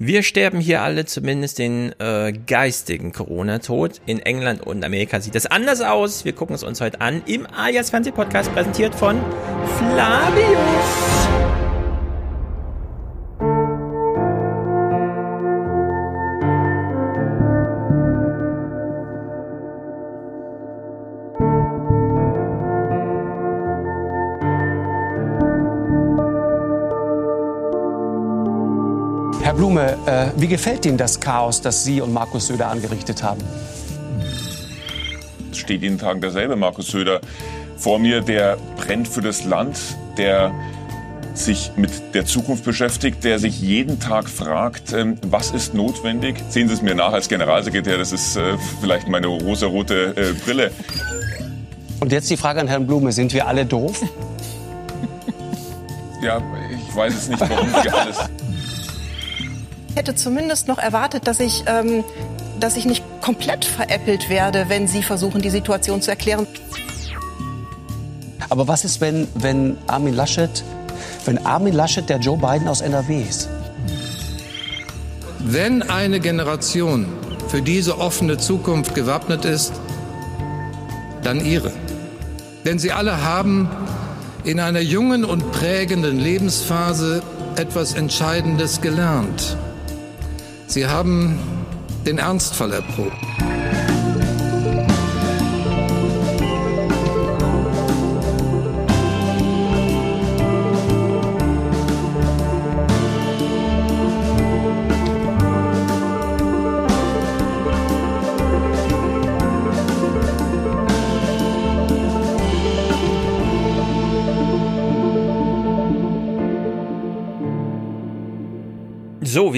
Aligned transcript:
Wir 0.00 0.22
sterben 0.22 0.60
hier 0.60 0.82
alle 0.82 1.06
zumindest 1.06 1.58
den 1.58 1.92
äh, 1.98 2.32
geistigen 2.32 3.10
Corona-Tod. 3.10 4.00
In 4.06 4.20
England 4.20 4.64
und 4.64 4.84
Amerika 4.84 5.20
sieht 5.20 5.34
das 5.34 5.46
anders 5.46 5.80
aus. 5.80 6.24
Wir 6.24 6.34
gucken 6.34 6.54
es 6.54 6.62
uns 6.62 6.80
heute 6.80 7.00
an 7.00 7.20
im 7.26 7.48
Alias 7.52 7.90
Fernsehpodcast, 7.90 8.54
präsentiert 8.54 8.94
von 8.94 9.20
Flavius. 9.76 11.47
Wie 30.40 30.48
gefällt 30.48 30.86
Ihnen 30.86 30.98
das 30.98 31.20
Chaos, 31.20 31.60
das 31.60 31.84
Sie 31.84 32.00
und 32.00 32.12
Markus 32.12 32.46
Söder 32.46 32.68
angerichtet 32.68 33.22
haben? 33.22 33.40
Es 35.50 35.58
steht 35.58 35.82
jeden 35.82 35.98
Tag 35.98 36.20
derselbe 36.20 36.54
Markus 36.56 36.88
Söder 36.88 37.20
vor 37.76 37.98
mir, 37.98 38.20
der 38.20 38.56
brennt 38.76 39.08
für 39.08 39.20
das 39.20 39.44
Land, 39.44 39.78
der 40.16 40.52
sich 41.34 41.72
mit 41.76 42.14
der 42.14 42.24
Zukunft 42.24 42.64
beschäftigt, 42.64 43.22
der 43.24 43.38
sich 43.38 43.60
jeden 43.60 44.00
Tag 44.00 44.28
fragt, 44.28 44.92
ähm, 44.92 45.16
was 45.22 45.50
ist 45.52 45.74
notwendig. 45.74 46.36
Sehen 46.48 46.68
Sie 46.68 46.74
es 46.74 46.82
mir 46.82 46.94
nach 46.94 47.12
als 47.12 47.28
Generalsekretär, 47.28 47.98
das 47.98 48.12
ist 48.12 48.36
äh, 48.36 48.56
vielleicht 48.80 49.08
meine 49.08 49.28
rosarote 49.28 50.14
äh, 50.16 50.32
Brille. 50.44 50.72
Und 52.00 52.12
jetzt 52.12 52.30
die 52.30 52.36
Frage 52.36 52.60
an 52.60 52.68
Herrn 52.68 52.86
Blume, 52.86 53.12
sind 53.12 53.32
wir 53.32 53.46
alle 53.46 53.66
doof? 53.66 54.02
Ja, 56.20 56.42
ich 56.70 56.96
weiß 56.96 57.14
es 57.14 57.28
nicht, 57.28 57.40
warum 57.40 57.72
wir 57.72 57.96
alles 57.96 58.18
hätte 59.98 60.14
zumindest 60.14 60.68
noch 60.68 60.78
erwartet, 60.78 61.26
dass 61.26 61.40
ich, 61.40 61.64
ähm, 61.66 62.04
dass 62.60 62.76
ich 62.76 62.86
nicht 62.86 63.04
komplett 63.20 63.64
veräppelt 63.64 64.30
werde, 64.30 64.66
wenn 64.68 64.86
Sie 64.86 65.02
versuchen, 65.02 65.42
die 65.42 65.50
Situation 65.50 66.00
zu 66.00 66.10
erklären. 66.10 66.46
Aber 68.48 68.68
was 68.68 68.84
ist, 68.84 69.00
wenn, 69.00 69.26
wenn 69.34 69.76
Armin 69.88 70.14
Laschet, 70.14 70.64
wenn 71.26 71.44
Armin 71.44 71.74
Laschet 71.74 72.08
der 72.08 72.18
Joe 72.18 72.38
Biden 72.38 72.68
aus 72.68 72.80
NRW 72.80 73.22
ist? 73.28 73.48
Wenn 75.40 75.82
eine 75.82 76.20
Generation 76.20 77.06
für 77.48 77.60
diese 77.60 77.98
offene 77.98 78.38
Zukunft 78.38 78.94
gewappnet 78.94 79.44
ist, 79.44 79.72
dann 81.22 81.44
ihre. 81.44 81.72
Denn 82.64 82.78
sie 82.78 82.92
alle 82.92 83.24
haben 83.24 83.68
in 84.44 84.60
einer 84.60 84.80
jungen 84.80 85.24
und 85.24 85.50
prägenden 85.52 86.18
Lebensphase 86.18 87.22
etwas 87.56 87.94
Entscheidendes 87.94 88.80
gelernt. 88.80 89.56
Sie 90.68 90.86
haben 90.86 91.38
den 92.04 92.18
Ernstfall 92.18 92.72
erprobt. 92.72 93.16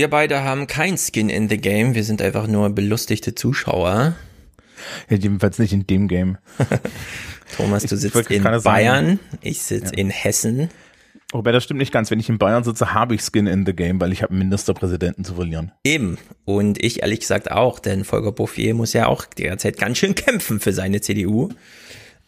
Wir 0.01 0.09
beide 0.09 0.45
haben 0.45 0.67
kein 0.67 0.97
Skin 0.97 1.29
in 1.29 1.51
the 1.51 1.59
Game. 1.59 1.95
Wir 1.95 2.05
sind 2.05 2.23
einfach 2.23 2.47
nur 2.47 2.71
belustigte 2.71 3.35
Zuschauer. 3.35 4.15
Ja, 5.11 5.17
jedenfalls 5.19 5.59
nicht 5.59 5.75
in 5.75 5.87
dem 5.87 6.09
Game. 6.09 6.39
Thomas, 7.59 7.83
du 7.83 7.99
sitzt 7.99 8.31
in 8.31 8.43
Bayern, 8.43 8.63
sagen, 8.63 9.21
ich 9.43 9.61
sitze 9.61 9.93
ja. 9.95 9.99
in 9.99 10.09
Hessen. 10.09 10.71
Wobei 11.33 11.53
das 11.53 11.65
stimmt 11.65 11.81
nicht 11.81 11.93
ganz. 11.93 12.11
Wenn 12.11 12.19
ich 12.19 12.31
in 12.31 12.39
Bayern 12.39 12.65
sitze, 12.65 12.95
habe 12.95 13.15
ich 13.15 13.21
Skin 13.21 13.47
in 13.47 13.67
the 13.67 13.75
Game, 13.75 14.01
weil 14.01 14.11
ich 14.11 14.23
habe 14.23 14.31
einen 14.31 14.39
Ministerpräsidenten 14.39 15.23
zu 15.23 15.35
verlieren. 15.35 15.73
Eben. 15.85 16.17
Und 16.47 16.83
ich 16.83 17.03
ehrlich 17.03 17.21
gesagt 17.21 17.51
auch, 17.51 17.79
denn 17.79 18.05
Volker 18.05 18.33
Bouffier 18.33 18.73
muss 18.73 18.95
ja 18.95 19.07
auch 19.07 19.27
derzeit 19.27 19.77
ganz 19.77 19.99
schön 19.99 20.15
kämpfen 20.15 20.61
für 20.61 20.73
seine 20.73 21.03
CDU. 21.03 21.51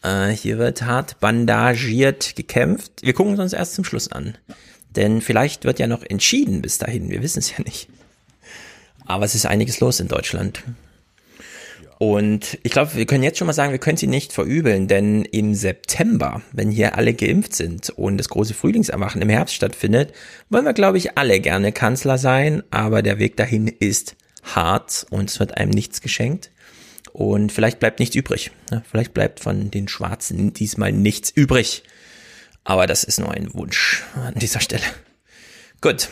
Äh, 0.03 0.28
hier 0.32 0.59
wird 0.59 0.82
hart 0.82 1.21
bandagiert 1.21 2.37
gekämpft. 2.37 3.00
Wir 3.00 3.15
gucken 3.15 3.41
uns 3.41 3.55
erst 3.55 3.77
zum 3.77 3.84
Schluss 3.84 4.12
an. 4.12 4.37
Denn 4.97 5.20
vielleicht 5.20 5.64
wird 5.64 5.78
ja 5.78 5.86
noch 5.86 6.03
entschieden 6.03 6.62
bis 6.62 6.78
dahin. 6.78 7.10
Wir 7.10 7.22
wissen 7.22 7.38
es 7.38 7.50
ja 7.50 7.62
nicht. 7.64 7.88
Aber 9.04 9.25
es 9.25 9.34
ist 9.34 9.47
einiges 9.47 9.80
los 9.80 10.00
in 10.00 10.08
Deutschland. 10.08 10.62
Und 11.98 12.58
ich 12.64 12.72
glaube, 12.72 12.97
wir 12.97 13.06
können 13.06 13.22
jetzt 13.22 13.38
schon 13.38 13.47
mal 13.47 13.52
sagen, 13.52 13.70
wir 13.70 13.78
können 13.78 13.97
sie 13.97 14.08
nicht 14.08 14.32
verübeln, 14.32 14.88
denn 14.88 15.25
im 15.25 15.54
September, 15.54 16.42
wenn 16.50 16.72
hier 16.72 16.97
alle 16.97 17.14
geimpft 17.14 17.54
sind 17.54 17.91
und 17.91 18.19
das 18.19 18.28
große 18.28 18.54
Frühlingserwachen 18.54 19.22
im 19.22 19.28
Herbst 19.28 19.54
stattfindet, 19.54 20.12
wollen 20.50 20.64
wir, 20.64 20.72
glaube 20.72 20.98
ich, 20.98 21.16
alle 21.16 21.38
gerne 21.38 21.70
Kanzler 21.70 22.19
sein, 22.19 22.64
aber 22.72 23.02
der 23.02 23.20
Weg 23.20 23.36
dahin 23.36 23.69
ist 23.69 24.16
hart 24.42 25.06
und 25.10 25.31
es 25.31 25.38
wird 25.38 25.56
einem 25.56 25.70
nichts 25.70 26.00
geschenkt. 26.00 26.50
Und 27.12 27.52
vielleicht 27.52 27.78
bleibt 27.78 28.00
nichts 28.00 28.16
übrig. 28.16 28.50
Vielleicht 28.91 29.14
bleibt 29.14 29.38
von 29.38 29.70
den 29.70 29.86
Schwarzen 29.86 30.52
diesmal 30.52 30.91
nichts 30.91 31.31
übrig. 31.31 31.84
Aber 32.65 32.87
das 32.87 33.05
ist 33.05 33.19
nur 33.19 33.33
ein 33.33 33.53
Wunsch 33.55 34.05
an 34.15 34.34
dieser 34.34 34.61
Stelle. 34.61 34.84
Gut. 35.81 36.09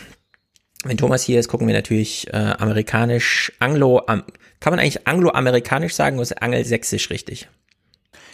Wenn 0.82 0.96
Thomas 0.96 1.22
hier 1.22 1.38
ist, 1.38 1.48
gucken 1.48 1.66
wir 1.66 1.74
natürlich 1.74 2.26
äh, 2.32 2.36
amerikanisch, 2.36 3.52
anglo, 3.58 4.02
am, 4.06 4.24
kann 4.60 4.72
man 4.72 4.80
eigentlich 4.80 5.06
angloamerikanisch 5.06 5.92
sagen 5.92 6.16
oder 6.16 6.22
ist 6.22 6.42
angelsächsisch 6.42 7.10
richtig? 7.10 7.48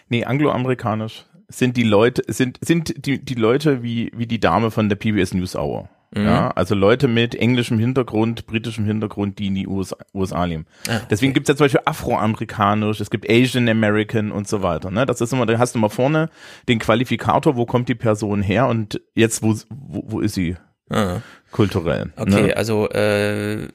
Nee, 0.08 0.24
angloamerikanisch 0.24 1.26
sind 1.48 1.76
die 1.76 1.82
Leute, 1.82 2.22
sind, 2.28 2.58
sind 2.60 3.04
die, 3.04 3.24
die 3.24 3.34
Leute 3.34 3.82
wie, 3.82 4.12
wie 4.14 4.26
die 4.26 4.40
Dame 4.40 4.70
von 4.70 4.88
der 4.88 4.96
PBS 4.96 5.34
News 5.34 5.56
Hour. 5.56 5.88
Mhm. 6.14 6.24
Ja, 6.24 6.50
also 6.50 6.74
Leute 6.74 7.08
mit 7.08 7.34
englischem 7.34 7.78
Hintergrund, 7.78 8.46
britischem 8.46 8.84
Hintergrund, 8.84 9.38
die 9.38 9.48
in 9.48 9.54
die 9.54 9.66
USA, 9.66 9.96
USA 10.14 10.44
leben. 10.44 10.66
Ah, 10.88 10.96
okay. 10.96 11.06
Deswegen 11.10 11.32
gibt's 11.32 11.48
ja 11.48 11.56
zum 11.56 11.64
Beispiel 11.64 11.80
Afroamerikanisch, 11.84 13.00
es 13.00 13.10
gibt 13.10 13.28
Asian 13.28 13.68
American 13.68 14.32
und 14.32 14.48
so 14.48 14.62
weiter. 14.62 14.90
Ne? 14.90 15.04
Das 15.06 15.20
ist 15.20 15.32
immer, 15.32 15.46
da 15.46 15.58
hast 15.58 15.74
du 15.74 15.78
immer 15.78 15.90
vorne 15.90 16.30
den 16.68 16.78
Qualifikator, 16.78 17.56
wo 17.56 17.66
kommt 17.66 17.88
die 17.88 17.94
Person 17.94 18.42
her 18.42 18.68
und 18.68 19.00
jetzt, 19.14 19.42
wo, 19.42 19.54
wo, 19.70 20.04
wo 20.06 20.20
ist 20.20 20.34
sie 20.34 20.56
ah. 20.90 21.20
kulturell. 21.50 22.12
Okay, 22.16 22.46
ne? 22.46 22.56
also 22.56 22.88
äh, 22.90 23.68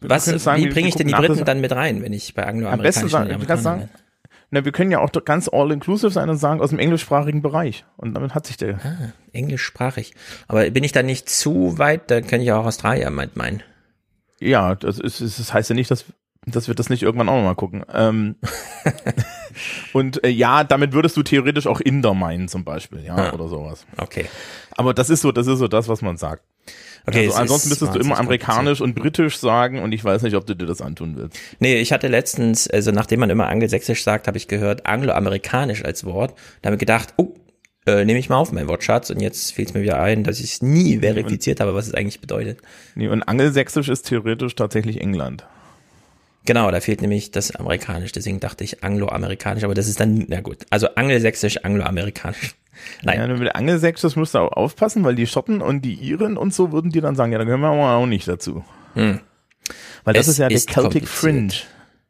was, 0.00 0.26
sagen, 0.26 0.62
wie 0.62 0.68
bringe 0.68 0.88
ich 0.88 0.94
denn 0.94 1.06
die 1.06 1.14
Briten 1.14 1.44
dann 1.44 1.60
mit 1.60 1.72
rein, 1.72 2.02
wenn 2.02 2.12
ich 2.12 2.34
bei 2.34 2.46
angloamerikanischen 2.46 3.14
Am 3.14 3.40
besten 3.40 3.58
sagen, 3.58 3.62
sagen, 3.62 3.88
na, 4.50 4.64
wir 4.64 4.72
können 4.72 4.92
ja 4.92 5.00
auch 5.00 5.10
ganz 5.24 5.48
all-inclusive 5.48 6.10
sein 6.10 6.30
und 6.30 6.36
sagen 6.36 6.60
aus 6.60 6.70
dem 6.70 6.78
englischsprachigen 6.78 7.42
Bereich. 7.42 7.84
Und 7.96 8.14
damit 8.14 8.34
hat 8.34 8.46
sich 8.46 8.56
der. 8.56 8.76
Ah, 8.76 9.12
englischsprachig. 9.32 10.14
Aber 10.46 10.70
bin 10.70 10.84
ich 10.84 10.92
da 10.92 11.02
nicht 11.02 11.28
zu 11.28 11.78
weit? 11.78 12.10
Da 12.10 12.20
kann 12.20 12.40
ich 12.40 12.52
auch 12.52 12.64
Australier 12.64 13.10
meinen. 13.10 13.62
Ja, 14.40 14.74
das, 14.74 14.98
ist, 14.98 15.20
das 15.20 15.52
heißt 15.52 15.70
ja 15.70 15.74
nicht, 15.74 15.90
dass, 15.90 16.04
dass 16.46 16.68
wir 16.68 16.74
das 16.74 16.90
nicht 16.90 17.02
irgendwann 17.02 17.28
auch 17.28 17.36
nochmal 17.36 17.56
gucken. 17.56 17.84
Ähm, 17.92 18.36
und 19.92 20.22
äh, 20.24 20.28
ja, 20.28 20.62
damit 20.62 20.92
würdest 20.92 21.16
du 21.16 21.22
theoretisch 21.22 21.66
auch 21.66 21.80
Inder 21.80 22.14
meinen, 22.14 22.48
zum 22.48 22.64
Beispiel, 22.64 23.04
ja, 23.04 23.16
ah, 23.16 23.32
oder 23.32 23.48
sowas. 23.48 23.86
Okay. 23.96 24.26
Aber 24.76 24.94
das 24.94 25.10
ist 25.10 25.22
so, 25.22 25.32
das 25.32 25.46
ist 25.46 25.58
so 25.58 25.68
das, 25.68 25.88
was 25.88 26.02
man 26.02 26.18
sagt. 26.18 26.44
Okay, 27.06 27.26
also 27.26 27.38
ansonsten 27.38 27.68
müsstest 27.68 27.94
du 27.94 28.00
immer 28.00 28.18
amerikanisch 28.18 28.80
und 28.80 28.94
britisch 28.94 29.38
sagen 29.38 29.80
und 29.80 29.92
ich 29.92 30.04
weiß 30.04 30.22
nicht, 30.22 30.34
ob 30.34 30.44
du 30.46 30.54
dir 30.54 30.66
das 30.66 30.80
antun 30.80 31.16
willst. 31.16 31.38
Nee, 31.60 31.76
ich 31.76 31.92
hatte 31.92 32.08
letztens, 32.08 32.68
also 32.68 32.90
nachdem 32.90 33.20
man 33.20 33.30
immer 33.30 33.46
angelsächsisch 33.46 34.02
sagt, 34.02 34.26
habe 34.26 34.36
ich 34.36 34.48
gehört 34.48 34.86
angloamerikanisch 34.86 35.84
als 35.84 36.04
Wort. 36.04 36.34
Da 36.62 36.68
habe 36.68 36.74
ich 36.74 36.80
gedacht, 36.80 37.14
oh, 37.16 37.34
äh, 37.86 38.04
nehme 38.04 38.18
ich 38.18 38.28
mal 38.28 38.36
auf 38.36 38.50
meinen 38.50 38.68
Wortschatz 38.68 39.10
und 39.10 39.20
jetzt 39.20 39.52
fällt 39.54 39.68
es 39.68 39.74
mir 39.74 39.82
wieder 39.82 40.00
ein, 40.00 40.24
dass 40.24 40.40
ich 40.40 40.54
es 40.54 40.62
nie 40.62 40.98
verifiziert 40.98 41.60
habe, 41.60 41.74
was 41.74 41.86
es 41.86 41.94
eigentlich 41.94 42.20
bedeutet. 42.20 42.58
Nee, 42.96 43.06
und 43.06 43.22
angelsächsisch 43.22 43.88
ist 43.88 44.08
theoretisch 44.08 44.56
tatsächlich 44.56 45.00
England. 45.00 45.44
Genau, 46.44 46.70
da 46.70 46.80
fehlt 46.80 47.02
nämlich 47.02 47.30
das 47.30 47.54
amerikanisch, 47.54 48.12
deswegen 48.12 48.40
dachte 48.40 48.64
ich 48.64 48.82
angloamerikanisch, 48.84 49.64
aber 49.64 49.74
das 49.74 49.88
ist 49.88 49.98
dann, 49.98 50.26
na 50.28 50.40
gut, 50.40 50.58
also 50.70 50.88
angelsächsisch, 50.94 51.58
angloamerikanisch. 51.64 52.54
Nein. 53.02 53.18
Ja, 53.18 53.26
mit 53.26 53.54
Angelsächsisch 53.54 54.16
musst 54.16 54.34
du 54.34 54.38
auch 54.38 54.52
aufpassen, 54.52 55.04
weil 55.04 55.14
die 55.14 55.26
Schotten 55.26 55.60
und 55.60 55.82
die 55.82 55.94
Iren 55.94 56.36
und 56.36 56.54
so 56.54 56.72
würden 56.72 56.90
dir 56.90 57.02
dann 57.02 57.16
sagen, 57.16 57.32
ja, 57.32 57.38
da 57.38 57.44
gehören 57.44 57.60
wir 57.60 57.68
aber 57.68 57.96
auch 57.96 58.06
nicht 58.06 58.26
dazu. 58.28 58.64
Hm. 58.94 59.20
Weil 60.04 60.14
das 60.14 60.26
es 60.26 60.34
ist 60.34 60.38
ja 60.38 60.48
der 60.48 60.58
Celtic 60.58 61.08
Fringe. 61.08 61.52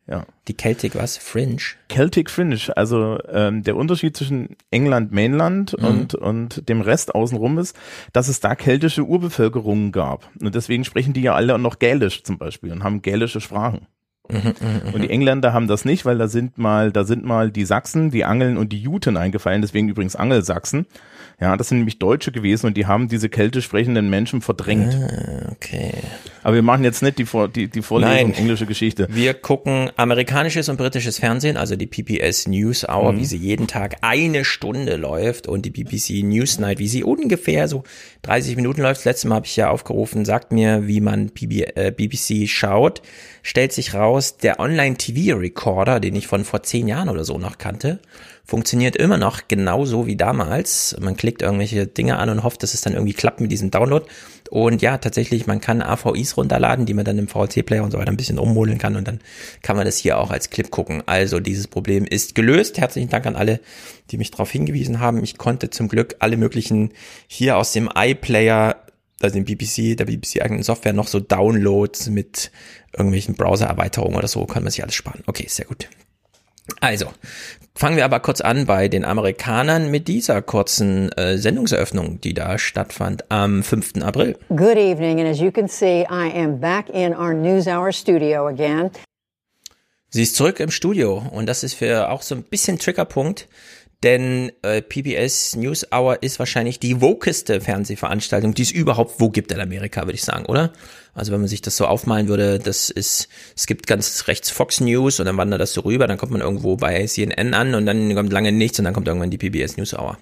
Ja. 0.09 0.25
Die 0.47 0.57
Celtic 0.57 0.95
was? 0.95 1.17
Fringe? 1.17 1.57
Celtic 1.91 2.31
Fringe, 2.31 2.59
also 2.77 3.19
ähm, 3.29 3.65
der 3.65 3.75
Unterschied 3.75 4.17
zwischen 4.17 4.57
England 4.71 5.11
Mainland 5.11 5.77
mhm. 5.77 5.85
und, 5.85 6.15
und 6.15 6.69
dem 6.69 6.81
Rest 6.81 7.15
außenrum 7.15 7.59
ist, 7.59 7.77
dass 8.13 8.29
es 8.29 8.39
da 8.39 8.55
keltische 8.55 9.03
Urbevölkerungen 9.03 9.91
gab. 9.91 10.31
Und 10.41 10.55
deswegen 10.55 10.85
sprechen 10.85 11.13
die 11.13 11.23
ja 11.23 11.35
alle 11.35 11.59
noch 11.59 11.81
Gälisch 11.81 12.23
zum 12.23 12.39
Beispiel 12.39 12.71
und 12.71 12.85
haben 12.85 13.03
gälische 13.03 13.41
Sprachen. 13.41 13.89
Mhm, 14.29 14.55
mhm, 14.61 14.95
und 14.95 15.03
die 15.03 15.11
Engländer 15.11 15.53
haben 15.53 15.69
das 15.69 15.85
nicht, 15.85 16.05
weil 16.05 16.19
da 16.19 16.29
sind 16.29 16.59
mal, 16.59 16.93
da 16.93 17.05
sind 17.05 17.25
mal 17.25 17.51
die 17.51 17.65
Sachsen, 17.65 18.11
die 18.11 18.25
Angeln 18.25 18.57
und 18.57 18.73
die 18.73 18.81
Juten 18.81 19.17
eingefallen, 19.17 19.63
deswegen 19.63 19.89
übrigens 19.89 20.17
Angelsachsen. 20.17 20.87
Ja, 21.39 21.55
das 21.59 21.69
sind 21.69 21.79
nämlich 21.79 21.99
Deutsche 21.99 22.33
gewesen 22.33 22.67
und 22.67 22.79
die 22.79 22.87
haben 22.87 23.09
diese 23.09 23.29
keltisch 23.29 23.67
sprechenden 23.67 24.09
Menschen 24.09 24.41
verdrängt. 24.41 24.95
Ah, 24.95 25.53
okay. 25.53 25.93
Aber 26.43 26.55
wir 26.55 26.63
machen 26.63 26.83
jetzt 26.83 27.03
nicht 27.03 27.19
die, 27.19 27.27
Vor 27.27 27.49
die, 27.49 27.69
die 27.69 27.83
Vorlesung 27.83 28.15
Nein. 28.15 28.33
englische 28.35 28.65
Geschichte. 28.65 29.07
Wir 29.11 29.35
gucken 29.35 29.91
amerikanisches 29.97 30.71
und 30.71 30.79
britisches 30.79 31.19
Fernsehen, 31.19 31.59
also 31.59 31.77
die 31.77 31.87
PBS 31.87 32.47
News 32.49 32.89
Hour, 32.89 33.13
Mhm. 33.13 33.19
wie 33.19 33.25
sie 33.27 33.37
jeden 33.37 33.67
Tag 33.67 33.97
eine 34.01 34.47
Stunde 34.47 34.97
läuft 34.97 35.47
und 35.47 35.67
die 35.67 35.71
BBC 35.71 36.23
News 36.23 36.59
Night, 36.59 36.79
wie 36.79 36.89
sie 36.89 37.05
ungefähr 37.05 37.69
so 37.69 37.83
30 38.23 38.57
Minuten 38.57 38.81
läuft. 38.81 39.01
Das 39.01 39.05
letzte 39.05 39.29
Mal 39.29 39.35
habe 39.35 39.47
ich 39.47 39.57
ja 39.57 39.69
aufgerufen, 39.69 40.25
sagt 40.25 40.53
mir, 40.53 40.87
wie 40.87 41.03
man 41.03 41.29
PB, 41.31 41.65
äh, 41.77 41.91
BBC 41.95 42.49
schaut. 42.49 43.03
Stellt 43.43 43.73
sich 43.75 43.93
raus, 43.93 44.39
der 44.39 44.59
Online-TV-Recorder, 44.59 46.01
den 46.01 46.17
ich 46.17 46.27
von 46.29 46.45
vor 46.45 46.63
zehn 46.63 46.89
Jahren 46.89 47.09
oder 47.09 47.25
so 47.25 47.39
noch 47.39 47.59
kannte, 47.59 47.99
funktioniert 48.47 48.97
immer 48.97 49.19
noch 49.19 49.49
genauso 49.49 50.07
wie 50.07 50.17
damals. 50.17 50.97
Man 51.01 51.17
klickt 51.17 51.43
irgendwelche 51.43 51.87
Dinge 51.87 52.17
an 52.19 52.31
und 52.31 52.45
hofft, 52.45 52.63
dass 52.63 52.75
es 52.75 52.81
dann 52.81 52.95
irgendwie 52.95 53.13
klappt 53.13 53.41
mit 53.41 53.51
diesem 53.51 53.73
Download. 53.73 54.07
Und 54.51 54.81
ja, 54.83 54.99
tatsächlich, 54.99 55.49
man 55.49 55.61
kann 55.61 55.83
AVIs 55.83 56.37
runterladen, 56.37 56.87
die 56.87 56.95
man 56.95 57.05
dann 57.05 57.19
im 57.19 57.27
VLC-Player 57.27 57.83
und 57.83 57.91
so 57.91 57.99
weiter 57.99 58.13
ein 58.13 58.17
bisschen 58.17 58.39
ummodeln 58.39 58.79
kann 58.79 58.95
und 58.95 59.09
dann 59.09 59.21
kann 59.63 59.77
man 59.77 59.85
das 59.85 59.97
hier 59.97 60.19
auch 60.19 60.31
als 60.31 60.51
Clip 60.51 60.71
gucken. 60.71 61.03
Also 61.07 61.41
dieses 61.41 61.67
Problem 61.67 62.05
ist 62.05 62.37
gelöst. 62.37 62.79
Herzlichen 62.79 63.09
Dank 63.09 63.27
an 63.27 63.35
alle, 63.35 63.61
die 64.13 64.19
mich 64.19 64.31
darauf 64.31 64.51
hingewiesen 64.51 65.01
haben. 65.01 65.25
Ich 65.25 65.37
konnte 65.37 65.71
zum 65.71 65.89
Glück 65.89 66.15
alle 66.21 66.37
möglichen 66.37 66.93
hier 67.27 67.57
aus 67.57 67.73
dem 67.73 67.91
iPlayer 67.95 68.77
also 69.23 69.35
den 69.35 69.47
BBC, 69.47 69.97
der 69.97 70.05
BBC 70.05 70.43
eigenen 70.43 70.63
Software 70.63 70.93
noch 70.93 71.09
so 71.09 71.21
Downloads 71.21 72.11
mit 72.11 72.51
irgendwelchen 72.93 73.35
Browser-Erweiterungen 73.35 74.15
oder 74.15 74.29
so, 74.29 74.45
kann 74.45 74.63
man 74.63 74.71
sich 74.71 74.83
alles 74.83 74.95
sparen. 74.95 75.23
Okay, 75.27 75.47
sehr 75.49 75.65
gut. 75.65 75.89
Also, 76.81 77.07
fangen 77.75 77.97
wir 77.97 78.05
aber 78.05 78.21
kurz 78.21 78.41
an 78.41 78.67
bei 78.67 78.89
den 78.89 79.05
Amerikanern 79.05 79.91
mit 79.91 80.09
dieser 80.09 80.43
kurzen 80.43 81.13
äh, 81.13 81.39
Sendungseröffnung, 81.39 82.21
die 82.21 82.35
da 82.35 82.59
stattfand 82.59 83.31
am 83.31 83.63
5. 83.63 84.03
April. 84.03 84.37
Good 84.49 84.77
evening, 84.77 85.21
and 85.21 85.29
as 85.29 85.39
you 85.39 85.51
can 85.51 85.69
see, 85.69 86.03
I 86.03 86.33
am 86.35 86.61
back 86.61 86.89
in 86.89 87.15
our 87.15 87.35
NewsHour 87.35 87.93
studio 87.93 88.47
again. 88.49 88.91
Sie 90.09 90.23
ist 90.23 90.37
zurück 90.37 90.61
im 90.61 90.71
Studio 90.71 91.23
und 91.33 91.47
das 91.47 91.63
ist 91.63 91.75
für 91.75 92.11
auch 92.11 92.23
so 92.23 92.35
ein 92.35 92.43
bisschen 92.43 92.79
Triggerpunkt, 92.79 93.49
denn 94.03 94.53
äh, 94.63 94.83
PBS 94.83 95.57
News 95.57 95.87
Hour 95.93 96.23
ist 96.23 96.39
wahrscheinlich 96.39 96.79
die 96.79 97.01
wokeste 97.01 97.61
Fernsehveranstaltung, 97.61 98.55
die 98.55 98.63
es 98.63 98.71
überhaupt 98.71 99.21
wo 99.21 99.31
gibt 99.31 99.53
in 99.53 99.61
Amerika, 99.61 100.03
würde 100.03 100.15
ich 100.15 100.23
sagen, 100.25 100.47
oder? 100.47 100.73
Also 101.15 101.33
wenn 101.33 101.41
man 101.41 101.49
sich 101.49 101.63
das 101.63 101.77
so 101.77 101.87
aufmalen 101.87 102.29
würde, 102.29 102.59
das 102.59 102.91
ist, 102.91 103.29
es 103.57 103.67
gibt 103.67 103.87
ganz 103.87 104.29
rechts 104.29 104.51
Fox 104.51 104.81
News 104.81 105.19
und 105.19 105.27
dann 105.27 105.37
wandert 105.39 105.61
das 105.61 105.73
so 105.73 105.81
rüber, 105.81 106.07
dann 106.07 106.19
kommt 106.19 106.33
man 106.33 106.43
irgendwo 106.43 106.77
bei 106.77 107.07
CNN 107.07 107.55
an 107.55 107.75
und 107.75 107.87
dann 107.87 108.15
kommt 108.15 108.33
lange 108.33 108.53
nichts 108.53 108.79
und 108.79 108.85
dann 108.85 108.93
kommt 108.95 109.09
irgendwann 109.09 109.31
die 109.31 109.39
PBS 109.39 109.77
News 109.79 109.95
Hour. 109.95 110.19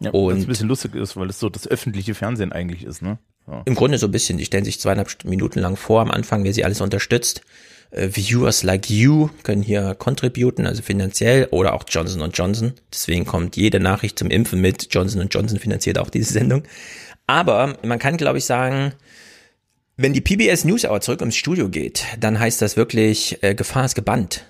Ja, 0.00 0.10
Und- 0.10 0.34
was 0.36 0.44
ein 0.44 0.46
bisschen 0.46 0.68
lustig 0.68 0.94
ist, 0.94 1.16
weil 1.16 1.28
es 1.28 1.38
so 1.40 1.48
das 1.48 1.66
öffentliche 1.66 2.14
Fernsehen 2.14 2.52
eigentlich 2.52 2.84
ist, 2.84 3.02
ne? 3.02 3.18
Ja. 3.48 3.62
Im 3.64 3.74
Grunde 3.74 3.98
so 3.98 4.06
ein 4.06 4.12
bisschen. 4.12 4.38
Die 4.38 4.44
stellen 4.44 4.64
sich 4.64 4.78
zweieinhalb 4.78 5.24
Minuten 5.24 5.58
lang 5.58 5.74
vor 5.76 6.00
am 6.00 6.12
Anfang, 6.12 6.44
wer 6.44 6.52
sie 6.54 6.64
alles 6.64 6.80
unterstützt. 6.80 7.42
Äh, 7.92 8.08
Viewers 8.08 8.62
like 8.62 8.90
you 8.90 9.28
können 9.42 9.62
hier 9.62 9.94
contributen, 9.94 10.66
also 10.66 10.82
finanziell, 10.82 11.48
oder 11.50 11.74
auch 11.74 11.84
Johnson 11.88 12.28
Johnson. 12.32 12.72
Deswegen 12.92 13.24
kommt 13.24 13.56
jede 13.56 13.80
Nachricht 13.80 14.18
zum 14.18 14.30
Impfen 14.30 14.60
mit. 14.60 14.88
Johnson 14.90 15.28
Johnson 15.30 15.58
finanziert 15.58 15.98
auch 15.98 16.10
diese 16.10 16.32
Sendung. 16.32 16.64
Aber 17.26 17.76
man 17.82 17.98
kann, 17.98 18.16
glaube 18.16 18.38
ich, 18.38 18.44
sagen, 18.44 18.92
wenn 19.96 20.12
die 20.12 20.20
PBS 20.20 20.64
News 20.64 20.84
Hour 20.84 21.00
zurück 21.00 21.20
ins 21.20 21.36
Studio 21.36 21.68
geht, 21.68 22.04
dann 22.18 22.38
heißt 22.38 22.60
das 22.62 22.76
wirklich, 22.76 23.38
äh, 23.42 23.54
Gefahr 23.54 23.84
ist 23.84 23.94
gebannt. 23.94 24.44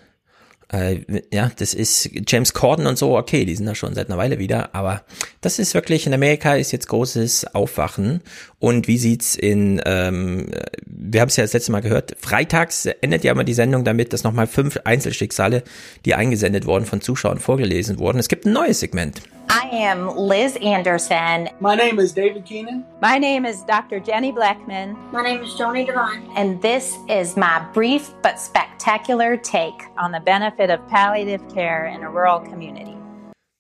Äh, 0.72 1.00
ja, 1.30 1.50
das 1.56 1.74
ist 1.74 2.10
James 2.26 2.54
Corden 2.54 2.86
und 2.86 2.96
so, 2.96 3.16
okay, 3.16 3.44
die 3.44 3.54
sind 3.54 3.66
da 3.66 3.74
schon 3.74 3.94
seit 3.94 4.08
einer 4.08 4.16
Weile 4.16 4.38
wieder, 4.38 4.74
aber 4.74 5.02
das 5.42 5.58
ist 5.58 5.74
wirklich, 5.74 6.06
in 6.06 6.14
Amerika 6.14 6.54
ist 6.54 6.72
jetzt 6.72 6.88
großes 6.88 7.54
Aufwachen. 7.54 8.22
Und 8.58 8.88
wie 8.88 8.96
sieht's 8.96 9.36
in, 9.36 9.82
ähm, 9.84 10.48
wir 10.86 11.20
haben 11.20 11.28
es 11.28 11.36
ja 11.36 11.44
das 11.44 11.52
letzte 11.52 11.72
Mal 11.72 11.82
gehört, 11.82 12.16
freitags 12.18 12.86
endet 12.86 13.22
ja 13.22 13.32
immer 13.32 13.44
die 13.44 13.54
Sendung 13.54 13.84
damit, 13.84 14.12
dass 14.14 14.24
nochmal 14.24 14.46
fünf 14.46 14.78
Einzelschicksale, 14.84 15.62
die 16.06 16.14
eingesendet 16.14 16.64
wurden, 16.64 16.86
von 16.86 17.02
Zuschauern 17.02 17.38
vorgelesen 17.38 17.98
wurden. 17.98 18.18
Es 18.18 18.28
gibt 18.28 18.46
ein 18.46 18.52
neues 18.52 18.80
Segment. 18.80 19.20
I 19.54 19.68
am 19.70 20.08
Liz 20.16 20.56
Anderson. 20.62 21.50
My 21.60 21.74
name 21.74 21.98
is 21.98 22.12
David 22.12 22.46
Keenan. 22.46 22.86
My 23.02 23.18
name 23.18 23.44
is 23.44 23.62
Dr. 23.64 24.00
Jenny 24.00 24.32
Blackman, 24.32 24.96
My 25.12 25.22
name 25.22 25.42
is 25.42 25.50
Joni 25.58 25.84
Devine. 25.86 26.22
and 26.36 26.62
this 26.62 26.96
is 27.10 27.36
my 27.36 27.60
brief 27.74 28.14
but 28.22 28.38
spectacular 28.40 29.36
take 29.36 29.74
on 29.98 30.10
the 30.12 30.20
benefit 30.20 30.70
of 30.70 30.80
palliative 30.88 31.42
care 31.54 31.84
in 31.94 32.02
a 32.02 32.08
rural 32.10 32.40
community. 32.40 32.96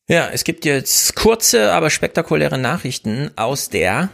Ja, 0.08 0.28
es 0.32 0.44
gibt 0.44 0.64
jetzt 0.64 1.14
kurze, 1.14 1.72
aber 1.72 1.90
spektakuläre 1.90 2.56
Nachrichten 2.56 3.30
aus 3.36 3.68
der 3.68 4.08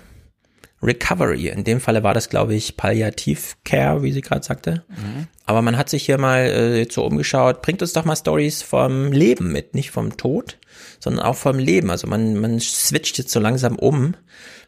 Recovery. 0.82 1.48
In 1.48 1.62
dem 1.64 1.80
Falle 1.80 2.02
war 2.02 2.14
das, 2.14 2.28
glaube 2.28 2.54
ich, 2.54 2.76
Palliativcare, 2.76 4.02
wie 4.02 4.12
sie 4.12 4.20
gerade 4.20 4.44
sagte. 4.44 4.84
Aber 5.46 5.62
man 5.62 5.76
hat 5.76 5.88
sich 5.88 6.06
hier 6.06 6.19
mal 6.19 6.40
äh, 6.40 6.78
jetzt 6.78 6.94
so 6.94 7.04
umgeschaut. 7.04 7.62
Bringt 7.62 7.82
uns 7.82 7.92
doch 7.94 8.04
mal 8.04 8.14
Stories 8.16 8.62
vom 8.62 9.10
Leben 9.12 9.50
mit, 9.50 9.75
nicht 9.75 9.90
vom 9.90 10.16
Tod, 10.16 10.58
sondern 10.98 11.24
auch 11.24 11.36
vom 11.36 11.58
Leben. 11.58 11.90
Also 11.90 12.06
man, 12.06 12.36
man 12.36 12.60
switcht 12.60 13.18
jetzt 13.18 13.32
so 13.32 13.40
langsam 13.40 13.76
um 13.76 14.14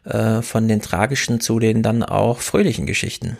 äh, 0.03 0.41
von 0.41 0.67
den 0.67 0.81
tragischen 0.81 1.39
zu 1.39 1.59
den 1.59 1.83
dann 1.83 2.03
auch 2.03 2.39
fröhlichen 2.39 2.85
Geschichten. 2.85 3.37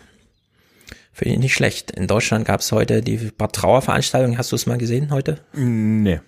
Finde 1.13 1.35
ich 1.35 1.39
nicht 1.39 1.53
schlecht. 1.53 1.91
In 1.91 2.07
Deutschland 2.07 2.45
gab 2.45 2.61
es 2.61 2.71
heute 2.71 3.01
die 3.01 3.17
paar 3.17 3.51
Trauerveranstaltungen. 3.51 4.38
Hast 4.38 4.51
du 4.51 4.55
es 4.55 4.65
mal 4.65 4.77
gesehen 4.77 5.11
heute? 5.11 5.39
Nee. 5.53 6.21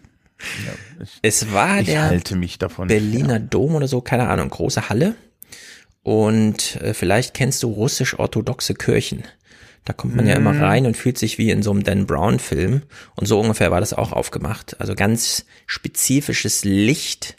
Es 1.21 1.53
war 1.53 1.79
Ich 1.79 1.85
der 1.85 2.03
halte 2.03 2.35
mich 2.35 2.57
davon. 2.59 2.87
Berliner 2.89 3.39
Dom 3.39 3.75
oder 3.75 3.87
so, 3.87 4.01
keine 4.01 4.27
Ahnung, 4.27 4.49
große 4.49 4.89
Halle. 4.89 5.15
Und 6.01 6.75
äh, 6.81 6.93
vielleicht 6.93 7.33
kennst 7.33 7.63
du 7.63 7.69
russisch-orthodoxe 7.71 8.73
Kirchen. 8.73 9.23
Da 9.85 9.93
kommt 9.93 10.15
man 10.15 10.25
ja 10.25 10.35
immer 10.35 10.57
rein 10.59 10.85
und 10.85 10.95
fühlt 10.95 11.17
sich 11.17 11.37
wie 11.37 11.51
in 11.51 11.61
so 11.61 11.71
einem 11.71 11.83
Dan 11.83 12.05
Brown-Film. 12.05 12.83
Und 13.15 13.27
so 13.27 13.39
ungefähr 13.39 13.69
war 13.69 13.81
das 13.81 13.93
auch 13.93 14.13
aufgemacht. 14.13 14.79
Also 14.79 14.95
ganz 14.95 15.45
spezifisches 15.65 16.63
Licht. 16.63 17.35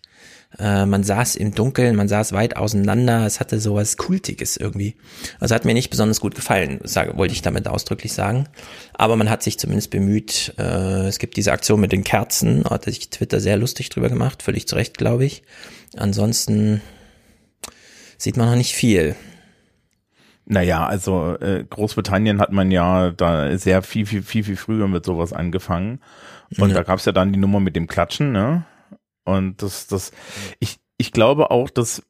Äh, 0.58 0.84
man 0.84 1.04
saß 1.04 1.36
im 1.36 1.54
Dunkeln, 1.54 1.96
man 1.96 2.06
saß 2.06 2.32
weit 2.32 2.56
auseinander. 2.56 3.24
Es 3.24 3.40
hatte 3.40 3.58
sowas 3.60 3.96
Kultiges 3.96 4.58
irgendwie. 4.58 4.94
Also 5.40 5.54
hat 5.54 5.64
mir 5.64 5.72
nicht 5.72 5.88
besonders 5.88 6.20
gut 6.20 6.34
gefallen, 6.34 6.80
sage, 6.84 7.16
wollte 7.16 7.32
ich 7.32 7.40
damit 7.40 7.66
ausdrücklich 7.66 8.12
sagen. 8.12 8.46
Aber 8.92 9.16
man 9.16 9.30
hat 9.30 9.42
sich 9.42 9.58
zumindest 9.58 9.90
bemüht. 9.90 10.52
Äh, 10.58 11.06
es 11.06 11.18
gibt 11.18 11.38
diese 11.38 11.52
Aktion 11.52 11.80
mit 11.80 11.92
den 11.92 12.04
Kerzen. 12.04 12.64
Hat 12.68 12.84
sich 12.84 13.08
Twitter 13.08 13.40
sehr 13.40 13.56
lustig 13.56 13.88
drüber 13.88 14.10
gemacht. 14.10 14.42
Völlig 14.42 14.68
zu 14.68 14.76
Recht, 14.76 14.98
glaube 14.98 15.24
ich. 15.24 15.42
Ansonsten 15.96 16.82
sieht 18.18 18.36
man 18.36 18.48
noch 18.50 18.56
nicht 18.56 18.74
viel. 18.74 19.16
Naja, 20.46 20.86
also 20.86 21.36
äh, 21.40 21.64
Großbritannien 21.68 22.40
hat 22.40 22.52
man 22.52 22.70
ja 22.70 23.10
da 23.12 23.56
sehr 23.56 23.82
viel, 23.82 24.04
viel, 24.06 24.22
viel, 24.22 24.44
viel 24.44 24.56
früher 24.56 24.88
mit 24.88 25.04
sowas 25.06 25.32
angefangen. 25.32 26.00
Und 26.58 26.68
Ja. 26.70 26.74
da 26.76 26.82
gab's 26.82 27.06
ja 27.06 27.12
dann 27.12 27.32
die 27.32 27.38
Nummer 27.38 27.60
mit 27.60 27.76
dem 27.76 27.86
Klatschen, 27.86 28.32
ne? 28.32 28.64
Und 29.24 29.62
das, 29.62 29.86
das, 29.86 30.12
ich, 30.60 30.78
ich 30.98 31.12
glaube 31.12 31.50
auch, 31.50 31.70
dass, 31.70 32.02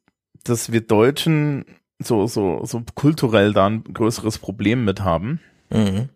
dass 0.43 0.71
wir 0.73 0.81
Deutschen 0.81 1.63
so, 1.97 2.27
so, 2.27 2.59
so 2.65 2.83
kulturell 2.95 3.53
da 3.53 3.67
ein 3.67 3.83
größeres 3.85 4.37
Problem 4.39 4.83
mit 4.83 5.01
haben, 5.01 5.39
Mhm. 5.71 6.09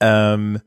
ähm, 0.00 0.60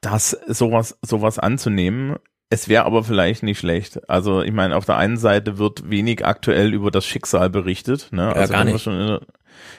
das 0.00 0.30
sowas, 0.48 0.98
sowas 1.02 1.38
anzunehmen. 1.38 2.16
Es 2.48 2.68
wäre 2.68 2.84
aber 2.84 3.04
vielleicht 3.04 3.42
nicht 3.44 3.60
schlecht. 3.60 4.08
Also 4.10 4.42
ich 4.42 4.52
meine, 4.52 4.74
auf 4.76 4.84
der 4.86 4.96
einen 4.96 5.16
Seite 5.18 5.58
wird 5.58 5.88
wenig 5.88 6.26
aktuell 6.26 6.74
über 6.74 6.90
das 6.90 7.06
Schicksal 7.06 7.48
berichtet. 7.48 8.08
Ne? 8.10 8.34
Also 8.34 8.52
gar 8.52 8.64
nicht. 8.64 8.82
schon 8.82 9.20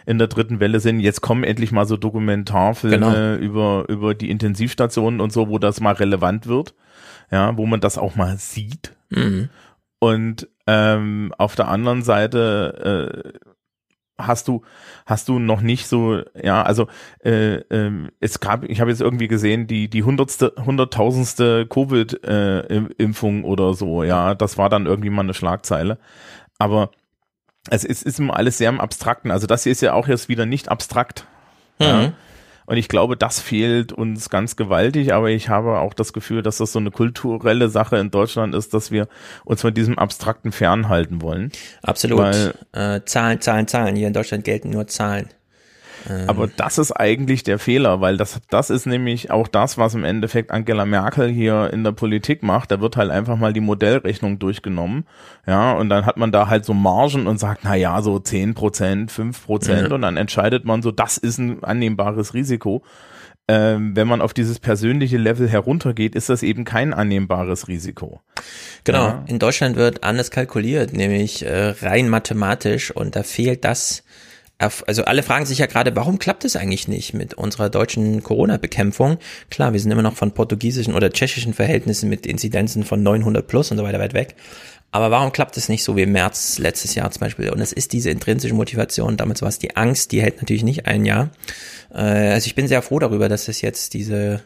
in 0.05 0.17
der, 0.17 0.27
dritten 0.27 0.59
Welle 0.59 0.79
sind, 0.79 1.00
jetzt 1.00 1.21
kommen 1.21 1.43
endlich 1.43 1.71
mal 1.71 1.85
so 1.85 1.97
Dokumentarfilme 1.97 2.97
Genau. 2.97 3.35
über, 3.35 3.85
über 3.88 4.13
die 4.15 4.29
Intensivstationen 4.29 5.19
und 5.21 5.31
so, 5.31 5.50
wo 5.50 5.57
das 5.59 5.79
mal 5.81 5.93
relevant 5.93 6.47
wird. 6.47 6.73
Ja, 7.31 7.55
wo 7.57 7.65
man 7.65 7.79
das 7.79 7.97
auch 7.97 8.15
mal 8.15 8.38
sieht. 8.38 8.95
Mhm. 9.09 9.50
Und 10.00 10.47
ähm, 10.67 11.33
auf 11.38 11.55
der 11.55 11.67
anderen 11.69 12.01
Seite 12.03 13.23
äh, 13.33 13.39
hast 14.17 14.47
du 14.47 14.61
hast 15.05 15.29
du 15.29 15.39
noch 15.39 15.61
nicht 15.61 15.88
so 15.88 16.21
ja 16.39 16.61
also 16.61 16.88
äh, 17.23 17.55
ähm, 17.71 18.09
es 18.19 18.39
gab 18.39 18.63
ich 18.65 18.79
habe 18.79 18.91
jetzt 18.91 19.01
irgendwie 19.01 19.27
gesehen 19.27 19.65
die 19.65 19.89
die 19.89 20.03
hundertste 20.03 20.53
hunderttausendste 20.63 21.65
Covid 21.67 22.23
äh, 22.23 22.59
Im- 22.67 22.89
Impfung 22.97 23.43
oder 23.43 23.73
so 23.73 24.03
ja 24.03 24.35
das 24.35 24.57
war 24.59 24.69
dann 24.69 24.85
irgendwie 24.85 25.09
mal 25.09 25.23
eine 25.23 25.33
Schlagzeile 25.33 25.97
aber 26.59 26.91
es 27.70 27.84
ist, 27.84 28.03
ist 28.03 28.20
immer 28.20 28.36
alles 28.36 28.58
sehr 28.58 28.70
im 28.70 28.80
Abstrakten 28.82 29.32
also 29.32 29.48
das 29.48 29.63
hier 29.63 29.72
ist 29.72 29.82
ja 29.82 29.94
auch 29.94 30.08
jetzt 30.08 30.30
wieder 30.30 30.46
nicht 30.46 30.70
abstrakt 30.70 31.25
ja. 31.80 31.98
Mhm. 31.98 32.13
Und 32.72 32.77
ich 32.77 32.88
glaube, 32.88 33.18
das 33.18 33.41
fehlt 33.41 33.91
uns 33.91 34.30
ganz 34.30 34.56
gewaltig, 34.56 35.13
aber 35.13 35.30
ich 35.30 35.50
habe 35.50 35.80
auch 35.80 35.94
das 35.94 36.13
Gefühl, 36.13 36.41
dass 36.41 36.58
das 36.58 36.72
so 36.72 36.80
eine 36.80 36.89
kulturelle 36.89 37.68
Sache 37.68 37.98
in 37.98 38.12
Deutschland 38.12 38.56
ist, 38.56 38.74
dass 38.74 38.91
wir 38.91 39.10
uns 39.44 39.60
von 39.60 39.74
diesem 39.74 40.00
Abstrakten 40.00 40.53
fernhalten 40.53 41.22
wollen. 41.22 41.51
Absolut. 41.82 42.20
Weil- 42.20 42.53
äh, 42.72 43.01
Zahlen, 43.03 43.41
Zahlen, 43.41 43.68
Zahlen. 43.68 43.98
Hier 43.98 44.08
in 44.08 44.13
Deutschland 44.13 44.46
gelten 44.46 44.70
nur 44.70 44.88
Zahlen. 44.88 45.27
Aber 46.27 46.48
das 46.48 46.77
ist 46.77 46.91
eigentlich 46.91 47.43
der 47.43 47.60
Fehler, 47.60 48.01
weil 48.01 48.17
das, 48.17 48.39
das 48.50 48.70
ist 48.70 48.86
nämlich 48.86 49.29
auch 49.31 49.48
das, 49.48 49.77
was 49.77 49.93
im 49.93 50.03
Endeffekt 50.03 50.51
Angela 50.51 50.86
Merkel 50.86 51.29
hier 51.29 51.70
in 51.72 51.84
der 51.84 51.91
Politik 51.91 52.43
macht. 52.43 52.72
Da 52.72 52.81
wird 52.81 52.98
halt 52.98 53.12
einfach 53.12 53.38
mal 53.38 53.53
die 53.53 53.60
Modellrechnung 53.62 54.39
durchgenommen. 54.39 55.05
Ja, 55.46 55.74
und 55.74 55.89
dann 55.89 56.05
hat 56.05 56.17
man 56.17 56.31
da 56.31 56.48
halt 56.48 56.65
so 56.65 56.74
Margen 56.74 57.27
und 57.27 57.39
sagt, 57.39 57.62
na 57.63 57.75
ja, 57.75 58.01
so 58.01 58.20
zehn 58.20 58.53
Prozent, 58.53 59.12
fünf 59.12 59.46
Prozent 59.46 59.91
und 59.91 60.01
dann 60.01 60.17
entscheidet 60.17 60.65
man 60.65 60.81
so, 60.81 60.91
das 60.91 61.17
ist 61.17 61.38
ein 61.38 61.63
annehmbares 61.63 62.34
Risiko. 62.34 62.84
Ähm, 63.48 63.96
wenn 63.96 64.08
man 64.08 64.22
auf 64.22 64.34
dieses 64.34 64.60
persönliche 64.60 65.17
Level 65.17 65.50
heruntergeht, 65.50 66.15
ist 66.15 66.29
das 66.29 66.41
eben 66.43 66.63
kein 66.63 66.93
annehmbares 66.93 67.67
Risiko. 67.67 68.22
Genau, 68.86 69.08
Ja. 69.08 69.24
in 69.27 69.39
Deutschland 69.39 69.75
wird 69.75 70.03
anders 70.03 70.31
kalkuliert, 70.31 70.93
nämlich 70.93 71.43
äh, 71.46 71.74
rein 71.81 72.08
mathematisch 72.08 72.91
und 72.91 73.15
da 73.15 73.24
fehlt 73.24 73.65
das. 73.65 74.03
Also 74.62 75.06
alle 75.06 75.24
fragen 75.24 75.46
sich 75.46 75.58
ja 75.58 75.65
gerade, 75.65 75.96
warum 75.96 76.20
klappt 76.20 76.46
es 76.46 76.56
eigentlich 76.56 76.88
nicht 76.88 77.13
mit 77.13 77.34
unserer 77.34 77.70
deutschen 77.70 78.22
Corona-Bekämpfung? 78.22 79.18
Klar, 79.50 79.74
wir 79.74 79.80
sind 79.80 79.91
immer 79.91 80.01
noch 80.01 80.15
von 80.15 80.32
portugiesischen 80.32 80.94
oder 80.94 81.10
tschechischen 81.10 81.53
Verhältnissen 81.53 82.10
mit 82.10 82.25
Inzidenzen 82.25 82.84
von 82.84 83.01
900 83.01 83.48
plus 83.48 83.72
und 83.72 83.77
so 83.77 83.84
weiter 83.84 84.00
weit 84.00 84.13
weg. 84.13 84.36
Aber 84.91 85.10
warum 85.10 85.32
klappt 85.32 85.56
es 85.56 85.70
nicht 85.70 85.84
so 85.84 85.96
wie 85.96 86.01
im 86.01 86.12
März 86.12 86.60
letztes 86.60 86.96
Jahr 86.96 87.10
zum 87.12 87.22
Beispiel? 87.22 87.50
Und 87.50 87.62
es 87.62 87.72
ist 87.72 87.94
diese 87.94 88.10
intrinsische 88.10 88.53
Motivation. 88.53 89.15
Damals 89.15 89.41
war 89.41 89.50
es 89.50 89.58
die 89.58 89.77
Angst, 89.77 90.12
die 90.12 90.22
hält 90.22 90.38
natürlich 90.38 90.63
nicht 90.63 90.86
ein 90.86 91.06
Jahr. 91.06 91.32
Äh, 91.94 92.01
also 92.01 92.46
ich 92.46 92.56
bin 92.56 92.68
sehr 92.68 92.82
froh 92.82 93.00
darüber, 93.00 93.30
dass 93.30 93.48
es 93.48 93.62
jetzt 93.62 93.94
diese 93.94 94.44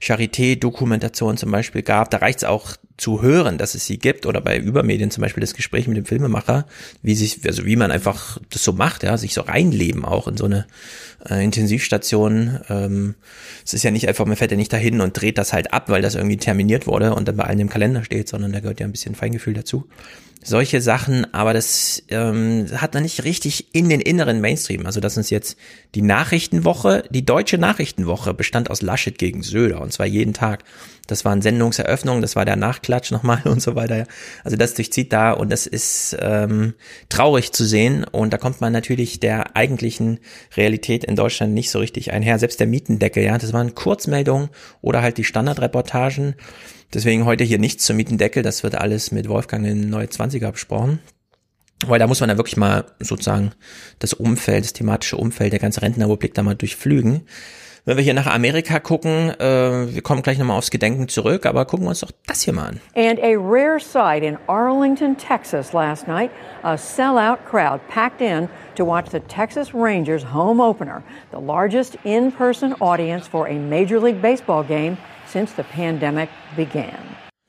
Charité-Dokumentation 0.00 1.38
zum 1.38 1.50
Beispiel 1.50 1.82
gab. 1.82 2.10
Da 2.10 2.18
reicht 2.18 2.38
es 2.38 2.44
auch 2.44 2.76
zu 2.98 3.22
hören, 3.22 3.58
dass 3.58 3.74
es 3.74 3.86
sie 3.86 3.98
gibt 3.98 4.26
oder 4.26 4.40
bei 4.40 4.58
Übermedien 4.58 5.10
zum 5.10 5.22
Beispiel 5.22 5.40
das 5.40 5.54
Gespräch 5.54 5.86
mit 5.86 5.96
dem 5.96 6.04
Filmemacher, 6.04 6.66
wie 7.00 7.14
sich, 7.14 7.46
also 7.46 7.64
wie 7.64 7.76
man 7.76 7.92
einfach 7.92 8.38
das 8.50 8.64
so 8.64 8.72
macht, 8.72 9.04
ja, 9.04 9.16
sich 9.16 9.34
so 9.34 9.42
reinleben 9.42 10.04
auch 10.04 10.26
in 10.26 10.36
so 10.36 10.44
eine 10.44 10.66
äh, 11.30 11.42
Intensivstation. 11.42 12.58
Ähm, 12.68 13.14
es 13.64 13.72
ist 13.72 13.84
ja 13.84 13.92
nicht 13.92 14.08
einfach, 14.08 14.26
man 14.26 14.36
fährt 14.36 14.50
ja 14.50 14.56
nicht 14.56 14.72
dahin 14.72 15.00
und 15.00 15.18
dreht 15.18 15.38
das 15.38 15.52
halt 15.52 15.72
ab, 15.72 15.88
weil 15.88 16.02
das 16.02 16.16
irgendwie 16.16 16.38
terminiert 16.38 16.88
wurde 16.88 17.14
und 17.14 17.28
dann 17.28 17.36
bei 17.36 17.44
allen 17.44 17.60
im 17.60 17.68
Kalender 17.68 18.02
steht, 18.02 18.28
sondern 18.28 18.52
da 18.52 18.60
gehört 18.60 18.80
ja 18.80 18.86
ein 18.86 18.92
bisschen 18.92 19.14
Feingefühl 19.14 19.54
dazu. 19.54 19.86
Solche 20.44 20.80
Sachen, 20.80 21.32
aber 21.34 21.52
das 21.52 22.02
ähm, 22.10 22.66
hat 22.76 22.94
noch 22.94 23.00
nicht 23.00 23.24
richtig 23.24 23.74
in 23.74 23.88
den 23.88 24.00
inneren 24.00 24.40
Mainstream. 24.40 24.86
Also 24.86 25.00
dass 25.00 25.16
uns 25.16 25.30
jetzt 25.30 25.58
die 25.96 26.02
Nachrichtenwoche, 26.02 27.02
die 27.10 27.24
deutsche 27.24 27.58
Nachrichtenwoche 27.58 28.34
bestand 28.34 28.70
aus 28.70 28.80
Laschet 28.80 29.18
gegen 29.18 29.42
Söder 29.42 29.80
und 29.80 29.92
zwar 29.92 30.06
jeden 30.06 30.34
Tag. 30.34 30.62
Das 31.08 31.24
waren 31.24 31.42
Sendungseröffnungen, 31.42 32.22
das 32.22 32.36
war 32.36 32.44
der 32.44 32.54
Nachklatsch 32.54 33.10
nochmal 33.10 33.42
und 33.44 33.60
so 33.60 33.74
weiter. 33.74 34.06
Also 34.44 34.56
das 34.56 34.74
durchzieht 34.74 35.12
da 35.12 35.32
und 35.32 35.50
das 35.50 35.66
ist 35.66 36.16
ähm, 36.20 36.74
traurig 37.08 37.52
zu 37.52 37.64
sehen 37.64 38.04
und 38.04 38.32
da 38.32 38.38
kommt 38.38 38.60
man 38.60 38.72
natürlich 38.72 39.18
der 39.18 39.56
eigentlichen 39.56 40.20
Realität 40.56 41.02
in 41.02 41.16
Deutschland 41.16 41.52
nicht 41.52 41.70
so 41.70 41.80
richtig 41.80 42.12
einher. 42.12 42.38
Selbst 42.38 42.60
der 42.60 42.68
Mietendeckel, 42.68 43.24
ja, 43.24 43.36
das 43.38 43.52
waren 43.52 43.74
Kurzmeldungen 43.74 44.50
oder 44.82 45.02
halt 45.02 45.18
die 45.18 45.24
Standardreportagen. 45.24 46.36
Deswegen 46.94 47.26
heute 47.26 47.44
hier 47.44 47.58
nichts 47.58 47.84
zum 47.84 47.96
Mietendeckel, 47.96 48.42
das 48.42 48.62
wird 48.62 48.74
alles 48.74 49.12
mit 49.12 49.28
Wolfgang 49.28 49.66
in 49.66 49.90
Neue 49.90 50.06
20er 50.06 50.50
besprochen. 50.50 51.00
Weil 51.86 51.98
da 51.98 52.06
muss 52.06 52.20
man 52.20 52.30
ja 52.30 52.36
wirklich 52.36 52.56
mal 52.56 52.86
sozusagen 52.98 53.52
das 53.98 54.14
Umfeld, 54.14 54.64
das 54.64 54.72
thematische 54.72 55.16
Umfeld 55.16 55.52
der 55.52 55.60
ganzen 55.60 55.80
Rentenrepublik 55.80 56.34
da 56.34 56.42
mal 56.42 56.56
durchflügen. 56.56 57.22
Wenn 57.84 57.96
wir 57.96 58.04
hier 58.04 58.14
nach 58.14 58.26
Amerika 58.26 58.80
gucken, 58.80 59.30
äh, 59.38 59.94
wir 59.94 60.02
kommen 60.02 60.22
gleich 60.22 60.38
nochmal 60.38 60.58
aufs 60.58 60.70
Gedenken 60.70 61.08
zurück, 61.08 61.46
aber 61.46 61.64
gucken 61.64 61.86
wir 61.86 61.90
uns 61.90 62.00
doch 62.00 62.10
das 62.26 62.42
hier 62.42 62.52
mal 62.52 62.68
an. 62.68 62.80
And 62.94 63.18
a 63.22 63.36
rare 63.36 63.78
sight 63.78 64.22
in 64.22 64.36
Arlington, 64.46 65.16
Texas 65.16 65.72
last 65.72 66.08
night. 66.08 66.30
A 66.62 66.76
sellout 66.76 67.38
crowd 67.48 67.80
packed 67.88 68.20
in 68.20 68.48
to 68.74 68.84
watch 68.84 69.10
the 69.10 69.20
Texas 69.20 69.72
Rangers 69.72 70.24
home 70.34 70.60
opener, 70.60 71.02
the 71.30 71.40
largest 71.40 71.96
in 72.04 72.32
person 72.32 72.74
audience 72.80 73.26
for 73.26 73.46
a 73.46 73.54
Major 73.54 74.00
League 74.00 74.20
Baseball 74.20 74.64
game 74.64 74.98
since 75.32 75.52
the 75.56 75.62
pandemic 75.62 76.28
began. 76.56 76.94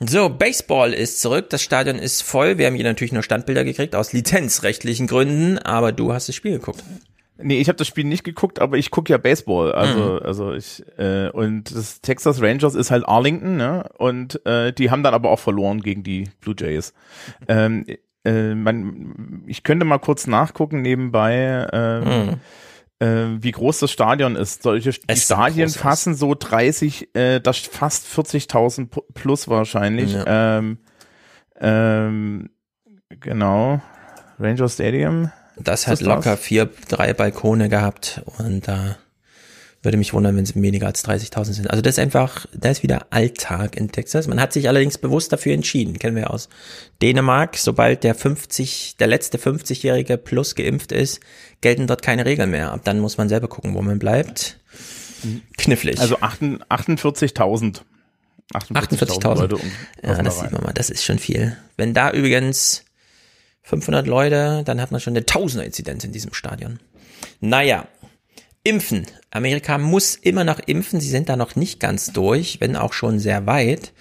So, 0.02 0.30
Baseball 0.30 0.94
ist 0.94 1.22
zurück, 1.22 1.50
das 1.50 1.62
Stadion 1.62 1.98
ist 1.98 2.22
voll. 2.22 2.58
Wir 2.58 2.68
haben 2.68 2.76
hier 2.76 2.86
natürlich 2.86 3.12
nur 3.12 3.24
Standbilder 3.24 3.66
gekriegt 3.66 3.96
aus 3.96 4.14
lizenzrechtlichen 4.14 5.08
Gründen, 5.08 5.58
aber 5.60 5.92
du 5.92 6.14
hast 6.14 6.30
das 6.30 6.36
Spiel 6.36 6.54
geguckt. 6.54 6.84
Nee, 7.42 7.60
ich 7.60 7.68
habe 7.70 7.78
das 7.78 7.88
Spiel 7.88 8.04
nicht 8.06 8.24
geguckt, 8.24 8.60
aber 8.60 8.78
ich 8.78 8.92
gucke 8.92 9.12
ja 9.12 9.18
Baseball. 9.18 9.72
Also, 9.74 10.00
Mhm. 10.00 10.20
also 10.26 10.54
ich 10.54 10.84
äh, 10.98 11.30
und 11.30 11.74
das 11.74 12.02
Texas 12.02 12.42
Rangers 12.42 12.76
ist 12.76 12.92
halt 12.92 13.06
Arlington, 13.08 13.56
ne? 13.58 13.90
Und 13.98 14.46
äh, 14.46 14.72
die 14.74 14.92
haben 14.92 15.04
dann 15.04 15.14
aber 15.14 15.30
auch 15.32 15.40
verloren 15.40 15.82
gegen 15.82 16.04
die 16.04 16.30
Blue 16.42 16.56
Jays. 16.58 16.94
ähm, 17.48 17.86
äh, 18.26 18.56
man, 18.56 19.44
ich 19.48 19.64
könnte 19.64 19.86
mal 19.86 20.00
kurz 20.00 20.28
nachgucken 20.28 20.82
nebenbei, 20.82 21.66
ähm, 21.72 22.04
äh, 22.08 22.36
wie 23.42 23.52
groß 23.52 23.80
das 23.80 23.92
Stadion 23.92 24.36
ist. 24.36 24.64
Solche 24.64 24.92
Stadien 24.94 25.70
fassen 25.70 26.16
so 26.16 26.36
30, 26.38 27.16
äh, 27.16 27.40
das 27.40 27.58
fast 27.58 28.06
40.000 28.08 28.90
pu- 28.90 29.04
plus 29.14 29.48
wahrscheinlich. 29.48 30.16
Ähm, 30.28 30.80
ähm, 31.60 32.50
genau. 33.10 33.82
Ranger 34.40 34.70
Stadium. 34.70 35.32
Das 35.58 35.88
hat 35.88 35.94
das 35.94 36.02
locker 36.02 36.32
das? 36.32 36.40
vier, 36.40 36.70
drei 36.88 37.14
Balkone 37.14 37.68
gehabt 37.70 38.22
und 38.38 38.68
da 38.68 38.96
würde 39.82 39.98
mich 39.98 40.14
wundern, 40.14 40.36
wenn 40.36 40.44
es 40.44 40.56
weniger 40.56 40.88
als 40.88 41.06
30.000 41.06 41.54
sind. 41.54 41.70
Also 41.70 41.82
das 41.82 41.96
ist 41.96 42.00
einfach, 42.00 42.46
da 42.54 42.70
ist 42.70 42.84
wieder 42.84 43.08
Alltag 43.12 43.78
in 43.78 43.92
Texas. 43.92 44.28
Man 44.28 44.42
hat 44.42 44.52
sich 44.52 44.68
allerdings 44.68 44.98
bewusst 44.98 45.32
dafür 45.32 45.54
entschieden, 45.54 45.98
kennen 46.00 46.16
wir 46.16 46.32
aus 46.32 46.50
Dänemark. 47.02 47.56
Sobald 47.58 48.04
der 48.04 48.14
50, 48.14 48.98
der 49.00 49.08
letzte 49.08 49.38
50-Jährige 49.38 50.18
plus 50.18 50.56
geimpft 50.56 50.92
ist, 50.92 51.22
gelten 51.62 51.88
dort 51.88 52.02
keine 52.02 52.26
Regeln 52.26 52.52
mehr. 52.52 52.72
Ab 52.72 52.82
dann 52.84 53.00
muss 53.00 53.18
man 53.18 53.30
selber 53.30 53.48
gucken, 53.48 53.74
wo 53.74 53.82
man 53.82 54.00
bleibt. 54.00 54.60
Knifflig. 55.58 56.00
Also 56.00 56.18
48.000. 56.18 57.82
48.000. 58.54 59.36
Leute 59.36 59.56
um, 59.58 59.72
Ja, 60.02 60.10
passen 60.10 60.26
das 60.26 60.38
da 60.38 60.44
sieht 60.44 60.52
man 60.52 60.64
mal, 60.64 60.74
das 60.74 60.90
ist 60.90 61.06
schon 61.06 61.20
viel. 61.20 61.56
Wenn 61.78 61.94
da 61.94 62.12
übrigens 62.12 62.84
500 63.64 64.08
Leute, 64.08 64.64
dann 64.66 64.82
hat 64.82 64.92
man 64.92 65.00
schon 65.00 65.14
eine 65.14 65.26
Tausender-Inzidenz 65.26 66.04
in 66.04 66.12
diesem 66.12 66.34
Stadion. 66.34 66.80
Naja, 67.40 67.88
impfen. 68.70 69.08
Amerika 69.32 69.78
muss 69.78 70.16
immer 70.16 70.44
noch 70.44 70.60
impfen. 70.60 71.00
Sie 71.00 71.10
sind 71.10 71.28
da 71.28 71.36
noch 71.36 71.56
nicht 71.56 71.80
ganz 71.80 72.14
durch, 72.14 72.62
wenn 72.62 72.76
auch 72.76 72.94
schon 72.94 73.20
sehr 73.20 73.48
weit. 73.48 73.94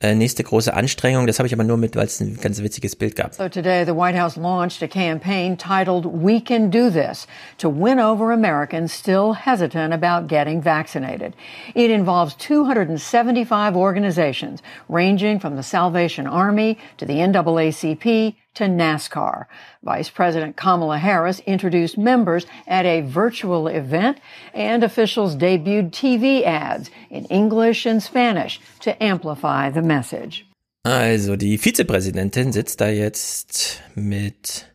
Äh, 0.00 0.14
nächste 0.14 0.42
große 0.42 0.74
Anstrengung, 0.74 1.26
das 1.26 1.38
habe 1.38 1.46
ich 1.46 1.54
aber 1.54 1.64
nur 1.64 1.76
mit, 1.76 1.94
weil 1.94 2.06
es 2.06 2.20
ein 2.20 2.38
ganz 2.40 2.62
witziges 2.62 2.96
Bild 2.96 3.16
gab. 3.16 3.34
So 3.34 3.48
today, 3.48 3.84
the 3.84 3.94
White 3.94 4.18
House 4.18 4.36
launched 4.36 4.82
a 4.82 4.88
campaign 4.88 5.56
titled 5.56 6.04
We 6.06 6.40
Can 6.40 6.70
Do 6.70 6.90
This 6.90 7.26
to 7.58 7.70
win 7.70 8.00
over 8.00 8.32
Americans 8.32 8.92
still 8.92 9.34
hesitant 9.34 9.94
about 9.94 10.28
getting 10.28 10.62
vaccinated. 10.62 11.34
It 11.74 11.90
involves 11.90 12.34
275 12.36 13.76
organizations 13.76 14.62
ranging 14.88 15.38
from 15.38 15.56
the 15.56 15.62
Salvation 15.62 16.26
Army 16.26 16.76
to 16.98 17.06
the 17.06 17.14
NAACP 17.14 18.34
to 18.54 18.64
NASCAR. 18.64 19.46
Vice 19.82 20.10
President 20.10 20.56
Kamala 20.56 20.98
Harris 20.98 21.40
introduced 21.46 21.98
members 21.98 22.46
at 22.66 22.86
a 22.86 23.02
virtual 23.02 23.68
event 23.68 24.18
and 24.52 24.82
officials 24.82 25.36
debuted 25.36 25.90
TV 25.90 26.44
ads 26.44 26.90
in 27.10 27.24
English 27.26 27.86
and 27.86 28.02
Spanish 28.02 28.60
to 28.80 28.90
amplify 29.02 29.70
the 29.70 29.82
message. 29.82 30.46
Also 30.84 31.36
die 31.36 31.56
Vizepräsidentin 31.56 32.52
sitzt 32.52 32.80
da 32.80 32.88
jetzt 32.88 33.80
mit 33.94 34.66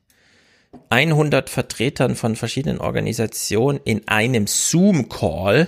100 0.89 1.49
Vertretern 1.49 2.15
von 2.15 2.35
verschiedenen 2.35 2.79
Organisationen 2.79 3.79
in 3.83 4.07
einem 4.07 4.47
Zoom-Call, 4.47 5.67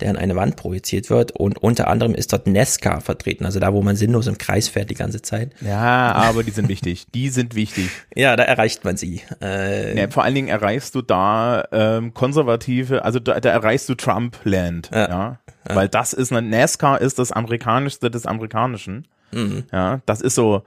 der 0.00 0.10
an 0.10 0.16
eine 0.16 0.34
Wand 0.34 0.56
projiziert 0.56 1.10
wird 1.10 1.32
und 1.32 1.58
unter 1.58 1.88
anderem 1.88 2.14
ist 2.14 2.32
dort 2.32 2.46
Nesca 2.46 3.00
vertreten, 3.00 3.44
also 3.44 3.60
da, 3.60 3.72
wo 3.72 3.82
man 3.82 3.94
sinnlos 3.96 4.26
im 4.26 4.38
Kreis 4.38 4.68
fährt 4.68 4.90
die 4.90 4.94
ganze 4.94 5.22
Zeit. 5.22 5.52
Ja, 5.60 6.12
aber 6.12 6.42
die 6.42 6.50
sind 6.50 6.68
wichtig. 6.68 7.06
Die 7.14 7.28
sind 7.28 7.54
wichtig. 7.54 7.88
Ja, 8.14 8.36
da 8.36 8.42
erreicht 8.42 8.84
man 8.84 8.96
sie. 8.96 9.22
Äh, 9.40 9.98
Ja, 9.98 10.08
vor 10.10 10.24
allen 10.24 10.34
Dingen 10.34 10.48
erreichst 10.48 10.94
du 10.94 11.02
da 11.02 11.64
ähm, 11.72 12.12
konservative, 12.14 13.04
also 13.04 13.18
da, 13.20 13.40
da 13.40 13.50
erreichst 13.50 13.88
du 13.88 13.94
Trump-Land, 13.94 14.90
ja. 14.92 15.38
Weil 15.64 15.88
das 15.88 16.12
ist, 16.12 16.32
eine 16.32 16.46
NASCAR 16.46 17.00
ist 17.00 17.18
das 17.18 17.30
amerikanischste 17.32 18.10
des 18.10 18.26
Amerikanischen. 18.26 19.06
Mhm. 19.32 19.64
Ja, 19.72 20.00
das 20.06 20.20
ist 20.20 20.34
so, 20.34 20.62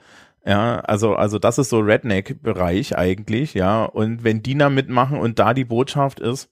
ja, 0.46 0.80
also, 0.82 1.16
also 1.16 1.38
das 1.40 1.58
ist 1.58 1.70
so 1.70 1.80
Redneck-Bereich 1.80 2.98
eigentlich, 2.98 3.54
ja. 3.54 3.84
Und 3.86 4.24
wenn 4.24 4.42
die 4.42 4.58
da 4.58 4.70
mitmachen 4.70 5.20
und 5.20 5.40
da 5.40 5.54
die 5.54 5.66
Botschaft 5.66 6.20
ist, 6.20 6.50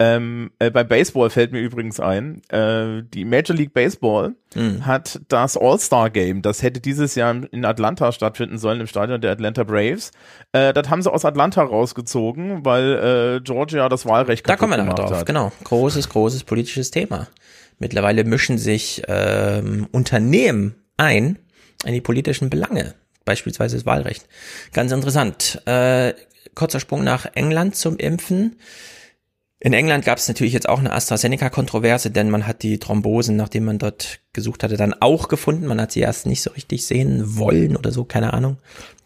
ähm, 0.00 0.50
äh, 0.58 0.70
bei 0.70 0.82
Baseball 0.82 1.30
fällt 1.30 1.52
mir 1.52 1.60
übrigens 1.60 2.00
ein, 2.00 2.40
äh, 2.48 3.02
die 3.14 3.24
Major 3.24 3.54
League 3.56 3.72
Baseball 3.74 4.34
Mhm. 4.56 4.84
hat 4.84 5.20
das 5.28 5.56
All-Star-Game, 5.56 6.42
das 6.42 6.62
hätte 6.64 6.80
dieses 6.80 7.14
Jahr 7.14 7.36
in 7.52 7.64
Atlanta 7.64 8.10
stattfinden 8.10 8.58
sollen, 8.58 8.80
im 8.80 8.88
Stadion 8.88 9.20
der 9.20 9.30
Atlanta 9.30 9.62
Braves. 9.62 10.10
Äh, 10.52 10.72
das 10.72 10.90
haben 10.90 11.02
sie 11.02 11.12
aus 11.12 11.24
Atlanta 11.24 11.62
rausgezogen, 11.62 12.64
weil 12.64 13.36
äh, 13.38 13.40
Georgia 13.44 13.88
das 13.88 14.06
Wahlrecht 14.06 14.48
Da 14.48 14.54
kaputt 14.56 14.70
kommen 14.70 14.80
wir 14.80 14.84
noch 14.84 14.94
drauf, 14.94 15.12
hat. 15.18 15.26
genau. 15.26 15.52
Großes, 15.62 16.08
großes 16.08 16.42
politisches 16.42 16.90
Thema. 16.90 17.28
Mittlerweile 17.78 18.24
mischen 18.24 18.58
sich 18.58 19.02
ähm, 19.06 19.86
Unternehmen 19.92 20.74
ein 20.96 21.38
in 21.84 21.92
die 21.94 22.00
politischen 22.00 22.50
Belange, 22.50 22.94
beispielsweise 23.24 23.76
das 23.76 23.86
Wahlrecht. 23.86 24.26
Ganz 24.72 24.90
interessant. 24.92 25.62
Äh, 25.66 26.14
kurzer 26.56 26.80
Sprung 26.80 27.04
nach 27.04 27.26
England 27.34 27.76
zum 27.76 27.96
Impfen. 27.98 28.56
In 29.62 29.74
England 29.74 30.06
gab 30.06 30.16
es 30.16 30.26
natürlich 30.26 30.54
jetzt 30.54 30.70
auch 30.70 30.78
eine 30.78 30.90
AstraZeneca-Kontroverse, 30.90 32.10
denn 32.10 32.30
man 32.30 32.46
hat 32.46 32.62
die 32.62 32.78
Thrombosen, 32.78 33.36
nachdem 33.36 33.66
man 33.66 33.78
dort 33.78 34.20
gesucht 34.32 34.62
hatte, 34.62 34.78
dann 34.78 34.94
auch 34.94 35.28
gefunden. 35.28 35.66
Man 35.66 35.78
hat 35.78 35.92
sie 35.92 36.00
erst 36.00 36.24
nicht 36.24 36.40
so 36.40 36.50
richtig 36.52 36.86
sehen 36.86 37.36
wollen 37.36 37.76
oder 37.76 37.92
so, 37.92 38.04
keine 38.04 38.32
Ahnung. 38.32 38.56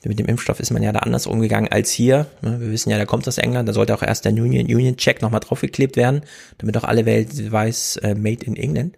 Mit 0.05 0.21
dem 0.21 0.27
Impfstoff 0.27 0.61
ist 0.61 0.71
man 0.71 0.85
ja 0.85 0.93
da 0.93 1.01
anders 1.01 1.27
umgegangen 1.27 1.73
als 1.73 1.91
hier. 1.91 2.27
Wir 2.41 2.71
wissen 2.71 2.91
ja, 2.91 2.99
der 2.99 3.07
kommt 3.07 3.27
aus 3.27 3.39
England, 3.39 3.69
da 3.69 3.73
sollte 3.73 3.97
auch 3.97 4.03
erst 4.03 4.27
der 4.27 4.33
Union, 4.33 4.67
Union 4.67 4.97
Check 4.97 5.23
nochmal 5.23 5.41
draufgeklebt 5.41 5.97
werden, 5.97 6.23
damit 6.59 6.77
auch 6.77 6.85
alle 6.85 7.05
Welt 7.05 7.51
weiß, 7.51 7.97
äh, 7.97 8.15
made 8.15 8.45
in 8.47 8.55
England. 8.55 8.97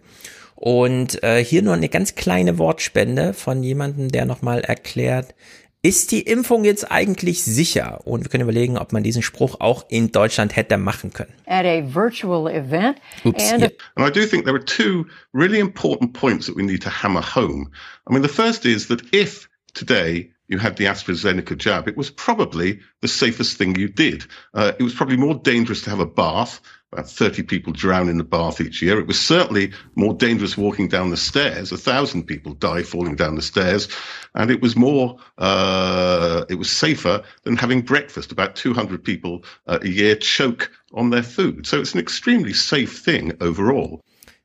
Und 0.53 1.23
äh, 1.23 1.43
hier 1.43 1.63
nur 1.63 1.73
eine 1.73 1.89
ganz 1.89 2.13
kleine 2.13 2.59
Wortspende 2.59 3.33
von 3.33 3.63
jemandem, 3.63 4.09
der 4.09 4.25
nochmal 4.25 4.61
erklärt, 4.61 5.33
ist 5.81 6.11
die 6.11 6.21
Impfung 6.21 6.63
jetzt 6.63 6.91
eigentlich 6.91 7.43
sicher? 7.43 8.01
Und 8.05 8.23
wir 8.23 8.29
können 8.29 8.43
überlegen, 8.43 8.77
ob 8.77 8.93
man 8.93 9.03
diesen 9.03 9.21
Spruch 9.21 9.59
auch 9.59 9.85
in 9.89 10.11
Deutschland 10.11 10.55
hätte 10.55 10.77
machen 10.77 11.13
können. 11.13 11.33
At 11.45 11.65
a 11.65 11.83
virtual 11.93 12.47
event. 12.47 12.97
Oops, 13.23 13.51
and 13.51 13.61
yeah. 13.61 13.69
And 13.95 14.07
I 14.07 14.11
do 14.11 14.25
think 14.25 14.45
there 14.45 14.55
are 14.55 14.65
two 14.65 15.05
really 15.33 15.59
important 15.59 16.13
points 16.13 16.47
that 16.47 16.55
we 16.55 16.63
need 16.63 16.81
to 16.83 16.89
hammer 16.89 17.21
home. 17.21 17.71
I 18.09 18.13
mean, 18.13 18.23
the 18.23 18.29
first 18.29 18.65
is 18.65 18.87
that 18.87 19.01
if 19.13 19.47
today 19.73 20.31
you 20.47 20.57
had 20.57 20.77
the 20.77 20.85
AstraZeneca 20.85 21.57
jab, 21.57 21.87
it 21.87 21.97
was 21.97 22.09
probably 22.09 22.79
the 23.01 23.07
safest 23.07 23.57
thing 23.57 23.75
you 23.75 23.89
did. 23.89 24.25
Uh, 24.53 24.71
it 24.79 24.83
was 24.83 24.93
probably 24.93 25.17
more 25.17 25.35
dangerous 25.35 25.81
to 25.83 25.89
have 25.89 25.99
a 25.99 26.05
bath. 26.05 26.61
About 26.93 27.09
30 27.09 27.43
people 27.43 27.73
drown 27.73 28.07
in 28.07 28.17
the 28.17 28.23
bath 28.23 28.61
each 28.61 28.81
year. 28.81 28.97
It 28.97 29.07
was 29.07 29.19
certainly 29.19 29.73
more 29.95 30.13
dangerous 30.13 30.57
walking 30.57 30.87
down 30.87 31.09
the 31.09 31.17
stairs. 31.17 31.73
A 31.73 31.77
thousand 31.77 32.23
people 32.23 32.53
die 32.53 32.81
falling 32.81 33.17
down 33.17 33.35
the 33.35 33.41
stairs. 33.41 33.89
And 34.35 34.49
it 34.49 34.61
was 34.61 34.77
more, 34.77 35.17
uh, 35.37 36.45
it 36.49 36.55
was 36.55 36.69
safer 36.69 37.23
than 37.43 37.57
having 37.57 37.81
breakfast. 37.81 38.31
About 38.31 38.55
200 38.55 39.03
people 39.03 39.43
uh, 39.67 39.79
a 39.81 39.87
year 39.89 40.15
choke 40.15 40.71
on 40.93 41.09
their 41.09 41.23
food. 41.23 41.67
So 41.67 41.81
it's 41.81 41.93
an 41.93 41.99
extremely 41.99 42.53
safe 42.53 42.97
thing 42.97 43.33
overall. 43.41 43.99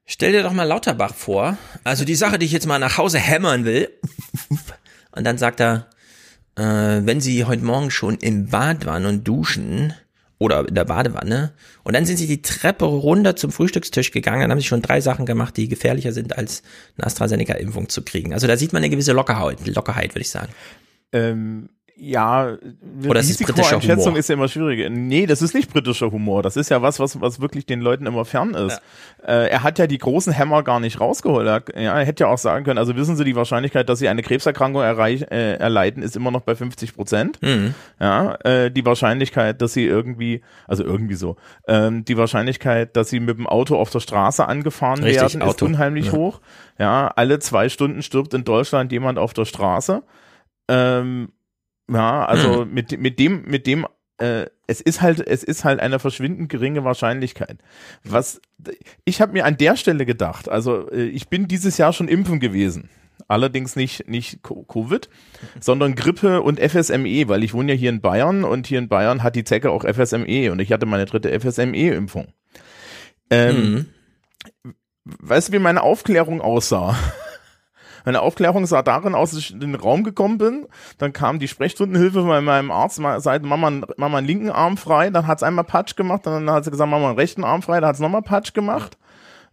Stell 0.05 0.33
dir 0.33 0.43
doch 0.43 0.53
mal 0.53 0.67
Lauterbach 0.67 1.15
vor. 1.15 1.57
Also 1.85 2.05
die 2.05 2.17
Sache, 2.17 2.41
die 2.41 2.47
ich 2.47 2.53
jetzt 2.53 2.67
mal 2.67 2.81
nach 2.81 2.99
Hause 2.99 3.21
hämmern 3.21 3.65
will. 3.65 3.89
Und 5.13 5.25
dann 5.25 5.39
sagt 5.39 5.61
er, 5.61 5.89
äh, 6.57 6.63
wenn 7.07 7.21
Sie 7.21 7.45
heute 7.45 7.65
Morgen 7.65 7.93
schon 7.93 8.17
im 8.17 8.49
Bad 8.49 8.85
waren 8.85 9.07
und 9.07 9.29
duschen 9.29 9.95
oder 10.43 10.69
in 10.69 10.75
der 10.75 10.85
Badewanne 10.85 11.53
und 11.85 11.95
dann 11.95 12.05
sind 12.05 12.17
Sie 12.17 12.27
die 12.27 12.43
Treppe 12.43 12.85
runter 12.85 13.37
zum 13.37 13.53
Frühstückstisch 13.53 14.11
gegangen, 14.11 14.43
dann 14.43 14.51
haben 14.51 14.61
Sie 14.61 14.67
schon 14.67 14.83
drei 14.83 15.01
Sachen 15.01 15.25
gemacht, 15.25 15.57
die 15.57 15.69
gefährlicher 15.69 16.13
sind, 16.13 16.37
als 16.37 16.63
eine 16.99 17.07
AstraZeneca-Impfung 17.07 17.89
zu 17.89 18.03
kriegen. 18.03 18.35
Also 18.35 18.47
da 18.47 18.57
sieht 18.57 18.73
man 18.73 18.83
eine 18.83 18.91
gewisse 18.91 19.13
Lockerheit, 19.13 19.65
Lockerheit 19.67 20.11
würde 20.11 20.23
ich 20.23 20.31
sagen. 20.31 20.53
Ähm, 21.13 21.69
ja, 21.97 22.57
Oder 23.07 23.21
ist 23.21 23.31
es 23.31 23.37
britischer 23.39 23.77
Risikoeinschätzung 23.77 24.07
Humor? 24.07 24.19
ist 24.19 24.29
ja 24.29 24.35
immer 24.35 24.49
schwierig. 24.49 24.91
Nee, 24.91 25.27
das 25.27 25.43
ist 25.43 25.55
nicht 25.55 25.73
britischer 25.73 26.11
Humor. 26.11 26.43
Das 26.43 26.57
ist 26.57 26.71
ja 26.71 26.83
was, 26.83 26.99
was, 26.99 27.21
was 27.21 27.41
wirklich 27.41 27.67
den 27.67 27.81
Leuten 27.81 28.07
immer 28.07 28.25
fern 28.25 28.55
ist. 28.55 28.81
Äh, 29.25 29.49
er 29.51 29.63
hat 29.63 29.79
ja 29.79 29.87
die 29.87 29.99
großen 29.99 30.33
Hämmer 30.33 30.63
gar 30.63 30.81
nicht 30.81 31.01
rausgeholt. 31.01 31.47
Er, 31.47 31.81
ja, 31.83 31.99
er 31.99 32.05
hätte 32.07 32.25
ja 32.25 32.31
auch 32.31 32.39
sagen 32.39 32.65
können, 32.65 32.79
also 32.79 32.97
wissen 32.97 33.17
Sie, 33.17 33.25
die 33.25 33.37
Wahrscheinlichkeit, 33.37 33.89
dass 33.89 33.99
Sie 33.99 34.09
eine 34.09 34.23
Krebserkrankung 34.23 34.83
erreich, 34.83 35.23
äh, 35.31 35.55
erleiden, 35.57 36.03
ist 36.03 36.17
immer 36.17 36.31
noch 36.31 36.41
bei 36.43 36.55
50 36.55 36.95
Prozent. 36.95 37.39
Mhm. 37.43 37.75
Ja, 38.01 38.35
äh, 38.45 38.71
die 38.71 38.85
Wahrscheinlichkeit, 38.85 39.61
dass 39.63 39.73
Sie 39.75 39.85
irgendwie, 39.85 40.43
also 40.67 40.85
irgendwie 40.85 41.15
so, 41.15 41.37
ähm, 41.69 42.05
die 42.05 42.17
Wahrscheinlichkeit, 42.17 42.97
dass 42.97 43.11
Sie 43.11 43.21
mit 43.21 43.39
dem 43.39 43.47
Auto 43.47 43.77
auf 43.77 43.91
der 43.91 44.01
Straße 44.01 44.47
angefahren 44.49 45.03
Richtig, 45.05 45.21
werden, 45.21 45.43
ist 45.43 45.49
Auto. 45.49 45.67
unheimlich 45.67 46.07
Ja. 46.07 46.13
hoch. 46.13 46.41
Ja, 46.79 47.09
alle 47.15 47.39
zwei 47.39 47.69
Stunden 47.69 48.03
stirbt 48.03 48.35
in 48.35 48.45
Deutschland 48.45 48.91
jemand 48.93 49.19
auf 49.19 49.35
der 49.35 49.45
Straße. 49.45 50.03
Ähm, 50.69 51.29
ja, 51.91 52.25
also 52.25 52.63
Hm. 52.63 52.73
mit, 52.75 52.99
mit 53.01 53.19
dem, 53.19 53.43
mit 53.43 53.67
dem, 53.67 53.87
äh, 54.19 54.47
es 54.67 54.81
ist 54.81 55.01
halt, 55.03 55.27
es 55.27 55.43
ist 55.43 55.65
halt 55.65 55.81
eine 55.81 55.99
verschwindend 55.99 56.49
geringe 56.49 56.85
Wahrscheinlichkeit. 56.85 57.59
Was, 58.05 58.41
ich 59.05 59.21
habe 59.21 59.33
mir 59.33 59.45
an 59.45 59.57
der 59.57 59.77
Stelle 59.77 60.07
gedacht, 60.07 60.49
also 60.49 60.91
äh, 60.91 61.05
ich 61.05 61.29
bin 61.29 61.49
dieses 61.49 61.79
Jahr 61.79 61.93
schon 61.93 62.09
impfen 62.09 62.41
gewesen. 62.41 62.89
Allerdings 63.29 63.77
nicht, 63.77 64.09
nicht 64.09 64.43
Co- 64.43 64.65
Covid, 64.65 65.09
sondern 65.61 65.95
Grippe 65.95 66.43
und 66.43 66.59
FSME, 66.61 67.29
weil 67.29 67.45
ich 67.45 67.55
wohne 67.55 67.73
ja 67.73 67.79
hier 67.79 67.91
in 67.91 68.01
Bayern 68.01 68.45
und 68.45 68.67
hier 68.67 68.79
in 68.79 68.89
Bayern 68.89 69.23
hat 69.23 69.37
die 69.37 69.45
Zecke 69.45 69.71
auch 69.71 69.85
FSME 69.85 70.51
und 70.51 70.61
ich 70.61 70.73
hatte 70.73 70.87
meine 70.87 71.05
dritte 71.07 71.31
FSME-Impfung. 71.39 72.29
Ähm, 73.31 73.57
Mhm. 73.57 73.87
Weißt 75.05 75.49
du, 75.49 75.53
wie 75.53 75.59
meine 75.59 75.83
Aufklärung 75.83 76.41
aussah? 76.41 76.97
Meine 78.05 78.21
Aufklärung 78.21 78.67
sah 78.67 78.83
darin 78.83 79.15
aus, 79.15 79.31
dass 79.31 79.39
ich 79.41 79.53
in 79.53 79.61
den 79.61 79.75
Raum 79.75 80.03
gekommen 80.05 80.39
bin, 80.39 80.67
dann 80.99 81.13
kam 81.13 81.39
die 81.39 81.49
Sprechstundenhilfe 81.49 82.23
bei 82.23 82.41
meinem 82.41 82.71
Arzt, 82.71 82.99
ma- 83.01 83.21
sagte, 83.21 83.47
mach 83.47 83.57
mal, 83.57 83.83
mach 83.97 84.09
mal 84.09 84.19
einen 84.19 84.27
linken 84.27 84.51
Arm 84.51 84.77
frei, 84.77 85.11
dann 85.11 85.27
hat's 85.27 85.43
einmal 85.43 85.65
Patsch 85.65 85.97
gemacht, 85.97 86.27
dann 86.27 86.51
hat 86.51 86.65
sie 86.65 86.71
gesagt, 86.71 86.91
mach 86.91 86.99
mal 86.99 87.09
einen 87.11 87.19
rechten 87.19 87.45
Arm 87.45 87.63
frei, 87.63 87.81
dann 87.81 87.89
hat's 87.89 88.01
nochmal 88.01 88.23
Patsch 88.23 88.55
gemacht. 88.55 88.99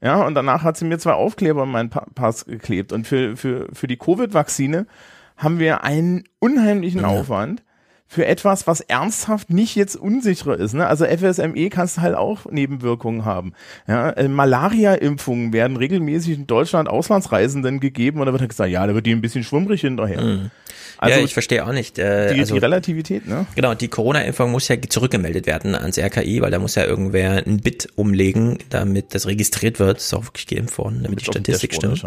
Ja, 0.01 0.21
und 0.25 0.33
danach 0.35 0.63
hat 0.63 0.77
sie 0.77 0.85
mir 0.85 0.97
zwei 0.97 1.11
Aufkleber 1.13 1.63
in 1.63 1.71
meinen 1.71 1.89
Pa- 1.89 2.05
Pass 2.15 2.45
geklebt. 2.45 2.93
Und 2.93 3.05
für, 3.05 3.35
für, 3.35 3.67
für 3.73 3.87
die 3.87 3.97
Covid-Vakzine 3.97 4.87
haben 5.35 5.59
wir 5.59 5.83
einen 5.83 6.23
unheimlichen 6.39 7.03
Aufwand 7.05 7.63
für 8.11 8.25
etwas, 8.25 8.65
was 8.65 8.81
ernsthaft 8.81 9.51
nicht 9.51 9.75
jetzt 9.75 9.95
unsicherer 9.95 10.57
ist. 10.57 10.73
Ne? 10.73 10.87
Also 10.87 11.05
FSME 11.05 11.69
kannst 11.69 11.97
du 11.97 12.01
halt 12.01 12.15
auch 12.15 12.47
Nebenwirkungen 12.49 13.23
haben. 13.23 13.53
Ja, 13.87 14.09
äh, 14.09 14.27
Malaria-Impfungen 14.27 15.53
werden 15.53 15.77
regelmäßig 15.77 16.33
in 16.33 16.47
Deutschland 16.47 16.89
Auslandsreisenden 16.89 17.79
gegeben 17.79 18.19
und 18.19 18.25
da 18.25 18.31
wird 18.31 18.41
halt 18.41 18.49
gesagt, 18.49 18.71
ja, 18.71 18.85
da 18.87 18.95
wird 18.95 19.05
die 19.05 19.11
ein 19.11 19.21
bisschen 19.21 19.43
schwummrig 19.43 19.81
hinterher. 19.81 20.49
Also 20.97 21.19
ja, 21.19 21.23
ich 21.23 21.33
verstehe 21.33 21.63
auch 21.63 21.71
nicht. 21.71 21.99
Äh, 21.99 22.33
die, 22.33 22.39
also, 22.39 22.55
die 22.55 22.59
Relativität, 22.59 23.27
ne? 23.27 23.45
Genau, 23.53 23.75
die 23.75 23.87
Corona-Impfung 23.87 24.51
muss 24.51 24.67
ja 24.67 24.75
zurückgemeldet 24.81 25.45
werden 25.45 25.75
ans 25.75 25.99
RKI, 25.99 26.41
weil 26.41 26.49
da 26.49 26.57
muss 26.57 26.73
ja 26.73 26.85
irgendwer 26.85 27.45
ein 27.45 27.57
Bit 27.57 27.89
umlegen, 27.95 28.57
damit 28.69 29.13
das 29.13 29.27
registriert 29.27 29.79
wird, 29.79 29.99
ist 29.99 30.13
auch 30.15 30.25
wirklich 30.25 30.47
geimpft 30.47 30.79
worden, 30.79 31.03
damit 31.03 31.21
die 31.21 31.29
Auf 31.29 31.35
dem 31.35 31.43
Statistik 31.43 31.75
stimmt. 31.75 32.03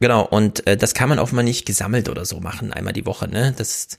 Genau, 0.00 0.26
und 0.26 0.66
äh, 0.66 0.76
das 0.76 0.92
kann 0.92 1.08
man 1.08 1.18
offenbar 1.18 1.44
nicht 1.44 1.66
gesammelt 1.66 2.08
oder 2.08 2.24
so 2.24 2.40
machen, 2.40 2.72
einmal 2.72 2.92
die 2.92 3.06
Woche. 3.06 3.28
Ne? 3.28 3.54
Das 3.56 3.96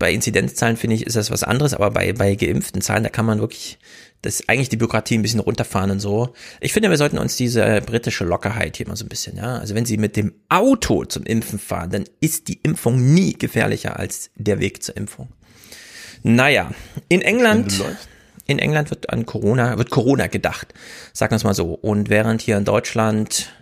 bei 0.00 0.12
Inzidenzzahlen 0.12 0.78
finde 0.78 0.96
ich, 0.96 1.06
ist 1.06 1.14
das 1.14 1.30
was 1.30 1.44
anderes, 1.44 1.74
aber 1.74 1.90
bei, 1.90 2.14
bei 2.14 2.34
geimpften 2.34 2.80
Zahlen, 2.80 3.04
da 3.04 3.10
kann 3.10 3.26
man 3.26 3.38
wirklich 3.38 3.78
das 4.22 4.48
eigentlich 4.48 4.70
die 4.70 4.78
Bürokratie 4.78 5.16
ein 5.16 5.22
bisschen 5.22 5.40
runterfahren 5.40 5.90
und 5.90 6.00
so. 6.00 6.32
Ich 6.60 6.72
finde, 6.72 6.88
wir 6.88 6.96
sollten 6.96 7.18
uns 7.18 7.36
diese 7.36 7.62
äh, 7.64 7.82
britische 7.84 8.24
Lockerheit 8.24 8.78
hier 8.78 8.88
mal 8.88 8.96
so 8.96 9.04
ein 9.04 9.08
bisschen, 9.08 9.36
ja. 9.36 9.58
Also 9.58 9.74
wenn 9.74 9.84
Sie 9.84 9.98
mit 9.98 10.16
dem 10.16 10.32
Auto 10.48 11.04
zum 11.04 11.24
Impfen 11.24 11.58
fahren, 11.58 11.90
dann 11.90 12.04
ist 12.20 12.48
die 12.48 12.60
Impfung 12.62 13.12
nie 13.14 13.34
gefährlicher 13.34 13.98
als 13.98 14.30
der 14.36 14.58
Weg 14.58 14.82
zur 14.82 14.96
Impfung. 14.96 15.28
Naja, 16.22 16.70
in 17.08 17.20
England, 17.20 17.82
in 18.46 18.58
England 18.58 18.90
wird 18.90 19.10
an 19.10 19.26
Corona, 19.26 19.76
wird 19.76 19.90
Corona 19.90 20.28
gedacht. 20.28 20.72
Sagen 21.12 21.32
wir 21.32 21.36
es 21.36 21.44
mal 21.44 21.54
so. 21.54 21.74
Und 21.74 22.08
während 22.08 22.40
hier 22.40 22.56
in 22.56 22.64
Deutschland 22.64 23.52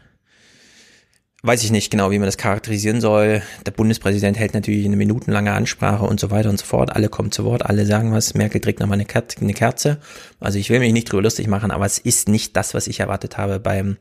weiß 1.42 1.62
ich 1.62 1.70
nicht 1.70 1.90
genau, 1.90 2.10
wie 2.10 2.18
man 2.18 2.26
das 2.26 2.36
charakterisieren 2.36 3.00
soll. 3.00 3.42
Der 3.64 3.70
Bundespräsident 3.70 4.36
hält 4.36 4.54
natürlich 4.54 4.84
eine 4.84 4.96
minutenlange 4.96 5.52
Ansprache 5.52 6.04
und 6.04 6.18
so 6.18 6.30
weiter 6.30 6.50
und 6.50 6.58
so 6.58 6.66
fort. 6.66 6.94
Alle 6.94 7.08
kommen 7.08 7.30
zu 7.30 7.44
Wort, 7.44 7.64
alle 7.64 7.86
sagen 7.86 8.12
was. 8.12 8.34
Merkel 8.34 8.60
trägt 8.60 8.80
nochmal 8.80 8.96
eine, 8.96 9.04
Ker- 9.04 9.40
eine 9.40 9.54
Kerze. 9.54 9.98
Also 10.40 10.58
ich 10.58 10.68
will 10.68 10.80
mich 10.80 10.92
nicht 10.92 11.12
drüber 11.12 11.22
lustig 11.22 11.46
machen, 11.46 11.70
aber 11.70 11.86
es 11.86 11.98
ist 11.98 12.28
nicht 12.28 12.56
das, 12.56 12.74
was 12.74 12.88
ich 12.88 13.00
erwartet 13.00 13.38
habe 13.38 13.60
beim 13.60 13.96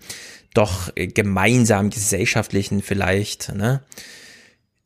doch 0.53 0.89
äh, 0.95 1.07
gemeinsam 1.07 1.91
gesellschaftlichen 1.91 2.81
vielleicht. 2.81 3.53
Ne? 3.55 3.81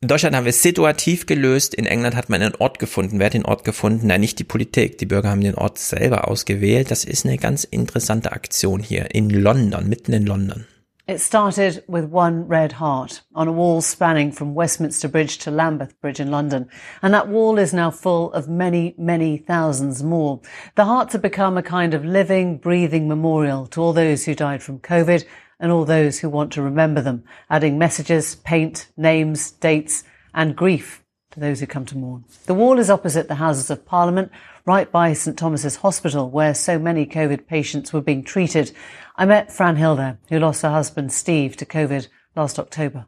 In 0.02 0.08
Deutschland 0.08 0.36
haben 0.36 0.44
wir 0.44 0.50
es 0.50 0.60
situativ 0.60 1.24
gelöst. 1.24 1.74
In 1.74 1.86
England 1.86 2.16
hat 2.16 2.28
man 2.28 2.42
einen 2.42 2.56
Ort 2.56 2.78
gefunden. 2.78 3.18
Wer 3.18 3.26
hat 3.26 3.34
den 3.34 3.46
Ort 3.46 3.64
gefunden? 3.64 4.08
Na, 4.08 4.18
nicht 4.18 4.38
die 4.38 4.44
Politik. 4.44 4.98
Die 4.98 5.06
Bürger 5.06 5.30
haben 5.30 5.40
den 5.40 5.54
Ort 5.54 5.78
selber 5.78 6.28
ausgewählt. 6.28 6.90
Das 6.90 7.04
ist 7.04 7.24
eine 7.24 7.38
ganz 7.38 7.64
interessante 7.64 8.32
Aktion 8.32 8.82
hier 8.82 9.14
in 9.14 9.30
London, 9.30 9.88
mitten 9.88 10.12
in 10.12 10.26
London. 10.26 10.66
It 11.08 11.18
started 11.18 11.82
with 11.88 12.04
one 12.04 12.46
red 12.46 12.70
heart 12.70 13.22
on 13.34 13.48
a 13.48 13.52
wall 13.52 13.80
spanning 13.80 14.30
from 14.30 14.54
Westminster 14.54 15.08
Bridge 15.08 15.36
to 15.38 15.50
Lambeth 15.50 16.00
Bridge 16.00 16.20
in 16.20 16.30
London. 16.30 16.68
And 17.02 17.12
that 17.12 17.26
wall 17.26 17.58
is 17.58 17.74
now 17.74 17.90
full 17.90 18.32
of 18.32 18.48
many, 18.48 18.94
many 18.96 19.36
thousands 19.36 20.04
more. 20.04 20.40
The 20.76 20.84
hearts 20.84 21.14
have 21.14 21.20
become 21.20 21.58
a 21.58 21.62
kind 21.62 21.92
of 21.92 22.04
living, 22.04 22.56
breathing 22.56 23.08
memorial 23.08 23.66
to 23.68 23.82
all 23.82 23.92
those 23.92 24.26
who 24.26 24.36
died 24.36 24.62
from 24.62 24.78
COVID 24.78 25.24
and 25.58 25.72
all 25.72 25.84
those 25.84 26.20
who 26.20 26.28
want 26.28 26.52
to 26.52 26.62
remember 26.62 27.00
them, 27.00 27.24
adding 27.50 27.78
messages, 27.78 28.36
paint, 28.36 28.88
names, 28.96 29.50
dates, 29.50 30.04
and 30.34 30.54
grief 30.54 31.02
to 31.32 31.40
those 31.40 31.58
who 31.58 31.66
come 31.66 31.86
to 31.86 31.98
mourn. 31.98 32.24
The 32.46 32.54
wall 32.54 32.78
is 32.78 32.90
opposite 32.90 33.26
the 33.26 33.36
Houses 33.36 33.70
of 33.70 33.84
Parliament, 33.84 34.30
right 34.64 34.90
by 34.92 35.12
St 35.14 35.36
Thomas's 35.36 35.76
Hospital, 35.76 36.30
where 36.30 36.54
so 36.54 36.78
many 36.78 37.06
COVID 37.06 37.46
patients 37.46 37.92
were 37.92 38.00
being 38.00 38.22
treated. 38.22 38.72
I 39.16 39.26
met 39.26 39.52
Fran 39.52 39.76
Hill 39.76 39.96
there, 39.96 40.18
who 40.30 40.38
lost 40.38 40.62
her 40.62 40.70
husband 40.70 41.12
Steve 41.12 41.56
to 41.58 41.66
COVID 41.66 42.08
last 42.34 42.58
October. 42.58 43.04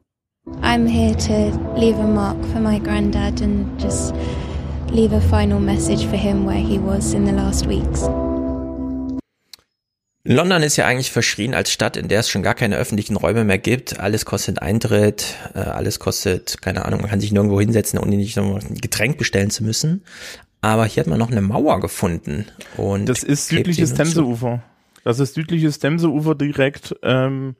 I'm 0.60 0.86
here 0.86 1.14
to 1.14 1.58
leave 1.78 1.98
a 1.98 2.06
mark 2.06 2.36
for 2.52 2.60
my 2.60 2.78
granddad 2.78 3.40
and 3.40 3.80
just 3.80 4.14
leave 4.90 5.14
a 5.14 5.20
final 5.22 5.58
message 5.58 6.04
for 6.04 6.16
him 6.16 6.44
where 6.44 6.60
he 6.60 6.78
was 6.78 7.14
in 7.14 7.24
the 7.24 7.32
last 7.32 7.66
weeks. 7.66 8.02
London 10.26 10.62
ist 10.62 10.76
ja 10.76 10.86
eigentlich 10.86 11.10
verschrien 11.10 11.54
als 11.54 11.70
Stadt, 11.70 11.96
in 11.96 12.08
der 12.08 12.20
es 12.20 12.28
schon 12.28 12.42
gar 12.42 12.54
keine 12.54 12.76
öffentlichen 12.76 13.16
Räume 13.16 13.44
mehr 13.44 13.58
gibt. 13.58 14.00
Alles 14.00 14.26
kostet 14.26 14.60
Eintritt, 14.60 15.36
äh, 15.54 15.60
alles 15.60 15.98
kostet, 15.98 16.60
keine 16.60 16.84
Ahnung, 16.84 17.00
man 17.00 17.10
kann 17.10 17.20
sich 17.20 17.32
nirgendwo 17.32 17.60
hinsetzen, 17.60 17.98
ohne 17.98 18.16
nicht 18.16 18.36
noch 18.36 18.60
ein 18.60 18.74
Getränk 18.74 19.16
bestellen 19.16 19.50
zu 19.50 19.64
müssen. 19.64 20.04
Aber 20.60 20.84
hier 20.86 21.02
hat 21.02 21.08
man 21.08 21.18
noch 21.18 21.30
eine 21.30 21.42
Mauer 21.42 21.80
gefunden. 21.80 22.46
Und 22.78 23.06
Das 23.06 23.22
ist 23.22 23.48
südliches. 23.48 23.94
Themseufer. 23.94 24.62
Das 25.04 25.20
ist 25.20 25.34
südliches 25.34 25.78
Themseufer 25.78 26.34
direkt. 26.34 26.96
Ähm, 27.02 27.54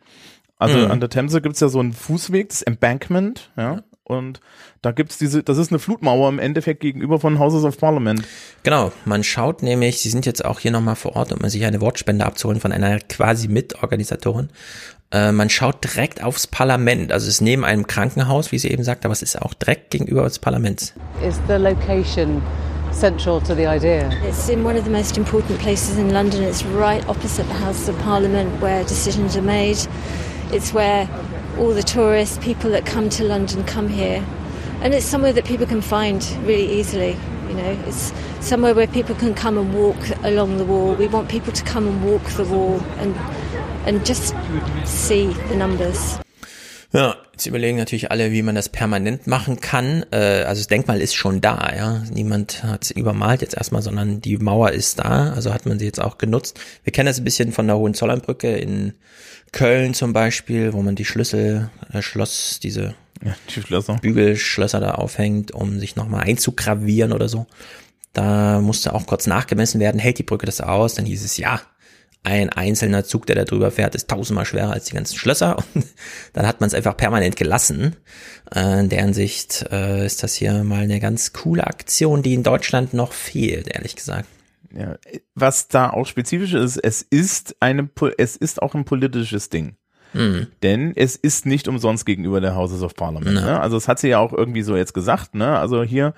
also 0.58 0.78
Mhm. 0.78 0.90
an 0.90 1.00
der 1.00 1.10
Themse 1.10 1.40
gibt's 1.42 1.60
ja 1.60 1.68
so 1.68 1.80
einen 1.80 1.92
Fußweg, 1.92 2.48
das 2.48 2.62
Embankment, 2.62 3.50
ja. 3.56 3.82
Und 4.06 4.40
da 4.82 4.92
gibt's 4.92 5.16
diese, 5.16 5.42
das 5.42 5.56
ist 5.56 5.72
eine 5.72 5.78
Flutmauer 5.78 6.28
im 6.28 6.38
Endeffekt 6.38 6.80
gegenüber 6.80 7.18
von 7.18 7.38
Houses 7.38 7.64
of 7.64 7.78
Parliament. 7.78 8.22
Genau, 8.62 8.92
man 9.06 9.24
schaut 9.24 9.62
nämlich, 9.62 10.00
sie 10.00 10.10
sind 10.10 10.26
jetzt 10.26 10.44
auch 10.44 10.60
hier 10.60 10.70
nochmal 10.72 10.94
vor 10.94 11.16
Ort, 11.16 11.32
um 11.32 11.48
sich 11.48 11.64
eine 11.64 11.80
Wortspende 11.80 12.24
abzuholen 12.26 12.60
von 12.60 12.70
einer 12.70 12.98
quasi 12.98 13.48
Mitorganisatorin. 13.48 14.50
Äh, 15.10 15.32
man 15.32 15.48
schaut 15.48 15.82
direkt 15.84 16.22
aufs 16.22 16.46
Parlament, 16.46 17.12
also 17.12 17.26
es 17.28 17.36
ist 17.36 17.40
neben 17.40 17.64
einem 17.64 17.86
Krankenhaus, 17.86 18.52
wie 18.52 18.58
sie 18.58 18.70
eben 18.70 18.84
sagt, 18.84 19.06
aber 19.06 19.12
es 19.12 19.22
ist 19.22 19.40
auch 19.40 19.54
direkt 19.54 19.90
gegenüber 19.90 20.24
des 20.24 20.38
Parlaments. 20.38 20.92
Is 21.26 21.40
the 21.48 21.54
location 21.54 22.42
central 22.94 23.40
to 23.42 23.54
the 23.54 23.66
idea? 23.66 24.10
It's 24.22 24.48
in 24.48 24.64
one 24.64 24.76
of 24.76 24.84
the 24.84 24.90
most 24.90 25.18
important 25.18 25.58
places 25.60 25.98
in 25.98 26.12
London. 26.12 26.42
It's 26.42 26.64
right 26.64 27.06
opposite 27.08 27.46
the 27.48 27.54
House 27.54 27.88
of 27.88 27.98
Parliament 27.98 28.60
where 28.60 28.82
decisions 28.84 29.36
are 29.36 29.42
made. 29.42 29.78
It's 30.52 30.72
where 30.72 31.08
all 31.58 31.74
the 31.74 31.82
tourists, 31.82 32.38
people 32.38 32.70
that 32.70 32.86
come 32.86 33.08
to 33.10 33.24
London, 33.24 33.64
come 33.64 33.88
here. 33.88 34.24
And 34.80 34.94
it's 34.94 35.06
somewhere 35.06 35.32
that 35.32 35.44
people 35.44 35.66
can 35.66 35.80
find 35.80 36.22
really 36.42 36.70
easily. 36.78 37.16
You 37.48 37.54
know, 37.54 37.78
it's 37.86 38.12
somewhere 38.40 38.74
where 38.74 38.86
people 38.86 39.14
can 39.14 39.34
come 39.34 39.58
and 39.58 39.74
walk 39.74 39.96
along 40.22 40.58
the 40.58 40.64
wall. 40.64 40.94
We 40.94 41.06
want 41.06 41.28
people 41.28 41.52
to 41.52 41.64
come 41.64 41.86
and 41.86 42.04
walk 42.04 42.24
the 42.30 42.44
wall 42.44 42.80
and 42.98 43.14
and 43.86 44.04
just 44.04 44.34
see 44.84 45.26
the 45.26 45.56
numbers. 45.56 46.23
Ja, 46.94 47.16
jetzt 47.32 47.46
überlegen 47.46 47.76
natürlich 47.76 48.12
alle, 48.12 48.30
wie 48.30 48.42
man 48.42 48.54
das 48.54 48.68
permanent 48.68 49.26
machen 49.26 49.60
kann. 49.60 50.06
Äh, 50.12 50.44
also 50.44 50.60
das 50.60 50.68
Denkmal 50.68 51.00
ist 51.00 51.14
schon 51.14 51.40
da, 51.40 51.72
ja. 51.76 52.04
Niemand 52.12 52.62
hat 52.62 52.84
es 52.84 52.90
übermalt 52.92 53.42
jetzt 53.42 53.56
erstmal, 53.56 53.82
sondern 53.82 54.20
die 54.20 54.36
Mauer 54.36 54.70
ist 54.70 55.00
da, 55.00 55.32
also 55.32 55.52
hat 55.52 55.66
man 55.66 55.80
sie 55.80 55.86
jetzt 55.86 56.00
auch 56.00 56.18
genutzt. 56.18 56.60
Wir 56.84 56.92
kennen 56.92 57.08
das 57.08 57.18
ein 57.18 57.24
bisschen 57.24 57.50
von 57.50 57.66
der 57.66 57.76
Hohenzollernbrücke 57.76 58.56
in 58.56 58.94
Köln 59.50 59.92
zum 59.94 60.12
Beispiel, 60.12 60.72
wo 60.72 60.82
man 60.82 60.94
die 60.94 61.04
Schlüssel, 61.04 61.68
äh, 61.92 62.00
Schloss, 62.00 62.60
diese 62.62 62.94
Ja, 63.24 63.34
die 63.54 63.60
Schlösser. 63.60 63.96
Bügelschlösser 64.00 64.78
da 64.78 64.92
aufhängt, 64.92 65.50
um 65.50 65.80
sich 65.80 65.96
nochmal 65.96 66.22
einzugravieren 66.22 67.12
oder 67.12 67.28
so. 67.28 67.48
Da 68.12 68.60
musste 68.60 68.94
auch 68.94 69.06
kurz 69.06 69.26
nachgemessen 69.26 69.80
werden, 69.80 69.98
hält 69.98 70.18
die 70.18 70.22
Brücke 70.22 70.46
das 70.46 70.60
aus? 70.60 70.94
Dann 70.94 71.06
hieß 71.06 71.24
es, 71.24 71.38
ja, 71.38 71.60
ein 72.24 72.48
einzelner 72.48 73.04
Zug, 73.04 73.26
der 73.26 73.36
da 73.36 73.44
drüber 73.44 73.70
fährt, 73.70 73.94
ist 73.94 74.08
tausendmal 74.08 74.46
schwerer 74.46 74.72
als 74.72 74.86
die 74.86 74.94
ganzen 74.94 75.16
Schlösser. 75.16 75.56
Und 75.74 75.86
dann 76.32 76.46
hat 76.46 76.60
man 76.60 76.66
es 76.66 76.74
einfach 76.74 76.96
permanent 76.96 77.36
gelassen. 77.36 77.96
Äh, 78.52 78.80
In 78.80 78.88
der 78.88 79.02
Hinsicht 79.02 79.66
äh, 79.70 80.04
ist 80.04 80.22
das 80.22 80.34
hier 80.34 80.64
mal 80.64 80.82
eine 80.82 81.00
ganz 81.00 81.32
coole 81.32 81.66
Aktion, 81.66 82.22
die 82.22 82.34
in 82.34 82.42
Deutschland 82.42 82.94
noch 82.94 83.12
fehlt, 83.12 83.68
ehrlich 83.68 83.94
gesagt. 83.94 84.26
Ja, 84.76 84.96
was 85.36 85.68
da 85.68 85.90
auch 85.90 86.06
spezifisch 86.06 86.54
ist, 86.54 86.78
es 86.78 87.02
ist 87.02 87.56
eine, 87.60 87.88
es 88.18 88.36
ist 88.36 88.60
auch 88.60 88.74
ein 88.74 88.84
politisches 88.84 89.48
Ding. 89.48 89.76
Mhm. 90.14 90.48
Denn 90.62 90.92
es 90.96 91.16
ist 91.16 91.46
nicht 91.46 91.68
umsonst 91.68 92.06
gegenüber 92.06 92.40
der 92.40 92.56
Houses 92.56 92.82
of 92.82 92.94
Parliament. 92.94 93.34
Ne? 93.34 93.60
Also 93.60 93.76
das 93.76 93.86
hat 93.86 93.98
sie 93.98 94.08
ja 94.08 94.18
auch 94.18 94.32
irgendwie 94.32 94.62
so 94.62 94.76
jetzt 94.76 94.94
gesagt. 94.94 95.34
Ne? 95.34 95.58
Also 95.58 95.82
hier 95.82 96.14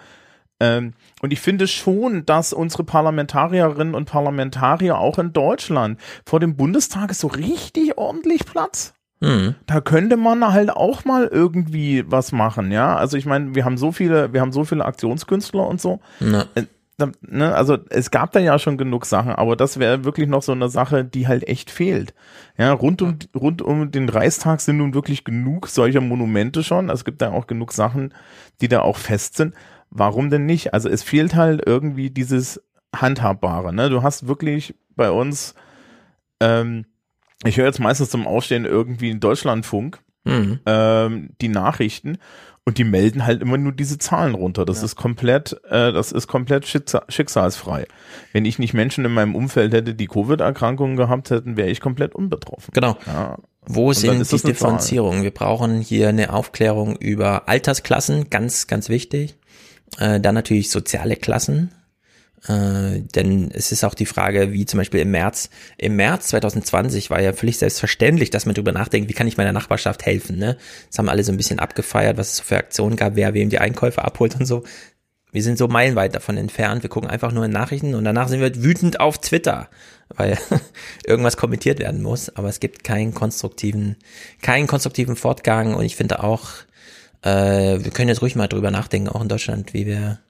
ähm, 0.61 0.95
und 1.23 1.33
ich 1.33 1.41
finde 1.41 1.67
schon, 1.67 2.27
dass 2.27 2.53
unsere 2.53 2.85
Parlamentarierinnen 2.85 3.95
und 3.95 4.05
Parlamentarier 4.05 4.99
auch 4.99 5.19
in 5.19 5.33
Deutschland 5.33 5.99
vor 6.25 6.41
dem 6.41 6.57
Bundestag 6.57 7.11
ist 7.11 7.21
so 7.21 7.29
richtig 7.29 7.97
ordentlich 7.99 8.45
Platz. 8.45 8.93
Mhm. 9.21 9.55
Da 9.67 9.81
könnte 9.81 10.19
man 10.19 10.53
halt 10.53 10.71
auch 10.71 11.05
mal 11.07 11.27
irgendwie 11.27 12.05
was 12.07 12.33
machen, 12.33 12.71
ja. 12.71 12.97
Also 12.97 13.17
ich 13.17 13.25
meine, 13.25 13.55
wir 13.55 13.65
haben 13.65 13.79
so 13.79 13.93
viele, 13.93 14.33
wir 14.35 14.43
haben 14.43 14.53
so 14.53 14.65
viele 14.65 14.85
Aktionskünstler 14.85 15.67
und 15.67 15.81
so. 15.81 16.01
Na, 16.21 16.45
Äh, 16.55 16.65
da- 16.99 17.13
Ne, 17.23 17.55
also 17.55 17.79
es 17.91 18.11
gab 18.11 18.33
da 18.33 18.41
ja 18.41 18.59
schon 18.59 18.77
genug 18.79 19.05
Sachen, 19.07 19.33
aber 19.33 19.57
das 19.57 19.79
wäre 19.79 20.05
wirklich 20.05 20.29
noch 20.29 20.43
so 20.43 20.53
eine 20.53 20.69
Sache, 20.69 21.05
die 21.05 21.29
halt 21.29 21.49
echt 21.49 21.71
fehlt. 21.71 22.13
Ja, 22.59 22.73
rund 22.73 23.01
um 23.03 23.19
rund 23.35 23.63
um 23.63 23.91
den 23.91 24.09
Reichstag 24.11 24.61
sind 24.61 24.79
nun 24.79 24.93
wirklich 24.95 25.25
genug 25.25 25.69
solcher 25.69 26.01
Monumente 26.03 26.63
schon. 26.63 26.91
Also 26.91 27.01
es 27.01 27.05
gibt 27.07 27.21
da 27.23 27.33
auch 27.33 27.47
genug 27.47 27.73
Sachen, 27.73 28.13
die 28.61 28.69
da 28.69 28.81
auch 28.83 28.97
fest 28.99 29.37
sind. 29.37 29.55
Warum 29.91 30.31
denn 30.31 30.47
nicht? 30.47 30.75
Also 30.75 30.89
es 30.89 31.03
fehlt 31.03 31.35
halt 31.35 31.63
irgendwie 31.65 32.11
dieses 32.11 32.63
Handhabbare. 32.95 33.73
Ne? 33.73 33.91
Du 33.91 34.03
hast 34.03 34.27
wirklich 34.29 34.75
bei 34.95 35.11
uns, 35.11 35.55
ähm, 36.41 36.87
ich 37.45 37.57
höre 37.57 37.67
jetzt 37.67 37.81
meistens 37.81 38.11
zum 38.11 38.27
Aufstehen 38.27 38.65
irgendwie 38.65 39.11
in 39.11 39.21
Deutschlandfunk 39.21 40.01
mhm. 40.25 40.61
ähm, 40.67 41.31
die 41.41 41.49
Nachrichten 41.49 42.19
und 42.65 42.79
die 42.79 42.85
melden 42.85 43.25
halt 43.25 43.43
immer 43.43 43.59
nur 43.59 43.73
diese 43.73 43.97
Zahlen 43.99 44.35
runter. 44.35 44.65
Das 44.65 44.83
ist 44.83 44.97
komplett, 44.97 45.53
äh, 45.71 45.93
das 45.93 46.11
ist 46.11 46.27
komplett 46.27 46.65
schicksa- 46.65 47.05
schicksalsfrei. 47.09 47.87
Wenn 48.33 48.45
ich 48.45 48.59
nicht 48.59 48.75
Menschen 48.75 49.05
in 49.05 49.13
meinem 49.13 49.37
Umfeld 49.37 49.73
hätte, 49.73 49.95
die 49.95 50.09
Covid-Erkrankungen 50.09 50.97
gehabt 50.97 51.31
hätten, 51.31 51.57
wäre 51.57 51.71
ich 51.71 51.81
komplett 51.81 52.15
unbetroffen. 52.15 52.73
Genau. 52.75 52.97
Ja. 53.07 53.39
Wo 53.69 53.93
dann 53.93 54.25
sind 54.25 54.43
die. 54.43 54.47
Differenzierungen? 54.49 55.23
Wir 55.23 55.33
brauchen 55.33 55.81
hier 55.81 56.09
eine 56.09 56.33
Aufklärung 56.33 56.97
über 56.97 57.49
Altersklassen, 57.49 58.31
ganz, 58.31 58.67
ganz 58.67 58.89
wichtig. 58.89 59.37
Äh, 59.99 60.21
dann 60.21 60.35
natürlich 60.35 60.71
soziale 60.71 61.17
Klassen. 61.17 61.73
Äh, 62.49 63.01
denn 63.15 63.51
es 63.53 63.73
ist 63.73 63.85
auch 63.85 63.95
die 63.95 64.07
Frage, 64.07 64.53
wie 64.53 64.67
zum 64.67 64.79
Beispiel 64.79 65.01
im 65.01 65.11
März. 65.11 65.51
Im 65.79 65.97
März 65.97 66.29
2020 66.29 67.11
war 67.11 67.21
ja 67.21 67.33
völlig 67.33 67.59
selbstverständlich, 67.59 68.31
dass 68.31 68.47
man 68.47 68.55
darüber 68.55 68.73
nachdenkt, 68.73 69.09
wie 69.09 69.15
kann 69.15 69.27
ich 69.27 69.37
meiner 69.37 69.53
Nachbarschaft 69.53 70.05
helfen. 70.07 70.39
Ne? 70.39 70.57
Das 70.89 70.99
haben 70.99 71.09
alle 71.09 71.25
so 71.25 71.33
ein 71.33 71.39
bisschen 71.39 71.59
abgefeiert, 71.59 72.19
was 72.19 72.35
es 72.35 72.41
für 72.41 72.57
Aktionen 72.57 72.97
gab, 72.97 73.17
wer 73.17 73.35
wem 73.35 73.51
die 73.51 73.59
Einkäufe 73.59 74.05
abholt 74.05 74.39
und 74.39 74.47
so. 74.47 74.65
Wir 75.33 75.43
sind 75.43 75.59
so 75.59 75.67
meilenweit 75.67 76.15
davon 76.15 76.37
entfernt. 76.37 76.83
Wir 76.83 76.91
gucken 76.91 77.11
einfach 77.11 77.33
nur 77.33 77.45
in 77.45 77.51
Nachrichten 77.51 77.95
und 77.95 78.05
danach 78.05 78.29
sind 78.29 78.41
wir 78.41 78.63
wütend 78.63 79.01
auf 79.01 79.19
Twitter, 79.19 79.69
weil 80.09 80.39
irgendwas 81.05 81.37
kommentiert 81.37 81.79
werden 81.79 82.01
muss. 82.01 82.35
Aber 82.37 82.49
es 82.49 82.61
gibt 82.61 82.85
keinen 82.85 83.13
konstruktiven, 83.13 83.97
keinen 84.41 84.67
konstruktiven 84.67 85.17
Fortgang. 85.17 85.75
Und 85.75 85.85
ich 85.85 85.97
finde 85.97 86.23
auch, 86.23 86.51
äh, 87.27 87.85
wir 87.85 87.91
können 87.91 88.09
jetzt 88.09 88.23
ruhig 88.23 88.37
mal 88.37 88.47
drüber 88.47 88.71
nachdenken, 88.71 89.09
auch 89.09 89.23
in 89.23 89.29
Deutschland, 89.29 89.75
wie 89.75 89.87
wir 89.87 90.21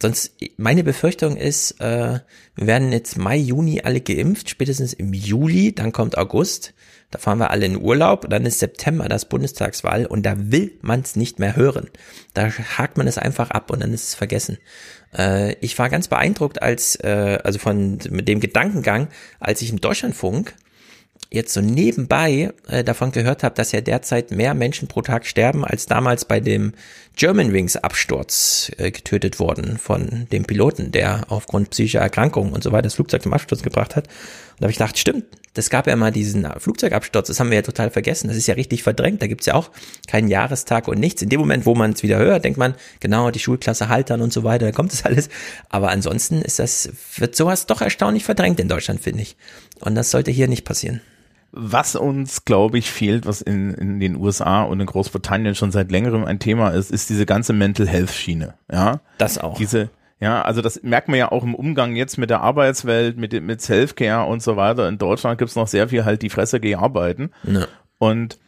Sonst, 0.00 0.36
meine 0.56 0.84
Befürchtung 0.84 1.36
ist, 1.36 1.80
äh, 1.80 2.20
wir 2.54 2.66
werden 2.66 2.92
jetzt 2.92 3.18
Mai, 3.18 3.36
Juni 3.36 3.80
alle 3.82 4.00
geimpft, 4.00 4.48
spätestens 4.48 4.92
im 4.92 5.12
Juli, 5.12 5.74
dann 5.74 5.90
kommt 5.90 6.16
August, 6.16 6.72
da 7.10 7.18
fahren 7.18 7.38
wir 7.38 7.50
alle 7.50 7.66
in 7.66 7.76
Urlaub, 7.76 8.30
dann 8.30 8.46
ist 8.46 8.60
September 8.60 9.08
das 9.08 9.28
Bundestagswahl 9.28 10.06
und 10.06 10.24
da 10.24 10.34
will 10.36 10.78
man 10.82 11.00
es 11.00 11.16
nicht 11.16 11.40
mehr 11.40 11.56
hören. 11.56 11.90
Da 12.32 12.48
hakt 12.48 12.96
man 12.96 13.08
es 13.08 13.18
einfach 13.18 13.50
ab 13.50 13.72
und 13.72 13.80
dann 13.80 13.92
ist 13.92 14.08
es 14.10 14.14
vergessen. 14.14 14.58
Äh, 15.16 15.54
ich 15.54 15.76
war 15.80 15.88
ganz 15.88 16.06
beeindruckt, 16.06 16.62
als, 16.62 16.94
äh, 16.96 17.40
also 17.42 17.58
von 17.58 17.98
mit 18.10 18.28
dem 18.28 18.38
Gedankengang, 18.38 19.08
als 19.40 19.62
ich 19.62 19.70
im 19.70 19.80
Deutschlandfunk 19.80 20.54
jetzt 21.30 21.52
so 21.52 21.60
nebenbei 21.60 22.52
äh, 22.68 22.82
davon 22.82 23.12
gehört 23.12 23.42
habe, 23.42 23.54
dass 23.54 23.72
ja 23.72 23.80
derzeit 23.80 24.30
mehr 24.30 24.54
Menschen 24.54 24.88
pro 24.88 25.02
Tag 25.02 25.26
sterben, 25.26 25.64
als 25.64 25.86
damals 25.86 26.24
bei 26.24 26.40
dem 26.40 26.72
Germanwings 27.16 27.76
Absturz 27.76 28.72
äh, 28.78 28.90
getötet 28.90 29.38
wurden 29.38 29.76
von 29.76 30.26
dem 30.32 30.44
Piloten, 30.44 30.90
der 30.90 31.26
aufgrund 31.28 31.70
psychischer 31.70 32.00
Erkrankungen 32.00 32.52
und 32.52 32.62
so 32.62 32.72
weiter 32.72 32.82
das 32.82 32.94
Flugzeug 32.94 33.22
zum 33.22 33.34
Absturz 33.34 33.62
gebracht 33.62 33.94
hat. 33.94 34.06
Und 34.06 34.60
da 34.60 34.64
habe 34.64 34.70
ich 34.70 34.78
gedacht, 34.78 34.96
stimmt, 34.96 35.24
das 35.52 35.68
gab 35.68 35.86
ja 35.86 35.96
mal 35.96 36.12
diesen 36.12 36.48
Flugzeugabsturz, 36.58 37.26
das 37.26 37.40
haben 37.40 37.50
wir 37.50 37.56
ja 37.56 37.62
total 37.62 37.90
vergessen. 37.90 38.28
Das 38.28 38.36
ist 38.36 38.46
ja 38.46 38.54
richtig 38.54 38.82
verdrängt, 38.82 39.20
da 39.20 39.26
gibt's 39.26 39.46
ja 39.46 39.54
auch 39.54 39.70
keinen 40.06 40.28
Jahrestag 40.28 40.88
und 40.88 40.98
nichts. 40.98 41.20
In 41.20 41.28
dem 41.28 41.40
Moment, 41.40 41.66
wo 41.66 41.74
man 41.74 41.92
es 41.92 42.02
wieder 42.02 42.18
hört, 42.18 42.44
denkt 42.44 42.58
man, 42.58 42.74
genau, 43.00 43.30
die 43.30 43.38
Schulklasse 43.38 43.88
Haltern 43.88 44.22
und 44.22 44.32
so 44.32 44.44
weiter, 44.44 44.66
da 44.66 44.72
kommt 44.72 44.92
das 44.92 45.04
alles. 45.04 45.28
Aber 45.68 45.90
ansonsten 45.90 46.40
ist 46.40 46.58
das, 46.58 46.90
wird 47.16 47.36
sowas 47.36 47.66
doch 47.66 47.82
erstaunlich 47.82 48.24
verdrängt 48.24 48.60
in 48.60 48.68
Deutschland, 48.68 49.00
finde 49.00 49.22
ich. 49.22 49.36
Und 49.80 49.94
das 49.94 50.10
sollte 50.10 50.30
hier 50.30 50.48
nicht 50.48 50.64
passieren. 50.64 51.00
Was 51.50 51.96
uns, 51.96 52.44
glaube 52.44 52.78
ich, 52.78 52.90
fehlt, 52.90 53.24
was 53.26 53.40
in, 53.40 53.72
in 53.74 54.00
den 54.00 54.16
USA 54.16 54.62
und 54.62 54.80
in 54.80 54.86
Großbritannien 54.86 55.54
schon 55.54 55.70
seit 55.70 55.90
längerem 55.90 56.24
ein 56.24 56.38
Thema 56.38 56.70
ist, 56.70 56.90
ist 56.90 57.08
diese 57.08 57.24
ganze 57.24 57.52
Mental 57.52 57.88
Health 57.88 58.10
Schiene. 58.10 58.54
Ja, 58.70 59.00
Das 59.16 59.38
auch. 59.38 59.56
diese, 59.56 59.88
ja, 60.20 60.42
also 60.42 60.60
das 60.60 60.82
merkt 60.82 61.08
man 61.08 61.18
ja 61.18 61.32
auch 61.32 61.42
im 61.44 61.54
Umgang 61.54 61.96
jetzt 61.96 62.18
mit 62.18 62.28
der 62.28 62.42
Arbeitswelt, 62.42 63.16
mit, 63.16 63.32
mit 63.42 63.62
Selfcare 63.62 64.28
und 64.28 64.42
so 64.42 64.56
weiter. 64.56 64.88
In 64.88 64.98
Deutschland 64.98 65.38
gibt's 65.38 65.56
noch 65.56 65.68
sehr 65.68 65.88
viel 65.88 66.04
halt 66.04 66.22
die 66.22 66.30
Fresse 66.30 66.60
geh 66.60 66.74
arbeiten. 66.74 67.30
Ja. 67.44 67.66
Und 67.98 68.38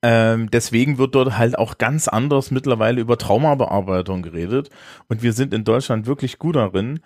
ähm, 0.00 0.48
deswegen 0.50 0.98
wird 0.98 1.16
dort 1.16 1.36
halt 1.36 1.58
auch 1.58 1.78
ganz 1.78 2.06
anders 2.06 2.52
mittlerweile 2.52 3.00
über 3.00 3.18
Traumabearbeitung 3.18 4.22
geredet. 4.22 4.70
Und 5.08 5.22
wir 5.22 5.32
sind 5.32 5.52
in 5.52 5.64
Deutschland 5.64 6.06
wirklich 6.06 6.38
gut 6.38 6.54
darin, 6.54 7.00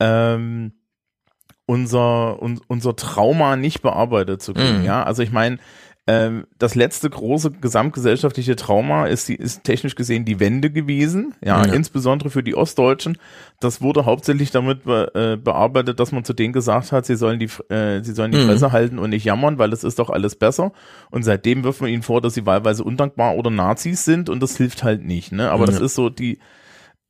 ähm, 0.00 0.72
unser, 1.66 2.40
un, 2.42 2.60
unser 2.68 2.94
Trauma 2.96 3.56
nicht 3.56 3.82
bearbeitet 3.82 4.42
zu 4.42 4.52
kriegen. 4.54 4.80
Mhm. 4.80 4.84
Ja, 4.84 5.02
also 5.02 5.22
ich 5.22 5.32
meine, 5.32 5.58
ähm, 6.06 6.46
das 6.58 6.74
letzte 6.74 7.08
große 7.08 7.52
gesamtgesellschaftliche 7.52 8.56
Trauma 8.56 9.06
ist, 9.06 9.26
die, 9.30 9.36
ist 9.36 9.64
technisch 9.64 9.94
gesehen 9.94 10.26
die 10.26 10.38
Wende 10.38 10.70
gewesen, 10.70 11.32
ja, 11.42 11.64
Ja. 11.64 11.72
insbesondere 11.72 12.28
für 12.28 12.42
die 12.42 12.54
Ostdeutschen. 12.54 13.16
Das 13.58 13.80
wurde 13.80 14.04
hauptsächlich 14.04 14.50
damit 14.50 14.84
be, 14.84 15.10
äh, 15.14 15.36
bearbeitet, 15.42 15.98
dass 16.00 16.12
man 16.12 16.22
zu 16.22 16.34
denen 16.34 16.52
gesagt 16.52 16.92
hat, 16.92 17.06
sie 17.06 17.16
sollen 17.16 17.38
die, 17.38 17.48
äh, 17.72 18.02
sie 18.02 18.12
sollen 18.12 18.32
die 18.32 18.38
Mhm. 18.38 18.48
Fresse 18.48 18.70
halten 18.70 18.98
und 18.98 19.08
nicht 19.10 19.24
jammern, 19.24 19.56
weil 19.58 19.72
es 19.72 19.82
ist 19.82 19.98
doch 19.98 20.10
alles 20.10 20.36
besser. 20.36 20.72
Und 21.10 21.22
seitdem 21.22 21.64
wirft 21.64 21.80
man 21.80 21.88
ihnen 21.88 22.02
vor, 22.02 22.20
dass 22.20 22.34
sie 22.34 22.44
wahlweise 22.44 22.84
undankbar 22.84 23.36
oder 23.36 23.48
Nazis 23.48 24.04
sind 24.04 24.28
und 24.28 24.42
das 24.42 24.58
hilft 24.58 24.84
halt 24.84 25.02
nicht. 25.02 25.32
Ne? 25.32 25.50
Aber 25.50 25.64
das 25.64 25.78
Ja. 25.78 25.86
ist 25.86 25.94
so 25.94 26.10
die, 26.10 26.38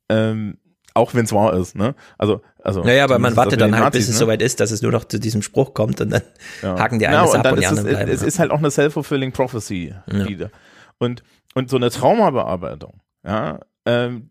ähm, 0.09 0.57
auch 0.93 1.13
wenn 1.13 1.25
es 1.25 1.33
wahr 1.33 1.53
ist, 1.55 1.75
ne? 1.75 1.95
Also, 2.17 2.41
also. 2.65 2.83
Naja, 2.83 3.03
aber 3.03 3.19
man 3.19 3.35
wartet 3.35 3.61
dann 3.61 3.73
halt, 3.73 3.93
bis 3.93 4.01
Nazis, 4.01 4.09
es 4.09 4.15
ne? 4.15 4.19
soweit 4.19 4.41
ist, 4.41 4.59
dass 4.59 4.71
es 4.71 4.81
nur 4.81 4.91
noch 4.91 5.05
zu 5.05 5.19
diesem 5.19 5.41
Spruch 5.41 5.73
kommt 5.73 6.01
und 6.01 6.09
dann 6.11 6.21
Ja. 6.61 6.77
haken 6.79 6.99
die 6.99 7.07
eines 7.07 7.31
und 7.31 7.37
ab 7.37 7.43
dann 7.43 7.53
und 7.53 7.59
die 7.59 7.63
ist 7.65 7.69
anderen 7.69 7.87
es, 7.87 7.93
bleiben. 7.93 8.11
es 8.11 8.21
ist 8.23 8.39
halt 8.39 8.51
auch 8.51 8.57
eine 8.59 8.71
self-fulfilling 8.71 9.31
prophecy 9.31 9.93
Ja. 10.11 10.27
wieder. 10.27 10.49
Und, 10.97 11.23
und 11.53 11.69
so 11.69 11.77
eine 11.77 11.89
Traumabearbeitung, 11.91 13.01
ja, 13.25 13.59
ähm, 13.85 14.29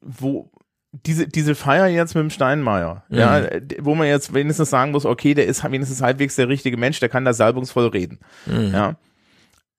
wo 0.00 0.50
diese, 1.06 1.26
diese 1.26 1.54
Feier 1.54 1.86
jetzt 1.86 2.14
mit 2.14 2.22
dem 2.22 2.30
Steinmeier, 2.30 3.04
Mhm. 3.08 3.18
ja, 3.18 3.42
wo 3.80 3.94
man 3.94 4.06
jetzt 4.08 4.34
wenigstens 4.34 4.68
sagen 4.70 4.90
muss, 4.92 5.06
okay, 5.06 5.32
der 5.34 5.46
ist 5.46 5.64
wenigstens 5.64 6.02
halbwegs 6.02 6.36
der 6.36 6.48
richtige 6.48 6.76
Mensch, 6.76 7.00
der 7.00 7.08
kann 7.08 7.24
da 7.24 7.32
salbungsvoll 7.32 7.86
reden, 7.86 8.18
Mhm. 8.46 8.72
ja. 8.74 8.96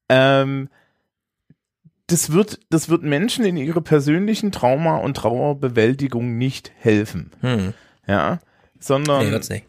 Ähm, 0.10 0.70
das 2.08 2.32
wird, 2.32 2.60
das 2.70 2.90
wird 2.90 3.04
Menschen 3.04 3.46
in 3.46 3.58
ihrer 3.58 3.82
persönlichen 3.82 4.52
Trauma- 4.52 4.98
und 4.98 5.16
Trauerbewältigung 5.18 6.38
nicht 6.38 6.72
helfen, 6.78 7.32
Hm. 7.42 7.74
ja, 8.08 8.40
sondern 8.80 9.30
Nee, 9.30 9.38
nicht. 9.38 9.64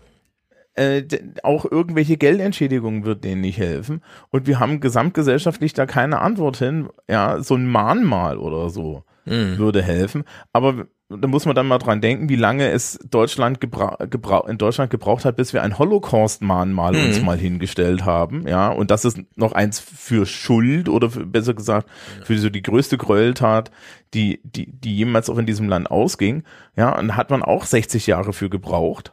äh, 0.74 1.04
auch 1.44 1.64
irgendwelche 1.70 2.16
Geldentschädigungen 2.16 3.04
wird 3.04 3.22
denen 3.22 3.40
nicht 3.42 3.58
helfen. 3.58 4.02
Und 4.30 4.46
wir 4.48 4.58
haben 4.58 4.80
gesamtgesellschaftlich 4.80 5.72
da 5.72 5.86
keine 5.86 6.20
Antwort 6.20 6.56
hin. 6.56 6.88
Ja, 7.08 7.40
so 7.40 7.54
ein 7.54 7.66
Mahnmal 7.70 8.38
oder 8.38 8.70
so 8.70 9.04
Mhm. 9.24 9.56
würde 9.58 9.82
helfen. 9.82 10.24
Aber 10.52 10.86
da 11.16 11.28
muss 11.28 11.46
man 11.46 11.54
dann 11.54 11.66
mal 11.66 11.78
dran 11.78 12.00
denken, 12.00 12.28
wie 12.28 12.36
lange 12.36 12.68
es 12.70 12.98
Deutschland 13.10 13.60
gebra 13.60 13.96
gebra 14.10 14.44
in 14.48 14.58
Deutschland 14.58 14.90
gebraucht 14.90 15.24
hat, 15.24 15.36
bis 15.36 15.52
wir 15.52 15.62
ein 15.62 15.78
Holocaust-Mahnmal 15.78 16.92
Mhm. 16.92 17.04
uns 17.06 17.22
mal 17.22 17.38
hingestellt 17.38 18.04
haben. 18.04 18.46
Ja, 18.46 18.70
und 18.70 18.90
das 18.90 19.04
ist 19.04 19.18
noch 19.36 19.52
eins 19.52 19.80
für 19.80 20.26
Schuld 20.26 20.88
oder 20.88 21.10
für, 21.10 21.26
besser 21.26 21.54
gesagt 21.54 21.88
für 22.24 22.38
so 22.38 22.50
die 22.50 22.62
größte 22.62 22.98
Gräueltat, 22.98 23.70
die, 24.14 24.40
die, 24.44 24.70
die 24.72 24.96
jemals 24.96 25.28
auch 25.30 25.38
in 25.38 25.46
diesem 25.46 25.68
Land 25.68 25.90
ausging. 25.90 26.44
Ja, 26.76 26.98
und 26.98 27.08
da 27.08 27.16
hat 27.16 27.30
man 27.30 27.42
auch 27.42 27.64
60 27.64 28.06
Jahre 28.06 28.32
für 28.32 28.50
gebraucht. 28.50 29.12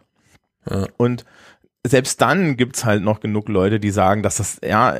Ja. 0.69 0.85
Und 0.97 1.25
selbst 1.85 2.21
dann 2.21 2.57
gibt's 2.57 2.85
halt 2.85 3.01
noch 3.01 3.21
genug 3.21 3.49
Leute, 3.49 3.79
die 3.79 3.89
sagen, 3.89 4.21
dass 4.21 4.37
das, 4.37 4.59
ja, 4.63 4.97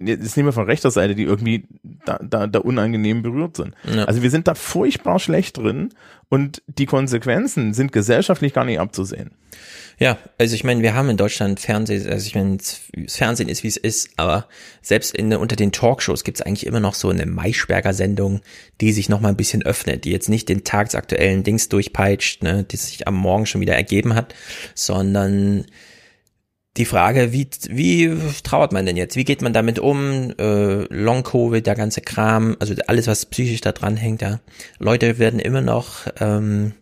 jetzt 0.00 0.36
nehmen 0.36 0.48
wir 0.48 0.52
von 0.52 0.66
rechter 0.66 0.90
Seite, 0.92 1.16
die 1.16 1.24
irgendwie 1.24 1.64
da, 2.04 2.20
da, 2.22 2.46
da 2.46 2.60
unangenehm 2.60 3.22
berührt 3.22 3.56
sind. 3.56 3.74
Ja. 3.92 4.04
Also 4.04 4.22
wir 4.22 4.30
sind 4.30 4.46
da 4.46 4.54
furchtbar 4.54 5.18
schlecht 5.18 5.56
drin 5.56 5.92
und 6.28 6.62
die 6.68 6.86
Konsequenzen 6.86 7.74
sind 7.74 7.90
gesellschaftlich 7.90 8.52
gar 8.54 8.64
nicht 8.64 8.78
abzusehen. 8.78 9.32
Ja, 9.98 10.18
also 10.38 10.54
ich 10.54 10.62
meine, 10.62 10.82
wir 10.82 10.94
haben 10.94 11.10
in 11.10 11.16
Deutschland 11.16 11.58
Fernsehen, 11.58 12.08
also 12.08 12.24
ich 12.24 12.34
meine, 12.36 12.56
das 12.56 12.80
Fernsehen 13.08 13.48
ist, 13.48 13.64
wie 13.64 13.68
es 13.68 13.76
ist, 13.76 14.10
aber 14.16 14.46
selbst 14.80 15.14
in, 15.14 15.34
unter 15.34 15.56
den 15.56 15.72
Talkshows 15.72 16.22
gibt 16.22 16.38
es 16.38 16.46
eigentlich 16.46 16.64
immer 16.64 16.80
noch 16.80 16.94
so 16.94 17.10
eine 17.10 17.26
Maischberger-Sendung, 17.26 18.40
die 18.80 18.92
sich 18.92 19.08
noch 19.08 19.20
mal 19.20 19.28
ein 19.28 19.36
bisschen 19.36 19.62
öffnet, 19.62 20.04
die 20.04 20.12
jetzt 20.12 20.28
nicht 20.28 20.48
den 20.48 20.62
tagsaktuellen 20.62 21.42
Dings 21.42 21.68
durchpeitscht, 21.68 22.42
ne, 22.42 22.64
die 22.64 22.76
sich 22.76 23.08
am 23.08 23.16
Morgen 23.16 23.46
schon 23.46 23.60
wieder 23.60 23.74
ergeben 23.74 24.14
hat, 24.14 24.34
sondern 24.74 25.66
die 26.76 26.84
Frage, 26.84 27.32
wie, 27.32 27.48
wie 27.68 28.16
trauert 28.44 28.72
man 28.72 28.86
denn 28.86 28.96
jetzt? 28.96 29.16
Wie 29.16 29.24
geht 29.24 29.42
man 29.42 29.52
damit 29.52 29.78
um? 29.78 30.32
Äh, 30.38 30.84
Long-Covid, 30.94 31.66
der 31.66 31.74
ganze 31.74 32.00
Kram, 32.00 32.56
also 32.60 32.74
alles, 32.86 33.06
was 33.08 33.26
psychisch 33.26 33.60
da 33.60 33.72
dran 33.72 33.96
hängt, 33.96 34.22
ja. 34.22 34.40
Leute 34.78 35.18
werden 35.18 35.40
immer 35.40 35.62
noch, 35.62 36.06
ähm, 36.20 36.74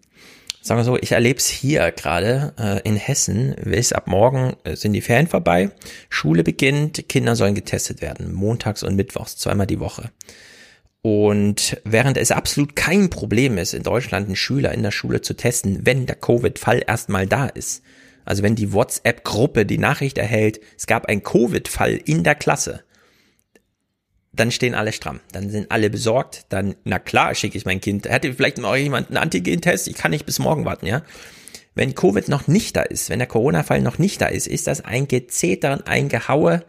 sagen 0.60 0.80
wir 0.80 0.84
so, 0.84 0.98
ich 0.98 1.12
erlebe 1.12 1.38
es 1.38 1.48
hier 1.48 1.90
gerade 1.92 2.52
äh, 2.58 2.86
in 2.86 2.96
Hessen, 2.96 3.54
ist 3.54 3.94
ab 3.94 4.08
morgen 4.08 4.56
äh, 4.64 4.76
sind 4.76 4.92
die 4.92 5.00
Ferien 5.00 5.26
vorbei, 5.26 5.70
Schule 6.10 6.44
beginnt, 6.44 7.08
Kinder 7.08 7.34
sollen 7.34 7.54
getestet 7.54 8.02
werden, 8.02 8.34
montags 8.34 8.82
und 8.82 8.94
mittwochs, 8.94 9.38
zweimal 9.38 9.66
die 9.66 9.80
Woche. 9.80 10.10
Und 11.00 11.80
während 11.84 12.18
es 12.18 12.30
absolut 12.30 12.76
kein 12.76 13.08
Problem 13.08 13.56
ist, 13.56 13.72
in 13.72 13.84
Deutschland 13.84 14.26
einen 14.26 14.36
Schüler 14.36 14.72
in 14.72 14.82
der 14.82 14.90
Schule 14.90 15.22
zu 15.22 15.34
testen, 15.34 15.86
wenn 15.86 16.04
der 16.04 16.16
Covid-Fall 16.16 16.82
erstmal 16.86 17.26
da 17.26 17.46
ist, 17.46 17.82
also 18.28 18.42
wenn 18.42 18.56
die 18.56 18.74
WhatsApp-Gruppe 18.74 19.64
die 19.64 19.78
Nachricht 19.78 20.18
erhält, 20.18 20.60
es 20.76 20.86
gab 20.86 21.06
einen 21.06 21.22
Covid-Fall 21.22 21.98
in 22.04 22.24
der 22.24 22.34
Klasse, 22.34 22.84
dann 24.32 24.50
stehen 24.50 24.74
alle 24.74 24.92
stramm. 24.92 25.20
Dann 25.32 25.48
sind 25.48 25.70
alle 25.70 25.88
besorgt. 25.88 26.44
Dann, 26.50 26.74
na 26.84 26.98
klar, 26.98 27.34
schicke 27.34 27.56
ich 27.56 27.64
mein 27.64 27.80
Kind. 27.80 28.06
Hätte 28.06 28.34
vielleicht 28.34 28.58
mal 28.58 28.76
jemand 28.76 29.08
einen 29.08 29.16
Antigen-Test? 29.16 29.88
Ich 29.88 29.94
kann 29.94 30.10
nicht 30.10 30.26
bis 30.26 30.40
morgen 30.40 30.66
warten, 30.66 30.84
ja. 30.84 31.02
Wenn 31.74 31.94
Covid 31.94 32.28
noch 32.28 32.48
nicht 32.48 32.76
da 32.76 32.82
ist, 32.82 33.08
wenn 33.08 33.18
der 33.18 33.28
Corona-Fall 33.28 33.80
noch 33.80 33.96
nicht 33.96 34.20
da 34.20 34.26
ist, 34.26 34.46
ist 34.46 34.66
das 34.66 34.84
ein 34.84 35.08
Gezetern, 35.08 35.80
ein 35.86 36.10
Gehaue. 36.10 36.64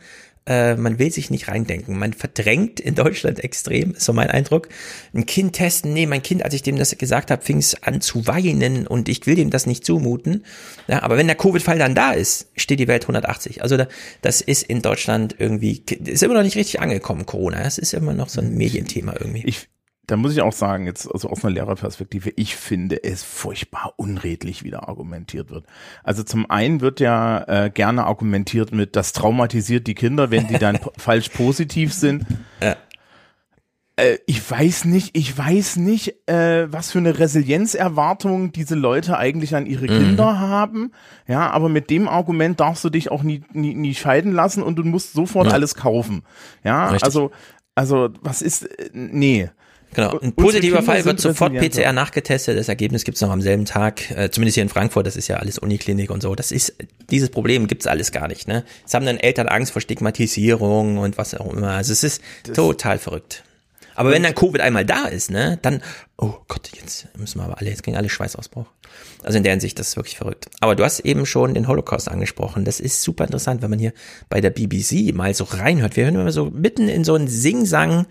Äh, 0.50 0.76
man 0.76 0.98
will 0.98 1.12
sich 1.12 1.30
nicht 1.30 1.48
reindenken. 1.48 1.98
Man 1.98 2.14
verdrängt 2.14 2.80
in 2.80 2.96
Deutschland 2.96 3.44
extrem, 3.44 3.92
ist 3.92 4.06
so 4.06 4.14
mein 4.14 4.32
Eindruck. 4.32 4.68
Ein 5.14 5.28
Kind 5.28 5.54
testen, 5.54 5.94
nee, 5.94 6.08
mein 6.08 6.24
Kind, 6.24 6.44
als 6.44 6.56
ich 6.56 6.64
dem 6.64 6.76
das 6.76 6.98
gesagt 6.98 7.30
habe, 7.30 7.44
fing 7.44 7.60
es 7.60 7.84
an 7.84 8.02
zu 8.02 8.26
weinen 8.26 8.88
und 8.88 9.08
ich 9.10 9.28
will 9.28 9.36
dem 9.36 9.52
das 9.52 9.68
nicht 9.68 9.86
zumuten. 9.86 10.44
Ja, 10.88 11.04
aber 11.04 11.18
wenn 11.18 11.28
der 11.28 11.36
Covid-Fall 11.36 11.78
dann 11.78 11.94
da 11.94 12.14
ist, 12.14 12.48
steht 12.56 12.80
die 12.80 12.88
Welt 12.88 13.04
180. 13.04 13.62
Also 13.62 13.78
da, 13.78 13.88
das 14.24 14.42
ist 14.42 14.64
in 14.64 14.82
Deutschland 14.82 15.36
irgendwie, 15.38 15.84
ist 16.06 16.24
immer 16.24 16.34
noch 16.34 16.44
nicht 16.44 16.58
richtig 16.58 16.82
angekommen, 16.82 17.28
Corona. 17.28 17.62
Es 17.62 17.78
ist 17.78 17.94
immer 17.94 18.14
noch 18.14 18.30
so 18.30 18.42
ein 18.42 18.56
Medienthema 18.56 19.14
irgendwie. 19.20 19.44
Ich, 19.46 19.70
da 20.10 20.18
muss 20.18 20.32
ich 20.34 20.42
auch 20.42 20.54
sagen, 20.54 20.86
jetzt 20.88 21.12
also 21.12 21.30
aus 21.30 21.44
einer 21.46 21.54
Lehrerperspektive, 21.54 22.32
ich 22.36 22.56
finde 22.56 23.04
es 23.04 23.24
furchtbar 23.24 23.94
unredlich, 23.98 24.64
wie 24.64 24.72
da 24.72 24.80
argumentiert 24.80 25.52
wird. 25.52 25.66
Also 26.04 26.24
zum 26.24 26.50
einen 26.50 26.82
wird 26.82 27.00
ja 27.00 27.44
äh, 27.66 27.70
gerne 27.70 28.06
argumentiert 28.06 28.72
mit, 28.72 28.96
das 28.96 29.14
traumatisiert 29.14 29.86
die 29.86 29.96
Kinder, 29.96 30.32
wenn 30.32 30.48
die 30.48 30.58
dann 30.58 30.80
falsch 30.98 31.30
positiv 31.30 31.94
sind. 31.94 32.26
Ja. 32.62 32.76
Äh, 33.98 34.18
ich 34.26 34.50
weiß 34.50 34.86
nicht, 34.86 35.16
ich 35.16 35.38
weiß 35.38 35.76
nicht, 35.76 36.28
äh, 36.28 36.72
was 36.72 36.92
für 36.92 37.00
eine 37.00 37.20
Resilienzerwartung 37.20 38.52
diese 38.52 38.76
Leute 38.76 39.18
eigentlich 39.18 39.56
an 39.56 39.66
ihre 39.66 39.88
Kinder 39.88 40.40
haben. 40.40 40.92
Ja, 41.28 41.52
aber 41.52 41.70
mit 41.70 41.90
dem 41.90 42.08
Argument 42.08 42.60
darfst 42.60 42.84
du 42.84 42.90
dich 42.90 43.12
auch 43.12 43.24
nie, 43.24 43.44
nie, 43.54 43.76
nie 43.76 43.94
scheiden 43.94 44.32
lassen 44.32 44.64
und 44.64 44.78
du 44.78 44.84
musst 44.84 45.14
sofort 45.14 45.48
Ja. 45.48 45.54
alles 45.54 45.76
kaufen. 45.76 46.24
Ja, 46.64 46.86
Richtig. 46.88 47.04
also, 47.04 47.32
also, 47.76 48.10
was 48.22 48.42
ist, 48.42 48.64
äh, 48.64 48.90
nee. 48.94 49.50
Genau. 49.94 50.20
Ein 50.20 50.34
positiver 50.34 50.84
Fall 50.84 51.04
wird 51.06 51.20
sofort. 51.20 51.54
PCR 51.54 51.94
nachgetestet. 51.94 52.58
Das 52.58 52.70
Ergebnis 52.70 53.04
gibt's 53.04 53.22
noch 53.22 53.32
am 53.32 53.42
selben 53.42 53.66
Tag. 53.66 54.12
Äh, 54.12 54.30
zumindest 54.30 54.56
hier 54.56 54.64
in 54.64 54.70
Frankfurt. 54.70 55.08
Das 55.08 55.16
ist 55.16 55.28
ja 55.28 55.38
alles 55.38 55.58
Uniklinik 55.58 56.12
und 56.12 56.22
so. 56.22 56.36
Das 56.36 56.52
ist 56.52 56.76
dieses 57.10 57.30
Problem 57.30 57.68
gibt's 57.68 57.88
alles 57.88 58.12
gar 58.12 58.28
nicht. 58.28 58.48
Ne? 58.48 58.64
Es 58.86 58.94
haben 58.94 59.06
dann 59.06 59.18
Eltern 59.18 59.48
Angst 59.48 59.72
vor 59.72 59.82
Stigmatisierung 59.82 60.98
und 60.98 61.18
was 61.18 61.34
auch 61.36 61.54
immer. 61.54 61.72
Also 61.72 61.94
es 61.94 62.04
ist 62.04 62.22
total 62.54 63.00
verrückt. 63.00 63.44
Aber 63.96 64.12
wenn 64.12 64.24
dann 64.24 64.36
Covid 64.36 64.62
einmal 64.62 64.86
da 64.86 65.08
ist, 65.08 65.30
ne, 65.30 65.60
dann 65.62 65.82
oh 66.22 66.36
Gott, 66.48 66.70
jetzt 66.74 67.08
müssen 67.18 67.40
wir 67.40 67.46
aber 67.46 67.60
alle, 67.60 67.70
jetzt 67.70 67.84
kriegen 67.84 67.98
alle 67.98 68.10
Schweißausbruch. 68.10 68.66
Also 69.24 69.38
in 69.38 69.44
der 69.44 69.54
Hinsicht, 69.54 69.80
das 69.80 69.90
ist 69.90 69.96
wirklich 69.96 70.18
verrückt. 70.18 70.48
Aber 70.60 70.76
du 70.76 70.84
hast 70.84 71.02
eben 71.02 71.26
schon 71.26 71.54
den 71.54 71.68
Holocaust 71.68 72.10
angesprochen. 72.10 72.66
Das 72.66 72.80
ist 72.80 73.02
super 73.02 73.26
interessant, 73.26 73.62
wenn 73.62 73.70
man 73.70 73.80
hier 73.80 73.94
bei 74.30 74.42
der 74.42 74.50
BBC 74.50 75.14
mal 75.14 75.34
so 75.34 75.46
reinhört. 75.46 75.96
Wir 75.96 76.06
hören 76.06 76.16
immer 76.16 76.32
so 76.32 76.46
mitten 76.46 76.90
in 76.90 77.04
so 77.04 77.16
einen 77.16 77.28
Sing-Sang 77.28 78.06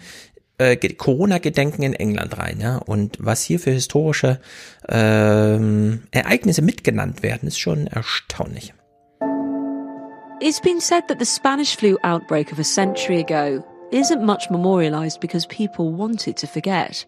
äh, 0.58 0.76
Ge- 0.76 0.94
Corona-Gedenken 0.94 1.82
in 1.82 1.94
England 1.94 2.36
rein, 2.38 2.58
ja. 2.60 2.76
Und 2.78 3.16
was 3.20 3.42
hier 3.42 3.58
für 3.58 3.70
historische 3.70 4.40
ähm, 4.88 6.02
Ereignisse 6.10 6.62
mitgenannt 6.62 7.22
werden, 7.22 7.48
ist 7.48 7.58
schon 7.58 7.86
erstaunlich. 7.86 8.74
It's 10.40 10.60
been 10.60 10.80
said 10.80 11.08
that 11.08 11.18
the 11.18 11.24
Spanish 11.24 11.76
flu 11.76 11.96
outbreak 12.04 12.52
of 12.52 12.58
a 12.60 12.64
century 12.64 13.18
ago 13.18 13.64
isn't 13.90 14.22
much 14.24 14.50
memorialised 14.50 15.20
because 15.20 15.46
people 15.48 15.90
wanted 15.90 16.36
to 16.36 16.46
forget. 16.46 17.06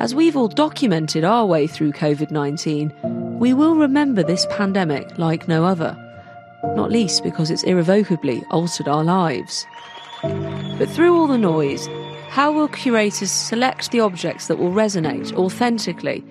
As 0.00 0.14
we've 0.14 0.36
all 0.36 0.48
documented 0.48 1.24
our 1.24 1.46
way 1.46 1.66
through 1.66 1.92
COVID 1.92 2.30
19, 2.30 3.38
we 3.38 3.54
will 3.54 3.74
remember 3.74 4.22
this 4.22 4.46
pandemic 4.50 5.16
like 5.18 5.48
no 5.48 5.64
other, 5.64 5.96
not 6.74 6.90
least 6.90 7.22
because 7.22 7.50
it's 7.50 7.62
irrevocably 7.64 8.42
altered 8.50 8.88
our 8.88 9.04
lives. 9.04 9.66
But 10.22 10.90
through 10.90 11.16
all 11.16 11.26
the 11.26 11.38
noise, 11.38 11.88
how 12.30 12.52
will 12.52 12.68
curators 12.68 13.28
select 13.28 13.90
the 13.90 13.98
objects 13.98 14.46
that 14.46 14.56
will 14.56 14.70
resonate 14.70 15.32
authentically 15.32 16.24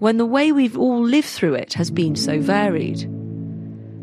when 0.00 0.16
the 0.16 0.26
way 0.26 0.50
we've 0.50 0.76
all 0.76 1.00
lived 1.00 1.28
through 1.28 1.54
it 1.54 1.72
has 1.72 1.92
been 1.92 2.16
so 2.16 2.40
varied? 2.40 3.06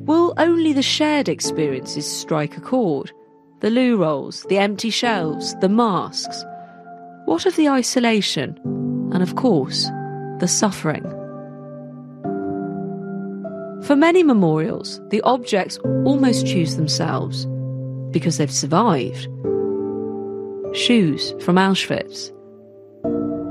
Will 0.08 0.34
only 0.38 0.72
the 0.72 0.82
shared 0.82 1.28
experiences 1.28 2.10
strike 2.10 2.56
a 2.56 2.62
chord? 2.62 3.12
The 3.60 3.70
loo 3.70 3.98
rolls, 3.98 4.46
the 4.48 4.60
empty 4.60 4.90
shelves, 4.90 5.54
the 5.60 5.68
masks? 5.68 6.46
What 7.26 7.46
of 7.46 7.58
the 7.58 7.68
isolation? 7.68 8.58
And 9.12 9.22
of 9.22 9.36
course, 9.36 9.84
the 10.40 10.48
suffering? 10.48 11.04
For 13.84 13.98
many 13.98 14.24
memorials, 14.24 15.02
the 15.10 15.20
objects 15.24 15.78
almost 16.06 16.48
choose 16.48 16.78
themselves 16.78 17.46
because 18.12 18.38
they've 18.38 18.50
survived. 18.50 19.28
Shoes 20.74 21.36
from 21.40 21.58
Auschwitz, 21.58 22.32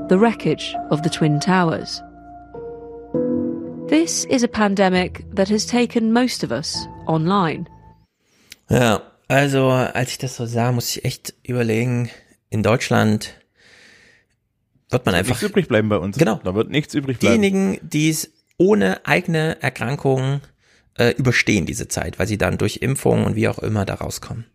the 0.09 0.17
wreckage 0.17 0.75
of 0.89 1.03
the 1.03 1.09
Twin 1.09 1.39
Towers. 1.39 2.01
This 3.89 4.25
is 4.25 4.43
a 4.43 4.47
pandemic 4.47 5.23
that 5.35 5.47
has 5.49 5.67
taken 5.67 6.13
most 6.13 6.43
of 6.43 6.51
us 6.51 6.87
online. 7.07 7.67
Ja, 8.71 9.03
also 9.27 9.69
als 9.69 10.11
ich 10.11 10.17
das 10.17 10.35
so 10.35 10.47
sah, 10.47 10.71
muss 10.71 10.95
ich 10.95 11.05
echt 11.05 11.35
überlegen, 11.43 12.09
in 12.49 12.63
Deutschland 12.63 13.35
wird 14.89 15.05
man 15.05 15.13
einfach. 15.13 15.35
Nichts 15.35 15.43
übrig 15.43 15.67
bleiben 15.67 15.89
bei 15.89 15.97
uns. 15.97 16.17
Genau. 16.17 16.39
Da 16.43 16.55
wird 16.55 16.71
nichts 16.71 16.95
übrig 16.95 17.19
bleiben. 17.19 17.39
Diejenigen, 17.39 17.79
die 17.87 18.09
es 18.09 18.31
ohne 18.57 19.05
eigene 19.05 19.61
Erkrankung 19.61 20.41
äh, 20.97 21.11
überstehen, 21.11 21.67
diese 21.67 21.87
Zeit, 21.87 22.17
weil 22.17 22.27
sie 22.27 22.39
dann 22.39 22.57
durch 22.57 22.77
Impfungen 22.77 23.25
und 23.25 23.35
wie 23.35 23.47
auch 23.47 23.59
immer 23.59 23.85
da 23.85 23.93
rauskommen, 23.93 24.45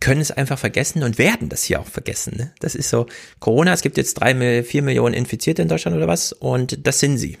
können 0.00 0.20
es 0.20 0.30
einfach 0.30 0.58
vergessen 0.58 1.02
und 1.02 1.18
werden 1.18 1.48
das 1.48 1.64
hier 1.64 1.80
auch 1.80 1.86
vergessen. 1.86 2.34
Ne? 2.36 2.52
Das 2.60 2.74
ist 2.74 2.90
so, 2.90 3.06
Corona, 3.40 3.72
es 3.72 3.82
gibt 3.82 3.96
jetzt 3.96 4.14
drei, 4.14 4.62
vier 4.62 4.82
Millionen 4.82 5.14
Infizierte 5.14 5.62
in 5.62 5.68
Deutschland 5.68 5.96
oder 5.96 6.08
was 6.08 6.32
und 6.32 6.86
das 6.86 7.00
sind 7.00 7.18
sie. 7.18 7.38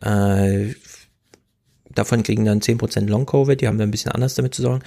Äh, 0.00 0.74
davon 1.94 2.22
kriegen 2.22 2.44
dann 2.44 2.60
10% 2.60 3.06
Long-Covid, 3.06 3.60
die 3.60 3.68
haben 3.68 3.78
dann 3.78 3.88
ein 3.88 3.92
bisschen 3.92 4.12
anders 4.12 4.34
damit 4.34 4.54
zu 4.54 4.62
sorgen. 4.62 4.82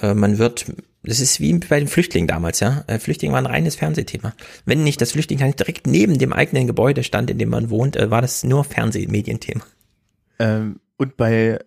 Äh, 0.00 0.14
man 0.14 0.38
wird, 0.38 0.66
das 1.02 1.20
ist 1.20 1.40
wie 1.40 1.52
bei 1.54 1.78
den 1.78 1.88
Flüchtlingen 1.88 2.28
damals, 2.28 2.60
ja. 2.60 2.84
Äh, 2.86 2.98
Flüchtlinge 2.98 3.34
waren 3.34 3.46
ein 3.46 3.52
reines 3.52 3.76
Fernsehthema. 3.76 4.34
Wenn 4.64 4.82
nicht 4.82 5.00
das 5.00 5.12
Flüchtling 5.12 5.38
direkt 5.38 5.86
neben 5.86 6.18
dem 6.18 6.32
eigenen 6.32 6.66
Gebäude 6.66 7.02
stand, 7.04 7.30
in 7.30 7.38
dem 7.38 7.50
man 7.50 7.70
wohnt, 7.70 7.96
äh, 7.96 8.10
war 8.10 8.22
das 8.22 8.44
nur 8.44 8.64
Fernsehmedienthema. 8.64 9.64
Ähm, 10.38 10.80
und 10.96 11.16
bei 11.16 11.58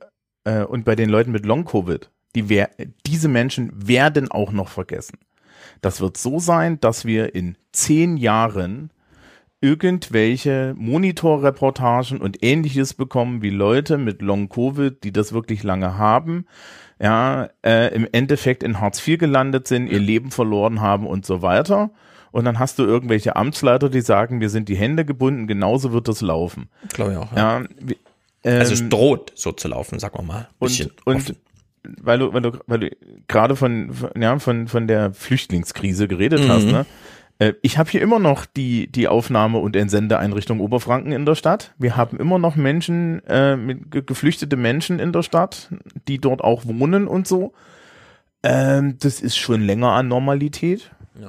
äh, 0.44 0.64
und 0.64 0.86
bei 0.86 0.96
den 0.96 1.10
Leuten 1.10 1.32
mit 1.32 1.46
Long 1.46 1.66
Covid, 1.66 2.10
die 2.36 2.64
diese 3.06 3.28
Menschen 3.28 3.72
werden 3.76 4.30
auch 4.32 4.52
noch 4.52 4.68
vergessen. 4.70 5.18
Das 5.82 6.02
wird 6.02 6.18
so 6.18 6.40
sein, 6.40 6.80
dass 6.80 7.06
wir 7.06 7.34
in 7.36 7.58
zehn 7.72 8.18
Jahren 8.18 8.92
irgendwelche 9.62 10.74
Monitorreportagen 10.78 12.20
und 12.22 12.44
ähnliches 12.44 12.94
bekommen, 12.94 13.42
wie 13.42 13.50
Leute 13.50 13.98
mit 13.98 14.22
Long 14.22 14.50
Covid, 14.50 15.04
die 15.04 15.12
das 15.12 15.34
wirklich 15.34 15.64
lange 15.64 15.98
haben, 15.98 16.46
ja, 17.02 17.50
äh, 17.66 17.94
im 17.94 18.08
Endeffekt 18.12 18.64
in 18.64 18.80
Hartz 18.80 19.06
IV 19.06 19.20
gelandet 19.20 19.68
sind, 19.68 19.88
ihr 19.88 20.00
Leben 20.00 20.32
verloren 20.32 20.82
haben 20.82 21.08
und 21.08 21.26
so 21.26 21.42
weiter. 21.42 21.92
Und 22.32 22.46
dann 22.46 22.60
hast 22.60 22.78
du 22.80 22.84
irgendwelche 22.84 23.36
Amtsleiter, 23.36 23.90
die 23.90 24.02
sagen, 24.02 24.40
wir 24.40 24.50
sind 24.50 24.70
die 24.70 24.76
Hände 24.76 25.04
gebunden, 25.04 25.48
genauso 25.48 25.92
wird 25.94 26.08
das 26.08 26.22
laufen. 26.22 26.70
Glaube 26.90 27.14
ich 27.14 27.18
auch. 27.18 27.36
Ja, 27.36 27.64
wie- 27.82 27.98
also 28.44 28.72
es 28.74 28.80
ähm, 28.82 28.90
droht 28.90 29.34
so 29.36 29.52
zu 29.52 29.68
laufen, 29.68 30.00
sagen 30.00 30.18
wir 30.20 30.24
mal. 30.24 30.50
Bisschen 30.60 30.92
und, 31.06 31.16
offen. 31.18 31.36
Weil 32.02 32.20
du, 32.20 32.34
weil 32.34 32.42
du, 32.42 32.52
weil 32.68 32.80
du 32.80 32.90
gerade 33.28 33.56
von, 33.56 33.94
von, 33.94 34.10
ja, 34.22 34.38
von, 34.40 34.68
von 34.68 34.88
der 34.88 35.14
Flüchtlingskrise 35.14 36.08
geredet 36.08 36.42
Mhm. 36.44 36.50
hast, 36.50 36.66
ne? 36.66 36.86
Äh, 37.40 37.54
Ich 37.62 37.78
habe 37.78 37.90
hier 37.90 38.02
immer 38.02 38.20
noch 38.20 38.46
die, 38.46 38.88
die 38.92 39.08
Aufnahme- 39.08 39.60
und 39.60 39.76
Entsendeeinrichtung 39.76 40.60
Oberfranken 40.60 41.12
in 41.14 41.26
der 41.26 41.36
Stadt. 41.36 41.74
Wir 41.78 41.96
haben 41.96 42.18
immer 42.18 42.38
noch 42.40 42.56
Menschen, 42.58 43.22
äh, 43.28 43.56
mit, 43.56 43.92
ge- 43.92 44.04
geflüchtete 44.06 44.58
Menschen 44.58 45.00
in 45.00 45.14
der 45.14 45.24
Stadt, 45.24 45.70
die 46.08 46.20
dort 46.20 46.42
auch 46.42 46.66
wohnen 46.66 47.08
und 47.08 47.28
so. 47.28 47.54
Ähm, 48.44 48.98
das 49.00 49.22
ist 49.22 49.38
schon 49.38 49.62
länger 49.62 49.90
an 49.92 50.08
Normalität. 50.08 50.92
Ja. 51.20 51.28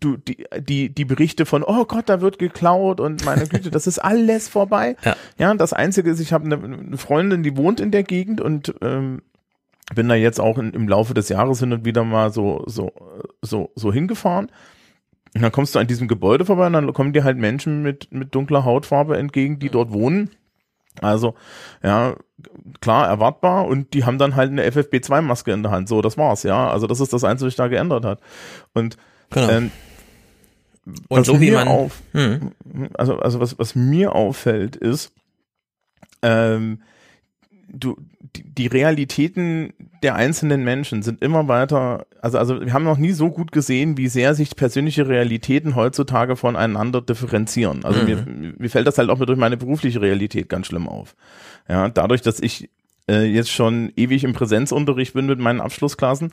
Du, 0.00 0.16
die, 0.16 0.44
die, 0.58 0.92
die 0.92 1.04
Berichte 1.04 1.46
von, 1.46 1.62
oh 1.62 1.84
Gott, 1.84 2.08
da 2.08 2.20
wird 2.20 2.38
geklaut 2.40 2.98
und 2.98 3.24
meine 3.24 3.46
Güte, 3.46 3.70
das 3.70 3.86
ist 3.86 4.00
alles 4.00 4.48
vorbei. 4.48 4.96
Ja. 5.04 5.16
Ja, 5.38 5.54
das 5.54 5.72
Einzige 5.72 6.10
ist, 6.10 6.18
ich 6.18 6.32
habe 6.32 6.44
eine, 6.46 6.56
eine 6.56 6.96
Freundin, 6.96 7.44
die 7.44 7.56
wohnt 7.56 7.78
in 7.80 7.92
der 7.92 8.02
Gegend 8.02 8.40
und 8.40 8.74
ähm, 8.80 9.22
bin 9.94 10.08
da 10.08 10.14
jetzt 10.14 10.40
auch 10.40 10.58
in, 10.58 10.72
im 10.72 10.88
Laufe 10.88 11.14
des 11.14 11.28
Jahres 11.28 11.60
hin 11.60 11.72
und 11.72 11.84
wieder 11.84 12.04
mal 12.04 12.32
so, 12.32 12.62
so, 12.66 12.92
so, 13.42 13.70
so 13.74 13.92
hingefahren. 13.92 14.50
Und 15.34 15.40
dann 15.42 15.52
kommst 15.52 15.74
du 15.74 15.78
an 15.78 15.86
diesem 15.86 16.08
Gebäude 16.08 16.44
vorbei 16.44 16.66
und 16.66 16.74
dann 16.74 16.92
kommen 16.92 17.12
dir 17.12 17.24
halt 17.24 17.38
Menschen 17.38 17.82
mit, 17.82 18.12
mit 18.12 18.34
dunkler 18.34 18.64
Hautfarbe 18.64 19.16
entgegen, 19.16 19.58
die 19.58 19.70
dort 19.70 19.92
wohnen. 19.92 20.30
Also, 21.00 21.34
ja, 21.82 22.16
klar, 22.82 23.06
erwartbar 23.08 23.66
und 23.66 23.94
die 23.94 24.04
haben 24.04 24.18
dann 24.18 24.36
halt 24.36 24.50
eine 24.50 24.62
FFP2-Maske 24.68 25.50
in 25.52 25.62
der 25.62 25.72
Hand. 25.72 25.88
So, 25.88 26.02
das 26.02 26.18
war's, 26.18 26.42
ja. 26.42 26.70
Also, 26.70 26.86
das 26.86 27.00
ist 27.00 27.12
das 27.14 27.24
Einzige, 27.24 27.46
was 27.46 27.52
sich 27.52 27.56
da 27.56 27.68
geändert 27.68 28.04
hat. 28.04 28.20
Und, 28.74 28.96
Genau. 29.30 29.48
ähm, 29.48 29.70
Und 31.08 31.24
so 31.24 31.40
wie 31.40 31.50
man- 31.52 31.68
Auf, 31.68 32.02
Hm. 32.12 32.50
Also, 32.94 33.18
also 33.18 33.40
was, 33.40 33.58
was 33.58 33.74
mir 33.74 34.14
auffällt, 34.14 34.76
ist, 34.76 35.12
ähm, 36.20 36.82
du, 37.68 37.96
die, 38.36 38.66
Realitäten 38.66 39.74
der 40.02 40.14
einzelnen 40.14 40.64
Menschen 40.64 41.02
sind 41.02 41.22
immer 41.22 41.48
weiter, 41.48 42.06
also, 42.20 42.38
also 42.38 42.60
wir 42.60 42.72
haben 42.72 42.84
noch 42.84 42.98
nie 42.98 43.12
so 43.12 43.30
gut 43.30 43.52
gesehen, 43.52 43.96
wie 43.96 44.08
sehr 44.08 44.34
sich 44.34 44.56
persönliche 44.56 45.08
Realitäten 45.08 45.74
heutzutage 45.74 46.36
voneinander 46.36 47.00
differenzieren. 47.00 47.84
Also 47.84 48.00
Mhm. 48.00 48.06
mir, 48.06 48.54
mir 48.58 48.70
fällt 48.70 48.86
das 48.86 48.98
halt 48.98 49.10
auch 49.10 49.18
durch 49.18 49.38
meine 49.38 49.56
berufliche 49.56 50.00
Realität 50.00 50.48
ganz 50.48 50.66
schlimm 50.66 50.88
auf. 50.88 51.14
Ja, 51.68 51.88
dadurch, 51.88 52.22
dass 52.22 52.40
ich 52.40 52.70
äh, 53.08 53.24
jetzt 53.24 53.50
schon 53.50 53.92
ewig 53.96 54.24
im 54.24 54.32
Präsenzunterricht 54.32 55.14
bin 55.14 55.26
mit 55.26 55.38
meinen 55.38 55.60
Abschlussklassen, 55.60 56.32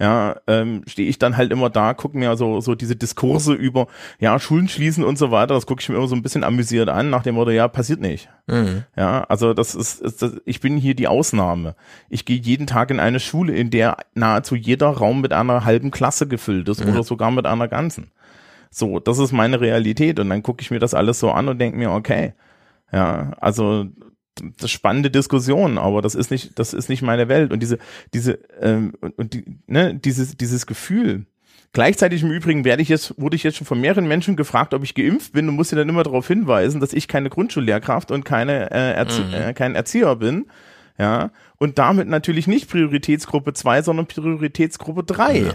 ja, 0.00 0.36
ähm, 0.46 0.82
stehe 0.86 1.08
ich 1.08 1.18
dann 1.18 1.36
halt 1.36 1.50
immer 1.50 1.70
da, 1.70 1.92
gucke 1.92 2.16
mir 2.16 2.36
so, 2.36 2.60
so 2.60 2.74
diese 2.74 2.94
Diskurse 2.94 3.52
über, 3.52 3.88
ja, 4.20 4.38
Schulen 4.38 4.68
schließen 4.68 5.02
und 5.02 5.18
so 5.18 5.30
weiter, 5.30 5.54
das 5.54 5.66
gucke 5.66 5.80
ich 5.80 5.88
mir 5.88 5.96
immer 5.96 6.06
so 6.06 6.14
ein 6.14 6.22
bisschen 6.22 6.44
amüsiert 6.44 6.88
an, 6.88 7.10
nach 7.10 7.22
dem 7.24 7.34
Motto, 7.34 7.50
ja, 7.50 7.66
passiert 7.66 8.00
nicht. 8.00 8.28
Mhm. 8.46 8.84
Ja, 8.96 9.24
also 9.24 9.54
das 9.54 9.74
ist, 9.74 10.00
ist 10.00 10.22
das, 10.22 10.34
ich 10.44 10.60
bin 10.60 10.76
hier 10.76 10.94
die 10.94 11.08
Ausnahme. 11.08 11.74
Ich 12.08 12.24
gehe 12.24 12.38
jeden 12.38 12.66
Tag 12.68 12.90
in 12.90 13.00
eine 13.00 13.18
Schule, 13.18 13.54
in 13.54 13.70
der 13.70 13.96
nahezu 14.14 14.54
jeder 14.54 14.88
Raum 14.88 15.20
mit 15.20 15.32
einer 15.32 15.64
halben 15.64 15.90
Klasse 15.90 16.28
gefüllt 16.28 16.68
ist 16.68 16.84
Mhm. 16.84 16.92
oder 16.92 17.02
sogar 17.02 17.30
mit 17.30 17.46
einer 17.46 17.66
ganzen. 17.66 18.12
So, 18.70 19.00
das 19.00 19.18
ist 19.18 19.32
meine 19.32 19.60
Realität 19.60 20.20
und 20.20 20.28
dann 20.28 20.42
gucke 20.42 20.62
ich 20.62 20.70
mir 20.70 20.78
das 20.78 20.94
alles 20.94 21.18
so 21.18 21.30
an 21.32 21.48
und 21.48 21.58
denke 21.58 21.76
mir, 21.78 21.90
okay, 21.90 22.34
ja, 22.92 23.32
also 23.40 23.86
das 24.58 24.70
spannende 24.70 25.10
Diskussion, 25.10 25.78
aber 25.78 26.02
das 26.02 26.14
ist 26.14 26.30
nicht, 26.30 26.58
das 26.58 26.72
ist 26.74 26.88
nicht 26.88 27.02
meine 27.02 27.28
Welt 27.28 27.52
und 27.52 27.60
diese, 27.60 27.78
diese 28.14 28.38
ähm, 28.60 28.94
und, 29.00 29.18
und 29.18 29.34
die, 29.34 29.44
ne, 29.66 29.94
dieses, 29.94 30.36
dieses 30.36 30.66
Gefühl. 30.66 31.26
Gleichzeitig 31.74 32.22
im 32.22 32.30
Übrigen 32.30 32.64
werde 32.64 32.80
ich 32.82 32.88
jetzt, 32.88 33.14
wurde 33.20 33.36
ich 33.36 33.42
jetzt 33.42 33.56
schon 33.58 33.66
von 33.66 33.80
mehreren 33.80 34.08
Menschen 34.08 34.36
gefragt, 34.36 34.72
ob 34.72 34.82
ich 34.84 34.94
geimpft 34.94 35.32
bin 35.34 35.48
und 35.48 35.54
musste 35.54 35.76
dann 35.76 35.88
immer 35.88 36.02
darauf 36.02 36.26
hinweisen, 36.26 36.80
dass 36.80 36.94
ich 36.94 37.08
keine 37.08 37.28
Grundschullehrkraft 37.28 38.10
und 38.10 38.24
keine 38.24 38.70
äh, 38.70 38.92
Erzie 38.94 39.22
Mhm. 39.22 39.34
äh, 39.34 39.52
kein 39.52 39.74
Erzieher 39.74 40.16
bin. 40.16 40.46
Ja, 40.98 41.30
und 41.58 41.78
damit 41.78 42.08
natürlich 42.08 42.48
nicht 42.48 42.68
Prioritätsgruppe 42.68 43.52
2, 43.52 43.82
sondern 43.82 44.06
Prioritätsgruppe 44.06 45.04
3. 45.04 45.38
Ja. 45.38 45.54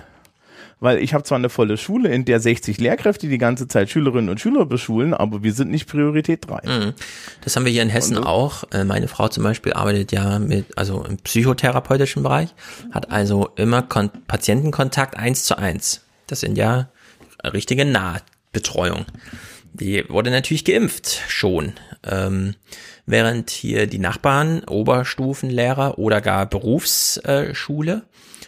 Weil 0.83 1.01
ich 1.01 1.13
habe 1.13 1.23
zwar 1.23 1.37
eine 1.37 1.47
volle 1.47 1.77
Schule, 1.77 2.09
in 2.09 2.25
der 2.25 2.41
60 2.41 2.77
Lehrkräfte 2.77 3.29
die 3.29 3.37
ganze 3.37 3.69
Zeit 3.69 3.89
Schülerinnen 3.89 4.29
und 4.29 4.41
Schüler 4.41 4.65
beschulen, 4.65 5.13
aber 5.13 5.41
wir 5.41 5.53
sind 5.53 5.71
nicht 5.71 5.87
Priorität 5.87 6.49
3. 6.49 6.59
Mhm. 6.67 6.93
Das 7.39 7.55
haben 7.55 7.63
wir 7.63 7.71
hier 7.71 7.83
in 7.83 7.87
Hessen 7.87 8.17
Und 8.17 8.25
auch. 8.25 8.65
Äh, 8.73 8.83
Meine 8.83 9.07
Frau 9.07 9.29
zum 9.29 9.45
Beispiel 9.45 9.71
arbeitet 9.71 10.11
ja 10.11 10.39
mit, 10.39 10.77
also 10.77 11.05
im 11.05 11.15
psychotherapeutischen 11.19 12.21
Bereich, 12.21 12.49
hat 12.91 13.11
also 13.11 13.47
immer 13.55 13.81
Kon 13.81 14.09
Patientenkontakt 14.27 15.15
eins 15.15 15.45
zu 15.45 15.57
eins. 15.57 16.01
Das 16.27 16.41
sind 16.41 16.57
ja 16.57 16.89
richtige 17.45 17.85
Nahbetreuung. 17.85 19.05
Die 19.71 20.03
wurde 20.09 20.31
natürlich 20.31 20.65
geimpft 20.65 21.21
schon. 21.29 21.71
Ähm, 22.05 22.55
während 23.05 23.51
hier 23.51 23.87
die 23.87 23.99
Nachbarn, 23.99 24.65
Oberstufenlehrer 24.65 25.97
oder 25.97 26.19
gar 26.19 26.45
Berufsschule, 26.45 28.03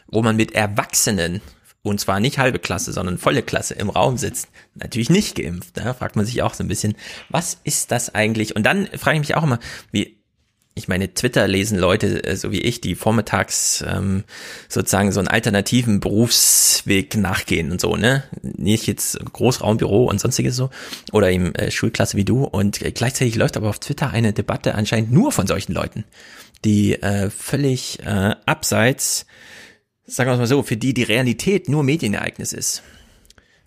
wo 0.07 0.21
man 0.21 0.35
mit 0.35 0.53
Erwachsenen 0.53 1.39
und 1.85 1.99
zwar 1.99 2.19
nicht 2.19 2.39
halbe 2.39 2.59
Klasse, 2.59 2.91
sondern 2.93 3.17
volle 3.17 3.43
Klasse 3.43 3.75
im 3.75 3.89
Raum 3.89 4.17
sitzt, 4.17 4.49
natürlich 4.73 5.09
nicht 5.09 5.35
geimpft. 5.35 5.77
Da 5.77 5.93
fragt 5.93 6.15
man 6.15 6.25
sich 6.25 6.41
auch 6.41 6.53
so 6.53 6.63
ein 6.63 6.67
bisschen, 6.67 6.95
was 7.29 7.59
ist 7.63 7.91
das 7.91 8.13
eigentlich? 8.13 8.55
Und 8.55 8.63
dann 8.63 8.87
frage 8.97 9.17
ich 9.17 9.27
mich 9.27 9.35
auch 9.35 9.43
immer, 9.43 9.59
wie, 9.91 10.17
ich 10.73 10.87
meine, 10.87 11.13
Twitter 11.13 11.47
lesen 11.47 11.77
Leute, 11.77 12.23
äh, 12.23 12.35
so 12.35 12.51
wie 12.51 12.61
ich, 12.61 12.81
die 12.81 12.95
vormittags 12.95 13.85
ähm, 13.87 14.23
sozusagen 14.67 15.11
so 15.11 15.19
einen 15.19 15.27
alternativen 15.29 15.99
Berufsweg 15.99 17.15
nachgehen 17.15 17.71
und 17.71 17.79
so, 17.79 17.95
ne? 17.95 18.23
Nicht 18.41 18.87
jetzt 18.87 19.19
Großraumbüro 19.31 20.05
und 20.05 20.19
sonstiges 20.19 20.55
so 20.55 20.71
oder 21.13 21.31
eben 21.31 21.53
äh, 21.55 21.69
Schulklasse 21.71 22.17
wie 22.17 22.25
du. 22.25 22.43
Und 22.43 22.79
gleichzeitig 22.79 23.35
läuft 23.35 23.57
aber 23.57 23.69
auf 23.69 23.79
Twitter 23.79 24.09
eine 24.09 24.33
Debatte 24.33 24.75
anscheinend 24.75 25.11
nur 25.11 25.31
von 25.31 25.47
solchen 25.47 25.73
Leuten, 25.73 26.03
die 26.65 27.01
äh, 27.01 27.29
völlig 27.29 27.99
äh, 27.99 28.35
abseits 28.45 29.27
sagen 30.05 30.29
wir 30.29 30.33
es 30.33 30.39
mal 30.39 30.47
so, 30.47 30.63
für 30.63 30.77
die 30.77 30.93
die 30.93 31.03
Realität 31.03 31.69
nur 31.69 31.83
Medienereignis 31.83 32.53
ist. 32.53 32.83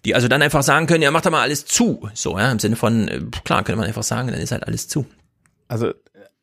Die 0.05 0.15
also 0.15 0.29
dann 0.29 0.43
einfach 0.43 0.63
sagen 0.63 0.87
können, 0.87 1.03
ja, 1.03 1.11
mach 1.11 1.23
doch 1.23 1.31
mal 1.31 1.43
alles 1.43 1.67
zu. 1.67 2.09
So, 2.15 2.39
ja, 2.39 2.51
im 2.53 2.59
Sinne 2.59 2.77
von, 2.77 3.09
äh, 3.09 3.21
klar, 3.45 3.65
könnte 3.65 3.79
man 3.79 3.89
einfach 3.89 4.05
sagen, 4.05 4.29
dann 4.29 4.41
ist 4.41 4.53
halt 4.53 4.67
alles 4.67 4.89
zu. 4.89 5.07
Also 5.67 5.93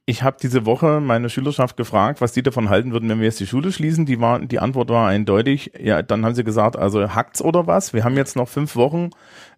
ich 0.05 0.21
habe 0.21 0.37
diese 0.39 0.65
Woche 0.65 0.99
meine 1.01 1.29
Schülerschaft 1.29 1.77
gefragt, 1.77 2.21
was 2.21 2.31
die 2.31 2.43
davon 2.43 2.69
halten 2.69 2.91
würden, 2.91 3.09
wenn 3.09 3.19
wir 3.19 3.25
jetzt 3.25 3.39
die 3.39 3.47
Schule 3.47 3.71
schließen. 3.71 4.05
Die, 4.05 4.19
war, 4.19 4.39
die 4.39 4.59
Antwort 4.59 4.89
war 4.89 5.07
eindeutig. 5.07 5.71
Ja, 5.79 6.03
dann 6.03 6.25
haben 6.25 6.35
sie 6.35 6.43
gesagt, 6.43 6.75
also 6.75 7.15
hackt's 7.15 7.41
oder 7.41 7.65
was? 7.65 7.93
Wir 7.93 8.03
haben 8.03 8.15
jetzt 8.15 8.35
noch 8.35 8.47
fünf 8.47 8.75
Wochen 8.75 9.09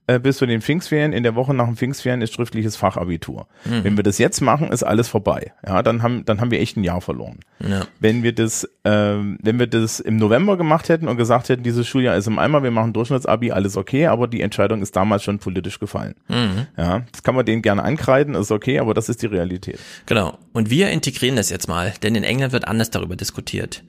äh, 0.08 0.20
bis 0.20 0.38
zu 0.38 0.46
den 0.46 0.62
Pfingstferien. 0.62 1.14
In 1.14 1.24
der 1.24 1.36
Woche 1.36 1.54
nach 1.54 1.66
den 1.66 1.76
Pfingstferien 1.76 2.22
ist 2.22 2.34
schriftliches 2.34 2.76
Fachabitur. 2.76 3.48
Mhm. 3.66 3.84
Wenn 3.84 3.98
wir 3.98 4.04
das 4.04 4.18
jetzt 4.18 4.42
machen, 4.42 4.72
ist 4.72 4.84
alles 4.84 5.08
vorbei. 5.08 5.52
Ja, 5.66 5.84
dann 5.84 6.02
haben, 6.02 6.26
dann 6.26 6.42
haben 6.42 6.50
wir 6.50 6.60
echt 6.60 6.78
ein 6.78 6.84
Jahr 6.84 7.02
verloren. 7.02 7.40
Ja. 7.60 7.86
Wenn 8.00 8.24
wir 8.24 8.34
das, 8.34 8.68
ähm, 8.86 9.38
wenn 9.42 9.60
wir 9.60 9.68
das 9.68 10.00
im 10.00 10.18
November 10.18 10.58
gemacht 10.58 10.90
hätten 10.90 11.08
und 11.08 11.18
gesagt 11.18 11.50
hätten, 11.50 11.64
dieses 11.64 11.88
Schuljahr 11.88 12.16
ist 12.16 12.28
im 12.28 12.40
Eimer, 12.40 12.64
wir 12.64 12.72
machen 12.72 12.94
Durchschnittsabi, 12.94 13.52
alles 13.52 13.78
okay, 13.78 14.08
aber 14.08 14.28
die 14.28 14.42
Entscheidung 14.42 14.82
ist 14.82 14.96
damals 14.96 15.24
schon 15.24 15.40
politisch 15.40 15.80
gefallen. 15.80 16.16
Mhm. 16.28 16.68
Ja, 16.78 17.04
das 17.12 17.24
kann 17.24 17.36
man 17.36 17.46
denen 17.46 17.62
gerne 17.62 17.84
ankreiden, 17.84 18.36
ist 18.36 18.52
okay, 18.52 18.80
aber 18.80 18.94
das 18.94 19.10
ist 19.10 19.22
die 19.22 19.28
Realität. 19.28 19.80
Genau. 20.06 20.38
Und 20.54 20.70
wir 20.70 20.90
integrieren 20.90 21.36
das 21.36 21.50
jetzt 21.50 21.68
mal, 21.68 21.94
denn 22.02 22.16
in 22.16 22.24
England 22.24 22.54
wird 22.54 22.68
anders 22.68 22.90
darüber 22.90 23.16
diskutiert. 23.16 23.84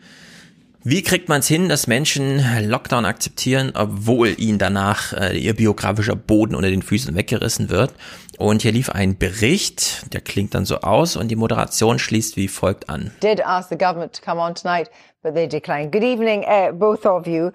Wie 0.85 1.03
kriegt 1.03 1.29
man 1.29 1.41
es 1.41 1.49
hin, 1.49 1.69
dass 1.69 1.89
Menschen 1.89 2.41
Lockdown 2.69 3.05
akzeptieren, 3.05 3.73
obwohl 3.75 4.39
ihnen 4.39 4.59
danach 4.59 5.13
äh, 5.13 5.37
ihr 5.37 5.57
biografischer 5.57 6.15
Boden 6.15 6.55
unter 6.55 6.71
den 6.71 6.83
Füßen 6.83 7.17
weggerissen 7.17 7.69
wird? 7.69 7.93
Und 8.39 8.63
hier 8.63 8.71
lief 8.71 8.89
ein 8.89 9.19
Bericht, 9.19 10.15
der 10.15 10.21
klingt 10.21 10.55
dann 10.55 10.65
so 10.65 10.79
aus 10.83 11.17
und 11.17 11.29
die 11.29 11.37
Moderation 11.37 11.99
schließt 11.99 12.37
wie 12.37 12.47
folgt 12.47 12.89
an. 12.89 13.11
Did 13.21 13.45
ask 13.45 13.69
the 13.71 13.77
government 13.77 14.13
to 14.13 14.23
come 14.25 14.41
on 14.41 14.55
tonight, 14.55 14.89
but 15.25 15.35
they 15.35 15.49
declined. 15.49 15.91
Good 15.91 16.05
evening, 16.05 16.45
uh, 16.45 16.71
both 16.73 17.05
of 17.05 17.27
you. 17.27 17.51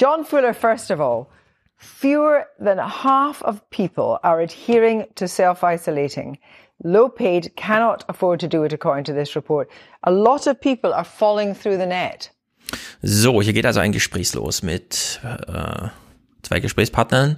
John 0.00 0.24
Fuller, 0.24 0.54
first 0.54 0.92
of 0.92 1.00
all. 1.00 1.26
Fewer 1.76 2.46
than 2.58 2.78
half 2.78 3.42
of 3.42 3.68
people 3.70 4.20
are 4.22 4.40
adhering 4.40 5.04
to 5.16 5.26
self-isolating. 5.26 6.38
Low 6.84 7.08
paid 7.08 7.56
cannot 7.56 8.04
afford 8.08 8.38
to 8.38 8.48
do 8.48 8.62
it, 8.62 8.72
according 8.72 9.04
to 9.06 9.12
this 9.12 9.34
report. 9.34 9.68
A 10.04 10.12
lot 10.12 10.46
of 10.46 10.60
people 10.60 10.92
are 10.92 11.04
falling 11.04 11.54
through 11.54 11.78
the 11.78 11.86
net. 11.86 12.30
So, 13.02 13.42
hier 13.42 13.52
geht 13.52 13.66
also 13.66 13.80
ein 13.80 13.92
Gespräch 13.92 14.34
los 14.34 14.62
mit 14.62 15.20
äh, 15.22 15.88
zwei 16.42 16.60
Gesprächspartnern. 16.60 17.36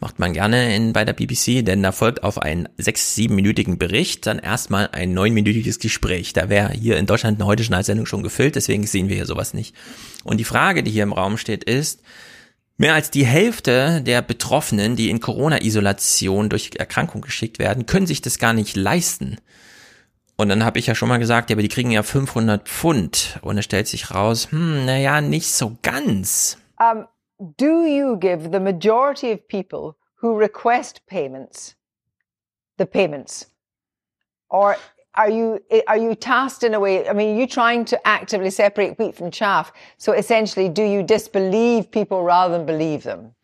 Macht 0.00 0.18
man 0.18 0.32
gerne 0.32 0.74
in, 0.74 0.92
bei 0.92 1.04
der 1.04 1.12
BBC, 1.12 1.64
denn 1.64 1.82
da 1.82 1.92
folgt 1.92 2.24
auf 2.24 2.38
einen 2.38 2.68
sechs-, 2.76 3.14
siebenminütigen 3.14 3.78
Bericht 3.78 4.26
dann 4.26 4.38
erstmal 4.38 4.88
ein 4.92 5.14
neunminütiges 5.14 5.78
Gespräch. 5.78 6.32
Da 6.32 6.48
wäre 6.48 6.72
hier 6.72 6.98
in 6.98 7.06
Deutschland 7.06 7.40
eine 7.40 7.46
heute 7.46 7.62
Sendung 7.82 8.04
schon 8.04 8.22
gefüllt, 8.22 8.56
deswegen 8.56 8.86
sehen 8.86 9.08
wir 9.08 9.16
hier 9.16 9.26
sowas 9.26 9.54
nicht. 9.54 9.74
Und 10.24 10.38
die 10.38 10.44
Frage, 10.44 10.82
die 10.82 10.90
hier 10.90 11.04
im 11.04 11.12
Raum 11.12 11.38
steht, 11.38 11.64
ist, 11.64 12.02
Mehr 12.76 12.94
als 12.94 13.10
die 13.10 13.24
Hälfte 13.24 14.02
der 14.02 14.20
Betroffenen, 14.20 14.96
die 14.96 15.08
in 15.08 15.20
Corona-Isolation 15.20 16.48
durch 16.48 16.72
Erkrankung 16.76 17.20
geschickt 17.20 17.60
werden, 17.60 17.86
können 17.86 18.06
sich 18.06 18.20
das 18.20 18.38
gar 18.38 18.52
nicht 18.52 18.74
leisten. 18.74 19.36
Und 20.36 20.48
dann 20.48 20.64
habe 20.64 20.78
ich 20.78 20.86
ja 20.86 20.94
schon 20.94 21.08
mal 21.08 21.18
gesagt, 21.18 21.50
ja, 21.50 21.54
aber 21.54 21.62
die 21.62 21.68
kriegen 21.68 21.90
ja 21.90 22.02
500 22.02 22.68
Pfund. 22.68 23.38
Und 23.42 23.58
es 23.58 23.64
stellt 23.64 23.86
sich 23.86 24.10
raus, 24.12 24.48
hm, 24.50 24.84
naja, 24.84 25.20
nicht 25.20 25.52
so 25.52 25.76
ganz. 25.82 26.58
Um, 26.80 27.06
do 27.38 27.84
you 27.84 28.16
give 28.18 28.50
the 28.50 28.60
majority 28.60 29.32
of 29.32 29.46
people 29.48 29.94
who 30.20 30.36
request 30.36 31.06
payments 31.06 31.76
the 32.78 32.84
payments? 32.84 33.50
Or 34.48 34.76
are 35.14 35.30
you 35.30 35.60
are 35.86 35.96
you 35.96 36.14
tasked 36.14 36.64
in 36.64 36.74
a 36.74 36.80
way? 36.80 37.08
I 37.08 37.12
mean, 37.12 37.36
are 37.36 37.40
you 37.40 37.46
trying 37.46 37.84
to 37.86 38.06
actively 38.06 38.50
separate 38.50 38.98
wheat 38.98 39.14
from 39.14 39.30
chaff? 39.30 39.72
So 39.96 40.12
essentially, 40.12 40.68
do 40.68 40.82
you 40.82 41.02
disbelieve 41.02 41.90
people 41.90 42.22
rather 42.22 42.56
than 42.56 42.66
believe 42.66 43.04
them? 43.04 43.34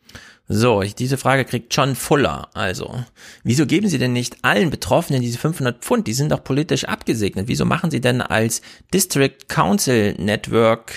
So, 0.47 0.81
diese 0.81 1.17
Frage 1.17 1.45
kriegt 1.45 1.73
John 1.75 1.95
Fuller. 1.95 2.49
Also, 2.53 3.05
wieso 3.43 3.65
geben 3.65 3.87
Sie 3.87 3.97
denn 3.97 4.11
nicht 4.11 4.37
allen 4.41 4.69
Betroffenen 4.69 5.21
diese 5.21 5.37
500 5.37 5.83
Pfund? 5.83 6.07
Die 6.07 6.13
sind 6.13 6.31
doch 6.31 6.43
politisch 6.43 6.85
abgesegnet. 6.85 7.47
Wieso 7.47 7.63
machen 7.63 7.89
Sie 7.89 8.01
denn 8.01 8.21
als 8.21 8.61
District 8.93 9.47
Council 9.47 10.15
Network 10.17 10.93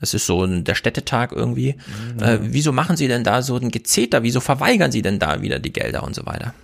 das 0.00 0.12
ist 0.12 0.26
so 0.26 0.46
der 0.46 0.74
Städtetag 0.74 1.32
irgendwie. 1.32 1.74
Mhm. 2.16 2.22
Äh, 2.22 2.38
wieso 2.52 2.72
machen 2.72 2.96
Sie 2.96 3.08
denn 3.08 3.24
da 3.24 3.42
so 3.42 3.56
ein 3.56 3.70
Gezeter? 3.70 4.22
Wieso 4.22 4.40
verweigern 4.40 4.92
Sie 4.92 5.02
denn 5.02 5.18
da 5.18 5.40
wieder 5.40 5.58
die 5.58 5.72
Gelder 5.72 6.02
und 6.02 6.14
so 6.14 6.26
weiter? 6.26 6.54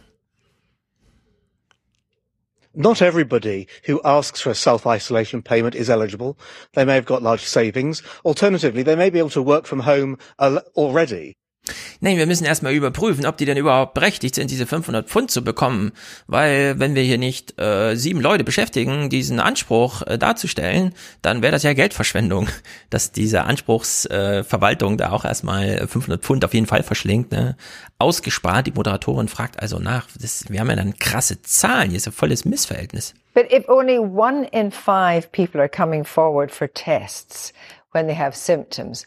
Not 2.75 3.03
everybody 3.03 3.67
who 3.87 4.01
asks 4.03 4.41
for 4.41 4.51
a 4.51 4.55
self-isolation 4.55 5.43
payment 5.43 5.75
is 5.75 5.91
eligible. 5.91 6.37
They 6.73 6.87
may 6.87 6.95
have 6.95 7.05
got 7.05 7.23
large 7.23 7.45
savings. 7.45 8.03
Alternatively, 8.25 8.83
they 8.83 8.97
may 8.97 9.11
be 9.11 9.19
able 9.19 9.31
to 9.31 9.43
work 9.45 9.67
from 9.67 9.81
home 9.87 10.17
already. 10.75 11.35
Nein, 12.01 12.17
wir 12.17 12.27
müssen 12.27 12.45
erstmal 12.45 12.73
überprüfen, 12.73 13.25
ob 13.25 13.37
die 13.37 13.45
denn 13.45 13.57
überhaupt 13.57 13.95
berechtigt 13.95 14.35
sind, 14.35 14.51
diese 14.51 14.67
500 14.67 15.09
Pfund 15.09 15.31
zu 15.31 15.45
bekommen. 15.45 15.93
Weil 16.27 16.81
wenn 16.81 16.97
wir 16.97 17.03
hier 17.03 17.19
nicht 17.19 17.61
äh, 17.61 17.95
sieben 17.95 18.21
Leute 18.21 18.43
beschäftigen, 18.43 19.11
diesen 19.11 19.39
Anspruch 19.39 20.03
äh, 20.03 20.19
darzustellen, 20.19 20.93
dann 21.23 21.41
wäre 21.41 21.53
das 21.53 21.63
ja 21.63 21.73
Geldverschwendung, 21.73 22.49
dass 22.91 23.13
diese 23.13 23.45
Anspruchsverwaltung 23.45 24.95
äh, 24.95 24.97
da 24.97 25.13
auch 25.13 25.25
erstmal 25.25 25.87
500 25.87 26.21
Pfund 26.21 26.45
auf 26.45 26.53
jeden 26.53 26.67
Fall 26.67 26.83
verschlingt. 26.83 27.31
Ne? 27.31 27.57
Ausgespart, 27.99 28.67
die 28.67 28.73
Moderatorin 28.73 29.29
fragt 29.29 29.61
also 29.61 29.79
nach. 29.79 30.09
Das, 30.21 30.45
wir 30.49 30.59
haben 30.59 30.71
ja 30.71 30.77
dann 30.77 30.99
krasse 30.99 31.43
Zahlen, 31.43 31.91
hier 31.91 31.99
ist 31.99 32.07
ja 32.07 32.13
volles 32.13 32.45
Missverhältnis. 32.45 33.15
But 33.35 33.53
if 33.53 33.69
only 33.69 33.99
one 33.99 34.49
in 34.53 34.73
five 34.73 35.31
people 35.31 35.61
are 35.61 35.69
coming 35.69 36.05
forward 36.05 36.51
for 36.51 36.67
tests 36.67 37.53
when 37.93 38.09
they 38.09 38.17
have 38.17 38.37
symptoms, 38.37 39.07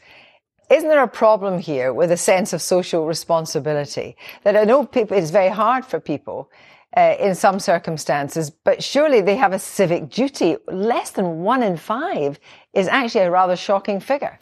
isn't 0.70 0.90
there 0.90 1.04
a 1.04 1.08
problem 1.08 1.60
here 1.60 1.94
with 1.94 2.12
a 2.12 2.18
sense 2.18 2.54
of 2.54 2.62
social 2.62 3.06
responsibility? 3.06 4.16
That 4.44 4.56
I 4.56 4.64
know 4.64 4.86
people, 4.86 5.18
it's 5.18 5.32
very 5.32 5.50
hard 5.50 5.86
for 5.86 6.00
people 6.00 6.50
uh, 6.98 7.16
in 7.20 7.36
some 7.36 7.60
circumstances, 7.60 8.50
but 8.50 8.84
surely 8.84 9.22
they 9.22 9.36
have 9.36 9.54
a 9.54 9.60
civic 9.60 10.10
duty. 10.10 10.58
Less 10.68 11.12
than 11.12 11.44
one 11.44 11.62
in 11.62 11.78
five 11.78 12.40
is 12.74 12.88
actually 12.88 13.26
a 13.26 13.32
rather 13.32 13.56
shocking 13.56 14.00
figure. 14.00 14.38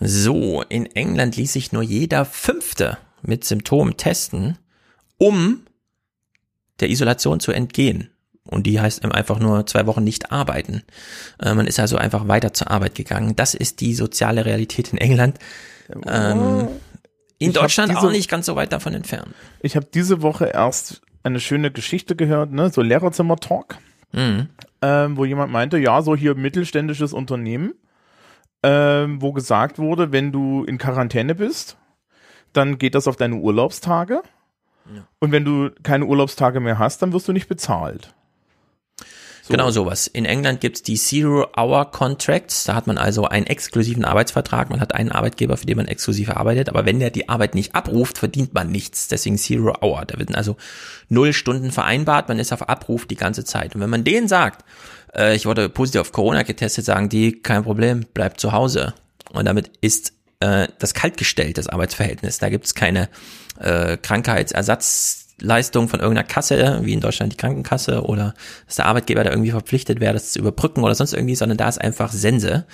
So, 0.00 0.62
in 0.68 0.86
England 0.86 1.36
ließ 1.36 1.52
sich 1.52 1.72
nur 1.72 1.82
jeder 1.82 2.24
Fünfte 2.24 2.98
mit 3.22 3.44
Symptomen 3.44 3.96
testen, 3.96 4.58
um 5.18 5.66
der 6.80 6.88
Isolation 6.88 7.40
zu 7.40 7.52
entgehen. 7.52 8.10
Und 8.48 8.66
die 8.66 8.80
heißt 8.80 9.04
einfach 9.04 9.38
nur 9.38 9.66
zwei 9.66 9.86
Wochen 9.86 10.02
nicht 10.02 10.32
arbeiten. 10.32 10.82
Äh, 11.38 11.54
man 11.54 11.66
ist 11.66 11.78
also 11.78 11.96
einfach 11.96 12.28
weiter 12.28 12.52
zur 12.52 12.70
Arbeit 12.70 12.94
gegangen. 12.94 13.36
Das 13.36 13.54
ist 13.54 13.80
die 13.80 13.94
soziale 13.94 14.44
Realität 14.44 14.92
in 14.92 14.98
England. 14.98 15.38
Ähm, 16.06 16.68
in 17.38 17.50
ich 17.50 17.54
Deutschland 17.54 17.90
diese, 17.90 18.00
auch 18.00 18.10
nicht 18.10 18.28
ganz 18.28 18.46
so 18.46 18.56
weit 18.56 18.72
davon 18.72 18.94
entfernt. 18.94 19.34
Ich 19.60 19.76
habe 19.76 19.86
diese 19.92 20.22
Woche 20.22 20.46
erst 20.46 21.02
eine 21.22 21.40
schöne 21.40 21.70
Geschichte 21.70 22.16
gehört, 22.16 22.52
ne, 22.52 22.70
so 22.70 22.82
Lehrerzimmer-Talk, 22.82 23.76
mhm. 24.12 24.48
ähm, 24.82 25.16
wo 25.16 25.24
jemand 25.24 25.52
meinte, 25.52 25.78
ja, 25.78 26.02
so 26.02 26.16
hier 26.16 26.34
mittelständisches 26.34 27.12
Unternehmen, 27.12 27.74
ähm, 28.62 29.22
wo 29.22 29.32
gesagt 29.32 29.78
wurde, 29.78 30.10
wenn 30.10 30.32
du 30.32 30.64
in 30.64 30.78
Quarantäne 30.78 31.34
bist, 31.34 31.76
dann 32.52 32.78
geht 32.78 32.94
das 32.94 33.06
auf 33.06 33.16
deine 33.16 33.36
Urlaubstage. 33.36 34.22
Ja. 34.92 35.06
Und 35.20 35.32
wenn 35.32 35.44
du 35.44 35.70
keine 35.82 36.06
Urlaubstage 36.06 36.60
mehr 36.60 36.78
hast, 36.78 37.02
dann 37.02 37.12
wirst 37.12 37.28
du 37.28 37.32
nicht 37.32 37.48
bezahlt. 37.48 38.14
So. 39.48 39.52
Genau 39.52 39.70
sowas. 39.70 40.06
In 40.06 40.26
England 40.26 40.60
gibt's 40.60 40.82
die 40.82 40.96
Zero-Hour-Contracts. 40.96 42.64
Da 42.64 42.74
hat 42.74 42.86
man 42.86 42.98
also 42.98 43.24
einen 43.24 43.46
exklusiven 43.46 44.04
Arbeitsvertrag. 44.04 44.68
Man 44.68 44.82
hat 44.82 44.94
einen 44.94 45.10
Arbeitgeber, 45.10 45.56
für 45.56 45.64
den 45.64 45.78
man 45.78 45.88
exklusiv 45.88 46.28
arbeitet. 46.28 46.68
Aber 46.68 46.84
wenn 46.84 47.00
der 47.00 47.08
die 47.08 47.30
Arbeit 47.30 47.54
nicht 47.54 47.74
abruft, 47.74 48.18
verdient 48.18 48.52
man 48.52 48.70
nichts. 48.70 49.08
Deswegen 49.08 49.38
Zero-Hour. 49.38 50.04
Da 50.04 50.18
wird 50.18 50.34
also 50.34 50.58
null 51.08 51.32
Stunden 51.32 51.72
vereinbart. 51.72 52.28
Man 52.28 52.38
ist 52.38 52.52
auf 52.52 52.68
Abruf 52.68 53.06
die 53.06 53.16
ganze 53.16 53.42
Zeit. 53.42 53.74
Und 53.74 53.80
wenn 53.80 53.88
man 53.88 54.04
denen 54.04 54.28
sagt, 54.28 54.66
äh, 55.14 55.34
ich 55.34 55.46
wurde 55.46 55.70
positiv 55.70 56.02
auf 56.02 56.12
Corona 56.12 56.42
getestet, 56.42 56.84
sagen 56.84 57.08
die, 57.08 57.40
kein 57.40 57.64
Problem, 57.64 58.04
bleib 58.12 58.38
zu 58.38 58.52
Hause. 58.52 58.92
Und 59.32 59.46
damit 59.46 59.70
ist 59.80 60.12
äh, 60.40 60.68
das 60.78 60.92
kaltgestellt, 60.92 61.56
das 61.56 61.68
Arbeitsverhältnis. 61.68 62.36
Da 62.36 62.50
gibt's 62.50 62.74
keine 62.74 63.08
äh, 63.58 63.96
Krankheitsersatz 63.96 65.17
Leistung 65.40 65.88
von 65.88 66.00
irgendeiner 66.00 66.26
Kasse, 66.26 66.80
wie 66.82 66.92
in 66.92 67.00
Deutschland 67.00 67.32
die 67.32 67.36
Krankenkasse, 67.36 68.02
oder 68.02 68.34
dass 68.66 68.76
der 68.76 68.86
Arbeitgeber 68.86 69.24
da 69.24 69.30
irgendwie 69.30 69.50
verpflichtet 69.50 70.00
wäre, 70.00 70.14
das 70.14 70.32
zu 70.32 70.38
überbrücken 70.38 70.82
oder 70.82 70.94
sonst 70.94 71.12
irgendwie, 71.12 71.34
sondern 71.36 71.58
da 71.58 71.68
ist 71.68 71.80
einfach 71.80 72.12
Sense. 72.12 72.66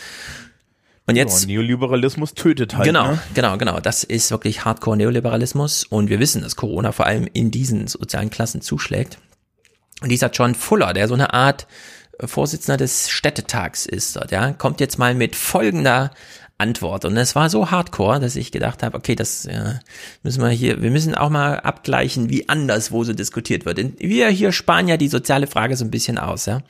Und 1.07 1.17
jetzt. 1.17 1.43
Ja, 1.43 1.49
Neoliberalismus 1.49 2.35
tötet 2.35 2.77
halt. 2.77 2.87
Genau, 2.87 3.13
ne? 3.13 3.19
genau, 3.35 3.59
genau. 3.59 3.81
Das 3.81 4.05
ist 4.05 4.31
wirklich 4.31 4.65
Hardcore 4.65 4.97
Neoliberalismus. 4.97 5.85
Und 5.85 6.09
wir 6.09 6.19
wissen, 6.19 6.43
dass 6.43 6.57
Corona 6.57 6.93
vor 6.93 7.07
allem 7.07 7.29
in 7.33 7.51
diesen 7.51 7.87
sozialen 7.87 8.31
Klassen 8.31 8.63
zuschlägt. 8.63 9.19
Und 10.01 10.09
dieser 10.09 10.31
John 10.31 10.55
Fuller, 10.55 10.93
der 10.93 11.09
so 11.09 11.15
eine 11.15 11.35
Art 11.35 11.67
Vorsitzender 12.21 12.77
des 12.77 13.11
Städtetags 13.11 13.87
ist, 13.87 14.19
ja, 14.31 14.53
kommt 14.53 14.81
jetzt 14.81 14.99
mal 14.99 15.15
mit 15.15 15.37
folgender 15.37 16.11
Antwort. 16.59 17.05
Und 17.05 17.17
es 17.17 17.35
war 17.35 17.51
so 17.51 17.71
hardcore, 17.71 18.21
dass 18.21 18.37
ich 18.37 18.53
gedacht 18.53 18.83
habe, 18.83 18.97
okay, 18.97 19.15
das 19.15 19.45
ja, 19.45 19.81
müssen 20.23 20.43
wir 20.43 20.51
hier, 20.51 20.83
wir 20.83 20.91
müssen 20.91 21.15
auch 21.15 21.31
mal 21.31 21.61
abgleichen, 21.61 22.31
wie 22.31 22.49
anders 22.49 22.93
wo 22.93 23.05
so 23.05 23.13
diskutiert 23.13 23.67
wird. 23.67 23.79
Wir 23.99 24.29
hier 24.29 24.53
sparen 24.53 24.89
ja 24.89 24.97
die 24.97 25.09
soziale 25.09 25.47
Frage 25.47 25.77
so 25.77 25.85
ein 25.85 25.91
bisschen 25.91 26.19
aus, 26.19 26.47
ja. 26.47 26.61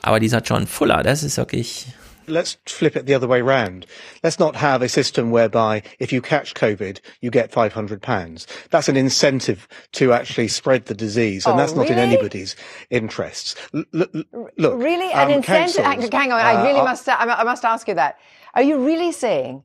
Aber 0.00 0.20
dieser 0.20 0.40
John 0.40 0.66
Fuller, 0.66 1.02
das 1.02 1.22
ist 1.22 1.36
wirklich 1.36 1.86
let's 2.26 2.56
flip 2.66 2.96
it 2.96 3.06
the 3.06 3.14
other 3.14 3.28
way 3.28 3.40
round. 3.40 3.86
Let's 4.22 4.38
not 4.38 4.56
have 4.56 4.82
a 4.82 4.88
system 4.88 5.30
whereby 5.30 5.82
if 5.98 6.12
you 6.12 6.20
catch 6.20 6.54
COVID, 6.54 7.00
you 7.20 7.30
get 7.30 7.50
£500. 7.50 8.46
That's 8.70 8.88
an 8.88 8.96
incentive 8.96 9.68
to 9.92 10.12
actually 10.12 10.48
spread 10.48 10.86
the 10.86 10.94
disease, 10.94 11.46
and 11.46 11.54
oh, 11.54 11.58
that's 11.58 11.74
not 11.74 11.88
really? 11.88 11.94
in 11.94 11.98
anybody's 11.98 12.56
interests. 12.90 13.54
L- 13.74 13.84
look, 13.92 14.82
really, 14.82 15.12
an 15.12 15.28
um, 15.28 15.34
incentive? 15.34 15.84
Hang 15.84 16.32
on, 16.32 16.40
I 16.40 16.62
really 16.66 16.80
uh, 16.80 16.84
must. 16.84 17.08
I 17.08 17.42
must 17.44 17.64
ask 17.64 17.88
you 17.88 17.94
that. 17.94 18.18
Are 18.54 18.62
you 18.62 18.84
really 18.84 19.12
saying 19.12 19.64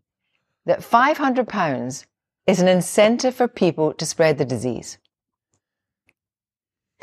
that 0.65 0.79
£500 0.79 2.05
is 2.45 2.59
an 2.59 2.67
incentive 2.67 3.35
for 3.35 3.47
people 3.47 3.93
to 3.93 4.05
spread 4.05 4.37
the 4.37 4.45
disease? 4.45 4.97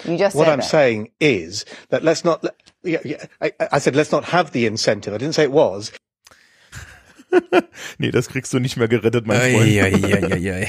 You 0.04 0.18
just 0.18 0.34
what 0.34 0.48
I'm 0.48 0.58
that. 0.58 0.64
saying 0.64 1.12
is 1.20 1.64
that 1.90 2.02
let's 2.02 2.24
not. 2.24 2.44
Yeah, 2.82 2.98
yeah, 3.04 3.26
I, 3.40 3.52
I 3.70 3.78
said 3.78 3.94
let's 3.94 4.10
not 4.10 4.24
have 4.24 4.50
the 4.50 4.66
incentive. 4.66 5.14
I 5.14 5.18
didn't 5.18 5.36
say 5.36 5.44
it 5.44 5.52
was. 5.52 5.92
nee, 8.00 8.10
das 8.10 8.28
kriegst 8.28 8.52
du 8.52 8.58
nicht 8.58 8.76
mehr 8.76 8.88
gerettet, 8.88 9.24
mein 9.26 9.38
Freund. 9.38 9.66
Ei, 9.66 9.80
ei, 9.80 9.94
ei, 9.94 10.32
ei, 10.32 10.50
ei. 10.62 10.68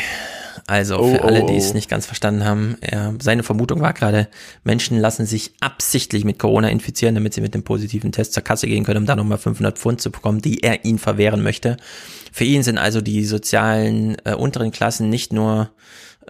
Also 0.68 0.98
für 0.98 1.24
oh, 1.24 1.28
alle, 1.28 1.46
die 1.46 1.54
oh, 1.54 1.58
es 1.58 1.72
oh. 1.72 1.74
nicht 1.74 1.90
ganz 1.90 2.08
verstanden 2.08 2.44
haben, 2.44 2.78
er, 2.82 3.14
seine 3.22 3.44
Vermutung 3.44 3.82
war 3.82 3.94
gerade, 3.94 4.28
Menschen 4.64 5.00
lassen 5.00 5.28
sich 5.28 5.54
absichtlich 5.60 6.26
mit 6.26 6.40
Corona 6.40 6.70
infizieren, 6.70 7.14
damit 7.14 7.36
sie 7.36 7.42
mit 7.42 7.54
dem 7.54 7.64
positiven 7.64 8.12
Test 8.12 8.34
zur 8.34 8.44
Kasse 8.44 8.66
gehen 8.66 8.84
können, 8.84 9.02
um 9.02 9.06
da 9.06 9.16
nochmal 9.16 9.38
500 9.38 9.78
Pfund 9.78 10.02
zu 10.02 10.12
bekommen, 10.12 10.42
die 10.42 10.64
er 10.64 10.84
ihnen 10.84 10.98
verwehren 10.98 11.44
möchte. 11.44 11.78
Für 12.32 12.46
ihn 12.46 12.64
sind 12.64 12.80
also 12.80 13.02
die 13.02 13.26
sozialen 13.26 14.18
äh, 14.26 14.34
unteren 14.34 14.72
Klassen 14.72 15.10
nicht 15.10 15.32
nur 15.32 15.70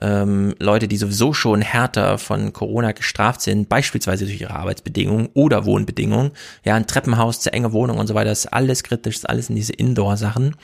ähm, 0.02 0.54
Leute, 0.60 0.88
die 0.88 0.98
sowieso 0.98 1.34
schon 1.34 1.62
härter 1.62 2.18
von 2.18 2.52
Corona 2.52 2.92
gestraft 2.92 3.42
sind, 3.42 3.70
beispielsweise 3.70 4.26
durch 4.26 4.42
ihre 4.42 4.54
Arbeitsbedingungen 4.54 5.30
oder 5.34 5.66
Wohnbedingungen, 5.66 6.32
ja, 6.64 6.76
ein 6.76 6.88
Treppenhaus, 6.88 7.40
zu 7.40 7.54
enge 7.54 7.72
Wohnung 7.72 7.98
und 7.98 8.08
so 8.08 8.16
weiter, 8.16 8.32
ist 8.32 8.48
alles 8.48 8.84
kritisch, 8.84 9.16
ist 9.16 9.30
alles 9.30 9.50
in 9.50 9.56
diese 9.56 9.74
Indoor-Sachen, 9.74 10.56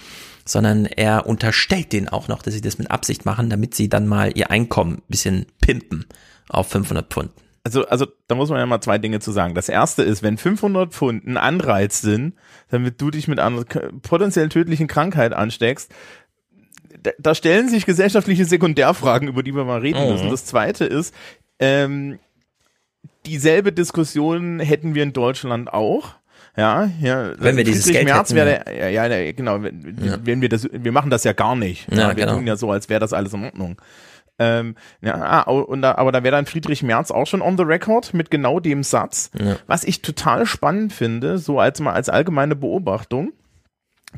sondern 0.45 0.85
er 0.85 1.25
unterstellt 1.27 1.93
denen 1.93 2.09
auch 2.09 2.27
noch, 2.27 2.41
dass 2.41 2.53
sie 2.53 2.61
das 2.61 2.77
mit 2.77 2.91
Absicht 2.91 3.25
machen, 3.25 3.49
damit 3.49 3.75
sie 3.75 3.89
dann 3.89 4.07
mal 4.07 4.31
ihr 4.35 4.51
Einkommen 4.51 4.95
ein 4.95 5.03
bisschen 5.07 5.45
pimpen 5.61 6.05
auf 6.49 6.69
500 6.69 7.11
Pfund. 7.11 7.31
Also, 7.63 7.85
also, 7.87 8.07
da 8.27 8.33
muss 8.33 8.49
man 8.49 8.57
ja 8.57 8.65
mal 8.65 8.81
zwei 8.81 8.97
Dinge 8.97 9.19
zu 9.19 9.31
sagen. 9.31 9.53
Das 9.53 9.69
erste 9.69 10.01
ist, 10.01 10.23
wenn 10.23 10.37
500 10.37 10.91
Pfund 10.91 11.27
ein 11.27 11.37
Anreiz 11.37 12.01
sind, 12.01 12.33
damit 12.69 12.99
du 12.99 13.11
dich 13.11 13.27
mit 13.27 13.39
einer 13.39 13.63
potenziell 14.01 14.49
tödlichen 14.49 14.87
Krankheit 14.87 15.33
ansteckst, 15.33 15.91
da, 17.03 17.11
da 17.19 17.35
stellen 17.35 17.69
sich 17.69 17.85
gesellschaftliche 17.85 18.45
Sekundärfragen, 18.45 19.27
über 19.27 19.43
die 19.43 19.55
wir 19.55 19.63
mal 19.63 19.79
reden 19.79 20.03
mhm. 20.03 20.11
müssen. 20.11 20.29
Das 20.31 20.45
zweite 20.45 20.85
ist, 20.85 21.13
ähm, 21.59 22.19
dieselbe 23.27 23.71
Diskussion 23.71 24.59
hätten 24.59 24.95
wir 24.95 25.03
in 25.03 25.13
Deutschland 25.13 25.71
auch. 25.71 26.15
Ja, 26.57 26.89
ja. 27.01 27.31
Wenn 27.37 27.57
wir 27.57 27.63
dieses 27.63 27.87
Geld 27.91 28.05
Merz. 28.05 28.29
Der, 28.29 28.91
ja, 28.91 29.05
ja, 29.07 29.31
genau. 29.31 29.63
Wenn, 29.63 29.97
ja. 30.03 30.17
wenn 30.23 30.41
wir 30.41 30.49
das, 30.49 30.67
wir 30.71 30.91
machen 30.91 31.09
das 31.09 31.23
ja 31.23 31.33
gar 31.33 31.55
nicht. 31.55 31.89
Ja, 31.91 31.97
ja 31.97 32.07
wir 32.09 32.25
genau. 32.25 32.35
tun 32.35 32.47
ja 32.47 32.55
so, 32.55 32.71
als 32.71 32.89
wäre 32.89 32.99
das 32.99 33.13
alles 33.13 33.33
in 33.33 33.45
Ordnung. 33.45 33.77
Ähm, 34.39 34.75
ja, 35.01 35.15
ah, 35.15 35.41
und 35.51 35.83
da, 35.83 35.95
aber 35.95 36.11
da 36.11 36.23
wäre 36.23 36.35
dann 36.35 36.47
Friedrich 36.47 36.81
Merz 36.81 37.11
auch 37.11 37.27
schon 37.27 37.41
on 37.41 37.57
the 37.57 37.63
record 37.63 38.13
mit 38.13 38.31
genau 38.31 38.59
dem 38.59 38.81
Satz, 38.81 39.29
ja. 39.39 39.57
was 39.67 39.83
ich 39.83 40.01
total 40.01 40.47
spannend 40.47 40.93
finde, 40.93 41.37
so 41.37 41.59
als 41.59 41.79
mal 41.79 41.93
als 41.93 42.09
allgemeine 42.09 42.55
Beobachtung 42.55 43.33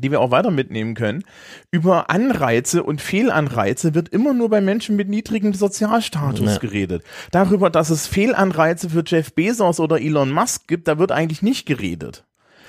die 0.02 0.10
wir 0.10 0.20
auch 0.20 0.30
weiter 0.30 0.50
mitnehmen 0.50 0.94
können. 0.94 1.24
Über 1.70 2.10
Anreize 2.10 2.82
und 2.82 3.00
Fehlanreize 3.00 3.94
wird 3.94 4.08
immer 4.08 4.34
nur 4.34 4.50
bei 4.50 4.60
Menschen 4.60 4.96
mit 4.96 5.08
niedrigem 5.08 5.54
Sozialstatus 5.54 6.54
ja. 6.54 6.58
geredet. 6.58 7.04
Darüber, 7.30 7.70
dass 7.70 7.90
es 7.90 8.06
Fehlanreize 8.06 8.90
für 8.90 9.04
Jeff 9.06 9.34
Bezos 9.34 9.80
oder 9.80 10.00
Elon 10.00 10.30
Musk 10.30 10.66
gibt, 10.66 10.88
da 10.88 10.98
wird 10.98 11.12
eigentlich 11.12 11.42
nicht 11.42 11.66
geredet. 11.66 12.24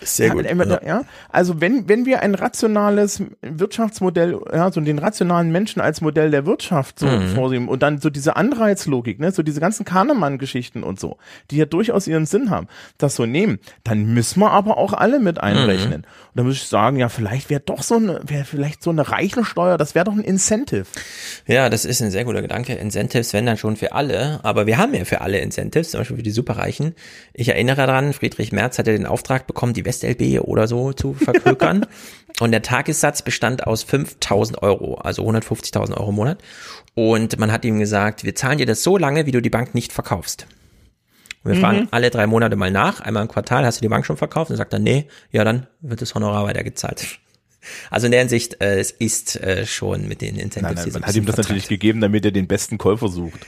Sehr 0.06 0.30
gut. 0.30 0.46
Ja. 0.46 0.82
ja. 0.86 1.02
Also 1.30 1.60
wenn, 1.62 1.90
wenn 1.90 2.06
wir 2.06 2.22
ein 2.22 2.36
rationales 2.36 3.22
Wirtschaftsmodell, 3.42 4.40
ja, 4.54 4.72
so 4.72 4.80
den 4.82 5.00
rationalen 5.00 5.52
Menschen 5.52 5.82
als 5.82 6.02
Modell 6.02 6.32
der 6.32 6.46
Wirtschaft 6.46 7.00
so 7.00 7.08
mhm. 7.08 7.30
vorsehen 7.30 7.68
und 7.68 7.82
dann 7.82 8.00
so 8.00 8.10
diese 8.10 8.36
Anreizlogik, 8.36 9.20
ne, 9.20 9.32
so 9.32 9.44
diese 9.44 9.60
ganzen 9.60 9.86
Kahnemann-Geschichten 9.86 10.84
und 10.84 11.00
so, 11.00 11.18
die 11.52 11.58
ja 11.58 11.66
durchaus 11.66 12.08
ihren 12.08 12.26
Sinn 12.26 12.50
haben, 12.50 12.68
das 12.98 13.16
so 13.16 13.26
nehmen, 13.26 13.60
dann 13.84 14.14
müssen 14.14 14.40
wir 14.40 14.52
aber 14.52 14.78
auch 14.78 14.94
alle 14.94 15.20
mit 15.20 15.42
einrechnen. 15.42 16.02
Mhm. 16.02 16.06
Und 16.36 16.36
da 16.36 16.44
muss 16.44 16.56
ich 16.56 16.68
sagen, 16.68 16.98
ja, 16.98 17.10
vielleicht 17.10 17.50
wäre 17.50 17.62
doch 17.62 17.82
so 17.82 17.96
eine, 17.96 18.22
wäre 18.26 18.46
vielleicht 18.46 18.84
so 18.84 18.92
eine 18.92 19.10
Reichensteuer, 19.10 19.78
das 19.78 19.96
wäre 19.96 20.06
doch 20.06 20.14
ein 20.14 20.24
Incentive. 20.24 20.86
Ja, 21.48 21.70
das 21.70 21.86
ist 21.86 22.02
ein 22.02 22.12
sehr 22.12 22.26
guter 22.26 22.42
Gedanke. 22.42 22.74
Incentives, 22.74 23.34
wenn 23.34 23.46
dann 23.46 23.58
schon 23.58 23.76
für 23.76 23.94
alle, 23.94 24.40
aber 24.44 24.68
wir 24.68 24.78
haben 24.78 24.94
ja 24.94 25.06
für 25.06 25.22
alle 25.22 25.40
Incentives, 25.40 25.92
zum 25.92 26.02
Beispiel 26.02 26.18
für 26.18 26.24
die 26.24 26.32
Superreichen. 26.32 26.94
Ich 27.34 27.50
erinnere 27.50 27.88
daran, 27.88 28.14
Friedrich 28.14 28.52
Merz 28.52 28.78
hatte 28.78 28.92
den 28.92 29.06
Auftrag 29.06 29.48
bekommen, 29.48 29.74
die 29.74 29.86
WestLB 30.04 30.42
oder 30.42 30.68
so 30.68 30.94
zu 30.94 31.14
verklökern. 31.14 31.86
und 32.40 32.52
der 32.52 32.62
Tagessatz 32.62 33.22
bestand 33.22 33.66
aus 33.66 33.84
5000 33.84 34.62
Euro, 34.62 34.96
also 34.96 35.28
150.000 35.28 35.98
Euro 35.98 36.10
im 36.10 36.16
Monat. 36.16 36.44
Und 36.94 37.40
man 37.40 37.52
hat 37.52 37.66
ihm 37.66 37.80
gesagt, 37.80 38.24
wir 38.24 38.36
zahlen 38.36 38.58
dir 38.58 38.66
das 38.66 38.84
so 38.84 38.98
lange, 38.98 39.26
wie 39.26 39.32
du 39.32 39.42
die 39.42 39.50
Bank 39.50 39.76
nicht 39.76 39.92
verkaufst. 39.92 40.48
Und 41.44 41.52
wir 41.52 41.58
mhm. 41.58 41.62
fragen 41.62 41.88
alle 41.92 42.10
drei 42.10 42.28
Monate 42.28 42.56
mal 42.56 42.72
nach, 42.72 43.02
einmal 43.02 43.24
im 43.24 43.30
Quartal, 43.30 43.66
hast 43.66 43.80
du 43.80 43.82
die 43.82 43.90
Bank 43.90 44.06
schon 44.06 44.18
verkauft? 44.18 44.52
Und 44.52 44.58
sagt 44.58 44.74
er, 44.74 44.80
nee, 44.80 45.08
ja, 45.32 45.44
dann 45.44 45.68
wird 45.82 46.02
das 46.02 46.16
Honorar 46.16 46.46
weitergezahlt. 46.46 47.20
Also 47.90 48.06
in 48.06 48.12
der 48.12 48.22
Hinsicht, 48.22 48.62
äh, 48.62 48.80
es 48.80 48.92
ist 48.92 49.42
äh, 49.42 49.66
schon 49.66 50.08
mit 50.08 50.22
den 50.22 50.36
Incentives. 50.36 50.76
Nein, 50.76 50.84
nein, 50.86 50.94
man 50.94 51.04
hat 51.04 51.16
ihm 51.16 51.26
das 51.26 51.38
natürlich 51.38 51.68
gegeben, 51.68 52.02
damit 52.02 52.26
er 52.26 52.32
den 52.32 52.48
besten 52.48 52.78
Käufer 52.78 53.10
sucht. 53.10 53.46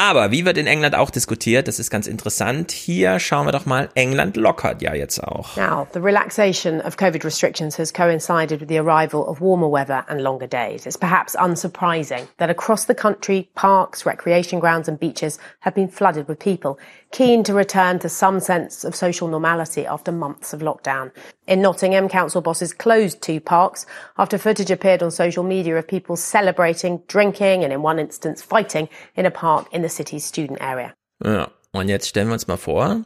Aber 0.00 0.30
wie 0.30 0.44
wird 0.44 0.56
in 0.58 0.68
England 0.68 0.94
auch 0.94 1.10
diskutiert, 1.10 1.66
das 1.66 1.80
ist 1.80 1.90
ganz 1.90 2.06
interessant. 2.06 2.70
Hier 2.70 3.18
schauen 3.18 3.46
wir 3.46 3.50
doch 3.50 3.66
mal, 3.66 3.88
England 3.96 4.36
lockert 4.36 4.80
ja 4.80 4.94
jetzt 4.94 5.20
auch. 5.24 5.56
Now, 5.56 5.88
the 5.92 5.98
relaxation 5.98 6.80
of 6.80 6.96
COVID 6.96 7.24
restrictions 7.24 7.76
has 7.80 7.92
coincided 7.92 8.60
with 8.60 8.68
the 8.68 8.78
arrival 8.78 9.22
of 9.22 9.40
warmer 9.40 9.68
weather 9.68 10.04
and 10.06 10.20
longer 10.20 10.46
days. 10.46 10.86
It's 10.86 10.96
perhaps 10.96 11.34
unsurprising 11.36 12.28
that 12.36 12.48
across 12.48 12.86
the 12.86 12.94
country, 12.94 13.48
parks, 13.56 14.06
recreation 14.06 14.60
grounds 14.60 14.88
and 14.88 15.00
beaches 15.00 15.36
have 15.62 15.74
been 15.74 15.88
flooded 15.88 16.28
with 16.28 16.38
people 16.38 16.78
keen 17.10 17.42
to 17.44 17.54
return 17.54 17.98
to 17.98 18.08
some 18.08 18.40
sense 18.40 18.84
of 18.84 18.94
social 18.94 19.28
normality 19.28 19.86
after 19.86 20.12
months 20.12 20.52
of 20.52 20.60
lockdown. 20.60 21.10
In 21.46 21.62
Nottingham, 21.62 22.08
council 22.08 22.40
bosses 22.40 22.72
closed 22.72 23.22
two 23.22 23.40
parks 23.40 23.86
after 24.16 24.38
footage 24.38 24.70
appeared 24.70 25.02
on 25.02 25.10
social 25.10 25.44
media 25.44 25.76
of 25.76 25.86
people 25.86 26.16
celebrating, 26.16 27.02
drinking 27.08 27.64
and 27.64 27.72
in 27.72 27.82
one 27.82 27.98
instance 27.98 28.42
fighting 28.42 28.88
in 29.16 29.26
a 29.26 29.30
park 29.30 29.66
in 29.72 29.82
the 29.82 29.88
city's 29.88 30.24
student 30.24 30.60
area. 30.60 30.94
Ja, 31.24 31.50
und 31.72 31.88
jetzt 31.88 32.08
stellen 32.08 32.28
wir 32.28 32.34
uns 32.34 32.46
mal 32.46 32.56
vor, 32.56 33.04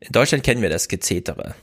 in 0.00 0.12
Deutschland 0.12 0.44
kennen 0.44 0.62
wir 0.62 0.70
das 0.70 0.88
Gezetere. 0.88 1.54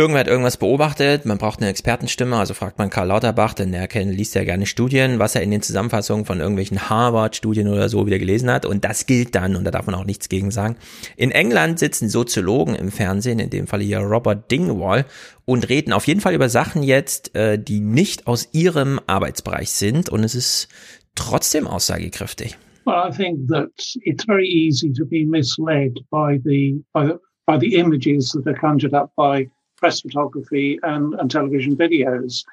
Irgendwer 0.00 0.20
hat 0.20 0.28
irgendwas 0.28 0.56
beobachtet, 0.56 1.26
man 1.26 1.36
braucht 1.36 1.60
eine 1.60 1.68
Expertenstimme, 1.68 2.34
also 2.34 2.54
fragt 2.54 2.78
man 2.78 2.88
Karl 2.88 3.08
Lauterbach, 3.08 3.52
denn 3.52 3.74
er 3.74 3.86
kennt, 3.86 4.10
liest 4.16 4.34
ja 4.34 4.44
gerne 4.44 4.64
Studien, 4.64 5.18
was 5.18 5.34
er 5.34 5.42
in 5.42 5.50
den 5.50 5.60
Zusammenfassungen 5.60 6.24
von 6.24 6.40
irgendwelchen 6.40 6.88
Harvard-Studien 6.88 7.68
oder 7.68 7.90
so 7.90 8.06
wieder 8.06 8.18
gelesen 8.18 8.50
hat 8.50 8.64
und 8.64 8.82
das 8.82 9.04
gilt 9.04 9.34
dann 9.34 9.56
und 9.56 9.64
da 9.64 9.70
darf 9.70 9.84
man 9.84 9.94
auch 9.94 10.06
nichts 10.06 10.30
gegen 10.30 10.50
sagen. 10.50 10.76
In 11.18 11.30
England 11.30 11.78
sitzen 11.78 12.08
Soziologen 12.08 12.74
im 12.76 12.90
Fernsehen, 12.90 13.38
in 13.40 13.50
dem 13.50 13.66
Fall 13.66 13.82
hier 13.82 13.98
Robert 13.98 14.50
Dingwall 14.50 15.04
und 15.44 15.68
reden 15.68 15.92
auf 15.92 16.06
jeden 16.06 16.22
Fall 16.22 16.32
über 16.32 16.48
Sachen 16.48 16.82
jetzt, 16.82 17.34
äh, 17.36 17.62
die 17.62 17.80
nicht 17.80 18.26
aus 18.26 18.48
ihrem 18.52 19.00
Arbeitsbereich 19.06 19.70
sind 19.70 20.08
und 20.08 20.24
es 20.24 20.34
ist 20.34 20.68
trotzdem 21.14 21.66
aussagekräftig. 21.66 22.56
Well, 22.86 23.06
I 23.06 23.14
think 23.14 23.48
that 23.48 23.68
it's 24.02 24.24
very 24.24 24.48
easy 24.48 24.90
to 24.94 25.04
be 25.04 25.26
misled 25.26 25.98
by 26.10 26.40
the, 26.42 26.82
by 26.94 27.06
the, 27.06 27.18
by 27.46 27.58
the 27.60 27.74
images 27.74 28.30
that 28.32 28.46
are 28.46 28.58
conjured 28.58 28.94
up 28.94 29.12
by 29.14 29.50
press 29.80 30.00
photography 30.00 30.78
and, 30.82 31.14
and 31.14 31.30
television 31.30 31.76
videos. 31.76 32.44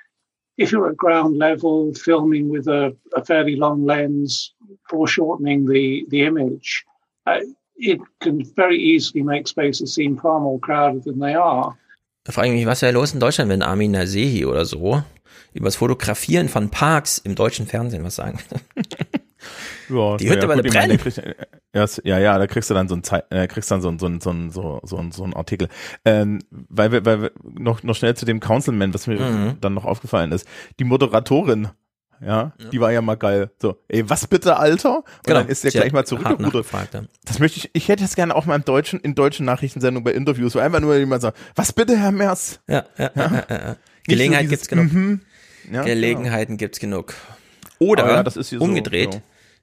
If 0.58 0.72
you're 0.72 0.90
at 0.90 0.98
ground 0.98 1.38
level, 1.38 1.94
filming 1.94 2.50
with 2.50 2.68
a, 2.68 2.96
a 3.16 3.24
fairly 3.24 3.56
long 3.56 3.86
lens, 3.86 4.54
foreshortening 4.90 5.68
the, 5.68 6.06
the 6.10 6.24
image, 6.24 6.84
uh, 7.28 7.42
it 7.76 8.00
can 8.22 8.44
very 8.56 8.80
easily 8.80 9.22
make 9.22 9.48
spaces 9.48 9.94
seem 9.94 10.18
far 10.18 10.40
more 10.40 10.60
crowded 10.60 11.04
than 11.04 11.20
they 11.20 11.36
are. 11.36 11.78
Da 12.24 12.34
frage 12.34 12.50
ich 12.50 12.56
mich, 12.56 12.66
was 12.66 12.82
wäre 12.82 12.92
los 12.94 13.14
in 13.14 13.20
Deutschland, 13.20 13.50
wenn 13.50 13.62
Armin 13.62 13.92
Nasehi 13.92 14.46
oder 14.46 14.66
so 14.66 15.02
über 15.54 15.66
das 15.66 15.76
Fotografieren 15.76 16.50
von 16.50 16.70
Parks 16.70 17.20
im 17.20 17.36
deutschen 17.36 17.68
Fernsehen 17.68 18.04
was 18.04 18.16
sagen? 18.16 18.40
Ja, 19.90 20.18
die 20.18 20.30
Hütte 20.30 20.48
ja, 20.48 20.56
gut, 20.56 20.68
brennen. 20.68 20.98
Krieg, 20.98 21.16
ja, 21.74 22.20
ja, 22.20 22.38
da 22.38 22.48
kriegst 22.48 22.70
du 22.70 22.74
dann 22.74 22.88
so 22.88 22.96
ein 22.96 23.02
äh, 23.30 23.48
kriegst 23.48 23.72
dann 23.72 23.82
so 23.82 23.90
ein 23.90 24.00
so 24.00 24.08
ein 24.08 24.20
so 24.22 24.32
ein 24.32 24.50
so, 24.52 24.80
so, 24.84 25.04
so 25.12 25.24
ein 25.24 25.34
Artikel. 25.34 25.70
Ähm, 26.06 26.40
weil 26.50 26.92
wir, 26.92 27.06
weil 27.06 27.22
wir 27.22 27.32
noch 27.44 27.84
noch 27.84 27.96
schnell 27.96 28.16
zu 28.16 28.26
dem 28.26 28.40
Councilman, 28.40 28.94
was 28.94 29.08
mir 29.08 29.20
mhm. 29.20 29.58
dann 29.62 29.74
noch 29.74 29.86
aufgefallen 29.86 30.32
ist. 30.32 30.48
Die 30.80 30.84
Moderatorin 30.84 31.70
ja, 32.22 32.54
ja, 32.58 32.70
die 32.70 32.80
war 32.80 32.92
ja 32.92 33.02
mal 33.02 33.16
geil. 33.16 33.52
So, 33.62 33.78
ey, 33.88 34.10
was 34.10 34.28
bitte, 34.28 34.58
Alter? 34.58 34.98
Und 34.98 35.06
genau. 35.24 35.40
dann 35.40 35.50
ist 35.50 35.64
der 35.64 35.72
gleich 35.72 35.92
mal 35.92 36.06
zurückgerudert. 36.06 36.66
Das 37.26 37.40
möchte 37.40 37.60
ich, 37.60 37.70
ich 37.74 37.88
hätte 37.90 38.04
es 38.04 38.16
gerne 38.16 38.36
auch 38.36 38.46
mal 38.46 38.56
im 38.56 38.66
deutschen, 38.66 39.00
in 39.00 39.14
deutschen 39.14 39.46
Nachrichtensendungen 39.46 40.04
bei 40.04 40.14
Interviews, 40.14 40.56
wo 40.56 40.60
einfach 40.60 40.80
nur 40.80 40.96
jemand 40.96 41.22
sagt, 41.22 41.38
was 41.56 41.74
bitte, 41.74 41.98
Herr 41.98 42.12
Merz? 42.12 42.60
Ja, 42.68 42.86
ja, 42.98 43.12
ja. 43.16 43.32
ja, 43.32 43.46
ja. 43.50 43.76
Gelegenheit 44.06 44.46
so 44.46 44.50
gibt's 44.50 44.68
genug. 44.68 44.92
Mm 44.92 44.98
-hmm. 44.98 45.74
ja, 45.74 45.84
Gelegenheiten 45.84 46.58
gibt's 46.58 46.80
genug. 46.80 47.14
Oder 47.80 48.24
ja, 48.24 48.60
umgedreht, 48.60 49.14
so, 49.14 49.22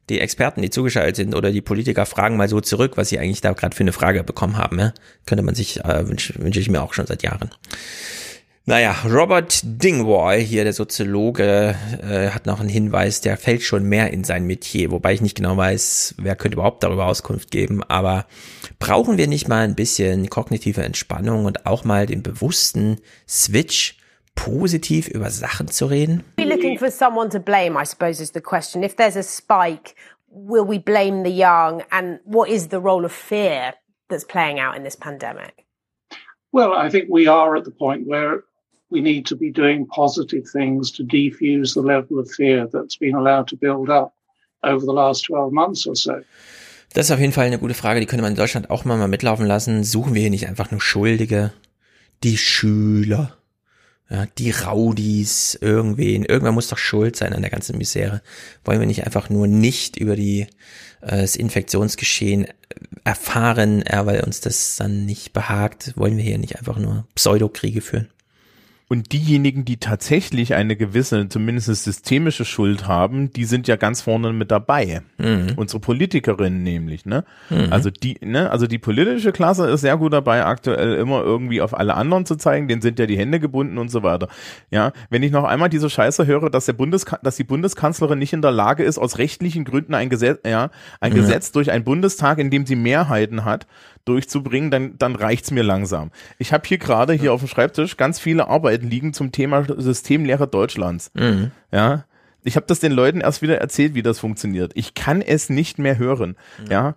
die 0.08 0.20
Experten, 0.20 0.62
die 0.62 0.70
zugeschaltet 0.70 1.16
sind 1.16 1.34
oder 1.34 1.50
die 1.50 1.60
Politiker 1.60 2.06
fragen 2.06 2.36
mal 2.36 2.48
so 2.48 2.60
zurück, 2.60 2.96
was 2.96 3.08
sie 3.08 3.18
eigentlich 3.18 3.40
da 3.40 3.52
gerade 3.52 3.74
für 3.74 3.82
eine 3.82 3.92
Frage 3.92 4.22
bekommen 4.22 4.56
haben. 4.56 4.78
Ja? 4.78 4.92
Könnte 5.26 5.42
man 5.42 5.54
sich, 5.54 5.84
äh, 5.84 6.08
wünsche 6.08 6.34
wünsch 6.38 6.56
ich 6.56 6.70
mir 6.70 6.82
auch 6.82 6.94
schon 6.94 7.06
seit 7.06 7.22
Jahren. 7.22 7.50
Naja, 8.66 8.96
Robert 9.04 9.60
Dingwall, 9.62 10.38
hier 10.38 10.64
der 10.64 10.72
Soziologe, 10.72 11.74
äh, 12.02 12.30
hat 12.30 12.46
noch 12.46 12.60
einen 12.60 12.70
Hinweis, 12.70 13.20
der 13.20 13.36
fällt 13.36 13.62
schon 13.62 13.84
mehr 13.84 14.10
in 14.10 14.24
sein 14.24 14.46
Metier, 14.46 14.90
wobei 14.90 15.12
ich 15.12 15.20
nicht 15.20 15.36
genau 15.36 15.54
weiß, 15.54 16.14
wer 16.16 16.34
könnte 16.34 16.56
überhaupt 16.56 16.82
darüber 16.82 17.04
Auskunft 17.04 17.50
geben, 17.50 17.82
aber 17.82 18.24
brauchen 18.78 19.18
wir 19.18 19.26
nicht 19.26 19.48
mal 19.48 19.64
ein 19.64 19.74
bisschen 19.74 20.30
kognitive 20.30 20.82
Entspannung 20.82 21.44
und 21.44 21.66
auch 21.66 21.84
mal 21.84 22.06
den 22.06 22.22
bewussten 22.22 23.00
Switch 23.28 23.98
positiv 24.34 25.08
über 25.08 25.30
Sachen 25.30 25.68
zu 25.68 25.86
reden? 25.86 26.24
Be 26.36 26.44
looking 26.44 26.78
for 26.78 26.90
someone 26.90 27.30
to 27.30 27.40
blame, 27.40 27.76
I 27.80 27.84
suppose, 27.84 28.22
is 28.22 28.32
the 28.32 28.40
question. 28.40 28.82
If 28.82 28.96
there's 28.96 29.16
a 29.16 29.22
spike, 29.22 29.94
will 30.28 30.66
we 30.66 30.78
blame 30.78 31.22
the 31.22 31.32
young? 31.32 31.82
And 31.90 32.20
what 32.24 32.48
is 32.48 32.68
the 32.68 32.80
role 32.80 33.04
of 33.04 33.12
fear 33.12 33.74
that's 34.08 34.24
playing 34.24 34.60
out 34.60 34.76
in 34.76 34.84
this 34.84 34.96
pandemic? 34.96 35.64
Well, 36.52 36.72
I 36.72 36.88
think 36.90 37.08
we 37.10 37.26
are 37.26 37.56
at 37.56 37.64
the 37.64 37.72
point 37.72 38.06
where 38.06 38.44
we 38.90 39.00
need 39.00 39.26
to 39.26 39.36
be 39.36 39.50
doing 39.50 39.86
positive 39.86 40.44
things 40.52 40.92
to 40.92 41.04
defuse 41.04 41.74
the 41.74 41.82
level 41.82 42.18
of 42.18 42.30
fear 42.30 42.68
that's 42.72 42.96
been 42.96 43.14
allowed 43.14 43.48
to 43.48 43.56
build 43.56 43.90
up. 43.90 44.14
over 44.64 44.84
the 44.84 44.92
last 44.92 45.24
12 45.26 45.52
months 45.52 45.86
or 45.86 45.94
so. 45.94 46.14
Das 46.94 47.06
ist 47.06 47.10
auf 47.10 47.18
jeden 47.18 47.32
Fall 47.32 47.46
eine 47.46 47.58
gute 47.58 47.74
Frage, 47.74 48.00
die 48.00 48.06
könnte 48.06 48.22
man 48.22 48.32
in 48.32 48.38
Deutschland 48.38 48.70
auch 48.70 48.84
mal, 48.84 48.96
mal 48.96 49.08
mitlaufen 49.08 49.46
lassen. 49.46 49.82
Suchen 49.82 50.14
wir 50.14 50.20
hier 50.20 50.30
nicht 50.30 50.46
einfach 50.46 50.70
nur 50.70 50.80
Schuldige? 50.80 51.52
Die 52.22 52.38
Schüler, 52.38 53.36
ja, 54.10 54.26
die 54.38 54.50
Raudis, 54.50 55.58
irgendwen. 55.60 56.24
Irgendwer 56.24 56.52
muss 56.52 56.68
doch 56.68 56.78
schuld 56.78 57.16
sein 57.16 57.32
an 57.32 57.42
der 57.42 57.50
ganzen 57.50 57.78
Misere. 57.78 58.22
Wollen 58.64 58.80
wir 58.80 58.86
nicht 58.86 59.04
einfach 59.04 59.30
nur 59.30 59.46
nicht 59.46 59.96
über 59.96 60.14
die, 60.14 60.42
äh, 61.00 61.22
das 61.22 61.36
Infektionsgeschehen 61.36 62.46
erfahren, 63.04 63.82
ja, 63.90 64.04
weil 64.06 64.22
uns 64.22 64.40
das 64.40 64.76
dann 64.76 65.06
nicht 65.06 65.32
behagt? 65.32 65.92
Wollen 65.96 66.16
wir 66.16 66.24
hier 66.24 66.38
nicht 66.38 66.58
einfach 66.58 66.78
nur 66.78 67.06
Pseudokriege 67.14 67.80
führen? 67.80 68.08
Und 68.86 69.12
diejenigen, 69.12 69.64
die 69.64 69.78
tatsächlich 69.78 70.54
eine 70.54 70.76
gewisse, 70.76 71.28
zumindest 71.30 71.84
systemische 71.84 72.44
Schuld 72.44 72.86
haben, 72.86 73.32
die 73.32 73.46
sind 73.46 73.66
ja 73.66 73.76
ganz 73.76 74.02
vorne 74.02 74.32
mit 74.34 74.50
dabei. 74.50 75.00
Mhm. 75.16 75.52
Unsere 75.56 75.80
Politikerinnen 75.80 76.62
nämlich, 76.62 77.06
ne? 77.06 77.24
Mhm. 77.48 77.68
Also 77.70 77.88
die, 77.90 78.18
ne, 78.20 78.50
also 78.50 78.66
die 78.66 78.78
politische 78.78 79.32
Klasse 79.32 79.68
ist 79.70 79.80
sehr 79.80 79.96
gut 79.96 80.12
dabei, 80.12 80.44
aktuell 80.44 80.96
immer 80.96 81.22
irgendwie 81.22 81.62
auf 81.62 81.76
alle 81.76 81.94
anderen 81.94 82.26
zu 82.26 82.36
zeigen, 82.36 82.68
denen 82.68 82.82
sind 82.82 82.98
ja 82.98 83.06
die 83.06 83.16
Hände 83.16 83.40
gebunden 83.40 83.78
und 83.78 83.90
so 83.90 84.02
weiter. 84.02 84.28
Ja, 84.70 84.92
wenn 85.08 85.22
ich 85.22 85.32
noch 85.32 85.44
einmal 85.44 85.70
diese 85.70 85.88
Scheiße 85.88 86.26
höre, 86.26 86.50
dass 86.50 86.66
der 86.66 86.74
Bundes, 86.74 87.06
dass 87.22 87.36
die 87.36 87.44
Bundeskanzlerin 87.44 88.18
nicht 88.18 88.34
in 88.34 88.42
der 88.42 88.52
Lage 88.52 88.84
ist, 88.84 88.98
aus 88.98 89.16
rechtlichen 89.16 89.64
Gründen 89.64 89.94
ein 89.94 90.10
Gesetz, 90.10 90.40
ja, 90.46 90.70
ein 91.00 91.12
mhm. 91.12 91.16
Gesetz 91.16 91.52
durch 91.52 91.70
einen 91.70 91.84
Bundestag, 91.84 92.38
in 92.38 92.50
dem 92.50 92.66
sie 92.66 92.76
Mehrheiten 92.76 93.46
hat, 93.46 93.66
durchzubringen, 94.04 94.70
dann, 94.70 94.98
dann 94.98 95.16
reicht's 95.16 95.50
mir 95.50 95.62
langsam. 95.62 96.10
Ich 96.38 96.52
habe 96.52 96.66
hier 96.66 96.78
gerade 96.78 97.12
hier 97.12 97.32
auf 97.32 97.40
dem 97.40 97.48
Schreibtisch 97.48 97.96
ganz 97.96 98.18
viele 98.18 98.48
Arbeiten 98.48 98.88
liegen 98.88 99.12
zum 99.12 99.32
Thema 99.32 99.64
Systemlehre 99.76 100.46
Deutschlands. 100.46 101.10
Mhm. 101.14 101.50
Ja. 101.72 102.04
Ich 102.42 102.56
habe 102.56 102.66
das 102.66 102.80
den 102.80 102.92
Leuten 102.92 103.20
erst 103.20 103.40
wieder 103.40 103.58
erzählt, 103.58 103.94
wie 103.94 104.02
das 104.02 104.18
funktioniert. 104.18 104.72
Ich 104.74 104.94
kann 104.94 105.22
es 105.22 105.48
nicht 105.48 105.78
mehr 105.78 105.98
hören. 105.98 106.36
Mhm. 106.58 106.70
Ja. 106.70 106.96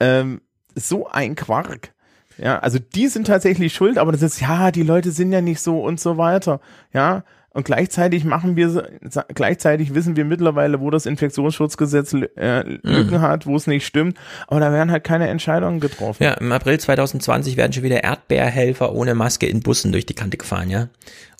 Ähm, 0.00 0.40
so 0.74 1.08
ein 1.08 1.34
Quark. 1.34 1.92
Ja, 2.38 2.60
also 2.60 2.78
die 2.78 3.08
sind 3.08 3.26
tatsächlich 3.26 3.74
schuld, 3.74 3.98
aber 3.98 4.12
das 4.12 4.22
ist, 4.22 4.40
ja, 4.40 4.70
die 4.70 4.84
Leute 4.84 5.10
sind 5.10 5.32
ja 5.32 5.40
nicht 5.40 5.60
so 5.60 5.82
und 5.82 5.98
so 5.98 6.18
weiter. 6.18 6.60
Ja, 6.92 7.24
und 7.54 7.64
gleichzeitig 7.64 8.24
machen 8.24 8.56
wir, 8.56 8.90
gleichzeitig 9.34 9.94
wissen 9.94 10.16
wir 10.16 10.24
mittlerweile, 10.24 10.80
wo 10.80 10.90
das 10.90 11.06
Infektionsschutzgesetz 11.06 12.12
äh, 12.12 12.60
Lücken 12.60 13.16
mhm. 13.16 13.20
hat, 13.20 13.46
wo 13.46 13.56
es 13.56 13.66
nicht 13.66 13.86
stimmt. 13.86 14.18
Aber 14.46 14.60
da 14.60 14.70
werden 14.70 14.90
halt 14.90 15.04
keine 15.04 15.28
Entscheidungen 15.28 15.80
getroffen. 15.80 16.22
Ja, 16.22 16.34
im 16.34 16.52
April 16.52 16.78
2020 16.78 17.56
werden 17.56 17.72
schon 17.72 17.82
wieder 17.82 18.04
Erdbeerhelfer 18.04 18.92
ohne 18.92 19.14
Maske 19.14 19.46
in 19.46 19.60
Bussen 19.60 19.92
durch 19.92 20.06
die 20.06 20.14
Kante 20.14 20.36
gefahren, 20.36 20.70
ja. 20.70 20.88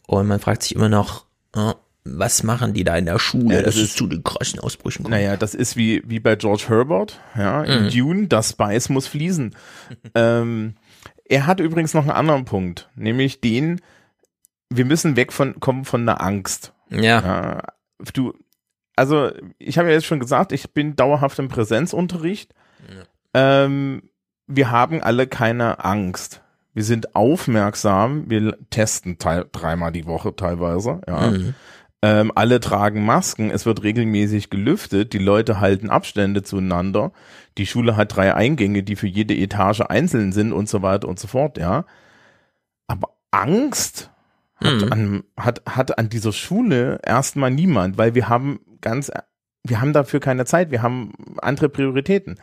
Und 0.07 0.27
man 0.27 0.41
fragt 0.41 0.63
sich 0.63 0.75
immer 0.75 0.89
noch, 0.89 1.27
oh, 1.55 1.75
was 2.05 2.43
machen 2.43 2.73
die 2.73 2.85
da 2.85 2.97
in 2.97 3.05
der 3.05 3.19
Schule, 3.19 3.57
ja, 3.57 3.63
das 3.63 3.75
dass 3.75 3.85
ist, 3.85 3.91
es 3.91 3.97
zu 3.97 4.07
den 4.07 4.25
krassen 4.25 4.61
Ausbrüchen 4.61 5.03
kommt? 5.03 5.15
Naja, 5.15 5.37
das 5.37 5.55
ist 5.55 5.77
wie, 5.77 6.03
wie 6.07 6.21
bei 6.21 6.37
George 6.37 6.65
Herbert, 6.69 7.21
ja, 7.37 7.63
in 7.65 7.85
mhm. 7.85 7.91
Dune, 7.91 8.27
das 8.29 8.51
Spice 8.51 8.89
muss 8.89 9.07
fließen. 9.07 9.55
ähm, 10.15 10.75
er 11.29 11.47
hat 11.47 11.61
übrigens 11.61 11.93
noch 11.93 12.03
einen 12.03 12.11
anderen 12.11 12.47
Punkt, 12.47 12.89
nämlich 12.97 13.41
den, 13.41 13.83
wir 14.71 14.85
müssen 14.85 15.17
weg 15.17 15.33
von 15.33 15.61
kommen 15.61 15.85
von 15.85 16.05
der 16.07 16.21
Angst. 16.21 16.73
Ja. 16.91 17.01
ja 17.01 17.63
du, 18.13 18.35
also 18.97 19.31
ich 19.59 19.79
habe 19.79 19.89
ja 19.89 19.95
jetzt 19.95 20.07
schon 20.07 20.21
gesagt, 20.21 20.53
ich 20.53 20.73
bin 20.73 20.97
dauerhaft 20.97 21.39
im 21.39 21.49
Präsenzunterricht. 21.49 22.55
Ja. 22.89 23.65
Ähm, 23.65 24.11
wir 24.47 24.71
haben 24.71 25.03
alle 25.03 25.27
keine 25.27 25.85
Angst. 25.85 26.43
Wir 26.75 26.85
sind 26.85 27.15
aufmerksam. 27.15 28.29
Wir 28.31 28.57
testen 28.71 29.19
dreimal 29.19 29.93
die 29.93 30.07
Woche 30.07 30.35
teilweise. 30.35 31.01
Ja. 31.07 31.31
Mhm. 31.31 31.55
Ähm, 32.01 32.33
alle 32.35 32.61
tragen 32.61 33.05
Masken. 33.05 33.51
Es 33.51 33.67
wird 33.67 33.83
regelmäßig 33.83 34.51
gelüftet. 34.51 35.13
Die 35.13 35.19
Leute 35.19 35.59
halten 35.61 35.91
Abstände 35.91 36.43
zueinander. 36.43 37.13
Die 37.57 37.67
Schule 37.67 37.97
hat 37.97 38.15
drei 38.15 38.35
Eingänge, 38.35 38.85
die 38.85 38.95
für 38.95 39.09
jede 39.09 39.35
Etage 39.35 39.81
einzeln 39.81 40.33
sind 40.33 40.53
und 40.53 40.69
so 40.69 40.83
weiter 40.83 41.09
und 41.09 41.19
so 41.19 41.27
fort. 41.27 41.59
Ja. 41.59 41.85
Aber 42.87 43.11
Angst 43.33 44.11
hat, 44.59 44.83
mhm. 44.83 44.93
an, 44.93 45.25
hat, 45.37 45.63
hat 45.67 45.99
an 45.99 46.09
dieser 46.09 46.33
Schule 46.33 47.01
erstmal 47.05 47.51
niemand, 47.51 47.99
weil 47.99 48.15
wir 48.15 48.29
haben 48.29 48.61
ganz, 48.81 49.11
wir 49.65 49.81
haben 49.81 49.93
dafür 49.93 50.21
keine 50.21 50.45
Zeit, 50.45 50.71
wir 50.71 50.83
haben 50.83 51.13
andere 51.39 51.69
Prioritäten. 51.69 52.41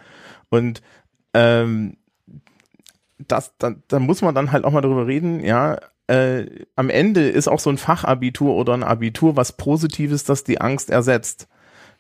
Und 0.50 0.82
ähm, 1.34 1.98
das, 3.18 3.54
da, 3.58 3.76
da 3.88 4.00
muss 4.00 4.22
man 4.22 4.36
dann 4.36 4.52
halt 4.52 4.66
auch 4.66 4.72
mal 4.72 4.82
drüber 4.82 5.08
reden, 5.08 5.42
ja, 5.44 5.78
äh, 6.08 6.46
am 6.76 6.90
Ende 6.90 7.28
ist 7.30 7.48
auch 7.48 7.60
so 7.60 7.70
ein 7.70 7.78
Fachabitur 7.78 8.56
oder 8.56 8.74
ein 8.74 8.84
Abitur 8.84 9.36
was 9.36 9.54
Positives, 9.54 10.24
das 10.24 10.44
die 10.44 10.62
Angst 10.62 10.90
ersetzt. 10.90 11.48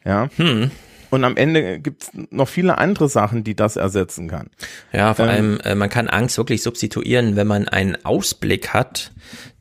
Ja. 0.03 0.29
Hm. 0.37 0.69
Und 1.09 1.23
am 1.23 1.37
Ende 1.37 1.79
gibt 1.79 2.03
es 2.03 2.11
noch 2.31 2.47
viele 2.47 2.77
andere 2.77 3.09
Sachen, 3.09 3.43
die 3.43 3.55
das 3.55 3.75
ersetzen 3.75 4.27
kann. 4.27 4.49
Ja, 4.91 5.13
vor 5.13 5.25
ähm, 5.25 5.31
allem, 5.31 5.59
äh, 5.61 5.75
man 5.75 5.89
kann 5.89 6.07
Angst 6.07 6.37
wirklich 6.37 6.63
substituieren, 6.63 7.35
wenn 7.35 7.47
man 7.47 7.67
einen 7.67 8.03
Ausblick 8.05 8.69
hat. 8.69 9.11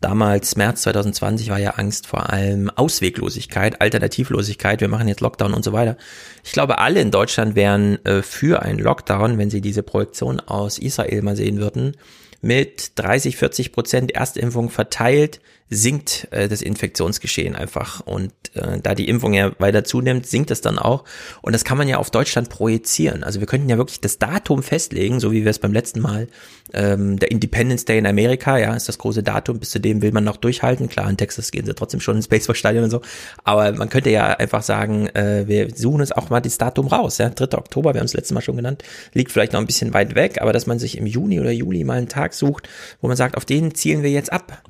Damals, 0.01 0.57
März 0.57 0.83
2020, 0.83 1.49
war 1.51 1.59
ja 1.59 1.71
Angst 1.71 2.07
vor 2.07 2.31
allem 2.31 2.71
Ausweglosigkeit, 2.71 3.81
Alternativlosigkeit, 3.81 4.81
wir 4.81 4.89
machen 4.89 5.09
jetzt 5.09 5.21
Lockdown 5.21 5.55
und 5.55 5.65
so 5.65 5.73
weiter. 5.73 5.97
Ich 6.43 6.53
glaube, 6.53 6.79
alle 6.79 7.01
in 7.01 7.11
Deutschland 7.11 7.55
wären 7.55 8.05
äh, 8.05 8.23
für 8.23 8.63
einen 8.63 8.79
Lockdown, 8.79 9.39
wenn 9.39 9.51
sie 9.51 9.61
diese 9.61 9.83
Projektion 9.83 10.41
aus 10.41 10.79
Israel 10.79 11.23
mal 11.23 11.37
sehen 11.37 11.59
würden 11.59 11.97
mit 12.45 12.93
30, 12.97 13.39
40 13.39 13.73
Prozent 13.73 14.13
Erstimpfung 14.13 14.69
verteilt, 14.69 15.41
sinkt 15.71 16.29
äh, 16.31 16.49
das 16.49 16.63
Infektionsgeschehen 16.63 17.57
einfach. 17.57 18.01
Und 18.01 18.33
äh, 18.55 18.79
da 18.83 18.95
die 18.95 19.09
Impfung 19.09 19.35
ja 19.35 19.53
weiter 19.59 19.85
zunimmt, 19.85 20.27
sinkt 20.27 20.51
es 20.51 20.61
dann 20.61 20.79
auch. 20.79 21.05
Und 21.43 21.53
das 21.53 21.65
kann 21.65 21.79
man 21.79 21.89
ja 21.89 21.99
auf 21.99 22.11
Deutschland 22.11 22.51
projizieren. 22.51 23.25
Also 23.25 23.41
wir 23.41 23.47
könnten 23.47 23.69
ja 23.69 23.79
wirklich 23.79 24.01
das 24.01 24.19
Datum 24.19 24.63
festlegen, 24.63 25.21
so 25.21 25.33
wie 25.33 25.45
wir 25.45 25.51
es 25.51 25.59
beim 25.59 25.73
letzten 25.73 26.01
Mal, 26.01 26.29
ähm, 26.73 27.19
der 27.19 27.31
Independence 27.31 27.85
Day 27.85 27.99
in 27.99 28.07
Amerika, 28.07 28.59
ja, 28.59 28.75
ist 28.75 28.89
das 28.89 28.99
große 28.99 29.23
Datum, 29.23 29.59
bis 29.59 29.71
zu 29.71 29.81
dem 29.81 30.03
will 30.03 30.13
man 30.13 30.25
noch 30.25 30.37
durchhalten. 30.37 30.89
Klar, 30.89 31.09
in 31.09 31.17
Texas 31.17 31.51
gehen 31.51 31.65
sie 31.65 31.75
trotzdem 31.75 32.01
schon 32.01 32.17
ins 32.17 32.29
Baseballstadion 32.29 32.85
und 32.85 32.91
so. 32.91 33.01
Aber 33.43 33.73
man 33.73 33.89
könnte 33.89 34.11
ja 34.11 34.27
einfach 34.27 34.63
sagen, 34.63 35.09
äh, 35.09 35.45
wir 35.47 35.75
suchen 35.75 36.01
uns 36.01 36.13
auch 36.13 36.31
mal 36.31 36.41
das 36.41 36.59
Datum 36.59 36.89
raus. 36.89 37.19
Ja, 37.19 37.31
3. 37.31 37.57
Oktober, 37.57 37.95
wir 37.95 38.01
haben 38.01 38.07
es 38.07 38.15
letztes 38.15 38.33
Mal 38.33 38.43
schon 38.43 38.57
genannt, 38.57 38.83
liegt 39.15 39.33
vielleicht 39.33 39.53
noch 39.53 39.61
ein 39.61 39.67
bisschen 39.67 39.95
weit 39.95 40.15
weg, 40.15 40.41
aber 40.41 40.53
dass 40.53 40.67
man 40.67 40.79
sich 40.79 40.99
im 40.99 41.07
Juni 41.07 41.41
oder 41.41 41.53
Juli 41.53 41.85
mal 41.85 41.99
einen 41.99 42.09
Tag 42.09 42.35
sucht, 42.35 42.69
wo 43.01 43.09
man 43.09 43.17
sagt, 43.17 43.37
auf 43.37 43.45
den 43.45 43.75
zielen 43.75 44.03
wir 44.03 44.11
jetzt 44.11 44.33
ab 44.33 44.63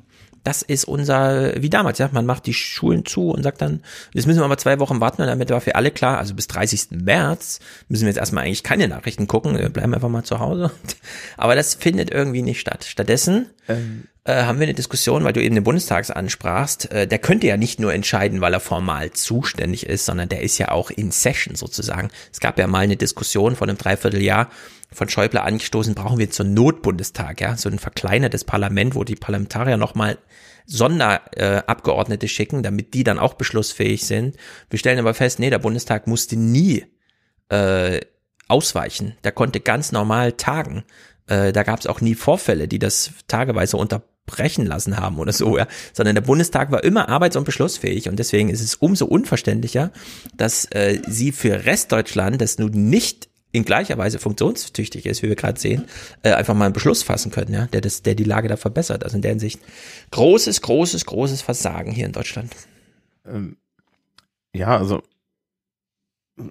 das 0.45 0.61
ist 0.61 0.85
unser, 0.85 1.61
wie 1.61 1.69
damals, 1.69 1.97
ja, 1.97 2.09
man 2.11 2.25
macht 2.25 2.45
die 2.45 2.53
Schulen 2.53 3.03
zu 3.03 3.31
und 3.31 3.43
sagt 3.43 3.61
dann, 3.61 3.81
jetzt 4.13 4.27
müssen 4.27 4.39
wir 4.39 4.45
aber 4.45 4.57
zwei 4.57 4.79
Wochen 4.79 5.01
warten 5.01 5.21
und 5.21 5.27
damit 5.27 5.49
war 5.49 5.59
für 5.59 5.75
alle 5.75 5.91
klar, 5.91 6.19
also 6.19 6.35
bis 6.35 6.47
30. 6.47 6.91
März 6.91 7.59
müssen 7.89 8.03
wir 8.03 8.09
jetzt 8.09 8.19
erstmal 8.19 8.45
eigentlich 8.45 8.63
keine 8.63 8.87
Nachrichten 8.87 9.27
gucken, 9.27 9.57
wir 9.57 9.69
bleiben 9.69 9.93
einfach 9.93 10.09
mal 10.09 10.23
zu 10.23 10.39
Hause. 10.39 10.71
Aber 11.37 11.55
das 11.55 11.73
findet 11.75 12.11
irgendwie 12.11 12.43
nicht 12.43 12.59
statt. 12.59 12.85
Stattdessen 12.85 13.47
ähm. 13.67 14.05
Äh, 14.25 14.43
haben 14.43 14.59
wir 14.59 14.65
eine 14.65 14.73
Diskussion, 14.73 15.23
weil 15.23 15.33
du 15.33 15.41
eben 15.41 15.55
den 15.55 15.63
Bundestags 15.63 16.11
ansprachst, 16.11 16.91
äh, 16.91 17.07
der 17.07 17.19
könnte 17.19 17.47
ja 17.47 17.57
nicht 17.57 17.79
nur 17.79 17.93
entscheiden, 17.93 18.41
weil 18.41 18.53
er 18.53 18.59
formal 18.59 19.11
zuständig 19.11 19.85
ist, 19.85 20.05
sondern 20.05 20.29
der 20.29 20.41
ist 20.41 20.57
ja 20.57 20.71
auch 20.71 20.89
in 20.89 21.11
Session 21.11 21.55
sozusagen. 21.55 22.09
Es 22.33 22.39
gab 22.39 22.57
ja 22.57 22.67
mal 22.67 22.79
eine 22.79 22.97
Diskussion 22.97 23.55
von 23.55 23.69
einem 23.69 23.77
Dreivierteljahr, 23.77 24.49
von 24.91 25.09
Schäuble 25.09 25.41
angestoßen, 25.41 25.93
brauchen 25.93 26.19
wir 26.19 26.31
zur 26.31 26.45
Notbundestag, 26.45 27.41
ja, 27.41 27.57
so 27.57 27.69
ein 27.69 27.79
verkleinertes 27.79 28.43
Parlament, 28.43 28.95
wo 28.95 29.03
die 29.03 29.15
Parlamentarier 29.15 29.77
nochmal 29.77 30.17
Sonderabgeordnete 30.65 32.25
äh, 32.25 32.29
schicken, 32.29 32.63
damit 32.63 32.93
die 32.93 33.03
dann 33.03 33.19
auch 33.19 33.35
beschlussfähig 33.35 34.05
sind. 34.05 34.37
Wir 34.69 34.79
stellen 34.79 34.99
aber 34.99 35.13
fest, 35.13 35.39
nee, 35.39 35.49
der 35.49 35.59
Bundestag 35.59 36.07
musste 36.07 36.35
nie 36.35 36.85
äh, 37.49 37.99
ausweichen. 38.47 39.15
Der 39.23 39.31
konnte 39.31 39.59
ganz 39.59 39.91
normal 39.91 40.31
tagen. 40.31 40.83
Äh, 41.27 41.51
da 41.51 41.63
gab 41.63 41.79
es 41.79 41.87
auch 41.87 42.01
nie 42.01 42.15
Vorfälle, 42.15 42.67
die 42.67 42.79
das 42.79 43.11
tageweise 43.27 43.77
unterbrechen 44.25 44.65
lassen 44.65 44.97
haben 44.97 45.19
oder 45.19 45.31
so, 45.31 45.57
ja. 45.57 45.67
Sondern 45.93 46.15
der 46.15 46.21
Bundestag 46.21 46.71
war 46.71 46.83
immer 46.83 47.09
arbeits- 47.09 47.35
und 47.35 47.45
beschlussfähig 47.45 48.09
und 48.09 48.17
deswegen 48.17 48.49
ist 48.49 48.61
es 48.61 48.75
umso 48.75 49.05
unverständlicher, 49.05 49.91
dass 50.35 50.65
äh, 50.71 51.01
sie 51.07 51.31
für 51.31 51.65
Restdeutschland 51.65 52.41
das 52.41 52.57
nun 52.57 52.89
nicht 52.89 53.29
in 53.51 53.63
gleicher 53.63 53.97
Weise 53.97 54.19
funktionstüchtig 54.19 55.05
ist, 55.05 55.23
wie 55.23 55.29
wir 55.29 55.35
gerade 55.35 55.59
sehen, 55.59 55.85
äh, 56.23 56.33
einfach 56.33 56.53
mal 56.53 56.65
einen 56.65 56.73
Beschluss 56.73 57.03
fassen 57.03 57.31
können, 57.31 57.53
ja, 57.53 57.67
der 57.67 57.81
das, 57.81 58.01
der 58.01 58.15
die 58.15 58.25
Lage 58.25 58.49
da 58.49 58.57
verbessert. 58.57 59.03
Also 59.03 59.15
in 59.15 59.21
der 59.21 59.31
Hinsicht 59.31 59.61
großes, 60.11 60.61
großes, 60.61 61.05
großes 61.05 61.41
Versagen 61.41 61.91
hier 61.91 62.05
in 62.05 62.11
Deutschland. 62.11 62.53
Ähm, 63.25 63.57
ja, 64.53 64.77
also 64.77 65.03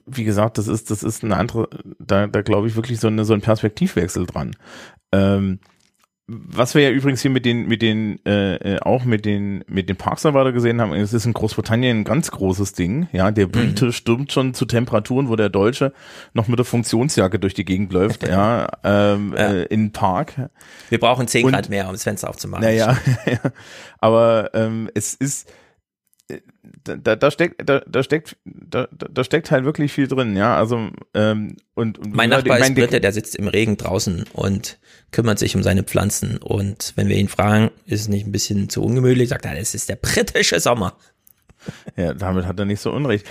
wie 0.07 0.25
gesagt, 0.25 0.57
das 0.57 0.67
ist, 0.67 0.91
das 0.91 1.03
ist 1.03 1.25
eine 1.25 1.37
andere, 1.37 1.69
da, 1.99 2.27
da 2.27 2.41
glaube 2.41 2.69
ich 2.69 2.75
wirklich 2.75 2.99
so, 3.01 3.09
eine, 3.09 3.27
so 3.27 3.35
ein 3.35 3.43
Perspektivwechsel 3.43 4.25
dran. 4.25 4.57
Ähm, 5.13 5.59
was 6.27 6.75
wir 6.75 6.83
ja 6.83 6.91
übrigens 6.91 7.21
hier 7.21 7.31
mit 7.31 7.45
den, 7.45 7.67
mit 7.67 7.83
den, 7.83 8.19
äh, 8.25 8.55
äh 8.55 8.81
auch 8.81 9.05
mit 9.05 9.27
den, 9.27 9.63
mit 9.69 9.91
den 9.91 9.97
Parks 9.97 10.25
weiter 10.25 10.53
gesehen 10.53 10.81
haben, 10.81 10.95
es 10.95 11.13
ist 11.13 11.27
in 11.27 11.35
Großbritannien 11.35 11.99
ein 11.99 12.05
ganz 12.05 12.31
großes 12.31 12.73
Ding. 12.73 13.09
Ja, 13.13 13.31
der 13.31 13.47
Brite 13.47 13.87
mhm. 13.87 13.93
stürmt 13.93 14.33
schon 14.33 14.55
zu 14.55 14.65
Temperaturen, 14.65 15.29
wo 15.29 15.37
der 15.37 15.51
Deutsche 15.51 15.93
noch 16.33 16.49
mit 16.49 16.59
der 16.59 16.65
Funktionsjacke 16.65 17.39
durch 17.39 17.53
die 17.53 17.67
Gegend 17.67 17.93
läuft, 17.93 18.27
ja, 18.27 18.69
ähm, 18.85 19.35
ja. 19.37 19.53
Äh, 19.53 19.63
in 19.65 19.93
Park. 19.93 20.51
Wir 20.89 20.99
brauchen 20.99 21.29
10 21.29 21.47
Grad 21.49 21.69
mehr, 21.69 21.87
um 21.87 21.93
das 21.93 22.05
Fenster 22.05 22.31
aufzumachen. 22.31 22.65
Naja, 22.65 22.97
aber 23.99 24.51
ähm, 24.55 24.89
es 24.95 25.13
ist, 25.13 25.53
da, 26.85 27.17
da 27.17 27.31
steckt, 27.31 27.69
da, 27.69 27.81
da 27.81 28.03
steckt, 28.03 28.37
da, 28.45 28.89
da 28.91 29.25
steckt 29.25 29.51
halt 29.51 29.65
wirklich 29.65 29.93
viel 29.93 30.07
drin, 30.07 30.37
ja. 30.37 30.57
Also 30.57 30.91
ähm, 31.15 31.57
und, 31.75 31.99
und 31.99 32.15
mein 32.15 32.31
Nachbar 32.31 32.59
ist 32.59 32.75
Brite, 32.75 33.01
der 33.01 33.13
sitzt 33.13 33.37
im 33.37 33.49
Regen 33.49 33.77
draußen 33.77 34.25
und 34.33 34.79
kümmert 35.11 35.39
sich 35.39 35.57
um 35.57 35.63
seine 35.63 35.83
Pflanzen. 35.83 36.39
Und 36.39 36.93
wenn 36.97 37.09
wir 37.09 37.17
ihn 37.17 37.29
fragen, 37.29 37.71
ist 37.87 38.03
es 38.03 38.09
nicht 38.09 38.27
ein 38.27 38.33
bisschen 38.33 38.69
zu 38.69 38.83
ungemütlich, 38.83 39.29
sagt 39.29 39.45
er, 39.47 39.59
es 39.59 39.75
ist 39.75 39.89
der 39.89 39.97
britische 39.97 40.61
Sommer. 40.61 40.97
Ja, 41.97 42.13
damit 42.13 42.45
hat 42.45 42.59
er 42.59 42.67
nicht 42.67 42.81
so 42.81 42.93
unrecht 42.93 43.27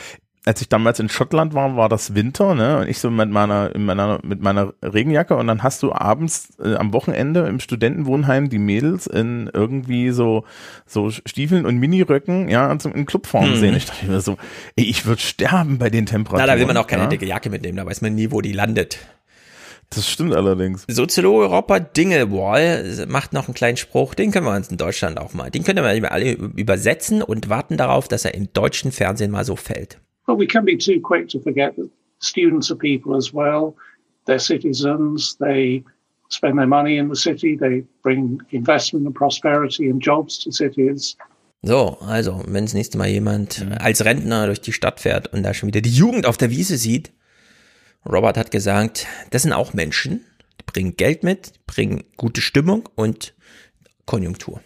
als 0.45 0.61
ich 0.61 0.67
damals 0.67 0.99
in 0.99 1.07
Schottland 1.07 1.53
war, 1.53 1.77
war 1.77 1.87
das 1.87 2.15
Winter, 2.15 2.53
ne? 2.53 2.79
Und 2.79 2.89
ich 2.89 2.99
so 2.99 3.09
mit 3.09 3.29
meiner, 3.29 3.73
in 3.73 3.85
meiner, 3.85 4.19
mit 4.23 4.41
meiner 4.41 4.73
Regenjacke 4.81 5.35
und 5.35 5.47
dann 5.47 5.63
hast 5.63 5.81
du 5.83 5.93
abends 5.93 6.49
äh, 6.63 6.75
am 6.75 6.91
Wochenende 6.91 7.47
im 7.47 7.59
Studentenwohnheim 7.59 8.49
die 8.49 8.59
Mädels 8.59 9.07
in 9.07 9.49
irgendwie 9.53 10.11
so, 10.11 10.43
so 10.85 11.09
Stiefeln 11.11 11.65
und 11.65 11.77
Miniröcken, 11.77 12.49
ja, 12.49 12.77
zum, 12.77 12.93
in 12.93 13.05
Clubform 13.05 13.51
hm. 13.51 13.55
sehen. 13.55 13.75
Ich 13.75 13.85
dachte 13.85 14.05
mir 14.05 14.19
so, 14.19 14.37
ey, 14.75 14.83
ich 14.83 15.05
würde 15.05 15.21
sterben 15.21 15.77
bei 15.77 15.89
den 15.89 16.05
Temperaturen. 16.05 16.45
Na, 16.45 16.53
da 16.53 16.59
will 16.59 16.65
man 16.65 16.77
auch 16.77 16.87
keine 16.87 17.03
ja? 17.03 17.09
dicke 17.09 17.25
Jacke 17.25 17.49
mitnehmen, 17.49 17.77
da 17.77 17.85
weiß 17.85 18.01
man 18.01 18.13
nie, 18.13 18.31
wo 18.31 18.41
die 18.41 18.53
landet. 18.53 18.99
Das 19.91 20.09
stimmt 20.09 20.33
allerdings. 20.33 20.85
Soziologe 20.89 21.45
Robert 21.45 21.95
Dingelwall 21.95 23.05
macht 23.07 23.31
noch 23.31 23.47
einen 23.47 23.53
kleinen 23.53 23.77
Spruch, 23.77 24.13
den 24.15 24.31
können 24.31 24.45
wir 24.45 24.55
uns 24.55 24.69
in 24.69 24.77
Deutschland 24.77 25.19
auch 25.19 25.33
mal, 25.33 25.51
den 25.51 25.63
können 25.63 25.83
wir 25.83 26.11
alle 26.11 26.31
übersetzen 26.31 27.21
und 27.21 27.47
warten 27.47 27.77
darauf, 27.77 28.07
dass 28.07 28.25
er 28.25 28.33
im 28.33 28.51
deutschen 28.51 28.91
Fernsehen 28.91 29.31
mal 29.31 29.45
so 29.45 29.55
fällt. 29.55 29.99
But 30.25 30.37
we 30.37 30.47
can 30.47 30.65
be 30.65 30.77
too 30.77 31.01
quick 31.01 31.27
to 31.29 31.39
forget 31.39 31.75
that 31.75 31.89
students 32.19 32.71
are 32.71 32.77
people 32.77 33.15
as 33.15 33.33
well. 33.33 33.75
They're 34.25 34.39
citizens. 34.39 35.35
They 35.39 35.83
spend 36.29 36.57
their 36.57 36.67
money 36.67 36.97
in 36.97 37.09
the 37.09 37.15
city. 37.15 37.57
They 37.57 37.83
bring 38.01 38.39
investment 38.51 39.05
and 39.05 39.15
prosperity 39.15 39.89
and 39.89 40.01
jobs 40.01 40.39
to 40.43 40.51
cities. 40.51 41.17
So, 41.65 41.97
also, 42.01 42.43
wenn 42.45 42.65
das 42.65 42.73
nächste 42.73 42.97
Mal 42.97 43.07
jemand 43.07 43.65
als 43.79 44.03
Rentner 44.03 44.47
durch 44.47 44.59
die 44.59 44.73
Stadt 44.73 44.99
fährt 44.99 45.31
und 45.31 45.43
da 45.43 45.53
schon 45.53 45.67
wieder 45.67 45.79
die 45.79 45.95
Jugend 45.95 46.25
auf 46.25 46.35
der 46.35 46.49
Wiese 46.49 46.77
sieht, 46.77 47.13
Robert 48.05 48.37
hat 48.37 48.51
gesagt, 48.51 49.07
das 49.31 49.43
sind 49.43 49.53
auch 49.53 49.73
Menschen, 49.73 50.25
die 50.59 50.65
bringen 50.65 50.97
Geld 50.97 51.23
mit, 51.23 51.53
bringen 51.65 52.03
gute 52.17 52.41
Stimmung 52.41 52.89
und 52.95 53.33
Konjunktur. 54.05 54.61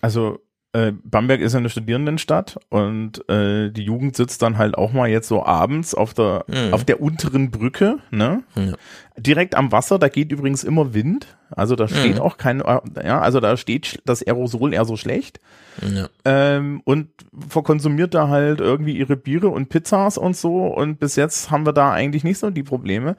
Also 0.00 0.40
äh, 0.74 0.92
Bamberg 1.04 1.40
ist 1.40 1.54
eine 1.54 1.70
Studierendenstadt 1.70 2.58
und 2.68 3.28
äh, 3.30 3.70
die 3.70 3.84
Jugend 3.84 4.16
sitzt 4.16 4.42
dann 4.42 4.58
halt 4.58 4.76
auch 4.76 4.92
mal 4.92 5.08
jetzt 5.08 5.28
so 5.28 5.46
abends 5.46 5.94
auf 5.94 6.14
der 6.14 6.44
mhm. 6.48 6.74
auf 6.74 6.84
der 6.84 7.00
unteren 7.00 7.52
Brücke, 7.52 8.00
ne? 8.10 8.42
Ja. 8.56 8.72
Direkt 9.16 9.54
am 9.54 9.70
Wasser, 9.70 10.00
da 10.00 10.08
geht 10.08 10.32
übrigens 10.32 10.64
immer 10.64 10.92
Wind, 10.92 11.36
also 11.50 11.76
da 11.76 11.86
steht 11.86 12.16
mhm. 12.16 12.22
auch 12.22 12.38
kein 12.38 12.60
ja, 13.04 13.20
also 13.20 13.38
da 13.38 13.56
steht 13.56 14.02
das 14.04 14.26
Aerosol 14.26 14.74
eher 14.74 14.84
so 14.84 14.96
schlecht. 14.96 15.38
Ja. 15.80 16.08
Ähm, 16.24 16.82
und 16.84 17.08
verkonsumiert 17.48 18.12
da 18.12 18.26
halt 18.26 18.60
irgendwie 18.60 18.96
ihre 18.96 19.16
Biere 19.16 19.50
und 19.50 19.68
Pizzas 19.68 20.18
und 20.18 20.36
so 20.36 20.66
und 20.66 20.98
bis 20.98 21.14
jetzt 21.14 21.52
haben 21.52 21.66
wir 21.66 21.72
da 21.72 21.92
eigentlich 21.92 22.24
nicht 22.24 22.38
so 22.38 22.50
die 22.50 22.64
Probleme. 22.64 23.16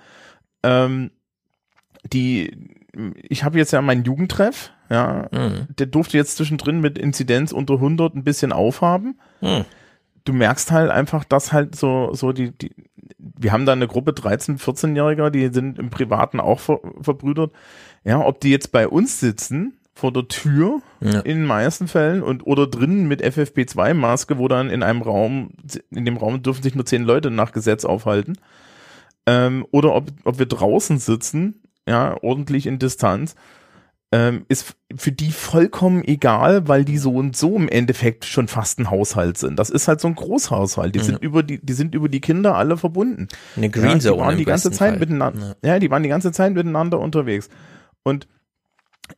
Ähm, 0.62 1.12
die 2.12 2.52
ich 3.30 3.46
habe 3.46 3.58
jetzt 3.58 3.72
ja 3.72 3.82
meinen 3.82 4.04
Jugendtreff, 4.04 4.72
ja, 4.90 5.28
mhm. 5.32 5.68
der 5.78 5.88
durfte 5.88 6.18
jetzt 6.18 6.38
zwischendrin 6.38 6.82
mit 6.82 6.98
Inzidenz 6.98 7.52
unter 7.52 7.76
100 7.76 8.16
ein 8.16 8.24
bisschen 8.24 8.52
aufhaben. 8.52 9.20
Mhm. 9.42 9.66
Du 10.24 10.34
merkst 10.34 10.72
halt 10.72 10.90
einfach, 10.90 11.24
dass 11.24 11.54
halt 11.54 11.76
so, 11.76 12.14
so 12.14 12.32
die, 12.32 12.52
die, 12.52 12.72
wir 13.18 13.52
haben 13.52 13.66
da 13.66 13.74
eine 13.74 13.88
Gruppe 13.88 14.12
13-, 14.12 14.60
14-Jähriger, 14.60 15.30
die 15.30 15.50
sind 15.54 15.78
im 15.80 15.90
Privaten 15.90 16.40
auch 16.40 16.60
ver, 16.60 16.80
verbrüdert. 17.02 17.52
Ja, 18.04 18.20
ob 18.20 18.40
die 18.40 18.52
jetzt 18.52 18.72
bei 18.72 18.88
uns 18.88 19.20
sitzen, 19.20 19.74
vor 19.94 20.12
der 20.12 20.28
Tür 20.28 20.82
ja. 21.00 21.20
in 21.22 21.38
den 21.38 21.46
meisten 21.46 21.88
Fällen 21.88 22.22
und 22.22 22.46
oder 22.46 22.68
drinnen 22.68 23.08
mit 23.08 23.24
FFP2-Maske, 23.24 24.38
wo 24.38 24.48
dann 24.48 24.70
in 24.70 24.84
einem 24.84 25.02
Raum, 25.02 25.52
in 25.90 26.06
dem 26.06 26.18
Raum 26.18 26.44
dürfen 26.44 26.64
sich 26.64 26.76
nur 26.76 26.86
zehn 26.86 27.04
Leute 27.04 27.32
nach 27.32 27.54
Gesetz 27.54 27.86
aufhalten. 27.86 28.38
Ähm, 29.26 29.66
oder 29.72 29.96
ob, 29.96 30.10
ob 30.26 30.38
wir 30.38 30.48
draußen 30.48 31.00
sitzen 31.00 31.62
ja, 31.88 32.18
ordentlich 32.22 32.68
in 32.68 32.80
Distanz, 32.80 33.36
ähm, 34.16 34.46
ist 34.48 34.78
für 34.96 35.12
die 35.12 35.32
vollkommen 35.32 36.02
egal, 36.06 36.70
weil 36.70 36.86
die 36.86 36.98
so 36.98 37.16
und 37.16 37.36
so 37.36 37.58
im 37.58 37.68
Endeffekt 37.68 38.24
schon 38.24 38.48
fast 38.48 38.80
ein 38.80 38.90
Haushalt 38.90 39.38
sind. 39.38 39.60
Das 39.60 39.70
ist 39.70 39.90
halt 39.90 40.00
so 40.00 40.08
ein 40.08 40.16
Großhaushalt. 40.16 40.96
Die 40.96 41.00
ja. 41.00 41.06
sind 41.06 41.22
über 41.22 41.44
die, 41.44 41.60
die 41.64 41.74
sind 41.74 41.94
über 41.94 42.08
die 42.08 42.22
Kinder 42.22 42.56
alle 42.56 42.78
verbunden. 42.78 43.28
Eine 43.58 43.70
Green 43.70 44.00
Zone. 44.00 44.04
Ja, 44.04 44.14
die 44.14 44.20
waren 44.20 44.38
die 44.38 44.46
ganze 44.46 44.72
Zeit 44.72 44.92
Fall. 44.92 45.00
miteinander. 45.00 45.58
Ja. 45.62 45.74
ja, 45.74 45.80
die 45.80 45.92
waren 45.92 46.02
die 46.02 46.10
ganze 46.10 46.32
Zeit 46.32 46.54
miteinander 46.54 46.98
unterwegs. 47.02 47.50
Und 48.04 48.30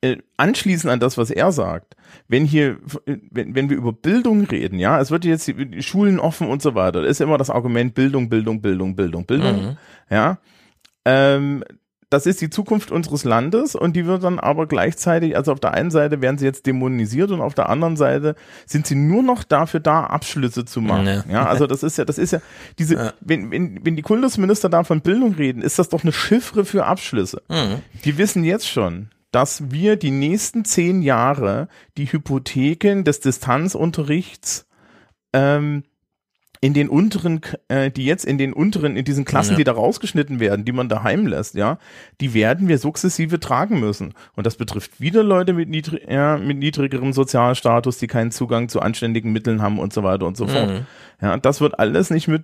äh, 0.01 0.17
anschließend 0.35 0.91
an 0.91 0.99
das, 0.99 1.15
was 1.15 1.29
er 1.29 1.51
sagt, 1.51 1.95
wenn 2.27 2.45
hier, 2.45 2.77
wenn, 3.05 3.53
wenn 3.53 3.69
wir 3.69 3.77
über 3.77 3.93
Bildung 3.93 4.45
reden, 4.45 4.79
ja, 4.79 4.99
es 4.99 5.11
wird 5.11 5.25
jetzt 5.25 5.47
die, 5.47 5.69
die 5.69 5.83
Schulen 5.83 6.19
offen 6.19 6.47
und 6.47 6.63
so 6.63 6.73
weiter, 6.73 7.05
ist 7.05 7.21
immer 7.21 7.37
das 7.37 7.51
Argument 7.51 7.93
Bildung, 7.93 8.29
Bildung, 8.29 8.61
Bildung, 8.63 8.95
Bildung, 8.95 9.25
Bildung, 9.27 9.63
mhm. 9.63 9.77
ja. 10.09 10.39
Ähm, 11.05 11.63
das 12.09 12.25
ist 12.25 12.39
die 12.39 12.49
Zukunft 12.49 12.91
unseres 12.91 13.25
Landes 13.25 13.75
und 13.75 13.95
die 13.95 14.05
wird 14.05 14.23
dann 14.23 14.39
aber 14.39 14.65
gleichzeitig, 14.65 15.35
also 15.35 15.51
auf 15.51 15.59
der 15.59 15.73
einen 15.73 15.91
Seite 15.91 16.21
werden 16.21 16.37
sie 16.37 16.45
jetzt 16.45 16.65
dämonisiert 16.65 17.31
und 17.31 17.41
auf 17.41 17.53
der 17.53 17.67
anderen 17.69 17.97
Seite 17.97 18.35
sind 18.65 18.87
sie 18.87 18.95
nur 18.95 19.23
noch 19.23 19.43
dafür 19.43 19.81
da, 19.81 20.05
Abschlüsse 20.05 20.63
zu 20.63 20.79
machen. 20.79 21.05
Ja, 21.05 21.23
ja 21.29 21.45
also 21.45 21.67
das 21.67 21.83
ist 21.83 21.97
ja, 21.97 22.05
das 22.05 22.17
ist 22.17 22.31
ja 22.31 22.39
diese, 22.79 22.95
ja. 22.95 23.13
wenn, 23.19 23.51
wenn, 23.51 23.85
wenn 23.85 23.97
die 23.97 24.01
Kultusminister 24.03 24.69
da 24.69 24.85
von 24.85 25.01
Bildung 25.01 25.33
reden, 25.33 25.61
ist 25.61 25.79
das 25.79 25.89
doch 25.89 26.03
eine 26.03 26.13
Chiffre 26.13 26.63
für 26.63 26.85
Abschlüsse. 26.85 27.41
Mhm. 27.49 27.81
Die 28.05 28.17
wissen 28.17 28.45
jetzt 28.45 28.69
schon, 28.69 29.09
dass 29.31 29.69
wir 29.71 29.97
die 29.97 30.11
nächsten 30.11 30.63
zehn 30.63 31.01
Jahre 31.01 31.67
die 31.97 32.05
Hypotheken 32.05 33.03
des 33.03 33.19
Distanzunterrichts 33.19 34.65
ähm, 35.33 35.83
in 36.61 36.73
den 36.73 36.89
unteren, 36.89 37.41
äh, 37.67 37.91
die 37.91 38.05
jetzt 38.05 38.25
in 38.25 38.37
den 38.37 38.53
unteren, 38.53 38.95
in 38.95 39.05
diesen 39.05 39.25
Klassen, 39.25 39.51
ja. 39.51 39.57
die 39.57 39.63
da 39.63 39.73
rausgeschnitten 39.73 40.39
werden, 40.39 40.65
die 40.65 40.71
man 40.71 40.89
daheim 40.89 41.27
lässt, 41.27 41.55
ja, 41.55 41.77
die 42.21 42.33
werden 42.33 42.67
wir 42.67 42.77
sukzessive 42.77 43.39
tragen 43.39 43.79
müssen. 43.79 44.13
Und 44.35 44.45
das 44.45 44.55
betrifft 44.55 44.99
wieder 44.99 45.23
Leute 45.23 45.53
mit, 45.53 45.69
niedrig, 45.69 46.07
ja, 46.09 46.37
mit 46.37 46.57
niedrigerem 46.57 47.13
Sozialstatus, 47.13 47.97
die 47.97 48.07
keinen 48.07 48.31
Zugang 48.31 48.69
zu 48.69 48.81
anständigen 48.81 49.31
Mitteln 49.31 49.61
haben 49.61 49.79
und 49.79 49.93
so 49.93 50.03
weiter 50.03 50.25
und 50.25 50.37
so 50.37 50.45
mhm. 50.45 50.49
fort. 50.49 50.83
Ja, 51.21 51.37
das 51.37 51.61
wird 51.61 51.79
alles 51.79 52.11
nicht 52.11 52.27
mit, 52.27 52.43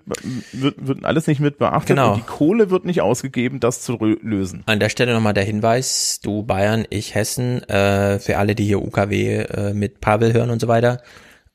wird, 0.52 0.88
wird 0.88 1.06
alles 1.06 1.28
nicht 1.28 1.40
mit 1.40 1.60
beachtet 1.60 1.96
genau. 1.96 2.14
und 2.14 2.18
die 2.18 2.26
Kohle 2.26 2.72
wird 2.72 2.86
nicht 2.86 3.02
ausgegeben, 3.02 3.60
das 3.60 3.82
zu 3.82 3.98
lösen. 4.22 4.64
An 4.66 4.80
der 4.80 4.90
Stelle 4.90 5.14
nochmal 5.14 5.36
der 5.36 5.44
Hinweis, 5.44 6.20
du 6.24 6.42
Bayern, 6.42 6.86
ich 6.90 7.14
Hessen, 7.14 7.62
äh, 7.70 8.18
für 8.18 8.38
alle, 8.38 8.56
die 8.56 8.66
hier 8.66 8.82
UKW 8.82 9.38
äh, 9.38 9.74
mit 9.74 10.02
Pavel 10.02 10.34
hören 10.34 10.50
und 10.50 10.60
so 10.60 10.68
weiter 10.68 11.02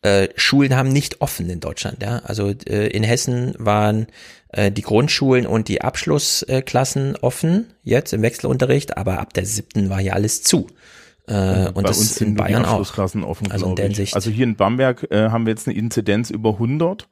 äh, 0.02 0.28
Schulen 0.36 0.76
haben 0.76 0.90
nicht 0.90 1.20
offen 1.20 1.50
in 1.50 1.60
Deutschland. 1.60 2.02
Ja? 2.02 2.18
Also 2.24 2.50
äh, 2.50 2.88
in 2.88 3.02
Hessen 3.02 3.54
waren 3.58 4.06
äh, 4.50 4.70
die 4.70 4.82
Grundschulen 4.82 5.46
und 5.46 5.68
die 5.68 5.82
Abschlussklassen 5.82 7.16
offen, 7.16 7.66
jetzt 7.82 8.12
im 8.12 8.22
Wechselunterricht, 8.22 8.96
aber 8.96 9.18
ab 9.18 9.34
der 9.34 9.44
siebten 9.44 9.90
war 9.90 10.00
ja 10.00 10.12
alles 10.12 10.42
zu. 10.42 10.68
Äh, 11.26 11.32
also 11.32 11.72
und 11.74 11.88
das 11.88 12.00
ist 12.00 12.20
in 12.20 12.34
Bayern 12.34 12.64
auch. 12.64 12.78
Offen, 12.98 13.50
also, 13.50 13.74
in 13.74 13.90
ich. 13.90 14.14
also 14.14 14.30
hier 14.30 14.44
in 14.44 14.56
Bamberg 14.56 15.10
äh, 15.10 15.30
haben 15.30 15.46
wir 15.46 15.50
jetzt 15.50 15.68
eine 15.68 15.76
Inzidenz 15.76 16.30
über 16.30 16.50
100 16.50 17.08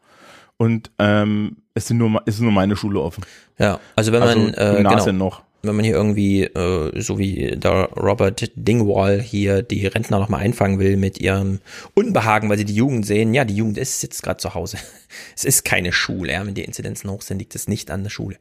und 0.57 0.91
ähm, 0.99 1.59
es 1.75 1.89
sind 1.89 1.99
nur 1.99 2.23
es 2.25 2.37
ist 2.37 2.41
nur 2.41 2.53
meine 2.53 2.77
Schule 2.77 3.01
offen. 3.01 3.25
Ja, 3.59 3.81
also 3.97 4.13
wenn 4.13 4.21
man 4.21 4.55
also, 4.55 4.79
äh, 4.79 4.83
genau, 4.83 5.13
noch 5.13 5.43
wenn 5.63 5.77
man 5.77 5.85
hier 5.85 5.95
irgendwie, 5.95 6.45
äh, 6.45 7.01
so 7.01 7.19
wie 7.19 7.57
der 7.57 7.91
Robert 7.97 8.51
Dingwall 8.55 9.21
hier 9.21 9.63
die 9.63 9.87
Rentner 9.87 10.19
nochmal 10.19 10.41
einfangen 10.41 10.79
will 10.79 10.97
mit 10.97 11.19
ihrem 11.19 11.61
Unbehagen, 11.95 12.49
weil 12.49 12.59
sie 12.59 12.65
die 12.65 12.75
Jugend 12.75 13.07
sehen, 13.07 13.35
ja, 13.35 13.45
die 13.45 13.57
Jugend 13.57 13.79
ist 13.79 14.01
sitzt 14.01 14.23
gerade 14.23 14.39
zu 14.39 14.55
Hause. 14.55 14.79
Es 15.35 15.45
ist 15.45 15.65
keine 15.65 15.93
Schule, 15.93 16.33
ja, 16.33 16.47
wenn 16.47 16.55
die 16.55 16.65
Inzidenzen 16.65 17.11
hoch 17.11 17.23
sind, 17.23 17.39
liegt 17.39 17.55
es 17.55 17.69
nicht 17.69 17.91
an 17.91 18.03
der 18.03 18.11
Schule. 18.11 18.37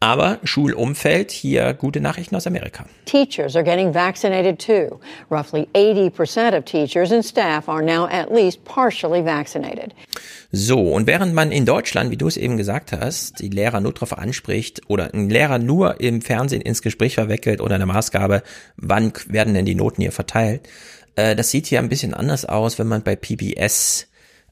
Aber 0.00 0.38
Schulumfeld, 0.44 1.30
hier 1.30 1.72
gute 1.72 2.00
Nachrichten 2.00 2.36
aus 2.36 2.46
Amerika. 2.46 2.86
Teachers 3.06 3.56
are 3.56 3.64
getting 3.64 3.94
vaccinated 3.94 4.58
too. 4.58 5.00
Roughly 5.30 5.66
80% 5.74 6.56
of 6.56 6.64
teachers 6.64 7.10
and 7.10 7.24
staff 7.24 7.68
are 7.68 7.82
now 7.82 8.06
at 8.06 8.30
least 8.30 8.64
partially 8.64 9.24
vaccinated. 9.24 9.94
So, 10.52 10.78
und 10.78 11.06
während 11.06 11.34
man 11.34 11.50
in 11.50 11.64
Deutschland, 11.64 12.10
wie 12.10 12.16
du 12.16 12.28
es 12.28 12.36
eben 12.36 12.56
gesagt 12.56 12.92
hast, 12.92 13.40
die 13.40 13.48
Lehrer 13.48 13.80
nur 13.80 13.92
darauf 13.92 14.16
anspricht 14.16 14.82
oder 14.88 15.12
einen 15.12 15.30
Lehrer 15.30 15.58
nur 15.58 16.00
im 16.00 16.22
Fernsehen 16.22 16.60
ins 16.60 16.82
Gespräch 16.82 17.14
verwickelt 17.14 17.60
oder 17.60 17.74
eine 17.74 17.86
Maßgabe, 17.86 18.42
wann 18.76 19.12
werden 19.26 19.54
denn 19.54 19.64
die 19.64 19.74
Noten 19.74 20.02
hier 20.02 20.12
verteilt, 20.12 20.68
äh, 21.16 21.34
das 21.34 21.50
sieht 21.50 21.66
hier 21.66 21.78
ein 21.78 21.88
bisschen 21.88 22.14
anders 22.14 22.44
aus, 22.44 22.78
wenn 22.78 22.88
man 22.88 23.02
bei 23.02 23.16
PBS 23.16 24.06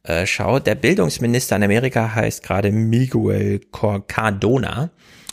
äh, 0.05 0.27
schaut. 0.27 0.67
Der 0.67 0.75
Bildungsminister 0.75 1.57
in 1.57 1.63
Amerika 1.63 2.15
heißt 2.15 2.43
gerade 2.43 2.73
Miguel 2.73 3.61
Cardona 3.71 4.91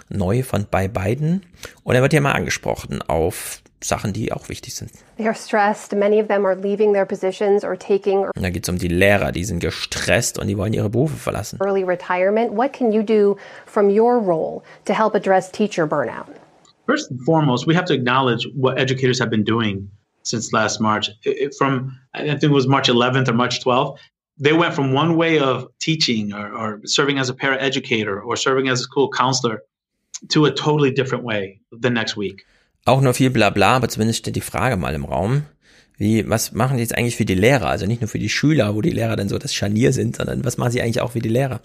neu 0.10 0.44
von 0.44 0.66
bei 0.70 0.88
beiden. 0.88 1.46
Und 1.84 1.96
er 1.96 2.02
wird 2.02 2.14
hier 2.14 2.22
mal 2.22 2.34
angesprochen 2.34 3.02
auf 3.04 3.62
Sachen, 3.82 4.12
die 4.12 4.32
auch 4.34 4.50
wichtig 4.50 4.76
sind. 4.76 4.92
They 5.18 5.26
are 5.26 5.36
stressed. 5.36 5.96
Many 5.96 6.22
of 6.22 6.28
them 6.28 6.46
are 6.46 6.56
leaving 6.56 6.94
their 6.94 7.06
positions 7.06 7.64
or 7.64 7.78
taking. 7.78 8.20
Und 8.20 8.42
da 8.42 8.50
geht 8.50 8.64
es 8.64 8.70
um 8.70 8.78
die 8.78 8.90
Lehrer, 8.90 9.32
die 9.32 9.46
sind 9.46 9.60
gestresst 9.60 10.38
und 10.38 10.48
die 10.48 10.58
wollen 10.58 10.74
ihre 10.74 10.90
Berufe 10.90 11.16
verlassen. 11.16 11.60
Early 11.62 11.84
retirement. 11.84 12.52
What 12.52 12.74
can 12.74 12.92
you 12.92 13.04
do 13.04 13.38
from 13.66 13.90
your 13.90 14.20
role 14.22 14.64
to 14.86 14.94
help 14.94 15.16
address 15.16 15.52
teacher 15.52 15.88
burnout? 15.88 16.28
First 16.88 17.12
and 17.12 17.22
foremost, 17.24 17.68
we 17.68 17.76
have 17.76 17.86
to 17.86 17.94
acknowledge 17.94 18.48
what 18.56 18.78
educators 18.78 19.20
have 19.20 19.30
been 19.30 19.44
doing 19.46 19.90
since 20.24 20.52
last 20.52 20.82
March. 20.82 21.10
From 21.58 21.98
I 22.14 22.24
think 22.24 22.44
it 22.44 22.52
was 22.52 22.68
March 22.68 22.90
11th 22.90 23.30
or 23.30 23.34
March 23.34 23.64
12th, 23.64 23.98
they 24.40 24.54
went 24.54 24.74
from 24.74 24.94
one 24.94 25.16
way 25.18 25.40
of 25.40 25.68
teaching 25.80 26.34
or, 26.34 26.52
or 26.54 26.82
serving 26.86 27.20
as 27.20 27.30
a 27.30 27.34
paraeducator 27.34 28.24
or 28.24 28.38
serving 28.38 28.70
as 28.70 28.80
a 28.80 28.84
school 28.84 29.10
counselor 29.10 29.64
to 30.30 30.46
a 30.46 30.52
totally 30.52 30.92
different 30.92 31.24
way 31.24 31.60
the 31.72 31.90
next 31.90 32.18
week. 32.18 32.46
Auch 32.86 33.02
nur 33.02 33.14
viel 33.14 33.30
Blabla, 33.30 33.76
aber 33.76 33.90
zumindest 33.90 34.20
steht 34.20 34.36
die 34.36 34.42
Frage 34.42 34.78
mal 34.78 34.96
im 34.96 35.06
Raum. 35.06 35.44
Wie, 35.98 36.28
was 36.30 36.54
machen 36.54 36.78
die 36.78 36.84
jetzt 36.84 36.98
eigentlich 36.98 37.18
für 37.18 37.26
die 37.26 37.36
Lehrer? 37.36 37.68
Also 37.68 37.86
nicht 37.86 38.02
nur 38.02 38.08
für 38.08 38.20
die 38.20 38.30
Schüler, 38.30 38.74
wo 38.74 38.82
die 38.82 38.90
Lehrer 38.90 39.18
dann 39.18 39.28
so 39.28 39.38
das 39.38 39.54
Scharnier 39.54 39.92
sind, 39.92 40.16
sondern 40.16 40.46
was 40.46 40.58
machen 40.58 40.72
sie 40.72 40.82
eigentlich 40.82 41.02
auch 41.02 41.12
für 41.12 41.20
die 41.20 41.30
Lehrer? 41.30 41.60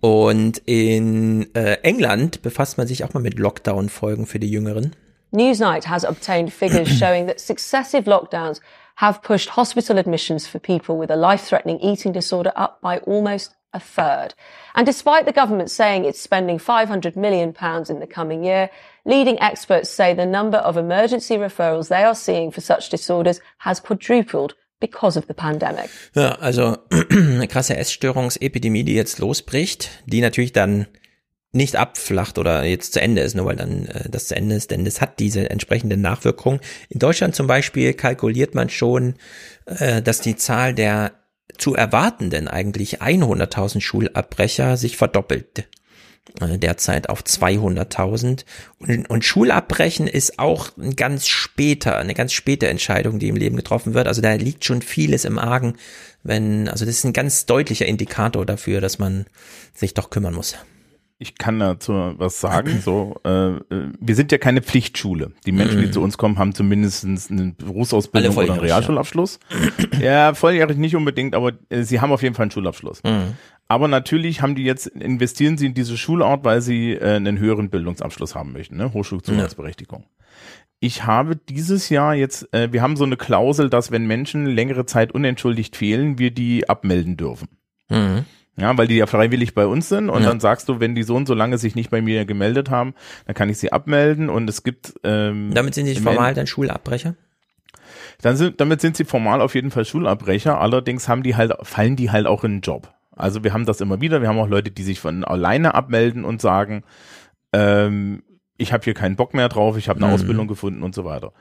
Und 0.00 0.58
in 0.64 1.52
äh, 1.54 1.78
England 1.82 2.42
befasst 2.42 2.78
man 2.78 2.86
sich 2.86 3.02
auch 3.02 3.14
mal 3.14 3.20
mit 3.20 3.38
Lockdown-Folgen 3.38 4.26
für 4.26 4.38
die 4.38 4.50
Jüngeren. 4.50 4.94
Newsnight 5.32 5.88
has 5.88 6.04
obtained 6.04 6.52
figures 6.52 6.88
showing 6.98 7.26
that 7.26 7.40
successive 7.40 8.08
lockdowns 8.08 8.60
have 8.96 9.22
pushed 9.22 9.50
hospital 9.50 9.98
admissions 9.98 10.46
for 10.46 10.58
people 10.58 10.96
with 10.96 11.10
a 11.10 11.16
life-threatening 11.16 11.80
eating 11.80 12.12
disorder 12.12 12.52
up 12.54 12.80
by 12.80 12.98
almost 12.98 13.54
a 13.72 13.80
third. 13.80 14.34
And 14.74 14.86
despite 14.86 15.26
the 15.26 15.32
government 15.32 15.70
saying 15.70 16.04
it's 16.04 16.20
spending 16.20 16.58
500 16.58 17.16
million 17.16 17.52
pounds 17.52 17.90
in 17.90 18.00
the 18.00 18.06
coming 18.06 18.44
year, 18.44 18.70
leading 19.04 19.38
experts 19.40 19.90
say 19.90 20.14
the 20.14 20.26
number 20.26 20.58
of 20.58 20.76
emergency 20.76 21.36
referrals 21.36 21.88
they 21.88 22.04
are 22.04 22.14
seeing 22.14 22.50
for 22.50 22.60
such 22.60 22.88
disorders 22.88 23.40
has 23.58 23.80
quadrupled 23.80 24.54
because 24.80 25.16
of 25.16 25.26
the 25.26 25.34
pandemic. 25.34 25.90
Ja, 26.14 26.36
also 26.40 26.78
eine 27.10 27.48
krasse 27.48 27.76
Essstörungsepidemie, 27.76 28.84
die 28.84 28.94
jetzt 28.94 29.18
losbricht, 29.18 29.90
die 30.06 30.20
natürlich 30.20 30.52
dann 30.52 30.86
nicht 31.54 31.76
abflacht 31.76 32.38
oder 32.38 32.64
jetzt 32.64 32.92
zu 32.92 33.00
Ende 33.00 33.22
ist, 33.22 33.34
nur 33.34 33.46
weil 33.46 33.56
dann 33.56 33.86
äh, 33.86 34.08
das 34.10 34.28
zu 34.28 34.36
Ende 34.36 34.56
ist, 34.56 34.70
denn 34.70 34.86
es 34.86 35.00
hat 35.00 35.18
diese 35.18 35.48
entsprechende 35.50 35.96
Nachwirkung. 35.96 36.60
In 36.88 36.98
Deutschland 36.98 37.34
zum 37.34 37.46
Beispiel 37.46 37.94
kalkuliert 37.94 38.54
man 38.54 38.68
schon, 38.70 39.14
äh, 39.66 40.02
dass 40.02 40.20
die 40.20 40.36
Zahl 40.36 40.74
der 40.74 41.12
zu 41.58 41.74
erwartenden 41.74 42.48
eigentlich 42.48 43.00
100.000 43.00 43.80
Schulabbrecher 43.80 44.76
sich 44.76 44.96
verdoppelt 44.96 45.68
äh, 46.40 46.58
derzeit 46.58 47.08
auf 47.08 47.22
200.000 47.22 48.44
und, 48.78 49.08
und 49.10 49.24
Schulabbrechen 49.24 50.08
ist 50.08 50.38
auch 50.38 50.76
ein 50.76 50.96
ganz 50.96 51.28
später, 51.28 51.98
eine 51.98 52.14
ganz 52.14 52.32
späte 52.32 52.66
Entscheidung, 52.66 53.18
die 53.18 53.28
im 53.28 53.36
Leben 53.36 53.56
getroffen 53.56 53.94
wird. 53.94 54.08
Also 54.08 54.20
da 54.20 54.32
liegt 54.32 54.64
schon 54.64 54.82
vieles 54.82 55.24
im 55.24 55.38
Argen, 55.38 55.76
wenn, 56.22 56.68
also 56.68 56.84
das 56.84 56.96
ist 56.96 57.04
ein 57.04 57.12
ganz 57.12 57.46
deutlicher 57.46 57.86
Indikator 57.86 58.44
dafür, 58.44 58.80
dass 58.80 58.98
man 58.98 59.26
sich 59.74 59.94
doch 59.94 60.10
kümmern 60.10 60.34
muss 60.34 60.56
ich 61.18 61.38
kann 61.38 61.60
dazu 61.60 61.92
was 62.16 62.40
sagen. 62.40 62.80
So, 62.84 63.16
äh, 63.24 63.60
wir 64.00 64.14
sind 64.14 64.32
ja 64.32 64.38
keine 64.38 64.62
Pflichtschule. 64.62 65.32
Die 65.46 65.52
Menschen, 65.52 65.80
die 65.80 65.86
mhm. 65.86 65.92
zu 65.92 66.00
uns 66.00 66.18
kommen, 66.18 66.38
haben 66.38 66.54
zumindest 66.54 67.04
eine 67.04 67.54
Berufsausbildung 67.56 68.36
oder 68.36 68.52
einen 68.52 68.60
Realschulabschluss. 68.60 69.38
Ja. 69.92 70.00
ja, 70.00 70.34
volljährig 70.34 70.76
nicht 70.76 70.96
unbedingt, 70.96 71.34
aber 71.34 71.52
äh, 71.70 71.82
sie 71.82 72.00
haben 72.00 72.12
auf 72.12 72.22
jeden 72.22 72.34
Fall 72.34 72.44
einen 72.44 72.50
Schulabschluss. 72.50 73.02
Mhm. 73.04 73.34
Aber 73.68 73.88
natürlich 73.88 74.42
haben 74.42 74.54
die 74.54 74.64
jetzt, 74.64 74.86
investieren 74.88 75.56
sie 75.56 75.66
in 75.66 75.74
diese 75.74 75.96
Schulart, 75.96 76.44
weil 76.44 76.60
sie 76.60 76.92
äh, 76.92 77.16
einen 77.16 77.38
höheren 77.38 77.70
Bildungsabschluss 77.70 78.34
haben 78.34 78.52
möchten, 78.52 78.76
ne? 78.76 78.92
Hochschulzugangsberechtigung. 78.92 80.00
Ja. 80.00 80.24
Ich 80.80 81.06
habe 81.06 81.36
dieses 81.36 81.88
Jahr 81.88 82.14
jetzt, 82.14 82.52
äh, 82.52 82.72
wir 82.72 82.82
haben 82.82 82.96
so 82.96 83.04
eine 83.04 83.16
Klausel, 83.16 83.70
dass 83.70 83.90
wenn 83.90 84.06
Menschen 84.06 84.44
längere 84.44 84.84
Zeit 84.84 85.12
unentschuldigt 85.12 85.76
fehlen, 85.76 86.18
wir 86.18 86.30
die 86.30 86.68
abmelden 86.68 87.16
dürfen. 87.16 87.48
Mhm. 87.88 88.26
Ja, 88.56 88.76
weil 88.78 88.86
die 88.86 88.96
ja 88.96 89.06
freiwillig 89.06 89.54
bei 89.54 89.66
uns 89.66 89.88
sind 89.88 90.08
und 90.08 90.22
ja. 90.22 90.28
dann 90.28 90.38
sagst 90.38 90.68
du, 90.68 90.78
wenn 90.78 90.94
die 90.94 91.02
so 91.02 91.16
und 91.16 91.26
so 91.26 91.34
lange 91.34 91.58
sich 91.58 91.74
nicht 91.74 91.90
bei 91.90 92.00
mir 92.00 92.24
gemeldet 92.24 92.70
haben, 92.70 92.94
dann 93.26 93.34
kann 93.34 93.48
ich 93.48 93.58
sie 93.58 93.72
abmelden 93.72 94.30
und 94.30 94.48
es 94.48 94.62
gibt 94.62 94.94
ähm, 95.02 95.50
Damit 95.52 95.74
sind 95.74 95.86
sie 95.86 95.96
formal 95.96 96.34
dann 96.34 96.46
Schulabbrecher? 96.46 97.16
Dann 98.22 98.36
sind, 98.36 98.60
damit 98.60 98.80
sind 98.80 98.96
sie 98.96 99.04
formal 99.04 99.40
auf 99.40 99.56
jeden 99.56 99.72
Fall 99.72 99.84
Schulabbrecher, 99.84 100.60
allerdings 100.60 101.08
haben 101.08 101.24
die 101.24 101.34
halt, 101.34 101.52
fallen 101.62 101.96
die 101.96 102.12
halt 102.12 102.26
auch 102.26 102.44
in 102.44 102.56
den 102.56 102.60
Job. 102.60 102.94
Also 103.16 103.42
wir 103.42 103.52
haben 103.52 103.66
das 103.66 103.80
immer 103.80 104.00
wieder, 104.00 104.20
wir 104.20 104.28
haben 104.28 104.38
auch 104.38 104.48
Leute, 104.48 104.70
die 104.70 104.82
sich 104.82 105.00
von 105.00 105.24
alleine 105.24 105.74
abmelden 105.74 106.24
und 106.24 106.40
sagen, 106.40 106.84
ähm, 107.52 108.22
ich 108.56 108.72
habe 108.72 108.84
hier 108.84 108.94
keinen 108.94 109.16
Bock 109.16 109.34
mehr 109.34 109.48
drauf, 109.48 109.76
ich 109.76 109.88
habe 109.88 109.98
eine 109.98 110.08
mhm. 110.08 110.14
Ausbildung 110.14 110.46
gefunden 110.46 110.82
und 110.82 110.94
so 110.94 111.04
weiter. 111.04 111.32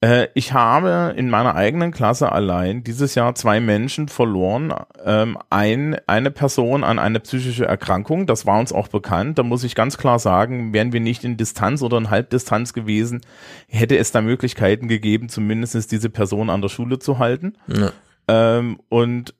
Äh, 0.00 0.28
ich 0.34 0.52
habe 0.52 1.14
in 1.16 1.28
meiner 1.28 1.54
eigenen 1.54 1.92
Klasse 1.92 2.32
allein 2.32 2.82
dieses 2.82 3.14
Jahr 3.14 3.34
zwei 3.34 3.60
Menschen 3.60 4.08
verloren. 4.08 4.72
Ähm, 5.04 5.36
ein, 5.50 5.96
eine 6.06 6.30
Person 6.30 6.84
an 6.84 6.98
eine 6.98 7.20
psychische 7.20 7.66
Erkrankung, 7.66 8.26
das 8.26 8.46
war 8.46 8.58
uns 8.58 8.72
auch 8.72 8.88
bekannt. 8.88 9.38
Da 9.38 9.42
muss 9.42 9.64
ich 9.64 9.74
ganz 9.74 9.98
klar 9.98 10.18
sagen, 10.18 10.72
wären 10.72 10.92
wir 10.92 11.00
nicht 11.00 11.24
in 11.24 11.36
Distanz 11.36 11.82
oder 11.82 11.98
in 11.98 12.10
Halbdistanz 12.10 12.72
gewesen, 12.72 13.20
hätte 13.68 13.98
es 13.98 14.12
da 14.12 14.22
Möglichkeiten 14.22 14.88
gegeben, 14.88 15.28
zumindest 15.28 15.92
diese 15.92 16.10
Person 16.10 16.50
an 16.50 16.62
der 16.62 16.68
Schule 16.68 16.98
zu 16.98 17.18
halten. 17.18 17.54
Ja. 17.66 17.92
Ähm, 18.28 18.80
und 18.88 19.34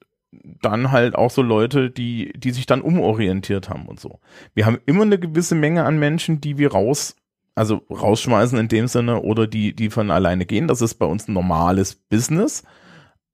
dann 0.61 0.91
halt 0.91 1.15
auch 1.15 1.31
so 1.31 1.41
Leute, 1.41 1.89
die, 1.89 2.31
die 2.35 2.51
sich 2.51 2.65
dann 2.65 2.81
umorientiert 2.81 3.69
haben 3.69 3.87
und 3.87 3.99
so. 3.99 4.19
Wir 4.53 4.65
haben 4.65 4.79
immer 4.85 5.03
eine 5.03 5.19
gewisse 5.19 5.55
Menge 5.55 5.83
an 5.83 5.99
Menschen, 5.99 6.39
die 6.39 6.57
wir 6.57 6.71
raus 6.71 7.15
also 7.61 7.83
rausschmeißen 7.91 8.57
in 8.57 8.67
dem 8.69 8.87
Sinne 8.87 9.21
oder 9.21 9.45
die, 9.45 9.75
die 9.75 9.91
von 9.91 10.09
alleine 10.09 10.47
gehen. 10.47 10.67
Das 10.67 10.81
ist 10.81 10.95
bei 10.95 11.05
uns 11.05 11.27
ein 11.27 11.33
normales 11.33 11.93
Business. 11.93 12.63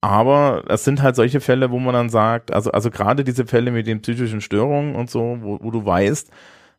Aber 0.02 0.66
es 0.68 0.84
sind 0.84 1.02
halt 1.02 1.16
solche 1.16 1.40
Fälle, 1.40 1.72
wo 1.72 1.80
man 1.80 1.94
dann 1.94 2.10
sagt, 2.10 2.52
also, 2.52 2.70
also 2.72 2.92
gerade 2.92 3.24
diese 3.24 3.46
Fälle 3.46 3.72
mit 3.72 3.88
den 3.88 4.02
psychischen 4.02 4.42
Störungen 4.42 4.96
und 4.96 5.10
so, 5.10 5.38
wo, 5.40 5.60
wo 5.62 5.72
du 5.72 5.86
weißt, 5.86 6.30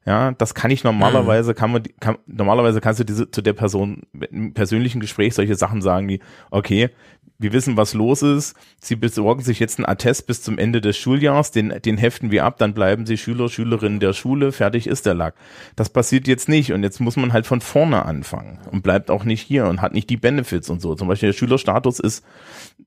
ja, 0.04 0.32
das 0.32 0.54
kann 0.54 0.70
ich 0.70 0.84
normalerweise, 0.84 1.54
kann 1.54 1.72
man, 1.72 1.82
kann, 2.00 2.18
normalerweise 2.26 2.82
kannst 2.82 3.00
du 3.00 3.04
diese, 3.04 3.30
zu 3.30 3.40
der 3.40 3.54
Person 3.54 4.02
im 4.30 4.52
persönlichen 4.52 5.00
Gespräch 5.00 5.34
solche 5.34 5.54
Sachen 5.54 5.80
sagen, 5.80 6.06
wie, 6.06 6.20
okay, 6.50 6.90
wir 7.38 7.52
wissen, 7.52 7.76
was 7.76 7.94
los 7.94 8.22
ist. 8.22 8.56
Sie 8.80 8.96
besorgen 8.96 9.42
sich 9.42 9.60
jetzt 9.60 9.78
einen 9.78 9.86
Attest 9.86 10.26
bis 10.26 10.42
zum 10.42 10.58
Ende 10.58 10.80
des 10.80 10.96
Schuljahrs, 10.96 11.52
den, 11.52 11.72
den 11.84 11.96
heften 11.96 12.32
wir 12.32 12.44
ab, 12.44 12.58
dann 12.58 12.74
bleiben 12.74 13.06
Sie 13.06 13.16
Schüler, 13.16 13.48
Schülerinnen 13.48 14.00
der 14.00 14.12
Schule, 14.12 14.50
fertig 14.50 14.88
ist 14.88 15.06
der 15.06 15.14
Lack. 15.14 15.34
Das 15.76 15.88
passiert 15.88 16.26
jetzt 16.26 16.48
nicht 16.48 16.72
und 16.72 16.82
jetzt 16.82 17.00
muss 17.00 17.16
man 17.16 17.32
halt 17.32 17.46
von 17.46 17.60
vorne 17.60 18.04
anfangen 18.04 18.58
und 18.72 18.82
bleibt 18.82 19.10
auch 19.10 19.24
nicht 19.24 19.42
hier 19.42 19.66
und 19.66 19.80
hat 19.80 19.94
nicht 19.94 20.10
die 20.10 20.16
Benefits 20.16 20.68
und 20.68 20.80
so. 20.80 20.96
Zum 20.96 21.06
Beispiel 21.06 21.28
der 21.28 21.38
Schülerstatus 21.38 22.00
ist 22.00 22.24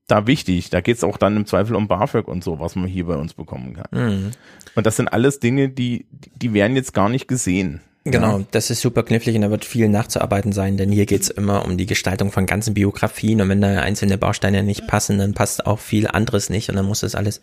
da 0.06 0.26
wichtig. 0.26 0.68
Da 0.68 0.82
geht 0.82 0.98
es 0.98 1.04
auch 1.04 1.16
dann 1.16 1.36
im 1.36 1.46
Zweifel 1.46 1.74
um 1.74 1.88
BAföG 1.88 2.28
und 2.28 2.44
so, 2.44 2.60
was 2.60 2.76
man 2.76 2.86
hier 2.86 3.06
bei 3.06 3.16
uns 3.16 3.32
bekommen 3.32 3.74
kann. 3.74 3.88
Mhm. 3.90 4.30
Und 4.74 4.86
das 4.86 4.96
sind 4.96 5.08
alles 5.08 5.40
Dinge, 5.40 5.70
die, 5.70 6.06
die 6.10 6.52
werden 6.52 6.76
jetzt 6.76 6.92
gar 6.92 7.08
nicht 7.08 7.26
gesehen. 7.26 7.80
Genau, 8.04 8.44
das 8.50 8.70
ist 8.70 8.80
super 8.80 9.04
knifflig 9.04 9.36
und 9.36 9.42
da 9.42 9.50
wird 9.50 9.64
viel 9.64 9.88
nachzuarbeiten 9.88 10.52
sein, 10.52 10.76
denn 10.76 10.90
hier 10.90 11.06
geht's 11.06 11.28
immer 11.28 11.64
um 11.64 11.76
die 11.76 11.86
Gestaltung 11.86 12.32
von 12.32 12.46
ganzen 12.46 12.74
Biografien 12.74 13.40
und 13.40 13.48
wenn 13.48 13.60
da 13.60 13.80
einzelne 13.80 14.18
Bausteine 14.18 14.64
nicht 14.64 14.88
passen, 14.88 15.18
dann 15.18 15.34
passt 15.34 15.66
auch 15.66 15.78
viel 15.78 16.08
anderes 16.08 16.50
nicht 16.50 16.68
und 16.68 16.74
dann 16.74 16.86
muss 16.86 17.00
das 17.00 17.14
alles 17.14 17.40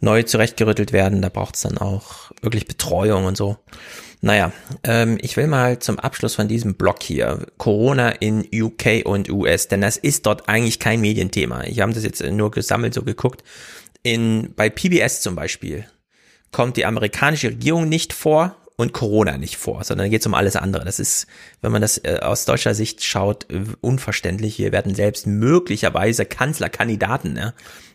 neu 0.00 0.22
zurechtgerüttelt 0.22 0.92
werden. 0.92 1.22
Da 1.22 1.30
braucht's 1.30 1.62
dann 1.62 1.78
auch 1.78 2.30
wirklich 2.42 2.66
Betreuung 2.66 3.24
und 3.24 3.38
so. 3.38 3.56
Naja, 4.20 4.52
ähm, 4.84 5.18
ich 5.20 5.38
will 5.38 5.46
mal 5.46 5.78
zum 5.78 5.98
Abschluss 5.98 6.34
von 6.34 6.46
diesem 6.46 6.74
Blog 6.74 7.02
hier 7.02 7.46
Corona 7.56 8.10
in 8.10 8.46
UK 8.52 9.04
und 9.06 9.30
US, 9.30 9.68
denn 9.68 9.80
das 9.80 9.96
ist 9.96 10.26
dort 10.26 10.46
eigentlich 10.48 10.78
kein 10.78 11.00
Medienthema. 11.00 11.64
Ich 11.64 11.80
habe 11.80 11.94
das 11.94 12.04
jetzt 12.04 12.22
nur 12.22 12.50
gesammelt, 12.50 12.92
so 12.92 13.02
geguckt. 13.02 13.42
In, 14.02 14.52
bei 14.54 14.68
PBS 14.68 15.22
zum 15.22 15.36
Beispiel 15.36 15.86
kommt 16.50 16.76
die 16.76 16.84
amerikanische 16.84 17.48
Regierung 17.48 17.88
nicht 17.88 18.12
vor 18.12 18.56
und 18.76 18.92
Corona 18.92 19.38
nicht 19.38 19.56
vor, 19.56 19.84
sondern 19.84 20.10
geht 20.10 20.20
es 20.20 20.26
um 20.26 20.34
alles 20.34 20.56
andere. 20.56 20.84
Das 20.84 20.98
ist, 20.98 21.26
wenn 21.60 21.72
man 21.72 21.82
das 21.82 21.98
äh, 21.98 22.18
aus 22.22 22.44
deutscher 22.44 22.74
Sicht 22.74 23.04
schaut, 23.04 23.50
äh, 23.50 23.64
unverständlich. 23.80 24.54
Hier 24.54 24.72
werden 24.72 24.94
selbst 24.94 25.26
möglicherweise 25.26 26.24
Kanzlerkandidaten 26.24 27.36
ja, 27.36 27.54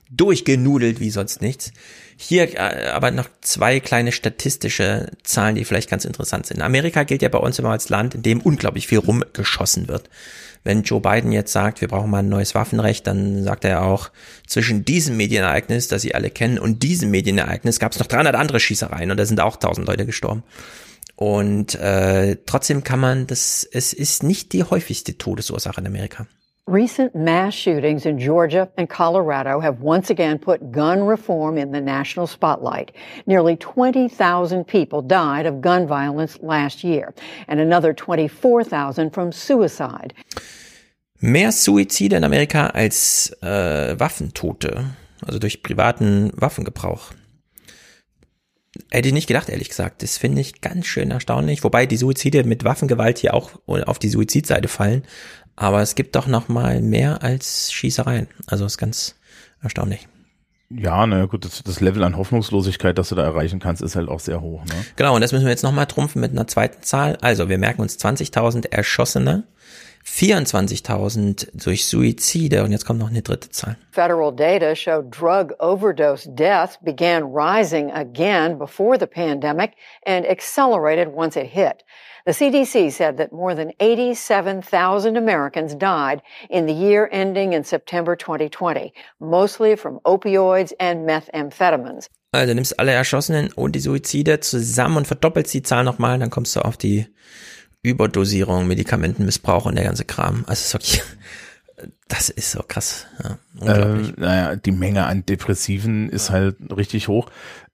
durchgenudelt 0.10 1.00
wie 1.00 1.10
sonst 1.10 1.42
nichts. 1.42 1.72
Hier 2.16 2.56
äh, 2.58 2.90
aber 2.90 3.12
noch 3.12 3.30
zwei 3.42 3.80
kleine 3.80 4.12
statistische 4.12 5.12
Zahlen, 5.24 5.56
die 5.56 5.66
vielleicht 5.66 5.90
ganz 5.90 6.06
interessant 6.06 6.46
sind. 6.46 6.62
Amerika 6.62 7.04
gilt 7.04 7.22
ja 7.22 7.30
bei 7.30 7.40
uns 7.40 7.60
immer 7.60 7.72
als 7.72 7.90
Land, 7.90 8.16
in 8.16 8.22
dem 8.22 8.42
unglaublich 8.42 8.88
viel 8.88 9.00
rumgeschossen 9.00 9.88
wird. 9.88 10.10
Wenn 10.68 10.84
Joe 10.84 11.00
Biden 11.00 11.32
jetzt 11.32 11.54
sagt, 11.54 11.80
wir 11.80 11.88
brauchen 11.88 12.10
mal 12.12 12.20
ein 12.20 12.28
neues 12.28 12.54
Waffenrecht, 12.54 13.08
dann 13.08 13.42
sagt 13.42 13.64
er 13.64 13.84
auch, 13.84 14.12
zwischen 14.46 14.84
diesem 14.84 15.16
Medienereignis, 15.16 15.88
das 15.88 16.02
Sie 16.02 16.14
alle 16.14 16.30
kennen, 16.30 16.60
und 16.60 16.84
diesem 16.84 17.10
Medienereignis 17.10 17.80
gab 17.80 17.94
es 17.94 18.00
noch 18.00 18.08
300 18.08 18.36
andere 18.36 18.60
Schießereien 18.60 19.10
und 19.10 19.16
da 19.16 19.26
sind 19.26 19.40
auch 19.40 19.56
1000 19.56 19.88
Leute 19.88 20.06
gestorben. 20.06 20.44
Und 21.16 21.76
äh, 21.76 22.36
trotzdem 22.46 22.84
kann 22.84 23.00
man 23.00 23.28
das, 23.28 23.66
es 23.72 23.94
ist 23.94 24.24
nicht 24.24 24.52
die 24.52 24.66
häufigste 24.66 25.18
Todesursache 25.18 25.80
in 25.80 25.88
Amerika. 25.88 26.28
Recent 26.70 27.16
mass 27.16 27.54
shootings 27.54 28.06
in 28.06 28.20
Georgia 28.20 28.70
and 28.76 28.90
Colorado 28.90 29.62
have 29.62 29.80
once 29.80 30.10
again 30.10 30.38
put 30.38 30.70
gun 30.70 31.02
reform 31.02 31.58
in 31.58 31.72
the 31.72 31.80
national 31.80 32.28
spotlight. 32.28 32.92
Nearly 33.26 33.56
20,000 33.56 34.66
people 34.66 35.02
died 35.02 35.46
of 35.46 35.62
gun 35.62 35.88
violence 35.88 36.38
last 36.42 36.84
year, 36.84 37.14
and 37.48 37.62
another 37.62 37.94
24,000 37.94 39.12
from 39.12 39.32
suicide. 39.32 40.14
Mehr 41.22 41.54
Suizide 41.54 42.12
in 42.12 42.26
Amerika 42.26 42.68
als 42.68 43.32
äh, 43.42 43.98
Waffentote, 43.98 44.88
also 45.26 45.40
durch 45.40 45.64
privaten 45.64 46.32
Waffengebrauch. 46.36 47.14
Hätte 48.92 49.08
ich 49.08 49.14
nicht 49.14 49.28
gedacht, 49.28 49.48
ehrlich 49.48 49.70
gesagt. 49.70 50.04
Das 50.04 50.18
finde 50.18 50.42
ich 50.42 50.60
ganz 50.60 50.86
schön 50.86 51.12
erstaunlich. 51.12 51.64
Wobei 51.64 51.86
die 51.86 51.98
Suizide 51.98 52.44
mit 52.44 52.66
Waffengewalt 52.66 53.20
hier 53.20 53.34
auch 53.34 53.52
auf 53.66 54.00
die 54.00 54.10
Suizidseite 54.10 54.68
fallen. 54.68 55.04
Aber 55.58 55.82
es 55.82 55.96
gibt 55.96 56.16
doch 56.16 56.28
noch 56.28 56.48
mal 56.48 56.82
mehr 56.82 57.24
als 57.24 57.74
Schießereien. 57.74 58.28
Also 58.46 58.66
ist 58.66 58.78
ganz 58.78 59.16
erstaunlich. 59.62 60.08
Ja, 60.70 61.08
na 61.08 61.26
gut, 61.26 61.46
das, 61.46 61.64
das, 61.64 61.80
Level 61.80 62.04
an 62.04 62.18
Hoffnungslosigkeit, 62.18 62.98
das 62.98 63.10
du 63.10 63.16
da 63.16 63.24
erreichen 63.24 63.60
kannst, 63.60 63.82
ist 63.82 63.96
halt 63.96 64.10
auch 64.10 64.20
sehr 64.20 64.42
hoch. 64.42 64.66
Ne? 64.66 64.86
Genau, 64.98 65.16
und 65.16 65.22
das 65.22 65.32
müssen 65.32 65.46
wir 65.46 65.52
jetzt 65.52 65.64
nochmal 65.64 65.86
trumpfen 65.86 66.20
mit 66.20 66.32
einer 66.32 66.46
zweiten 66.46 66.84
Zahl. 66.84 67.18
Also, 67.22 67.48
wir 67.48 67.58
merken 67.58 67.82
uns 67.82 67.98
20.000 67.98 68.72
Erschossene, 68.72 69.46
24.000 70.06 71.50
durch 71.54 71.88
Suizide 71.88 72.64
und 72.64 72.72
jetzt 72.72 72.86
kommt 72.86 73.00
noch 73.00 73.10
eine 73.10 73.22
dritte 73.22 73.50
Zahl. 73.50 73.78
Federal 73.92 74.36
data 74.36 74.76
show 74.76 75.02
drug 75.02 75.54
overdose 75.60 76.30
deaths 76.30 76.78
began 76.84 77.24
rising 77.24 77.90
again 77.92 78.58
before 78.58 78.98
the 79.00 79.08
pandemic 79.08 79.72
and 80.06 80.26
accelerated 80.26 81.08
once 81.14 81.38
it 81.38 81.48
hit. 81.48 81.86
The 82.28 82.34
CDC 82.34 82.92
said 82.92 83.16
that 83.20 83.32
more 83.32 83.56
than 83.56 83.72
87,000 83.80 85.16
Americans 85.16 85.74
died 85.74 86.22
in 86.50 86.68
the 86.68 86.74
year 86.74 87.08
ending 87.10 87.54
in 87.54 87.64
September 87.64 88.18
2020, 88.18 88.94
mostly 89.22 89.78
from 89.78 90.02
opioids 90.04 90.74
and 90.78 91.08
methamphetamines. 91.08 92.10
Also 92.34 92.54
nimmst 92.54 92.78
alle 92.80 92.92
Erschossenen 92.92 93.54
und 93.54 93.78
die 93.78 93.80
Suizide 93.80 94.42
zusammen 94.42 94.98
und 94.98 95.08
verdoppelst 95.08 95.54
die 95.54 95.64
Zahl 95.64 95.86
nochmal, 95.86 96.20
dann 96.20 96.30
kommst 96.30 96.54
du 96.58 96.60
auf 96.60 96.76
die 96.76 97.08
Überdosierung, 97.82 98.68
Medikamentenmissbrauch 98.68 99.66
und 99.66 99.76
der 99.76 99.86
ganze 99.86 100.04
Kram. 100.04 100.44
Also 100.48 100.66
ist 100.66 100.74
wirklich, 100.74 101.04
das 102.10 102.30
ist 102.30 102.52
so 102.52 102.62
krass. 102.68 103.06
Ja, 103.24 103.38
unglaublich. 103.58 104.10
Äh, 104.10 104.20
naja, 104.20 104.56
die 104.58 104.74
Menge 104.74 105.06
an 105.06 105.26
Depressiven 105.26 106.10
ist 106.10 106.30
halt 106.30 106.58
richtig 106.76 107.08
hoch. 107.08 107.30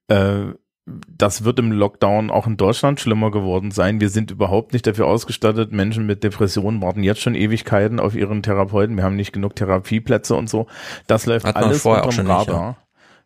Äh, 0.10 0.54
das 0.86 1.46
wird 1.46 1.60
im 1.60 1.72
Lockdown 1.72 2.30
auch 2.30 2.46
in 2.46 2.58
Deutschland 2.58 3.00
schlimmer 3.00 3.32
geworden 3.32 3.72
sein. 3.72 4.02
Wir 4.02 4.10
sind 4.10 4.32
überhaupt 4.32 4.74
nicht 4.74 4.86
dafür 4.86 5.08
ausgestattet. 5.08 5.72
Menschen 5.72 6.06
mit 6.06 6.24
Depressionen 6.24 6.82
warten 6.82 7.04
jetzt 7.04 7.22
schon 7.22 7.36
Ewigkeiten 7.36 8.00
auf 8.00 8.16
ihren 8.16 8.44
Therapeuten. 8.44 8.98
Wir 8.98 9.04
haben 9.04 9.16
nicht 9.16 9.32
genug 9.32 9.56
Therapieplätze 9.56 10.36
und 10.36 10.50
so. 10.50 10.68
Das 11.08 11.26
läuft 11.26 11.46
Hat 11.46 11.56
alles 11.56 11.82
vorher 11.82 12.06
unterm 12.06 12.28
Radar. 12.28 12.40
Nicht, 12.68 12.78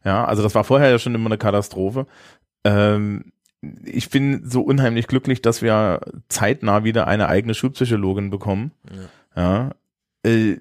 ja. 0.05 0.12
ja. 0.12 0.26
also 0.26 0.43
das 0.43 0.53
war 0.53 0.64
vorher 0.64 0.91
ja 0.91 0.99
schon 0.99 1.16
immer 1.16 1.28
eine 1.28 1.39
Katastrophe. 1.39 2.05
Ähm, 2.64 3.32
ich 3.84 4.12
bin 4.12 4.47
so 4.47 4.62
unheimlich 4.62 5.08
glücklich, 5.08 5.41
dass 5.41 5.64
wir 5.64 6.01
zeitnah 6.30 6.84
wieder 6.84 7.08
eine 7.08 7.28
eigene 7.28 7.55
Schulpsychologin 7.55 8.30
bekommen. 8.30 8.72
Ja. 9.36 9.72
ja. 10.24 10.30
Äh, 10.30 10.58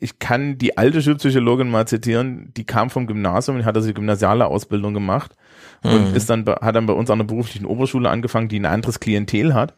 ich 0.00 0.18
kann 0.18 0.58
die 0.58 0.76
alte 0.76 1.02
Schulpsychologin 1.02 1.70
mal 1.70 1.86
zitieren, 1.86 2.52
die 2.56 2.64
kam 2.64 2.90
vom 2.90 3.06
Gymnasium 3.06 3.56
und 3.56 3.64
hat 3.64 3.76
also 3.76 3.88
die 3.88 3.94
gymnasiale 3.94 4.46
Ausbildung 4.46 4.94
gemacht 4.94 5.36
und 5.82 6.10
mhm. 6.10 6.16
ist 6.16 6.30
dann, 6.30 6.46
hat 6.46 6.74
dann 6.74 6.86
bei 6.86 6.92
uns 6.92 7.10
an 7.10 7.18
der 7.18 7.26
beruflichen 7.26 7.66
Oberschule 7.66 8.10
angefangen, 8.10 8.48
die 8.48 8.58
ein 8.58 8.66
anderes 8.66 9.00
Klientel 9.00 9.54
hat. 9.54 9.74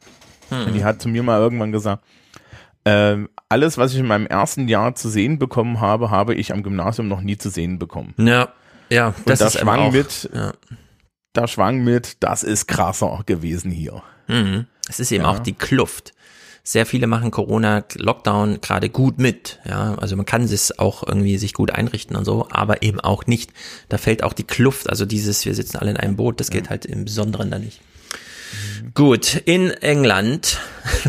Mhm. 0.51 0.67
Und 0.67 0.75
die 0.75 0.85
hat 0.85 1.03
zu 1.03 1.09
mir 1.09 1.23
mal 1.23 1.41
irgendwann 1.41 1.73
gesagt, 1.73 2.05
äh, 2.85 3.17
alles, 3.49 3.79
was 3.79 3.93
ich 3.93 3.99
in 3.99 4.07
meinem 4.07 4.27
ersten 4.27 4.69
Jahr 4.69 4.95
zu 4.95 5.09
sehen 5.09 5.39
bekommen 5.39 5.81
habe, 5.81 6.11
habe 6.11 6.35
ich 6.35 6.53
am 6.53 6.63
Gymnasium 6.63 7.09
noch 7.09 7.21
nie 7.21 7.37
zu 7.37 7.51
sehen 7.51 7.79
bekommen. 7.79 8.15
Ja, 8.19 8.49
ja, 8.89 9.15
das, 9.25 9.41
das 9.41 9.59
schwang 9.59 9.81
auch, 9.81 9.93
mit, 9.93 10.31
ja. 10.33 10.53
da 11.33 11.49
schwang 11.49 11.83
mit, 11.83 12.23
das 12.23 12.45
ist 12.45 12.67
krasser 12.67 13.23
gewesen 13.27 13.71
hier. 13.71 14.03
Mhm. 14.29 14.67
Es 14.89 15.01
ist 15.01 15.11
eben 15.11 15.25
ja. 15.25 15.31
auch 15.31 15.41
die 15.41 15.55
Kluft 15.55 16.13
sehr 16.67 16.85
viele 16.85 17.07
machen 17.07 17.31
Corona-Lockdown 17.31 18.61
gerade 18.61 18.91
gut 18.91 19.21
mit. 19.21 19.61
Ja, 19.65 19.95
also 19.95 20.17
man 20.17 20.27
kann 20.27 20.43
es 20.43 20.77
auch 20.81 21.07
irgendwie 21.07 21.39
sich 21.39 21.55
gut 21.55 21.71
einrichten 21.71 22.17
und 22.17 22.25
so, 22.25 22.49
aber 22.51 22.83
eben 22.83 22.99
auch 22.99 23.27
nicht. 23.27 23.53
Da 23.89 23.99
fällt 23.99 24.25
auch 24.25 24.33
die 24.33 24.43
Kluft, 24.43 24.91
also 24.91 25.07
dieses, 25.07 25.47
wir 25.47 25.55
sitzen 25.55 25.77
alle 25.77 25.93
in 25.93 25.97
einem 25.97 26.17
Boot, 26.17 26.41
das 26.41 26.51
geht 26.51 26.69
halt 26.69 26.85
im 26.85 27.05
Besonderen 27.05 27.53
da 27.53 27.61
nicht. 27.61 27.81
Mhm. 28.83 28.91
Gut, 28.95 29.43
in 29.45 29.71
England. 29.71 30.59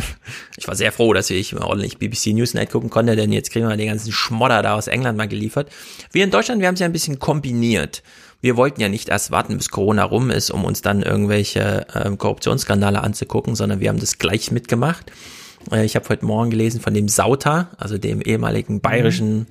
ich 0.58 0.68
war 0.68 0.76
sehr 0.76 0.92
froh, 0.92 1.12
dass 1.14 1.32
ich 1.32 1.56
ordentlich 1.56 1.98
BBC 1.98 2.34
Newsnight 2.34 2.72
gucken 2.72 2.92
konnte, 2.92 3.16
denn 3.16 3.32
jetzt 3.32 3.50
kriegen 3.50 3.68
wir 3.68 3.78
den 3.78 3.88
ganzen 3.88 4.12
Schmodder 4.12 4.62
da 4.62 4.76
aus 4.76 4.86
England 4.86 5.18
mal 5.18 5.28
geliefert. 5.28 5.72
Wir 6.12 6.24
in 6.24 6.30
Deutschland, 6.30 6.62
wir 6.62 6.68
haben 6.68 6.76
es 6.76 6.82
ja 6.82 6.86
ein 6.86 6.94
bisschen 6.94 7.18
kombiniert. 7.18 8.04
Wir 8.42 8.58
wollten 8.58 8.80
ja 8.80 8.90
nicht 8.90 9.10
erst 9.10 9.32
warten, 9.32 9.58
bis 9.58 9.70
Corona 9.70 10.04
rum 10.04 10.30
ist, 10.30 10.52
um 10.52 10.66
uns 10.66 10.84
dann 10.84 11.02
irgendwelche 11.02 11.88
äh, 11.96 12.16
Korruptionsskandale 12.16 13.02
anzugucken, 13.02 13.56
sondern 13.56 13.80
wir 13.80 13.90
haben 13.90 14.00
das 14.00 14.20
gleich 14.20 14.52
mitgemacht. 14.52 15.12
Äh, 15.72 15.86
ich 15.86 15.96
habe 15.96 16.08
heute 16.10 16.26
Morgen 16.26 16.50
gelesen 16.50 16.82
von 16.82 16.94
dem 16.94 17.08
Sauter, 17.08 17.70
also 17.78 17.98
dem 17.98 18.22
ehemaligen 18.22 18.82
bayerischen 18.82 19.48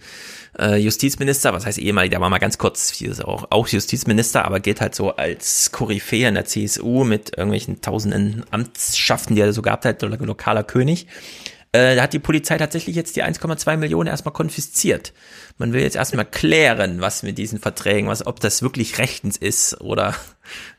äh, 0.58 0.76
Justizminister. 0.76 1.52
Was 1.52 1.66
heißt 1.66 1.78
ehemalig? 1.78 2.10
Der 2.10 2.20
war 2.20 2.30
mal 2.30 2.38
ganz 2.38 2.58
kurz 2.58 2.92
auch, 3.22 3.46
auch 3.50 3.68
Justizminister, 3.68 4.44
aber 4.44 4.60
geht 4.60 4.80
halt 4.80 4.94
so 4.94 5.16
als 5.16 5.72
Koryphäe 5.72 6.28
in 6.28 6.34
der 6.34 6.44
CSU 6.44 7.04
mit 7.04 7.36
irgendwelchen 7.36 7.80
tausenden 7.80 8.44
Amtsschaften, 8.50 9.34
die 9.34 9.42
er 9.42 9.52
so 9.52 9.62
gehabt 9.62 9.84
hat, 9.84 10.02
oder 10.02 10.16
lokaler 10.18 10.64
König. 10.64 11.06
Äh, 11.72 11.96
da 11.96 12.02
hat 12.02 12.12
die 12.12 12.18
Polizei 12.18 12.56
tatsächlich 12.56 12.96
jetzt 12.96 13.16
die 13.16 13.24
1,2 13.24 13.76
Millionen 13.76 14.08
erstmal 14.08 14.32
konfisziert. 14.32 15.12
Man 15.58 15.72
will 15.72 15.82
jetzt 15.82 15.96
erstmal 15.96 16.24
klären, 16.24 17.00
was 17.00 17.22
mit 17.22 17.38
diesen 17.38 17.58
Verträgen, 17.58 18.08
was, 18.08 18.26
ob 18.26 18.40
das 18.40 18.62
wirklich 18.62 18.98
rechtens 18.98 19.36
ist 19.36 19.80
oder 19.80 20.14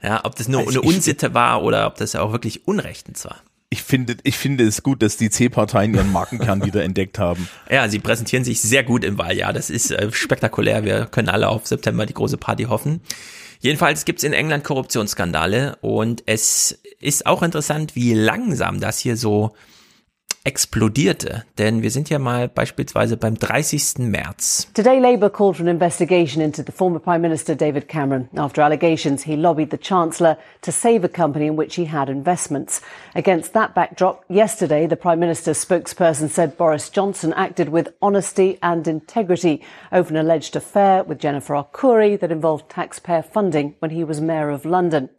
ja, 0.02 0.24
ob 0.24 0.36
das 0.36 0.48
nur 0.48 0.62
also 0.66 0.82
eine 0.82 0.88
Unsitte 0.88 1.34
war 1.34 1.62
oder 1.62 1.88
ob 1.88 1.96
das 1.98 2.14
ja 2.14 2.22
auch 2.22 2.32
wirklich 2.32 2.68
unrechtens 2.68 3.26
war 3.26 3.42
ich 3.70 3.84
finde, 3.84 4.16
ich 4.24 4.38
finde 4.38 4.66
es 4.66 4.82
gut, 4.82 5.02
dass 5.02 5.18
die 5.18 5.30
C-Parteien 5.30 5.94
ihren 5.94 6.12
Markenkern 6.12 6.64
wieder 6.66 6.84
entdeckt 6.84 7.20
haben. 7.20 7.50
Ja, 7.70 7.90
sie 7.90 8.00
präsentieren 8.00 8.44
sich 8.44 8.62
sehr 8.62 8.84
gut 8.84 9.04
im 9.04 9.18
Wahljahr. 9.18 9.52
Das 9.54 9.70
ist 9.70 9.92
äh, 9.92 10.12
spektakulär. 10.12 10.86
Wir 10.86 11.06
können 11.06 11.30
alle 11.30 11.50
auf 11.50 11.68
September 11.68 12.06
die 12.06 12.14
große 12.14 12.38
Party 12.38 12.64
hoffen. 12.64 13.02
Jedenfalls 13.60 14.06
gibt's 14.06 14.24
in 14.24 14.34
England 14.34 14.64
Korruptionsskandale 14.64 15.78
und 15.82 16.24
es 16.28 16.80
ist 17.02 17.26
auch 17.26 17.42
interessant, 17.42 17.96
wie 17.96 18.14
langsam 18.14 18.80
das 18.80 19.00
hier 19.00 19.18
so 19.18 19.56
explodierte. 20.48 21.44
Denn 21.58 21.82
wir 21.82 21.92
sind 21.92 22.10
ja 22.10 22.20
mal 22.20 22.48
beispielsweise 22.48 23.18
beim 23.18 23.38
30. 23.38 24.00
März. 24.00 24.72
Today 24.74 24.98
Labour 24.98 25.30
called 25.30 25.58
for 25.58 25.64
an 25.64 25.68
investigation 25.68 26.42
into 26.42 26.64
the 26.64 26.72
former 26.72 27.00
Prime 27.00 27.22
Minister 27.22 27.54
David 27.54 27.90
Cameron 27.90 28.30
after 28.38 28.62
allegations 28.62 29.24
he 29.24 29.36
lobbied 29.36 29.72
the 29.72 29.78
Chancellor 29.78 30.38
to 30.62 30.72
save 30.72 31.04
a 31.04 31.10
company 31.10 31.48
in 31.48 31.58
which 31.58 31.76
he 31.76 31.86
had 31.86 32.10
investments. 32.10 32.82
Against 33.14 33.52
that 33.54 33.76
backdrop, 33.76 34.24
yesterday 34.30 34.88
the 34.88 34.96
Prime 34.96 35.20
Minister's 35.20 35.64
spokesperson 35.64 36.30
said 36.30 36.56
Boris 36.56 36.90
Johnson 36.90 37.34
acted 37.34 37.68
with 37.68 37.90
honesty 38.02 38.58
and 38.64 38.88
integrity 38.88 39.62
over 39.92 40.10
an 40.10 40.18
alleged 40.18 40.56
affair 40.56 41.04
with 41.04 41.20
Jennifer 41.20 41.56
Arcuri 41.56 42.18
that 42.18 42.32
involved 42.32 42.70
taxpayer 42.70 43.22
funding 43.22 43.76
when 43.80 43.92
he 43.92 44.06
was 44.06 44.22
Mayor 44.22 44.50
of 44.50 44.64
London. 44.64 45.10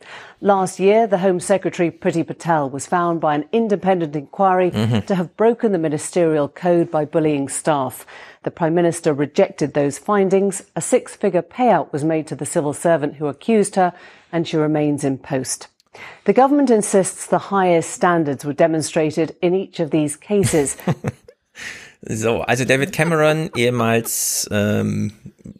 Last 0.40 0.78
year, 0.78 1.08
the 1.08 1.18
Home 1.18 1.40
Secretary 1.40 1.90
Priti 1.90 2.24
Patel 2.24 2.70
was 2.70 2.86
found 2.86 3.20
by 3.20 3.34
an 3.34 3.44
independent 3.50 4.14
inquiry 4.14 4.70
mm-hmm. 4.70 5.00
to 5.00 5.16
have 5.18 5.36
broken 5.36 5.72
the 5.72 5.78
ministerial 5.78 6.48
code 6.48 6.92
by 6.92 7.04
bullying 7.04 7.48
staff. 7.48 8.06
The 8.44 8.52
Prime 8.52 8.74
Minister 8.74 9.12
rejected 9.12 9.74
those 9.74 9.98
findings. 9.98 10.62
A 10.76 10.80
six 10.80 11.16
figure 11.16 11.42
payout 11.42 11.92
was 11.92 12.04
made 12.04 12.28
to 12.28 12.36
the 12.36 12.46
civil 12.46 12.72
servant 12.72 13.16
who 13.16 13.26
accused 13.26 13.74
her, 13.74 13.92
and 14.30 14.46
she 14.46 14.56
remains 14.56 15.02
in 15.02 15.18
post. 15.18 15.66
The 16.24 16.32
government 16.32 16.70
insists 16.70 17.26
the 17.26 17.50
highest 17.50 17.90
standards 17.90 18.44
were 18.44 18.52
demonstrated 18.52 19.34
in 19.42 19.54
each 19.56 19.80
of 19.80 19.90
these 19.90 20.16
cases. 20.16 20.76
So, 22.06 22.42
also 22.42 22.64
David 22.64 22.92
Cameron, 22.92 23.50
ehemals, 23.56 24.48
ähm, 24.52 25.10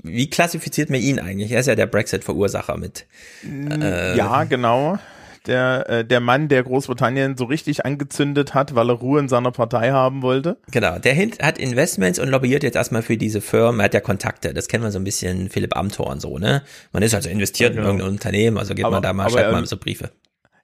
wie 0.05 0.31
klassifiziert 0.31 0.89
man 0.89 1.01
ihn 1.01 1.19
eigentlich? 1.19 1.51
Er 1.51 1.59
ist 1.59 1.67
ja 1.67 1.75
der 1.75 1.87
Brexit-Verursacher 1.87 2.77
mit. 2.77 3.07
Äh, 3.45 4.17
ja, 4.17 4.45
genau. 4.45 5.01
Der, 5.49 5.89
äh, 5.89 6.05
der 6.05 6.21
Mann, 6.21 6.49
der 6.49 6.63
Großbritannien 6.63 7.37
so 7.37 7.45
richtig 7.45 7.85
angezündet 7.85 8.55
hat, 8.55 8.75
weil 8.75 8.91
er 8.91 8.95
Ruhe 8.95 9.19
in 9.19 9.29
seiner 9.29 9.51
Partei 9.51 9.91
haben 9.91 10.23
wollte. 10.23 10.59
Genau, 10.71 10.99
der 10.99 11.17
hat 11.17 11.59
Investments 11.59 12.19
und 12.19 12.29
lobbyiert 12.29 12.63
jetzt 12.63 12.77
erstmal 12.77 13.03
für 13.03 13.17
diese 13.17 13.41
Firmen. 13.41 13.81
Er 13.81 13.85
hat 13.85 13.95
ja 13.95 14.01
Kontakte, 14.01 14.55
das 14.55 14.69
kennen 14.69 14.85
wir 14.85 14.91
so 14.91 14.99
ein 14.99 15.05
bisschen 15.05 15.49
Philipp 15.49 15.77
Amthor 15.77 16.09
und 16.09 16.21
so, 16.21 16.39
ne? 16.39 16.63
Man 16.93 17.03
ist 17.03 17.15
also 17.15 17.29
investiert 17.29 17.75
ja, 17.75 17.81
genau. 17.81 17.91
in 17.91 17.97
irgendein 17.97 18.13
Unternehmen, 18.13 18.59
also 18.59 18.75
geht 18.75 18.85
aber, 18.85 18.97
man 18.97 19.03
da 19.03 19.13
mal, 19.13 19.31
schreibt 19.31 19.53
mal 19.53 19.67
so 19.67 19.77
Briefe 19.77 20.11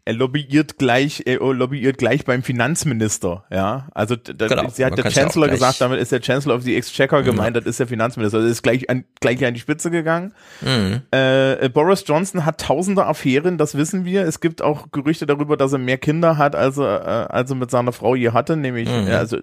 er 0.06 0.12
lobbyiert 0.12 0.76
gleich, 0.76 1.22
er 1.24 1.38
lobbyiert 1.38 1.96
gleich 1.96 2.24
beim 2.24 2.42
Finanzminister, 2.42 3.44
ja. 3.50 3.88
Also 3.94 4.16
da, 4.16 4.48
genau, 4.48 4.68
sie 4.68 4.84
hat 4.84 4.98
der 4.98 5.10
Chancellor 5.10 5.48
gesagt, 5.48 5.80
damit 5.80 5.98
ist 5.98 6.12
der 6.12 6.20
Chancellor 6.20 6.56
of 6.56 6.62
the 6.62 6.76
Exchequer 6.76 7.20
mhm. 7.20 7.24
gemeint, 7.24 7.56
das 7.56 7.64
ist 7.64 7.80
der 7.80 7.86
Finanzminister. 7.86 8.38
Also 8.38 8.50
ist 8.50 8.62
gleich 8.62 8.90
an, 8.90 9.04
gleich 9.20 9.44
an 9.44 9.54
die 9.54 9.60
Spitze 9.60 9.90
gegangen. 9.90 10.34
Mhm. 10.60 11.02
Äh, 11.10 11.70
Boris 11.70 12.04
Johnson 12.06 12.44
hat 12.44 12.60
tausende 12.60 13.06
Affären, 13.06 13.56
das 13.56 13.76
wissen 13.76 14.04
wir. 14.04 14.24
Es 14.24 14.40
gibt 14.40 14.60
auch 14.60 14.90
Gerüchte 14.92 15.24
darüber, 15.24 15.56
dass 15.56 15.72
er 15.72 15.78
mehr 15.78 15.98
Kinder 15.98 16.36
hat, 16.36 16.54
als 16.54 16.76
er, 16.76 17.30
äh, 17.30 17.32
als 17.32 17.50
er 17.50 17.56
mit 17.56 17.70
seiner 17.70 17.92
Frau 17.92 18.14
je 18.14 18.30
hatte, 18.32 18.56
nämlich, 18.56 18.88
mhm. 18.88 19.06
ja, 19.08 19.18
also 19.18 19.38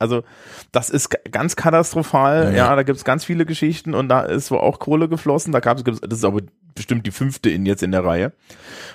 also 0.00 0.24
das 0.72 0.88
ist 0.88 1.10
ganz 1.30 1.56
katastrophal. 1.56 2.46
Ja, 2.46 2.68
ja 2.68 2.76
da 2.76 2.82
gibt's 2.82 3.04
ganz 3.04 3.24
viele 3.24 3.44
Geschichten 3.44 3.94
und 3.94 4.08
da 4.08 4.22
ist 4.22 4.50
wo 4.50 4.56
auch 4.56 4.78
Kohle 4.78 5.08
geflossen. 5.08 5.52
Da 5.52 5.60
gab's, 5.60 5.84
das 5.84 6.00
ist 6.00 6.24
aber 6.24 6.40
bestimmt 6.74 7.06
die 7.06 7.10
fünfte 7.10 7.50
in 7.50 7.66
jetzt 7.66 7.82
in 7.82 7.92
der 7.92 8.02
Reihe. 8.02 8.32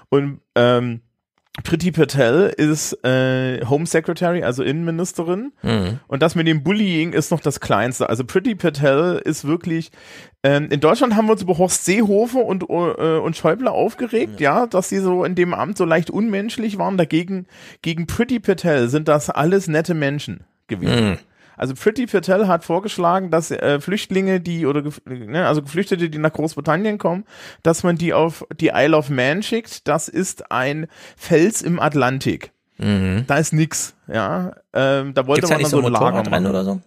Und 0.09 0.41
ähm, 0.55 1.01
Priti 1.63 1.91
Patel 1.91 2.53
ist 2.55 2.93
äh, 3.05 3.65
Home 3.65 3.85
Secretary, 3.85 4.43
also 4.43 4.63
Innenministerin. 4.63 5.53
Mhm. 5.63 5.99
Und 6.07 6.21
das 6.21 6.35
mit 6.35 6.47
dem 6.47 6.63
Bullying 6.63 7.13
ist 7.13 7.31
noch 7.31 7.39
das 7.39 7.59
Kleinste. 7.59 8.09
Also 8.09 8.25
Priti 8.25 8.55
Patel 8.55 9.21
ist 9.23 9.45
wirklich. 9.45 9.91
Ähm, 10.43 10.67
in 10.69 10.79
Deutschland 10.79 11.15
haben 11.15 11.27
wir 11.27 11.31
uns 11.31 11.41
über 11.41 11.57
Horst 11.57 11.85
Seehofer 11.85 12.43
und, 12.45 12.63
äh, 12.63 13.17
und 13.17 13.35
Schäuble 13.35 13.71
aufgeregt, 13.71 14.39
ja. 14.39 14.59
ja. 14.59 14.67
dass 14.67 14.89
sie 14.89 14.99
so 14.99 15.23
in 15.23 15.35
dem 15.35 15.53
Amt 15.53 15.77
so 15.77 15.85
leicht 15.85 16.09
unmenschlich 16.09 16.77
waren. 16.77 16.97
Dagegen, 16.97 17.47
gegen 17.81 18.05
Priti 18.05 18.39
Patel 18.39 18.89
sind 18.89 19.07
das 19.07 19.29
alles 19.29 19.67
nette 19.67 19.93
Menschen 19.93 20.43
gewesen. 20.67 21.09
Mhm. 21.11 21.17
Also 21.57 21.73
Pretty 21.73 22.05
Patel 22.07 22.47
hat 22.47 22.63
vorgeschlagen, 22.63 23.31
dass 23.31 23.51
äh, 23.51 23.79
Flüchtlinge, 23.79 24.39
die 24.41 24.65
oder 24.65 24.83
ne, 25.05 25.47
also 25.47 25.61
Geflüchtete, 25.61 26.09
die 26.09 26.17
nach 26.17 26.33
Großbritannien 26.33 26.97
kommen, 26.97 27.25
dass 27.63 27.83
man 27.83 27.97
die 27.97 28.13
auf 28.13 28.45
die 28.59 28.71
Isle 28.73 28.97
of 28.97 29.09
Man 29.09 29.43
schickt. 29.43 29.87
Das 29.87 30.07
ist 30.07 30.51
ein 30.51 30.87
Fels 31.17 31.61
im 31.61 31.79
Atlantik. 31.79 32.51
Mhm. 32.77 33.23
Da 33.27 33.37
ist 33.37 33.53
nix, 33.53 33.95
ja. 34.07 34.51
Ähm, 34.73 35.13
da 35.13 35.25
wollte 35.27 35.41
Gibt's 35.47 35.49
man 35.51 35.59
da 35.59 35.63
dann 35.63 35.71
so 35.71 35.81
so 35.81 35.87
ein 35.87 35.93
Lager 35.93 36.29
machen. 36.29 36.45
oder 36.47 36.63
so? 36.65 36.81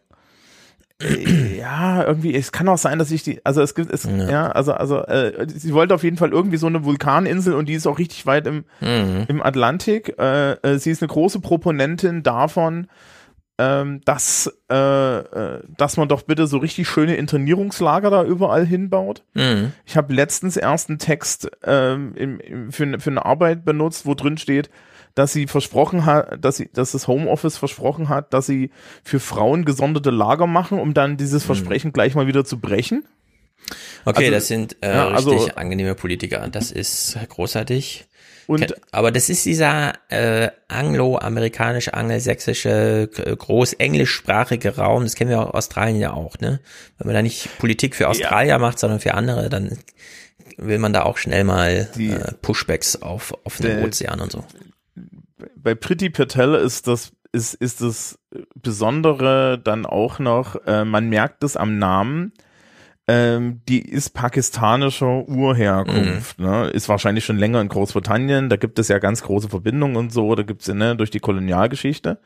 Äh, 1.01 1.59
ja, 1.59 2.05
irgendwie, 2.05 2.35
es 2.35 2.51
kann 2.53 2.69
auch 2.69 2.77
sein, 2.79 2.99
dass 2.99 3.11
ich 3.11 3.23
die, 3.23 3.41
also 3.47 3.63
es 3.63 3.75
gibt, 3.75 3.93
es, 3.93 4.05
ja, 4.05 4.29
Ja. 4.31 4.49
also, 4.51 4.73
also, 4.75 4.99
äh, 5.05 5.47
sie 5.49 5.73
wollte 5.73 5.95
auf 5.95 6.03
jeden 6.03 6.17
Fall 6.17 6.31
irgendwie 6.33 6.57
so 6.57 6.67
eine 6.67 6.85
Vulkaninsel 6.85 7.55
und 7.55 7.69
die 7.69 7.75
ist 7.75 7.87
auch 7.87 7.99
richtig 7.99 8.27
weit 8.27 8.47
im, 8.47 8.65
Mhm. 8.81 9.25
im 9.29 9.43
Atlantik. 9.43 10.19
Äh, 10.19 10.53
äh, 10.55 10.79
sie 10.79 10.91
ist 10.91 11.03
eine 11.03 11.09
große 11.09 11.41
Proponentin 11.41 12.23
davon, 12.25 12.89
ähm, 13.59 14.01
dass, 14.05 14.53
äh, 14.71 14.75
äh, 15.19 15.63
dass 15.77 15.97
man 15.97 16.09
doch 16.09 16.23
bitte 16.23 16.47
so 16.47 16.59
richtig 16.59 16.89
schöne 16.89 17.17
Internierungslager 17.17 18.09
da 18.11 18.25
überall 18.25 18.65
hinbaut. 18.65 19.25
Mhm. 19.35 19.73
Ich 19.85 19.97
habe 19.97 20.15
letztens 20.15 20.57
erst 20.57 20.89
einen 20.89 20.99
Text 20.99 21.51
ähm, 21.65 22.15
im, 22.15 22.41
im, 22.41 22.73
für, 22.73 23.01
für 23.01 23.11
eine 23.11 23.25
Arbeit 23.25 23.65
benutzt, 23.65 24.07
wo 24.07 24.15
drin 24.15 24.39
steht, 24.39 24.71
dass 25.17 25.33
sie 25.33 25.49
versprochen 25.49 26.07
hat, 26.07 26.45
dass 26.45 26.57
sie, 26.57 26.71
dass 26.73 26.93
das 26.93 27.09
Homeoffice 27.09 27.57
versprochen 27.57 28.09
hat, 28.09 28.33
dass 28.33 28.47
sie 28.47 28.71
für 29.03 29.19
Frauen 29.19 29.65
gesonderte 29.65 30.11
Lager 30.11 30.47
machen, 30.47 30.79
um 30.79 30.95
dann 30.95 31.17
dieses 31.17 31.45
Versprechen 31.45 31.93
gleich 31.93 32.15
mal 32.15 32.29
wieder 32.29 32.45
zu 32.45 32.61
brechen. 32.61 33.05
Okay, 34.05 34.19
Also, 34.27 34.31
das 34.31 34.47
sind 34.47 34.77
äh, 34.81 34.95
ja, 34.95 35.09
also- 35.09 35.31
richtig 35.31 35.59
angenehme 35.59 35.95
Politiker. 35.97 36.47
Das 36.49 36.71
ist 36.71 37.19
großartig. 37.29 38.07
Und- 38.49 38.75
aber 38.93 39.13
das 39.13 39.29
ist 39.29 39.45
dieser 39.45 39.93
äh, 40.09 40.49
anglo-amerikanisch 40.69 41.89
angelsächsische 41.89 43.09
g- 43.15 43.37
großenglischsprachige 43.37 44.77
Raum. 44.77 45.05
Das 45.05 45.15
kennen 45.15 45.31
wir 45.31 45.41
aus 45.41 45.55
Australien 45.55 46.01
ja 46.01 46.13
auch, 46.15 46.39
ne? 46.39 46.61
Wenn 46.99 47.07
man 47.07 47.15
da 47.15 47.23
nicht 47.23 47.59
Politik 47.59 47.95
für 47.95 48.09
Australier 48.09 48.59
macht, 48.59 48.79
sondern 48.79 49.01
für 49.01 49.15
andere, 49.15 49.49
dann 49.51 49.79
will 50.57 50.79
man 50.79 50.93
da 50.93 51.03
auch 51.05 51.19
schnell 51.19 51.45
mal 51.45 51.89
äh, 51.99 52.33
Pushbacks 52.43 52.97
auf 53.03 53.35
auf 53.45 53.59
den 53.59 53.77
Der- 53.77 53.85
Ozean 53.85 54.21
und 54.21 54.33
so. 54.33 54.45
bei 55.57 55.75
Pretty 55.75 56.11
Patel 56.11 56.55
ist 56.55 56.87
das 56.89 57.13
ist 57.33 57.53
ist 57.55 57.83
das 57.83 58.19
Besondere 58.55 59.59
dann 59.63 59.85
auch 59.87 60.19
noch, 60.19 60.57
äh, 60.67 60.85
man 60.85 61.09
merkt 61.11 61.45
es 61.45 61.57
am 61.57 61.79
Namen. 61.79 62.33
Ähm, 63.11 63.63
die 63.67 63.81
ist 63.81 64.11
pakistanischer 64.11 65.27
Urherkunft, 65.27 66.39
ne? 66.39 66.69
ist 66.69 66.91
wahrscheinlich 66.91 67.25
schon 67.25 67.39
länger 67.39 67.63
in 67.63 67.69
Großbritannien. 67.69 68.51
Da 68.51 68.57
gibt 68.57 68.79
es 68.79 68.89
ja 68.89 68.99
ganz 68.99 69.23
große 69.23 69.49
Verbindungen 69.49 69.97
und 69.97 70.13
so. 70.13 70.35
Da 70.35 70.43
gibt's 70.43 70.67
ja 70.67 70.75
ne, 70.75 70.95
durch 70.95 71.11
die 71.11 71.21
Kolonialgeschichte. 71.21 72.21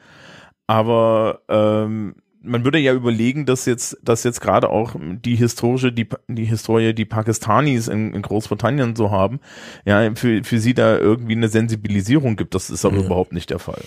Aber 0.66 1.42
ähm, 1.48 2.16
man 2.42 2.64
würde 2.64 2.78
ja 2.78 2.92
überlegen, 2.92 3.46
dass 3.46 3.64
jetzt, 3.66 3.96
dass 4.02 4.24
jetzt 4.24 4.40
gerade 4.40 4.70
auch 4.70 4.96
die 4.98 5.36
historische, 5.36 5.92
die, 5.92 6.08
die 6.26 6.46
Historie, 6.46 6.94
die 6.94 7.04
Pakistanis 7.04 7.86
in, 7.86 8.12
in 8.12 8.22
Großbritannien 8.22 8.96
so 8.96 9.12
haben, 9.12 9.38
ja, 9.84 10.12
für, 10.16 10.42
für 10.42 10.58
sie 10.58 10.74
da 10.74 10.98
irgendwie 10.98 11.36
eine 11.36 11.48
Sensibilisierung 11.48 12.34
gibt. 12.34 12.56
Das 12.56 12.70
ist 12.70 12.84
aber 12.84 12.96
überhaupt 12.96 13.32
nicht 13.32 13.50
der 13.50 13.60
Fall. 13.60 13.82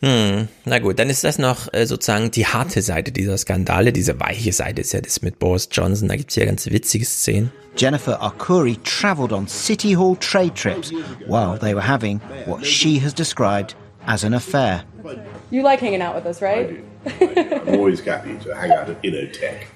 Hm, 0.00 0.46
na 0.64 0.78
gut, 0.78 1.00
dann 1.00 1.10
ist 1.10 1.24
das 1.24 1.38
noch 1.38 1.72
äh, 1.72 1.84
sozusagen 1.84 2.30
die 2.30 2.46
harte 2.46 2.82
Seite 2.82 3.10
dieser 3.10 3.36
Skandale. 3.36 3.92
Diese 3.92 4.20
weiche 4.20 4.52
Seite 4.52 4.80
ist 4.80 4.92
ja 4.92 5.00
das 5.00 5.22
mit 5.22 5.40
Boris 5.40 5.68
Johnson. 5.72 6.08
Da 6.08 6.14
gibt's 6.14 6.36
ja 6.36 6.44
ganz 6.44 6.66
witzige 6.66 7.04
Szenen. 7.04 7.50
Jennifer 7.76 8.20
Arcuri 8.20 8.76
travelled 8.84 9.32
on 9.32 9.48
City 9.48 9.94
Hall 9.94 10.16
trade 10.20 10.54
trips 10.54 10.92
while 11.26 11.58
they 11.58 11.74
were 11.74 11.86
having 11.86 12.20
what 12.46 12.64
she 12.64 13.00
has 13.02 13.12
described 13.12 13.74
as 14.06 14.24
an 14.24 14.34
affair. 14.34 14.84
You 15.50 15.62
like 15.62 15.80
hanging 15.80 16.02
out 16.02 16.14
with 16.14 16.26
us, 16.26 16.40
right? 16.40 16.70
I'm 17.20 17.74
always 17.74 18.00
happy 18.00 18.36
to 18.44 18.54
hang 18.54 18.70
out 18.70 18.88
at 18.88 19.02
Innotech. 19.02 19.66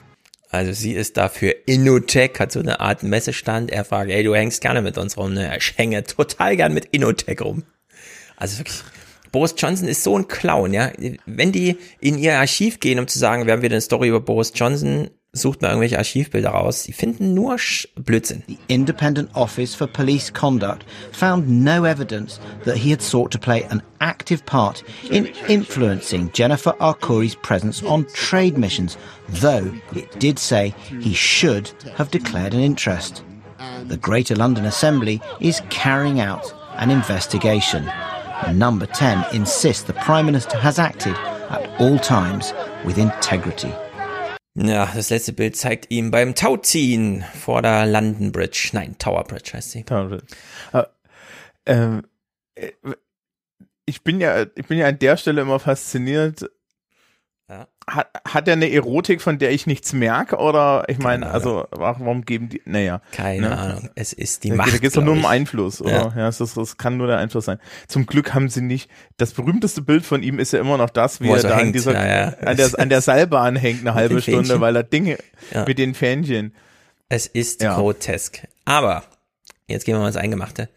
Also 0.51 0.73
sie 0.73 0.93
ist 0.93 1.17
dafür 1.17 1.55
Innotech, 1.67 2.39
hat 2.39 2.53
so 2.53 2.61
eine 2.61 2.79
Art 2.79 3.03
Messestand. 3.03 3.71
Er 3.71 3.85
fragt, 3.85 4.11
ey, 4.11 4.23
du 4.23 4.35
hängst 4.35 4.61
gerne 4.61 4.83
mit 4.83 4.99
uns 4.99 5.17
rum. 5.17 5.35
Ne? 5.35 5.57
Ich 5.57 5.77
hänge 5.77 6.05
total 6.05 6.57
gern 6.57 6.75
mit 6.75 6.87
Innotech 6.93 7.41
rum. 7.41 7.65
Also 8.37 8.59
wirklich, 8.59 8.83
Boris 9.33 9.55
Johnson 9.57 9.89
ist 9.89 10.05
so 10.05 10.17
ein 10.17 10.29
Clown, 10.29 10.75
ja. 10.75 10.93
Wenn 11.27 11.53
die 11.53 11.79
in 12.01 12.19
ihr 12.19 12.39
Archiv 12.39 12.81
gehen, 12.81 12.99
um 12.99 13.09
zu 13.09 13.19
sagen, 13.19 13.47
wir 13.47 13.55
haben 13.55 13.63
wieder 13.63 13.75
eine 13.75 13.81
Story 13.81 14.09
über 14.09 14.21
Boris 14.21 14.53
Johnson, 14.55 15.09
sucht 15.33 15.63
mal 15.63 15.69
irgendwelche 15.69 15.97
Archivbilder 15.97 16.51
raus. 16.51 16.83
Die 16.83 16.93
finden 16.93 17.33
nur 17.33 17.59
Sch 17.59 17.89
Blödsinn. 17.97 18.43
The 18.47 18.59
Independent 18.69 19.35
Office 19.35 19.75
for 19.75 19.87
Police 19.87 20.31
Conduct 20.35 20.85
found 21.13 21.49
no 21.49 21.85
evidence 21.85 22.39
that 22.65 22.77
he 22.77 22.91
had 22.91 23.01
sought 23.01 23.31
to 23.33 23.39
play 23.39 23.65
an 23.71 23.83
active 24.01 24.45
part 24.45 24.85
in 25.11 25.27
influencing 25.49 26.31
Jennifer 26.35 26.75
Arcuri's 26.79 27.35
presence 27.37 27.83
on 27.83 28.07
trade 28.13 28.59
missions, 28.59 28.99
though 29.41 29.73
it 29.95 30.21
did 30.21 30.39
say 30.39 30.75
he 31.01 31.15
should 31.15 31.73
have 31.97 32.11
declared 32.11 32.53
an 32.53 32.61
interest. 32.61 33.25
The 33.89 33.97
Greater 33.97 34.37
London 34.37 34.67
Assembly 34.67 35.23
is 35.41 35.63
carrying 35.71 36.21
out 36.21 36.53
an 36.77 36.91
investigation. 36.91 37.91
Number 38.51 38.87
10 38.87 39.25
insists 39.33 39.85
the 39.85 39.93
Prime 39.93 40.27
Minister 40.27 40.59
has 40.59 40.79
acted 40.79 41.15
at 41.51 41.69
all 41.79 41.99
times 41.99 42.53
with 42.85 42.99
integrity. 42.99 43.73
Ja, 44.55 44.87
das 44.95 45.11
letzte 45.11 45.33
Bild 45.33 45.57
zeigt 45.57 45.91
ihn 45.91 46.11
beim 46.11 46.35
Tauziehen 46.35 47.25
vor 47.41 47.63
der 47.63 47.87
London 47.87 48.33
Bridge. 48.33 48.71
Nein, 48.73 48.97
Tower 48.99 49.25
Bridge 49.25 49.53
heißt 49.55 49.71
sie. 49.71 49.85
Tower 49.85 50.09
Bridge. 50.09 50.27
Äh, 50.73 50.85
ähm, 51.67 52.03
äh, 52.55 52.73
ich 53.87 54.03
bin 54.03 54.21
ja, 54.21 54.43
ich 54.55 54.67
bin 54.67 54.79
ja 54.79 54.89
an 54.89 54.99
der 54.99 55.17
Stelle 55.17 55.41
immer 55.41 55.59
fasziniert. 55.59 56.51
Hat, 57.91 58.09
hat 58.25 58.47
er 58.47 58.53
eine 58.55 58.71
Erotik, 58.71 59.21
von 59.21 59.39
der 59.39 59.51
ich 59.51 59.67
nichts 59.67 59.93
merke? 59.93 60.37
Oder 60.37 60.85
ich 60.89 60.99
meine, 60.99 61.31
also 61.31 61.67
warum 61.71 62.25
geben 62.25 62.49
die, 62.49 62.63
naja. 62.65 63.01
Keine 63.11 63.49
ne? 63.49 63.59
Ahnung. 63.59 63.91
Es 63.97 64.13
ist 64.13 64.45
die 64.45 64.51
Da, 64.51 64.55
Macht. 64.55 64.73
da 64.73 64.77
geht 64.79 64.89
es 64.89 64.93
doch 64.95 65.03
nur 65.03 65.15
um. 65.15 65.27
Einfluss, 65.27 65.81
oder? 65.83 65.93
Ja. 65.93 66.13
Ja, 66.17 66.29
es 66.29 66.41
ist, 66.41 66.57
das 66.57 66.77
kann 66.77 66.97
nur 66.97 67.09
der 67.09 67.19
Einfluss 67.19 67.45
sein. 67.47 67.59
Zum 67.89 68.07
Glück 68.07 68.35
haben 68.35 68.49
sie 68.49 68.61
nicht, 68.63 68.89
das 69.17 69.33
berühmteste 69.33 69.83
Bild 69.83 70.07
von 70.07 70.23
ihm 70.23 70.39
ist 70.39 70.53
ja 70.53 70.61
immer 70.61 70.79
noch 70.79 70.91
das, 70.91 71.21
wie 71.21 71.29
Wo 71.29 71.35
er 71.35 71.41
so 71.41 71.49
da 71.49 71.55
an 71.55 71.61
hängt. 71.61 71.75
dieser, 71.75 71.93
Ja, 71.95 72.07
ja. 72.31 72.35
an 72.47 72.57
der, 72.57 72.71
an 72.79 72.89
der 72.89 73.01
Seilbahn 73.01 73.57
hängt 73.57 73.81
eine 73.81 73.95
halbe 73.95 74.23
Stunde, 74.23 74.45
Fähnchen. 74.45 74.61
weil 74.61 74.77
er 74.77 74.85
Dinge 74.85 75.19
Ja. 75.53 75.65
mit 75.67 75.79
den 75.79 75.95
Fähnchen. 75.95 76.55
Es 77.09 77.27
ist 77.27 77.63
Ja. 77.63 77.75
grotesk. 77.75 78.47
Aber, 78.65 79.03
jetzt 79.67 79.85
gehen 79.87 79.97
wir 79.97 80.01
mal 80.01 80.07
ins 80.07 80.17
Eingemachte. 80.17 80.69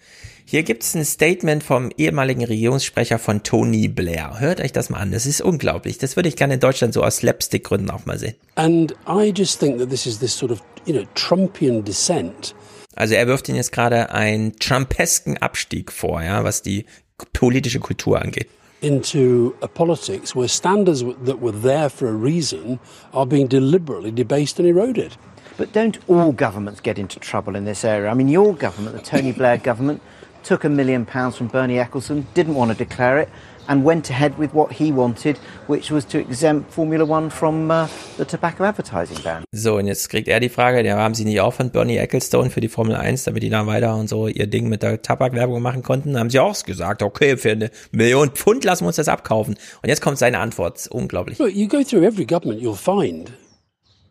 Hier 0.47 0.61
gibt 0.61 0.83
es 0.83 0.93
ein 0.93 1.03
Statement 1.03 1.63
vom 1.63 1.89
ehemaligen 1.97 2.45
Regierungssprecher 2.45 3.17
von 3.17 3.41
Tony 3.41 3.87
Blair. 3.87 4.39
Hört 4.39 4.61
euch 4.61 4.71
das 4.71 4.91
mal 4.91 4.99
an. 4.99 5.11
Das 5.11 5.25
ist 5.25 5.41
unglaublich. 5.41 5.97
Das 5.97 6.15
würde 6.15 6.29
ich 6.29 6.35
gerne 6.35 6.53
in 6.53 6.59
Deutschland 6.59 6.93
so 6.93 7.01
aus 7.03 7.17
Slapstick-Gründen 7.17 7.89
auch 7.89 8.05
mal 8.05 8.19
sehen. 8.19 8.35
And 8.53 8.95
I 9.07 9.33
just 9.35 9.59
think 9.59 9.79
that 9.79 9.89
this 9.89 10.05
is 10.05 10.19
this 10.19 10.37
sort 10.37 10.51
of, 10.51 10.61
you 10.85 10.93
know, 10.93 11.03
Trumpian 11.15 11.83
descent. 11.83 12.53
Also 12.95 13.15
er 13.15 13.25
wirft 13.25 13.49
ihnen 13.49 13.57
jetzt 13.57 13.71
gerade 13.71 14.11
einen 14.11 14.55
trumpesken 14.59 15.37
Abstieg 15.39 15.91
vor, 15.91 16.21
ja, 16.21 16.43
was 16.43 16.61
die 16.61 16.85
politische 17.33 17.79
Kultur 17.79 18.21
angeht. 18.21 18.47
into 18.81 19.55
a 19.63 19.67
politics 19.67 20.35
where 20.35 20.47
standards 20.47 21.03
that 21.23 21.41
were 21.41 21.51
there 21.51 21.89
for 21.89 22.07
a 22.07 22.13
reason 22.13 22.79
are 23.13 23.25
being 23.25 23.47
deliberately 23.47 24.11
debased 24.11 24.59
and 24.59 24.67
eroded. 24.67 25.17
But 25.57 25.73
don't 25.73 25.97
all 26.07 26.33
governments 26.33 26.81
get 26.81 26.99
into 26.99 27.19
trouble 27.19 27.55
in 27.55 27.65
this 27.65 27.83
area? 27.83 28.11
I 28.11 28.13
mean, 28.13 28.27
your 28.27 28.53
government, 28.53 28.95
the 28.95 29.01
Tony 29.01 29.31
Blair 29.31 29.57
government, 29.57 30.01
took 30.45 30.63
a 30.63 30.69
million 30.69 31.05
pounds 31.05 31.35
from 31.35 31.47
Bernie 31.47 31.77
Ecclestone, 31.77 32.23
didn't 32.33 32.55
want 32.55 32.71
to 32.71 32.77
declare 32.77 33.19
it, 33.19 33.29
and 33.67 33.83
went 33.83 34.09
ahead 34.09 34.37
with 34.37 34.53
what 34.53 34.71
he 34.71 34.91
wanted, 34.91 35.37
which 35.67 35.91
was 35.91 36.05
to 36.05 36.19
exempt 36.19 36.71
Formula 36.71 37.03
One 37.03 37.29
from 37.29 37.71
uh, 37.71 37.87
the 38.17 38.25
tobacco 38.25 38.63
advertising 38.63 39.17
ban. 39.23 39.43
So, 39.51 39.77
und 39.77 39.87
jetzt 39.87 40.09
kriegt 40.09 40.27
er 40.27 40.39
die 40.39 40.49
Frage, 40.49 40.85
ja, 40.85 40.97
haben 40.97 41.15
sie 41.15 41.25
nicht 41.25 41.41
auch 41.41 41.53
von 41.53 41.71
Bernie 41.71 41.97
Ecclestone 41.97 42.49
für 42.49 42.61
die 42.61 42.67
Formel 42.67 42.95
1, 42.95 43.23
damit 43.23 43.43
die 43.43 43.49
da 43.49 43.65
weiter 43.65 43.95
und 43.95 44.07
so 44.07 44.27
ihr 44.27 44.47
Ding 44.47 44.69
mit 44.69 44.83
der 44.83 45.01
Tabakwerbung 45.01 45.61
machen 45.61 45.81
konnten? 45.81 46.13
Da 46.13 46.19
haben 46.19 46.29
sie 46.29 46.39
auch 46.39 46.61
gesagt, 46.63 47.01
okay, 47.01 47.37
für 47.37 47.51
eine 47.51 47.71
Million 47.91 48.29
Pfund 48.29 48.63
lassen 48.63 48.83
wir 48.83 48.87
uns 48.87 48.97
das 48.97 49.07
abkaufen. 49.07 49.55
Und 49.81 49.89
jetzt 49.89 50.01
kommt 50.01 50.17
seine 50.17 50.39
Antwort. 50.39 50.87
Unglaublich. 50.91 51.39
Look, 51.39 51.55
you 51.55 51.67
go 51.67 51.83
through 51.83 52.03
every 52.03 52.25
government, 52.25 52.61
you'll 52.61 52.75
find 52.75 53.31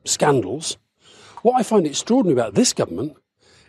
scandals. 0.06 0.78
What 1.42 1.60
I 1.60 1.64
find 1.64 1.86
extraordinary 1.86 2.40
about 2.40 2.54
this 2.54 2.74
government 2.74 3.14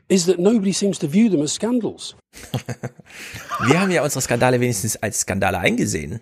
is 0.08 0.26
that 0.26 0.40
nobody 0.40 0.72
seems 0.72 0.98
to 1.00 1.08
view 1.08 1.30
them 1.30 1.42
as 1.42 1.54
scandals. 1.54 2.16
Wir 3.68 3.80
haben 3.80 3.92
ja 3.92 4.04
unsere 4.04 4.22
Skandale 4.22 4.60
wenigstens 4.60 4.98
als 4.98 5.22
Skandale 5.22 5.60
eingesehen. 5.60 6.20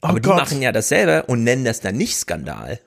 Aber 0.00 0.20
die 0.20 0.28
Gott. 0.28 0.36
machen 0.36 0.62
ja 0.62 0.72
dasselbe 0.72 1.24
und 1.24 1.42
nennen 1.44 1.64
das 1.64 1.80
dann 1.80 1.96
nicht 1.96 2.16
Skandal. 2.16 2.80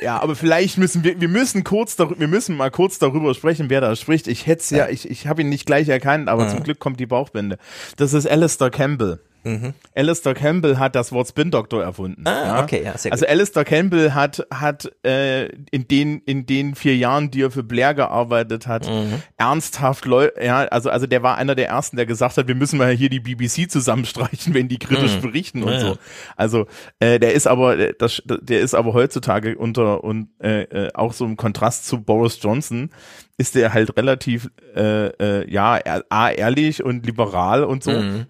Ja, 0.00 0.20
aber 0.22 0.36
vielleicht 0.36 0.78
müssen 0.78 1.02
wir, 1.02 1.20
wir 1.20 1.28
müssen 1.28 1.64
kurz 1.64 1.96
darüber, 1.96 2.20
wir 2.20 2.28
müssen 2.28 2.56
mal 2.56 2.70
kurz 2.70 3.00
darüber 3.00 3.34
sprechen, 3.34 3.70
wer 3.70 3.80
da 3.80 3.96
spricht. 3.96 4.28
Ich 4.28 4.46
hätte 4.46 4.76
ja, 4.76 4.88
ich, 4.88 5.10
ich 5.10 5.26
habe 5.26 5.42
ihn 5.42 5.48
nicht 5.48 5.66
gleich 5.66 5.88
erkannt, 5.88 6.28
aber 6.28 6.44
Ja. 6.44 6.50
zum 6.50 6.62
Glück 6.62 6.78
kommt 6.78 7.00
die 7.00 7.06
Bauchbinde. 7.06 7.58
Das 7.96 8.12
ist 8.12 8.26
Alistair 8.28 8.70
Campbell. 8.70 9.18
Mhm. 9.44 9.74
Alistair 9.94 10.34
Campbell 10.34 10.78
hat 10.78 10.94
das 10.94 11.12
Wort 11.12 11.28
Spin 11.28 11.50
Doctor 11.50 11.82
erfunden. 11.82 12.26
Ah, 12.26 12.46
ja? 12.58 12.62
okay, 12.62 12.82
ja, 12.84 12.96
sehr 12.98 13.12
Also 13.12 13.24
gut. 13.24 13.30
Alistair 13.30 13.64
Campbell 13.64 14.12
hat 14.14 14.46
hat 14.52 14.90
äh, 15.04 15.46
in 15.70 15.86
den 15.88 16.18
in 16.26 16.46
den 16.46 16.74
vier 16.74 16.96
Jahren, 16.96 17.30
die 17.30 17.42
er 17.42 17.50
für 17.50 17.62
Blair 17.62 17.94
gearbeitet 17.94 18.66
hat, 18.66 18.88
Mhm. 18.88 19.22
ernsthaft 19.36 20.04
Leute, 20.06 20.42
ja, 20.44 20.60
also 20.64 20.90
also 20.90 21.06
der 21.06 21.22
war 21.22 21.36
einer 21.36 21.54
der 21.54 21.68
ersten, 21.68 21.96
der 21.96 22.06
gesagt 22.06 22.36
hat, 22.36 22.48
wir 22.48 22.54
müssen 22.54 22.78
mal 22.78 22.90
hier 22.92 23.08
die 23.10 23.20
BBC 23.20 23.70
zusammenstreichen, 23.70 24.54
wenn 24.54 24.68
die 24.68 24.78
kritisch 24.78 25.16
Mhm. 25.16 25.20
berichten 25.22 25.62
und 25.62 25.72
Ja, 25.72 25.80
so. 25.80 25.96
Also 26.36 26.66
äh, 27.00 27.18
der 27.20 27.34
ist 27.34 27.46
aber 27.46 27.78
äh, 27.78 27.94
das, 27.98 28.22
der 28.24 28.60
ist 28.60 28.74
aber 28.74 28.94
heutzutage 28.94 29.56
unter 29.58 30.02
und 30.04 30.28
äh, 30.42 30.62
äh, 30.62 30.90
auch 30.94 31.12
so 31.12 31.24
im 31.24 31.36
Kontrast 31.36 31.86
zu 31.86 32.02
Boris 32.02 32.38
Johnson 32.42 32.90
ist 33.36 33.54
der 33.56 33.74
halt 33.74 33.96
relativ 33.96 34.48
äh, 34.76 35.06
äh, 35.08 35.50
ja 35.52 35.78
a 36.08 36.30
ehrlich 36.30 36.82
und 36.84 37.04
liberal 37.04 37.64
und 37.64 37.82
so. 37.84 37.90
Mhm. 37.90 38.26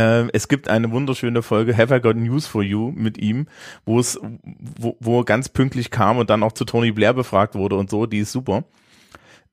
Ähm, 0.00 0.30
es 0.32 0.46
gibt 0.46 0.68
eine 0.68 0.92
wunderschöne 0.92 1.42
Folge 1.42 1.76
Have 1.76 1.96
I 1.96 2.00
Got 2.00 2.14
News 2.16 2.46
for 2.46 2.62
You 2.62 2.92
mit 2.94 3.18
ihm, 3.18 3.46
wo 3.84 3.98
es 3.98 4.16
wo, 4.22 4.96
wo 5.00 5.20
er 5.20 5.24
ganz 5.24 5.48
pünktlich 5.48 5.90
kam 5.90 6.18
und 6.18 6.30
dann 6.30 6.44
auch 6.44 6.52
zu 6.52 6.64
Tony 6.64 6.92
Blair 6.92 7.14
befragt 7.14 7.56
wurde 7.56 7.74
und 7.74 7.90
so. 7.90 8.06
Die 8.06 8.18
ist 8.20 8.30
super. 8.30 8.62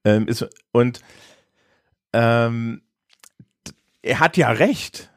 Ähm, 0.03 0.27
ist, 0.27 0.47
und 0.71 1.01
ähm, 2.13 2.81
er 4.03 4.19
hat 4.19 4.37
ja 4.37 4.49
recht. 4.51 5.09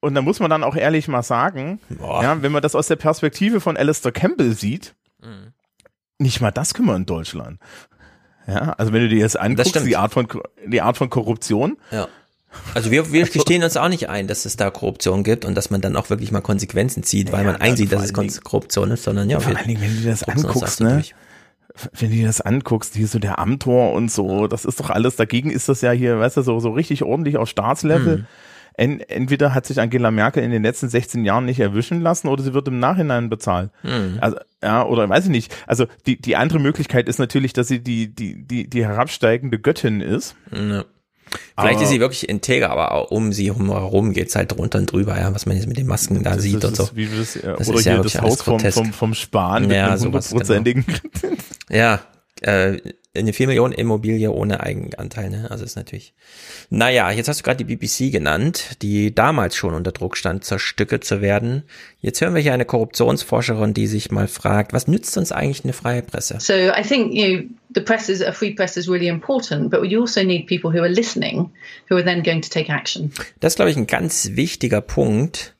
Und 0.00 0.14
da 0.14 0.22
muss 0.22 0.38
man 0.38 0.50
dann 0.50 0.62
auch 0.64 0.76
ehrlich 0.76 1.08
mal 1.08 1.22
sagen, 1.22 1.80
ja, 2.00 2.42
wenn 2.42 2.52
man 2.52 2.62
das 2.62 2.74
aus 2.74 2.86
der 2.88 2.96
Perspektive 2.96 3.60
von 3.60 3.76
Alistair 3.76 4.12
Campbell 4.12 4.52
sieht, 4.52 4.94
Mhm. 5.20 5.52
nicht 6.18 6.40
mal 6.40 6.52
das 6.52 6.74
können 6.74 6.86
wir 6.88 6.94
in 6.96 7.06
Deutschland. 7.06 7.58
Ja, 8.46 8.72
also 8.78 8.92
wenn 8.92 9.02
du 9.02 9.08
dir 9.08 9.18
jetzt 9.18 9.38
anguckst, 9.38 9.84
die 9.84 9.96
Art 9.96 10.12
von 10.12 10.28
die 10.66 10.80
Art 10.82 10.96
von 10.96 11.10
Korruption, 11.10 11.76
Ja. 11.90 12.06
Also 12.74 12.90
wir, 12.90 13.12
wir 13.12 13.26
gestehen 13.26 13.62
uns 13.62 13.76
auch 13.76 13.88
nicht 13.88 14.08
ein, 14.08 14.26
dass 14.26 14.44
es 14.44 14.56
da 14.56 14.70
Korruption 14.70 15.22
gibt 15.22 15.44
und 15.44 15.54
dass 15.54 15.70
man 15.70 15.80
dann 15.80 15.96
auch 15.96 16.10
wirklich 16.10 16.32
mal 16.32 16.40
Konsequenzen 16.40 17.02
zieht, 17.02 17.32
weil 17.32 17.44
man 17.44 17.56
einsieht, 17.56 17.92
dass 17.92 18.10
es 18.10 18.40
Korruption 18.42 18.90
ist, 18.90 19.04
sondern 19.04 19.28
ja, 19.28 19.40
vor 19.40 19.56
allen 19.56 19.68
Dingen, 19.68 19.82
wenn 19.82 20.02
du 20.02 20.08
das 20.08 20.24
anguckst, 20.24 20.80
ne? 20.80 20.94
durch. 20.94 21.14
Wenn 21.92 22.10
du 22.10 22.16
dir 22.16 22.26
das 22.26 22.40
anguckst, 22.40 22.94
hier 22.94 23.06
so 23.06 23.18
der 23.18 23.38
Amtor 23.38 23.92
und 23.92 24.10
so, 24.10 24.48
das 24.48 24.64
ist 24.64 24.80
doch 24.80 24.90
alles, 24.90 25.16
dagegen 25.16 25.50
ist 25.50 25.68
das 25.68 25.80
ja 25.80 25.92
hier, 25.92 26.18
weißt 26.18 26.38
du, 26.38 26.42
so, 26.42 26.58
so 26.58 26.70
richtig 26.70 27.04
ordentlich 27.04 27.36
auf 27.36 27.48
Staatslevel. 27.48 28.18
Hm. 28.18 28.26
En, 28.74 29.00
entweder 29.00 29.54
hat 29.54 29.66
sich 29.66 29.80
Angela 29.80 30.10
Merkel 30.10 30.42
in 30.42 30.50
den 30.52 30.62
letzten 30.62 30.88
16 30.88 31.24
Jahren 31.24 31.44
nicht 31.44 31.58
erwischen 31.60 32.00
lassen 32.00 32.28
oder 32.28 32.42
sie 32.42 32.54
wird 32.54 32.68
im 32.68 32.78
Nachhinein 32.78 33.28
bezahlt. 33.28 33.70
Hm. 33.82 34.18
Also, 34.20 34.38
ja, 34.62 34.84
oder 34.84 35.08
weiß 35.08 35.24
ich 35.24 35.30
nicht. 35.30 35.54
Also 35.66 35.86
die, 36.06 36.20
die 36.20 36.36
andere 36.36 36.60
Möglichkeit 36.60 37.08
ist 37.08 37.18
natürlich, 37.18 37.52
dass 37.52 37.68
sie 37.68 37.80
die, 37.80 38.14
die, 38.14 38.44
die, 38.44 38.68
die 38.68 38.84
herabsteigende 38.84 39.58
Göttin 39.58 40.00
ist. 40.00 40.36
Ja. 40.52 40.84
Vielleicht 41.56 41.74
Aber- 41.76 41.82
ist 41.82 41.88
sie 41.90 42.00
wirklich 42.00 42.28
integer, 42.28 42.70
aber 42.70 42.92
auch 42.92 43.10
um 43.10 43.32
sie 43.32 43.46
herum 43.52 44.12
geht's 44.12 44.34
halt 44.36 44.52
drunter 44.52 44.78
und 44.78 44.90
drüber, 44.92 45.18
ja, 45.18 45.34
was 45.34 45.46
man 45.46 45.56
jetzt 45.56 45.66
mit 45.66 45.76
den 45.76 45.86
Masken 45.86 46.22
da 46.22 46.34
Das 46.34 46.42
sieht 46.42 46.56
ist, 46.56 46.64
und 46.64 46.76
so. 46.76 46.88
wie 46.94 47.10
wir 47.12 47.20
es, 47.20 47.36
äh, 47.36 47.54
Das 47.58 47.68
oder 47.68 47.78
ist 47.78 47.84
ja 47.84 47.92
hier 47.92 47.98
wirklich 47.98 48.12
das 48.14 48.22
alles 48.22 48.38
Haus 48.38 48.42
vom, 48.42 48.60
vom, 48.72 48.92
vom 48.92 49.14
Spahn 49.14 49.62
mit 49.66 49.76
Ja, 49.76 49.88
einem 49.88 49.98
sowas, 49.98 50.30
hundertprozentigen 50.30 50.84
Ja, 51.70 52.00
äh, 52.40 52.78
eine 53.16 53.32
4 53.32 53.48
Millionen 53.48 53.72
Immobilie 53.72 54.30
ohne 54.30 54.60
Eigenanteil, 54.60 55.28
ne? 55.30 55.50
Also 55.50 55.64
ist 55.64 55.74
natürlich. 55.74 56.14
Naja, 56.70 57.10
jetzt 57.10 57.26
hast 57.26 57.40
du 57.40 57.42
gerade 57.42 57.64
die 57.64 57.74
BBC 57.74 58.12
genannt, 58.12 58.76
die 58.82 59.12
damals 59.12 59.56
schon 59.56 59.74
unter 59.74 59.90
Druck 59.90 60.16
stand, 60.16 60.44
zerstückelt 60.44 61.02
zu 61.04 61.20
werden. 61.20 61.64
Jetzt 62.00 62.20
hören 62.20 62.34
wir 62.36 62.42
hier 62.42 62.52
eine 62.54 62.64
Korruptionsforscherin, 62.64 63.74
die 63.74 63.88
sich 63.88 64.12
mal 64.12 64.28
fragt, 64.28 64.72
was 64.72 64.86
nützt 64.86 65.18
uns 65.18 65.32
eigentlich 65.32 65.64
eine 65.64 65.72
freie 65.72 66.02
Presse? 66.02 66.36
So 66.38 66.52
I 66.52 66.82
think 66.86 67.12
you 67.12 67.38
know 67.38 67.48
the 67.78 67.84
press 67.84 68.08
is 68.08 68.20
a 68.20 68.32
free 68.32 68.54
press 68.54 68.76
is 68.76 68.88
really 68.88 69.08
important, 69.08 69.70
but 69.70 69.88
you 69.88 70.00
also 70.00 70.22
need 70.22 70.46
people 70.46 70.70
who 70.70 70.82
are 70.82 70.88
listening, 70.88 71.50
who 71.88 71.96
are 71.96 72.04
then 72.04 72.22
going 72.22 72.42
to 72.42 72.50
take 72.50 72.70
action. 72.70 73.12
Das 73.40 73.52
ist, 73.52 73.56
glaube 73.56 73.70
ich, 73.70 73.76
ein 73.76 73.86
ganz 73.86 74.30
wichtiger 74.34 74.80
Punkt. 74.80 75.54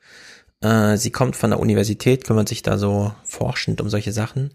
Äh, 0.61 0.97
sie 0.97 1.11
kommt 1.11 1.37
von 1.37 1.51
der 1.51 1.61
Universität, 1.61 2.25
kümmert 2.25 2.49
sich 2.49 2.63
da 2.63 2.79
so 2.79 3.13
forschend 3.23 3.81
um 3.81 3.89
solche 3.89 4.13
Sachen. 4.13 4.53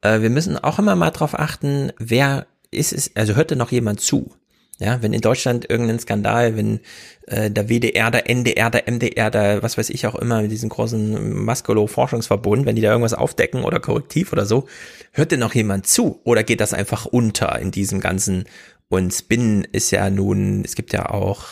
Äh, 0.00 0.20
wir 0.20 0.30
müssen 0.30 0.58
auch 0.58 0.78
immer 0.78 0.96
mal 0.96 1.10
drauf 1.10 1.38
achten, 1.38 1.92
wer 1.98 2.46
ist 2.70 2.92
es, 2.92 3.14
also 3.14 3.36
hört 3.36 3.52
denn 3.52 3.58
noch 3.58 3.70
jemand 3.70 4.00
zu? 4.00 4.32
Ja, 4.80 5.00
wenn 5.02 5.12
in 5.12 5.20
Deutschland 5.20 5.70
irgendein 5.70 6.00
Skandal, 6.00 6.56
wenn 6.56 6.80
äh, 7.28 7.48
der 7.48 7.68
WDR, 7.68 8.10
der 8.10 8.28
NDR, 8.28 8.70
der 8.70 8.90
MDR, 8.90 9.30
der 9.30 9.62
was 9.62 9.78
weiß 9.78 9.88
ich 9.90 10.04
auch 10.06 10.16
immer, 10.16 10.42
mit 10.42 10.50
diesem 10.50 10.68
großen 10.68 11.44
Maskolo-Forschungsverbund, 11.44 12.66
wenn 12.66 12.74
die 12.74 12.82
da 12.82 12.90
irgendwas 12.90 13.14
aufdecken 13.14 13.62
oder 13.62 13.78
korrektiv 13.78 14.32
oder 14.32 14.46
so, 14.46 14.66
hört 15.12 15.30
denn 15.30 15.38
noch 15.38 15.54
jemand 15.54 15.86
zu? 15.86 16.20
Oder 16.24 16.42
geht 16.42 16.60
das 16.60 16.74
einfach 16.74 17.06
unter 17.06 17.56
in 17.60 17.70
diesem 17.70 18.00
ganzen 18.00 18.46
und 18.88 19.12
Spin 19.12 19.66
ist 19.72 19.90
ja 19.90 20.10
nun, 20.10 20.62
es 20.64 20.74
gibt 20.74 20.92
ja 20.92 21.08
auch 21.10 21.46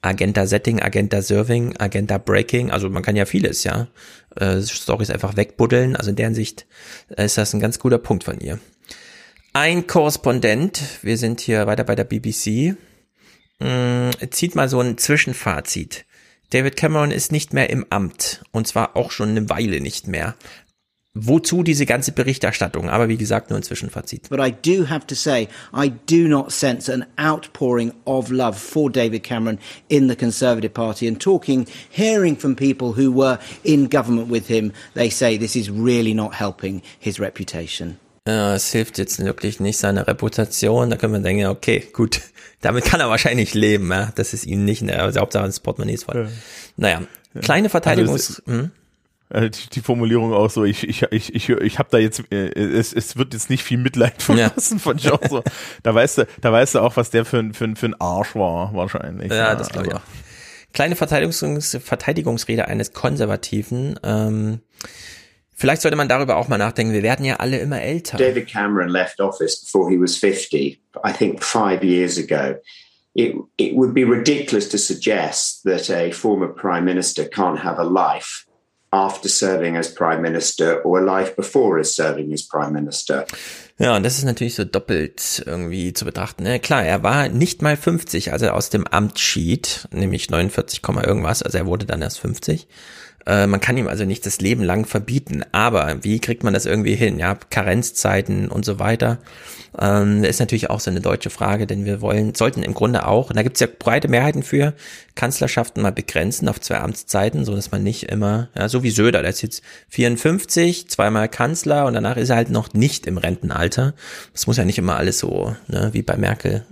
Agenda 0.00 0.46
Setting, 0.46 0.80
Agenda 0.80 1.22
Serving, 1.22 1.76
Agenda 1.78 2.18
Breaking, 2.18 2.70
also 2.70 2.88
man 2.88 3.02
kann 3.02 3.16
ja 3.16 3.24
vieles, 3.24 3.64
ja. 3.64 3.88
Äh, 4.36 4.62
Stories 4.62 5.10
einfach 5.10 5.36
wegbuddeln, 5.36 5.96
also 5.96 6.10
in 6.10 6.16
der 6.16 6.26
Hinsicht 6.26 6.66
äh, 7.16 7.24
ist 7.24 7.38
das 7.38 7.54
ein 7.54 7.60
ganz 7.60 7.78
guter 7.78 7.98
Punkt 7.98 8.24
von 8.24 8.40
ihr. 8.40 8.58
Ein 9.54 9.86
Korrespondent, 9.86 10.80
wir 11.02 11.18
sind 11.18 11.42
hier 11.42 11.66
weiter 11.66 11.84
bei 11.84 11.94
der 11.94 12.04
BBC, 12.04 12.74
mh, 13.60 14.12
zieht 14.30 14.54
mal 14.54 14.66
so 14.70 14.80
ein 14.80 14.96
Zwischenfazit. 14.96 16.06
David 16.50 16.76
Cameron 16.76 17.10
ist 17.10 17.32
nicht 17.32 17.52
mehr 17.52 17.68
im 17.68 17.84
Amt 17.90 18.42
und 18.52 18.66
zwar 18.66 18.96
auch 18.96 19.10
schon 19.10 19.28
eine 19.30 19.50
Weile 19.50 19.82
nicht 19.82 20.08
mehr. 20.08 20.36
Wozu 21.14 21.62
diese 21.62 21.84
ganze 21.84 22.12
Berichterstattung? 22.12 22.88
Aber 22.88 23.10
wie 23.10 23.18
gesagt, 23.18 23.50
nur 23.50 23.58
ein 23.58 23.62
Zwischenfazit. 23.62 24.30
But 24.30 24.40
I 24.40 24.50
do 24.50 24.88
have 24.88 25.06
to 25.08 25.14
say, 25.14 25.48
I 25.76 25.92
do 26.06 26.28
not 26.28 26.50
sense 26.50 26.90
an 26.90 27.04
outpouring 27.18 27.92
of 28.06 28.30
love 28.30 28.58
for 28.58 28.90
David 28.90 29.22
Cameron 29.22 29.58
in 29.90 30.08
the 30.08 30.16
Conservative 30.16 30.72
Party. 30.72 31.06
And 31.06 31.20
talking, 31.20 31.66
hearing 31.90 32.38
from 32.38 32.56
people 32.56 32.94
who 32.94 33.12
were 33.12 33.38
in 33.62 33.90
government 33.90 34.30
with 34.30 34.46
him, 34.46 34.72
they 34.94 35.10
say 35.10 35.36
this 35.36 35.54
is 35.54 35.68
really 35.68 36.14
not 36.14 36.32
helping 36.32 36.80
his 36.98 37.20
reputation. 37.20 37.98
Äh, 38.26 38.54
es 38.54 38.70
hilft 38.70 38.98
jetzt 38.98 39.24
wirklich 39.24 39.60
nicht 39.60 39.78
seiner 39.78 40.06
Reputation. 40.06 40.90
Da 40.90 40.96
können 40.96 41.12
wir 41.12 41.20
denken, 41.20 41.46
okay, 41.46 41.86
gut, 41.92 42.20
damit 42.60 42.84
kann 42.84 43.00
er 43.00 43.08
wahrscheinlich 43.08 43.54
leben. 43.54 43.90
Ja? 43.90 44.12
Das 44.14 44.34
ist 44.34 44.46
ihm 44.46 44.64
nicht, 44.64 44.88
also 44.90 45.20
Hauptsache 45.20 45.46
das 45.46 45.60
Portemonnaie 45.60 45.94
ist 45.94 46.04
voll. 46.04 46.24
Ja. 46.24 46.30
Naja, 46.76 47.02
kleine 47.40 47.68
Verteidigungs... 47.68 48.42
Also 48.46 48.60
hm? 48.60 48.70
Äh, 49.30 49.50
die, 49.72 49.80
Formulierung 49.80 50.34
auch 50.34 50.50
so, 50.50 50.64
ich, 50.64 50.86
ich, 50.86 51.02
ich, 51.10 51.34
ich, 51.34 51.48
ich 51.48 51.78
habe 51.78 51.88
da 51.90 51.96
jetzt, 51.96 52.22
äh, 52.30 52.50
es, 52.50 52.92
es 52.92 53.16
wird 53.16 53.32
jetzt 53.32 53.48
nicht 53.48 53.62
viel 53.62 53.78
Mitleid 53.78 54.20
verlassen 54.22 54.78
von 54.78 54.98
John. 54.98 55.18
So. 55.28 55.42
Da 55.82 55.94
weißt 55.94 56.18
du, 56.18 56.26
da 56.42 56.52
weißt 56.52 56.74
du 56.74 56.80
auch, 56.80 56.98
was 56.98 57.08
der 57.08 57.24
für 57.24 57.38
ein, 57.38 57.54
für 57.54 57.64
ein, 57.64 57.76
für 57.76 57.86
ein 57.86 57.98
Arsch 57.98 58.34
war, 58.34 58.74
wahrscheinlich. 58.74 59.32
Ja, 59.32 59.54
das 59.54 59.70
glaube 59.70 59.86
ich 59.86 59.94
auch. 59.94 60.02
Kleine 60.74 60.96
Verteidigungs 60.96 61.78
Verteidigungsrede 61.82 62.68
eines 62.68 62.92
Konservativen. 62.92 63.98
Ähm, 64.02 64.60
vielleicht 65.62 65.82
sollte 65.82 65.96
man 65.96 66.08
darüber 66.08 66.36
auch 66.38 66.48
mal 66.48 66.58
nachdenken. 66.58 66.92
Wir 66.92 67.04
werden 67.04 67.24
ja 67.24 67.36
alle 67.36 67.58
immer 67.58 67.80
älter. 67.80 68.18
David 68.18 68.50
Cameron 68.50 68.88
left 68.88 69.20
office 69.20 69.60
before 69.60 69.88
he 69.88 69.96
was 69.96 70.16
50, 70.16 70.80
I 71.06 71.12
think 71.12 71.40
five 71.40 71.84
years 71.84 72.18
ago. 72.18 72.56
It, 73.14 73.36
it 73.58 73.76
would 73.76 73.94
be 73.94 74.02
ridiculous 74.04 74.68
to 74.70 74.76
suggest 74.76 75.62
that 75.62 75.88
a 75.88 76.10
former 76.10 76.48
prime 76.48 76.84
minister 76.84 77.24
can't 77.24 77.62
have 77.62 77.78
a 77.78 77.84
life 77.84 78.44
after 78.90 79.28
serving 79.28 79.76
as 79.76 79.94
prime 79.94 80.20
minister 80.20 80.82
or 80.82 80.98
a 80.98 81.04
life 81.04 81.36
before 81.36 81.78
as 81.78 81.94
serving 81.94 82.32
as 82.32 82.42
prime 82.42 82.72
minister. 82.72 83.24
Ja, 83.78 83.96
und 83.96 84.02
das 84.02 84.18
ist 84.18 84.24
natürlich 84.24 84.56
so 84.56 84.64
doppelt 84.64 85.44
irgendwie 85.46 85.92
zu 85.92 86.04
betrachten. 86.04 86.42
Ne? 86.42 86.58
Klar, 86.58 86.84
er 86.84 87.04
war 87.04 87.28
nicht 87.28 87.62
mal 87.62 87.76
50, 87.76 88.32
als 88.32 88.42
er 88.42 88.54
aus 88.54 88.70
dem 88.70 88.86
Amt 88.86 89.20
schied, 89.20 89.86
nämlich 89.92 90.28
49, 90.28 90.82
Komma 90.82 91.04
irgendwas, 91.04 91.42
also 91.42 91.58
er 91.58 91.66
wurde 91.66 91.86
dann 91.86 92.02
erst 92.02 92.18
50. 92.18 92.66
Äh, 93.26 93.46
man 93.46 93.60
kann 93.60 93.76
ihm 93.76 93.86
also 93.88 94.04
nicht 94.04 94.26
das 94.26 94.40
Leben 94.40 94.62
lang 94.64 94.84
verbieten, 94.86 95.44
aber 95.52 96.02
wie 96.02 96.18
kriegt 96.18 96.42
man 96.44 96.54
das 96.54 96.66
irgendwie 96.66 96.94
hin? 96.94 97.18
Ja, 97.18 97.36
Karenzzeiten 97.50 98.48
und 98.48 98.64
so 98.64 98.78
weiter. 98.78 99.18
Ähm, 99.78 100.22
ist 100.22 100.38
natürlich 100.40 100.68
auch 100.68 100.80
so 100.80 100.90
eine 100.90 101.00
deutsche 101.00 101.30
Frage, 101.30 101.66
denn 101.66 101.86
wir 101.86 102.02
wollen, 102.02 102.34
sollten 102.34 102.62
im 102.62 102.74
Grunde 102.74 103.06
auch, 103.06 103.30
und 103.30 103.36
da 103.36 103.42
gibt 103.42 103.56
es 103.56 103.60
ja 103.60 103.68
breite 103.78 104.08
Mehrheiten 104.08 104.42
für, 104.42 104.74
Kanzlerschaften 105.14 105.82
mal 105.82 105.92
begrenzen 105.92 106.48
auf 106.48 106.60
zwei 106.60 106.78
Amtszeiten, 106.78 107.46
so 107.46 107.54
dass 107.54 107.70
man 107.70 107.82
nicht 107.82 108.04
immer, 108.10 108.48
ja, 108.54 108.68
so 108.68 108.82
wie 108.82 108.90
Söder, 108.90 109.22
der 109.22 109.30
ist 109.30 109.40
jetzt 109.40 109.62
54, 109.88 110.90
zweimal 110.90 111.28
Kanzler 111.28 111.86
und 111.86 111.94
danach 111.94 112.16
ist 112.18 112.28
er 112.28 112.36
halt 112.36 112.50
noch 112.50 112.74
nicht 112.74 113.06
im 113.06 113.16
Rentenalter. 113.16 113.94
Das 114.34 114.46
muss 114.46 114.58
ja 114.58 114.64
nicht 114.66 114.78
immer 114.78 114.96
alles 114.96 115.18
so, 115.20 115.56
ne, 115.68 115.90
wie 115.92 116.02
bei 116.02 116.16
Merkel. 116.18 116.66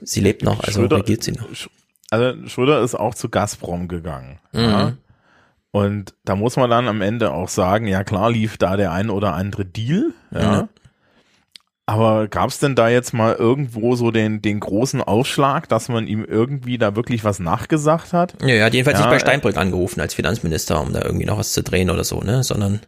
Sie 0.00 0.20
lebt 0.20 0.42
noch, 0.42 0.60
also 0.60 0.80
Schröder- 0.80 0.98
regiert 0.98 1.24
sie 1.24 1.32
noch. 1.32 1.48
Also 2.10 2.46
Schröder 2.48 2.80
ist 2.82 2.94
auch 2.94 3.14
zu 3.14 3.28
Gazprom 3.28 3.88
gegangen. 3.88 4.38
Mhm. 4.52 4.60
Ja? 4.60 4.92
Und 5.70 6.14
da 6.24 6.34
muss 6.34 6.56
man 6.56 6.70
dann 6.70 6.88
am 6.88 7.02
Ende 7.02 7.32
auch 7.32 7.48
sagen, 7.48 7.86
ja 7.86 8.02
klar 8.04 8.30
lief 8.30 8.56
da 8.56 8.76
der 8.76 8.92
ein 8.92 9.10
oder 9.10 9.34
andere 9.34 9.64
Deal, 9.64 10.12
ja. 10.32 10.40
Ja. 10.40 10.68
Aber 11.86 12.28
gab 12.28 12.50
es 12.50 12.58
denn 12.58 12.74
da 12.74 12.90
jetzt 12.90 13.14
mal 13.14 13.34
irgendwo 13.34 13.96
so 13.96 14.10
den, 14.10 14.42
den 14.42 14.60
großen 14.60 15.00
Ausschlag, 15.00 15.70
dass 15.70 15.88
man 15.88 16.06
ihm 16.06 16.22
irgendwie 16.22 16.76
da 16.76 16.94
wirklich 16.96 17.24
was 17.24 17.38
nachgesagt 17.38 18.12
hat? 18.12 18.34
Ja, 18.42 18.48
er 18.56 18.66
hat 18.66 18.74
jedenfalls 18.74 18.98
Ja, 18.98 19.06
nicht 19.06 19.10
bei 19.12 19.16
äh, 19.16 19.20
Steinbrück 19.20 19.56
angerufen 19.56 19.98
als 20.02 20.12
Finanzminister, 20.12 20.82
um 20.82 20.92
da 20.92 21.00
irgendwie 21.02 21.24
noch 21.24 21.38
was 21.38 21.54
zu 21.54 21.62
drehen 21.62 21.88
oder 21.88 22.04
so, 22.04 22.20
ne, 22.20 22.42
sondern 22.44 22.80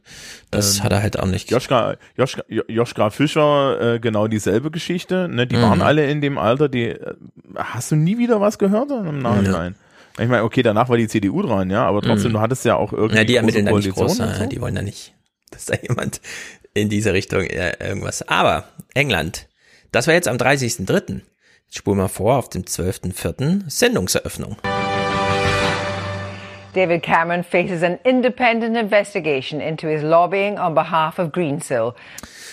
das 0.51 0.77
Ähm, 0.79 0.85
hat 0.85 0.93
er 0.93 1.01
halt 1.01 1.19
auch 1.19 1.25
nicht. 1.25 1.51
Joschka, 1.51 1.95
Joschka, 2.15 2.43
Jo- 2.49 2.65
Joschka 2.69 3.09
Fischer, 3.09 3.95
äh, 3.95 4.01
genau 4.01 4.27
dieselbe 4.29 4.71
Geschichte. 4.71 5.29
Ne? 5.29 5.47
Die 5.47 5.57
Mhm. 5.57 5.63
waren 5.63 5.81
alle 5.81 6.11
in 6.11 6.21
dem 6.21 6.37
Alter, 6.37 6.69
die 6.69 6.89
äh, 6.91 7.15
hast 7.57 7.93
du 7.93 7.97
nie 7.97 8.19
wieder 8.19 8.43
was 8.43 8.59
gehört 8.59 8.91
im 8.91 9.21
Nachhinein. 9.21 9.77
Ich 10.21 10.29
meine, 10.29 10.45
okay, 10.45 10.63
danach 10.63 10.89
war 10.89 10.97
die 10.97 11.09
CDU 11.09 11.43
dran, 11.43 11.71
ja, 11.71 11.85
aber 11.87 12.03
trotzdem, 12.03 12.31
Mhm. 12.33 12.35
du 12.35 12.41
hattest 12.41 12.65
ja 12.65 12.77
auch 12.77 12.93
irgendwie. 12.93 13.17
Ja, 13.17 13.25
die 13.25 13.37
ermitteln 13.37 13.67
da 13.67 13.73
nicht 13.73 13.91
groß, 13.93 14.17
so. 14.17 14.47
die 14.47 14.61
wollen 14.61 14.75
da 14.75 14.83
nicht, 14.83 15.15
dass 15.51 15.67
da 15.67 15.75
jemand 15.81 16.21
in 16.75 16.89
diese 16.89 17.13
Richtung 17.13 17.41
äh, 17.43 17.75
irgendwas. 17.81 18.23
Aber 18.29 18.65
England, 18.95 19.49
das 19.93 20.07
war 20.07 20.15
jetzt 20.15 20.29
am 20.29 20.37
30.03. 20.37 21.23
Jetzt 21.67 21.77
spulen 21.79 21.99
wir 21.99 22.09
vor 22.09 22.37
auf 22.37 22.49
dem 22.49 22.63
12.04. 22.65 23.63
Sendungseröffnung. 23.69 24.57
David 26.75 27.03
Cameron 27.03 27.43
faces 27.43 27.83
an 27.83 27.99
independent 28.05 28.77
investigation 28.77 29.61
into 29.61 29.89
his 29.89 30.03
lobbying 30.03 30.57
on 30.59 30.75
behalf 30.75 31.19
of 31.19 31.33
Greensill. 31.33 31.95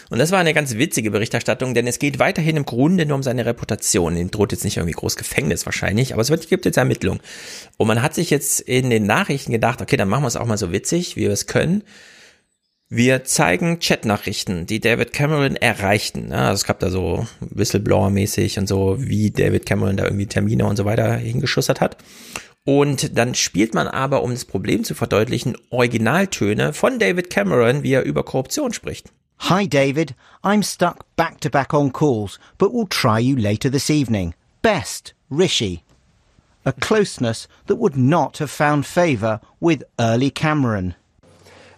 Und 0.10 0.20
das 0.20 0.32
war 0.32 0.40
eine 0.40 0.54
ganz 0.54 0.76
witzige 0.76 1.12
Berichterstattung, 1.12 1.74
denn 1.74 1.86
es 1.86 2.00
geht 2.00 2.20
weiterhin 2.20 2.56
im 2.56 2.66
Grunde 2.66 3.06
nur 3.06 3.16
um 3.16 3.24
seine 3.24 3.46
Reputation. 3.46 4.16
Ihm 4.16 4.32
droht 4.32 4.54
jetzt 4.54 4.64
nicht 4.64 4.78
irgendwie 4.78 4.96
groß 4.96 5.18
Gefängnis 5.18 5.66
wahrscheinlich, 5.66 6.14
aber 6.14 6.22
es 6.22 6.30
wird, 6.30 6.48
gibt 6.48 6.66
jetzt 6.66 6.78
Ermittlungen. 6.78 7.20
Und 7.78 7.88
man 7.88 8.02
hat 8.02 8.16
sich 8.16 8.30
jetzt 8.30 8.62
in 8.62 8.90
den 8.90 9.06
Nachrichten 9.06 9.52
gedacht, 9.52 9.82
okay, 9.82 9.98
dann 9.98 10.08
machen 10.08 10.24
wir 10.24 10.28
es 10.28 10.38
auch 10.38 10.46
mal 10.46 10.58
so 10.58 10.72
witzig, 10.72 11.16
wie 11.18 11.22
wir 11.22 11.32
es 11.32 11.46
können. 11.46 11.84
Wir 12.90 13.26
zeigen 13.26 13.80
Chatnachrichten, 13.80 14.66
die 14.66 14.80
David 14.80 15.12
Cameron 15.12 15.58
erreichten. 15.58 16.30
Ja, 16.30 16.48
also 16.48 16.54
es 16.54 16.64
gab 16.64 16.80
da 16.80 16.90
so 16.90 17.28
Whistleblower-mäßig 17.42 18.60
und 18.60 18.68
so, 18.68 18.96
wie 19.00 19.30
David 19.30 19.66
Cameron 19.66 19.98
da 19.98 20.06
irgendwie 20.06 20.28
Termine 20.28 20.66
und 20.66 20.78
so 20.78 20.86
weiter 20.86 21.18
hingeschustert 21.18 21.82
hat. 21.82 21.98
Und 22.64 23.18
dann 23.18 23.36
spielt 23.36 23.74
man 23.74 23.88
aber, 23.88 24.24
um 24.24 24.32
das 24.32 24.46
Problem 24.46 24.86
zu 24.86 24.96
verdeutlichen, 24.96 25.58
Originaltöne 25.70 26.72
von 26.72 26.98
David 26.98 27.30
Cameron, 27.30 27.84
wie 27.84 27.92
er 27.92 28.04
über 28.04 28.24
Korruption 28.24 28.72
spricht. 28.72 29.12
Hi, 29.40 29.66
David. 29.66 30.16
I'm 30.44 30.64
stuck 30.64 31.06
back 31.16 31.40
to 31.42 31.50
back 31.50 31.74
on 31.74 31.92
calls, 31.92 32.38
but 32.58 32.74
we'll 32.74 32.88
try 32.88 33.20
you 33.20 33.36
later 33.36 33.70
this 33.70 33.90
evening. 33.90 34.34
Best, 34.62 35.14
Rishi. 35.30 35.84
A 36.66 36.74
closeness 36.74 37.48
that 37.68 37.78
would 37.78 37.96
not 37.96 38.40
have 38.40 38.52
found 38.52 38.86
favour 38.86 39.40
with 39.60 39.84
early 40.00 40.30
Cameron. 40.30 40.96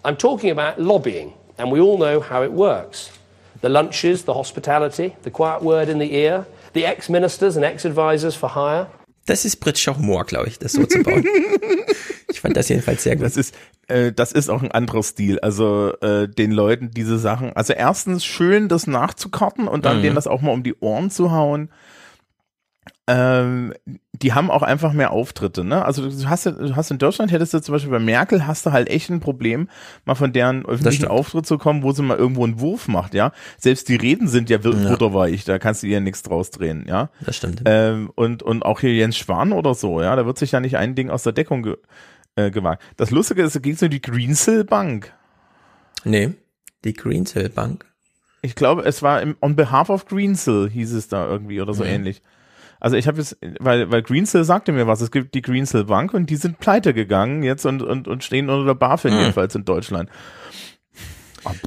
I'm 0.03 0.18
talking 0.18 0.49
about 0.49 0.81
lobbying, 0.81 1.34
and 1.57 1.72
we 1.72 1.80
all 1.80 1.98
know 1.98 2.19
how 2.22 2.41
it 2.41 2.52
works. 2.52 3.11
The 3.61 3.69
lunches, 3.69 4.23
the 4.23 4.34
hospitality, 4.34 5.15
the 5.22 5.30
quiet 5.30 5.61
word 5.61 5.90
in 5.90 5.99
the 5.99 6.15
ear, 6.15 6.48
the 6.73 6.86
ex 6.86 7.10
ministers 7.10 7.56
and 7.56 7.65
ex 7.65 7.86
advisors 7.86 8.36
for 8.36 8.48
hire. 8.48 8.88
Das 9.30 9.45
ist 9.45 9.57
britischer 9.57 9.95
Humor, 9.95 10.26
glaube 10.26 10.47
ich, 10.47 10.57
das 10.57 10.73
so 10.73 10.85
zu 10.85 11.03
bauen. 11.03 11.23
ich 12.31 12.41
fand 12.41 12.57
das 12.57 12.68
jedenfalls 12.69 13.03
sehr 13.03 13.15
gut. 13.15 13.26
Das 13.26 13.38
ist, 13.38 13.53
äh, 13.88 14.11
das 14.11 14.31
ist 14.31 14.49
auch 14.49 14.64
ein 14.64 14.72
anderer 14.72 15.03
Stil. 15.03 15.39
Also 15.39 15.93
äh, 16.01 16.27
den 16.27 16.51
Leuten 16.51 16.91
diese 16.91 17.19
Sachen. 17.19 17.53
Also 17.53 17.73
erstens 17.73 18.26
schön, 18.26 18.69
das 18.69 18.88
nachzukarten 18.88 19.68
und 19.68 19.85
dann 19.85 19.97
Mhm. 19.97 20.01
denen 20.01 20.15
das 20.15 20.27
auch 20.27 20.41
mal 20.41 20.51
um 20.51 20.64
die 20.64 20.76
Ohren 20.80 21.11
zu 21.11 21.31
hauen. 21.31 21.69
Ähm, 23.11 23.73
die 24.14 24.34
haben 24.34 24.52
auch 24.52 24.61
einfach 24.61 24.94
mehr 24.94 25.10
Auftritte, 25.10 25.64
ne? 25.64 25.84
Also 25.84 26.07
du 26.07 26.30
hast, 26.30 26.45
du 26.45 26.76
hast 26.76 26.91
in 26.91 26.99
Deutschland 26.99 27.31
hättest 27.31 27.56
du 27.56 27.60
zum 27.61 27.73
Beispiel 27.73 27.90
bei 27.90 27.98
Merkel 27.99 28.45
hast 28.45 28.68
du 28.68 28.72
halt 28.72 28.88
echt 28.88 29.10
ein 29.10 29.19
Problem, 29.19 29.68
mal 30.06 30.14
von 30.14 30.31
deren 30.31 30.64
öffentlichen. 30.65 31.07
Auftritt 31.07 31.48
zu 31.48 31.57
kommen, 31.57 31.81
wo 31.81 31.91
sie 31.91 32.03
mal 32.03 32.18
irgendwo 32.18 32.44
einen 32.44 32.60
Wurf 32.60 32.88
macht, 32.88 33.15
ja. 33.15 33.31
Selbst 33.57 33.90
die 33.90 33.95
Reden 33.95 34.27
sind 34.27 34.49
ja, 34.52 34.60
Ja. 34.60 34.90
butterweich, 34.90 35.44
da 35.44 35.57
kannst 35.57 35.81
du 35.81 35.88
ihr 35.88 36.02
nichts 36.02 36.22
draus 36.22 36.52
drehen, 36.52 36.86
ja. 36.88 37.10
Das 37.26 37.36
stimmt. 37.38 37.64
Ähm, 37.65 38.11
und, 38.14 38.44
und 38.44 38.64
auch 38.64 38.80
hier 38.81 38.94
Jens 38.94 39.18
Spahn 39.18 39.53
oder 39.53 39.73
so, 39.73 40.02
ja, 40.02 40.15
da 40.15 40.27
wird 40.27 40.38
sich 40.38 40.52
ja 40.52 40.60
nicht 40.60 40.77
ein 40.77 40.94
Ding 40.94 41.10
aus 41.10 41.23
der 41.23 41.34
Deckung 41.34 41.64
ge 41.64 41.77
äh, 42.36 42.52
gewagt. 42.52 42.84
Das 42.98 43.10
Lustige 43.10 43.41
ist, 43.41 43.56
da 43.56 43.60
ging 43.60 43.73
es 43.73 43.81
um 43.81 43.90
die 43.90 44.02
Greensill 44.03 44.65
Bank. 44.65 45.14
Nee, 46.03 46.34
die 46.84 46.94
Greensill 46.94 47.49
Bank. 47.49 47.86
Ich 48.41 48.53
glaube, 48.56 48.84
es 48.84 49.02
war 49.02 49.22
im, 49.22 49.36
on 49.41 49.56
behalf 49.56 49.90
of 49.90 50.06
Greensill 50.06 50.69
hieß 50.69 50.94
es 50.94 51.07
da 51.07 51.26
irgendwie 51.27 51.60
oder 51.60 51.73
so 51.73 51.84
Mhm. 51.84 51.90
ähnlich. 51.90 52.22
Also 52.80 52.95
ich 52.95 53.07
habe 53.07 53.18
jetzt, 53.18 53.38
weil, 53.60 53.91
weil 53.91 54.01
Greensill 54.01 54.43
sagte 54.43 54.72
mir 54.72 54.88
was, 54.88 55.01
es 55.01 55.11
gibt 55.11 55.34
die 55.35 55.41
Greensill 55.41 55.85
Bank 55.85 56.14
und 56.14 56.30
die 56.30 56.35
sind 56.38 56.60
pleite 56.60 56.93
gegangen 56.93 57.43
jetzt 57.43 57.65
und, 57.65 57.81
und, 57.81 58.07
und 58.07 58.23
stehen 58.23 58.49
unter 58.49 58.65
der 58.65 58.73
BaFin 58.76 59.14
Mhm. 59.14 59.19
jedenfalls 59.19 59.56
in 59.56 59.65
Deutschland. 59.65 60.10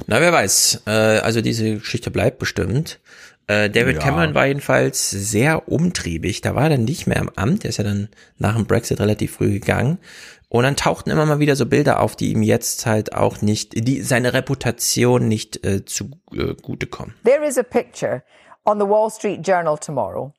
Na, 0.07 0.21
wer 0.21 0.31
weiß. 0.31 0.83
Äh, 0.85 0.91
also 0.91 1.41
diese 1.41 1.75
Geschichte 1.75 2.11
bleibt 2.11 2.39
bestimmt. 2.39 2.99
Äh, 3.47 3.69
David 3.69 3.95
Ja. 3.97 4.01
Cameron 4.01 4.33
war 4.35 4.45
jedenfalls 4.45 5.09
sehr 5.09 5.67
umtriebig. 5.67 6.41
Da 6.41 6.55
war 6.55 6.63
er 6.63 6.69
dann 6.71 6.85
nicht 6.85 7.07
mehr 7.07 7.17
im 7.17 7.29
Amt. 7.35 7.63
Der 7.63 7.69
ist 7.69 7.77
ja 7.77 7.83
dann 7.83 8.09
nach 8.37 8.55
dem 8.55 8.65
Brexit 8.65 8.99
relativ 8.99 9.33
früh 9.35 9.51
gegangen. 9.59 9.97
Und 10.49 10.63
dann 10.63 10.75
tauchten 10.75 11.09
immer 11.09 11.25
mal 11.25 11.39
wieder 11.39 11.55
so 11.55 11.65
Bilder 11.65 11.99
auf, 11.99 12.15
die 12.15 12.31
ihm 12.31 12.43
jetzt 12.43 12.85
halt 12.85 13.13
auch 13.15 13.41
nicht, 13.41 13.73
die 13.87 14.01
seine 14.03 14.33
Reputation 14.33 15.27
nicht 15.27 15.65
äh, 15.65 15.83
zu 15.83 16.11
äh, 16.35 16.53
gute 16.61 16.85
kommen. 16.85 17.15
There 17.25 17.43
is 17.45 17.57
a 17.57 17.63
picture 17.63 18.23
on 18.65 18.79
the 18.79 18.85
Wall 18.85 19.09
Street 19.09 19.45
Journal 19.45 19.77
tomorrow 19.79 20.31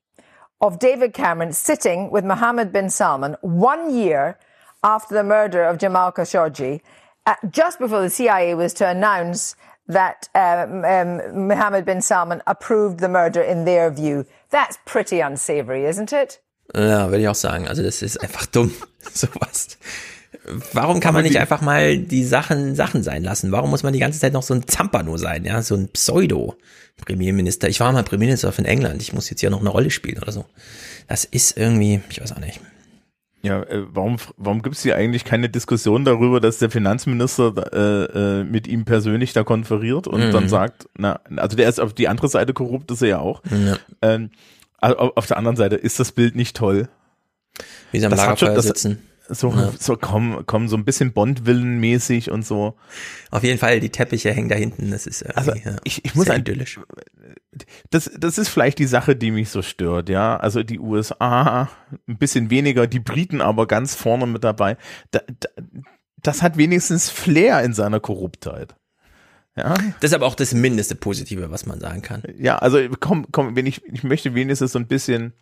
of 0.60 0.78
David 0.78 1.12
Cameron 1.12 1.52
sitting 1.52 2.10
with 2.10 2.24
Mohammed 2.24 2.72
bin 2.72 2.90
Salman 2.90 3.36
one 3.40 3.94
year 3.94 4.38
after 4.82 5.14
the 5.14 5.24
murder 5.24 5.64
of 5.64 5.78
Jamal 5.78 6.12
Khashoggi, 6.12 6.80
uh, 7.26 7.34
just 7.50 7.78
before 7.78 8.02
the 8.02 8.10
CIA 8.10 8.54
was 8.54 8.74
to 8.74 8.88
announce 8.88 9.56
that 9.88 10.28
um, 10.34 10.84
um, 10.84 11.48
Mohammed 11.48 11.84
bin 11.84 12.00
Salman 12.00 12.42
approved 12.46 13.00
the 13.00 13.08
murder 13.08 13.42
in 13.42 13.64
their 13.64 13.90
view. 13.90 14.26
That's 14.50 14.78
pretty 14.84 15.20
unsavory, 15.20 15.84
isn't 15.84 16.12
it? 16.12 16.40
Ja, 16.74 17.10
würde 17.10 17.20
ich 17.20 17.28
auch 17.28 17.34
sagen. 17.34 17.68
Also 17.68 17.82
das 17.82 18.02
ist 18.02 18.22
einfach 18.22 18.46
dumm, 18.46 18.72
sowas. 19.00 19.78
Warum 20.72 21.00
kann 21.00 21.14
man 21.14 21.20
Aber 21.20 21.22
nicht 21.22 21.34
die- 21.34 21.38
einfach 21.38 21.60
mal 21.62 21.96
die 21.98 22.24
Sachen 22.24 22.74
Sachen 22.74 23.02
sein 23.02 23.22
lassen? 23.24 23.50
Warum 23.52 23.70
muss 23.70 23.82
man 23.82 23.92
die 23.92 23.98
ganze 23.98 24.20
Zeit 24.20 24.32
noch 24.32 24.42
so 24.42 24.52
ein 24.54 24.66
Zampano 24.68 25.16
sein, 25.16 25.44
ja, 25.44 25.62
so 25.62 25.74
ein 25.74 25.88
Pseudo-Premierminister? 25.88 27.68
Ich 27.68 27.80
war 27.80 27.92
mal 27.92 28.02
Premierminister 28.02 28.52
von 28.52 28.64
England, 28.64 29.00
ich 29.02 29.12
muss 29.12 29.30
jetzt 29.30 29.40
hier 29.40 29.50
noch 29.50 29.60
eine 29.60 29.70
Rolle 29.70 29.90
spielen 29.90 30.18
oder 30.22 30.32
so. 30.32 30.44
Das 31.08 31.24
ist 31.24 31.56
irgendwie, 31.56 32.00
ich 32.10 32.20
weiß 32.20 32.32
auch 32.32 32.40
nicht. 32.40 32.60
Ja, 33.42 33.62
äh, 33.62 33.84
warum, 33.92 34.16
warum 34.38 34.62
gibt 34.62 34.74
es 34.76 34.82
hier 34.82 34.96
eigentlich 34.96 35.24
keine 35.24 35.50
Diskussion 35.50 36.04
darüber, 36.04 36.40
dass 36.40 36.58
der 36.58 36.70
Finanzminister 36.70 37.52
äh, 37.72 38.40
äh, 38.40 38.44
mit 38.44 38.66
ihm 38.66 38.84
persönlich 38.86 39.34
da 39.34 39.44
konferiert 39.44 40.06
und 40.06 40.28
Mhm. 40.28 40.32
dann 40.32 40.48
sagt, 40.48 40.88
na, 40.96 41.20
also 41.36 41.56
der 41.56 41.68
ist 41.68 41.78
auf 41.78 41.92
die 41.92 42.08
andere 42.08 42.28
Seite 42.28 42.54
korrupt, 42.54 42.90
ist 42.90 43.02
er 43.02 43.08
ja 43.08 43.18
auch. 43.18 43.42
Ja. 43.50 43.76
Ähm, 44.00 44.30
also 44.80 44.96
auf 45.14 45.26
der 45.26 45.36
anderen 45.36 45.56
Seite 45.56 45.76
ist 45.76 46.00
das 46.00 46.12
Bild 46.12 46.36
nicht 46.36 46.56
toll. 46.56 46.88
Wie 47.92 48.00
sie 48.00 48.06
am 48.06 48.10
Das 48.10 48.20
Lagerfeuer 48.20 48.48
schon- 48.48 48.56
das- 48.56 48.66
sitzen. 48.66 49.02
So, 49.28 49.50
Ja. 49.50 49.72
so 49.78 49.96
komm, 49.96 50.42
komm, 50.46 50.68
so 50.68 50.76
ein 50.76 50.84
bisschen 50.84 51.12
Bond-Villen-mäßig 51.12 52.30
und 52.30 52.44
so. 52.44 52.76
Auf 53.30 53.42
jeden 53.42 53.58
Fall, 53.58 53.80
die 53.80 53.88
Teppiche 53.90 54.32
hängen 54.32 54.48
da 54.50 54.54
hinten, 54.54 54.90
das 54.90 55.06
ist 55.06 55.22
Also 55.36 55.52
ja, 55.54 55.76
ich, 55.84 56.04
ich 56.04 56.14
muss 56.14 56.28
ein, 56.28 56.40
idyllisch. 56.40 56.78
das, 57.90 58.10
das 58.18 58.36
ist 58.38 58.48
vielleicht 58.48 58.78
die 58.78 58.86
Sache, 58.86 59.16
die 59.16 59.30
mich 59.30 59.48
so 59.48 59.62
stört, 59.62 60.08
ja. 60.08 60.36
Also 60.36 60.62
die 60.62 60.78
USA 60.78 61.70
ein 62.06 62.18
bisschen 62.18 62.50
weniger, 62.50 62.86
die 62.86 63.00
Briten 63.00 63.40
aber 63.40 63.66
ganz 63.66 63.94
vorne 63.94 64.26
mit 64.26 64.44
dabei. 64.44 64.76
Da, 65.10 65.20
da, 65.40 65.48
das 66.22 66.42
hat 66.42 66.56
wenigstens 66.58 67.08
Flair 67.10 67.62
in 67.62 67.72
seiner 67.74 68.00
Korruptheit. 68.00 68.74
Ja, 69.56 69.74
Das 70.00 70.10
ist 70.10 70.14
aber 70.14 70.26
auch 70.26 70.34
das 70.34 70.52
mindeste 70.52 70.96
Positive, 70.96 71.50
was 71.50 71.64
man 71.64 71.78
sagen 71.80 72.02
kann. 72.02 72.22
ja, 72.38 72.58
also 72.58 72.78
komm, 73.00 73.26
komm, 73.30 73.54
wenn 73.56 73.66
ich, 73.66 73.84
ich 73.84 74.02
möchte 74.02 74.34
wenigstens 74.34 74.72
so 74.72 74.78
ein 74.80 74.88
bisschen, 74.88 75.32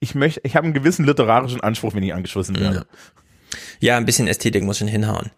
ich 0.00 0.14
möchte, 0.14 0.40
ich 0.44 0.56
habe 0.56 0.64
einen 0.64 0.74
gewissen 0.74 1.04
literarischen 1.04 1.60
Anspruch, 1.60 1.94
wenn 1.94 2.02
ich 2.02 2.14
angeschossen 2.14 2.58
werde. 2.58 2.86
Ja, 3.80 3.96
ein 3.96 4.04
bisschen 4.04 4.28
Ästhetik 4.28 4.64
muss 4.64 4.78
schon 4.78 4.88
hinhauen. 4.88 5.30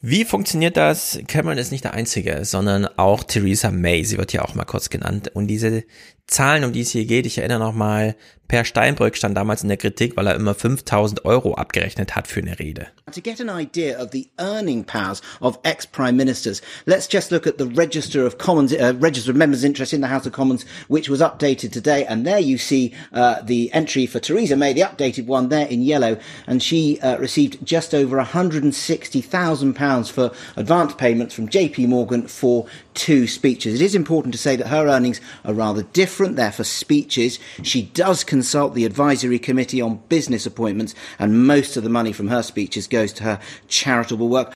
Wie 0.00 0.26
funktioniert 0.26 0.76
das? 0.76 1.18
Cameron 1.28 1.56
ist 1.56 1.72
nicht 1.72 1.84
der 1.84 1.94
Einzige, 1.94 2.44
sondern 2.44 2.86
auch 2.98 3.24
Theresa 3.24 3.70
May. 3.70 4.04
Sie 4.04 4.18
wird 4.18 4.32
hier 4.32 4.44
auch 4.44 4.54
mal 4.54 4.64
kurz 4.64 4.90
genannt. 4.90 5.30
Und 5.32 5.46
diese 5.46 5.84
Zahlen, 6.26 6.64
um 6.64 6.72
die 6.72 6.80
es 6.80 6.90
hier 6.90 7.04
geht, 7.04 7.26
ich 7.26 7.38
erinnere 7.38 7.58
nochmal, 7.58 8.16
Per 8.46 8.64
Steinbrück 8.64 9.16
stand 9.16 9.36
damals 9.36 9.62
in 9.62 9.68
der 9.68 9.78
Kritik, 9.78 10.16
weil 10.16 10.26
er 10.26 10.34
immer 10.34 10.54
5000 10.54 11.24
Euro 11.24 11.54
abgerechnet 11.54 12.14
hat 12.14 12.28
für 12.28 12.40
eine 12.40 12.58
Rede. 12.58 12.88
To 13.12 13.20
get 13.22 13.40
an 13.40 13.48
idea 13.48 13.98
of 13.98 14.10
the 14.12 14.28
earning 14.38 14.84
powers 14.84 15.22
of 15.40 15.58
ex-prime 15.62 16.16
ministers, 16.16 16.60
let's 16.84 17.08
just 17.10 17.30
look 17.30 17.46
at 17.46 17.58
the 17.58 17.64
Register 17.64 18.26
of 18.26 18.38
Commons, 18.38 18.72
uh, 18.72 18.92
Register 19.00 19.30
of 19.30 19.36
Members' 19.36 19.64
Interest 19.64 19.92
in 19.92 20.02
the 20.02 20.08
House 20.08 20.26
of 20.26 20.32
Commons, 20.32 20.64
which 20.88 21.08
was 21.08 21.20
updated 21.20 21.72
today. 21.72 22.04
And 22.04 22.26
there 22.26 22.38
you 22.38 22.58
see 22.58 22.92
uh, 23.12 23.40
the 23.42 23.72
entry 23.72 24.06
for 24.06 24.20
Theresa 24.20 24.56
May, 24.56 24.74
the 24.74 24.82
updated 24.82 25.26
one 25.26 25.48
there 25.48 25.66
in 25.66 25.82
yellow, 25.82 26.18
and 26.46 26.62
she 26.62 27.00
uh, 27.00 27.16
received 27.18 27.64
just 27.64 27.94
over 27.94 28.18
160,000 28.18 29.74
pounds 29.74 30.10
for 30.10 30.32
advance 30.56 30.94
payments 30.94 31.34
from 31.34 31.48
J.P. 31.48 31.86
Morgan 31.86 32.26
for 32.26 32.66
two 32.94 33.26
speeches. 33.26 33.74
It 33.74 33.84
is 33.84 33.94
important 33.94 34.32
to 34.34 34.38
say 34.38 34.56
that 34.56 34.68
her 34.68 34.88
earnings 34.88 35.20
are 35.44 35.54
rather 35.54 35.82
different. 35.92 36.36
They're 36.36 36.52
for 36.52 36.64
speeches. 36.64 37.38
She 37.62 37.82
does 37.82 38.24
consult 38.24 38.74
the 38.74 38.84
advisory 38.84 39.38
committee 39.38 39.82
on 39.82 40.00
business 40.08 40.46
appointments, 40.46 40.94
and 41.18 41.46
most 41.46 41.76
of 41.76 41.82
the 41.82 41.90
money 41.90 42.12
from 42.12 42.28
her 42.28 42.42
speeches 42.42 42.86
goes 42.86 43.12
to 43.14 43.24
her 43.24 43.40
charitable 43.68 44.28
work. 44.28 44.54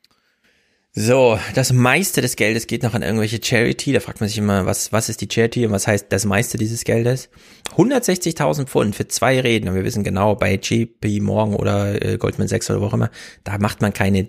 So, 1.00 1.38
das 1.54 1.72
meiste 1.72 2.22
des 2.22 2.34
Geldes 2.34 2.66
geht 2.66 2.82
noch 2.82 2.92
an 2.92 3.02
irgendwelche 3.02 3.38
Charity. 3.40 3.92
Da 3.92 4.00
fragt 4.00 4.20
man 4.20 4.28
sich 4.28 4.38
immer, 4.38 4.66
was, 4.66 4.90
was 4.92 5.08
ist 5.08 5.20
die 5.20 5.28
Charity 5.30 5.64
und 5.64 5.70
was 5.70 5.86
heißt 5.86 6.06
das 6.08 6.24
meiste 6.24 6.58
dieses 6.58 6.82
Geldes? 6.82 7.28
160.000 7.76 8.66
Pfund 8.66 8.96
für 8.96 9.06
zwei 9.06 9.38
Reden. 9.38 9.68
Und 9.68 9.76
wir 9.76 9.84
wissen 9.84 10.02
genau, 10.02 10.34
bei 10.34 10.54
JP 10.54 11.20
Morgan 11.20 11.54
oder 11.54 12.04
äh, 12.04 12.16
Goldman 12.16 12.48
Sachs 12.48 12.68
oder 12.68 12.80
wo 12.80 12.86
auch 12.86 12.94
immer, 12.94 13.10
da 13.44 13.58
macht 13.58 13.80
man 13.80 13.92
keine, 13.92 14.28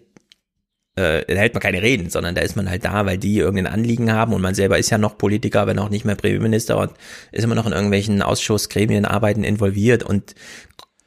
äh, 0.99 1.26
da 1.27 1.35
hält 1.35 1.53
man 1.53 1.61
keine 1.61 1.81
Reden, 1.81 2.09
sondern 2.09 2.35
da 2.35 2.41
ist 2.41 2.55
man 2.55 2.69
halt 2.69 2.85
da, 2.85 3.05
weil 3.05 3.17
die 3.17 3.38
irgendein 3.38 3.71
Anliegen 3.71 4.11
haben 4.11 4.34
und 4.34 4.41
man 4.41 4.53
selber 4.53 4.77
ist 4.77 4.89
ja 4.89 4.97
noch 4.97 5.17
Politiker, 5.17 5.67
wenn 5.67 5.80
auch 5.80 5.89
nicht 5.89 6.05
mehr 6.05 6.15
Premierminister 6.15 6.77
und 6.77 6.91
ist 7.31 7.43
immer 7.43 7.55
noch 7.55 7.65
in 7.65 7.71
irgendwelchen 7.71 8.21
Ausschussgremien, 8.21 9.05
Arbeiten 9.05 9.43
involviert 9.43 10.03
und 10.03 10.35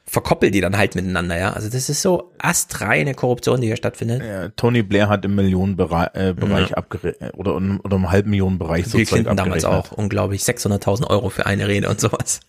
verkoppelt 0.05 0.53
die 0.53 0.61
dann 0.61 0.77
halt 0.77 0.93
miteinander, 0.93 1.39
ja. 1.39 1.53
Also 1.53 1.69
das 1.69 1.89
ist 1.89 2.01
so 2.01 2.33
astreine 2.37 3.15
Korruption, 3.15 3.61
die 3.61 3.67
hier 3.67 3.77
stattfindet. 3.77 4.21
Ja, 4.21 4.49
Tony 4.49 4.83
Blair 4.83 5.09
hat 5.09 5.25
im 5.25 5.33
Millionenbereich 5.35 6.09
äh, 6.13 6.33
Bereich 6.33 6.77
abgerechnet 6.77 7.33
oder, 7.35 7.55
oder 7.55 7.95
im 7.95 8.11
Halbmillionenbereich 8.11 8.83
Bill 8.83 8.91
sozusagen 8.91 9.23
Clinton 9.23 9.37
damals 9.37 9.65
auch, 9.65 9.91
unglaublich, 9.91 10.41
600.000 10.43 11.07
Euro 11.07 11.29
für 11.29 11.47
eine 11.47 11.67
Rede 11.67 11.89
und 11.89 11.99
sowas. 11.99 12.41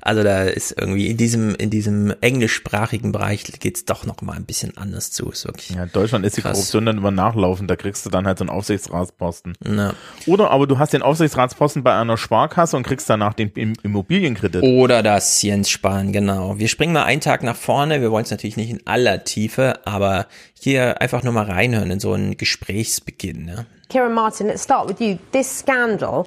Also 0.00 0.22
da 0.22 0.42
ist 0.44 0.74
irgendwie 0.78 1.08
in 1.08 1.16
diesem, 1.16 1.54
in 1.54 1.70
diesem 1.70 2.14
englischsprachigen 2.20 3.12
Bereich 3.12 3.44
geht's 3.44 3.84
doch 3.84 4.06
noch 4.06 4.22
mal 4.22 4.34
ein 4.36 4.44
bisschen 4.44 4.76
anders 4.76 5.10
zu. 5.12 5.30
Ist 5.30 5.44
wirklich 5.44 5.70
Ja, 5.70 5.84
in 5.84 5.92
Deutschland 5.92 6.24
ist 6.24 6.36
die 6.36 6.42
krass. 6.42 6.52
Korruption 6.52 6.86
dann 6.86 6.98
immer 6.98 7.10
nachlaufend, 7.10 7.70
da 7.70 7.76
kriegst 7.76 8.06
du 8.06 8.10
dann 8.10 8.26
halt 8.26 8.38
so 8.38 8.44
einen 8.44 8.50
Aufsichtsratsposten. 8.50 9.54
Ja. 9.66 9.92
Oder 10.26 10.50
aber 10.50 10.66
du 10.66 10.78
hast 10.78 10.92
den 10.92 11.02
Aufsichtsratsposten 11.02 11.82
bei 11.82 11.94
einer 11.94 12.16
Sparkasse 12.16 12.76
und 12.76 12.84
kriegst 12.84 13.08
danach 13.10 13.34
den 13.34 13.50
Im- 13.54 13.74
Immobilienkredit. 13.82 14.62
Oder 14.62 15.02
das 15.02 15.42
Jens 15.42 15.68
Spahn, 15.70 16.12
genau. 16.12 16.58
Wir 16.58 16.68
springen 16.68 16.92
mal 16.92 17.04
einen 17.04 17.20
Tag 17.20 17.42
nach 17.42 17.56
vorne. 17.56 18.00
Wir 18.00 18.10
wollen 18.10 18.24
es 18.24 18.30
natürlich 18.30 18.56
nicht 18.56 18.70
in 18.70 18.86
aller 18.86 19.24
Tiefe, 19.24 19.80
aber 19.86 20.26
hier 20.60 21.00
einfach 21.00 21.22
nur 21.22 21.32
mal 21.32 21.44
reinhören 21.44 21.90
in 21.90 22.00
so 22.00 22.12
einen 22.12 22.36
Gesprächsbeginn. 22.36 23.44
Ne? 23.44 23.66
Kieran 23.88 24.12
Martin, 24.14 24.46
let's 24.48 24.64
start 24.64 24.88
with 24.88 24.96
you. 25.06 25.16
This 25.32 25.60
scandal 25.60 26.24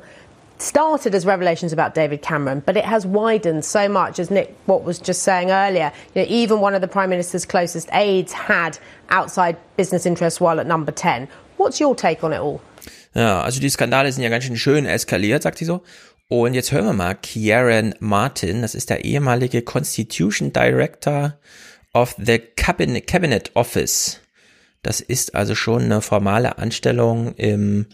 started 0.61 1.15
as 1.15 1.25
revelations 1.25 1.73
about 1.73 1.93
David 1.93 2.21
Cameron, 2.21 2.61
but 2.65 2.77
it 2.77 2.85
has 2.85 3.05
widened 3.05 3.65
so 3.65 3.89
much, 3.89 4.19
as 4.19 4.29
Nick 4.29 4.55
what 4.65 4.83
was 4.83 4.99
just 4.99 5.23
saying 5.23 5.51
earlier. 5.51 5.91
You 6.13 6.21
know, 6.21 6.27
even 6.29 6.61
one 6.61 6.75
of 6.75 6.81
the 6.81 6.87
Prime 6.87 7.09
Minister's 7.09 7.45
closest 7.45 7.89
aides 7.91 8.31
had 8.33 8.77
outside 9.09 9.57
business 9.77 10.05
interests 10.05 10.39
while 10.39 10.59
at 10.59 10.67
number 10.67 10.91
10. 10.91 11.27
What's 11.57 11.79
your 11.79 11.95
take 11.95 12.23
on 12.23 12.33
it 12.33 12.39
all? 12.39 12.61
Ja, 13.13 13.43
also 13.43 13.59
die 13.59 13.69
Skandale 13.69 14.11
sind 14.11 14.23
ja 14.23 14.29
ganz 14.29 14.45
schön 14.45 14.55
schön 14.55 14.85
eskaliert, 14.85 15.43
sagt 15.43 15.57
sie 15.57 15.65
so. 15.65 15.81
Und 16.29 16.53
jetzt 16.53 16.71
hören 16.71 16.85
wir 16.85 16.93
mal 16.93 17.15
Kieran 17.15 17.93
Martin, 17.99 18.61
das 18.61 18.73
ist 18.73 18.89
der 18.89 19.03
ehemalige 19.03 19.63
Constitution 19.63 20.53
Director 20.53 21.37
of 21.93 22.15
the 22.17 22.39
Cabinet, 22.39 23.05
Cabinet 23.05 23.51
Office. 23.55 24.21
Das 24.81 25.01
ist 25.01 25.35
also 25.35 25.55
schon 25.55 25.83
eine 25.83 26.01
formale 26.01 26.57
Anstellung 26.57 27.35
im 27.35 27.87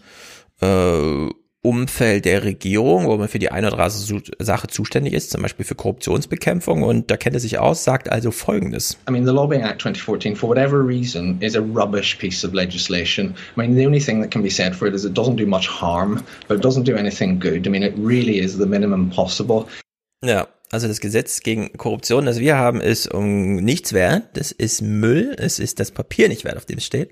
äh, 0.60 1.28
Umfeld 1.68 2.24
der 2.24 2.44
Regierung, 2.44 3.06
wo 3.06 3.18
man 3.18 3.28
für 3.28 3.38
die 3.38 3.50
eine 3.50 3.66
oder 3.66 3.78
andere 3.84 4.22
Sache 4.38 4.68
zuständig 4.68 5.12
ist, 5.12 5.30
zum 5.30 5.42
Beispiel 5.42 5.66
für 5.66 5.74
Korruptionsbekämpfung. 5.74 6.82
Und 6.82 7.10
da 7.10 7.18
kennt 7.18 7.36
er 7.36 7.40
sich 7.40 7.58
aus, 7.58 7.84
sagt 7.84 8.10
also 8.10 8.30
Folgendes. 8.30 8.96
I 9.06 9.12
mean, 9.12 9.26
the 9.26 9.32
Lobbying 9.32 9.62
Act 9.62 9.82
2014, 9.82 10.34
for 10.34 10.48
whatever 10.48 10.82
reason, 10.82 11.36
is 11.42 11.54
a 11.54 11.60
rubbish 11.60 12.16
piece 12.16 12.42
of 12.42 12.54
legislation. 12.54 13.34
I 13.54 13.60
mean, 13.60 13.76
the 13.76 13.86
only 13.86 14.00
thing 14.00 14.22
that 14.22 14.30
can 14.30 14.42
be 14.42 14.48
said 14.48 14.74
for 14.74 14.88
it 14.88 14.94
is 14.94 15.04
it 15.04 15.12
doesn't 15.12 15.36
do 15.36 15.44
much 15.44 15.68
harm, 15.68 16.22
but 16.48 16.56
it 16.56 16.64
doesn't 16.64 16.84
do 16.84 16.96
anything 16.96 17.38
good. 17.38 17.66
I 17.66 17.70
mean, 17.70 17.82
it 17.82 17.92
really 17.98 18.38
is 18.38 18.56
the 18.56 18.66
minimum 18.66 19.10
possible. 19.10 19.66
Ja, 20.24 20.48
also 20.72 20.88
das 20.88 21.00
Gesetz 21.00 21.40
gegen 21.40 21.76
Korruption, 21.76 22.24
das 22.24 22.40
wir 22.40 22.56
haben, 22.56 22.80
ist 22.80 23.12
um 23.12 23.56
nichts 23.56 23.92
wert. 23.92 24.24
Das 24.34 24.52
ist 24.52 24.80
Müll. 24.80 25.36
Es 25.38 25.58
ist 25.58 25.80
das 25.80 25.90
Papier 25.90 26.28
nicht 26.28 26.44
wert, 26.44 26.56
auf 26.56 26.64
dem 26.64 26.78
es 26.78 26.86
steht. 26.86 27.10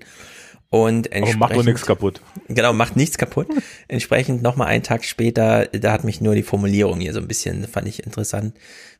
Und 0.69 1.07
Aber 1.07 1.15
entsprechend, 1.15 1.39
macht 1.39 1.55
doch 1.55 1.63
nichts 1.63 1.85
kaputt. 1.85 2.21
Genau, 2.49 2.73
macht 2.73 2.97
nichts 2.97 3.17
kaputt. 3.17 3.47
Entsprechend 3.87 4.41
nochmal 4.41 4.67
einen 4.67 4.83
Tag 4.83 5.05
später, 5.05 5.67
da 5.67 5.93
hat 5.93 6.03
mich 6.03 6.19
nur 6.19 6.35
die 6.35 6.43
Formulierung 6.43 6.99
hier 6.99 7.13
so 7.13 7.19
ein 7.19 7.27
bisschen, 7.27 7.65
fand 7.67 7.87
ich 7.87 8.03
interessant. 8.05 8.53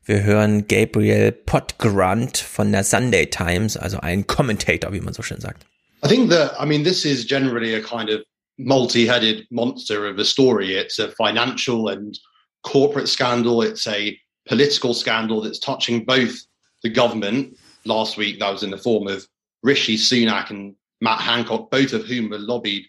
Wir 0.04 0.22
hören 0.22 0.66
Gabriel 0.66 1.30
Potgrant 1.30 2.38
von 2.38 2.72
der 2.72 2.84
Sunday 2.84 3.26
Times, 3.26 3.76
also 3.76 4.00
ein 4.00 4.26
Commentator, 4.26 4.94
wie 4.94 5.00
man 5.00 5.12
so 5.12 5.22
schön 5.22 5.40
sagt. 5.40 5.66
I 6.02 6.08
think 6.08 6.30
that, 6.30 6.52
I 6.58 6.64
mean, 6.64 6.84
this 6.84 7.04
is 7.04 7.26
generally 7.26 7.74
a 7.74 7.80
kind 7.80 8.08
of 8.08 8.22
multi 8.56 9.06
headed 9.06 9.46
monster 9.50 10.08
of 10.08 10.18
a 10.18 10.24
story. 10.24 10.74
It's 10.74 10.98
a 10.98 11.10
financial 11.10 11.88
and 11.88 12.18
corporate 12.62 13.08
scandal, 13.08 13.62
it's 13.62 13.86
a 13.86 14.18
political 14.46 14.94
scandal 14.94 15.42
that's 15.42 15.58
touching 15.58 16.06
both 16.06 16.46
the 16.82 16.88
government. 16.88 17.58
Last 17.84 18.16
week, 18.16 18.38
that 18.40 18.50
was 18.50 18.62
in 18.62 18.70
the 18.70 18.78
form 18.78 19.06
of 19.06 19.26
Rishi 19.62 19.96
Sunak 19.96 20.50
and 20.50 20.74
Matt 21.00 21.20
Hancock, 21.20 21.70
both 21.70 21.92
of 21.92 22.08
whom 22.08 22.30
were 22.30 22.38
lobbied 22.38 22.86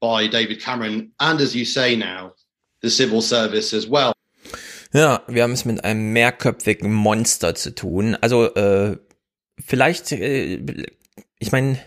by 0.00 0.28
David 0.28 0.60
Cameron, 0.60 1.12
and 1.18 1.40
as 1.40 1.54
you 1.54 1.64
say 1.64 1.96
now, 1.96 2.32
the 2.82 2.90
civil 2.90 3.22
service 3.22 3.72
as 3.72 3.88
well. 3.88 4.12
Ja, 4.92 5.22
wir 5.26 5.42
haben 5.42 5.52
es 5.52 5.64
mit 5.64 5.84
einem 5.84 6.12
mehrköpfigen 6.12 6.92
Monster 6.92 7.54
zu 7.54 7.74
tun. 7.74 8.16
Also 8.20 8.54
äh, 8.54 8.98
vielleicht, 9.64 10.12
äh, 10.12 10.60
ich 11.38 11.50
meine, 11.50 11.78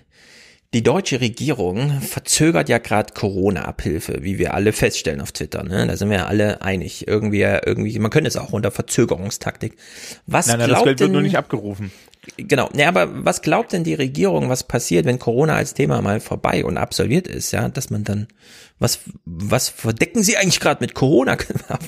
die 0.73 0.83
deutsche 0.83 1.21
Regierung 1.21 2.01
verzögert 2.01 2.67
ja 2.67 2.79
gerade 2.79 3.13
Corona-Abhilfe, 3.13 4.23
wie 4.23 4.39
wir 4.39 4.53
alle 4.53 4.73
feststellen 4.73 5.21
auf 5.21 5.31
Twitter. 5.31 5.63
Ne? 5.63 5.87
Da 5.87 5.95
sind 5.95 6.09
wir 6.09 6.17
ja 6.17 6.25
alle 6.25 6.61
einig. 6.63 7.07
Irgendwie, 7.07 7.41
irgendwie, 7.41 7.97
man 7.99 8.11
könnte 8.11 8.27
es 8.27 8.35
auch 8.35 8.51
unter 8.51 8.71
Verzögerungstaktik. 8.71 9.77
Was 10.25 10.47
Nein, 10.47 10.59
nein, 10.59 10.69
das 10.69 10.75
glaubt 10.75 10.85
Geld 10.85 10.99
wird 10.99 11.07
denn, 11.07 11.13
nur 11.13 11.21
nicht 11.21 11.37
abgerufen. 11.37 11.91
Genau. 12.37 12.69
Ne, 12.73 12.87
aber 12.87 13.25
was 13.25 13.41
glaubt 13.41 13.71
denn 13.71 13.83
die 13.83 13.93
Regierung, 13.93 14.49
was 14.49 14.63
passiert, 14.63 15.05
wenn 15.05 15.19
Corona 15.19 15.55
als 15.55 15.73
Thema 15.73 16.01
mal 16.01 16.19
vorbei 16.19 16.65
und 16.65 16.77
absolviert 16.77 17.27
ist, 17.27 17.51
ja, 17.51 17.69
dass 17.69 17.89
man 17.89 18.03
dann 18.03 18.27
was 18.77 18.99
was 19.25 19.69
verdecken 19.69 20.21
Sie 20.21 20.35
eigentlich 20.35 20.59
gerade 20.59 20.83
mit 20.83 20.93
Corona? 20.93 21.37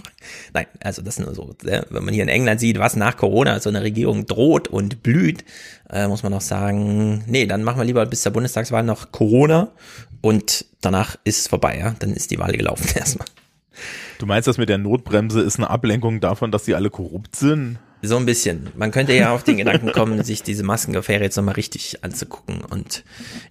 Nein, 0.53 0.67
also 0.81 1.01
das 1.01 1.19
nur 1.19 1.35
so, 1.35 1.53
ja, 1.65 1.83
wenn 1.89 2.05
man 2.05 2.13
hier 2.13 2.23
in 2.23 2.29
England 2.29 2.59
sieht, 2.59 2.79
was 2.79 2.95
nach 2.95 3.17
Corona 3.17 3.59
so 3.59 3.69
eine 3.69 3.81
Regierung 3.81 4.25
droht 4.25 4.67
und 4.67 5.03
blüht, 5.03 5.43
äh, 5.89 6.07
muss 6.07 6.23
man 6.23 6.33
auch 6.33 6.41
sagen, 6.41 7.23
nee, 7.27 7.45
dann 7.45 7.63
machen 7.63 7.79
wir 7.79 7.85
lieber 7.85 8.05
bis 8.05 8.21
zur 8.21 8.31
Bundestagswahl 8.31 8.83
noch 8.83 9.11
Corona 9.11 9.71
und 10.21 10.65
danach 10.81 11.17
ist 11.23 11.39
es 11.39 11.47
vorbei, 11.47 11.77
ja, 11.79 11.95
dann 11.99 12.13
ist 12.13 12.31
die 12.31 12.39
Wahl 12.39 12.53
gelaufen 12.53 12.89
erstmal. 12.95 13.27
Du 14.17 14.25
meinst, 14.25 14.47
das 14.47 14.57
mit 14.57 14.69
der 14.69 14.77
Notbremse 14.77 15.41
ist 15.41 15.57
eine 15.57 15.69
Ablenkung 15.69 16.21
davon, 16.21 16.51
dass 16.51 16.63
die 16.63 16.73
alle 16.73 16.89
korrupt 16.89 17.35
sind? 17.35 17.79
So 18.07 18.17
ein 18.17 18.25
bisschen. 18.25 18.67
Man 18.75 18.91
könnte 18.91 19.13
ja 19.13 19.33
auf 19.33 19.43
den 19.43 19.57
Gedanken 19.57 19.91
kommen, 19.91 20.23
sich 20.25 20.43
diese 20.43 20.63
Maskenaffäre 20.63 21.23
jetzt 21.23 21.35
nochmal 21.37 21.55
richtig 21.55 22.03
anzugucken 22.03 22.61
und 22.61 23.03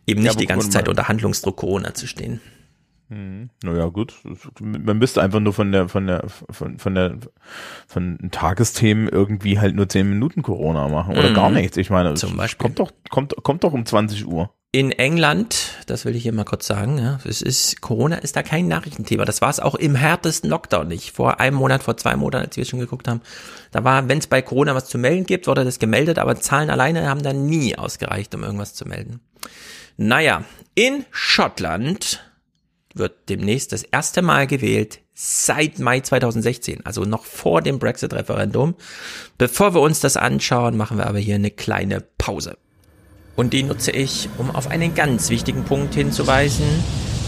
eben 0.07 0.23
nicht 0.23 0.33
Ja, 0.35 0.39
die 0.39 0.47
ganze 0.47 0.71
Zeit 0.71 0.89
unter 0.89 1.09
Handlungsdruck 1.09 1.57
Corona 1.57 1.95
zu 1.95 2.07
stehen. 2.07 2.41
Hm, 3.09 3.51
Naja, 3.63 3.87
gut. 3.87 4.15
Man 4.61 4.99
müsste 4.99 5.23
einfach 5.23 5.39
nur 5.39 5.53
von 5.53 5.71
der, 5.71 5.89
von 5.89 6.09
der, 6.09 6.25
von, 6.51 6.79
von 6.79 6.95
der, 6.97 7.19
von 7.87 8.19
Tagesthemen 8.33 9.09
irgendwie 9.09 9.61
halt 9.61 9.77
nur 9.77 9.89
10 9.89 10.09
Minuten 10.09 10.43
Corona 10.43 10.89
machen 10.89 11.17
oder 11.17 11.31
Mhm. 11.31 11.35
gar 11.35 11.51
nichts. 11.51 11.77
Ich 11.77 11.89
meine, 11.91 12.15
Zum 12.15 12.31
es 12.33 12.37
Beispiel. 12.37 12.65
kommt 12.65 12.79
doch, 12.81 12.91
kommt, 13.11 13.35
kommt 13.45 13.63
doch 13.63 13.73
um 13.73 13.87
20 13.87 14.27
Uhr. 14.27 14.51
In 14.73 14.93
England, 14.93 15.73
das 15.87 16.05
will 16.05 16.15
ich 16.17 16.25
hier 16.25 16.35
mal 16.35 16.45
kurz 16.45 16.67
sagen, 16.67 16.99
ja, 16.99 17.19
es 17.25 17.41
ist, 17.41 17.81
Corona 17.81 18.17
ist 18.17 18.37
da 18.37 18.43
kein 18.43 18.69
Nachrichtenthema. 18.69 19.25
Das 19.25 19.41
war 19.41 19.49
es 19.49 19.59
auch 19.59 19.75
im 19.75 19.95
härtesten 19.95 20.51
Lockdown 20.51 20.89
nicht. 20.89 21.13
Vor 21.13 21.41
einem 21.41 21.57
Monat, 21.57 21.83
vor 21.83 21.97
zwei 21.97 22.15
Monaten, 22.17 22.45
als 22.45 22.57
wir 22.59 22.65
schon 22.67 22.81
geguckt 22.81 23.09
haben. 23.09 23.23
Da 23.71 23.85
war, 23.85 24.09
wenn 24.09 24.19
es 24.19 24.27
bei 24.27 24.43
Corona 24.43 24.75
was 24.75 24.87
zu 24.87 24.99
melden 24.99 25.25
gibt, 25.25 25.47
wurde 25.47 25.65
das 25.65 25.79
gemeldet, 25.79 26.19
aber 26.19 26.37
Zahlen 26.37 26.69
alleine 26.69 27.09
haben 27.09 27.23
da 27.23 27.33
nie 27.33 27.79
ausgereicht, 27.79 28.35
um 28.35 28.43
irgendwas 28.43 28.75
zu 28.75 28.87
melden. 28.87 29.21
Naja, 29.97 30.45
in 30.75 31.07
Schottland 31.11 32.23
wird 32.95 33.31
demnächst 33.31 33.73
das 33.73 33.83
erste 33.83 34.21
Mal 34.21 34.47
gewählt 34.47 35.01
seit 35.15 35.79
Mai 35.79 36.01
2016, 36.01 36.85
also 36.85 37.05
noch 37.05 37.25
vor 37.25 37.63
dem 37.63 37.79
Brexit-Referendum. 37.79 38.75
Bevor 39.39 39.75
wir 39.75 39.81
uns 39.81 40.01
das 40.01 40.19
anschauen, 40.19 40.77
machen 40.77 40.99
wir 40.99 41.07
aber 41.07 41.19
hier 41.19 41.37
eine 41.37 41.51
kleine 41.51 42.03
Pause. 42.19 42.59
Und 43.37 43.53
die 43.53 43.63
nutze 43.63 43.91
ich, 43.91 44.31
um 44.39 44.51
auf 44.55 44.71
einen 44.71 44.95
ganz 44.95 45.29
wichtigen 45.29 45.65
Punkt 45.65 45.95
hinzuweisen. 45.95 46.67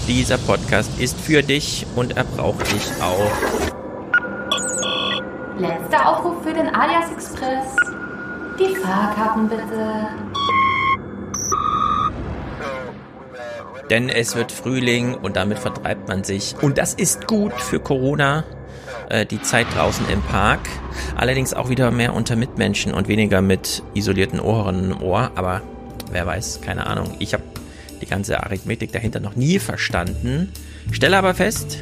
Dieser 0.06 0.38
Podcast 0.38 0.98
ist 0.98 1.20
für 1.20 1.42
dich 1.42 1.86
und 1.94 2.16
er 2.16 2.24
braucht 2.24 2.72
dich 2.72 2.86
auch. 3.02 3.30
Letzter 5.58 6.08
Aufruf 6.08 6.42
für 6.42 6.54
den 6.54 6.74
Alias 6.74 7.10
Express. 7.12 7.76
Die 8.58 8.74
Fahrkarten 8.76 9.48
bitte. 9.48 10.08
Denn 13.90 14.08
es 14.08 14.34
wird 14.34 14.52
Frühling 14.52 15.14
und 15.14 15.36
damit 15.36 15.58
vertreibt 15.58 16.08
man 16.08 16.24
sich. 16.24 16.54
Und 16.62 16.78
das 16.78 16.94
ist 16.94 17.26
gut 17.26 17.52
für 17.54 17.80
Corona. 17.80 18.44
äh, 19.10 19.26
Die 19.26 19.40
Zeit 19.42 19.66
draußen 19.74 20.08
im 20.10 20.22
Park. 20.22 20.60
Allerdings 21.16 21.52
auch 21.54 21.68
wieder 21.68 21.90
mehr 21.90 22.14
unter 22.14 22.36
Mitmenschen 22.36 22.94
und 22.94 23.08
weniger 23.08 23.42
mit 23.42 23.82
isolierten 23.94 24.40
Ohren 24.40 24.92
im 24.92 25.02
Ohr. 25.02 25.30
Aber 25.34 25.62
wer 26.10 26.26
weiß, 26.26 26.60
keine 26.60 26.86
Ahnung. 26.86 27.14
Ich 27.18 27.34
habe 27.34 27.42
die 28.00 28.06
ganze 28.06 28.42
Arithmetik 28.42 28.92
dahinter 28.92 29.20
noch 29.20 29.36
nie 29.36 29.58
verstanden. 29.58 30.52
Stelle 30.92 31.16
aber 31.18 31.34
fest, 31.34 31.78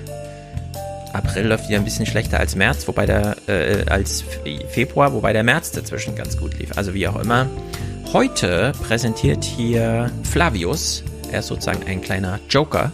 April 1.12 1.46
läuft 1.46 1.68
wieder 1.68 1.78
ein 1.78 1.84
bisschen 1.84 2.06
schlechter 2.06 2.38
als 2.38 2.56
März, 2.56 2.86
wobei 2.88 3.06
der 3.06 3.36
äh, 3.48 3.84
als 3.88 4.22
Fe- 4.22 4.66
Februar, 4.68 5.12
wobei 5.12 5.32
der 5.32 5.42
März 5.42 5.70
dazwischen 5.72 6.14
ganz 6.14 6.36
gut 6.36 6.58
lief. 6.58 6.76
Also 6.76 6.94
wie 6.94 7.08
auch 7.08 7.16
immer. 7.16 7.46
Heute 8.12 8.72
präsentiert 8.86 9.44
hier 9.44 10.10
Flavius, 10.24 11.02
er 11.32 11.40
ist 11.40 11.48
sozusagen 11.48 11.86
ein 11.86 12.00
kleiner 12.00 12.38
Joker, 12.48 12.92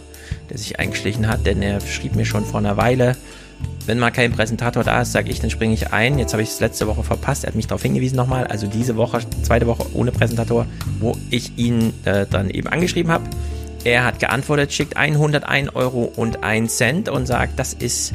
der 0.49 0.57
sich 0.57 0.79
eingeschlichen 0.79 1.27
hat, 1.27 1.45
denn 1.45 1.61
er 1.61 1.79
schrieb 1.81 2.15
mir 2.15 2.25
schon 2.25 2.45
vor 2.45 2.59
einer 2.59 2.77
Weile, 2.77 3.15
wenn 3.85 3.99
mal 3.99 4.11
kein 4.11 4.31
Präsentator 4.31 4.83
da 4.83 5.01
ist, 5.01 5.11
sage 5.11 5.29
ich, 5.29 5.39
dann 5.39 5.49
springe 5.49 5.73
ich 5.73 5.91
ein. 5.91 6.17
Jetzt 6.17 6.33
habe 6.33 6.43
ich 6.43 6.49
es 6.49 6.59
letzte 6.59 6.87
Woche 6.87 7.03
verpasst. 7.03 7.43
Er 7.43 7.49
hat 7.49 7.55
mich 7.55 7.67
darauf 7.67 7.81
hingewiesen 7.81 8.15
nochmal. 8.15 8.47
Also 8.47 8.67
diese 8.67 8.95
Woche, 8.95 9.19
zweite 9.41 9.67
Woche 9.67 9.85
ohne 9.93 10.11
Präsentator, 10.11 10.65
wo 10.99 11.17
ich 11.29 11.57
ihn 11.57 11.93
äh, 12.05 12.25
dann 12.29 12.49
eben 12.49 12.67
angeschrieben 12.67 13.11
habe. 13.11 13.25
Er 13.83 14.05
hat 14.05 14.19
geantwortet, 14.19 14.71
schickt 14.71 14.95
101 14.95 15.75
Euro 15.75 16.03
und 16.15 16.43
1 16.43 16.77
Cent 16.77 17.09
und 17.09 17.25
sagt, 17.25 17.59
das 17.59 17.73
ist 17.73 18.13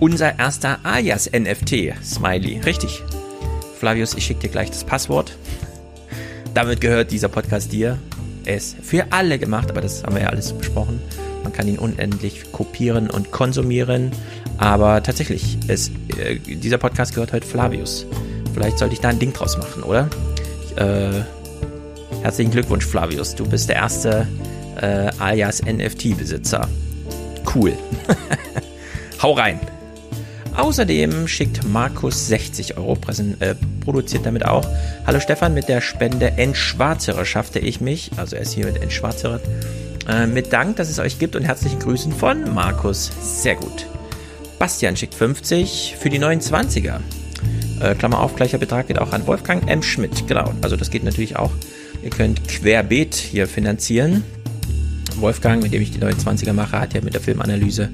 unser 0.00 0.38
erster 0.38 0.80
Alias-NFT. 0.82 1.94
Smiley. 2.02 2.60
Richtig. 2.64 3.02
Flavius, 3.78 4.14
ich 4.14 4.26
schicke 4.26 4.40
dir 4.40 4.48
gleich 4.48 4.70
das 4.70 4.82
Passwort. 4.82 5.36
Damit 6.54 6.80
gehört 6.80 7.12
dieser 7.12 7.28
Podcast 7.28 7.72
dir. 7.72 7.98
Er 8.44 8.56
ist 8.56 8.76
für 8.82 9.06
alle 9.10 9.38
gemacht, 9.38 9.70
aber 9.70 9.80
das 9.80 10.02
haben 10.02 10.16
wir 10.16 10.22
ja 10.22 10.28
alles 10.28 10.52
besprochen. 10.52 11.00
Man 11.44 11.52
kann 11.52 11.68
ihn 11.68 11.78
unendlich 11.78 12.50
kopieren 12.52 13.10
und 13.10 13.30
konsumieren. 13.30 14.10
Aber 14.58 15.02
tatsächlich, 15.02 15.58
es, 15.68 15.90
äh, 16.18 16.38
dieser 16.38 16.78
Podcast 16.78 17.14
gehört 17.14 17.32
heute 17.32 17.46
Flavius. 17.46 18.06
Vielleicht 18.52 18.78
sollte 18.78 18.94
ich 18.94 19.00
da 19.00 19.08
ein 19.08 19.18
Ding 19.18 19.32
draus 19.32 19.58
machen, 19.58 19.82
oder? 19.82 20.08
Äh, 20.76 21.22
herzlichen 22.22 22.52
Glückwunsch, 22.52 22.86
Flavius. 22.86 23.34
Du 23.34 23.46
bist 23.46 23.68
der 23.68 23.76
erste 23.76 24.28
äh, 24.80 25.10
alias 25.18 25.62
NFT-Besitzer. 25.62 26.68
Cool. 27.54 27.72
Hau 29.22 29.32
rein. 29.32 29.60
Außerdem 30.56 31.26
schickt 31.26 31.64
Markus 31.64 32.28
60 32.28 32.76
Euro, 32.76 32.96
äh, 33.40 33.54
produziert 33.80 34.24
damit 34.24 34.44
auch. 34.44 34.64
Hallo 35.04 35.18
Stefan, 35.18 35.52
mit 35.52 35.68
der 35.68 35.80
Spende 35.80 36.32
Entschwarzerer 36.36 37.24
schaffte 37.24 37.58
ich 37.58 37.80
mich, 37.80 38.12
also 38.16 38.36
er 38.36 38.42
ist 38.42 38.52
hier 38.52 38.66
mit 38.66 38.80
Entschwarzerer, 38.80 39.40
äh, 40.08 40.26
mit 40.26 40.52
Dank, 40.52 40.76
dass 40.76 40.90
es 40.90 41.00
euch 41.00 41.18
gibt 41.18 41.34
und 41.34 41.42
herzlichen 41.42 41.80
Grüßen 41.80 42.12
von 42.12 42.54
Markus. 42.54 43.10
Sehr 43.20 43.56
gut. 43.56 43.86
Bastian 44.64 44.96
schickt 44.96 45.12
50 45.12 45.96
für 46.00 46.08
die 46.08 46.18
29er. 46.18 47.00
Äh, 47.80 47.94
Klammer 47.96 48.20
auf, 48.20 48.34
gleicher 48.34 48.56
Betrag 48.56 48.88
geht 48.88 48.98
auch 48.98 49.12
an 49.12 49.26
Wolfgang 49.26 49.68
M. 49.68 49.82
Schmidt. 49.82 50.26
Genau, 50.26 50.54
also 50.62 50.74
das 50.74 50.88
geht 50.88 51.04
natürlich 51.04 51.36
auch. 51.36 51.50
Ihr 52.02 52.08
könnt 52.08 52.48
querbeet 52.48 53.14
hier 53.14 53.46
finanzieren. 53.46 54.24
Wolfgang, 55.16 55.62
mit 55.62 55.74
dem 55.74 55.82
ich 55.82 55.90
die 55.90 55.98
29er 55.98 56.54
mache, 56.54 56.80
hat 56.80 56.94
ja 56.94 57.02
mit 57.02 57.12
der 57.12 57.20
Filmanalyse 57.20 57.90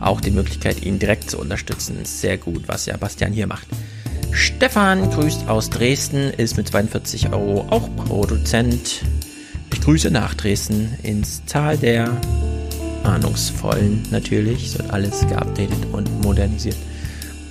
auch 0.00 0.22
die 0.22 0.30
Möglichkeit, 0.30 0.82
ihn 0.82 0.98
direkt 0.98 1.28
zu 1.28 1.38
unterstützen. 1.38 2.06
Sehr 2.06 2.38
gut, 2.38 2.68
was 2.68 2.86
ja 2.86 2.96
Bastian 2.96 3.34
hier 3.34 3.46
macht. 3.46 3.66
Stefan 4.30 5.10
grüßt 5.10 5.46
aus 5.48 5.68
Dresden, 5.68 6.30
ist 6.30 6.56
mit 6.56 6.68
42 6.68 7.34
Euro 7.34 7.66
auch 7.68 7.94
Produzent. 7.96 9.02
Ich 9.70 9.82
grüße 9.82 10.10
nach 10.10 10.32
Dresden 10.32 10.96
ins 11.02 11.44
Tal 11.44 11.76
der 11.76 12.18
Ahnungsvollen 13.04 14.02
natürlich. 14.10 14.66
Es 14.66 14.78
wird 14.78 14.90
alles 14.90 15.20
geupdatet 15.26 15.86
und 15.92 16.22
modernisiert. 16.22 16.76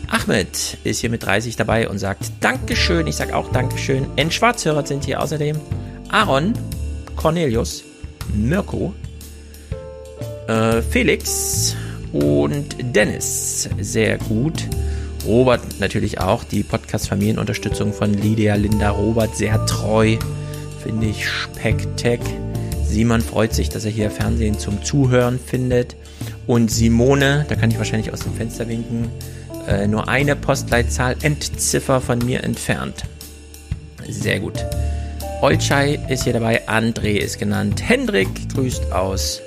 Ahmed 0.08 0.78
ist 0.84 1.00
hier 1.00 1.10
mit 1.10 1.24
30 1.26 1.56
dabei 1.56 1.90
und 1.90 1.98
sagt 1.98 2.32
Dankeschön. 2.40 3.08
Ich 3.08 3.16
sage 3.16 3.36
auch 3.36 3.52
Dankeschön. 3.52 4.06
N 4.16 4.30
Schwarzhörer 4.30 4.86
sind 4.86 5.06
hier 5.06 5.22
außerdem 5.22 5.60
Aaron, 6.10 6.54
Cornelius, 7.16 7.84
Mirko, 8.34 8.94
äh, 10.48 10.82
Felix 10.82 11.76
und 12.12 12.76
Dennis. 12.80 13.70
Sehr 13.80 14.18
gut. 14.20 14.68
Robert 15.26 15.62
natürlich 15.80 16.20
auch. 16.20 16.44
Die 16.44 16.64
Podcast-Familienunterstützung 16.64 17.94
von 17.94 18.14
Lydia, 18.14 18.56
Linda, 18.56 18.92
Robert. 18.92 19.36
Sehr 19.36 19.66
treu. 19.66 20.18
Finde 20.84 21.08
ich 21.08 21.28
spektak. 21.28 22.20
Simon 22.94 23.22
freut 23.22 23.56
sich, 23.56 23.70
dass 23.70 23.86
er 23.86 23.92
hier 23.92 24.12
Fernsehen 24.12 24.60
zum 24.60 24.84
Zuhören 24.84 25.40
findet. 25.40 25.96
Und 26.46 26.70
Simone, 26.70 27.44
da 27.50 27.56
kann 27.56 27.72
ich 27.72 27.80
wahrscheinlich 27.80 28.14
aus 28.14 28.20
dem 28.20 28.36
Fenster 28.36 28.68
winken, 28.68 29.10
äh, 29.68 29.88
nur 29.88 30.08
eine 30.08 30.36
Postleitzahl 30.36 31.16
Endziffer 31.24 32.02
von 32.02 32.20
mir 32.20 32.44
entfernt. 32.44 33.06
Sehr 34.08 34.40
gut. 34.40 34.64
Olcay 35.42 36.00
ist 36.08 36.26
hier 36.26 36.34
dabei, 36.34 36.68
André 36.68 37.18
ist 37.18 37.40
genannt, 37.40 37.82
Hendrik 37.84 38.30
grüßt 38.54 38.92
aus 38.92 39.42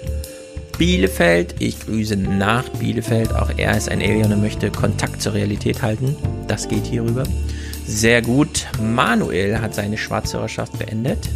Bielefeld. 0.77 1.55
Ich 1.61 1.79
grüße 1.79 2.17
nach 2.17 2.69
Bielefeld. 2.69 3.33
Auch 3.33 3.51
er 3.57 3.77
ist 3.77 3.89
ein 3.89 4.01
Alien 4.01 4.33
und 4.33 4.41
möchte 4.41 4.71
Kontakt 4.71 5.23
zur 5.23 5.35
Realität 5.35 5.83
halten. 5.83 6.17
Das 6.49 6.69
geht 6.69 6.85
hier 6.85 7.05
rüber. 7.05 7.23
Sehr 7.87 8.23
gut. 8.23 8.67
Manuel 8.83 9.61
hat 9.61 9.73
seine 9.73 9.97
Schwarzhörerschaft 9.97 10.77
beendet. 10.79 11.29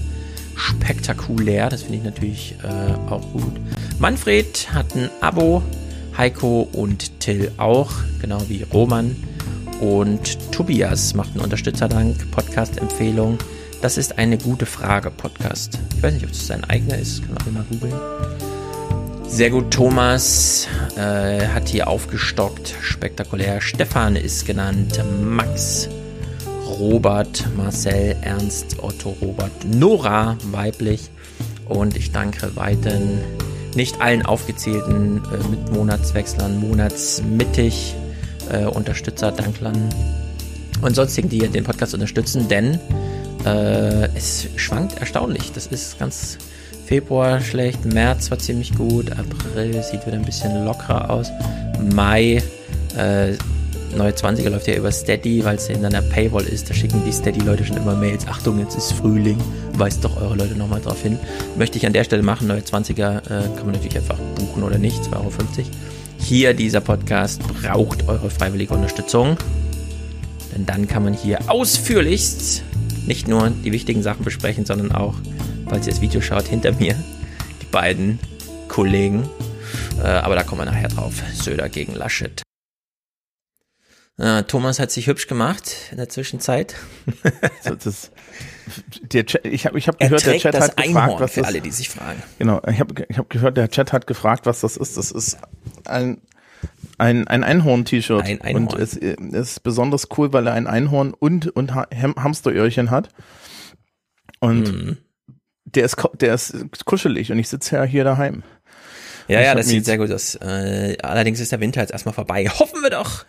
Spektakulär, 0.61 1.71
das 1.71 1.83
finde 1.83 1.99
ich 1.99 2.05
natürlich 2.05 2.55
äh, 2.63 3.11
auch 3.11 3.23
gut. 3.33 3.53
Manfred 3.99 4.69
hat 4.73 4.95
ein 4.95 5.11
Abo. 5.21 5.63
Heiko 6.17 6.69
und 6.73 7.19
Till 7.21 7.51
auch, 7.57 7.93
genau 8.21 8.43
wie 8.49 8.65
Roman. 8.65 9.17
Und 9.81 10.53
Tobias 10.53 11.15
macht 11.15 11.31
einen 11.31 11.41
Unterstützerdank, 11.41 12.31
Podcast-Empfehlung. 12.31 13.39
Das 13.81 13.97
ist 13.97 14.19
eine 14.19 14.37
gute 14.37 14.67
Frage, 14.67 15.11
Podcast. 15.11 15.79
Ich 15.97 16.03
weiß 16.03 16.13
nicht, 16.13 16.27
ob 16.27 16.33
es 16.33 16.47
sein 16.47 16.65
eigener 16.65 16.99
ist, 16.99 17.23
kann 17.23 17.37
man 17.47 17.55
mal 17.55 17.65
googeln. 17.71 17.95
Sehr 19.27 19.49
gut, 19.49 19.71
Thomas 19.71 20.69
äh, 20.97 21.47
hat 21.47 21.69
hier 21.69 21.89
aufgestockt, 21.89 22.75
spektakulär. 22.83 23.63
Stefan 23.63 24.17
ist 24.17 24.45
genannt, 24.45 25.03
Max, 25.23 25.89
Robert, 26.79 27.45
Marcel, 27.57 28.17
Ernst, 28.23 28.77
Otto, 28.83 29.17
Robert, 29.21 29.53
Nora, 29.65 30.37
weiblich. 30.51 31.11
Und 31.69 31.97
ich 31.97 32.13
danke 32.13 32.57
weiterhin 32.57 33.21
nicht 33.75 34.01
allen 34.01 34.25
aufgezählten 34.25 35.23
äh, 35.33 35.49
mit 35.49 35.73
Monatswechslern, 35.73 36.59
monatsmittig 36.61 37.95
äh, 38.53 38.65
Unterstützer, 38.65 39.33
Danklern 39.33 39.89
und 40.83 40.95
sonstigen, 40.95 41.29
die 41.29 41.39
den 41.39 41.65
Podcast 41.65 41.95
unterstützen, 41.95 42.49
denn 42.49 42.79
äh, 43.45 44.09
es 44.17 44.49
schwankt 44.57 44.99
erstaunlich. 44.99 45.53
Das 45.53 45.67
ist 45.67 45.99
ganz 45.99 46.39
Februar 46.87 47.41
schlecht, 47.41 47.85
März 47.85 48.31
war 48.31 48.39
ziemlich 48.39 48.75
gut, 48.75 49.13
April 49.13 49.81
sieht 49.83 50.07
wieder 50.07 50.17
ein 50.17 50.25
bisschen 50.25 50.65
lockerer 50.65 51.11
aus, 51.11 51.31
Mai, 51.95 52.43
äh, 52.97 53.35
neue 53.97 54.13
20er 54.13 54.51
läuft 54.51 54.67
ja 54.67 54.75
über 54.75 54.93
Steady, 54.93 55.45
weil 55.45 55.57
es 55.57 55.69
in 55.69 55.85
einer 55.85 56.03
Paywall 56.03 56.45
ist. 56.45 56.71
Da 56.71 56.75
schicken 56.75 57.03
die 57.05 57.13
Steady-Leute 57.13 57.65
schon 57.65 57.77
immer 57.77 57.95
Mails. 57.95 58.27
Achtung, 58.27 58.59
jetzt 58.59 58.77
ist 58.77 58.93
Frühling. 58.93 59.39
Weist 59.75 60.05
doch 60.05 60.21
eure 60.21 60.37
Leute 60.37 60.57
nochmal 60.57 60.81
drauf 60.81 61.03
hin. 61.03 61.19
Möchte 61.57 61.79
ich 61.79 61.87
an 61.87 61.93
der 61.93 62.05
Stelle 62.05 62.23
machen. 62.23 62.49
Neue 62.49 62.61
20er 62.61 63.19
äh, 63.19 63.57
kann 63.57 63.67
man 63.67 63.73
natürlich 63.73 63.97
einfach 63.97 64.19
buchen 64.37 64.63
oder 64.63 64.79
nicht. 64.79 65.03
2,50 65.03 65.13
Euro. 65.15 65.31
Hier, 66.19 66.55
dieser 66.55 66.81
Podcast 66.81 67.43
braucht 67.63 68.09
eure 68.09 68.31
freiwillige 68.31 68.75
Unterstützung. 68.75 69.37
Denn 70.55 70.67
dann 70.67 70.87
kann 70.89 71.05
man 71.05 71.15
hier 71.15 71.39
ausführlichst 71.49 72.63
nicht 73.07 73.29
nur 73.29 73.51
die 73.51 73.73
wichtigen 73.73 74.03
Sachen 74.03 74.25
besprechen, 74.25 74.67
sondern 74.67 74.93
auch 74.93 75.15
falls 75.69 75.87
ihr 75.87 75.93
das 75.93 76.01
Video 76.01 76.21
schaut, 76.21 76.47
hinter 76.47 76.73
mir 76.73 76.95
die 77.63 77.67
beiden 77.71 78.19
Kollegen. 78.69 79.29
Äh, 80.03 80.09
aber 80.09 80.35
da 80.35 80.43
kommen 80.43 80.63
wir 80.63 80.67
nachher 80.67 80.89
drauf. 80.89 81.23
Söder 81.35 81.69
gegen 81.69 81.95
Laschet. 81.95 82.43
Äh, 84.21 84.43
Thomas 84.45 84.79
hat 84.79 84.91
sich 84.91 85.07
hübsch 85.07 85.27
gemacht 85.27 85.75
in 85.91 85.97
der 85.97 86.09
Zwischenzeit. 86.09 86.75
so, 87.63 87.75
das, 87.75 88.11
der 89.03 89.25
Chat, 89.27 89.47
ich 89.47 89.67
habe 89.67 89.79
ich 89.79 89.89
hab 89.89 89.99
gehört, 89.99 90.27
der 90.27 90.39
Chat 90.39 90.55
hat 90.55 90.77
gefragt, 90.77 90.79
Einhorn 90.97 91.21
was 91.21 91.33
für 91.33 91.41
das, 91.41 91.49
alle, 91.49 91.61
die 91.61 91.71
sich 91.71 91.89
fragen. 91.89 92.23
Genau, 92.39 92.61
ich 92.71 92.81
habe 92.81 92.95
ich 93.09 93.19
hab 93.19 93.31
gehört, 93.31 93.57
der 93.57 93.71
Chat 93.71 93.93
hat 93.93 94.07
gefragt, 94.07 94.47
was 94.47 94.61
das 94.61 94.77
ist. 94.77 94.97
Das 94.97 95.11
ist 95.11 95.39
ein 95.87 96.21
ein, 96.99 97.27
ein 97.29 97.43
Einhorn-T-Shirt. 97.45 98.23
Ein 98.23 98.43
Einhorn. 98.43 98.67
Und 98.69 98.79
es 98.79 98.95
ist 98.95 99.63
besonders 99.63 100.09
cool, 100.19 100.35
weil 100.35 100.47
er 100.47 100.53
ein 100.53 100.67
Einhorn 100.67 101.15
und, 101.15 101.47
und 101.49 101.75
Ha- 101.75 101.89
Ham- 101.95 102.17
Hamsteröhrchen 102.23 102.91
hat. 102.91 103.09
Und 104.41 104.71
Mhm. 104.73 104.97
der, 105.65 105.87
ist, 105.87 105.97
der 106.21 106.35
ist 106.35 106.55
kuschelig 106.85 107.33
und 107.33 107.39
ich 107.39 107.49
sitze 107.49 107.77
ja 107.77 107.85
hier 107.85 108.05
daheim. 108.05 108.43
Ja, 109.29 109.39
Und 109.39 109.45
ja, 109.45 109.55
das 109.55 109.69
sieht 109.69 109.87
sehr 109.87 109.97
gut 109.97 110.11
aus. 110.11 110.35
Äh, 110.35 110.99
allerdings 111.03 111.41
ist 111.41 111.53
der 111.53 111.61
Winter 111.61 111.81
jetzt 111.81 111.93
erstmal 111.93 112.15
vorbei. 112.15 112.47
Hoffen 112.59 112.83
wir 112.83 112.91
doch. 112.91 113.25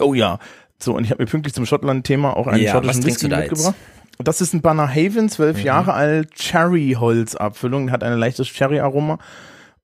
Oh 0.00 0.14
ja. 0.14 0.38
So, 0.78 0.94
und 0.96 1.04
ich 1.04 1.10
habe 1.10 1.22
mir 1.22 1.28
pünktlich 1.30 1.54
zum 1.54 1.66
Schottland-Thema 1.66 2.36
auch 2.36 2.46
einen 2.46 2.62
Ja, 2.62 2.72
schottischen 2.72 3.04
Whisky 3.04 3.28
da 3.28 3.40
jetzt? 3.40 3.50
mitgebracht. 3.52 3.74
Das 4.18 4.40
ist 4.40 4.52
ein 4.54 4.60
Banner 4.60 4.88
Haven, 4.88 5.28
zwölf 5.28 5.58
Mhm. 5.58 5.64
Jahre 5.64 5.92
alt, 5.94 6.34
Cherry-Holz-Abfüllung, 6.34 7.90
hat 7.90 8.02
ein 8.04 8.16
leichtes 8.18 8.48
Cherry-Aroma 8.48 9.18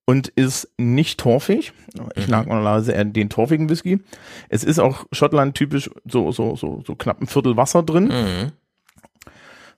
und 0.04 0.28
ist 0.28 0.68
nicht 0.78 1.18
torfig. 1.20 1.72
Ich 2.16 2.26
Mhm. 2.26 2.30
mag 2.30 2.46
normalerweise 2.46 2.92
eher 2.92 3.04
den 3.04 3.28
torfigen 3.28 3.68
Whisky. 3.68 4.00
Es 4.48 4.64
ist 4.64 4.78
auch 4.78 5.06
Schottland 5.12 5.56
typisch 5.56 5.90
so, 6.04 6.32
so, 6.32 6.54
so, 6.56 6.82
so 6.86 6.94
knapp 6.94 7.20
ein 7.20 7.26
Viertel 7.26 7.56
Wasser 7.56 7.82
drin. 7.82 8.04
Mhm. 8.08 8.52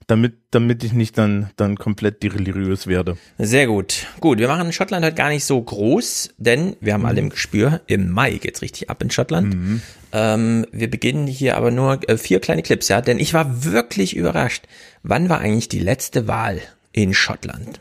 Damit, 0.07 0.35
damit 0.51 0.85
ich 0.85 0.93
nicht 0.93 1.17
dann, 1.19 1.51
dann 1.57 1.77
komplett 1.77 2.23
deliriös 2.23 2.87
werde. 2.87 3.17
Sehr 3.39 3.67
gut. 3.67 4.07
Gut, 4.21 4.39
wir 4.39 4.49
machen 4.49 4.73
Schottland 4.73 5.05
heute 5.05 5.15
gar 5.15 5.29
nicht 5.29 5.45
so 5.45 5.61
groß, 5.61 6.35
denn 6.39 6.77
wir 6.81 6.95
haben 6.95 7.07
alle 7.07 7.21
im 7.21 7.31
Gespür, 7.31 7.81
im 7.87 8.11
Mai 8.11 8.33
geht's 8.33 8.63
richtig 8.63 8.91
ab 8.91 9.03
in 9.03 9.11
Schottland. 9.11 9.83
Ähm, 10.13 10.67
wir 10.73 10.91
beginnen 10.91 11.27
hier 11.27 11.57
aber 11.57 11.71
nur 11.71 11.99
äh, 12.09 12.17
vier 12.19 12.41
kleine 12.41 12.63
Clips, 12.63 12.89
ja, 12.89 13.01
denn 13.01 13.19
ich 13.19 13.33
war 13.33 13.65
wirklich 13.65 14.15
überrascht. 14.15 14.65
Wann 15.03 15.29
war 15.29 15.41
eigentlich 15.41 15.69
die 15.69 15.79
letzte 15.79 16.29
Wahl 16.29 16.61
in 16.93 17.15
Schottland? 17.15 17.81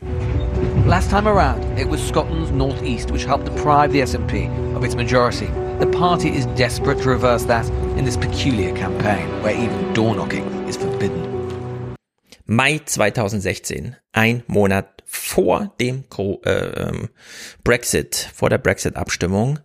Last 0.86 1.10
time 1.10 1.28
around, 1.28 1.62
it 1.78 1.88
was 1.88 2.06
Scotland's 2.08 2.50
North 2.50 2.82
East 2.82 3.12
which 3.12 3.26
helped 3.26 3.46
deprive 3.46 3.92
the 3.92 4.00
SNP 4.00 4.48
of 4.74 4.84
its 4.84 4.96
majority. 4.96 5.48
The 5.78 5.86
party 5.86 6.28
is 6.28 6.46
desperate 6.56 7.02
to 7.02 7.10
reverse 7.10 7.46
that 7.46 7.68
in 7.96 8.04
this 8.04 8.16
peculiar 8.16 8.74
campaign, 8.74 9.28
where 9.42 9.54
even 9.54 9.92
door 9.92 10.14
knocking 10.14 10.44
is 10.66 10.76
forbidden. 10.76 11.31
Mai 12.44 12.80
2016, 12.84 13.96
ein 14.12 14.42
Monat 14.46 15.02
vor 15.04 15.74
dem 15.80 16.04
äh, 16.18 16.50
ähm, 16.50 17.08
Brexit, 17.64 18.30
vor 18.34 18.50
der 18.50 18.58
Brexit-Abstimmung. 18.58 19.58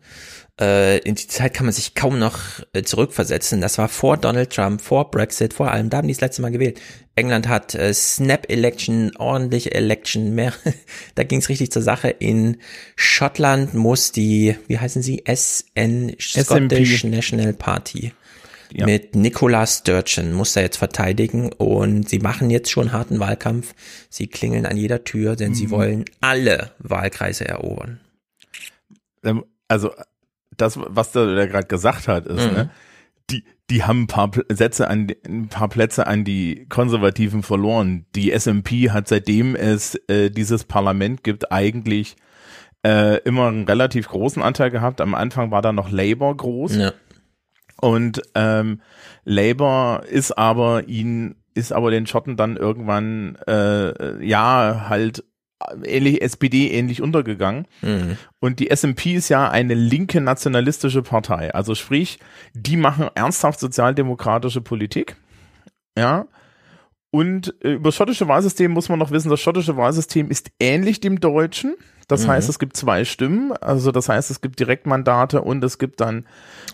Äh, 0.59 0.97
in 0.99 1.15
die 1.15 1.27
Zeit 1.27 1.53
kann 1.53 1.67
man 1.67 1.73
sich 1.73 1.93
kaum 1.93 2.17
noch 2.17 2.39
äh, 2.73 2.81
zurückversetzen. 2.81 3.61
Das 3.61 3.77
war 3.77 3.89
vor 3.89 4.17
Donald 4.17 4.51
Trump, 4.51 4.81
vor 4.81 5.11
Brexit, 5.11 5.53
vor 5.53 5.71
allem. 5.71 5.89
Da 5.89 5.97
haben 5.97 6.07
die 6.07 6.13
das 6.13 6.21
letzte 6.21 6.41
Mal 6.41 6.51
gewählt. 6.51 6.81
England 7.15 7.47
hat 7.47 7.75
äh, 7.75 7.93
Snap-Election, 7.93 9.15
ordentliche 9.17 9.73
Election, 9.73 10.33
mehr. 10.33 10.53
da 11.15 11.23
ging 11.23 11.39
es 11.39 11.49
richtig 11.49 11.71
zur 11.71 11.83
Sache. 11.83 12.09
In 12.09 12.57
Schottland 12.95 13.75
muss 13.75 14.11
die, 14.11 14.55
wie 14.67 14.79
heißen 14.79 15.01
sie? 15.01 15.23
SN, 15.27 16.15
Scottish 16.19 17.03
National 17.03 17.53
Party. 17.53 18.13
Ja. 18.73 18.85
Mit 18.85 19.15
Nicola 19.15 19.65
Sturgeon 19.65 20.33
muss 20.33 20.55
er 20.55 20.63
jetzt 20.63 20.77
verteidigen 20.77 21.51
und 21.53 22.07
sie 22.09 22.19
machen 22.19 22.49
jetzt 22.49 22.69
schon 22.69 22.91
harten 22.91 23.19
Wahlkampf. 23.19 23.73
Sie 24.09 24.27
klingeln 24.27 24.65
an 24.65 24.75
jeder 24.77 25.03
Tür, 25.03 25.35
denn 25.35 25.53
sie 25.55 25.67
Mhm. 25.67 25.71
wollen 25.71 26.05
alle 26.21 26.71
Wahlkreise 26.79 27.47
erobern. 27.47 27.99
Ähm, 29.23 29.43
Also 29.69 29.91
das, 30.55 30.79
was 30.81 31.11
der, 31.11 31.35
der 31.35 31.47
gerade 31.47 31.67
gesagt 31.67 32.07
hat, 32.07 32.25
ist, 32.25 32.45
Mhm. 32.47 32.53
ne, 32.53 32.69
die, 33.29 33.43
die 33.69 33.83
haben 33.83 34.03
ein 34.03 34.07
paar 34.07 34.31
Sätze 34.49 34.87
an, 34.87 35.07
ein 35.27 35.49
paar 35.49 35.67
Plätze 35.67 36.07
an 36.07 36.23
die 36.23 36.65
Konservativen 36.69 37.43
verloren. 37.43 38.05
Die 38.15 38.31
SMP 38.31 38.89
hat 38.91 39.09
seitdem 39.09 39.55
es 39.57 39.95
äh, 40.07 40.29
dieses 40.29 40.63
Parlament 40.63 41.23
gibt 41.25 41.51
eigentlich 41.51 42.15
äh, 42.85 43.17
immer 43.23 43.47
einen 43.49 43.65
relativ 43.65 44.07
großen 44.07 44.41
Anteil 44.41 44.71
gehabt. 44.71 45.01
Am 45.01 45.15
Anfang 45.15 45.51
war 45.51 45.61
da 45.61 45.73
noch 45.73 45.91
Labour 45.91 46.37
groß. 46.37 46.75
Ja. 46.77 46.93
Und 47.79 48.21
ähm, 48.35 48.81
Labour 49.25 50.03
ist 50.09 50.37
aber 50.37 50.87
ihn 50.87 51.35
ist 51.53 51.73
aber 51.73 51.89
den 51.89 52.05
Schotten 52.05 52.37
dann 52.37 52.55
irgendwann 52.55 53.37
äh, 53.47 54.23
ja 54.23 54.85
halt 54.89 55.23
ähnlich 55.83 56.21
SPD 56.21 56.71
ähnlich 56.71 57.01
untergegangen. 57.01 57.67
Mhm. 57.81 58.17
Und 58.39 58.59
die 58.59 58.69
SMP 58.75 59.15
ist 59.15 59.29
ja 59.29 59.49
eine 59.49 59.73
linke 59.73 60.21
nationalistische 60.21 61.01
Partei. 61.01 61.53
Also 61.53 61.75
sprich, 61.75 62.19
die 62.53 62.77
machen 62.77 63.09
ernsthaft 63.15 63.59
sozialdemokratische 63.59 64.61
Politik. 64.61 65.15
Ja. 65.97 66.27
Und 67.09 67.55
äh, 67.63 67.73
über 67.73 67.89
das 67.89 67.95
schottische 67.95 68.27
Wahlsystem 68.27 68.71
muss 68.71 68.89
man 68.89 68.99
noch 68.99 69.11
wissen, 69.11 69.29
das 69.29 69.41
schottische 69.41 69.77
Wahlsystem 69.77 70.29
ist 70.29 70.51
ähnlich 70.59 70.99
dem 70.99 71.19
deutschen. 71.19 71.75
Das 72.07 72.23
Mhm. 72.25 72.29
heißt, 72.31 72.49
es 72.49 72.59
gibt 72.59 72.77
zwei 72.77 73.03
Stimmen. 73.05 73.51
Also 73.53 73.91
das 73.91 74.07
heißt, 74.09 74.31
es 74.31 74.41
gibt 74.41 74.59
Direktmandate 74.59 75.41
und 75.41 75.63
es 75.63 75.77
gibt 75.77 75.99
dann 76.01 76.25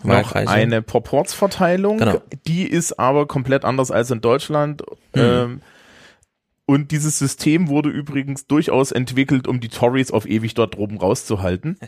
noch 0.02 0.10
Wahlkreise. 0.14 0.50
eine 0.50 0.80
Proportsverteilung. 0.82 1.98
Genau. 1.98 2.22
Die 2.46 2.66
ist 2.68 2.98
aber 2.98 3.26
komplett 3.26 3.64
anders 3.64 3.90
als 3.90 4.10
in 4.10 4.20
Deutschland. 4.20 4.82
Mhm. 5.14 5.20
Ähm, 5.20 5.60
und 6.66 6.92
dieses 6.92 7.18
System 7.18 7.68
wurde 7.68 7.90
übrigens 7.90 8.46
durchaus 8.46 8.90
entwickelt, 8.90 9.46
um 9.46 9.60
die 9.60 9.68
Tories 9.68 10.10
auf 10.10 10.24
ewig 10.24 10.54
dort 10.54 10.76
droben 10.76 10.96
rauszuhalten. 10.96 11.78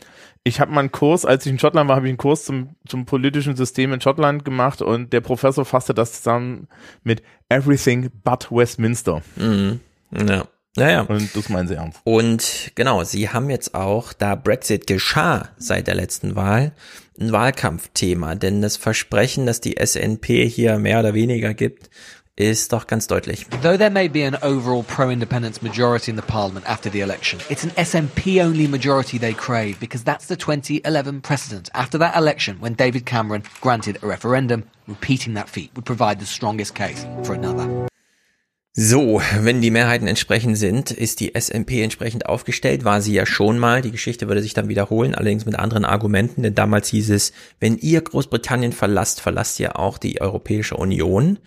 Ich 0.45 0.61
habe 0.61 0.71
mal 0.73 0.81
einen 0.81 0.93
Kurs, 0.93 1.25
als 1.25 1.47
ich 1.47 1.53
in 1.53 1.59
Schottland 1.59 1.89
war, 1.89 1.97
habe 1.97 2.07
ich 2.09 2.11
einen 2.11 2.19
Kurs 2.19 2.45
zum, 2.45 2.77
zum 2.87 3.07
politischen 3.07 3.57
System 3.57 3.95
in 3.95 4.03
Schottland 4.03 4.45
gemacht 4.45 4.83
und 4.83 5.15
der 5.15 5.23
Professor 5.23 5.65
fasste 5.65 5.95
das 5.95 6.13
zusammen 6.13 6.69
mit 7.05 7.23
Everything 7.49 8.11
but 8.23 8.49
Westminster. 8.51 9.23
Mhm. 9.37 9.81
Ja. 10.11 10.47
Naja. 10.77 11.03
Und 11.03 11.35
das 11.35 11.49
meinen 11.49 11.69
sie 11.69 11.75
ernst. 11.75 12.01
Und 12.05 12.73
genau, 12.75 13.03
sie 13.05 13.31
haben 13.31 13.51
jetzt 13.51 13.75
auch, 13.75 14.13
da 14.13 14.35
Brexit 14.35 14.87
geschah 14.87 15.49
seit 15.57 15.87
der 15.87 15.95
letzten 15.95 16.37
Wahl, 16.37 16.73
ein 17.19 17.33
Wahlkampfthema, 17.33 18.35
denn 18.35 18.61
das 18.61 18.77
Versprechen, 18.77 19.47
das 19.47 19.61
die 19.61 19.77
SNP 19.83 20.47
hier 20.49 20.79
mehr 20.79 21.01
oder 21.01 21.15
weniger 21.15 21.55
gibt, 21.55 21.89
ist 22.37 22.75
doch 22.75 22.87
ganz 22.87 23.07
deutlich. 23.07 23.47
Though 23.63 23.79
there 23.79 23.91
may 23.91 24.09
be 24.09 24.27
an 24.27 24.35
overall 24.43 24.83
pro-independence 24.83 25.63
majority 25.63 26.11
in 26.11 26.17
the 26.17 26.23
parliament 26.23 26.69
after 26.69 26.91
the 26.91 27.01
election, 27.01 27.41
it's 27.49 27.65
an 27.65 27.71
SNP-only 27.71 28.69
majority 28.69 29.19
they 29.19 29.33
crave 29.33 29.81
because 29.81 30.05
that's 30.05 30.27
the 30.27 30.37
2011 30.37 31.23
precedent. 31.23 31.71
After 31.73 31.99
that 31.99 32.15
election, 32.15 32.59
when 32.61 32.75
David 32.75 33.07
Cameron 33.07 33.45
granted 33.63 33.99
a 34.03 34.07
referendum, 34.07 34.65
repeating 34.87 35.33
that 35.35 35.49
feat 35.49 35.71
would 35.75 35.87
provide 35.87 36.21
the 36.21 36.27
strongest 36.27 36.75
case 36.75 37.07
for 37.25 37.33
another. 37.33 37.89
So, 38.79 39.23
wenn 39.41 39.63
die 39.63 39.71
Mehrheiten 39.71 40.07
entsprechend 40.07 40.59
sind, 40.59 40.91
ist 40.91 41.21
die 41.21 41.33
SMP 41.35 41.83
entsprechend 41.83 42.27
aufgestellt, 42.27 42.85
war 42.85 43.01
sie 43.01 43.15
ja 43.15 43.25
schon 43.25 43.59
mal. 43.59 43.81
Die 43.81 43.91
Geschichte 43.91 44.29
würde 44.29 44.43
sich 44.43 44.53
dann 44.53 44.69
wiederholen, 44.69 45.15
allerdings 45.15 45.47
mit 45.47 45.59
anderen 45.59 45.87
Argumenten, 45.87 46.43
denn 46.43 46.55
damals 46.55 46.89
hieß 46.89 47.09
es, 47.09 47.33
wenn 47.59 47.79
ihr 47.79 48.03
Großbritannien 48.03 48.73
verlasst, 48.73 49.23
verlasst 49.23 49.59
ihr 49.61 49.79
auch 49.79 49.97
die 49.97 50.21
Europäische 50.21 50.77
Union. 50.77 51.39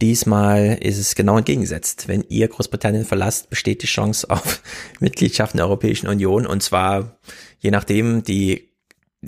Diesmal 0.00 0.78
ist 0.80 0.98
es 0.98 1.16
genau 1.16 1.38
entgegengesetzt. 1.38 2.06
Wenn 2.06 2.24
ihr 2.28 2.46
Großbritannien 2.46 3.04
verlasst, 3.04 3.50
besteht 3.50 3.82
die 3.82 3.88
Chance 3.88 4.30
auf 4.30 4.62
Mitgliedschaft 5.00 5.54
in 5.54 5.58
der 5.58 5.66
Europäischen 5.66 6.06
Union 6.06 6.46
und 6.46 6.62
zwar 6.62 7.18
je 7.58 7.72
nachdem 7.72 8.22
die 8.22 8.70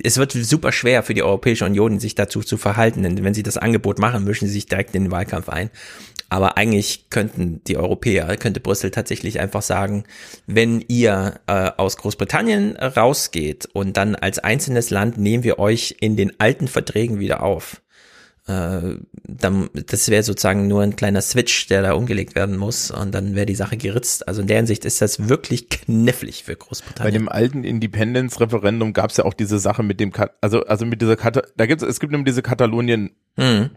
es 0.01 0.16
wird 0.16 0.32
super 0.32 0.73
schwer 0.73 1.02
für 1.02 1.12
die 1.12 1.23
Europäische 1.23 1.66
Union, 1.66 2.01
sich 2.01 2.14
dazu 2.14 2.40
zu 2.40 2.56
verhalten, 2.56 3.02
denn 3.02 3.23
wenn 3.23 3.35
sie 3.35 3.43
das 3.43 3.59
Angebot 3.59 3.98
machen, 3.98 4.24
mischen 4.24 4.48
sie 4.48 4.55
sich 4.55 4.66
direkt 4.66 4.94
in 4.94 5.05
den 5.05 5.12
Wahlkampf 5.12 5.51
ein. 5.51 5.70
Aber 6.32 6.56
eigentlich 6.56 7.10
könnten 7.10 7.62
die 7.64 7.76
Europäer, 7.76 8.38
könnte 8.38 8.60
Brüssel 8.60 8.90
tatsächlich 8.90 9.38
einfach 9.38 9.60
sagen, 9.60 10.04
wenn 10.46 10.82
ihr 10.88 11.40
äh, 11.46 11.72
aus 11.76 11.98
Großbritannien 11.98 12.74
rausgeht 12.78 13.68
und 13.74 13.98
dann 13.98 14.14
als 14.14 14.38
einzelnes 14.38 14.88
Land 14.88 15.18
nehmen 15.18 15.44
wir 15.44 15.59
euch 15.59 15.96
in 16.00 16.16
den 16.16 16.40
alten 16.40 16.68
Verträgen 16.68 17.18
wieder 17.18 17.42
auf. 17.42 17.82
Äh, 18.46 18.94
dann, 19.28 19.68
das 19.74 20.09
wäre 20.09 20.22
sozusagen 20.22 20.68
nur 20.68 20.80
ein 20.80 20.96
kleiner 20.96 21.20
Switch, 21.20 21.66
der 21.66 21.82
da 21.82 21.92
umgelegt 21.92 22.34
werden 22.34 22.56
muss 22.56 22.90
und 22.90 23.14
dann 23.14 23.34
wäre 23.34 23.44
die 23.44 23.54
Sache 23.54 23.76
geritzt. 23.76 24.26
Also 24.26 24.40
in 24.40 24.46
der 24.46 24.56
Hinsicht 24.56 24.86
ist 24.86 25.02
das 25.02 25.28
wirklich 25.28 25.68
knifflig 25.68 26.44
für 26.44 26.52
Bei 26.52 26.64
Großbritannien. 26.64 27.12
dem 27.12 27.28
alten 27.28 27.62
Independence-Referendum 27.62 28.94
gab 28.94 29.10
es 29.10 29.18
ja 29.18 29.26
auch 29.26 29.34
diese 29.34 29.59
Sache 29.59 29.82
mit 29.82 30.00
dem, 30.00 30.12
Kat 30.12 30.32
also 30.40 30.64
also 30.64 30.86
mit 30.86 31.02
dieser 31.02 31.16
Kata 31.16 31.42
da 31.59 31.66
gibt's 31.66 31.84
es 31.84 32.00
gibt 32.00 32.10
nämlich 32.10 32.30
diese 32.30 32.40
Katalonien 32.40 33.10
Mhm. 33.36 33.70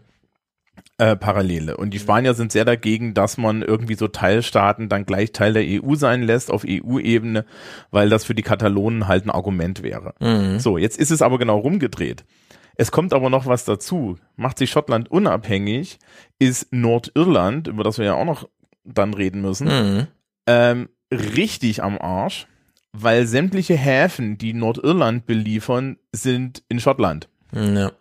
Äh, 0.98 1.14
Parallele 1.16 1.76
und 1.76 1.90
die 1.90 1.98
Spanier 1.98 2.34
sind 2.34 2.52
sehr 2.52 2.64
dagegen, 2.64 3.12
dass 3.12 3.36
man 3.36 3.62
irgendwie 3.62 3.94
so 3.96 4.08
Teilstaaten 4.08 4.88
dann 4.88 5.04
gleich 5.04 5.32
Teil 5.32 5.52
der 5.52 5.62
EU 5.64 5.94
sein 5.94 6.22
lässt 6.22 6.50
auf 6.50 6.64
EU-Ebene, 6.66 7.44
weil 7.90 8.08
das 8.08 8.24
für 8.24 8.34
die 8.34 8.42
Katalonen 8.42 9.06
halt 9.06 9.26
ein 9.26 9.30
Argument 9.30 9.82
wäre. 9.82 10.14
Mhm. 10.20 10.58
So, 10.58 10.78
jetzt 10.78 10.98
ist 10.98 11.10
es 11.10 11.20
aber 11.22 11.38
genau 11.38 11.58
rumgedreht. 11.58 12.24
Es 12.76 12.92
kommt 12.92 13.12
aber 13.14 13.30
noch 13.30 13.46
was 13.46 13.64
dazu. 13.64 14.16
Macht 14.36 14.58
sich 14.58 14.70
Schottland 14.70 15.10
unabhängig, 15.10 15.98
ist 16.38 16.72
Nordirland, 16.72 17.68
über 17.68 17.84
das 17.84 17.98
wir 17.98 18.04
ja 18.06 18.14
auch 18.14 18.24
noch 18.24 18.48
dann 18.84 19.14
reden 19.14 19.40
müssen, 19.42 19.66
Mhm. 19.68 20.06
ähm, 20.46 20.88
richtig 21.10 21.82
am 21.82 21.98
Arsch, 21.98 22.46
weil 22.92 23.26
sämtliche 23.26 23.74
Häfen, 23.76 24.38
die 24.38 24.54
Nordirland 24.54 25.26
beliefern, 25.26 25.96
sind 26.12 26.62
in 26.68 26.80
Schottland. 26.80 27.28
Ja. 27.52 27.92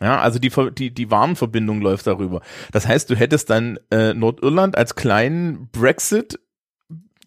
Ja, 0.00 0.20
also 0.20 0.38
die, 0.38 0.50
die, 0.72 0.90
die 0.92 1.10
Warenverbindung 1.10 1.80
läuft 1.80 2.06
darüber. 2.06 2.42
Das 2.70 2.86
heißt, 2.86 3.08
du 3.08 3.16
hättest 3.16 3.48
dann 3.50 3.78
äh, 3.90 4.12
Nordirland 4.12 4.76
als 4.76 4.94
kleinen 4.94 5.68
Brexit 5.72 6.38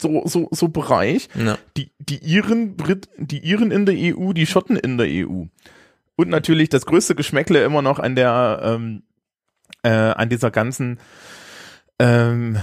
so, 0.01 0.21
so, 0.25 0.47
so 0.51 0.69
Bereich, 0.69 1.27
Ja. 1.35 1.57
die, 1.75 1.91
die 1.99 2.19
Iren, 2.19 2.77
Brit, 2.77 3.09
die 3.17 3.39
Iren 3.39 3.71
in 3.71 3.85
der 3.85 3.95
EU, 3.97 4.33
die 4.33 4.45
Schotten 4.45 4.77
in 4.77 4.97
der 4.97 5.07
EU. 5.09 5.45
Und 6.15 6.29
natürlich 6.29 6.69
das 6.69 6.85
größte 6.85 7.15
Geschmäckle 7.15 7.63
immer 7.63 7.81
noch 7.81 7.99
an 7.99 8.15
der, 8.15 8.61
ähm, 8.63 9.03
äh, 9.83 9.89
an 9.89 10.29
dieser 10.29 10.51
ganzen 10.51 10.99
ähm, 11.99 12.57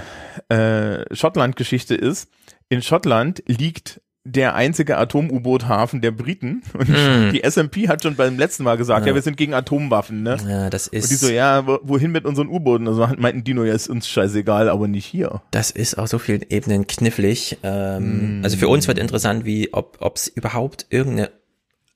äh, 0.49 1.15
Schottland-Geschichte 1.15 1.95
ist, 1.95 2.31
in 2.69 2.81
Schottland 2.83 3.43
liegt 3.47 4.01
der 4.29 4.55
einzige 4.55 4.97
Atom-U-Boot-Hafen 4.99 6.01
der 6.01 6.11
Briten. 6.11 6.63
Und 6.75 6.89
Mm. 6.89 7.33
die 7.33 7.43
SMP 7.49 7.89
hat 7.89 8.03
schon 8.03 8.17
beim 8.17 8.39
letzten 8.39 8.65
Mal 8.65 8.77
gesagt, 8.77 9.03
Ja. 9.07 9.11
ja, 9.11 9.15
wir 9.15 9.23
sind 9.23 9.37
gegen 9.37 9.55
Atomwaffen, 9.55 10.23
ne? 10.23 10.37
Ja, 10.49 10.69
das 10.71 10.87
ist. 10.89 11.05
Und 11.05 11.11
die 11.11 11.15
so, 11.15 11.29
ja, 11.31 11.67
wo- 11.67 11.79
wohin 11.83 12.11
mit 12.13 12.25
unseren 12.25 12.49
U-Booten? 12.49 12.89
Also 12.89 13.09
meinten 13.19 13.45
die 13.45 13.55
nur, 13.55 13.67
ja, 13.67 13.75
ist 13.75 13.89
uns 13.89 14.09
scheißegal, 14.09 14.69
aber 14.69 14.89
nicht 14.89 15.07
hier. 15.07 15.43
Das 15.53 15.71
ist 15.71 15.97
auf 15.97 16.09
so 16.09 16.19
vielen 16.19 16.43
Ebenen 16.49 16.87
knifflig. 16.87 17.59
Ähm, 17.63 18.41
Mm. 18.41 18.45
Also 18.45 18.57
für 18.57 18.69
uns 18.69 18.89
wird 18.89 18.99
interessant, 18.99 19.45
wie 19.45 19.73
ob 19.73 19.99
es 20.17 20.27
überhaupt 20.29 20.87
irgendeine 20.91 21.31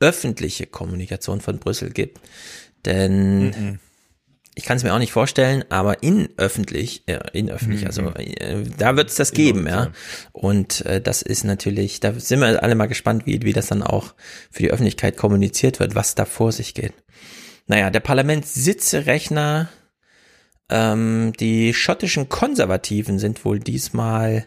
öffentliche 0.01 0.67
Kommunikation 0.67 1.41
von 1.41 1.59
Brüssel 1.59 1.91
gibt. 1.91 2.21
Denn 2.87 3.47
Mhm. 3.49 3.79
Ich 4.61 4.67
kann 4.67 4.77
es 4.77 4.85
mir 4.85 4.93
auch 4.93 4.99
nicht 4.99 5.13
vorstellen, 5.13 5.65
aber 5.71 6.03
in 6.03 6.29
öffentlich, 6.37 7.03
äh, 7.07 7.19
in 7.33 7.49
öffentlich, 7.49 7.81
Mhm. 7.81 7.87
also 7.87 8.03
äh, 8.15 8.63
da 8.77 8.95
wird 8.95 9.09
es 9.09 9.15
das 9.15 9.33
geben, 9.33 9.67
ja. 9.67 9.91
Und 10.33 10.85
äh, 10.85 11.01
das 11.01 11.23
ist 11.23 11.45
natürlich, 11.45 12.01
da 12.01 12.13
sind 12.13 12.41
wir 12.41 12.63
alle 12.63 12.75
mal 12.75 12.85
gespannt, 12.87 13.25
wie, 13.25 13.41
wie 13.43 13.55
das 13.55 13.69
dann 13.69 13.83
auch 13.83 14.15
für 14.51 14.63
die 14.63 14.71
Öffentlichkeit 14.71 15.17
kommuniziert 15.17 15.81
wird, 15.81 15.95
was 15.95 16.15
da 16.15 16.27
vor 16.27 16.53
sich 16.53 16.75
geht. 16.75 16.93
Naja, 17.69 17.89
der 17.89 18.01
Parlamentssitzerechner 18.01 19.71
ähm, 20.69 21.33
die 21.41 21.73
schottischen 21.73 22.29
Konservativen 22.29 23.19
sind 23.19 23.47
wohl 23.47 23.61
diesmal 23.61 24.47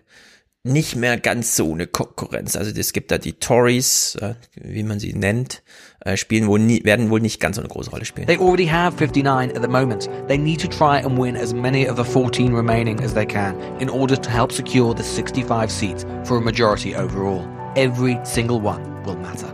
nicht 0.66 0.96
mehr 0.96 1.20
ganz 1.20 1.58
so 1.58 1.74
eine 1.74 1.88
Konkurrenz. 1.88 2.56
Also 2.56 2.72
es 2.72 2.94
gibt 2.94 3.12
da 3.12 3.18
die 3.18 3.34
Tories, 3.34 4.16
äh, 4.22 4.36
wie 4.56 4.84
man 4.84 4.98
sie 4.98 5.14
nennt, 5.14 5.62
äh, 6.00 6.16
spielen 6.16 6.48
wohl 6.48 6.60
nie, 6.60 6.86
werden 6.86 7.10
wohl 7.10 7.20
nicht 7.20 7.42
ganz 7.42 7.58
so 7.58 7.62
eine 7.62 7.68
große 7.68 7.90
Rolle 7.90 8.06
spielen. 8.06 8.28
They 8.28 8.38
already 8.38 8.68
have 8.68 8.96
59 8.96 9.54
at 9.56 9.62
the 9.62 9.68
moment. 9.68 10.10
They 10.30 10.38
need 10.38 10.62
to 10.62 10.68
try 10.70 11.04
and 11.04 11.20
win 11.20 11.36
as 11.36 11.54
many 11.54 11.90
of 11.90 11.98
the 11.98 12.06
14 12.06 12.54
remaining 12.54 13.02
as 13.02 13.14
they 13.14 13.26
can 13.26 13.56
in 13.80 13.90
order 13.90 14.16
to 14.16 14.30
help 14.30 14.54
secure 14.54 14.96
the 14.96 15.04
65 15.04 15.70
seats 15.70 16.06
for 16.24 16.38
a 16.38 16.42
majority 16.42 16.96
overall. 16.96 17.46
Every 17.76 18.18
single 18.24 18.62
one 18.62 18.82
will 19.04 19.18
matter. 19.18 19.54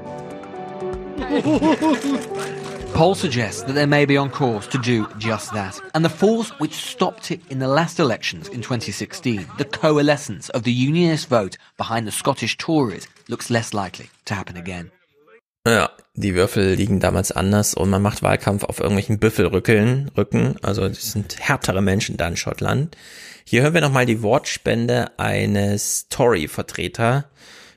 Polls 2.94 3.20
suggest 3.20 3.68
that 3.68 3.74
they 3.74 3.86
may 3.86 4.06
be 4.06 4.18
on 4.18 4.30
course 4.30 4.68
to 4.68 4.78
do 4.78 5.07
just 5.18 5.53
that. 5.53 5.80
And 5.94 6.03
the 6.03 6.10
force 6.10 6.52
which 6.60 6.74
stopped 6.74 7.32
it 7.32 7.41
in 7.49 7.60
the 7.60 7.68
last 7.68 7.99
elections 7.99 8.49
in 8.49 8.61
2016, 8.61 9.48
the 9.57 9.66
coalescence 9.66 10.49
of 10.49 10.64
the 10.64 10.72
unionist 10.72 11.30
vote 11.30 11.57
behind 11.78 12.07
the 12.07 12.11
Scottish 12.11 12.57
Tories, 12.57 13.07
looks 13.28 13.49
less 13.49 13.74
likely 13.74 14.10
to 14.26 14.36
happen 14.36 14.57
again. 14.57 14.91
Ja, 15.68 15.90
die 16.16 16.36
Würfel 16.36 16.74
liegen 16.74 16.99
damals 16.99 17.32
anders 17.32 17.74
und 17.74 17.90
man 17.90 18.02
macht 18.02 18.24
Wahlkampf 18.24 18.64
auf 18.64 18.80
irgendwelchen 18.80 19.20
Büffelrückeln, 19.20 20.10
Rücken, 20.18 20.56
also 20.61 20.88
das 20.88 21.11
sind 21.11 21.38
härtere 21.40 21.82
Menschen 21.82 22.18
da 22.18 22.28
in 22.28 22.38
Schottland. 22.38 22.95
Hier 23.44 23.61
hören 23.61 23.74
wir 23.74 23.82
nochmal 23.82 24.06
die 24.06 24.22
Wortspende 24.22 25.11
eines 25.18 26.07
Tory-Vertreter. 26.10 27.26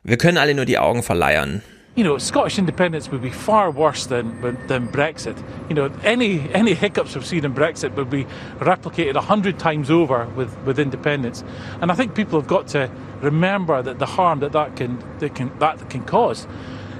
Wir 0.04 0.16
können 0.16 0.38
alle 0.38 0.54
nur 0.54 0.64
die 0.64 0.78
Augen 0.78 1.02
verleiern. 1.02 1.62
You 1.94 2.04
know, 2.04 2.16
Scottish 2.16 2.58
independence 2.58 3.10
would 3.10 3.20
be 3.20 3.30
far 3.30 3.70
worse 3.70 4.06
than 4.06 4.40
than 4.66 4.88
Brexit. 4.88 5.36
You 5.68 5.74
know, 5.74 5.92
any 6.02 6.50
any 6.54 6.72
hiccups 6.72 7.14
we've 7.14 7.26
seen 7.26 7.44
in 7.44 7.54
Brexit 7.54 7.94
would 7.96 8.08
be 8.08 8.24
replicated 8.60 9.14
a 9.14 9.20
hundred 9.20 9.58
times 9.58 9.90
over 9.90 10.26
with, 10.28 10.56
with 10.64 10.78
independence. 10.78 11.44
And 11.82 11.92
I 11.92 11.94
think 11.94 12.14
people 12.14 12.40
have 12.40 12.48
got 12.48 12.68
to 12.68 12.90
remember 13.20 13.82
that 13.82 13.98
the 13.98 14.06
harm 14.06 14.40
that 14.40 14.52
that 14.52 14.76
can 14.76 15.04
that 15.18 15.34
can 15.34 15.56
that 15.58 15.90
can 15.90 16.04
cause. 16.04 16.46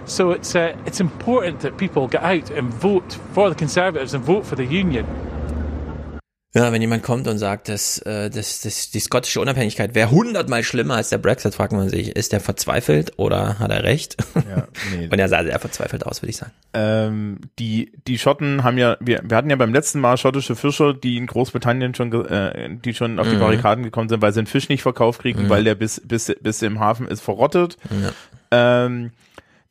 So 0.04 0.30
it's 0.30 0.54
uh, 0.54 0.76
it's 0.84 1.00
important 1.00 1.60
that 1.60 1.78
people 1.78 2.06
get 2.06 2.22
out 2.22 2.50
and 2.50 2.68
vote 2.68 3.14
for 3.32 3.48
the 3.48 3.54
Conservatives 3.54 4.12
and 4.12 4.22
vote 4.22 4.44
for 4.44 4.56
the 4.56 4.66
Union. 4.66 5.06
Ja, 6.54 6.70
wenn 6.70 6.82
jemand 6.82 7.02
kommt 7.02 7.28
und 7.28 7.38
sagt, 7.38 7.70
dass, 7.70 7.98
äh, 8.00 8.28
dass, 8.28 8.60
dass 8.60 8.90
die 8.90 9.00
skottische 9.00 9.40
Unabhängigkeit 9.40 9.94
wäre 9.94 10.10
hundertmal 10.10 10.62
schlimmer 10.62 10.96
als 10.96 11.08
der 11.08 11.16
Brexit, 11.16 11.54
fragt 11.54 11.72
man 11.72 11.88
sich, 11.88 12.14
ist 12.14 12.32
der 12.32 12.40
verzweifelt 12.40 13.14
oder 13.16 13.58
hat 13.58 13.70
er 13.70 13.84
recht? 13.84 14.18
Ja, 14.34 14.68
nee. 14.94 15.06
und 15.10 15.18
er 15.18 15.28
sah 15.30 15.42
sehr 15.44 15.58
verzweifelt 15.58 16.04
aus, 16.04 16.20
würde 16.20 16.30
ich 16.30 16.36
sagen. 16.36 16.52
Ähm, 16.74 17.38
die, 17.58 17.92
die 18.06 18.18
Schotten 18.18 18.64
haben 18.64 18.76
ja, 18.76 18.98
wir, 19.00 19.22
wir 19.24 19.34
hatten 19.34 19.48
ja 19.48 19.56
beim 19.56 19.72
letzten 19.72 19.98
Mal 20.00 20.18
schottische 20.18 20.54
Fischer, 20.54 20.92
die 20.92 21.16
in 21.16 21.26
Großbritannien 21.26 21.94
schon, 21.94 22.12
äh, 22.26 22.68
die 22.76 22.92
schon 22.92 23.18
auf 23.18 23.28
die 23.28 23.36
mhm. 23.36 23.40
Barrikaden 23.40 23.82
gekommen 23.82 24.10
sind, 24.10 24.20
weil 24.20 24.34
sie 24.34 24.42
den 24.42 24.46
Fisch 24.46 24.68
nicht 24.68 24.82
verkauft 24.82 25.22
kriegen, 25.22 25.44
mhm. 25.44 25.48
weil 25.48 25.64
der 25.64 25.74
bis, 25.74 26.02
bis, 26.04 26.34
bis 26.42 26.60
im 26.60 26.80
Hafen 26.80 27.08
ist 27.08 27.22
verrottet. 27.22 27.78
Ja. 28.50 28.84
Ähm, 28.84 29.12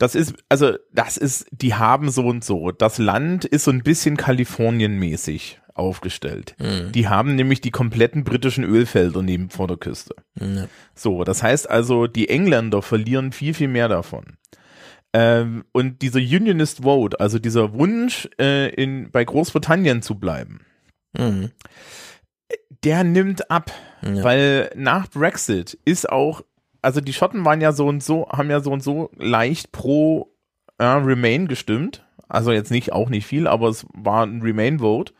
das 0.01 0.15
ist, 0.15 0.33
also, 0.49 0.77
das 0.91 1.15
ist, 1.15 1.45
die 1.51 1.75
haben 1.75 2.09
so 2.09 2.25
und 2.25 2.43
so. 2.43 2.71
Das 2.71 2.97
Land 2.97 3.45
ist 3.45 3.65
so 3.65 3.71
ein 3.71 3.83
bisschen 3.83 4.17
Kalifornien-mäßig 4.17 5.59
aufgestellt. 5.81 6.55
Mhm. 6.59 6.91
Die 6.93 7.09
haben 7.09 7.35
nämlich 7.35 7.59
die 7.59 7.71
kompletten 7.71 8.23
britischen 8.23 8.63
Ölfelder 8.63 9.21
neben 9.21 9.49
vor 9.49 9.67
der 9.67 9.77
Küste. 9.77 10.15
Mhm. 10.35 10.67
So, 10.95 11.23
das 11.23 11.43
heißt 11.43 11.69
also, 11.69 12.07
die 12.07 12.29
Engländer 12.29 12.81
verlieren 12.81 13.31
viel, 13.31 13.53
viel 13.53 13.67
mehr 13.67 13.89
davon. 13.89 14.37
Ähm, 15.13 15.65
und 15.73 16.01
dieser 16.01 16.19
Unionist 16.19 16.83
Vote, 16.83 17.19
also 17.19 17.37
dieser 17.37 17.73
Wunsch, 17.73 18.29
äh, 18.39 18.69
in, 18.73 19.11
bei 19.11 19.25
Großbritannien 19.25 20.01
zu 20.01 20.15
bleiben, 20.15 20.61
mhm. 21.17 21.51
der 22.83 23.03
nimmt 23.03 23.51
ab, 23.51 23.71
ja. 24.01 24.23
weil 24.23 24.71
nach 24.75 25.09
Brexit 25.09 25.77
ist 25.83 26.09
auch, 26.09 26.43
also 26.81 27.01
die 27.01 27.13
Schotten 27.13 27.43
waren 27.43 27.59
ja 27.59 27.73
so 27.73 27.87
und 27.87 28.01
so, 28.01 28.29
haben 28.29 28.49
ja 28.49 28.61
so 28.61 28.71
und 28.71 28.83
so 28.83 29.11
leicht 29.17 29.73
pro 29.73 30.33
äh, 30.77 30.85
Remain 30.85 31.47
gestimmt. 31.47 32.05
Also 32.29 32.53
jetzt 32.53 32.71
nicht, 32.71 32.93
auch 32.93 33.09
nicht 33.09 33.25
viel, 33.25 33.45
aber 33.45 33.67
es 33.67 33.85
war 33.93 34.25
ein 34.25 34.41
Remain-Vote. 34.41 35.13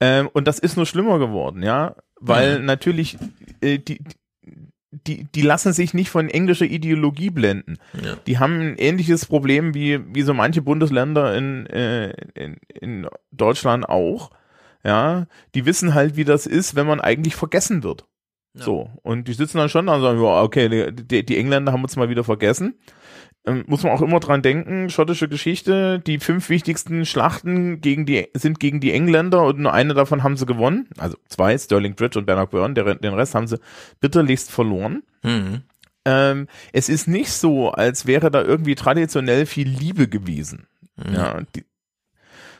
Ähm, 0.00 0.28
und 0.32 0.46
das 0.48 0.58
ist 0.58 0.76
nur 0.76 0.86
schlimmer 0.86 1.18
geworden, 1.18 1.62
ja, 1.62 1.94
weil 2.20 2.58
mhm. 2.58 2.66
natürlich 2.66 3.16
äh, 3.60 3.78
die, 3.78 4.00
die, 4.90 5.24
die 5.24 5.42
lassen 5.42 5.72
sich 5.72 5.94
nicht 5.94 6.10
von 6.10 6.28
englischer 6.28 6.66
Ideologie 6.66 7.30
blenden. 7.30 7.78
Ja. 8.02 8.16
Die 8.26 8.38
haben 8.38 8.60
ein 8.60 8.76
ähnliches 8.76 9.26
Problem 9.26 9.74
wie, 9.74 10.00
wie 10.14 10.22
so 10.22 10.34
manche 10.34 10.62
Bundesländer 10.62 11.36
in, 11.36 11.66
äh, 11.66 12.10
in, 12.34 12.56
in 12.68 13.08
Deutschland 13.30 13.88
auch. 13.88 14.30
Ja, 14.84 15.26
die 15.54 15.64
wissen 15.64 15.94
halt, 15.94 16.16
wie 16.16 16.24
das 16.24 16.46
ist, 16.46 16.74
wenn 16.74 16.86
man 16.86 17.00
eigentlich 17.00 17.36
vergessen 17.36 17.82
wird. 17.82 18.06
Ja. 18.54 18.64
So. 18.64 18.90
Und 19.02 19.28
die 19.28 19.32
sitzen 19.32 19.58
dann 19.58 19.70
schon 19.70 19.86
da 19.86 19.94
und 19.94 20.02
sagen, 20.02 20.22
ja, 20.22 20.42
okay, 20.42 20.92
die, 20.92 21.24
die 21.24 21.38
Engländer 21.38 21.72
haben 21.72 21.82
uns 21.82 21.96
mal 21.96 22.10
wieder 22.10 22.24
vergessen 22.24 22.74
ähm, 23.46 23.64
muss 23.66 23.82
man 23.82 23.92
auch 23.92 24.00
immer 24.00 24.20
dran 24.20 24.42
denken, 24.42 24.88
schottische 24.88 25.28
Geschichte, 25.28 25.98
die 25.98 26.18
fünf 26.18 26.48
wichtigsten 26.48 27.04
Schlachten 27.04 27.80
gegen 27.80 28.06
die, 28.06 28.28
sind 28.34 28.58
gegen 28.58 28.80
die 28.80 28.92
Engländer 28.92 29.44
und 29.44 29.58
nur 29.58 29.72
eine 29.72 29.94
davon 29.94 30.22
haben 30.22 30.36
sie 30.36 30.46
gewonnen. 30.46 30.88
Also 30.98 31.16
zwei, 31.28 31.56
Sterling 31.58 31.94
Bridge 31.94 32.18
und 32.18 32.26
Bannockburn, 32.26 32.74
der, 32.74 32.94
den 32.94 33.14
Rest 33.14 33.34
haben 33.34 33.46
sie 33.46 33.60
bitterlichst 34.00 34.50
verloren. 34.50 35.02
Mhm. 35.22 35.62
Ähm, 36.06 36.48
es 36.72 36.88
ist 36.88 37.06
nicht 37.06 37.32
so, 37.32 37.70
als 37.70 38.06
wäre 38.06 38.30
da 38.30 38.42
irgendwie 38.42 38.74
traditionell 38.74 39.46
viel 39.46 39.68
Liebe 39.68 40.08
gewesen. 40.08 40.66
Mhm. 40.96 41.14
Ja, 41.14 41.40
die, 41.54 41.64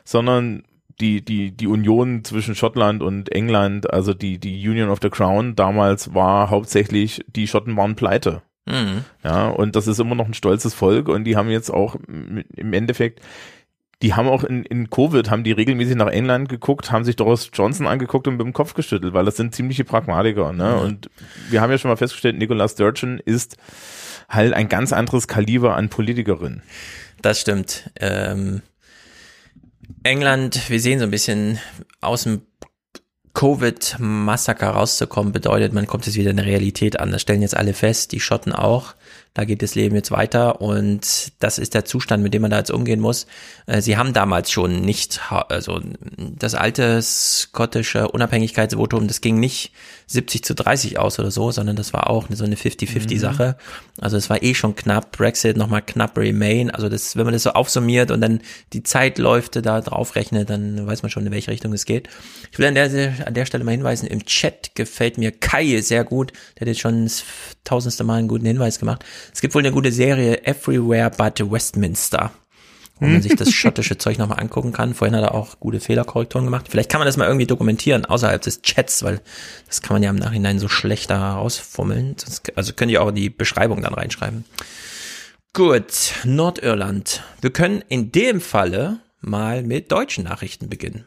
sondern 0.03 0.63
die, 0.99 1.23
die, 1.25 1.51
die 1.51 1.67
Union 1.67 2.23
zwischen 2.23 2.55
Schottland 2.55 3.01
und 3.01 3.31
England, 3.31 3.91
also 3.91 4.13
die, 4.13 4.39
die 4.39 4.67
Union 4.67 4.89
of 4.89 4.99
the 5.01 5.09
Crown 5.09 5.55
damals 5.55 6.13
war 6.13 6.49
hauptsächlich, 6.49 7.25
die 7.27 7.47
Schotten 7.47 7.75
waren 7.75 7.95
pleite. 7.95 8.43
Mhm. 8.65 9.05
Ja, 9.23 9.47
und 9.47 9.75
das 9.75 9.87
ist 9.87 9.99
immer 9.99 10.15
noch 10.15 10.27
ein 10.27 10.33
stolzes 10.33 10.73
Volk 10.73 11.07
und 11.07 11.23
die 11.23 11.35
haben 11.35 11.49
jetzt 11.49 11.69
auch 11.69 11.95
im 12.07 12.73
Endeffekt, 12.73 13.21
die 14.01 14.13
haben 14.13 14.27
auch 14.27 14.43
in, 14.43 14.63
in 14.63 14.89
Covid, 14.89 15.29
haben 15.29 15.43
die 15.43 15.51
regelmäßig 15.51 15.95
nach 15.95 16.07
England 16.07 16.49
geguckt, 16.49 16.91
haben 16.91 17.05
sich 17.05 17.15
Doris 17.15 17.49
Johnson 17.53 17.87
angeguckt 17.87 18.27
und 18.27 18.37
mit 18.37 18.45
dem 18.45 18.53
Kopf 18.53 18.73
geschüttelt, 18.73 19.13
weil 19.13 19.25
das 19.25 19.37
sind 19.37 19.55
ziemliche 19.55 19.85
Pragmatiker. 19.85 20.51
Ne? 20.51 20.75
Mhm. 20.75 20.79
Und 20.79 21.09
wir 21.49 21.61
haben 21.61 21.71
ja 21.71 21.77
schon 21.77 21.89
mal 21.89 21.97
festgestellt, 21.97 22.37
Nicola 22.37 22.67
Sturgeon 22.67 23.19
ist 23.23 23.57
halt 24.27 24.53
ein 24.53 24.67
ganz 24.67 24.91
anderes 24.91 25.27
Kaliber 25.27 25.75
an 25.75 25.89
Politikerin. 25.89 26.61
Das 27.21 27.39
stimmt. 27.39 27.89
Ähm, 27.99 28.61
England, 30.03 30.69
wir 30.69 30.79
sehen 30.79 30.99
so 30.99 31.05
ein 31.05 31.11
bisschen 31.11 31.59
aus 32.01 32.23
dem 32.23 32.41
Covid-Massaker 33.35 34.69
rauszukommen, 34.69 35.31
bedeutet, 35.31 35.73
man 35.73 35.85
kommt 35.85 36.07
jetzt 36.07 36.15
wieder 36.15 36.31
in 36.31 36.37
der 36.37 36.45
Realität 36.47 36.99
an. 36.99 37.11
Das 37.11 37.21
stellen 37.21 37.43
jetzt 37.43 37.55
alle 37.55 37.73
fest, 37.73 38.11
die 38.11 38.19
Schotten 38.19 38.53
auch. 38.53 38.95
Da 39.35 39.43
geht 39.43 39.61
das 39.61 39.75
Leben 39.75 39.95
jetzt 39.95 40.11
weiter 40.11 40.61
und 40.61 41.33
das 41.39 41.59
ist 41.59 41.73
der 41.73 41.83
Zustand, 41.83 42.23
mit 42.23 42.33
dem 42.33 42.41
man 42.41 42.51
da 42.51 42.57
jetzt 42.57 42.71
umgehen 42.71 43.01
muss. 43.01 43.27
Äh, 43.67 43.81
sie 43.81 43.97
haben 43.97 44.13
damals 44.13 44.49
schon 44.49 44.81
nicht, 44.81 45.19
also 45.29 45.81
das 46.17 46.55
alte 46.55 47.01
skottische 47.01 48.07
Unabhängigkeitsvotum, 48.07 49.07
das 49.07 49.19
ging 49.19 49.39
nicht 49.39 49.73
70 50.07 50.43
zu 50.43 50.55
30 50.55 50.99
aus 50.99 51.19
oder 51.19 51.31
so, 51.31 51.51
sondern 51.51 51.75
das 51.75 51.91
war 51.91 52.09
auch 52.09 52.27
so 52.29 52.45
eine 52.45 52.55
50-50 52.55 53.19
Sache. 53.19 53.57
Mhm. 53.57 54.03
Also 54.03 54.15
es 54.15 54.29
war 54.29 54.41
eh 54.41 54.53
schon 54.53 54.75
knapp, 54.75 55.11
Brexit 55.11 55.57
nochmal 55.57 55.81
knapp 55.81 56.17
Remain. 56.17 56.69
Also 56.69 56.87
das, 56.87 57.17
wenn 57.17 57.25
man 57.25 57.33
das 57.33 57.43
so 57.43 57.51
aufsummiert 57.51 58.11
und 58.11 58.21
dann 58.21 58.39
die 58.71 58.83
Zeitläufe 58.83 59.61
da 59.61 59.81
drauf 59.81 60.15
rechnet, 60.15 60.49
dann 60.49 60.87
weiß 60.87 61.03
man 61.03 61.09
schon, 61.09 61.25
in 61.25 61.31
welche 61.33 61.51
Richtung 61.51 61.73
es 61.73 61.85
geht. 61.85 62.07
Ich 62.51 62.59
will 62.59 62.67
an 62.67 62.75
der, 62.75 62.85
an 63.25 63.33
der 63.33 63.45
Stelle 63.45 63.63
mal 63.63 63.71
hinweisen, 63.71 64.07
im 64.07 64.25
Chat 64.25 64.75
gefällt 64.75 65.17
mir 65.17 65.31
Kai 65.31 65.81
sehr 65.81 66.03
gut. 66.03 66.31
Der 66.55 66.61
hat 66.61 66.67
jetzt 66.67 66.79
schon 66.79 67.03
das 67.03 67.23
tausendste 67.63 68.03
Mal 68.03 68.19
einen 68.19 68.27
guten 68.27 68.45
Hinweis 68.45 68.79
gemacht. 68.79 69.03
Es 69.33 69.41
gibt 69.41 69.55
wohl 69.55 69.61
eine 69.61 69.71
gute 69.71 69.91
Serie 69.91 70.45
Everywhere 70.45 71.11
but 71.11 71.39
Westminster 71.51 72.31
wo 72.99 73.07
man 73.07 73.21
sich 73.21 73.35
das 73.35 73.51
schottische 73.53 73.97
Zeug 73.97 74.17
nochmal 74.17 74.39
angucken 74.39 74.71
kann. 74.71 74.93
Vorhin 74.93 75.15
hat 75.15 75.23
er 75.23 75.35
auch 75.35 75.59
gute 75.59 75.79
Fehlerkorrekturen 75.79 76.45
gemacht. 76.45 76.67
Vielleicht 76.69 76.89
kann 76.89 76.99
man 76.99 77.05
das 77.05 77.17
mal 77.17 77.27
irgendwie 77.27 77.45
dokumentieren, 77.45 78.05
außerhalb 78.05 78.41
des 78.41 78.61
Chats, 78.61 79.03
weil 79.03 79.21
das 79.67 79.81
kann 79.81 79.95
man 79.95 80.03
ja 80.03 80.09
im 80.09 80.15
Nachhinein 80.15 80.59
so 80.59 80.67
schlecht 80.67 81.09
da 81.09 81.35
rausfummeln. 81.35 82.15
Also 82.55 82.73
könnt 82.73 82.91
ihr 82.91 83.01
auch 83.01 83.11
die 83.11 83.29
Beschreibung 83.29 83.81
dann 83.81 83.93
reinschreiben. 83.93 84.45
Gut, 85.53 86.13
Nordirland. 86.23 87.23
Wir 87.41 87.51
können 87.51 87.83
in 87.87 88.11
dem 88.11 88.41
Falle 88.41 88.99
mal 89.21 89.63
mit 89.63 89.91
deutschen 89.91 90.25
Nachrichten 90.25 90.69
beginnen. 90.69 91.05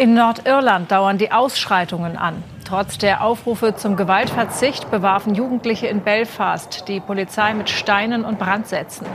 In 0.00 0.14
Nordirland 0.14 0.90
dauern 0.90 1.18
die 1.18 1.30
Ausschreitungen 1.30 2.16
an. 2.16 2.42
Trotz 2.64 2.96
der 2.96 3.22
Aufrufe 3.22 3.74
zum 3.76 3.96
Gewaltverzicht 3.96 4.90
bewarfen 4.90 5.34
Jugendliche 5.34 5.88
in 5.88 6.00
Belfast 6.00 6.88
die 6.88 7.00
Polizei 7.00 7.52
mit 7.52 7.68
Steinen 7.68 8.24
und 8.24 8.38
Brandsätzen. 8.38 9.06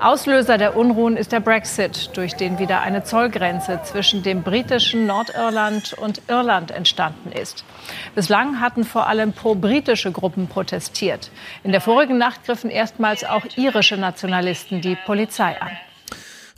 Auslöser 0.00 0.56
der 0.56 0.74
Unruhen 0.74 1.18
ist 1.18 1.32
der 1.32 1.40
Brexit, 1.40 2.16
durch 2.16 2.34
den 2.34 2.58
wieder 2.58 2.80
eine 2.80 3.04
Zollgrenze 3.04 3.80
zwischen 3.84 4.22
dem 4.22 4.42
britischen 4.42 5.06
Nordirland 5.06 5.92
und 5.92 6.22
Irland 6.28 6.70
entstanden 6.70 7.30
ist. 7.30 7.66
Bislang 8.14 8.58
hatten 8.58 8.84
vor 8.84 9.08
allem 9.08 9.34
pro-britische 9.34 10.12
Gruppen 10.12 10.46
protestiert. 10.46 11.30
In 11.62 11.72
der 11.72 11.82
vorigen 11.82 12.16
Nacht 12.16 12.46
griffen 12.46 12.70
erstmals 12.70 13.22
auch 13.22 13.44
irische 13.56 13.98
Nationalisten 13.98 14.80
die 14.80 14.96
Polizei 15.04 15.60
an. 15.60 15.72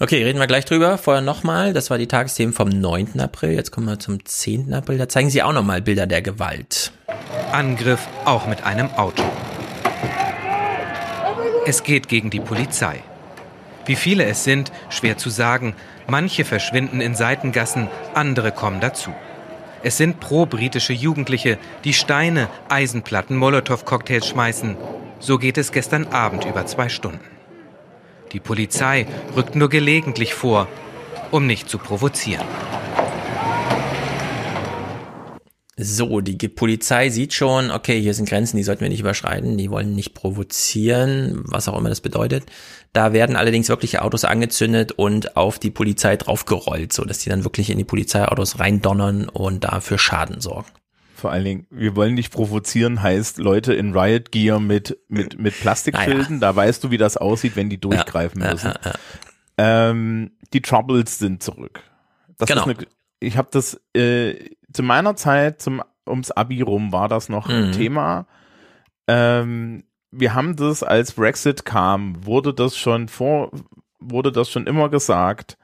Okay, 0.01 0.25
reden 0.25 0.41
wir 0.41 0.49
gleich 0.49 0.65
drüber. 0.65 0.99
Vorher 0.99 1.23
nochmal, 1.23 1.73
das 1.73 1.89
war 1.89 1.99
die 1.99 2.09
Tagesthemen 2.09 2.53
vom 2.53 2.69
9. 2.69 3.21
April. 3.21 3.53
Jetzt 3.53 3.71
kommen 3.71 3.87
wir 3.87 4.01
zum 4.01 4.25
10. 4.25 4.75
April. 4.75 4.99
Da 4.99 5.09
zeigen 5.09 5.31
Sie 5.31 5.41
auch 5.41 5.53
nochmal 5.53 5.83
Bilder 5.83 6.09
der 6.09 6.21
Gewalt. 6.21 6.91
Angriff 7.53 8.09
auch 8.25 8.49
mit 8.49 8.65
einem 8.65 8.91
Auto. 8.91 9.23
Es 11.65 11.85
geht 11.85 12.09
gegen 12.09 12.31
die 12.31 12.41
Polizei. 12.41 13.05
Wie 13.87 13.95
viele 13.95 14.25
es 14.25 14.43
sind, 14.43 14.73
schwer 14.89 15.17
zu 15.17 15.31
sagen. 15.31 15.77
Manche 16.09 16.45
verschwinden 16.45 17.01
in 17.01 17.15
Seitengassen, 17.15 17.89
andere 18.15 18.51
kommen 18.51 18.81
dazu. 18.81 19.15
Es 19.85 19.97
sind 19.97 20.19
pro-britische 20.19 20.93
Jugendliche, 20.93 21.57
die 21.85 21.93
Steine, 21.93 22.49
Eisenplatten, 22.69 23.37
Molotow-Cocktails 23.37 24.27
schmeißen. 24.27 24.77
So 25.21 25.39
geht 25.39 25.57
es 25.57 25.71
gestern 25.71 26.09
Abend 26.09 26.47
über 26.47 26.67
zwei 26.67 26.89
Stunden. 26.89 27.34
Die 28.35 28.41
Polizei 28.41 29.07
rückt 29.37 29.55
nur 29.55 29.69
gelegentlich 29.69 30.35
vor, 30.35 30.67
um 31.31 31.47
nicht 31.47 31.69
zu 31.69 31.79
provozieren. 31.79 32.45
So, 35.77 36.21
die 36.21 36.49
Polizei 36.49 37.11
sieht 37.11 37.33
schon, 37.33 37.71
okay, 37.71 38.01
hier 38.01 38.13
sind 38.13 38.29
Grenzen, 38.29 38.57
die 38.57 38.65
sollten 38.65 38.83
wir 38.83 38.89
nicht 38.89 39.01
überschreiten, 39.01 39.57
die 39.57 39.71
wollen 39.71 39.95
nicht 39.95 40.15
provozieren, 40.15 41.43
was 41.47 41.69
auch 41.69 41.79
immer 41.79 41.89
das 41.89 42.01
bedeutet. 42.01 42.45
Da 42.93 43.13
werden 43.13 43.37
allerdings 43.37 43.69
wirkliche 43.69 44.03
Autos 44.03 44.25
angezündet 44.25 44.93
und 44.93 45.37
auf 45.37 45.61
die 45.61 45.71
Polizei 45.71 46.17
draufgerollt, 46.17 46.93
so 46.93 47.05
dass 47.05 47.19
die 47.19 47.31
dann 47.31 47.45
wirklich 47.45 47.71
in 47.71 47.79
die 47.79 47.85
Polizeiautos 47.85 48.59
reindonnern 48.59 49.29
und 49.29 49.65
dafür 49.65 49.99
Schaden 49.99 50.41
sorgen. 50.41 50.69
Vor 51.25 51.33
allen 51.33 51.45
Dingen, 51.47 51.67
wir 51.71 51.97
wollen 51.97 52.13
nicht 52.13 52.31
provozieren, 52.35 53.01
heißt 53.01 53.39
Leute 53.39 53.73
in 53.73 53.97
Riot 53.97 54.31
Gear 54.31 54.61
mit, 54.61 54.99
mit, 55.09 55.39
mit 55.41 55.59
Plastikschilden, 55.59 56.39
da 56.39 56.55
weißt 56.55 56.85
du, 56.85 56.91
wie 56.91 56.99
das 56.99 57.17
aussieht, 57.17 57.57
wenn 57.57 57.71
die 57.71 57.81
durchgreifen 57.81 58.43
Ja, 58.43 58.53
müssen. 58.53 58.75
ja. 58.85 58.93
Ähm, 59.57 60.33
die 60.53 60.61
Troubles 60.61 61.19
sind 61.19 61.43
zurück. 61.43 61.81
Das 62.37 62.51
Genau. 62.51 62.67
ist 62.67 62.79
eine, 62.79 62.87
ich 63.21 63.39
habe 63.39 63.49
das 63.51 63.81
äh, 63.97 64.35
zu 64.71 64.83
meiner 64.83 65.17
Zeit, 65.17 65.63
zum, 65.63 65.83
ums 66.07 66.31
Abi 66.31 66.61
rum, 66.61 66.93
war 66.93 67.09
das 67.09 67.31
noch 67.31 67.49
ein 67.49 67.69
Mhm. 67.69 67.73
Thema. 67.73 68.27
Ähm, 69.09 69.85
wir 70.11 70.35
haben 70.35 70.57
das, 70.57 70.83
als 70.83 71.13
Brexit 71.13 71.65
kam, 71.65 72.27
wurde 72.27 72.53
das 72.53 72.77
schon 72.77 73.09
vor, 73.09 73.51
wurde 73.99 74.31
das 74.31 74.51
schon 74.51 74.67
immer 74.67 74.91
gesagt. 74.91 75.57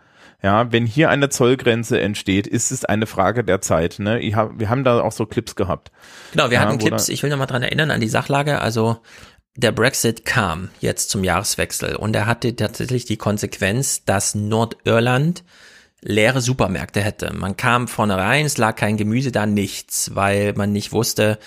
Ja, 0.42 0.72
wenn 0.72 0.86
hier 0.86 1.10
eine 1.10 1.28
Zollgrenze 1.28 2.00
entsteht, 2.00 2.46
ist 2.46 2.70
es 2.70 2.84
eine 2.84 3.06
Frage 3.06 3.44
der 3.44 3.60
Zeit. 3.60 3.98
Ne? 3.98 4.20
Ich 4.20 4.34
hab, 4.34 4.58
wir 4.58 4.70
haben 4.70 4.84
da 4.84 5.00
auch 5.00 5.12
so 5.12 5.26
Clips 5.26 5.54
gehabt. 5.54 5.90
Genau, 6.32 6.50
wir 6.50 6.58
Ja, 6.58 6.66
hatten 6.66 6.78
Clips, 6.78 7.08
ich 7.08 7.22
will 7.22 7.30
nochmal 7.30 7.46
dran 7.46 7.62
erinnern 7.62 7.90
an 7.90 8.00
die 8.00 8.08
Sachlage, 8.08 8.60
also 8.60 8.98
der 9.56 9.72
Brexit 9.72 10.24
kam 10.24 10.70
jetzt 10.80 11.10
zum 11.10 11.24
Jahreswechsel 11.24 11.96
und 11.96 12.14
er 12.16 12.26
hatte 12.26 12.56
tatsächlich 12.56 13.04
die 13.04 13.16
Konsequenz, 13.18 14.04
dass 14.04 14.34
Nordirland 14.34 15.44
leere 16.00 16.40
Supermärkte 16.40 17.02
hätte. 17.02 17.34
Man 17.34 17.56
kam 17.56 17.86
vorne 17.86 18.16
rein, 18.16 18.46
es 18.46 18.56
lag 18.56 18.76
kein 18.76 18.96
Gemüse 18.96 19.32
da, 19.32 19.44
nichts, 19.44 20.14
weil 20.14 20.54
man 20.54 20.72
nicht 20.72 20.92
wusste, 20.92 21.38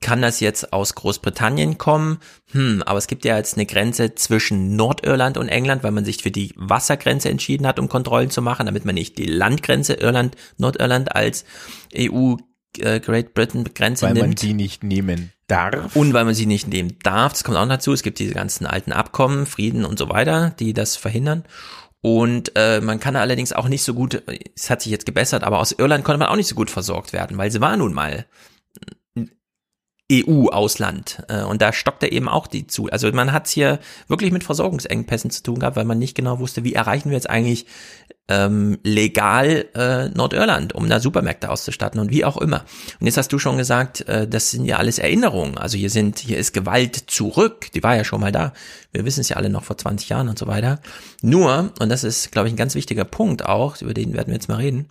kann 0.00 0.22
das 0.22 0.40
jetzt 0.40 0.72
aus 0.72 0.94
Großbritannien 0.94 1.76
kommen? 1.78 2.18
Hm, 2.52 2.82
aber 2.86 2.98
es 2.98 3.08
gibt 3.08 3.24
ja 3.24 3.36
jetzt 3.36 3.56
eine 3.56 3.66
Grenze 3.66 4.14
zwischen 4.14 4.76
Nordirland 4.76 5.36
und 5.36 5.48
England, 5.48 5.82
weil 5.82 5.90
man 5.90 6.04
sich 6.04 6.22
für 6.22 6.30
die 6.30 6.52
Wassergrenze 6.56 7.28
entschieden 7.28 7.66
hat, 7.66 7.78
um 7.78 7.88
Kontrollen 7.88 8.30
zu 8.30 8.40
machen, 8.40 8.66
damit 8.66 8.84
man 8.84 8.94
nicht 8.94 9.18
die 9.18 9.26
Landgrenze 9.26 9.94
Irland, 9.94 10.36
Nordirland 10.56 11.14
als 11.14 11.44
EU 11.96 12.36
äh, 12.78 13.00
Great 13.00 13.34
Britain 13.34 13.64
Grenze 13.74 14.06
Weil 14.06 14.14
nimmt. 14.14 14.26
man 14.26 14.34
die 14.36 14.54
nicht 14.54 14.84
nehmen 14.84 15.32
darf. 15.46 15.96
Und 15.96 16.12
weil 16.12 16.24
man 16.24 16.34
sie 16.34 16.46
nicht 16.46 16.68
nehmen 16.68 16.96
darf, 17.02 17.32
das 17.32 17.44
kommt 17.44 17.56
auch 17.56 17.68
dazu, 17.68 17.92
es 17.92 18.02
gibt 18.02 18.18
diese 18.18 18.34
ganzen 18.34 18.66
alten 18.66 18.92
Abkommen, 18.92 19.46
Frieden 19.46 19.84
und 19.84 19.98
so 19.98 20.08
weiter, 20.08 20.54
die 20.58 20.74
das 20.74 20.96
verhindern. 20.96 21.44
Und 22.00 22.52
äh, 22.54 22.80
man 22.80 23.00
kann 23.00 23.16
allerdings 23.16 23.52
auch 23.52 23.68
nicht 23.68 23.82
so 23.82 23.94
gut, 23.94 24.22
es 24.54 24.70
hat 24.70 24.82
sich 24.82 24.92
jetzt 24.92 25.06
gebessert, 25.06 25.42
aber 25.42 25.58
aus 25.58 25.72
Irland 25.72 26.04
konnte 26.04 26.18
man 26.18 26.28
auch 26.28 26.36
nicht 26.36 26.46
so 26.46 26.54
gut 26.54 26.70
versorgt 26.70 27.12
werden, 27.12 27.36
weil 27.38 27.50
sie 27.50 27.60
war 27.60 27.76
nun 27.76 27.92
mal 27.92 28.26
EU-Ausland. 30.10 31.22
Äh, 31.28 31.42
und 31.42 31.60
da 31.60 31.72
stockt 31.72 32.02
er 32.02 32.12
eben 32.12 32.28
auch 32.28 32.46
die 32.46 32.66
zu. 32.66 32.86
Also 32.86 33.10
man 33.12 33.32
hat 33.32 33.46
es 33.46 33.52
hier 33.52 33.78
wirklich 34.06 34.32
mit 34.32 34.44
Versorgungsengpässen 34.44 35.30
zu 35.30 35.42
tun 35.42 35.58
gehabt, 35.58 35.76
weil 35.76 35.84
man 35.84 35.98
nicht 35.98 36.14
genau 36.14 36.38
wusste, 36.38 36.64
wie 36.64 36.74
erreichen 36.74 37.10
wir 37.10 37.16
jetzt 37.16 37.28
eigentlich 37.28 37.66
ähm, 38.28 38.78
legal 38.84 39.66
äh, 39.74 40.08
Nordirland, 40.10 40.74
um 40.74 40.88
da 40.88 41.00
Supermärkte 41.00 41.50
auszustatten 41.50 41.98
und 41.98 42.10
wie 42.10 42.24
auch 42.24 42.36
immer. 42.36 42.64
Und 43.00 43.06
jetzt 43.06 43.16
hast 43.16 43.32
du 43.32 43.38
schon 43.38 43.56
gesagt, 43.56 44.06
äh, 44.08 44.28
das 44.28 44.50
sind 44.50 44.64
ja 44.66 44.76
alles 44.76 44.98
Erinnerungen. 44.98 45.56
Also 45.56 45.78
hier 45.78 45.90
sind, 45.90 46.18
hier 46.18 46.38
ist 46.38 46.52
Gewalt 46.52 46.96
zurück, 47.06 47.72
die 47.74 47.82
war 47.82 47.96
ja 47.96 48.04
schon 48.04 48.20
mal 48.20 48.32
da. 48.32 48.52
Wir 48.92 49.04
wissen 49.04 49.20
es 49.20 49.28
ja 49.28 49.36
alle 49.36 49.50
noch 49.50 49.64
vor 49.64 49.76
20 49.76 50.08
Jahren 50.08 50.28
und 50.28 50.38
so 50.38 50.46
weiter. 50.46 50.80
Nur, 51.20 51.72
und 51.78 51.88
das 51.90 52.04
ist, 52.04 52.32
glaube 52.32 52.48
ich, 52.48 52.54
ein 52.54 52.56
ganz 52.56 52.74
wichtiger 52.74 53.04
Punkt 53.04 53.44
auch, 53.44 53.80
über 53.82 53.92
den 53.92 54.14
werden 54.14 54.28
wir 54.28 54.34
jetzt 54.34 54.48
mal 54.48 54.56
reden, 54.56 54.88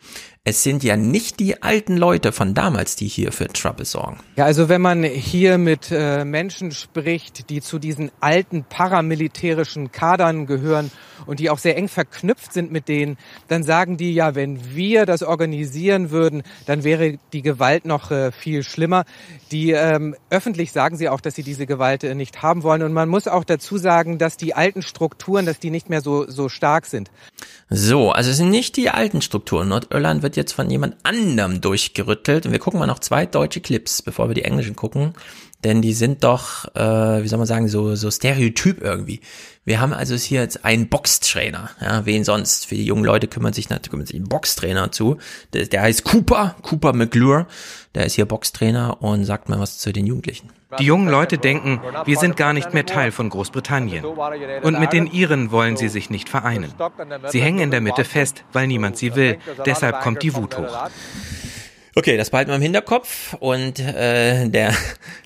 es 0.50 0.64
sind 0.64 0.82
ja 0.82 0.96
nicht 0.96 1.42
die 1.42 1.62
alten 1.62 1.98
Leute 1.98 2.32
von 2.32 2.54
damals, 2.54 2.96
die 2.96 3.10
hier 3.10 3.34
für 3.34 3.50
Trouble 3.50 3.84
sorgen. 3.84 4.20
Ja, 4.38 4.46
also 4.46 4.70
wenn 4.70 4.82
man 4.82 5.04
hier 5.04 5.58
mit 5.58 5.92
äh, 5.92 6.24
Menschen 6.24 6.72
spricht, 6.72 7.50
die 7.50 7.60
zu 7.60 7.80
diesen 7.80 8.12
alten 8.22 8.64
paramilitärischen 8.64 9.92
Kadern 9.92 10.46
gehören 10.46 10.90
und 11.26 11.42
die 11.42 11.50
auch 11.50 11.58
sehr 11.58 11.76
eng 11.76 11.90
verknüpft 11.90 12.54
sind 12.54 12.72
mit 12.72 12.88
denen, 12.88 13.18
dann 13.50 13.64
sagen 13.64 13.98
die 13.98 14.14
ja, 14.14 14.36
wenn 14.36 14.74
wir 14.74 15.06
das 15.06 15.22
organisieren 15.22 16.12
würden, 16.12 16.44
dann 16.66 16.86
wäre 16.86 17.18
die 17.34 17.42
Gewalt 17.42 17.84
noch 17.84 18.12
äh, 18.12 18.32
viel 18.32 18.64
schlimmer. 18.64 19.04
Die 19.52 19.72
ähm, 19.72 20.16
öffentlich 20.30 20.72
sagen 20.72 20.96
sie 20.96 21.10
auch, 21.10 21.20
dass 21.20 21.36
sie 21.36 21.44
diese 21.44 21.66
Gewalt 21.66 22.06
äh, 22.06 22.16
nicht 22.16 22.42
haben 22.42 22.64
wollen. 22.64 22.84
Und 22.84 22.94
man 22.94 23.10
muss 23.10 23.28
auch 23.28 23.44
dazu 23.44 23.78
sagen, 23.78 23.97
dass 24.06 24.38
die 24.38 24.54
alten 24.54 24.82
Strukturen, 24.82 25.46
dass 25.46 25.60
die 25.60 25.72
nicht 25.72 25.90
mehr 25.90 26.02
so 26.02 26.30
so 26.30 26.50
stark 26.50 26.86
sind. 26.86 27.12
So, 27.70 28.12
also 28.12 28.30
es 28.30 28.38
sind 28.38 28.50
nicht 28.50 28.78
die 28.78 28.90
alten 28.90 29.22
Strukturen. 29.22 29.68
Nordirland 29.68 30.24
wird 30.24 30.36
jetzt 30.36 30.54
von 30.54 30.70
jemand 30.70 30.96
anderem 31.04 31.62
durchgerüttelt. 31.62 32.46
Und 32.46 32.52
wir 32.52 32.60
gucken 32.60 32.80
mal 32.80 32.88
noch 32.88 33.00
zwei 33.00 33.26
deutsche 33.26 33.62
Clips, 33.62 34.02
bevor 34.02 34.30
wir 34.30 34.36
die 34.36 34.44
englischen 34.44 34.76
gucken. 34.76 35.14
Denn 35.64 35.82
die 35.82 35.94
sind 35.94 36.24
doch, 36.24 36.66
äh, 36.76 37.24
wie 37.24 37.28
soll 37.28 37.40
man 37.40 37.48
sagen, 37.48 37.68
so, 37.68 37.96
so 37.96 38.12
stereotyp 38.12 38.82
irgendwie. 38.82 39.22
Wir 39.68 39.82
haben 39.82 39.92
also 39.92 40.16
hier 40.16 40.40
jetzt 40.40 40.64
einen 40.64 40.88
Boxtrainer. 40.88 41.70
Ja, 41.82 42.06
wen 42.06 42.24
sonst? 42.24 42.68
Für 42.68 42.76
die 42.76 42.86
jungen 42.86 43.04
Leute 43.04 43.28
kümmert 43.28 43.54
sich 43.54 43.70
natürlich 43.70 43.92
kümmert 43.92 44.08
sich 44.08 44.18
ein 44.18 44.30
Boxtrainer 44.30 44.94
zu. 44.94 45.18
Der, 45.52 45.66
der 45.66 45.82
heißt 45.82 46.06
Cooper, 46.06 46.56
Cooper 46.62 46.94
McClure. 46.94 47.48
Der 47.94 48.06
ist 48.06 48.14
hier 48.14 48.26
Boxtrainer 48.26 49.02
und 49.04 49.26
sagt 49.26 49.50
mal 49.50 49.60
was 49.60 49.78
zu 49.78 49.92
den 49.92 50.08
Jugendlichen. 50.08 50.52
Die 50.80 50.86
jungen 50.86 51.10
Leute 51.10 51.38
denken, 51.38 51.82
wir 52.06 52.18
sind 52.18 52.38
gar 52.38 52.54
nicht 52.54 52.74
mehr 52.74 52.86
Teil 52.86 53.12
von 53.12 53.28
Großbritannien. 53.30 54.06
Und 54.06 54.80
mit 54.80 54.94
den 54.94 55.06
Iren 55.06 55.52
wollen 55.52 55.76
sie 55.76 55.90
sich 55.90 56.10
nicht 56.10 56.30
vereinen. 56.30 56.74
Sie 57.28 57.42
hängen 57.42 57.60
in 57.60 57.72
der 57.72 57.82
Mitte 57.82 58.06
fest, 58.06 58.46
weil 58.54 58.68
niemand 58.68 58.96
sie 58.96 59.16
will. 59.16 59.38
Deshalb 59.66 60.00
kommt 60.00 60.24
die 60.24 60.34
Wut 60.34 60.58
hoch. 60.58 60.90
Okay, 61.94 62.16
das 62.16 62.30
behalten 62.30 62.52
wir 62.52 62.56
im 62.56 62.62
Hinterkopf 62.62 63.34
und 63.42 63.80
äh, 63.80 64.48
der 64.48 64.74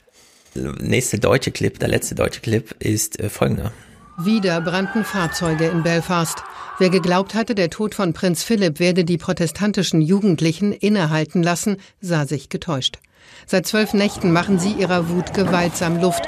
nächste 0.55 1.19
deutsche 1.19 1.51
Clip, 1.51 1.77
der 1.77 1.89
letzte 1.89 2.15
deutsche 2.15 2.41
Clip 2.41 2.73
ist 2.79 3.19
äh, 3.19 3.29
folgender. 3.29 3.71
Wieder 4.17 4.59
brannten 4.61 5.05
Fahrzeuge 5.05 5.67
in 5.67 5.83
Belfast. 5.83 6.43
Wer 6.79 6.89
geglaubt 6.89 7.33
hatte, 7.33 7.55
der 7.55 7.69
Tod 7.69 7.95
von 7.95 8.13
Prinz 8.13 8.43
Philipp 8.43 8.79
werde 8.79 9.05
die 9.05 9.17
protestantischen 9.17 10.01
Jugendlichen 10.01 10.73
innehalten 10.73 11.41
lassen, 11.41 11.77
sah 12.01 12.25
sich 12.25 12.49
getäuscht. 12.49 12.99
Seit 13.45 13.65
zwölf 13.65 13.93
Nächten 13.93 14.31
machen 14.31 14.59
sie 14.59 14.73
ihrer 14.73 15.09
Wut 15.09 15.33
gewaltsam 15.33 15.99
Luft. 16.01 16.27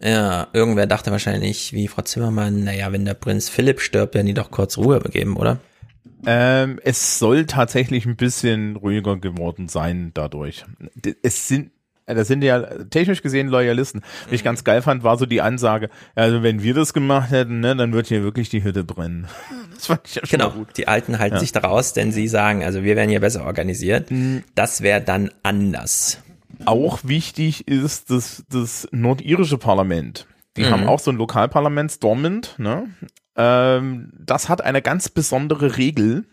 Ja, 0.00 0.48
irgendwer 0.52 0.86
dachte 0.86 1.10
wahrscheinlich, 1.10 1.72
wie 1.72 1.88
Frau 1.88 2.02
Zimmermann, 2.02 2.64
naja, 2.64 2.92
wenn 2.92 3.04
der 3.04 3.14
Prinz 3.14 3.48
Philipp 3.48 3.80
stirbt, 3.80 4.14
werden 4.14 4.26
die 4.26 4.34
doch 4.34 4.50
kurz 4.50 4.78
Ruhe 4.78 5.00
begeben, 5.00 5.36
oder? 5.36 5.58
Ähm, 6.26 6.78
es 6.84 7.18
soll 7.18 7.46
tatsächlich 7.46 8.06
ein 8.06 8.16
bisschen 8.16 8.76
ruhiger 8.76 9.16
geworden 9.16 9.68
sein 9.68 10.12
dadurch. 10.14 10.64
Es 11.22 11.48
sind, 11.48 11.72
das 12.14 12.28
sind 12.28 12.42
ja 12.42 12.60
technisch 12.90 13.22
gesehen 13.22 13.48
Loyalisten. 13.48 14.02
Was 14.24 14.32
ich 14.32 14.44
ganz 14.44 14.64
geil 14.64 14.82
fand, 14.82 15.02
war 15.04 15.16
so 15.18 15.26
die 15.26 15.40
Ansage, 15.40 15.90
also 16.14 16.42
wenn 16.42 16.62
wir 16.62 16.74
das 16.74 16.92
gemacht 16.92 17.30
hätten, 17.30 17.60
ne, 17.60 17.74
dann 17.76 17.92
wird 17.92 18.06
hier 18.08 18.22
wirklich 18.22 18.48
die 18.48 18.62
Hütte 18.64 18.84
brennen. 18.84 19.26
Das 19.74 19.86
fand 19.86 20.00
ich 20.06 20.14
ja 20.16 20.26
schon 20.26 20.38
Genau, 20.38 20.50
gut. 20.50 20.76
die 20.76 20.88
Alten 20.88 21.18
halten 21.18 21.36
Ja. 21.36 21.40
sich 21.40 21.52
daraus, 21.52 21.94
denn 21.94 22.12
sie 22.12 22.28
sagen, 22.28 22.62
also 22.62 22.82
wir 22.84 22.96
werden 22.96 23.08
hier 23.08 23.20
besser 23.20 23.46
organisiert. 23.46 24.08
Das 24.54 24.82
wäre 24.82 25.00
dann 25.00 25.30
anders. 25.42 26.18
Auch 26.66 26.98
wichtig 27.02 27.66
ist 27.66 28.10
das, 28.10 28.44
das 28.50 28.86
nordirische 28.92 29.56
Parlament. 29.56 30.26
Die 30.58 30.64
Mhm. 30.64 30.70
haben 30.70 30.86
auch 30.86 30.98
so 30.98 31.10
ein 31.10 31.16
Lokalparlament, 31.16 31.92
Stormont, 31.92 32.56
ne? 32.58 32.88
Ähm, 33.36 34.10
das 34.18 34.50
hat 34.50 34.60
eine 34.60 34.82
ganz 34.82 35.08
besondere 35.08 35.78
Regel, 35.78 36.24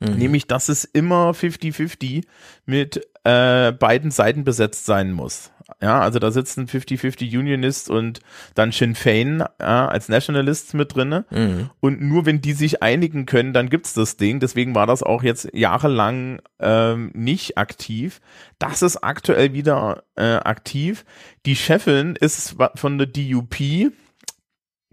Mhm. 0.00 0.14
nämlich, 0.16 0.46
dass 0.46 0.68
es 0.70 0.84
immer 0.84 1.34
50-50 1.34 2.24
mit 2.64 3.06
äh, 3.28 3.72
beiden 3.72 4.10
Seiten 4.10 4.44
besetzt 4.44 4.86
sein 4.86 5.12
muss. 5.12 5.50
Ja, 5.82 6.00
also 6.00 6.18
da 6.18 6.30
sitzen 6.30 6.66
50-50 6.66 7.38
Unionist 7.38 7.90
und 7.90 8.20
dann 8.54 8.72
Sinn 8.72 8.94
Fein 8.94 9.44
ja, 9.60 9.86
als 9.86 10.08
Nationalists 10.08 10.72
mit 10.72 10.94
drinne. 10.94 11.26
Mhm. 11.30 11.68
Und 11.80 12.00
nur 12.00 12.24
wenn 12.24 12.40
die 12.40 12.54
sich 12.54 12.82
einigen 12.82 13.26
können, 13.26 13.52
dann 13.52 13.68
gibt's 13.68 13.92
das 13.92 14.16
Ding. 14.16 14.40
Deswegen 14.40 14.74
war 14.74 14.86
das 14.86 15.02
auch 15.02 15.22
jetzt 15.22 15.50
jahrelang 15.52 16.40
ähm, 16.58 17.10
nicht 17.12 17.58
aktiv. 17.58 18.22
Das 18.58 18.80
ist 18.80 18.96
aktuell 19.04 19.52
wieder 19.52 20.04
äh, 20.16 20.36
aktiv. 20.36 21.04
Die 21.44 21.56
Chefin 21.56 22.16
ist 22.16 22.56
von 22.76 22.96
der 22.96 23.08
DUP. 23.08 23.92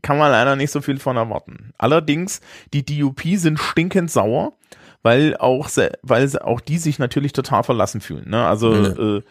Kann 0.01 0.17
man 0.17 0.29
leider 0.29 0.57
nicht 0.57 0.71
so 0.71 0.81
viel 0.81 0.99
von 0.99 1.15
erwarten. 1.15 1.71
Allerdings, 1.77 2.41
die 2.73 2.85
DUP 2.85 3.21
sind 3.37 3.59
stinkend 3.59 4.11
sauer, 4.11 4.57
weil 5.05 5.37
auch, 5.37 5.69
weil 6.01 6.37
auch 6.39 6.59
die 6.59 6.79
sich 6.79 6.97
natürlich 6.97 7.31
total 7.31 7.63
verlassen 7.63 8.01
fühlen. 8.01 8.27
Ne? 8.27 8.43
Also 8.45 8.69
Mhm. 8.71 9.17
äh, 9.19 9.21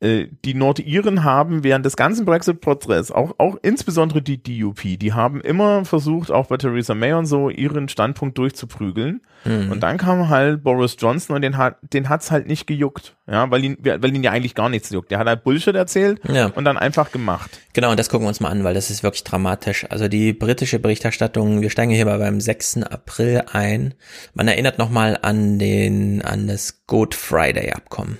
die 0.00 0.54
Nordiren 0.54 1.24
haben 1.24 1.64
während 1.64 1.84
des 1.84 1.96
ganzen 1.96 2.24
Brexit-Prozesses, 2.24 3.10
auch, 3.10 3.34
auch 3.38 3.56
insbesondere 3.62 4.22
die 4.22 4.40
DUP, 4.40 4.80
die 4.98 5.12
haben 5.12 5.40
immer 5.40 5.84
versucht, 5.84 6.30
auch 6.30 6.46
bei 6.46 6.56
Theresa 6.56 6.94
May 6.94 7.14
und 7.14 7.26
so, 7.26 7.50
ihren 7.50 7.88
Standpunkt 7.88 8.38
durchzuprügeln. 8.38 9.22
Mhm. 9.44 9.72
Und 9.72 9.80
dann 9.82 9.98
kam 9.98 10.28
halt 10.28 10.62
Boris 10.62 10.96
Johnson 10.98 11.34
und 11.34 11.42
den 11.42 11.56
hat, 11.56 11.78
den 11.92 12.08
hat's 12.08 12.30
halt 12.30 12.46
nicht 12.46 12.66
gejuckt. 12.68 13.16
Ja, 13.30 13.50
weil 13.50 13.64
ihn, 13.64 13.76
weil 13.82 14.14
ihn 14.14 14.22
ja 14.22 14.30
eigentlich 14.30 14.54
gar 14.54 14.68
nichts 14.68 14.90
juckt. 14.90 15.10
Der 15.10 15.18
hat 15.18 15.26
halt 15.26 15.42
Bullshit 15.44 15.74
erzählt 15.74 16.20
Ja. 16.28 16.46
und 16.46 16.64
dann 16.64 16.78
einfach 16.78 17.10
gemacht. 17.12 17.60
Genau, 17.72 17.90
und 17.90 17.98
das 17.98 18.08
gucken 18.08 18.24
wir 18.24 18.28
uns 18.28 18.40
mal 18.40 18.50
an, 18.50 18.64
weil 18.64 18.74
das 18.74 18.90
ist 18.90 19.02
wirklich 19.02 19.24
dramatisch. 19.24 19.84
Also 19.90 20.08
die 20.08 20.32
britische 20.32 20.78
Berichterstattung, 20.78 21.60
wir 21.60 21.70
steigen 21.70 21.90
hier 21.90 22.06
mal 22.06 22.18
beim 22.18 22.40
6. 22.40 22.84
April 22.84 23.42
ein. 23.52 23.94
Man 24.32 24.48
erinnert 24.48 24.78
nochmal 24.78 25.18
an 25.22 25.58
den, 25.58 26.22
an 26.22 26.46
das 26.46 26.86
Good 26.86 27.14
Friday 27.14 27.72
Abkommen. 27.72 28.16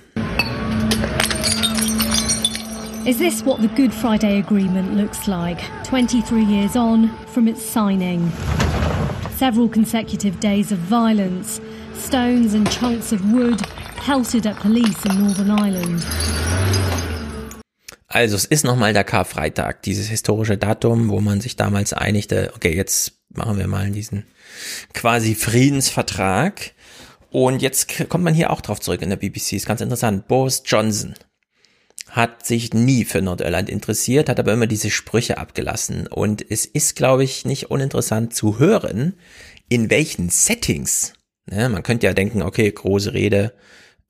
Is 3.05 3.17
this 3.17 3.43
what 3.43 3.61
the 3.61 3.69
Good 3.69 3.93
Friday 3.93 4.39
Agreement 4.39 4.97
looks 4.97 5.25
like, 5.25 5.61
23 5.85 6.43
years 6.43 6.75
on 6.75 7.09
from 7.27 7.47
its 7.47 7.61
signing? 7.61 8.29
Several 9.37 9.69
consecutive 9.69 10.37
days 10.41 10.73
of 10.73 10.79
violence, 10.79 11.61
stones 11.95 12.53
and 12.53 12.69
chunks 12.69 13.13
of 13.13 13.21
wood 13.31 13.61
pelted 13.95 14.45
at 14.45 14.57
police 14.59 15.05
in 15.05 15.23
Northern 15.23 15.49
Ireland. 15.49 16.05
Also 18.09 18.35
es 18.35 18.45
ist 18.45 18.65
nochmal 18.65 18.91
der 18.91 19.05
Karfreitag, 19.05 19.81
dieses 19.83 20.09
historische 20.09 20.57
Datum, 20.57 21.09
wo 21.09 21.21
man 21.21 21.39
sich 21.39 21.55
damals 21.55 21.93
einigte, 21.93 22.51
okay, 22.53 22.75
jetzt 22.75 23.13
machen 23.29 23.57
wir 23.57 23.67
mal 23.67 23.89
diesen 23.91 24.25
quasi 24.93 25.35
Friedensvertrag. 25.35 26.73
Und 27.31 27.61
jetzt 27.61 28.09
kommt 28.09 28.25
man 28.25 28.33
hier 28.33 28.49
auch 28.49 28.59
drauf 28.59 28.81
zurück 28.81 29.01
in 29.01 29.09
der 29.09 29.17
BBC, 29.17 29.53
ist 29.53 29.67
ganz 29.67 29.79
interessant. 29.79 30.27
Boris 30.27 30.63
Johnson 30.65 31.15
hat 32.09 32.45
sich 32.45 32.73
nie 32.73 33.05
für 33.05 33.21
Nordirland 33.21 33.69
interessiert, 33.69 34.29
hat 34.29 34.39
aber 34.39 34.53
immer 34.53 34.67
diese 34.67 34.89
Sprüche 34.89 35.37
abgelassen. 35.37 36.07
Und 36.07 36.43
es 36.49 36.65
ist, 36.65 36.95
glaube 36.95 37.23
ich, 37.23 37.45
nicht 37.45 37.71
uninteressant 37.71 38.33
zu 38.33 38.59
hören, 38.59 39.15
in 39.69 39.89
welchen 39.89 40.29
Settings. 40.29 41.13
Ne, 41.45 41.69
man 41.69 41.83
könnte 41.83 42.07
ja 42.07 42.13
denken, 42.13 42.41
okay, 42.41 42.71
große 42.71 43.13
Rede, 43.13 43.53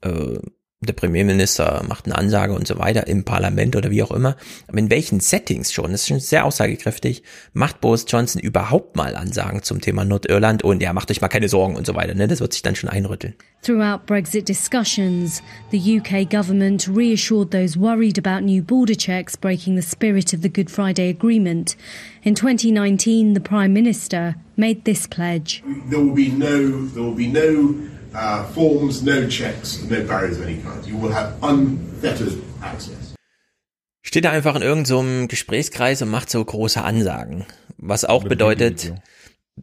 äh, 0.02 0.40
der 0.82 0.94
Premierminister 0.94 1.84
macht 1.90 2.06
eine 2.06 2.18
Ansage 2.18 2.54
und 2.54 2.66
so 2.66 2.80
weiter 2.80 3.06
im 3.08 3.26
Parlament 3.26 3.76
oder 3.76 3.92
wie 3.92 4.02
auch 4.02 4.12
immer. 4.12 4.38
Aber 4.68 4.78
in 4.78 4.90
welchen 4.90 5.20
Settings 5.20 5.74
schon, 5.74 5.92
das 5.92 6.02
ist 6.02 6.08
schon 6.08 6.22
sehr 6.22 6.46
aussagekräftig, 6.46 7.22
macht 7.52 7.82
Boris 7.82 8.06
Johnson 8.08 8.42
überhaupt 8.42 8.96
mal 8.96 9.18
Ansagen 9.18 9.62
zum 9.62 9.82
Thema 9.82 10.06
Nordirland 10.06 10.64
und 10.64 10.82
ja, 10.82 10.94
macht 10.94 11.12
euch 11.12 11.20
mal 11.20 11.28
keine 11.28 11.50
Sorgen 11.50 11.76
und 11.76 11.86
so 11.86 11.96
weiter. 11.96 12.16
Ne? 12.16 12.30
Das 12.30 12.40
wird 12.40 12.54
sich 12.54 12.62
dann 12.62 12.76
schon 12.76 12.90
einrütteln. 12.90 13.34
Throughout 13.62 14.06
Brexit 14.06 14.48
discussions, 14.48 15.44
the 15.72 16.00
UK 16.00 16.30
government 16.30 16.88
reassured 16.88 17.52
those 17.52 17.78
worried 17.78 18.18
about 18.18 18.46
new 18.46 18.64
border 18.64 18.96
checks 18.96 19.36
breaking 19.36 19.76
the 19.76 19.86
spirit 19.86 20.34
of 20.34 20.42
the 20.44 20.50
Good 20.50 20.72
Friday 20.72 21.10
Agreement. 21.10 21.76
In 22.24 22.36
2019, 22.36 23.34
the 23.34 23.42
Prime 23.42 23.74
Minister 23.74 24.36
made 24.56 24.86
this 24.86 25.08
pledge. 25.08 25.62
There 25.90 26.00
will 26.00 26.16
be 26.16 26.30
no, 26.30 26.88
there 26.88 27.04
will 27.04 27.18
be 27.18 27.28
no 27.28 27.76
uh, 28.14 28.44
forms, 28.54 29.02
no 29.04 29.28
checks, 29.28 29.84
no 29.90 30.04
barriers 30.04 30.38
of 30.38 30.44
any 30.44 30.58
kind. 30.58 30.86
You 30.86 30.98
will 30.98 31.14
have 31.14 31.34
unfettered 31.42 32.42
access. 32.62 33.16
Steht 34.02 34.26
da 34.26 34.32
einfach 34.32 34.56
in 34.56 34.62
irgendeinem 34.62 35.22
so 35.24 35.28
Gesprächskreis 35.28 36.02
und 36.02 36.10
macht 36.10 36.30
so 36.30 36.44
große 36.44 36.82
Ansagen. 36.82 37.46
Was 37.78 38.06
auch 38.06 38.24
bedeutet, 38.24 38.94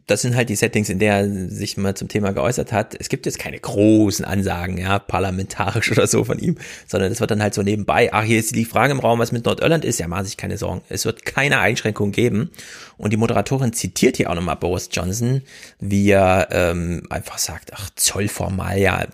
das 0.05 0.21
sind 0.21 0.35
halt 0.35 0.49
die 0.49 0.55
Settings, 0.55 0.89
in 0.89 0.99
der 0.99 1.15
er 1.15 1.49
sich 1.49 1.77
mal 1.77 1.95
zum 1.95 2.07
Thema 2.07 2.31
geäußert 2.31 2.71
hat. 2.71 2.95
Es 2.99 3.09
gibt 3.09 3.25
jetzt 3.25 3.39
keine 3.39 3.59
großen 3.59 4.23
Ansagen, 4.25 4.77
ja, 4.77 4.99
parlamentarisch 4.99 5.91
oder 5.93 6.07
so 6.07 6.23
von 6.23 6.39
ihm, 6.39 6.57
sondern 6.87 7.11
es 7.11 7.19
wird 7.19 7.31
dann 7.31 7.41
halt 7.41 7.53
so 7.53 7.63
nebenbei, 7.63 8.13
ach, 8.13 8.23
hier 8.23 8.39
ist 8.39 8.55
die 8.55 8.65
Frage 8.65 8.91
im 8.91 8.99
Raum, 8.99 9.19
was 9.19 9.31
mit 9.31 9.45
Nordirland 9.45 9.85
ist, 9.85 9.99
ja, 9.99 10.07
machen 10.07 10.25
sich 10.25 10.37
keine 10.37 10.57
Sorgen. 10.57 10.81
Es 10.89 11.05
wird 11.05 11.25
keine 11.25 11.59
Einschränkung 11.59 12.11
geben. 12.11 12.51
Und 12.97 13.13
die 13.13 13.17
Moderatorin 13.17 13.73
zitiert 13.73 14.17
hier 14.17 14.29
auch 14.29 14.35
nochmal 14.35 14.55
Boris 14.55 14.89
Johnson, 14.91 15.41
wie 15.79 16.09
er 16.09 16.47
ähm, 16.51 17.03
einfach 17.09 17.37
sagt, 17.37 17.73
ach, 17.73 17.89
Zollformalia, 17.95 19.07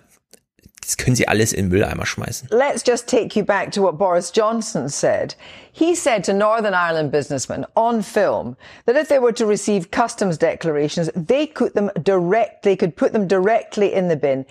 das 0.84 0.98
können 0.98 1.16
sie 1.16 1.28
alles 1.28 1.54
in 1.54 1.66
den 1.66 1.70
Mülleimer 1.70 2.06
schmeißen. 2.06 2.50
Let's 2.52 2.84
just 2.86 3.08
take 3.08 3.38
you 3.38 3.46
back 3.46 3.72
to 3.72 3.82
what 3.82 3.98
Boris 3.98 4.32
Johnson 4.36 4.90
said. 4.90 5.36
He 5.72 5.96
said 5.96 6.26
to 6.26 6.34
Northern 6.34 6.74
Ireland 6.74 7.12
businessmen 7.12 7.66
on 7.76 8.04
film 8.04 8.56
that 8.86 8.96
if 8.96 9.08
they 9.08 9.20
were 9.20 9.34
to 9.34 9.46
receive 9.46 9.90
customs 9.92 10.38
declarations, 10.38 11.10
they 11.16 11.48
could 11.48 11.74
them 11.74 11.90
direct, 12.04 12.64
they 12.64 12.76
could 12.76 12.96
put 12.96 13.14
them 13.14 13.28
directly 13.28 13.94
in 13.94 14.10
the 14.10 14.16
bin. 14.16 14.46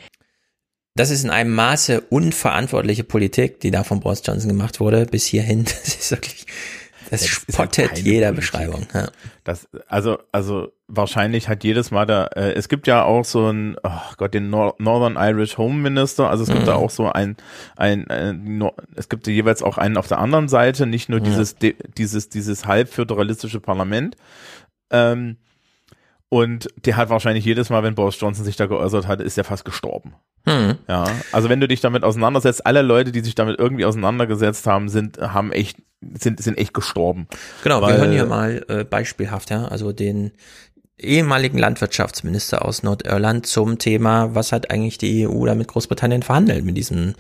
Das 0.95 1.11
ist 1.11 1.25
in 1.25 1.31
einem 1.31 1.55
Maße 1.55 2.03
unverantwortliche 2.11 3.03
Politik, 3.03 3.61
die 3.61 3.71
da 3.71 3.83
von 3.83 4.01
Boris 4.01 4.23
Johnson 4.25 4.49
gemacht 4.49 4.79
wurde, 4.79 5.07
bis 5.07 5.25
hierhin. 5.25 5.65
Das 5.85 5.95
ist 5.95 6.11
wirklich, 6.11 6.47
ist 7.21 7.59
halt 7.59 7.75
spottet 7.75 7.89
keine 7.95 8.01
jeder 8.01 8.29
Politik. 8.29 8.37
Beschreibung. 8.53 8.87
Ja. 8.95 9.09
Das, 9.45 9.69
also, 9.89 10.19
also 10.33 10.73
wahrscheinlich 10.89 11.49
hat 11.49 11.65
jedes 11.65 11.91
Mal 11.91 12.07
da, 12.07 12.27
äh, 12.35 12.53
es 12.53 12.69
gibt 12.69 12.87
ja 12.87 13.05
auch 13.05 13.25
so 13.25 13.49
ein, 13.51 13.77
oh 13.83 13.91
Gott, 14.17 14.35
den 14.35 14.51
Nor 14.51 14.75
Northern 14.79 15.17
Irish 15.17 15.59
Home 15.59 15.75
Minister, 15.81 16.31
also 16.31 16.43
es 16.45 16.49
gibt 16.49 16.63
Mhm. 16.63 16.67
da 16.67 16.75
auch 16.75 16.91
so 16.91 17.11
ein, 17.11 17.37
ein, 17.77 18.09
ein 18.09 18.59
Nor- 18.59 18.75
es 18.95 19.09
gibt 19.09 19.27
jeweils 19.27 19.63
auch 19.63 19.79
einen 19.79 19.97
auf 19.97 20.07
der 20.09 20.19
anderen 20.19 20.49
Seite, 20.49 20.87
nicht 20.87 21.09
nur 21.09 21.19
Ja. 21.21 21.25
dieses, 21.25 21.57
dieses, 21.97 22.29
dieses 22.29 22.67
halb 22.67 22.89
föderalistische 22.89 23.61
Parlament. 23.61 24.17
Ähm, 24.91 25.37
und 26.33 26.67
der 26.87 26.97
hat 26.97 27.11
wahrscheinlich 27.11 27.45
jedes 27.45 27.69
Mal, 27.69 27.83
wenn 27.83 27.95
Boris 27.95 28.19
Johnson 28.19 28.47
sich 28.47 28.57
da 28.57 28.65
geäußert 28.65 29.07
hat, 29.07 29.21
ist 29.21 29.37
er 29.37 29.45
fast 29.45 29.67
gestorben. 29.67 30.15
Hm. 30.47 30.77
Ja, 30.89 31.05
also 31.31 31.51
wenn 31.51 31.61
du 31.61 31.69
dich 31.69 31.83
damit 31.83 32.05
auseinandersetzt, 32.05 32.65
alle 32.65 32.81
Leute, 32.81 33.13
die 33.13 33.21
sich 33.21 33.35
damit 33.35 33.59
irgendwie 33.59 33.85
auseinandergesetzt 33.85 34.67
haben, 34.67 34.89
sind, 34.89 35.19
haben 35.19 35.53
echt, 35.53 35.83
sind, 36.01 36.43
sind 36.43 36.57
echt 36.57 36.73
gestorben. 36.73 37.27
Genau, 37.63 37.83
Weil- 37.83 37.93
wir 37.93 38.01
hören 38.01 38.13
hier 38.13 38.25
mal 38.25 38.65
äh, 38.69 38.83
beispielhaft, 38.83 39.51
ja, 39.51 39.67
also 39.67 39.93
den 39.93 40.33
ehemaligen 40.97 41.59
Landwirtschaftsminister 41.59 42.65
aus 42.65 42.83
Nordirland 42.83 43.47
zum 43.47 43.79
Thema, 43.79 44.35
was 44.35 44.53
hat 44.53 44.71
eigentlich 44.71 44.97
die 44.97 45.29
EU 45.29 45.45
da 45.45 45.55
mit 45.55 45.69
Großbritannien 45.69 46.23
verhandelt 46.23 46.65
mit 46.65 46.79
diesem 46.79 47.13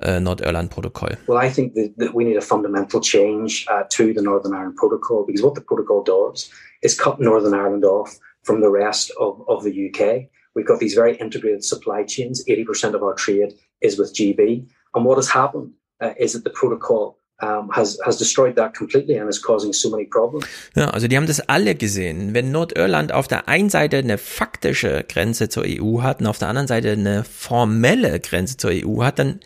äh, 0.00 0.20
Nordirland-Protokoll. 0.20 1.18
Well, 1.26 1.44
I 1.44 1.50
think 1.50 1.74
that, 1.74 1.90
that 1.98 2.14
we 2.14 2.22
need 2.22 2.36
a 2.36 2.40
fundamental 2.40 3.00
change 3.00 3.66
uh, 3.68 3.82
to 3.88 4.14
the 4.14 4.22
Northern 4.22 4.52
Ireland 4.52 4.76
Protocol 4.76 5.26
because 5.26 5.42
what 5.42 5.56
the 5.56 5.60
protocol 5.60 6.04
does 6.04 6.52
is 6.82 6.96
cut 6.96 7.18
Northern 7.18 7.52
Ireland 7.52 7.84
off 7.84 8.20
from 8.42 8.60
the 8.60 8.70
rest 8.70 9.10
of, 9.18 9.42
of 9.48 9.64
the 9.64 9.88
UK. 9.88 10.28
We've 10.54 10.66
got 10.66 10.80
these 10.80 10.94
very 10.94 11.16
integrated 11.16 11.64
supply 11.64 12.04
chains. 12.04 12.44
80% 12.46 12.94
of 12.94 13.02
our 13.02 13.14
trade 13.14 13.54
is 13.80 13.98
with 13.98 14.14
GB. 14.14 14.66
And 14.94 15.04
what 15.04 15.16
has 15.16 15.28
happened 15.28 15.72
uh, 16.00 16.14
is 16.18 16.32
that 16.32 16.44
the 16.44 16.50
protocol 16.50 17.18
um, 17.42 17.70
has, 17.70 17.98
has 18.04 18.16
destroyed 18.18 18.56
that 18.56 18.74
completely 18.74 19.16
and 19.16 19.28
is 19.28 19.38
causing 19.38 19.72
so 19.72 19.90
many 19.90 20.04
problems. 20.04 20.44
Ja, 20.74 20.90
also 20.90 21.08
die 21.08 21.16
haben 21.16 21.26
das 21.26 21.40
alle 21.48 21.74
gesehen. 21.74 22.34
Wenn 22.34 22.50
Nordirland 22.50 23.12
auf 23.12 23.28
der 23.28 23.48
einen 23.48 23.70
Seite 23.70 23.98
eine 23.98 24.18
faktische 24.18 25.04
Grenze 25.08 25.48
zur 25.48 25.64
EU 25.66 26.02
hat 26.02 26.20
und 26.20 26.26
auf 26.26 26.38
der 26.38 26.48
anderen 26.48 26.68
Seite 26.68 26.92
eine 26.92 27.24
formelle 27.24 28.20
Grenze 28.20 28.56
zur 28.56 28.72
EU 28.72 29.02
hat, 29.02 29.18
dann 29.18 29.40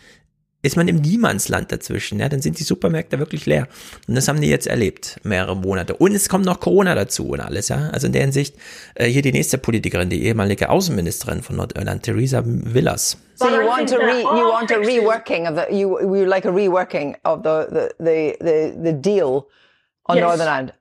ist 0.64 0.76
man 0.76 0.88
im 0.88 0.96
Niemandsland 0.96 1.70
dazwischen. 1.70 2.18
Ja, 2.18 2.28
dann 2.28 2.42
sind 2.42 2.58
die 2.58 2.64
Supermärkte 2.64 3.18
wirklich 3.18 3.46
leer. 3.46 3.68
Und 4.08 4.14
das 4.16 4.26
haben 4.28 4.40
die 4.40 4.48
jetzt 4.48 4.66
erlebt, 4.66 5.18
mehrere 5.22 5.54
Monate. 5.56 5.94
Und 5.94 6.12
es 6.14 6.28
kommt 6.28 6.44
noch 6.44 6.60
Corona 6.60 6.94
dazu 6.94 7.28
und 7.28 7.40
alles, 7.40 7.68
ja. 7.68 7.90
Also 7.92 8.06
in 8.06 8.12
der 8.12 8.22
Hinsicht, 8.22 8.56
äh, 8.94 9.06
hier 9.06 9.22
die 9.22 9.32
nächste 9.32 9.58
Politikerin, 9.58 10.08
die 10.10 10.24
ehemalige 10.24 10.70
Außenministerin 10.70 11.42
von 11.42 11.56
Nordirland, 11.56 12.02
Theresa 12.02 12.42
Willers. 12.44 13.16
So 13.36 13.48
you 13.48 13.66
want 13.66 13.92
a 13.92 13.96
re, 13.96 14.20
you 14.22 14.48
want 14.48 14.70
a 14.70 14.76
reworking 14.76 15.48
of 15.48 15.56
the 15.56 15.74
you 15.76 15.98
you 16.00 16.24
like 16.24 16.46
a 16.46 16.50
reworking 16.50 17.16
of 17.24 17.42
the 17.42 17.90
the 17.98 18.36
the 18.40 18.72
the, 18.84 18.92
deal 18.92 19.46
on 20.06 20.16
Yes. 20.16 20.22
Northern 20.24 20.48
Ireland. 20.48 20.72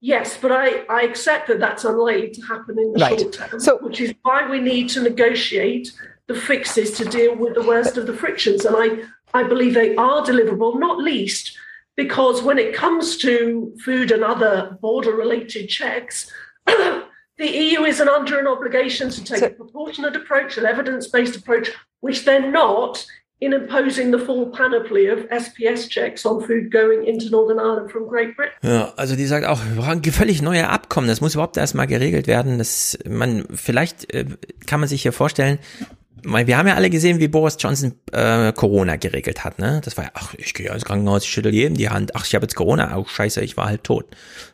Yes, 0.00 0.36
but 0.40 0.50
I, 0.52 0.84
I 0.90 1.02
accept 1.04 1.48
that 1.48 1.58
that's 1.58 1.84
unlikely 1.84 2.30
to 2.32 2.42
happen 2.42 2.78
in 2.78 2.92
the 2.92 3.00
Right. 3.00 3.18
short 3.18 3.32
term, 3.32 3.78
which 3.82 4.00
is 4.00 4.12
why 4.22 4.46
we 4.48 4.60
need 4.60 4.90
to 4.90 5.00
negotiate 5.02 5.90
the 6.28 6.34
fixes 6.34 6.90
to 6.92 7.04
deal 7.04 7.36
with 7.36 7.54
the 7.54 7.66
worst 7.66 7.96
of 7.96 8.06
the 8.06 8.12
frictions. 8.12 8.64
And 8.64 8.76
I, 8.76 9.38
I 9.38 9.42
believe 9.44 9.74
they 9.74 9.94
are 9.96 10.22
deliverable, 10.22 10.78
not 10.78 10.98
least 10.98 11.56
because 11.96 12.42
when 12.42 12.58
it 12.58 12.74
comes 12.74 13.16
to 13.18 13.74
food 13.82 14.10
and 14.10 14.22
other 14.22 14.78
border 14.80 15.12
related 15.12 15.68
checks, 15.68 16.30
the 16.66 17.02
EU 17.38 17.82
isn't 17.84 18.08
under 18.08 18.38
an 18.38 18.46
obligation 18.46 19.10
to 19.10 19.24
take 19.24 19.42
a 19.42 19.50
proportionate 19.50 20.14
approach, 20.14 20.58
an 20.58 20.66
evidence 20.66 21.08
based 21.08 21.36
approach, 21.36 21.70
which 22.00 22.24
they're 22.24 22.50
not 22.50 23.04
in 23.38 23.52
imposing 23.52 24.12
the 24.12 24.18
full 24.18 24.46
panoply 24.46 25.08
of 25.08 25.18
SPS 25.28 25.88
checks 25.90 26.24
on 26.24 26.42
food 26.42 26.70
going 26.70 27.06
into 27.06 27.28
Northern 27.28 27.58
Ireland 27.58 27.90
from 27.90 28.08
Great 28.08 28.34
Britain. 28.34 28.54
Ja, 28.62 28.94
also 28.96 29.14
die 29.14 29.26
sagt 29.26 29.46
auch, 29.46 29.60
wir 29.62 29.82
brauchen 29.82 30.02
völlig 30.04 30.40
neue 30.40 30.68
Abkommen. 30.68 31.08
Das 31.08 31.20
muss 31.20 31.34
überhaupt 31.34 31.58
erstmal 31.58 31.86
geregelt 31.86 32.26
werden. 32.26 32.56
Das, 32.56 32.98
man, 33.06 33.44
vielleicht 33.52 34.12
äh, 34.14 34.24
kann 34.66 34.80
man 34.80 34.88
sich 34.88 35.02
hier 35.02 35.12
vorstellen, 35.12 35.58
weil 35.80 35.86
wir 36.22 36.58
haben 36.58 36.66
ja 36.66 36.74
alle 36.74 36.90
gesehen, 36.90 37.20
wie 37.20 37.28
Boris 37.28 37.56
Johnson 37.58 37.94
äh, 38.12 38.52
Corona 38.52 38.96
geregelt 38.96 39.44
hat. 39.44 39.58
Ne? 39.58 39.80
Das 39.84 39.96
war 39.96 40.04
ja, 40.04 40.10
ach, 40.14 40.34
ich 40.34 40.54
gehe 40.54 40.72
ins 40.72 40.84
Krankenhaus, 40.84 41.24
ich 41.24 41.30
schüttel 41.30 41.54
jedem 41.54 41.76
die 41.76 41.88
Hand. 41.88 42.16
Ach, 42.16 42.26
ich 42.26 42.34
habe 42.34 42.44
jetzt 42.44 42.56
Corona. 42.56 42.96
Oh, 42.96 43.04
scheiße, 43.04 43.42
ich 43.42 43.56
war 43.56 43.66
halb 43.66 43.84
tot. 43.84 44.06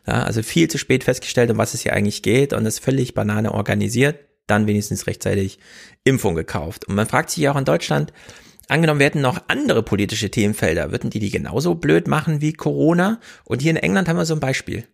Ja, 0.05 0.23
also 0.23 0.43
viel 0.43 0.67
zu 0.67 0.77
spät 0.77 1.03
festgestellt, 1.03 1.51
um 1.51 1.57
was 1.57 1.73
es 1.73 1.81
hier 1.81 1.93
eigentlich 1.93 2.21
geht 2.21 2.53
und 2.53 2.63
das 2.63 2.79
völlig 2.79 3.13
Banane 3.13 3.53
organisiert. 3.53 4.19
Dann 4.45 4.67
wenigstens 4.67 5.07
rechtzeitig 5.07 5.57
Impfung 6.03 6.35
gekauft. 6.35 6.87
Und 6.87 6.95
man 6.95 7.07
fragt 7.07 7.29
sich 7.29 7.43
ja 7.43 7.53
auch 7.53 7.57
in 7.57 7.65
Deutschland, 7.65 8.11
Angenommen, 8.69 8.99
wir 8.99 9.07
hätten 9.07 9.21
noch 9.21 9.41
andere 9.49 9.83
politische 9.83 10.31
Themenfelder, 10.31 10.91
würden 10.91 11.09
die 11.09 11.19
die 11.19 11.31
genauso 11.31 11.75
blöd 11.75 12.07
machen 12.07 12.39
wie 12.39 12.53
Corona? 12.53 13.19
Und 13.43 13.61
hier 13.61 13.71
in 13.71 13.77
England 13.77 14.07
haben 14.07 14.15
wir 14.15 14.25
so 14.25 14.33
ein 14.33 14.39
Beispiel. 14.39 14.85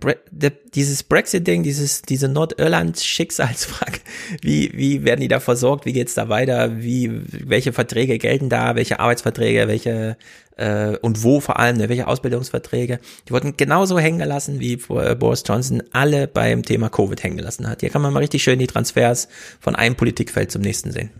Bre 0.00 0.16
de, 0.30 0.50
dieses 0.74 1.02
Brexit-Ding, 1.02 1.62
dieses, 1.62 2.02
diese 2.02 2.28
Nordirland-Schicksalsfrage, 2.28 4.00
wie, 4.42 4.72
wie 4.74 5.04
werden 5.04 5.20
die 5.20 5.28
da 5.28 5.40
versorgt, 5.40 5.84
wie 5.84 5.92
geht's 5.92 6.14
da 6.14 6.28
weiter, 6.28 6.82
wie, 6.82 7.10
welche 7.30 7.72
Verträge 7.72 8.18
gelten 8.18 8.48
da, 8.48 8.74
welche 8.74 8.98
Arbeitsverträge, 8.98 9.68
welche, 9.68 10.16
äh, 10.56 10.96
und 10.98 11.22
wo 11.22 11.40
vor 11.40 11.58
allem, 11.58 11.76
ne, 11.76 11.88
welche 11.88 12.08
Ausbildungsverträge, 12.08 12.98
die 13.28 13.32
wurden 13.32 13.56
genauso 13.56 13.98
hängen 13.98 14.18
gelassen, 14.18 14.58
wie 14.58 14.74
äh, 14.88 15.14
Boris 15.14 15.44
Johnson 15.46 15.82
alle 15.92 16.26
beim 16.26 16.62
Thema 16.62 16.88
Covid 16.88 17.22
hängen 17.22 17.36
gelassen 17.36 17.68
hat. 17.68 17.80
Hier 17.80 17.90
kann 17.90 18.02
man 18.02 18.12
mal 18.12 18.20
richtig 18.20 18.42
schön 18.42 18.58
die 18.58 18.66
Transfers 18.66 19.28
von 19.60 19.76
einem 19.76 19.96
Politikfeld 19.96 20.50
zum 20.50 20.62
nächsten 20.62 20.92
sehen. 20.92 21.10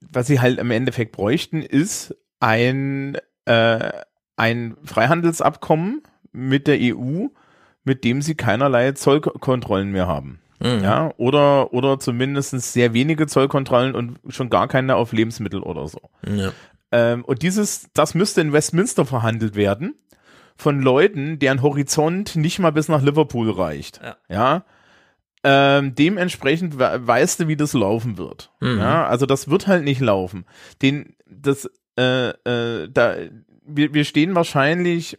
Was 0.00 0.26
sie 0.26 0.40
halt 0.40 0.58
im 0.58 0.70
Endeffekt 0.70 1.12
bräuchten, 1.12 1.62
ist 1.62 2.14
ein, 2.40 3.16
äh, 3.44 3.90
ein 4.36 4.76
Freihandelsabkommen 4.84 6.02
mit 6.32 6.66
der 6.66 6.78
EU, 6.80 7.28
mit 7.86 8.04
dem 8.04 8.20
sie 8.20 8.34
keinerlei 8.34 8.92
Zollkontrollen 8.92 9.92
mehr 9.92 10.06
haben. 10.06 10.40
Mhm. 10.58 10.82
Ja, 10.82 11.12
oder, 11.16 11.72
oder 11.72 11.98
zumindest 11.98 12.50
sehr 12.72 12.92
wenige 12.92 13.26
Zollkontrollen 13.26 13.94
und 13.94 14.18
schon 14.28 14.50
gar 14.50 14.68
keine 14.68 14.96
auf 14.96 15.12
Lebensmittel 15.12 15.60
oder 15.62 15.86
so. 15.86 16.00
Ja. 16.26 16.52
Ähm, 16.92 17.24
und 17.24 17.42
dieses, 17.42 17.88
das 17.94 18.14
müsste 18.14 18.40
in 18.40 18.52
Westminster 18.52 19.04
verhandelt 19.04 19.54
werden 19.54 19.94
von 20.56 20.80
Leuten, 20.80 21.38
deren 21.38 21.62
Horizont 21.62 22.36
nicht 22.36 22.58
mal 22.58 22.72
bis 22.72 22.88
nach 22.88 23.02
Liverpool 23.02 23.50
reicht. 23.50 24.00
Ja. 24.02 24.16
ja? 24.28 24.64
Ähm, 25.44 25.94
dementsprechend 25.94 26.78
we 26.78 27.06
weißt 27.06 27.40
du, 27.40 27.48
wie 27.48 27.56
das 27.56 27.72
laufen 27.72 28.18
wird. 28.18 28.50
Mhm. 28.60 28.78
Ja, 28.78 29.06
also 29.06 29.26
das 29.26 29.48
wird 29.48 29.66
halt 29.66 29.84
nicht 29.84 30.00
laufen. 30.00 30.46
Den, 30.82 31.14
das, 31.26 31.70
äh, 31.98 32.30
äh, 32.30 32.88
da, 32.90 33.16
wir, 33.64 33.94
wir 33.94 34.04
stehen 34.04 34.34
wahrscheinlich 34.34 35.18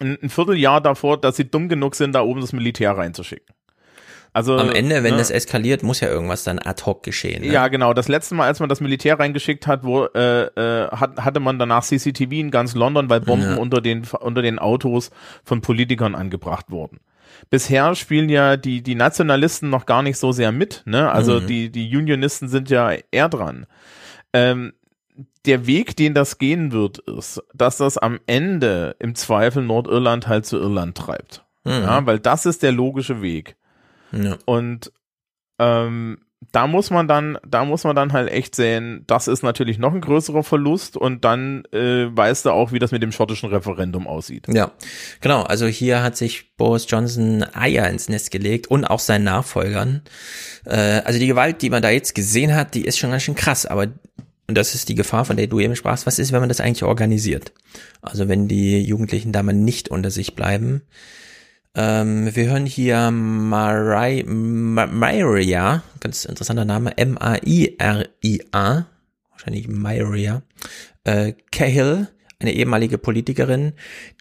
ein, 0.00 0.18
ein 0.22 0.28
Vierteljahr 0.30 0.80
davor, 0.80 1.20
dass 1.20 1.36
sie 1.36 1.50
dumm 1.50 1.68
genug 1.68 1.94
sind, 1.94 2.12
da 2.14 2.22
oben 2.22 2.40
das 2.40 2.52
Militär 2.52 2.96
reinzuschicken. 2.96 3.54
Also, 4.34 4.56
Am 4.56 4.70
Ende, 4.70 5.02
wenn 5.02 5.12
ne? 5.12 5.18
das 5.18 5.30
eskaliert, 5.30 5.82
muss 5.82 6.00
ja 6.00 6.08
irgendwas 6.08 6.42
dann 6.42 6.58
ad 6.58 6.82
hoc 6.86 7.02
geschehen. 7.02 7.42
Ne? 7.42 7.52
Ja, 7.52 7.68
genau. 7.68 7.92
Das 7.92 8.08
letzte 8.08 8.34
Mal, 8.34 8.46
als 8.46 8.60
man 8.60 8.70
das 8.70 8.80
Militär 8.80 9.18
reingeschickt 9.18 9.66
hat, 9.66 9.84
wo, 9.84 10.06
äh, 10.06 10.44
äh, 10.46 10.88
hat, 10.90 11.18
hatte 11.18 11.38
man 11.38 11.58
danach 11.58 11.82
CCTV 11.84 12.32
in 12.32 12.50
ganz 12.50 12.74
London, 12.74 13.10
weil 13.10 13.20
Bomben 13.20 13.50
Ja. 13.50 13.56
unter, 13.56 13.82
den, 13.82 14.04
unter 14.20 14.40
den 14.40 14.58
Autos 14.58 15.10
von 15.44 15.60
Politikern 15.60 16.14
angebracht 16.14 16.70
wurden. 16.70 17.00
Bisher 17.50 17.94
spielen 17.94 18.30
ja 18.30 18.56
die, 18.56 18.82
die 18.82 18.94
Nationalisten 18.94 19.68
noch 19.68 19.84
gar 19.84 20.02
nicht 20.02 20.16
so 20.16 20.32
sehr 20.32 20.50
mit. 20.50 20.82
Ne? 20.86 21.10
Also 21.12 21.40
Mhm. 21.40 21.46
die, 21.46 21.70
die 21.70 21.94
Unionisten 21.94 22.48
sind 22.48 22.70
ja 22.70 22.90
eher 23.10 23.28
dran. 23.28 23.66
Ähm, 24.32 24.72
der 25.46 25.66
Weg, 25.66 25.96
den 25.96 26.14
das 26.14 26.38
gehen 26.38 26.72
wird, 26.72 26.98
ist, 26.98 27.42
dass 27.54 27.78
das 27.78 27.98
am 27.98 28.20
Ende 28.26 28.96
im 28.98 29.14
Zweifel 29.14 29.62
Nordirland 29.62 30.28
halt 30.28 30.46
zu 30.46 30.56
Irland 30.58 30.96
treibt. 30.96 31.44
Mhm. 31.64 31.72
Ja, 31.72 32.06
weil 32.06 32.18
das 32.18 32.46
ist 32.46 32.62
der 32.62 32.72
logische 32.72 33.22
Weg. 33.22 33.56
Ja. 34.12 34.36
Und 34.44 34.92
ähm, 35.58 36.18
da 36.50 36.66
muss 36.66 36.90
man 36.90 37.06
dann, 37.06 37.38
da 37.46 37.64
muss 37.64 37.84
man 37.84 37.94
dann 37.94 38.12
halt 38.12 38.30
echt 38.30 38.56
sehen, 38.56 39.04
das 39.06 39.28
ist 39.28 39.42
natürlich 39.42 39.78
noch 39.78 39.94
ein 39.94 40.00
größerer 40.00 40.42
Verlust 40.42 40.96
und 40.96 41.24
dann 41.24 41.64
äh, 41.72 42.06
weißt 42.14 42.46
du 42.46 42.50
auch, 42.50 42.72
wie 42.72 42.78
das 42.78 42.90
mit 42.90 43.02
dem 43.02 43.12
schottischen 43.12 43.48
Referendum 43.48 44.08
aussieht. 44.08 44.46
Ja, 44.48 44.72
genau. 45.20 45.42
Also 45.42 45.66
hier 45.66 46.02
hat 46.02 46.16
sich 46.16 46.56
Boris 46.56 46.86
Johnson 46.88 47.44
Eier 47.54 47.88
ins 47.88 48.08
Nest 48.08 48.30
gelegt 48.30 48.66
und 48.66 48.84
auch 48.84 48.98
seinen 48.98 49.24
Nachfolgern. 49.24 50.02
Äh, 50.64 51.02
also 51.04 51.18
die 51.18 51.28
Gewalt, 51.28 51.62
die 51.62 51.70
man 51.70 51.82
da 51.82 51.90
jetzt 51.90 52.14
gesehen 52.14 52.54
hat, 52.54 52.74
die 52.74 52.84
ist 52.84 52.98
schon 52.98 53.10
ganz 53.10 53.22
schön 53.22 53.36
krass. 53.36 53.64
Aber 53.66 53.86
und 54.48 54.56
das 54.58 54.74
ist 54.74 54.88
die 54.88 54.94
Gefahr, 54.94 55.24
von 55.24 55.36
der 55.36 55.46
du 55.46 55.60
eben 55.60 55.76
sprachst. 55.76 56.06
Was 56.06 56.18
ist, 56.18 56.32
wenn 56.32 56.40
man 56.40 56.48
das 56.48 56.60
eigentlich 56.60 56.82
organisiert? 56.84 57.52
Also 58.00 58.28
wenn 58.28 58.48
die 58.48 58.82
Jugendlichen 58.82 59.32
da 59.32 59.42
mal 59.42 59.52
nicht 59.52 59.88
unter 59.88 60.10
sich 60.10 60.34
bleiben. 60.34 60.82
Ähm, 61.74 62.34
wir 62.34 62.50
hören 62.50 62.66
hier 62.66 63.10
Marai, 63.10 64.24
Ma- 64.26 64.86
Maria, 64.86 65.82
ganz 66.00 66.26
interessanter 66.26 66.66
Name, 66.66 66.98
M-A-I-R-I-A, 67.82 68.86
wahrscheinlich 69.30 69.68
Maria, 69.68 70.42
äh, 71.04 71.32
Cahill, 71.50 72.08
eine 72.40 72.52
ehemalige 72.52 72.98
Politikerin, 72.98 73.72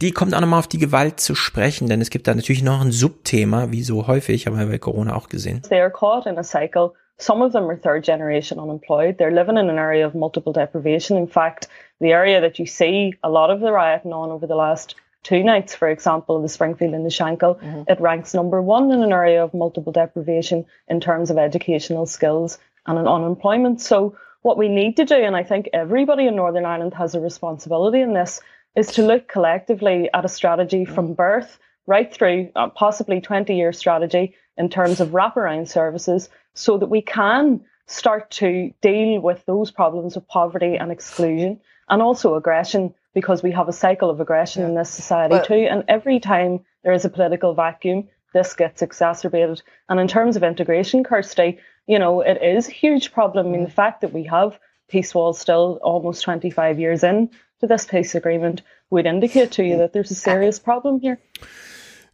die 0.01 0.11
kommt 0.11 0.33
auch 0.33 0.39
nochmal 0.41 0.59
auf 0.59 0.67
die 0.67 0.77
Gewalt 0.77 1.19
zu 1.19 1.35
sprechen, 1.35 1.89
denn 1.89 1.99
es 2.01 2.09
gibt 2.11 2.27
da 2.27 2.35
natürlich 2.35 2.63
noch 2.63 2.79
ein 2.79 2.91
Subthema, 2.91 3.71
wie 3.71 3.83
so 3.83 4.07
häufig, 4.07 4.47
haben 4.47 4.57
wir 4.57 4.67
bei 4.67 4.77
Corona 4.77 5.15
auch 5.15 5.27
gesehen. 5.27 5.61
They 5.63 5.81
are 5.81 5.91
caught 5.91 6.27
in 6.27 6.37
a 6.37 6.43
cycle. 6.43 6.91
Some 7.21 7.41
of 7.43 7.51
them 7.51 7.69
are 7.69 7.75
third 7.75 8.03
generation 8.03 8.59
unemployed. 8.59 9.17
They're 9.17 9.31
living 9.31 9.57
in 9.57 9.69
an 9.69 9.77
area 9.77 10.05
of 10.05 10.15
multiple 10.15 10.53
deprivation. 10.53 11.17
In 11.17 11.27
fact, 11.27 11.67
the 11.99 12.11
area 12.11 12.41
that 12.41 12.57
you 12.57 12.65
see 12.65 13.13
a 13.23 13.29
lot 13.29 13.51
of 13.51 13.59
the 13.59 13.71
rioting 13.71 14.11
on 14.11 14.31
over 14.31 14.47
the 14.47 14.55
last 14.55 14.95
two 15.21 15.43
nights, 15.43 15.75
for 15.75 15.87
example, 15.87 16.41
the 16.41 16.49
Springfield 16.49 16.95
and 16.95 17.05
the 17.05 17.09
Shankill, 17.09 17.59
it 17.87 18.01
ranks 18.01 18.33
number 18.33 18.59
one 18.59 18.91
in 18.91 19.03
an 19.03 19.11
area 19.11 19.43
of 19.43 19.53
multiple 19.53 19.93
deprivation 19.93 20.65
in 20.87 20.99
terms 20.99 21.29
of 21.29 21.37
educational 21.37 22.07
skills 22.07 22.57
and 22.87 22.97
an 22.97 23.07
unemployment. 23.07 23.81
So 23.81 24.17
what 24.41 24.57
we 24.57 24.67
need 24.67 24.97
to 24.97 25.05
do, 25.05 25.15
and 25.15 25.35
I 25.35 25.43
think 25.43 25.69
everybody 25.73 26.25
in 26.25 26.35
Northern 26.35 26.65
Ireland 26.65 26.95
has 26.95 27.13
a 27.13 27.19
responsibility 27.19 28.01
in 28.01 28.13
this, 28.13 28.41
is 28.75 28.87
to 28.93 29.05
look 29.05 29.27
collectively 29.27 30.09
at 30.11 30.25
a 30.25 30.29
strategy 30.29 30.85
from 30.85 31.13
birth 31.13 31.59
right 31.85 32.11
through 32.11 32.49
uh, 32.55 32.69
possibly 32.69 33.21
20 33.21 33.55
year 33.55 33.73
strategy 33.73 34.35
in 34.57 34.69
terms 34.69 34.99
of 34.99 35.09
wraparound 35.09 35.67
services 35.67 36.29
so 36.53 36.77
that 36.77 36.87
we 36.87 37.01
can 37.01 37.61
start 37.87 38.31
to 38.31 38.73
deal 38.81 39.19
with 39.19 39.45
those 39.45 39.71
problems 39.71 40.15
of 40.15 40.27
poverty 40.27 40.75
and 40.75 40.91
exclusion 40.91 41.59
and 41.89 42.01
also 42.01 42.35
aggression 42.35 42.93
because 43.13 43.43
we 43.43 43.51
have 43.51 43.67
a 43.67 43.73
cycle 43.73 44.09
of 44.09 44.19
aggression 44.19 44.63
in 44.63 44.75
this 44.75 44.89
society 44.89 45.35
Well- 45.35 45.45
too. 45.45 45.67
And 45.69 45.83
every 45.87 46.19
time 46.19 46.61
there 46.83 46.93
is 46.93 47.05
a 47.05 47.09
political 47.09 47.53
vacuum, 47.53 48.07
this 48.33 48.53
gets 48.53 48.81
exacerbated. 48.81 49.61
And 49.89 49.99
in 49.99 50.07
terms 50.07 50.37
of 50.37 50.43
integration, 50.43 51.03
Kirsty, 51.03 51.59
you 51.85 51.99
know, 51.99 52.21
it 52.21 52.41
is 52.41 52.69
a 52.69 52.71
huge 52.71 53.11
problem. 53.11 53.47
I 53.47 53.49
mean, 53.49 53.59
mm-hmm. 53.59 53.65
the 53.65 53.71
fact 53.71 54.01
that 54.01 54.13
we 54.13 54.23
have 54.23 54.57
peace 54.87 55.13
walls 55.13 55.39
still 55.39 55.79
almost 55.83 56.23
25 56.23 56.79
years 56.79 57.03
in 57.03 57.29
to 57.59 57.67
this 57.67 57.85
peace 57.85 58.15
agreement 58.15 58.61
would 58.89 59.05
indicate 59.05 59.51
to 59.53 59.63
you 59.63 59.77
that 59.77 59.93
there's 59.93 60.11
a 60.11 60.15
serious 60.15 60.59
problem 60.59 60.99
here. 60.99 61.19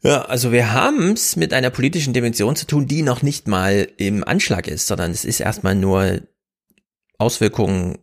Ja, 0.07 0.21
also 0.21 0.53
wir 0.53 0.71
haben 0.71 1.11
es 1.11 1.35
mit 1.35 1.51
einer 1.51 1.69
politischen 1.69 2.13
Dimension 2.13 2.55
zu 2.55 2.65
tun, 2.65 2.87
die 2.87 3.01
noch 3.01 3.23
nicht 3.23 3.49
mal 3.49 3.89
im 3.97 4.23
Anschlag 4.23 4.69
ist, 4.69 4.87
sondern 4.87 5.11
es 5.11 5.25
ist 5.25 5.41
erstmal 5.41 5.75
nur 5.75 6.21
Auswirkungen, 7.17 7.97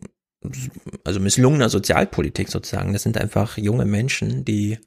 also 1.05 1.21
misslungener 1.21 1.69
Sozialpolitik 1.69 2.49
sozusagen. 2.49 2.93
Das 2.93 3.03
sind 3.03 3.19
einfach 3.19 3.57
junge 3.57 3.85
Menschen, 3.85 4.45
die 4.45 4.79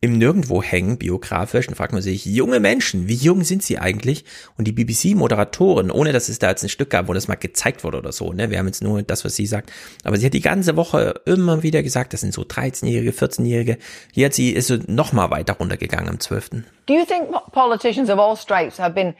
im 0.00 0.18
Nirgendwo 0.18 0.62
hängen, 0.62 0.98
biografisch. 0.98 1.66
Dann 1.66 1.74
fragt 1.74 1.92
man 1.92 2.02
sich, 2.02 2.24
junge 2.24 2.60
Menschen, 2.60 3.08
wie 3.08 3.14
jung 3.14 3.42
sind 3.44 3.62
sie 3.62 3.78
eigentlich? 3.78 4.24
Und 4.56 4.66
die 4.66 4.72
BBC-Moderatorin, 4.72 5.90
ohne 5.90 6.12
dass 6.12 6.28
es 6.28 6.38
da 6.38 6.50
jetzt 6.50 6.62
ein 6.62 6.68
Stück 6.68 6.90
gab, 6.90 7.08
wo 7.08 7.12
das 7.12 7.28
mal 7.28 7.36
gezeigt 7.36 7.84
wurde 7.84 7.98
oder 7.98 8.12
so, 8.12 8.32
ne? 8.32 8.50
Wir 8.50 8.58
haben 8.58 8.66
jetzt 8.66 8.82
nur 8.82 9.02
das, 9.02 9.24
was 9.24 9.36
sie 9.36 9.46
sagt. 9.46 9.72
Aber 10.04 10.16
sie 10.16 10.26
hat 10.26 10.34
die 10.34 10.40
ganze 10.40 10.76
Woche 10.76 11.20
immer 11.24 11.62
wieder 11.62 11.82
gesagt, 11.82 12.12
das 12.12 12.20
sind 12.20 12.32
so 12.32 12.42
13-Jährige, 12.42 13.12
14-Jährige. 13.12 13.78
Hier 14.12 14.26
hat 14.26 14.34
sie, 14.34 14.50
ist 14.50 14.68
so 14.68 14.78
noch 14.86 15.12
mal 15.12 15.30
weiter 15.30 15.54
runtergegangen 15.54 16.08
am 16.08 16.20
12. 16.20 16.50
Do 16.86 16.94
you 16.94 17.04
think 17.04 17.30
po- 17.30 17.50
politicians 17.50 18.10
of 18.10 18.18
all 18.18 18.36
stripes 18.36 18.78
have 18.78 18.94
been 18.94 19.14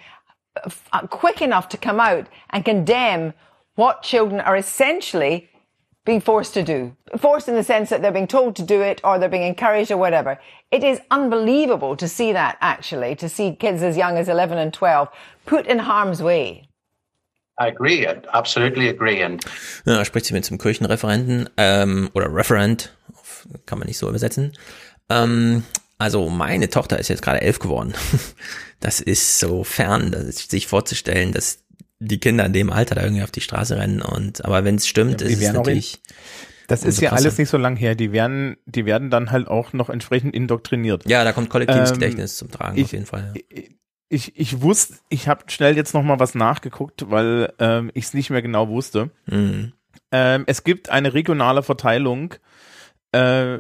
uh, 0.93 1.07
quick 1.09 1.41
enough 1.41 1.69
to 1.69 1.77
come 1.77 2.01
out 2.01 2.27
and 2.49 2.65
condemn 2.65 3.33
what 3.77 4.03
children 4.03 4.41
are 4.41 4.57
essentially 4.57 5.49
being 6.05 6.21
forced 6.21 6.55
to 6.55 6.63
do? 6.63 6.97
Forced 7.19 7.49
in 7.49 7.55
the 7.55 7.63
sense 7.63 7.91
that 7.91 8.03
they're 8.03 8.13
being 8.13 8.27
told 8.27 8.57
to 8.57 8.63
do 8.63 8.81
it 8.81 9.01
or 9.05 9.19
they're 9.19 9.29
being 9.29 9.43
encouraged 9.43 9.91
or 9.91 9.97
whatever. 9.97 10.41
It 10.71 10.83
is 10.83 11.01
unbelievable 11.11 11.97
to 11.97 12.09
see 12.09 12.33
that 12.33 12.59
actually, 12.61 13.15
to 13.17 13.29
see 13.29 13.55
kids 13.55 13.83
as 13.83 13.97
young 13.97 14.17
as 14.17 14.29
11 14.29 14.59
and 14.59 14.73
12 14.73 15.09
put 15.47 15.67
in 15.67 15.81
harm's 15.81 16.23
way. 16.23 16.69
I 17.59 17.69
agree. 17.69 18.07
I 18.07 18.17
absolutely 18.33 18.89
agree. 18.89 19.21
And 19.23 19.45
Ja, 19.85 19.99
da 19.99 20.05
spricht 20.05 20.27
sie 20.27 20.35
mit 20.35 20.45
zum 20.45 20.59
Kirchenreferenten 20.59 21.49
ähm, 21.57 22.11
oder 22.15 22.35
Referent, 22.35 22.97
kann 23.67 23.79
man 23.79 23.89
nicht 23.89 23.99
so 23.99 24.09
übersetzen. 24.09 24.53
Ähm, 25.09 25.65
also 25.99 26.29
meine 26.31 26.69
Tochter 26.71 26.99
ist 26.99 27.09
jetzt 27.09 27.23
gerade 27.23 27.43
elf 27.43 27.59
geworden. 27.59 27.95
Das 28.83 29.01
ist 29.01 29.39
so 29.39 29.63
fern, 29.63 30.11
das 30.11 30.25
ist, 30.25 30.51
sich 30.51 30.67
vorzustellen, 30.67 31.31
dass 31.31 31.62
die 32.05 32.19
Kinder 32.19 32.45
in 32.47 32.53
dem 32.53 32.71
Alter 32.71 32.95
da 32.97 33.03
irgendwie 33.03 33.23
auf 33.23 33.31
die 33.31 33.41
Straße 33.41 33.77
rennen 33.77 34.03
und 34.03 34.45
aber 34.45 34.65
wenn 34.65 34.77
es 34.77 34.87
stimmt, 34.87 35.21
Ja, 35.21 35.27
ist 35.29 35.43
es 35.43 35.53
natürlich. 35.53 36.01
Das 36.69 36.85
ist 36.85 37.01
ja 37.01 37.11
krasser. 37.11 37.25
alles 37.25 37.39
nicht 37.39 37.49
so 37.49 37.59
lang 37.59 37.77
her. 37.77 37.95
Die 37.95 38.13
werden, 38.13 38.57
die 38.67 38.87
werden 38.87 39.11
dann 39.11 39.31
halt 39.31 39.49
auch 39.49 39.73
noch 39.73 39.91
entsprechend 39.91 40.35
indoktriniert. 40.35 41.09
Ja, 41.09 41.23
da 41.25 41.33
kommt 41.33 41.51
kollektives 41.51 41.91
Ähm, 41.91 41.95
Gedächtnis 41.99 42.37
zum 42.37 42.51
Tragen 42.51 42.79
ich, 42.79 42.85
auf 42.85 42.93
jeden 42.93 43.07
Fall. 43.07 43.35
Ja. 43.35 43.63
Ich, 44.09 44.39
ich 44.39 44.61
wusste, 44.63 44.95
ich 45.09 45.27
habe 45.29 45.45
schnell 45.49 45.77
jetzt 45.77 45.95
noch 45.95 46.03
mal 46.03 46.19
was 46.21 46.35
nachgeguckt, 46.35 47.11
weil 47.11 47.53
ähm, 47.59 47.91
ich 47.95 48.05
es 48.05 48.15
nicht 48.15 48.31
mehr 48.31 48.43
genau 48.43 48.69
wusste. 48.69 49.11
Mhm. 49.27 49.73
Ähm, 50.13 50.45
es 50.47 50.65
gibt 50.65 50.91
eine 50.91 51.15
regionale 51.15 51.63
Verteilung 51.63 52.35
äh, 53.13 53.59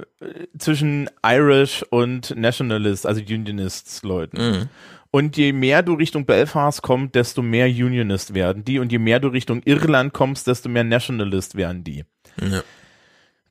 zwischen 0.58 1.10
Irish 1.24 1.84
und 1.90 2.34
Nationalists, 2.36 3.04
also 3.06 3.20
Unionists 3.20 4.02
Leuten. 4.02 4.36
Mhm. 4.38 4.68
Und 5.14 5.36
je 5.36 5.52
mehr 5.52 5.82
du 5.82 5.92
Richtung 5.92 6.24
Belfast 6.24 6.82
kommst, 6.82 7.14
desto 7.14 7.42
mehr 7.42 7.66
Unionist 7.66 8.32
werden 8.32 8.64
die. 8.64 8.78
Und 8.78 8.90
je 8.90 8.98
mehr 8.98 9.20
du 9.20 9.28
Richtung 9.28 9.62
Irland 9.64 10.14
kommst, 10.14 10.46
desto 10.46 10.70
mehr 10.70 10.84
Nationalist 10.84 11.54
werden 11.54 11.84
die. 11.84 12.04
Ja. 12.40 12.62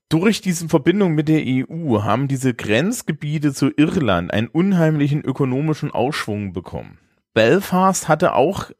Durch 0.09 0.41
diese 0.41 0.67
Verbindung 0.67 1.13
mit 1.13 1.29
der 1.29 1.43
EU 1.45 2.01
haben 2.01 2.27
diese 2.27 2.55
Grenzgebiete 2.55 3.53
zu 3.53 3.69
Irland 3.77 4.33
einen 4.33 4.47
unheimlichen 4.47 5.23
ökonomischen 5.23 5.91
Aufschwung 5.91 6.51
bekommen. 6.51 6.97
Belfast 7.35 8.09
hatte 8.09 8.33
auch 8.33 8.71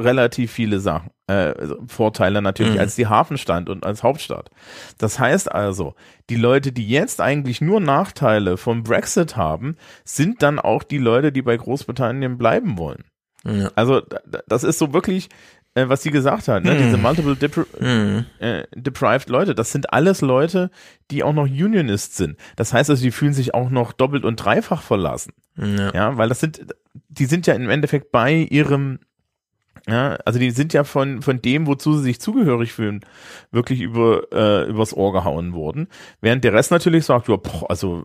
relativ 0.00 0.52
viele 0.52 0.80
Sachen, 0.80 1.10
äh, 1.32 1.54
Vorteile 1.86 2.42
natürlich 2.42 2.74
Mhm. 2.74 2.80
als 2.80 2.94
die 2.96 3.06
Hafenstadt 3.06 3.68
und 3.68 3.84
als 3.86 4.02
Hauptstadt. 4.02 4.50
Das 4.98 5.18
heißt 5.18 5.50
also, 5.50 5.94
die 6.30 6.36
Leute, 6.36 6.72
die 6.72 6.88
jetzt 6.88 7.20
eigentlich 7.20 7.60
nur 7.60 7.80
Nachteile 7.80 8.56
vom 8.56 8.82
Brexit 8.82 9.36
haben, 9.36 9.76
sind 10.04 10.42
dann 10.42 10.58
auch 10.58 10.82
die 10.82 10.98
Leute, 10.98 11.32
die 11.32 11.42
bei 11.42 11.56
Großbritannien 11.56 12.38
bleiben 12.38 12.78
wollen. 12.78 13.04
Ja. 13.44 13.70
Also 13.74 14.00
da- 14.00 14.20
da- 14.26 14.42
das 14.46 14.62
ist 14.64 14.78
so 14.78 14.92
wirklich, 14.92 15.28
äh, 15.74 15.88
was 15.88 16.02
sie 16.02 16.10
gesagt 16.10 16.48
hat, 16.48 16.64
ne? 16.64 16.74
Mhm. 16.74 16.78
diese 16.78 16.96
multiple 16.98 17.34
depri 17.36 17.64
Mhm. 17.80 18.26
äh, 18.38 18.64
deprived 18.74 19.28
Leute, 19.30 19.54
das 19.54 19.72
sind 19.72 19.92
alles 19.92 20.20
Leute, 20.20 20.70
die 21.10 21.22
auch 21.24 21.32
noch 21.32 21.44
Unionist 21.48 22.16
sind. 22.16 22.36
Das 22.56 22.72
heißt 22.72 22.90
also, 22.90 23.02
die 23.02 23.10
fühlen 23.10 23.32
sich 23.34 23.54
auch 23.54 23.70
noch 23.70 23.92
doppelt 23.92 24.24
und 24.24 24.36
dreifach 24.36 24.82
verlassen. 24.82 25.32
Ja. 25.56 25.92
Ja, 25.92 26.16
weil 26.18 26.28
das 26.28 26.40
sind, 26.40 26.66
die 27.08 27.24
sind 27.26 27.46
ja 27.46 27.54
im 27.54 27.68
Endeffekt 27.70 28.12
bei 28.12 28.32
ihrem, 28.34 29.00
ja, 29.88 30.16
also 30.24 30.38
die 30.38 30.50
sind 30.52 30.72
ja 30.72 30.84
von, 30.84 31.22
von 31.22 31.42
dem, 31.42 31.66
wozu 31.66 31.96
sie 31.96 32.04
sich 32.04 32.20
zugehörig 32.20 32.72
fühlen, 32.72 33.04
wirklich 33.50 33.80
über, 33.80 34.22
äh, 34.32 34.68
übers 34.68 34.94
Ohr 34.94 35.12
gehauen 35.12 35.52
worden. 35.54 35.88
Während 36.20 36.44
der 36.44 36.52
Rest 36.52 36.70
natürlich 36.70 37.04
sagt, 37.04 37.28
ja, 37.28 37.36
boah, 37.36 37.68
also 37.70 38.04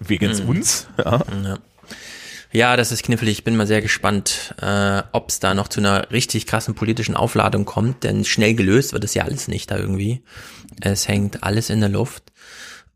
wegen 0.00 0.30
Mhm. 0.30 0.48
uns, 0.48 0.88
ja. 0.98 1.20
Ja. 1.44 1.58
Ja, 2.52 2.76
das 2.76 2.90
ist 2.90 3.04
knifflig. 3.04 3.30
Ich 3.38 3.44
bin 3.44 3.54
mal 3.56 3.68
sehr 3.68 3.80
gespannt, 3.80 4.56
äh, 4.60 5.02
ob 5.12 5.28
es 5.28 5.38
da 5.38 5.54
noch 5.54 5.68
zu 5.68 5.78
einer 5.78 6.10
richtig 6.10 6.46
krassen 6.48 6.74
politischen 6.74 7.14
Aufladung 7.14 7.64
kommt, 7.64 8.02
denn 8.02 8.24
schnell 8.24 8.54
gelöst 8.54 8.92
wird 8.92 9.04
es 9.04 9.14
ja 9.14 9.22
alles 9.22 9.46
nicht 9.46 9.70
da 9.70 9.76
irgendwie. 9.78 10.22
Es 10.80 11.06
hängt 11.06 11.44
alles 11.44 11.70
in 11.70 11.78
der 11.78 11.90
Luft. 11.90 12.24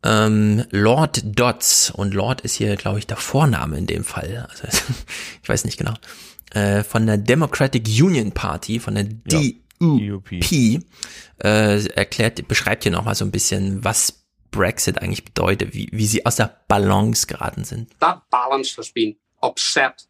Ähm, 0.02 0.64
Lord 0.70 1.22
Dodds, 1.38 1.90
und 1.92 2.14
Lord 2.14 2.40
ist 2.40 2.56
hier, 2.56 2.74
glaube 2.74 2.98
ich, 2.98 3.06
der 3.06 3.16
Vorname 3.16 3.78
in 3.78 3.86
dem 3.86 4.02
Fall. 4.02 4.48
Also, 4.50 4.66
ich 5.42 5.48
weiß 5.48 5.64
nicht 5.64 5.78
genau. 5.78 5.94
Äh, 6.54 6.84
von 6.84 7.06
der 7.06 7.18
Democratic 7.18 7.86
Union 7.88 8.32
Party, 8.32 8.78
von 8.78 8.94
der 8.94 9.04
DUP, 9.04 10.80
äh, 11.42 11.86
erklärt, 11.88 12.46
beschreibt 12.48 12.84
hier 12.84 12.92
nochmal 12.92 13.14
so 13.14 13.24
ein 13.24 13.30
bisschen, 13.30 13.84
was 13.84 14.24
Brexit 14.50 15.02
eigentlich 15.02 15.24
bedeutet, 15.24 15.74
wie, 15.74 15.88
wie 15.92 16.06
sie 16.06 16.24
aus 16.24 16.36
der 16.36 16.64
Balance 16.68 17.26
geraten 17.26 17.64
sind. 17.64 17.90
that 17.98 18.22
balance 18.30 18.76
has 18.76 18.92
been 18.92 19.16
upset. 19.42 20.06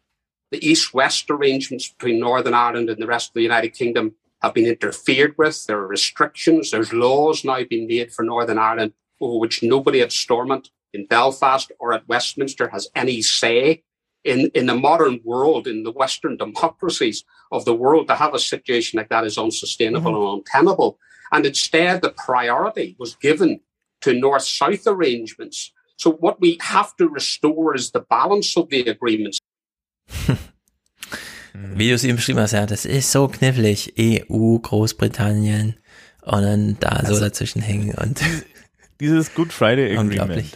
The 0.51 0.63
east 0.63 0.93
west 0.93 1.29
arrangements 1.31 1.89
between 1.89 2.19
Northern 2.19 2.53
Ireland 2.53 2.89
and 2.89 2.99
the 3.01 3.07
rest 3.07 3.29
of 3.29 3.33
the 3.33 3.41
United 3.41 3.73
Kingdom 3.73 4.13
have 4.43 4.53
been 4.53 4.67
interfered 4.67 5.33
with. 5.37 5.65
There 5.65 5.79
are 5.79 5.87
restrictions, 5.87 6.69
there's 6.69 6.93
laws 6.93 7.43
now 7.43 7.63
being 7.67 7.87
made 7.87 8.13
for 8.13 8.23
Northern 8.23 8.59
Ireland 8.59 8.93
over 9.19 9.39
which 9.39 9.63
nobody 9.63 10.01
at 10.01 10.11
Stormont 10.11 10.69
in 10.93 11.07
Belfast 11.07 11.71
or 11.79 11.93
at 11.93 12.07
Westminster 12.07 12.69
has 12.69 12.87
any 12.93 13.21
say. 13.23 13.83
In, 14.25 14.49
in 14.55 14.65
the 14.65 14.75
modern 14.75 15.21
world, 15.23 15.67
in 15.67 15.83
the 15.83 15.91
Western 15.91 16.35
democracies 16.35 17.23
of 17.51 17.63
the 17.65 17.75
world, 17.75 18.07
to 18.07 18.15
have 18.15 18.33
a 18.33 18.39
situation 18.39 18.97
like 18.97 19.09
that 19.09 19.23
is 19.23 19.37
unsustainable 19.37 20.13
mm-hmm. 20.13 20.33
and 20.33 20.39
untenable. 20.39 20.97
And 21.31 21.45
instead, 21.45 22.01
the 22.01 22.09
priority 22.09 22.95
was 22.97 23.15
given 23.15 23.59
to 24.01 24.13
north 24.13 24.43
south 24.43 24.87
arrangements. 24.87 25.71
So, 25.97 26.11
what 26.11 26.41
we 26.41 26.57
have 26.61 26.95
to 26.97 27.07
restore 27.07 27.75
is 27.75 27.91
the 27.91 27.99
balance 27.99 28.57
of 28.57 28.69
the 28.69 28.89
agreements. 28.89 29.39
Wie 31.53 31.87
du 31.87 31.93
es 31.93 32.03
eben 32.03 32.17
beschrieben 32.17 32.39
hast, 32.39 32.51
ja, 32.51 32.65
das 32.65 32.85
ist 32.85 33.11
so 33.11 33.27
knifflig. 33.27 33.93
EU, 33.97 34.57
Großbritannien 34.57 35.75
und 36.23 36.41
dann 36.41 36.77
da 36.79 37.05
so 37.05 37.19
dazwischen 37.19 37.61
hängen 37.61 37.93
und 37.95 38.21
Dieses 38.99 39.33
Good 39.33 39.51
Friday 39.51 39.85
Agreement. 39.97 40.11
Unglaublich. 40.11 40.51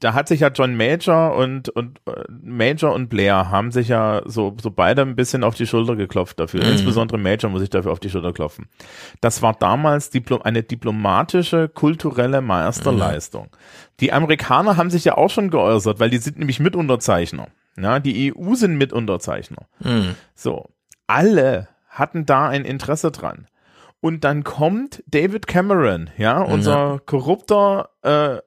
Da 0.00 0.14
hat 0.14 0.28
sich 0.28 0.40
ja 0.40 0.48
John 0.48 0.76
Major 0.76 1.34
und, 1.36 1.68
und 1.68 2.00
äh, 2.06 2.24
Major 2.42 2.92
und 2.92 3.08
Blair 3.08 3.50
haben 3.50 3.70
sich 3.70 3.88
ja 3.88 4.22
so, 4.24 4.56
so 4.60 4.70
beide 4.70 5.02
ein 5.02 5.14
bisschen 5.14 5.44
auf 5.44 5.54
die 5.54 5.66
Schulter 5.66 5.94
geklopft 5.94 6.40
dafür. 6.40 6.64
Mhm. 6.64 6.72
Insbesondere 6.72 7.18
Major 7.18 7.50
muss 7.50 7.62
ich 7.62 7.70
dafür 7.70 7.92
auf 7.92 8.00
die 8.00 8.10
Schulter 8.10 8.32
klopfen. 8.32 8.68
Das 9.20 9.42
war 9.42 9.54
damals 9.54 10.10
Diplo 10.10 10.40
eine 10.40 10.62
diplomatische, 10.62 11.68
kulturelle 11.68 12.40
Meisterleistung. 12.40 13.48
Die 14.00 14.12
Amerikaner 14.12 14.76
haben 14.76 14.90
sich 14.90 15.04
ja 15.04 15.16
auch 15.16 15.30
schon 15.30 15.50
geäußert, 15.50 16.00
weil 16.00 16.10
die 16.10 16.18
sind 16.18 16.38
nämlich 16.38 16.60
Mitunterzeichner. 16.60 17.48
Ja, 17.78 18.00
die 18.00 18.34
EU 18.34 18.54
sind 18.54 18.76
Mitunterzeichner. 18.76 19.66
Mhm. 19.80 20.14
So, 20.34 20.70
alle 21.06 21.68
hatten 21.88 22.26
da 22.26 22.48
ein 22.48 22.64
Interesse 22.64 23.10
dran. 23.10 23.46
Und 24.00 24.24
dann 24.24 24.44
kommt 24.44 25.02
David 25.06 25.46
Cameron, 25.46 26.08
ja, 26.16 26.40
unser 26.40 27.00
korrupter, 27.04 27.90
äh, 28.02 28.38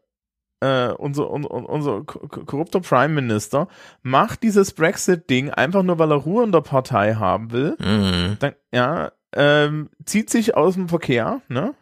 äh, 0.63 0.93
unser, 0.93 1.29
un, 1.29 1.45
un, 1.45 1.65
unser 1.65 2.03
ko- 2.03 2.27
ko- 2.27 2.45
korrupter 2.45 2.79
Prime 2.79 3.13
Minister, 3.21 3.67
macht 4.01 4.43
dieses 4.43 4.71
Brexit-Ding 4.73 5.49
einfach 5.49 5.83
nur, 5.83 5.99
weil 5.99 6.11
er 6.11 6.17
Ruhe 6.17 6.43
in 6.43 6.51
der 6.51 6.61
Partei 6.61 7.15
haben 7.15 7.51
will. 7.51 7.75
Mhm. 7.79 8.37
Dann, 8.39 8.53
ja, 8.71 9.11
ähm, 9.35 9.89
zieht 10.05 10.29
sich 10.29 10.55
aus 10.55 10.75
dem 10.75 10.87
Verkehr, 10.89 11.41
ne? 11.49 11.73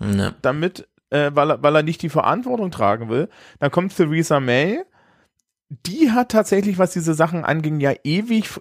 Ja. 0.00 0.34
Damit, 0.42 0.88
äh, 1.10 1.30
weil, 1.34 1.52
er, 1.52 1.62
weil 1.62 1.76
er 1.76 1.82
nicht 1.82 2.02
die 2.02 2.10
Verantwortung 2.10 2.70
tragen 2.70 3.08
will. 3.08 3.28
Dann 3.60 3.70
kommt 3.70 3.96
Theresa 3.96 4.40
May. 4.40 4.82
Die 5.68 6.10
hat 6.12 6.30
tatsächlich, 6.30 6.78
was 6.78 6.92
diese 6.92 7.14
Sachen 7.14 7.44
anging, 7.44 7.80
ja 7.80 7.92
ewig 8.04 8.60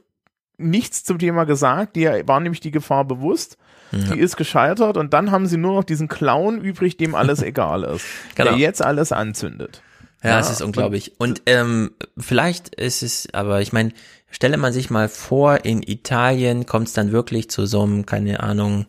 nichts 0.58 1.04
zum 1.04 1.20
Thema 1.20 1.44
gesagt. 1.44 1.96
Die 1.98 2.06
war 2.06 2.40
nämlich 2.40 2.62
die 2.62 2.72
Gefahr 2.72 3.04
bewusst. 3.04 3.58
Ja. 3.91 4.14
Die 4.14 4.20
ist 4.20 4.38
gescheitert 4.38 4.98
und 4.98 5.14
dann 5.14 5.32
haben 5.32 5.48
sie 5.48 5.57
nur 5.57 5.76
noch 5.76 5.84
diesen 5.84 6.07
Clown 6.07 6.60
übrig, 6.60 6.98
dem 6.98 7.16
alles 7.16 7.41
egal 7.44 7.84
ist. 7.84 8.06
Genau. 8.36 8.52
Der 8.52 8.60
jetzt 8.60 8.82
alles 8.82 9.12
anzündet. 9.12 9.82
Ja, 10.24 10.40
es 10.40 10.49
ist 10.49 10.62
unglaublich. 10.62 11.14
Und 11.20 11.44
ähm, 11.45 11.91
vielleicht 12.18 12.74
ist 12.74 13.03
es, 13.03 13.28
aber 13.34 13.62
ich 13.62 13.74
meine, 13.74 13.91
stelle 14.32 14.57
man 14.57 14.74
sich 14.74 14.90
mal 14.90 15.07
vor, 15.07 15.66
in 15.66 15.84
Italien 15.84 16.66
kommt 16.66 16.88
es 16.88 16.94
dann 16.94 17.12
wirklich 17.12 17.49
zu 17.49 17.68
so 17.68 17.84
einem, 17.84 18.06
keine 18.07 18.41
Ahnung, 18.41 18.88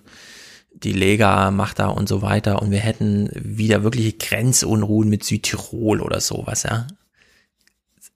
die 0.72 0.92
Lega 0.92 1.50
macht 1.50 1.78
da 1.78 1.88
und 1.88 2.08
so 2.08 2.22
weiter 2.22 2.62
und 2.62 2.70
wir 2.70 2.78
hätten 2.78 3.30
wieder 3.34 3.82
wirkliche 3.82 4.12
Grenzunruhen 4.12 5.08
mit 5.08 5.24
Südtirol 5.24 6.00
oder 6.00 6.20
sowas, 6.20 6.64
ja. 6.64 6.86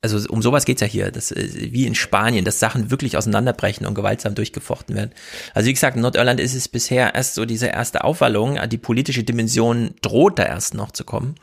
Also 0.02 0.18
um 0.31 0.40
sowas 0.40 0.64
geht's 0.64 0.81
ja 0.81 0.86
hier, 0.86 1.10
das 1.10 1.31
ist 1.31 1.56
wie 1.72 1.86
in 1.86 1.94
Spanien, 1.94 2.44
dass 2.44 2.59
Sachen 2.59 2.90
wirklich 2.90 3.16
auseinanderbrechen 3.18 3.86
und 3.86 3.94
gewaltsam 3.94 4.35
durchgefochten 4.35 4.97
werden. 4.97 5.10
Also 5.52 5.68
wie 5.68 5.74
gesagt, 5.74 5.97
in 5.97 6.02
Nordirland 6.02 6.40
ist 6.40 6.55
es 6.55 6.68
bisher 6.68 7.14
erst 7.14 7.35
so 7.35 7.44
diese 7.44 7.66
erste 7.66 8.02
Aufwallung, 8.05 8.59
die 8.68 8.78
politische 8.78 9.24
Dimension 9.24 9.94
droht 10.01 10.39
da 10.39 10.44
erst 10.44 10.72
noch 10.74 10.90
zu 10.93 11.05
kommen. 11.05 11.35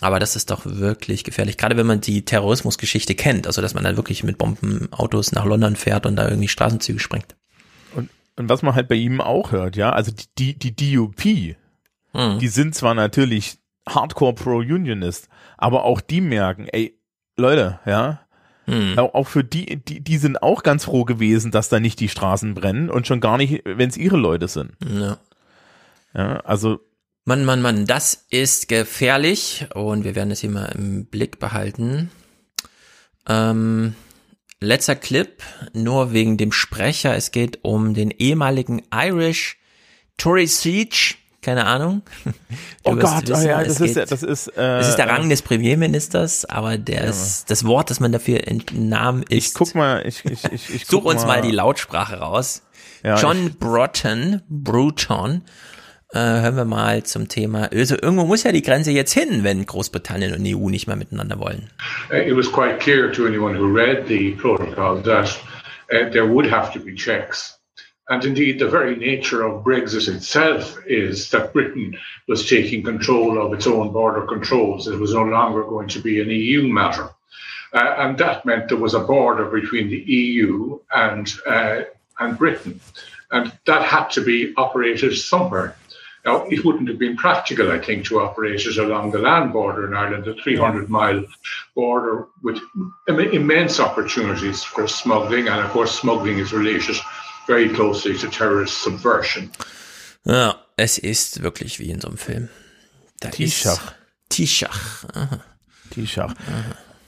Aber 0.00 0.18
das 0.18 0.34
ist 0.34 0.50
doch 0.50 0.62
wirklich 0.64 1.22
gefährlich, 1.22 1.56
gerade 1.56 1.76
wenn 1.76 1.86
man 1.86 2.00
die 2.00 2.24
Terrorismusgeschichte 2.24 3.14
kennt, 3.14 3.46
also 3.46 3.62
dass 3.62 3.74
man 3.74 3.84
dann 3.84 3.96
wirklich 3.96 4.24
mit 4.24 4.38
Bombenautos 4.38 5.30
nach 5.30 5.44
London 5.44 5.76
fährt 5.76 6.04
und 6.04 6.16
da 6.16 6.28
irgendwie 6.28 6.48
Straßenzüge 6.48 6.98
sprengt. 6.98 7.36
Und, 7.94 8.10
und 8.36 8.48
was 8.48 8.62
man 8.62 8.74
halt 8.74 8.88
bei 8.88 8.96
ihm 8.96 9.20
auch 9.20 9.52
hört, 9.52 9.76
ja, 9.76 9.90
also 9.92 10.10
die, 10.38 10.58
die, 10.58 10.74
die 10.74 10.94
DUP, 10.96 11.56
Mhm. 12.14 12.38
die 12.38 12.48
sind 12.48 12.74
zwar 12.74 12.94
natürlich 12.94 13.58
Hardcore 13.88 14.34
Pro-Unionist, 14.34 15.28
aber 15.58 15.84
auch 15.84 16.00
die 16.00 16.20
merken, 16.20 16.68
ey, 16.68 16.98
Leute, 17.36 17.80
ja, 17.86 18.20
Mhm. 18.66 18.98
auch 18.98 19.26
für 19.26 19.44
die, 19.44 19.76
die, 19.76 20.00
die 20.00 20.16
sind 20.16 20.42
auch 20.42 20.62
ganz 20.62 20.84
froh 20.86 21.04
gewesen, 21.04 21.50
dass 21.50 21.68
da 21.68 21.80
nicht 21.80 22.00
die 22.00 22.08
Straßen 22.08 22.54
brennen 22.54 22.88
und 22.88 23.06
schon 23.06 23.20
gar 23.20 23.36
nicht, 23.36 23.60
wenn 23.66 23.90
es 23.90 23.98
ihre 23.98 24.16
Leute 24.16 24.48
sind. 24.48 24.72
Ja. 24.82 25.18
Ja, 26.14 26.36
also 26.40 26.80
Mann, 27.26 27.44
Mann, 27.44 27.60
Mann, 27.60 27.84
das 27.84 28.24
ist 28.30 28.68
gefährlich 28.68 29.66
und 29.74 30.04
wir 30.04 30.14
werden 30.14 30.30
es 30.30 30.40
hier 30.40 30.48
mal 30.50 30.66
im 30.74 31.04
Blick 31.06 31.38
behalten. 31.40 32.10
Ähm, 33.28 33.94
letzter 34.60 34.96
Clip, 34.96 35.42
nur 35.72 36.12
wegen 36.12 36.36
dem 36.36 36.52
Sprecher. 36.52 37.14
Es 37.16 37.32
geht 37.32 37.64
um 37.64 37.92
den 37.94 38.10
ehemaligen 38.10 38.82
Irish 38.94 39.58
Tory 40.16 40.46
Siege. 40.46 41.16
Keine 41.44 41.66
Ahnung. 41.66 42.02
Du 42.24 42.32
Oh 42.84 42.96
Gott, 42.96 43.28
wissen, 43.28 43.44
oh 43.44 43.48
ja, 43.48 43.60
es 43.60 43.68
das 43.78 43.80
ist, 43.80 43.94
geht- 43.94 44.10
das 44.10 44.22
ist, 44.22 44.48
äh, 44.56 44.78
es 44.78 44.88
ist 44.88 44.96
der 44.96 45.08
Rang 45.08 45.26
äh, 45.26 45.28
des 45.28 45.42
Premierministers, 45.42 46.44
aber 46.46 46.78
der 46.78 47.04
Ja. 47.04 47.10
ist, 47.10 47.50
das 47.50 47.64
Wort, 47.66 47.90
das 47.90 48.00
man 48.00 48.12
dafür 48.12 48.48
entnahm, 48.48 49.22
ist. 49.28 49.48
Ich 49.48 49.54
guck 49.54 49.74
mal, 49.74 50.02
ich, 50.06 50.24
ich, 50.24 50.44
ich, 50.50 50.74
ich 50.74 50.86
Such 50.88 51.04
uns 51.04 51.26
mal 51.26 51.42
die 51.42 51.50
Lautsprache 51.50 52.16
raus. 52.18 52.62
Ja, 53.02 53.16
John 53.18 53.54
Broughton, 53.58 54.40
Bruton, 54.48 55.42
äh, 56.14 56.18
hören 56.18 56.56
wir 56.56 56.64
mal 56.64 57.02
zum 57.02 57.28
Thema. 57.28 57.64
Also 57.72 57.96
irgendwo 58.00 58.24
muss 58.24 58.42
ja 58.44 58.52
die 58.52 58.62
Grenze 58.62 58.90
jetzt 58.92 59.12
hin, 59.12 59.44
wenn 59.44 59.66
Großbritannien 59.66 60.32
und 60.34 60.42
die 60.44 60.54
EU 60.56 60.70
nicht 60.70 60.86
mehr 60.86 60.96
miteinander 60.96 61.38
wollen. 61.38 61.68
Uh, 62.10 62.14
it 62.14 62.34
was 62.34 62.50
quite 62.50 62.78
clear 62.78 63.12
to 63.12 63.26
anyone 63.26 63.54
who 63.58 63.66
read 63.66 64.06
the 64.08 64.30
protocol 64.40 65.02
that 65.02 65.38
uh, 65.92 66.10
there 66.10 66.26
would 66.26 66.50
have 66.50 66.72
to 66.72 66.80
be 66.80 66.94
checks 66.94 67.58
And 68.08 68.22
indeed, 68.24 68.58
the 68.58 68.68
very 68.68 68.96
nature 68.96 69.42
of 69.44 69.64
Brexit 69.64 70.14
itself 70.14 70.78
is 70.86 71.30
that 71.30 71.54
Britain 71.54 71.96
was 72.28 72.48
taking 72.48 72.82
control 72.82 73.40
of 73.40 73.54
its 73.54 73.66
own 73.66 73.92
border 73.92 74.26
controls. 74.26 74.88
It 74.88 74.98
was 74.98 75.14
no 75.14 75.22
longer 75.24 75.64
going 75.64 75.88
to 75.88 76.00
be 76.00 76.20
an 76.20 76.28
EU 76.28 76.68
matter. 76.68 77.08
Uh, 77.72 77.94
and 77.98 78.18
that 78.18 78.44
meant 78.44 78.68
there 78.68 78.78
was 78.78 78.94
a 78.94 79.00
border 79.00 79.46
between 79.46 79.88
the 79.88 79.96
EU 79.96 80.78
and, 80.94 81.32
uh, 81.46 81.82
and 82.20 82.38
Britain. 82.38 82.78
And 83.30 83.52
that 83.66 83.82
had 83.82 84.10
to 84.10 84.20
be 84.22 84.52
operated 84.56 85.16
somewhere. 85.16 85.74
Now, 86.26 86.46
it 86.46 86.64
wouldn't 86.64 86.88
have 86.88 86.98
been 86.98 87.16
practical, 87.16 87.72
I 87.72 87.78
think, 87.78 88.06
to 88.06 88.20
operate 88.20 88.64
it 88.64 88.76
along 88.78 89.10
the 89.10 89.18
land 89.18 89.52
border 89.52 89.86
in 89.86 89.94
Ireland, 89.94 90.26
a 90.26 90.34
300 90.34 90.88
mile 90.88 91.24
border 91.74 92.28
with 92.42 92.60
immense 93.08 93.80
opportunities 93.80 94.62
for 94.62 94.86
smuggling. 94.88 95.48
And 95.48 95.60
of 95.60 95.70
course, 95.70 95.98
smuggling 95.98 96.38
is 96.38 96.52
related 96.52 96.96
very 97.46 97.68
closely 97.68 98.14
to 98.16 98.26
terrorist 98.28 98.82
subversion. 98.82 99.50
Ja, 100.24 100.56
es 100.76 100.98
ist 100.98 101.42
wirklich 101.42 101.78
wie 101.78 101.90
in 101.90 102.00
so 102.00 102.08
einem 102.08 102.16
Film. 102.16 102.48
Tischach. 103.30 103.92
Tischach. 104.28 105.04
Tischach. 105.90 106.34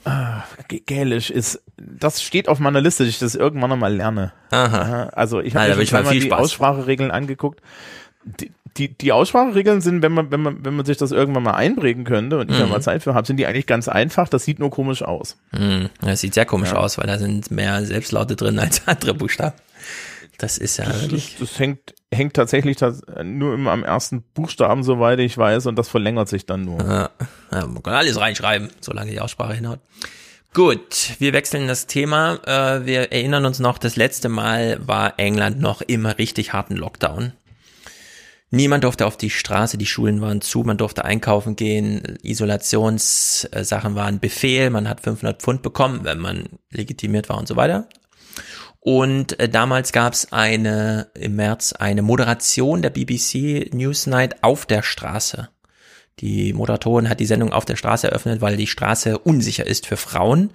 Ah, 0.05 0.43
Gälisch 0.85 1.29
ist, 1.29 1.61
das 1.77 2.21
steht 2.23 2.47
auf 2.47 2.59
meiner 2.59 2.79
Liste, 2.79 3.03
dass 3.03 3.09
ich 3.09 3.19
das 3.19 3.35
irgendwann 3.35 3.69
noch 3.69 3.77
mal 3.77 3.93
lerne. 3.93 4.31
Aha. 4.51 5.09
Also 5.13 5.41
ich 5.41 5.53
da 5.53 5.63
habe 5.63 5.75
mir 5.75 5.85
schon 5.85 6.03
mal 6.03 6.13
die 6.13 6.21
Spaß. 6.21 6.39
Ausspracheregeln 6.39 7.11
angeguckt. 7.11 7.61
Die, 8.23 8.51
die, 8.77 8.97
die 8.97 9.11
Ausspracheregeln 9.11 9.81
sind, 9.81 10.01
wenn 10.03 10.13
man, 10.13 10.31
wenn 10.31 10.41
man, 10.41 10.63
wenn 10.63 10.75
man 10.75 10.85
sich 10.85 10.97
das 10.97 11.11
irgendwann 11.11 11.43
mal 11.43 11.55
einprägen 11.55 12.03
könnte 12.05 12.37
und 12.39 12.49
ich 12.51 12.57
da 12.57 12.65
Mhm. 12.65 12.71
mal 12.71 12.81
Zeit 12.81 13.03
für 13.03 13.13
habe, 13.15 13.27
sind 13.27 13.37
die 13.37 13.45
eigentlich 13.47 13.65
ganz 13.67 13.87
einfach. 13.89 14.29
Das 14.29 14.45
sieht 14.45 14.59
nur 14.59 14.69
komisch 14.69 15.01
aus. 15.03 15.35
Hm, 15.51 15.89
das 15.99 16.21
sieht 16.21 16.33
sehr 16.35 16.45
komisch 16.45 16.69
Ja. 16.71 16.77
aus, 16.77 16.97
weil 16.97 17.07
da 17.07 17.17
sind 17.19 17.51
mehr 17.51 17.83
Selbstlaute 17.85 18.35
drin 18.37 18.59
als 18.59 18.83
andere 18.87 19.13
Buchstaben. 19.13 19.55
Das 20.37 20.57
ist 20.57 20.77
ja 20.77 20.85
Das, 20.85 21.01
wirklich. 21.01 21.35
das, 21.39 21.49
das 21.49 21.59
hängt, 21.59 21.95
hängt 22.13 22.33
tatsächlich 22.35 22.77
tats- 22.77 23.01
nur 23.23 23.55
immer 23.55 23.71
am 23.71 23.83
ersten 23.83 24.21
Buchstaben, 24.33 24.83
soweit 24.83 25.19
ich 25.19 25.37
weiß, 25.37 25.65
und 25.65 25.75
das 25.77 25.89
verlängert 25.89 26.29
sich 26.29 26.45
dann 26.45 26.63
nur. 26.63 26.79
Ja, 26.79 27.09
ja, 27.51 27.65
man 27.65 27.81
kann 27.81 27.93
alles 27.93 28.19
reinschreiben, 28.19 28.69
solange 28.81 29.11
die 29.11 29.19
Aussprache 29.19 29.53
hinhaut. 29.55 29.79
Gut, 30.53 31.15
wir 31.19 31.33
wechseln 31.33 31.67
das 31.67 31.87
Thema. 31.87 32.39
Äh, 32.45 32.85
wir 32.85 33.11
erinnern 33.11 33.45
uns 33.45 33.59
noch, 33.59 33.77
das 33.77 33.95
letzte 33.95 34.29
Mal 34.29 34.79
war 34.87 35.15
England 35.17 35.59
noch 35.59 35.81
immer 35.81 36.17
richtig 36.17 36.53
harten 36.53 36.75
Lockdown. 36.75 37.33
Niemand 38.49 38.85
durfte 38.85 39.05
auf 39.05 39.17
die 39.17 39.29
Straße, 39.29 39.77
die 39.77 39.85
Schulen 39.85 40.21
waren 40.21 40.39
zu, 40.39 40.59
man 40.61 40.77
durfte 40.77 41.03
einkaufen 41.03 41.57
gehen, 41.57 42.17
Isolationssachen 42.23 43.95
waren 43.95 44.19
Befehl, 44.19 44.69
man 44.69 44.87
hat 44.87 45.01
500 45.01 45.41
Pfund 45.41 45.61
bekommen, 45.63 46.01
wenn 46.03 46.19
man 46.19 46.45
legitimiert 46.71 47.27
war 47.27 47.37
und 47.37 47.47
so 47.47 47.55
weiter. 47.55 47.87
Und 48.79 49.39
äh, 49.39 49.49
damals 49.49 49.91
gab 49.91 50.13
es 50.13 50.31
eine 50.31 51.07
im 51.13 51.35
März 51.35 51.73
eine 51.73 52.01
Moderation 52.01 52.81
der 52.81 52.89
BBC 52.89 53.73
Newsnight 53.73 54.43
auf 54.43 54.65
der 54.65 54.83
Straße. 54.83 55.49
Die 56.19 56.51
Moderatorin 56.53 57.09
hat 57.09 57.19
die 57.19 57.25
Sendung 57.25 57.53
auf 57.53 57.65
der 57.65 57.75
Straße 57.75 58.07
eröffnet, 58.07 58.41
weil 58.41 58.57
die 58.57 58.65
Straße 58.65 59.19
unsicher 59.19 59.67
ist 59.67 59.85
für 59.85 59.97
Frauen. 59.97 60.51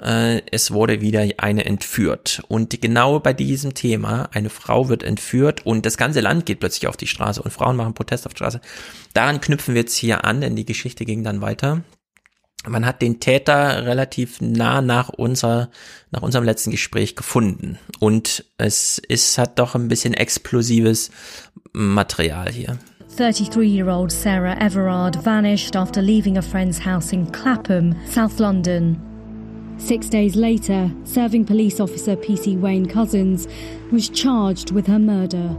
Äh, 0.00 0.42
es 0.52 0.70
wurde 0.70 1.00
wieder 1.00 1.26
eine 1.38 1.64
entführt. 1.64 2.42
Und 2.48 2.80
genau 2.80 3.18
bei 3.18 3.32
diesem 3.32 3.74
Thema, 3.74 4.28
eine 4.32 4.50
Frau 4.50 4.88
wird 4.88 5.02
entführt 5.02 5.66
und 5.66 5.84
das 5.84 5.96
ganze 5.96 6.20
Land 6.20 6.46
geht 6.46 6.60
plötzlich 6.60 6.86
auf 6.86 6.96
die 6.96 7.08
Straße 7.08 7.42
und 7.42 7.50
Frauen 7.50 7.76
machen 7.76 7.94
Protest 7.94 8.26
auf 8.26 8.34
die 8.34 8.38
Straße. 8.38 8.60
Daran 9.12 9.40
knüpfen 9.40 9.74
wir 9.74 9.82
jetzt 9.82 9.96
hier 9.96 10.24
an, 10.24 10.40
denn 10.40 10.54
die 10.54 10.64
Geschichte 10.66 11.04
ging 11.04 11.24
dann 11.24 11.40
weiter. 11.40 11.82
Man 12.68 12.84
hat 12.84 13.00
den 13.00 13.20
Täter 13.20 13.86
relativ 13.86 14.40
nah 14.40 14.82
nach 14.82 15.08
unser, 15.08 15.70
nach 16.10 16.22
unserem 16.22 16.44
letzten 16.44 16.70
Gespräch 16.70 17.16
gefunden. 17.16 17.78
Und 18.00 18.44
es 18.58 18.98
ist, 18.98 19.38
hat 19.38 19.58
doch 19.58 19.74
ein 19.74 19.88
bisschen 19.88 20.12
explosives 20.12 21.10
Material 21.72 22.50
hier. 22.50 22.78
33-year-old 23.16 24.12
Sarah 24.12 24.56
Everard 24.60 25.16
vanished 25.16 25.74
after 25.74 26.02
leaving 26.02 26.38
a 26.38 26.42
friend's 26.42 26.78
house 26.78 27.12
in 27.12 27.30
Clapham, 27.32 27.94
South 28.06 28.38
London. 28.38 29.00
Six 29.78 30.08
days 30.08 30.36
later, 30.36 30.90
serving 31.04 31.46
police 31.46 31.80
officer 31.80 32.14
PC 32.14 32.60
Wayne 32.60 32.86
Cousins 32.86 33.48
was 33.90 34.10
charged 34.10 34.70
with 34.72 34.86
her 34.86 34.98
murder. 34.98 35.56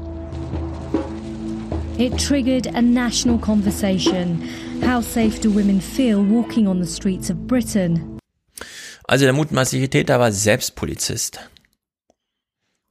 It 1.97 2.17
triggered 2.17 2.67
a 2.67 2.81
national 2.81 3.39
conversation. 3.39 4.47
How 4.83 5.03
safe 5.03 5.39
do 5.41 5.53
women 5.53 5.79
feel 5.79 6.17
walking 6.17 6.67
on 6.67 6.83
the 6.83 6.91
streets 6.91 7.29
of 7.29 7.37
Britain? 7.47 8.19
Also 9.05 9.25
der 9.25 9.33
mutmaßliche 9.33 9.89
Täter 9.89 10.19
war 10.19 10.31
selbst 10.31 10.75
Polizist. 10.75 11.39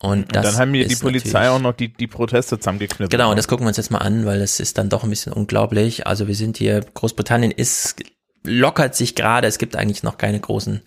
Und, 0.02 0.10
Und 0.10 0.36
das 0.36 0.46
dann 0.46 0.56
haben 0.56 0.70
mir 0.70 0.86
die 0.88 0.96
Polizei 0.96 1.50
auch 1.50 1.58
noch 1.58 1.74
die, 1.74 1.92
die 1.92 2.06
Proteste 2.06 2.58
zusammengeknüpft. 2.58 3.10
Genau, 3.10 3.30
und 3.30 3.36
das 3.36 3.48
gucken 3.48 3.66
wir 3.66 3.68
uns 3.68 3.76
jetzt 3.76 3.90
mal 3.90 3.98
an, 3.98 4.24
weil 4.24 4.40
es 4.40 4.58
ist 4.58 4.78
dann 4.78 4.88
doch 4.88 5.04
ein 5.04 5.10
bisschen 5.10 5.32
unglaublich. 5.32 6.06
Also 6.06 6.26
wir 6.26 6.34
sind 6.34 6.56
hier, 6.56 6.80
Großbritannien 6.80 7.50
ist, 7.50 7.96
lockert 8.44 8.94
sich 8.94 9.14
gerade, 9.14 9.46
es 9.46 9.58
gibt 9.58 9.76
eigentlich 9.76 10.02
noch 10.02 10.16
keine 10.16 10.40
großen, 10.40 10.80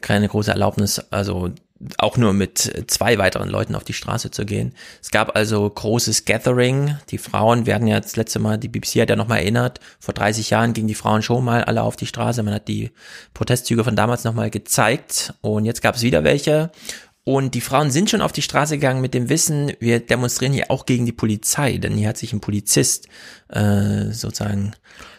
keine 0.00 0.28
große 0.28 0.52
Erlaubnis, 0.52 1.00
also 1.10 1.50
auch 1.98 2.16
nur 2.16 2.32
mit 2.32 2.84
zwei 2.86 3.18
weiteren 3.18 3.48
Leuten 3.48 3.74
auf 3.74 3.84
die 3.84 3.92
Straße 3.92 4.30
zu 4.30 4.46
gehen. 4.46 4.74
Es 5.02 5.10
gab 5.10 5.36
also 5.36 5.68
großes 5.68 6.24
Gathering. 6.24 6.96
Die 7.10 7.18
Frauen 7.18 7.66
werden 7.66 7.86
ja 7.86 8.00
das 8.00 8.16
letzte 8.16 8.38
Mal, 8.38 8.58
die 8.58 8.68
BBC 8.68 9.02
hat 9.02 9.10
ja 9.10 9.16
nochmal 9.16 9.40
erinnert, 9.40 9.80
vor 9.98 10.14
30 10.14 10.50
Jahren 10.50 10.72
gingen 10.72 10.88
die 10.88 10.94
Frauen 10.94 11.22
schon 11.22 11.44
mal 11.44 11.64
alle 11.64 11.82
auf 11.82 11.96
die 11.96 12.06
Straße. 12.06 12.42
Man 12.42 12.54
hat 12.54 12.68
die 12.68 12.92
Protestzüge 13.34 13.84
von 13.84 13.96
damals 13.96 14.24
nochmal 14.24 14.50
gezeigt 14.50 15.34
und 15.42 15.64
jetzt 15.64 15.82
gab 15.82 15.96
es 15.96 16.02
wieder 16.02 16.24
welche. 16.24 16.70
Und 17.28 17.56
die 17.56 17.60
Frauen 17.60 17.90
sind 17.90 18.08
schon 18.08 18.22
auf 18.22 18.30
die 18.30 18.42
Straße 18.42 18.76
gegangen 18.76 19.00
mit 19.00 19.12
dem 19.12 19.28
Wissen, 19.28 19.72
wir 19.80 19.98
demonstrieren 19.98 20.52
hier 20.52 20.70
auch 20.70 20.86
gegen 20.86 21.06
die 21.06 21.12
Polizei, 21.12 21.76
denn 21.76 21.94
hier 21.94 22.08
hat 22.08 22.16
sich 22.16 22.32
ein 22.32 22.40
Polizist 22.40 23.08
äh, 23.48 24.12
sozusagen, 24.12 24.74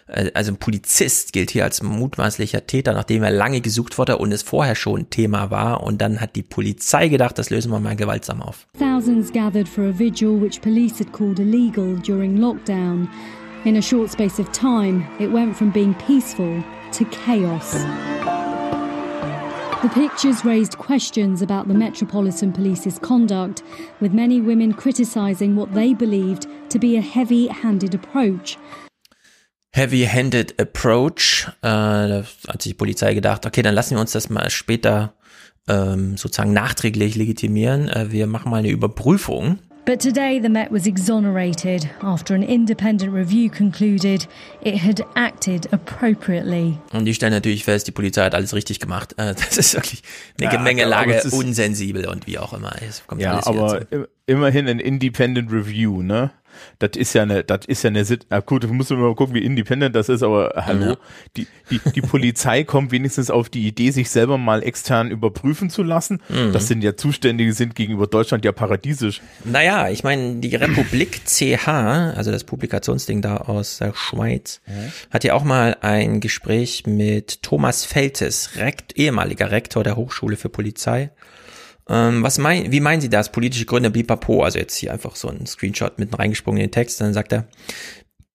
also 0.07 0.51
ein 0.51 0.57
Polizist 0.57 1.34
gilt 1.34 1.51
hier 1.51 1.63
als 1.63 1.84
mutmaßlicher 1.84 2.65
Täter, 2.65 2.93
nachdem 2.93 3.23
er 3.23 3.31
lange 3.31 3.61
gesucht 3.61 3.97
wurde 3.97 4.17
und 4.17 4.31
es 4.31 4.41
vorher 4.41 4.75
schon 4.75 5.09
Thema 5.09 5.51
war. 5.51 5.84
Und 5.84 6.01
dann 6.01 6.21
hat 6.21 6.35
die 6.35 6.43
Polizei 6.43 7.09
gedacht, 7.09 7.38
das 7.38 7.49
lösen 7.49 7.71
wir 7.71 7.79
mal 7.79 7.95
gewaltsam 7.95 8.41
auf. 8.41 8.67
Thousands 8.79 9.31
gathered 9.31 9.67
for 9.67 9.85
a 9.85 9.91
vigil 9.91 10.41
which 10.41 10.61
police 10.61 10.99
had 10.99 11.11
called 11.11 11.39
illegal 11.39 11.95
during 12.05 12.38
lockdown. 12.38 13.07
In 13.65 13.77
a 13.77 13.81
short 13.81 14.09
space 14.11 14.39
of 14.39 14.51
time, 14.51 15.05
it 15.19 15.31
went 15.31 15.55
from 15.55 15.71
being 15.71 15.93
peaceful 15.95 16.63
to 16.93 17.05
chaos. 17.05 17.73
The 19.84 19.89
pictures 19.89 20.43
raised 20.43 20.77
questions 20.77 21.41
about 21.41 21.67
the 21.67 21.73
Metropolitan 21.73 22.51
Police's 22.51 22.97
conduct, 22.97 23.61
with 23.99 24.11
many 24.11 24.41
women 24.41 24.73
criticising 24.73 25.55
what 25.55 25.73
they 25.73 25.93
believed 25.93 26.47
to 26.69 26.79
be 26.79 26.97
a 26.97 27.01
heavy 27.01 27.47
handed 27.47 27.93
approach. 27.93 28.57
Heavy-handed 29.73 30.60
approach. 30.60 31.48
Äh, 31.61 31.68
da 31.68 32.23
hat 32.48 32.61
sich 32.61 32.72
die 32.72 32.77
Polizei 32.77 33.14
gedacht, 33.14 33.45
okay, 33.45 33.61
dann 33.61 33.76
lassen 33.76 33.95
wir 33.95 34.02
uns 34.02 34.11
das 34.11 34.30
mal 34.30 34.49
später 34.49 35.14
ähm, 35.68 36.18
sozusagen 36.18 36.53
nachträglich 36.53 37.15
legitimieren. 37.15 37.89
Äh, 37.89 38.11
wir 38.11 38.27
machen 38.27 38.49
mal 38.49 38.57
eine 38.57 38.69
Überprüfung. 38.69 39.60
But 39.85 40.02
today 40.02 40.41
the 40.44 40.49
Met 40.49 40.68
was 40.69 40.85
exonerated 40.85 41.88
after 42.02 42.34
an 42.35 42.41
independent 42.44 43.14
review 43.14 43.49
concluded 43.49 44.27
it 44.61 44.84
had 44.84 45.02
acted 45.15 45.72
appropriately. 45.72 46.77
Und 46.91 47.06
die 47.06 47.14
stellen 47.14 47.31
natürlich 47.31 47.64
fest, 47.64 47.88
die 47.88 47.91
Polizei 47.94 48.26
hat 48.26 48.35
alles 48.35 48.53
richtig 48.53 48.81
gemacht. 48.81 49.14
Äh, 49.18 49.34
das 49.35 49.57
ist 49.57 49.76
wirklich 49.76 50.02
eine 50.39 50.52
Ja, 50.52 50.57
Gemengelage, 50.57 51.22
unsensibel 51.31 52.06
und 52.07 52.27
wie 52.27 52.38
auch 52.38 52.52
immer. 52.53 52.73
Es 52.85 53.06
kommt 53.07 53.22
Ja, 53.22 53.45
aber 53.48 53.80
zu. 53.80 53.88
im- 53.95 54.07
immerhin 54.26 54.68
ein 54.68 54.80
Independent 54.80 55.49
Review, 55.53 56.02
ne? 56.02 56.31
Das 56.79 56.91
ist 56.95 57.13
ja 57.13 57.23
eine, 57.23 57.43
das 57.43 57.65
ist 57.67 57.84
ja 57.84 57.89
eine, 57.89 58.05
ah, 58.29 58.39
gut, 58.39 58.63
du 58.63 58.67
musst 58.73 58.91
mal 58.91 59.15
gucken, 59.15 59.35
wie 59.35 59.43
independent 59.43 59.95
das 59.95 60.09
ist, 60.09 60.23
aber 60.23 60.53
hallo, 60.55 60.85
Ja. 60.91 60.97
die, 61.35 61.47
die, 61.69 61.79
die 61.95 62.01
Polizei 62.01 62.63
kommt 62.65 62.91
wenigstens 62.91 63.29
auf 63.31 63.49
die 63.49 63.67
Idee, 63.67 63.91
sich 63.91 64.09
selber 64.09 64.38
mal 64.38 64.63
extern 64.63 65.11
überprüfen 65.11 65.69
zu 65.69 65.84
lassen. 65.84 66.21
Mhm. 66.29 66.53
Das 66.53 66.67
sind 66.67 66.84
ja 66.84 66.95
Zuständige, 66.95 67.53
sind 67.53 67.75
gegenüber 67.75 68.07
Deutschland 68.07 68.45
ja 68.45 68.51
paradiesisch. 68.51 69.21
Naja, 69.43 69.89
ich 69.89 70.03
meine, 70.03 70.35
die 70.35 70.55
Republik 70.55 71.21
CH, 71.25 71.67
also 71.67 72.31
das 72.31 72.43
Publikationsding 72.43 73.21
da 73.21 73.38
aus 73.38 73.77
der 73.79 73.93
Schweiz, 73.95 74.61
hat 75.11 75.23
ja 75.23 75.34
auch 75.34 75.43
mal 75.43 75.77
ein 75.81 76.19
Gespräch 76.19 76.85
mit 76.85 77.43
Thomas 77.43 77.85
Feltes, 77.85 78.51
Rekt, 78.57 78.97
ehemaliger 78.97 79.51
Rektor 79.51 79.84
der 79.84 79.95
Hochschule 79.95 80.38
für 80.38 80.49
Polizei. 80.49 81.09
Ähm, 81.89 82.23
was 82.23 82.38
mein, 82.38 82.72
wie 82.72 82.80
meinen 82.80 83.01
Sie 83.01 83.09
das? 83.09 83.31
Politische 83.31 83.65
Gründe, 83.65 83.89
bipapo. 83.89 84.43
Also 84.43 84.59
jetzt 84.59 84.76
hier 84.76 84.91
einfach 84.91 85.15
so 85.15 85.30
ein 85.30 85.45
Screenshot 85.45 85.99
mitten 85.99 86.15
reingesprungen 86.15 86.61
in 86.61 86.68
den 86.68 86.72
Text. 86.72 86.99
Dann 87.01 87.14
sagt 87.14 87.31
er, 87.31 87.47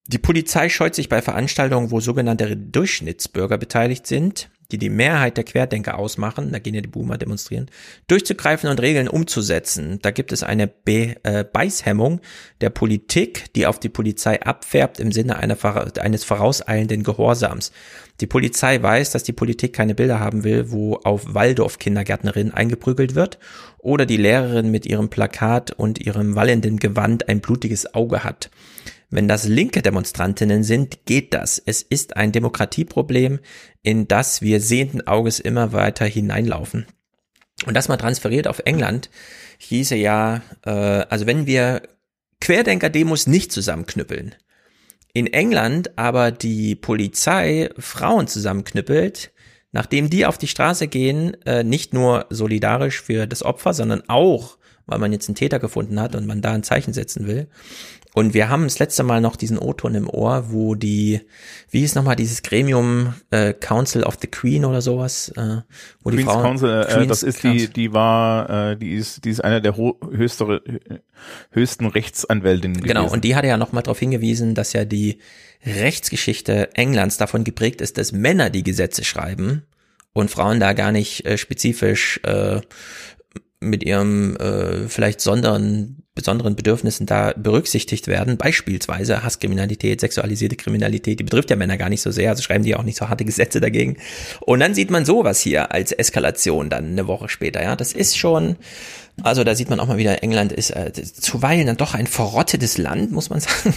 die 0.06 0.18
Polizei 0.18 0.68
scheut 0.68 0.94
sich 0.94 1.08
bei 1.08 1.22
Veranstaltungen, 1.22 1.90
wo 1.90 2.00
sogenannte 2.00 2.56
Durchschnittsbürger 2.56 3.56
beteiligt 3.56 4.06
sind, 4.06 4.50
die 4.72 4.78
die 4.78 4.88
Mehrheit 4.88 5.36
der 5.36 5.44
Querdenker 5.44 5.98
ausmachen, 5.98 6.50
da 6.50 6.58
gehen 6.58 6.74
ja 6.74 6.80
die 6.80 6.88
Boomer 6.88 7.18
demonstrieren, 7.18 7.70
durchzugreifen 8.08 8.70
und 8.70 8.80
Regeln 8.80 9.06
umzusetzen. 9.06 9.98
Da 10.02 10.10
gibt 10.10 10.32
es 10.32 10.42
eine 10.42 10.66
Be 10.66 11.16
äh, 11.22 11.44
Beißhemmung 11.44 12.20
der 12.60 12.70
Politik, 12.70 13.52
die 13.54 13.66
auf 13.66 13.78
die 13.78 13.90
Polizei 13.90 14.40
abfärbt 14.42 14.98
im 14.98 15.12
Sinne 15.12 15.36
einer, 15.36 15.56
eines 16.00 16.24
vorauseilenden 16.24 17.04
Gehorsams. 17.04 17.70
Die 18.20 18.26
Polizei 18.26 18.80
weiß, 18.80 19.10
dass 19.10 19.24
die 19.24 19.32
Politik 19.32 19.72
keine 19.72 19.94
Bilder 19.94 20.20
haben 20.20 20.44
will, 20.44 20.70
wo 20.70 20.97
auf 20.97 21.34
Waldorf-Kindergärtnerin 21.34 22.52
eingeprügelt 22.52 23.14
wird 23.14 23.39
oder 23.78 24.06
die 24.06 24.16
Lehrerin 24.16 24.70
mit 24.70 24.86
ihrem 24.86 25.09
Plakat 25.09 25.72
und 25.72 25.98
ihrem 25.98 26.34
wallenden 26.34 26.78
Gewand 26.78 27.28
ein 27.28 27.40
blutiges 27.40 27.94
Auge 27.94 28.22
hat. 28.22 28.51
Wenn 29.10 29.28
das 29.28 29.47
linke 29.47 29.82
Demonstrantinnen 29.82 30.62
sind, 30.62 31.05
geht 31.05 31.34
das. 31.34 31.60
Es 31.64 31.82
ist 31.82 32.16
ein 32.16 32.32
Demokratieproblem, 32.32 33.40
in 33.82 34.09
das 34.09 34.40
wir 34.40 34.60
sehenden 34.60 35.06
Auges 35.06 35.40
immer 35.40 35.72
weiter 35.72 36.06
hineinlaufen. 36.06 36.86
Und 37.66 37.74
das 37.74 37.89
mal 37.89 37.98
transferiert 37.98 38.48
auf 38.48 38.62
England 38.64 39.10
hieße 39.59 39.97
ja, 39.97 40.43
äh, 40.64 40.70
also 40.70 41.26
wenn 41.26 41.47
wir 41.47 41.82
Querdenker-Demos 42.40 43.26
nicht 43.26 43.52
zusammenknüppeln, 43.52 44.34
in 45.12 45.26
England 45.26 45.97
aber 45.98 46.30
die 46.30 46.74
Polizei 46.74 47.70
Frauen 47.78 48.26
zusammenknüppelt, 48.26 49.32
nachdem 49.72 50.10
die 50.10 50.26
auf 50.26 50.39
die 50.39 50.48
Straße 50.48 50.89
gehen, 50.89 51.36
äh, 51.44 51.64
nicht 51.64 51.93
nur 51.93 52.26
solidarisch 52.30 53.02
für 53.02 53.26
das 53.26 53.43
Opfer, 53.43 53.74
sondern 53.74 54.02
auch, 54.09 54.59
weil 54.86 54.98
man 54.98 55.12
jetzt 55.12 55.28
einen 55.28 55.36
Täter 55.36 55.59
gefunden 55.59 56.01
hat 56.01 56.14
und 56.14 56.26
man 56.26 56.40
da 56.40 56.52
ein 56.52 56.62
Zeichen 56.62 56.93
setzen 56.93 57.26
will, 57.26 57.48
und 58.14 58.34
wir 58.34 58.51
haben 58.51 58.64
das 58.64 58.78
letzte 58.78 59.05
Mal 59.05 59.22
noch 59.22 59.36
diesen 59.36 59.59
O-Ton 59.59 59.94
im 59.94 60.09
Ohr, 60.09 60.51
wo 60.51 60.74
die, 60.74 61.22
wie 61.70 61.80
hieß 61.80 61.94
nochmal 61.94 62.14
dieses 62.14 62.43
Gremium 62.43 63.14
äh, 63.30 63.55
Council 63.55 64.05
of 64.05 64.18
the 64.20 64.26
Queen 64.26 64.66
oder 64.66 64.82
sowas, 64.82 65.32
äh, 65.36 65.62
wo 66.02 66.10
Queen's 66.10 66.20
die 66.20 66.24
Frauen, 66.24 66.43
Council, 66.43 66.82
äh, 66.82 66.93
Queen's 66.93 67.09
das 67.09 67.22
ist 67.22 67.43
die, 67.43 67.68
die 67.68 67.94
war, 67.94 68.72
äh, 68.72 68.76
die 68.76 68.93
ist, 68.93 69.24
die 69.24 69.30
ist 69.30 69.43
einer 69.43 69.62
der 69.62 69.76
höchstere, 69.76 70.62
höchsten 71.52 71.86
Rechtsanwältinnen 71.86 72.82
Genau, 72.82 73.01
gewesen. 73.01 73.14
und 73.14 73.24
die 73.24 73.34
hatte 73.34 73.48
ja 73.48 73.56
nochmal 73.56 73.82
darauf 73.82 73.98
hingewiesen, 73.98 74.55
dass 74.55 74.74
ja 74.74 74.84
die 74.84 75.18
Rechtsgeschichte 75.64 76.74
Englands 76.74 77.16
davon 77.16 77.44
geprägt 77.44 77.80
ist, 77.80 77.97
dass 77.97 78.12
Männer 78.12 78.51
die 78.51 78.62
Gesetze 78.62 79.05
schreiben 79.05 79.62
und 80.12 80.30
Frauen 80.30 80.60
da 80.60 80.74
gar 80.74 80.93
nicht 80.93 81.24
äh, 81.24 81.39
spezifisch 81.39 82.20
äh, 82.24 82.60
mit 83.60 83.84
ihrem 83.84 84.36
äh, 84.36 84.89
vielleicht 84.89 85.22
sondern 85.22 86.01
besonderen 86.14 86.56
Bedürfnissen 86.56 87.06
da 87.06 87.32
berücksichtigt 87.34 88.06
werden, 88.06 88.36
beispielsweise 88.36 89.22
Hasskriminalität, 89.22 90.01
sexualisierte 90.01 90.56
Kriminalität, 90.56 91.18
die 91.18 91.24
betrifft 91.24 91.48
ja 91.48 91.56
Männer 91.56 91.78
gar 91.78 91.89
nicht 91.89 92.02
so 92.02 92.10
sehr, 92.10 92.30
also 92.30 92.43
schreiben 92.43 92.64
die 92.64 92.76
auch 92.76 92.82
nicht 92.82 92.98
so 92.98 93.09
harte 93.09 93.24
Gesetze 93.24 93.60
dagegen. 93.60 93.97
Und 94.40 94.60
dann 94.60 94.74
sieht 94.74 94.90
man 94.90 95.06
sowas 95.06 95.40
hier 95.40 95.72
als 95.72 95.90
Eskalation 95.93 96.68
dann 96.68 96.86
eine 96.86 97.06
Woche 97.06 97.30
später, 97.30 97.62
ja, 97.62 97.76
das 97.76 97.94
ist 97.94 98.18
schon, 98.18 98.56
also 99.22 99.43
da 99.43 99.55
sieht 99.55 99.70
man 99.70 99.80
auch 99.80 99.86
mal 99.86 99.97
wieder, 99.97 100.22
England 100.22 100.52
ist 100.52 100.70
äh, 100.70 100.93
zuweilen 100.93 101.66
dann 101.66 101.78
doch 101.78 101.94
ein 101.94 102.06
verrottetes 102.06 102.76
Land, 102.76 103.10
muss 103.12 103.30
man 103.30 103.40
sagen, 103.40 103.74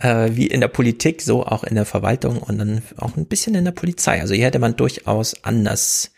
äh, 0.00 0.30
wie 0.34 0.46
in 0.46 0.60
der 0.62 0.68
Politik, 0.68 1.20
so 1.20 1.44
auch 1.44 1.64
in 1.64 1.74
der 1.74 1.84
Verwaltung 1.84 2.38
und 2.38 2.56
dann 2.56 2.82
auch 2.96 3.16
ein 3.16 3.26
bisschen 3.26 3.54
in 3.54 3.66
der 3.66 3.72
Polizei. 3.72 4.22
Also 4.22 4.32
hier 4.32 4.46
hätte 4.46 4.58
man 4.58 4.76
durchaus 4.76 5.44
anders 5.44 6.12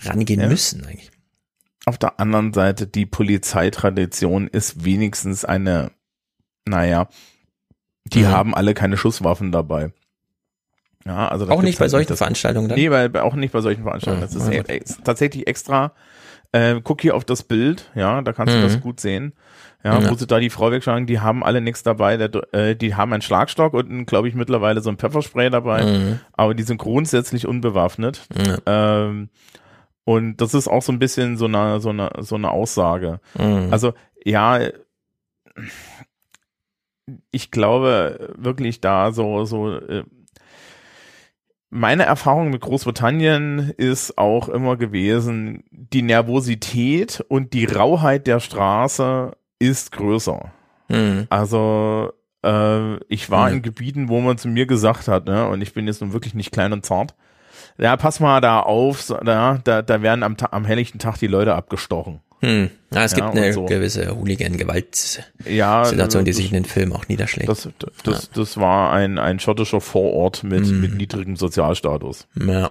rangehen 0.00 0.40
Ja. 0.40 0.48
müssen 0.48 0.84
eigentlich. 0.84 1.13
Auf 1.86 1.98
der 1.98 2.18
anderen 2.18 2.52
Seite, 2.52 2.86
die 2.86 3.06
Polizeitradition 3.06 4.48
ist 4.48 4.84
wenigstens 4.84 5.44
eine, 5.44 5.90
naja, 6.66 7.08
die 8.04 8.20
Mhm. 8.22 8.28
haben 8.28 8.54
alle 8.54 8.74
keine 8.74 8.96
Schusswaffen 8.96 9.52
dabei. 9.52 9.92
Ja, 11.06 11.28
also 11.28 11.46
Auch 11.48 11.60
nicht 11.62 11.78
bei 11.78 11.82
halt 11.84 11.90
solchen 11.90 12.08
das- 12.08 12.18
Veranstaltungen 12.18 12.68
dann? 12.68 12.78
Nee, 12.78 12.88
bei, 12.88 13.08
bei, 13.08 13.22
auch 13.22 13.34
nicht 13.34 13.52
bei 13.52 13.60
solchen 13.60 13.82
Veranstaltungen. 13.82 14.22
Ja, 14.22 14.26
das 14.26 14.34
ist, 14.34 14.46
na 14.48 14.54
e 14.54 14.76
ex- 14.76 14.98
tatsächlich 15.04 15.46
extra. 15.46 15.92
Äh, 16.52 16.80
guck 16.82 17.02
hier 17.02 17.16
auf 17.16 17.24
das 17.24 17.42
Bild, 17.42 17.90
ja, 17.94 18.22
da 18.22 18.32
kannst 18.32 18.54
du 18.54 18.58
Mhm. 18.58 18.62
das 18.62 18.80
gut 18.80 19.00
sehen. 19.00 19.34
Ja, 19.82 20.00
Ja. 20.00 20.08
wo 20.10 20.14
sie 20.14 20.26
da 20.26 20.38
die 20.40 20.48
Frau 20.48 20.70
wegschlagen, 20.70 21.06
die 21.06 21.20
haben 21.20 21.44
alle 21.44 21.60
nichts 21.60 21.82
dabei, 21.82 22.16
der, 22.16 22.30
äh, 22.54 22.74
die 22.74 22.94
haben 22.94 23.12
einen 23.12 23.20
Schlagstock 23.22 23.74
und 23.74 24.06
glaube 24.06 24.28
ich 24.28 24.34
mittlerweile 24.34 24.80
so 24.80 24.88
ein 24.88 24.96
Pfefferspray 24.96 25.50
dabei, 25.50 25.84
Mhm. 25.84 26.20
aber 26.32 26.54
die 26.54 26.62
sind 26.62 26.78
grundsätzlich 26.78 27.46
unbewaffnet. 27.46 28.26
Ähm, 28.64 29.28
und 30.04 30.36
das 30.38 30.54
ist 30.54 30.68
auch 30.68 30.82
so 30.82 30.92
ein 30.92 30.98
bisschen 30.98 31.36
so 31.36 31.46
eine, 31.46 31.80
so 31.80 31.90
eine, 31.90 32.10
so 32.20 32.34
eine 32.36 32.50
Aussage. 32.50 33.20
Mhm. 33.38 33.68
Also, 33.70 33.92
ja, 34.24 34.60
ich 37.30 37.50
glaube 37.50 38.34
wirklich 38.36 38.80
da 38.80 39.12
so, 39.12 39.44
so, 39.44 39.72
äh, 39.76 40.04
meine 41.70 42.04
Erfahrung 42.04 42.50
mit 42.50 42.60
Großbritannien 42.60 43.72
ist 43.76 44.16
auch 44.16 44.48
immer 44.48 44.76
gewesen, 44.76 45.64
die 45.70 46.02
Nervosität 46.02 47.24
und 47.28 47.52
die 47.52 47.64
Rauheit 47.64 48.26
der 48.26 48.38
Straße 48.40 49.32
ist 49.58 49.90
größer. 49.92 50.52
Mhm. 50.88 51.26
Also 51.30 52.12
äh, 52.44 52.96
ich 53.06 53.30
war 53.30 53.48
Mhm. 53.50 53.56
in 53.56 53.62
Gebieten, 53.62 54.08
wo 54.08 54.20
man 54.20 54.38
zu 54.38 54.48
mir 54.48 54.66
gesagt 54.66 55.08
hat, 55.08 55.26
ne, 55.26 55.48
und 55.48 55.62
ich 55.62 55.74
bin 55.74 55.86
jetzt 55.86 56.00
nun 56.00 56.12
wirklich 56.12 56.34
nicht 56.34 56.52
klein 56.52 56.72
und 56.72 56.86
zart, 56.86 57.14
ja, 57.78 57.96
pass 57.96 58.20
mal 58.20 58.40
da 58.40 58.60
auf, 58.60 59.02
so, 59.02 59.16
da, 59.16 59.60
da, 59.64 59.82
da 59.82 60.02
werden 60.02 60.22
am, 60.22 60.36
am 60.50 60.64
helllichten 60.64 60.98
Tag 60.98 61.18
die 61.18 61.26
Leute 61.26 61.54
abgestochen. 61.54 62.20
Hm. 62.40 62.70
Ja, 62.92 63.04
es 63.04 63.12
Ja, 63.12 63.16
gibt 63.26 63.36
eine 63.38 63.52
so. 63.52 63.64
gewisse 63.64 64.14
Hooligan-Gewalt-Situation, 64.16 65.56
Ja, 65.56 66.22
die 66.22 66.32
sich 66.32 66.48
in 66.48 66.54
den 66.54 66.64
Filmen 66.64 66.92
auch 66.92 67.08
niederschlägt. 67.08 67.48
Das, 67.48 67.68
das, 68.02 68.30
das 68.30 68.56
war 68.58 68.92
ein, 68.92 69.18
ein 69.18 69.38
schottischer 69.40 69.80
Vorort 69.80 70.42
mit, 70.44 70.66
Mhm. 70.66 70.80
mit 70.80 70.94
niedrigem 70.94 71.36
Sozialstatus. 71.36 72.26
Ja. 72.34 72.70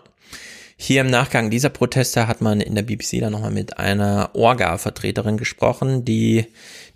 Hier 0.76 1.02
im 1.02 1.10
Nachgang 1.10 1.50
dieser 1.50 1.70
Proteste 1.70 2.28
hat 2.28 2.42
man 2.42 2.60
in 2.60 2.76
der 2.76 2.82
BBC 2.84 3.20
dann 3.20 3.32
nochmal 3.32 3.52
mit 3.52 3.78
einer 3.78 4.32
Orga-Vertreterin 4.34 5.38
gesprochen, 5.38 6.04
die 6.04 6.46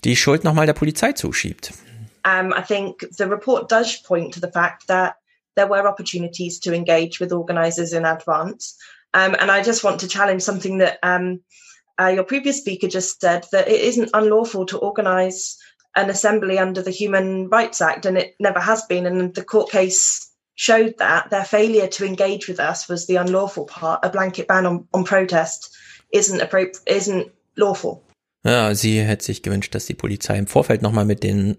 die 0.03 0.15
Schuld 0.15 0.43
nochmal 0.43 0.65
der 0.65 0.73
Polizei 0.73 1.13
zuschiebt. 1.13 1.73
Um, 2.25 2.51
I 2.51 2.61
think 2.67 3.07
the 3.11 3.23
report 3.23 3.71
does 3.71 4.01
point 4.03 4.33
to 4.33 4.39
the 4.41 4.51
fact 4.51 4.87
that 4.87 5.13
there 5.57 5.67
were 5.67 5.87
opportunities 5.87 6.59
to 6.59 6.73
engage 6.73 7.19
with 7.19 7.33
organisers 7.33 7.91
in 7.91 8.05
advance. 8.05 8.77
Um, 9.13 9.35
and 9.39 9.51
I 9.51 9.61
just 9.61 9.83
want 9.83 9.99
to 10.01 10.07
challenge 10.07 10.43
something 10.43 10.77
that 10.77 10.99
um, 11.03 11.41
uh, 11.99 12.07
your 12.07 12.23
previous 12.23 12.59
speaker 12.59 12.87
just 12.87 13.19
said 13.19 13.45
that 13.51 13.67
it 13.67 13.81
isn't 13.81 14.11
unlawful 14.13 14.65
to 14.67 14.77
organise 14.77 15.57
an 15.95 16.09
assembly 16.09 16.59
under 16.59 16.81
the 16.81 16.91
Human 16.91 17.49
Rights 17.49 17.81
Act, 17.81 18.05
and 18.05 18.17
it 18.17 18.35
never 18.39 18.59
has 18.59 18.83
been. 18.83 19.05
And 19.05 19.33
the 19.33 19.43
court 19.43 19.71
case 19.71 20.31
showed 20.55 20.95
that 20.99 21.31
their 21.31 21.43
failure 21.43 21.87
to 21.87 22.05
engage 22.05 22.47
with 22.47 22.59
us 22.59 22.87
was 22.87 23.07
the 23.07 23.15
unlawful 23.15 23.65
part. 23.65 24.05
A 24.05 24.09
blanket 24.09 24.47
ban 24.47 24.65
on, 24.65 24.87
on 24.93 25.03
protest 25.03 25.75
isn't 26.13 26.41
isn't 26.85 27.31
lawful. 27.57 28.03
Ja, 28.45 28.73
sie 28.75 29.01
hätte 29.01 29.25
sich 29.25 29.41
gewünscht, 29.41 29.73
dass 29.73 29.87
die 29.87 29.95
Polizei 29.95 30.37
im 30.37 30.47
Vorfeld 30.47 30.81
nochmal 30.81 31.05
mit 31.05 31.23
den 31.23 31.57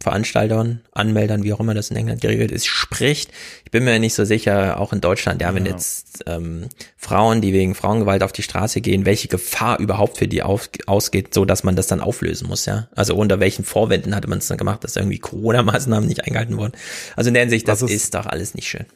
Veranstaltern, 0.00 0.80
Anmeldern, 0.92 1.42
wie 1.44 1.52
auch 1.52 1.60
immer 1.60 1.74
das 1.74 1.90
in 1.90 1.96
England 1.96 2.20
geregelt 2.20 2.50
ist, 2.50 2.66
spricht. 2.66 3.30
Ich 3.64 3.70
bin 3.70 3.84
mir 3.84 3.98
nicht 3.98 4.14
so 4.14 4.24
sicher, 4.24 4.80
auch 4.80 4.92
in 4.92 5.00
Deutschland, 5.00 5.40
ja, 5.42 5.54
wenn 5.54 5.66
Ja. 5.66 5.72
jetzt 5.72 6.24
ähm, 6.26 6.68
Frauen, 6.96 7.40
die 7.40 7.52
wegen 7.52 7.74
Frauengewalt 7.74 8.22
auf 8.22 8.32
die 8.32 8.42
Straße 8.42 8.80
gehen, 8.80 9.06
welche 9.06 9.28
Gefahr 9.28 9.78
überhaupt 9.78 10.18
für 10.18 10.28
die 10.28 10.42
auf, 10.42 10.68
ausgeht, 10.86 11.34
so 11.34 11.44
dass 11.44 11.64
man 11.64 11.76
das 11.76 11.86
dann 11.86 12.00
auflösen 12.00 12.48
muss, 12.48 12.66
ja. 12.66 12.88
Also 12.94 13.14
unter 13.16 13.40
welchen 13.40 13.64
Vorwänden 13.64 14.14
hatte 14.14 14.28
man 14.28 14.38
es 14.38 14.46
dann 14.48 14.58
gemacht, 14.58 14.84
dass 14.84 14.96
irgendwie 14.96 15.18
Corona-Maßnahmen 15.18 16.08
nicht 16.08 16.24
eingehalten 16.26 16.56
wurden. 16.56 16.72
Also 17.16 17.28
in 17.28 17.34
der 17.34 17.42
Hinsicht, 17.42 17.66
das 17.68 17.82
ist, 17.82 17.90
ist- 17.90 18.14
doch 18.14 18.26
alles 18.26 18.54
nicht 18.54 18.68
schön. 18.68 18.86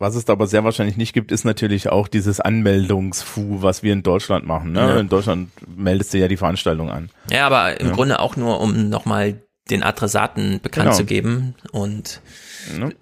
Was 0.00 0.16
es 0.16 0.28
aber 0.28 0.48
sehr 0.48 0.64
wahrscheinlich 0.64 0.96
nicht 0.96 1.12
gibt, 1.12 1.30
ist 1.30 1.44
natürlich 1.44 1.88
auch 1.88 2.08
dieses 2.08 2.40
Anmeldungsfu, 2.40 3.62
was 3.62 3.82
wir 3.84 3.92
in 3.92 4.02
Deutschland 4.02 4.44
machen. 4.44 4.72
Ne? 4.72 4.80
Ja. 4.80 4.98
In 4.98 5.08
Deutschland 5.08 5.50
meldest 5.76 6.12
du 6.12 6.18
ja 6.18 6.26
die 6.28 6.36
Veranstaltung 6.36 6.90
an. 6.90 7.10
Ja, 7.30 7.46
aber 7.46 7.80
im 7.80 7.88
Ja. 7.88 7.92
Grunde 7.94 8.18
auch 8.18 8.36
nur, 8.36 8.60
um 8.60 8.88
nochmal 8.88 9.40
den 9.70 9.82
Adressaten 9.82 10.60
bekannt 10.60 10.86
Genau. 10.86 10.96
zu 10.96 11.04
geben 11.04 11.54
und 11.72 12.20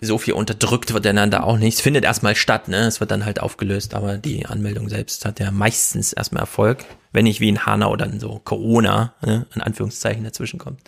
so 0.01 0.18
viel 0.18 0.34
unterdrückt 0.34 0.93
wird 0.93 1.05
dann 1.05 1.30
da 1.30 1.43
auch 1.43 1.56
nicht. 1.56 1.74
Es 1.76 1.80
findet 1.80 2.05
erstmal 2.05 2.34
statt, 2.34 2.68
ne? 2.68 2.86
Es 2.86 3.01
wird 3.01 3.10
dann 3.10 3.24
halt 3.24 3.40
aufgelöst, 3.40 3.94
aber 3.94 4.16
die 4.18 4.47
Anmeldung 4.47 4.89
selbst 4.89 5.24
hat 5.24 5.39
ja 5.40 5.51
meistens 5.51 6.12
erstmal 6.12 6.43
Erfolg, 6.43 6.84
wenn 7.12 7.24
nicht 7.24 7.40
wie 7.40 7.48
in 7.48 7.64
Hanau 7.64 7.94
dann 7.97 8.18
so 8.18 8.40
Corona, 8.43 9.14
ne? 9.24 9.47
in 9.55 9.60
Anführungszeichen 9.60 10.24
dazwischen 10.24 10.59
kommt. 10.59 10.80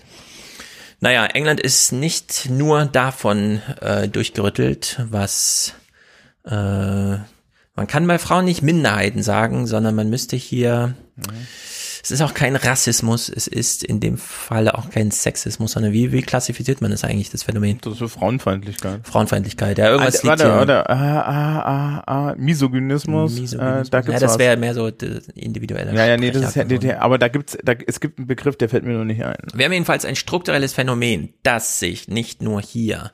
Naja, 1.01 1.27
England 1.27 1.61
ist 1.61 1.93
nicht 1.93 2.49
nur 2.51 2.87
davon 2.87 3.61
äh, 3.81 4.09
durchgerüttelt, 4.09 5.01
was 5.11 5.75
äh, 6.45 7.17
man 7.75 7.87
kann 7.87 8.07
bei 8.07 8.19
Frauen 8.19 8.45
nicht 8.45 8.63
Minderheiten 8.63 9.23
sagen, 9.23 9.67
sondern 9.67 9.95
man 9.95 10.11
müsste 10.11 10.37
hier 10.37 10.95
es 12.05 12.11
ist 12.11 12.21
auch 12.21 12.35
kein 12.35 12.55
Rassismus, 12.55 13.31
es 13.31 13.47
ist 13.47 13.83
in 13.83 13.99
dem 13.99 14.19
Falle 14.19 14.77
auch 14.77 14.91
kein 14.91 15.11
Sexismus, 15.11 15.73
sondern 15.73 15.95
wie, 15.95 16.13
wie 16.13 16.21
klassifiziert 16.21 16.83
man 16.83 16.91
das 16.91 17.03
eigentlich, 17.03 17.31
das 17.31 17.45
Phänomen? 17.45 17.79
Das 17.81 17.99
ist 17.99 18.13
Frauenfeindlichkeit. 18.13 19.01
Frauenfeindlichkeit, 19.05 19.79
ja, 19.79 19.89
irgendwas 19.89 20.17
ah, 20.17 20.19
liegt 20.19 20.27
warte, 20.27 20.45
hier. 20.45 20.55
warte, 20.55 20.91
ah, 20.91 21.21
ah, 21.23 21.63
ah, 21.63 22.03
ah, 22.07 22.35
Misogynismus, 22.37 23.41
Misogynismus. 23.41 23.89
Äh, 23.89 23.91
da 23.91 24.01
gibt's 24.03 24.21
ja, 24.21 24.27
das 24.27 24.39
wäre 24.39 24.59
mehr 24.59 24.75
so 24.75 24.91
individueller 25.35 25.95
Ja, 25.95 26.05
ja, 26.05 26.17
nee, 26.19 26.31
das 26.31 26.55
ist 26.55 26.83
ja, 26.85 27.01
aber 27.01 27.17
da 27.17 27.29
gibt's, 27.29 27.57
da, 27.65 27.73
es 27.73 28.01
gibt 28.01 28.19
einen 28.19 28.27
Begriff, 28.27 28.57
der 28.57 28.69
fällt 28.69 28.85
mir 28.85 28.93
nur 28.93 29.07
nicht 29.07 29.25
ein. 29.25 29.37
Wir 29.55 29.65
haben 29.65 29.73
jedenfalls 29.73 30.05
ein 30.05 30.17
strukturelles 30.17 30.75
Phänomen, 30.75 31.33
das 31.43 31.79
sich 31.79 32.09
nicht 32.09 32.43
nur 32.43 32.61
hier 32.61 33.13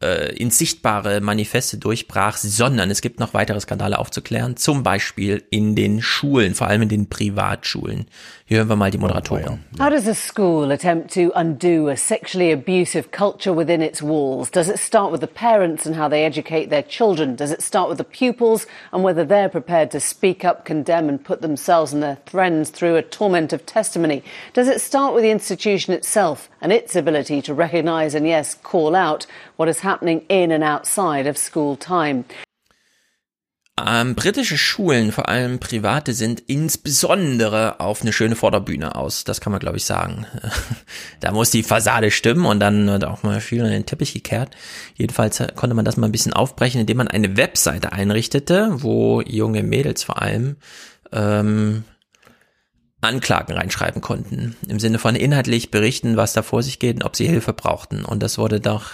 äh, 0.00 0.34
ins 0.36 0.58
sichtbare 0.58 1.20
Manifeste 1.20 1.76
durchbrach, 1.76 2.36
sondern 2.36 2.90
es 2.90 3.00
gibt 3.00 3.18
noch 3.18 3.34
weitere 3.34 3.60
Skandale 3.60 3.98
aufzuklären, 3.98 4.56
zum 4.56 4.82
Beispiel 4.82 5.42
in 5.50 5.74
den 5.74 6.02
Schulen, 6.02 6.54
vor 6.54 6.68
allem 6.68 6.82
in 6.82 6.88
den 6.88 7.08
Privatschulen. 7.08 8.06
Hier 8.44 8.58
hören 8.58 8.68
wir 8.68 8.76
mal 8.76 8.90
die 8.90 8.98
Moderatorin. 8.98 9.64
How 9.78 9.90
does 9.90 10.06
a 10.06 10.14
school 10.14 10.70
attempt 10.72 11.12
to 11.14 11.32
undo 11.34 11.88
a 11.88 11.96
sexually 11.96 12.52
abusive 12.52 13.10
culture 13.10 13.54
within 13.54 13.82
its 13.82 14.00
walls? 14.00 14.50
Does 14.50 14.68
it 14.68 14.78
start 14.78 15.12
with 15.12 15.20
the 15.20 15.26
parents 15.26 15.84
and 15.84 15.98
how 15.98 16.08
they 16.08 16.24
educate 16.24 16.70
their 16.70 16.82
children? 16.82 17.36
Does 17.36 17.50
it 17.50 17.60
start 17.60 17.88
with 17.88 17.98
the 17.98 18.04
pupils 18.04 18.66
and 18.92 19.02
whether 19.02 19.24
they're 19.24 19.50
prepared 19.50 19.90
to 19.90 20.00
speak 20.00 20.44
up, 20.44 20.64
condemn 20.64 21.08
and 21.08 21.22
put 21.22 21.42
themselves 21.42 21.92
and 21.92 22.02
their 22.02 22.18
friends 22.24 22.70
through 22.70 22.96
a 22.96 23.02
torment 23.02 23.52
of 23.52 23.66
testimony? 23.66 24.22
Does 24.54 24.68
it 24.68 24.80
start 24.80 25.12
with 25.12 25.24
the 25.24 25.30
institution 25.30 25.92
itself 25.92 26.48
and 26.60 26.72
its 26.72 26.96
ability 26.96 27.42
to 27.42 27.52
recognise 27.52 28.14
and 28.14 28.26
yes, 28.26 28.54
call 28.54 28.94
out 28.94 29.26
what 29.58 29.68
is 29.68 29.84
happening 29.84 30.22
in 30.28 30.50
and 30.50 30.64
outside 30.64 31.28
of 31.28 31.36
school 31.36 31.76
time? 31.76 32.24
Ähm, 33.86 34.16
britische 34.16 34.58
Schulen, 34.58 35.12
vor 35.12 35.28
allem 35.28 35.60
private, 35.60 36.12
sind 36.12 36.40
insbesondere 36.40 37.78
auf 37.78 38.02
eine 38.02 38.12
schöne 38.12 38.34
Vorderbühne 38.34 38.96
aus. 38.96 39.22
Das 39.22 39.40
kann 39.40 39.52
man, 39.52 39.60
glaube 39.60 39.76
ich, 39.76 39.84
sagen. 39.84 40.26
da 41.20 41.30
muss 41.30 41.50
die 41.50 41.62
Fassade 41.62 42.10
stimmen 42.10 42.44
und 42.44 42.58
dann 42.58 42.86
wird 42.88 43.04
auch 43.04 43.22
mal 43.22 43.40
viel 43.40 43.64
in 43.64 43.70
den 43.70 43.86
Teppich 43.86 44.14
gekehrt. 44.14 44.56
Jedenfalls 44.96 45.42
konnte 45.54 45.76
man 45.76 45.84
das 45.84 45.96
mal 45.96 46.08
ein 46.08 46.12
bisschen 46.12 46.32
aufbrechen, 46.32 46.80
indem 46.80 46.96
man 46.96 47.08
eine 47.08 47.36
Webseite 47.36 47.92
einrichtete, 47.92 48.82
wo 48.82 49.20
junge 49.20 49.62
Mädels 49.62 50.02
vor 50.02 50.20
allem 50.20 50.56
ähm, 51.12 51.84
Anklagen 53.00 53.52
reinschreiben 53.52 54.02
konnten. 54.02 54.56
Im 54.66 54.80
Sinne 54.80 54.98
von 54.98 55.14
inhaltlich 55.14 55.70
berichten, 55.70 56.16
was 56.16 56.32
da 56.32 56.42
vor 56.42 56.64
sich 56.64 56.80
geht 56.80 56.96
und 56.96 57.04
ob 57.04 57.14
sie 57.14 57.28
Hilfe 57.28 57.52
brauchten. 57.52 58.04
Und 58.04 58.24
das 58.24 58.38
wurde 58.38 58.60
doch 58.60 58.90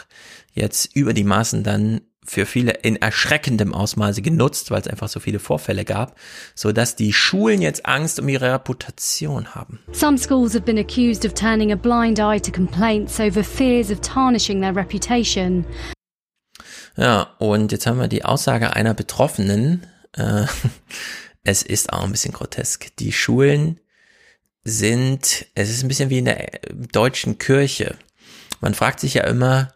jetzt 0.55 0.97
über 0.97 1.13
die 1.13 1.25
Maßen 1.25 1.63
dann 1.63 2.01
für 2.25 2.47
viele 2.47 2.73
in 2.73 2.97
erschreckendem 2.97 3.75
Ausmaße 3.75 4.23
genutzt, 4.23 4.71
weil 4.71 4.81
es 4.81 4.89
einfach 4.89 5.09
so 5.09 5.21
viele 5.21 5.39
Vorfälle 5.39 5.85
gab, 5.85 6.17
so 6.55 6.73
dass 6.73 6.97
die 6.97 7.13
Schulen 7.13 7.61
jetzt 7.61 7.85
Angst 7.85 8.19
um 8.19 8.29
ihre 8.29 8.53
Reputation 8.53 9.55
haben. 9.55 9.81
Some 9.93 10.17
schools 10.17 10.55
have 10.55 10.65
been 10.65 10.79
accused 10.79 11.27
of 11.27 11.35
turning 11.35 11.71
a 11.73 11.77
blind 11.77 12.19
eye 12.19 12.41
to 12.41 12.51
complaints 12.51 13.21
over 13.21 13.45
fears 13.45 13.91
of 13.91 14.01
tarnishing 14.01 14.63
their 14.63 14.75
reputation. 14.75 15.67
Ja, 16.97 17.35
und 17.39 17.73
jetzt 17.73 17.87
haben 17.87 17.99
wir 17.99 18.09
die 18.09 18.25
Aussage 18.25 18.75
einer 18.75 18.95
Betroffenen. 18.95 19.87
Äh, 20.13 20.47
es 21.45 21.63
ist 21.63 21.93
auch 21.93 22.05
ein 22.05 22.13
bisschen 22.13 22.33
grotesk. 22.33 22.97
Die 22.97 23.13
Schulen 23.13 23.81
sind, 24.63 25.47
es 25.55 25.69
ist 25.69 25.83
ein 25.83 25.89
bisschen 25.89 26.09
wie 26.09 26.19
in 26.19 26.25
der 26.25 26.61
deutschen 26.93 27.37
Kirche. 27.39 27.97
Man 28.63 28.73
fragt 28.73 29.01
sich 29.01 29.15
ja 29.15 29.25
immer, 29.25 29.74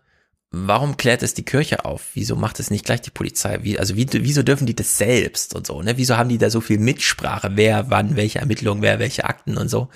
warum 0.50 0.96
klärt 0.96 1.22
es 1.22 1.34
die 1.34 1.44
Kirche 1.44 1.84
auf? 1.84 2.10
Wieso 2.14 2.36
macht 2.36 2.60
es 2.60 2.70
nicht 2.70 2.84
gleich 2.84 3.00
die 3.00 3.10
Polizei? 3.10 3.58
Wie, 3.62 3.78
also 3.78 3.96
wie, 3.96 4.06
wieso 4.10 4.42
dürfen 4.42 4.66
die 4.66 4.74
das 4.74 4.98
selbst 4.98 5.54
und 5.54 5.66
so? 5.66 5.82
Ne? 5.82 5.96
Wieso 5.96 6.16
haben 6.16 6.28
die 6.28 6.38
da 6.38 6.50
so 6.50 6.60
viel 6.60 6.78
Mitsprache? 6.78 7.50
Wer, 7.54 7.90
wann, 7.90 8.16
welche 8.16 8.38
Ermittlungen, 8.38 8.82
wer, 8.82 8.98
welche 8.98 9.24
Akten 9.24 9.56
und 9.58 9.68
so? 9.68 9.88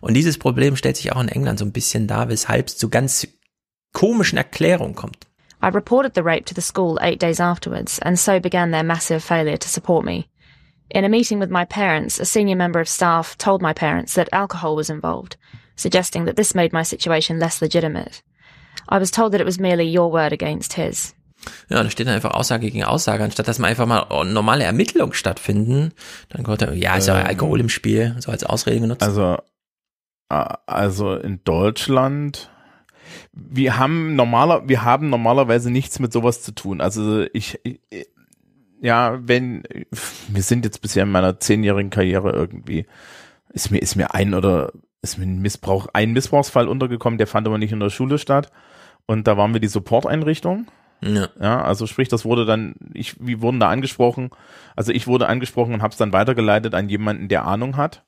Und 0.00 0.14
dieses 0.14 0.38
Problem 0.38 0.76
stellt 0.76 0.96
sich 0.96 1.12
auch 1.12 1.20
in 1.20 1.28
England 1.28 1.58
so 1.58 1.64
ein 1.64 1.72
bisschen 1.72 2.06
dar, 2.06 2.28
weshalb 2.28 2.68
es 2.68 2.76
zu 2.76 2.88
ganz 2.88 3.26
komischen 3.92 4.38
Erklärungen 4.38 4.94
kommt. 4.94 5.26
I 5.62 5.68
reported 5.68 6.14
the 6.14 6.22
rape 6.22 6.46
to 6.46 6.54
the 6.54 6.62
school 6.62 6.98
eight 7.02 7.20
days 7.20 7.38
afterwards, 7.38 7.98
and 7.98 8.18
so 8.18 8.40
began 8.40 8.70
their 8.70 8.82
massive 8.82 9.22
failure 9.22 9.58
to 9.58 9.68
support 9.68 10.06
me. 10.06 10.26
In 10.88 11.04
a 11.04 11.08
meeting 11.08 11.38
with 11.38 11.50
my 11.50 11.66
parents, 11.66 12.18
a 12.18 12.24
senior 12.24 12.56
member 12.56 12.80
of 12.80 12.88
staff 12.88 13.36
told 13.36 13.60
my 13.60 13.74
parents 13.74 14.14
that 14.14 14.32
alcohol 14.32 14.74
was 14.74 14.88
involved, 14.88 15.36
suggesting 15.76 16.24
that 16.24 16.36
this 16.36 16.54
made 16.54 16.72
my 16.72 16.82
situation 16.82 17.38
less 17.38 17.60
legitimate. 17.60 18.22
I 18.90 19.00
was 19.00 19.10
told 19.10 19.32
that 19.32 19.40
it 19.40 19.46
was 19.46 19.58
merely 19.58 19.96
your 19.96 20.12
word 20.12 20.32
against 20.32 20.74
his. 20.74 21.14
Ja, 21.70 21.82
da 21.82 21.88
steht 21.88 22.06
dann 22.06 22.14
einfach 22.14 22.32
Aussage 22.32 22.66
gegen 22.66 22.84
Aussage, 22.84 23.24
anstatt 23.24 23.48
dass 23.48 23.58
man 23.58 23.70
einfach 23.70 23.86
mal 23.86 24.24
normale 24.24 24.64
Ermittlungen 24.64 25.14
stattfinden, 25.14 25.92
dann 26.28 26.42
kommt 26.42 26.60
er, 26.60 26.74
ja, 26.74 26.96
ist 26.96 27.08
ja 27.08 27.18
ähm, 27.18 27.26
Alkohol 27.26 27.60
im 27.60 27.70
Spiel, 27.70 28.14
so 28.18 28.30
als 28.30 28.44
Ausrede 28.44 28.80
genutzt. 28.80 29.02
Also, 29.02 29.38
also 30.28 31.14
in 31.14 31.42
Deutschland, 31.44 32.50
wir 33.32 33.78
haben 33.78 34.16
normaler, 34.16 34.68
wir 34.68 34.84
haben 34.84 35.08
normalerweise 35.08 35.70
nichts 35.70 35.98
mit 35.98 36.12
sowas 36.12 36.42
zu 36.42 36.52
tun. 36.52 36.80
Also 36.80 37.24
ich, 37.32 37.58
ich 37.64 37.80
ja, 38.80 39.18
wenn, 39.22 39.62
wir 40.28 40.42
sind 40.42 40.64
jetzt 40.64 40.80
bisher 40.80 41.02
in 41.02 41.10
meiner 41.10 41.38
zehnjährigen 41.38 41.90
Karriere 41.90 42.32
irgendwie, 42.32 42.86
ist 43.52 43.70
mir, 43.70 43.78
ist 43.78 43.96
mir 43.96 44.14
ein 44.14 44.34
oder 44.34 44.72
ist 45.02 45.18
mir 45.18 45.24
ein 45.24 45.40
Missbrauch, 45.40 45.88
ein 45.92 46.12
Missbrauchsfall 46.12 46.68
untergekommen, 46.68 47.18
der 47.18 47.26
fand 47.26 47.46
aber 47.46 47.58
nicht 47.58 47.72
in 47.72 47.80
der 47.80 47.90
Schule 47.90 48.18
statt. 48.18 48.50
Und 49.10 49.26
da 49.26 49.36
waren 49.36 49.52
wir 49.52 49.58
die 49.58 49.66
Support-Einrichtung. 49.66 50.68
Ja. 51.00 51.30
ja, 51.40 51.64
also 51.64 51.88
sprich, 51.88 52.06
das 52.06 52.24
wurde 52.24 52.44
dann, 52.44 52.76
ich, 52.94 53.16
wir 53.18 53.40
wurden 53.40 53.58
da 53.58 53.68
angesprochen, 53.68 54.30
also 54.76 54.92
ich 54.92 55.08
wurde 55.08 55.26
angesprochen 55.26 55.74
und 55.74 55.82
habe 55.82 55.90
es 55.90 55.98
dann 55.98 56.12
weitergeleitet 56.12 56.74
an 56.74 56.88
jemanden, 56.88 57.26
der 57.26 57.44
Ahnung 57.44 57.76
hat. 57.76 58.04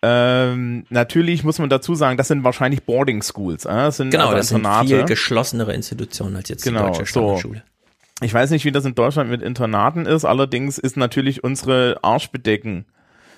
Ähm, 0.00 0.86
natürlich 0.88 1.44
muss 1.44 1.58
man 1.58 1.68
dazu 1.68 1.94
sagen, 1.94 2.16
das 2.16 2.28
sind 2.28 2.42
wahrscheinlich 2.42 2.84
Boarding 2.84 3.20
Schools. 3.20 3.66
Äh? 3.66 3.68
Das 3.68 3.98
sind 3.98 4.12
genau, 4.12 4.28
also 4.28 4.36
das 4.38 4.50
Internate. 4.50 4.88
sind 4.88 4.96
viel 4.96 5.04
geschlossenere 5.04 5.74
Institutionen 5.74 6.36
als 6.36 6.48
jetzt 6.48 6.64
genau, 6.64 6.86
die 6.86 6.86
deutsche 6.92 7.06
Standardschule. 7.06 7.62
So. 8.18 8.24
Ich 8.24 8.32
weiß 8.32 8.48
nicht, 8.48 8.64
wie 8.64 8.72
das 8.72 8.86
in 8.86 8.94
Deutschland 8.94 9.28
mit 9.28 9.42
Internaten 9.42 10.06
ist, 10.06 10.24
allerdings 10.24 10.78
ist 10.78 10.96
natürlich 10.96 11.44
unsere 11.44 11.98
Arschbedecken 12.00 12.86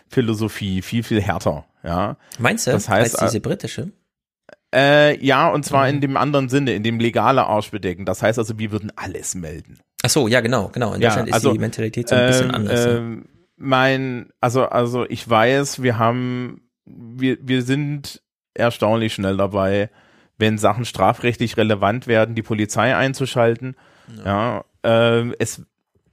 Philosophie 0.09 0.83
viel, 0.83 1.03
viel 1.03 1.21
härter. 1.21 1.65
Ja. 1.83 2.17
Meinst 2.39 2.69
du, 2.69 2.71
das 2.71 2.89
heißt, 2.89 3.21
als 3.21 3.33
diese 3.33 3.41
britische? 3.41 3.91
Äh, 4.75 5.25
ja, 5.25 5.49
und 5.49 5.65
zwar 5.65 5.85
mhm. 5.85 5.95
in 5.95 6.01
dem 6.01 6.17
anderen 6.17 6.49
Sinne, 6.49 6.75
in 6.75 6.83
dem 6.83 6.99
legale 6.99 7.47
Arschbedecken. 7.47 8.05
Das 8.05 8.23
heißt 8.23 8.39
also, 8.39 8.59
wir 8.59 8.73
würden 8.73 8.93
alles 8.97 9.35
melden. 9.35 9.79
Ach 10.03 10.11
so, 10.11 10.29
ja, 10.29 10.41
genau, 10.41 10.69
genau. 10.69 10.95
In 10.95 11.01
Deutschland 11.01 11.29
ja, 11.29 11.35
also, 11.35 11.51
ist 11.51 11.55
die 11.55 11.61
Mentalität 11.61 12.09
so 12.09 12.15
ein 12.15 12.27
bisschen 12.27 12.49
ähm, 12.49 12.55
anders. 12.55 12.87
Ähm, 12.87 13.25
mein, 13.57 14.31
also, 14.41 14.67
also 14.67 15.07
ich 15.09 15.29
weiß, 15.29 15.83
wir 15.83 15.99
haben, 15.99 16.63
wir, 16.85 17.39
wir 17.41 17.63
sind 17.63 18.23
erstaunlich 18.55 19.15
schnell 19.15 19.37
dabei, 19.37 19.91
wenn 20.39 20.59
Sachen 20.59 20.85
strafrechtlich 20.85 21.57
relevant 21.57 22.07
werden, 22.07 22.35
die 22.35 22.43
Polizei 22.43 22.95
einzuschalten. 22.95 23.77
Ja, 24.25 24.65
ja 24.85 25.21
äh, 25.21 25.33
es 25.39 25.63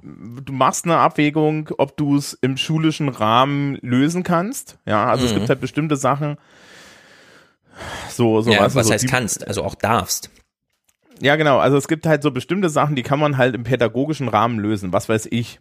du 0.04 0.52
machst 0.52 0.86
eine 0.86 0.98
Abwägung, 0.98 1.70
ob 1.78 1.96
du 1.98 2.18
es 2.18 2.34
im 2.34 2.58
schulischen 2.58 3.10
Rahmen 3.10 3.78
lösen 3.82 4.24
kannst. 4.24 4.78
Ja, 4.86 5.06
also 5.06 5.24
mhm. 5.24 5.30
es 5.30 5.36
gibt 5.36 5.50
halt 5.50 5.62
bestimmte 5.62 5.96
Sachen. 5.96 6.38
So, 8.10 8.41
so 8.41 8.52
ja, 8.52 8.60
was, 8.62 8.76
was 8.76 8.88
so 8.88 8.94
heißt 8.94 9.08
kannst, 9.08 9.48
also 9.48 9.64
auch 9.64 9.76
darfst. 9.76 10.30
Ja, 11.22 11.36
genau. 11.36 11.60
Also 11.60 11.78
es 11.78 11.88
gibt 11.88 12.06
halt 12.06 12.24
so 12.24 12.32
bestimmte 12.32 12.70
Sachen, 12.70 12.95
die 12.95 13.04
kann 13.04 13.20
man 13.20 13.38
halt 13.38 13.56
im 13.56 13.64
pädagogischen 13.64 14.28
Rahmen 14.28 14.60
lösen. 14.60 14.94
Was 14.94 15.10
weiß 15.10 15.28
ich. 15.32 15.60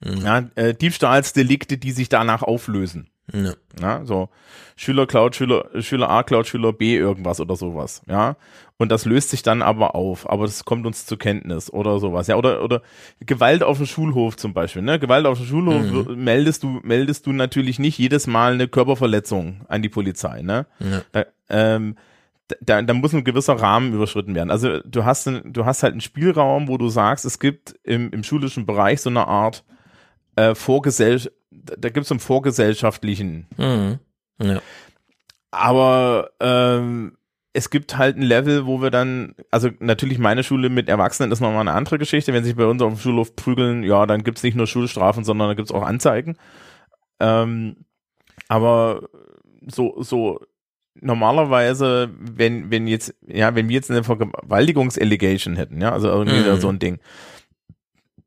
Mhm. 0.00 0.24
Ja, 0.24 0.44
äh, 0.54 0.74
Diebstahlsdelikte, 0.74 1.78
die 1.78 1.92
sich 1.92 2.08
danach 2.08 2.42
auflösen. 2.42 3.10
Ja. 3.32 3.52
ja. 3.80 4.04
so 4.04 4.28
Schüler 4.76 5.06
klaut, 5.06 5.36
Schüler, 5.36 5.68
Schüler 5.80 6.08
A 6.08 6.22
klaut, 6.22 6.46
Schüler 6.46 6.72
B 6.72 6.96
irgendwas 6.96 7.40
oder 7.40 7.56
sowas, 7.56 8.02
ja. 8.08 8.36
Und 8.78 8.92
das 8.92 9.04
löst 9.04 9.30
sich 9.30 9.42
dann 9.42 9.60
aber 9.60 9.96
auf, 9.96 10.30
aber 10.30 10.46
das 10.46 10.64
kommt 10.64 10.86
uns 10.86 11.04
zur 11.04 11.18
Kenntnis 11.18 11.70
oder 11.70 11.98
sowas, 11.98 12.28
ja. 12.28 12.36
Oder, 12.36 12.62
oder 12.62 12.82
Gewalt 13.20 13.62
auf 13.62 13.78
dem 13.78 13.86
Schulhof 13.86 14.36
zum 14.36 14.54
Beispiel, 14.54 14.82
ne? 14.82 14.98
Gewalt 14.98 15.26
auf 15.26 15.38
dem 15.38 15.46
Schulhof 15.46 15.82
mhm. 15.82 16.24
meldest 16.24 16.62
du, 16.62 16.80
meldest 16.84 17.26
du 17.26 17.32
natürlich 17.32 17.78
nicht 17.78 17.98
jedes 17.98 18.26
Mal 18.26 18.54
eine 18.54 18.68
Körperverletzung 18.68 19.62
an 19.68 19.82
die 19.82 19.88
Polizei, 19.88 20.42
ne? 20.42 20.66
Ja. 20.78 21.02
Da, 21.12 21.24
ähm, 21.48 21.96
da, 22.60 22.82
da 22.82 22.94
muss 22.94 23.12
ein 23.12 23.24
gewisser 23.24 23.54
Rahmen 23.54 23.92
überschritten 23.92 24.34
werden. 24.34 24.50
Also 24.50 24.80
du 24.80 25.04
hast, 25.04 25.26
du 25.26 25.64
hast 25.66 25.82
halt 25.82 25.92
einen 25.92 26.00
Spielraum, 26.00 26.68
wo 26.68 26.78
du 26.78 26.88
sagst, 26.88 27.24
es 27.24 27.38
gibt 27.38 27.74
im, 27.84 28.10
im 28.10 28.22
schulischen 28.22 28.64
Bereich 28.64 29.02
so 29.02 29.10
eine 29.10 29.26
Art 29.26 29.64
äh, 30.36 30.54
Vorgesellschaft, 30.54 31.34
da 31.50 31.88
gibt 31.88 32.04
es 32.04 32.10
einen 32.10 32.20
vorgesellschaftlichen. 32.20 33.46
Mhm. 33.56 33.98
Ja. 34.40 34.62
Aber 35.50 36.30
ähm, 36.40 37.16
es 37.52 37.70
gibt 37.70 37.96
halt 37.96 38.16
ein 38.16 38.22
Level, 38.22 38.66
wo 38.66 38.80
wir 38.80 38.90
dann, 38.90 39.34
also 39.50 39.70
natürlich 39.80 40.18
meine 40.18 40.44
Schule 40.44 40.68
mit 40.68 40.88
Erwachsenen 40.88 41.32
ist 41.32 41.40
nochmal 41.40 41.62
eine 41.62 41.72
andere 41.72 41.98
Geschichte. 41.98 42.32
Wenn 42.32 42.44
sich 42.44 42.56
bei 42.56 42.66
uns 42.66 42.80
auf 42.82 42.92
dem 42.92 43.00
Schulhof 43.00 43.34
prügeln, 43.34 43.82
ja, 43.82 44.06
dann 44.06 44.22
gibt's 44.22 44.42
nicht 44.42 44.54
nur 44.56 44.66
Schulstrafen, 44.66 45.24
sondern 45.24 45.48
da 45.48 45.54
gibt's 45.54 45.72
auch 45.72 45.82
Anzeigen. 45.82 46.36
Ähm, 47.18 47.76
aber 48.48 49.08
so, 49.66 50.00
so 50.02 50.40
normalerweise, 51.00 52.10
wenn, 52.18 52.70
wenn 52.70 52.86
jetzt, 52.86 53.14
ja, 53.26 53.54
wenn 53.54 53.68
wir 53.68 53.74
jetzt 53.76 53.90
eine 53.90 54.04
Vergewaltigungsallegation 54.04 55.56
hätten, 55.56 55.80
ja, 55.80 55.92
also 55.92 56.08
irgendwie 56.08 56.40
Mhm. 56.48 56.60
so 56.60 56.68
ein 56.68 56.78
Ding, 56.78 56.98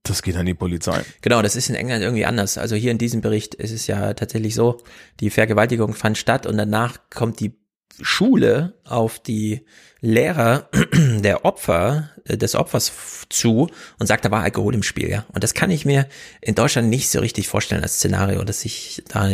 das 0.03 0.23
geht 0.23 0.35
an 0.35 0.45
die 0.45 0.53
Polizei. 0.56 1.02
Genau, 1.22 1.41
das 1.41 1.56
ist 1.56 1.69
in 1.69 1.76
England 1.76 2.03
irgendwie 2.03 2.26
anders. 2.26 2.57
Also 2.57 2.76
hier 2.76 2.91
in 2.91 2.98
diesem 2.98 3.22
Bericht 3.22 3.53
ist 3.56 3.72
es 3.72 3.85
ja 3.88 4.14
tatsächlich 4.14 4.56
so, 4.56 4.81
die 5.19 5.30
Vergewaltigung 5.30 5.93
fand 5.93 6.18
statt 6.18 6.48
und 6.48 6.57
danach 6.57 6.98
kommt 7.14 7.39
die 7.39 7.53
Schule 8.02 8.73
auf 8.84 9.19
die 9.19 9.65
Lehrer 9.99 10.69
der 10.93 11.45
Opfer, 11.45 12.10
äh, 12.26 12.35
des 12.35 12.56
Opfers 12.56 12.91
zu 13.30 13.69
und 13.99 14.07
sagt, 14.07 14.26
da 14.26 14.31
war 14.31 14.41
Alkohol 14.41 14.73
im 14.73 14.81
Spiel, 14.81 15.10
ja. 15.10 15.26
Und 15.34 15.43
das 15.43 15.53
kann 15.53 15.69
ich 15.69 15.85
mir 15.85 16.07
in 16.41 16.56
Deutschland 16.56 16.89
nicht 16.89 17.10
so 17.10 17.19
richtig 17.19 17.48
vorstellen 17.48 17.84
als 17.84 17.98
Szenario, 17.98 18.43
dass 18.43 18.61
sich 18.61 19.03
da 19.07 19.30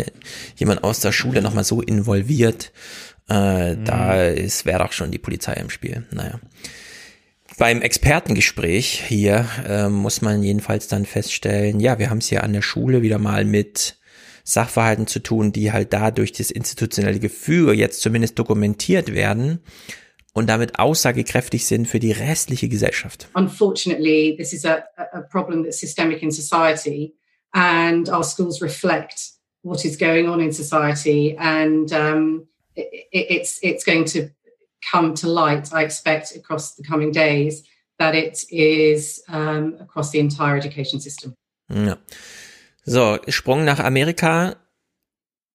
jemand 0.58 0.84
aus 0.84 1.00
der 1.00 1.14
Schule 1.14 1.42
nochmal 1.42 1.64
so 1.64 1.82
involviert. 1.82 2.74
Äh, 3.30 3.76
Mhm. 3.76 3.86
Da 3.86 4.26
ist, 4.26 4.66
wäre 4.66 4.84
auch 4.84 4.92
schon 4.92 5.12
die 5.12 5.18
Polizei 5.18 5.54
im 5.54 5.70
Spiel. 5.70 6.06
Naja. 6.12 6.40
Beim 7.58 7.82
Expertengespräch 7.82 9.04
hier 9.08 9.48
äh, 9.68 9.90
muss 9.90 10.22
man 10.22 10.44
jedenfalls 10.44 10.88
dann 10.88 11.06
feststellen, 11.06 11.80
ja, 11.80 11.98
wir 11.98 12.10
haben 12.10 12.20
es 12.20 12.28
hier 12.28 12.44
an 12.44 12.54
der 12.54 12.62
Schule 12.62 13.02
wieder 13.02 13.18
mal 13.18 13.46
mit 13.46 13.98
Sachverhalten 14.44 15.08
zu 15.08 15.20
tun, 15.20 15.52
die 15.52 15.72
halt 15.72 15.92
da 15.92 16.12
durch 16.12 16.32
das 16.32 16.52
institutionelle 16.52 17.20
Gefüge 17.20 17.74
jetzt 17.74 18.02
zumindest 18.02 18.38
dokumentiert 18.40 19.14
werden 19.14 19.60
und 20.34 20.48
damit 20.48 20.78
aussagekräftig 20.80 21.66
sind 21.66 21.88
für 21.88 22.00
die 22.00 22.12
restliche 22.12 22.70
Gesellschaft. 22.70 23.28
Unfortunately, 23.34 24.36
this 24.38 24.54
is 24.54 24.64
a, 24.64 24.84
a 25.12 25.22
problem 25.22 25.64
that's 25.64 25.80
systemic 25.80 26.22
in 26.22 26.32
society 26.32 27.16
and 27.54 28.08
our 28.10 28.24
schools 28.24 28.62
reflect 28.62 29.32
what 29.64 29.84
is 29.84 29.98
going 29.98 30.30
on 30.30 30.40
in 30.40 30.54
society 30.54 31.36
and 31.38 31.92
um, 31.92 32.48
it, 32.78 33.08
it's, 33.12 33.60
it's 33.62 33.84
going 33.84 34.06
to 34.06 34.30
come 34.92 35.14
to 35.16 35.28
light, 35.28 35.74
I 35.74 35.84
expect, 35.84 36.36
across 36.36 36.76
the 36.76 36.84
coming 36.84 37.12
days, 37.12 37.64
that 38.00 38.16
it 38.16 38.46
is 38.50 39.24
um, 39.28 39.76
across 39.80 40.12
the 40.12 40.20
entire 40.20 40.58
education 40.58 41.00
system. 41.00 41.34
Ja. 41.70 41.98
So, 42.86 43.18
Sprung 43.28 43.66
nach 43.66 43.80
Amerika. 43.80 44.56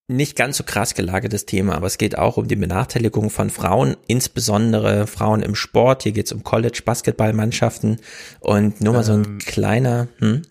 Nicht 0.09 0.37
ganz 0.37 0.59
so 0.59 0.65
krass 0.65 0.95
gelagertes 0.95 1.47
Thema, 1.47 1.75
aber 1.75 1.87
es 1.87 1.97
geht 1.97 2.19
auch 2.19 2.37
um 2.37 2.49
die 2.49 2.57
Benachteiligung 2.57 3.31
von 3.31 3.49
Frauen, 3.49 3.97
insbesondere 4.09 5.07
Frauen 5.07 5.43
im 5.43 5.55
Sport. 5.55 6.03
Hier 6.03 6.13
geht 6.13 6.27
es 6.27 6.33
um 6.33 6.43
College-Basketballmannschaften 6.43 7.99
und 8.41 8.81
nur 8.83 8.95
mal 8.95 9.05
so 9.05 9.13
ein 9.15 9.25
ähm, 9.25 9.39
kleiner. 9.39 10.09
Hm? 10.19 10.43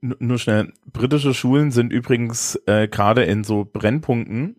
Nur 0.00 0.38
schnell. 0.38 0.72
Britische 0.92 1.34
Schulen 1.34 1.70
sind 1.70 1.92
übrigens 1.92 2.58
äh, 2.66 2.88
gerade 2.88 3.22
in 3.24 3.44
so 3.44 3.64
Brennpunkten, 3.70 4.56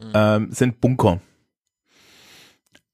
mhm. 0.00 0.12
ähm, 0.14 0.52
sind 0.52 0.80
Bunker. 0.80 1.20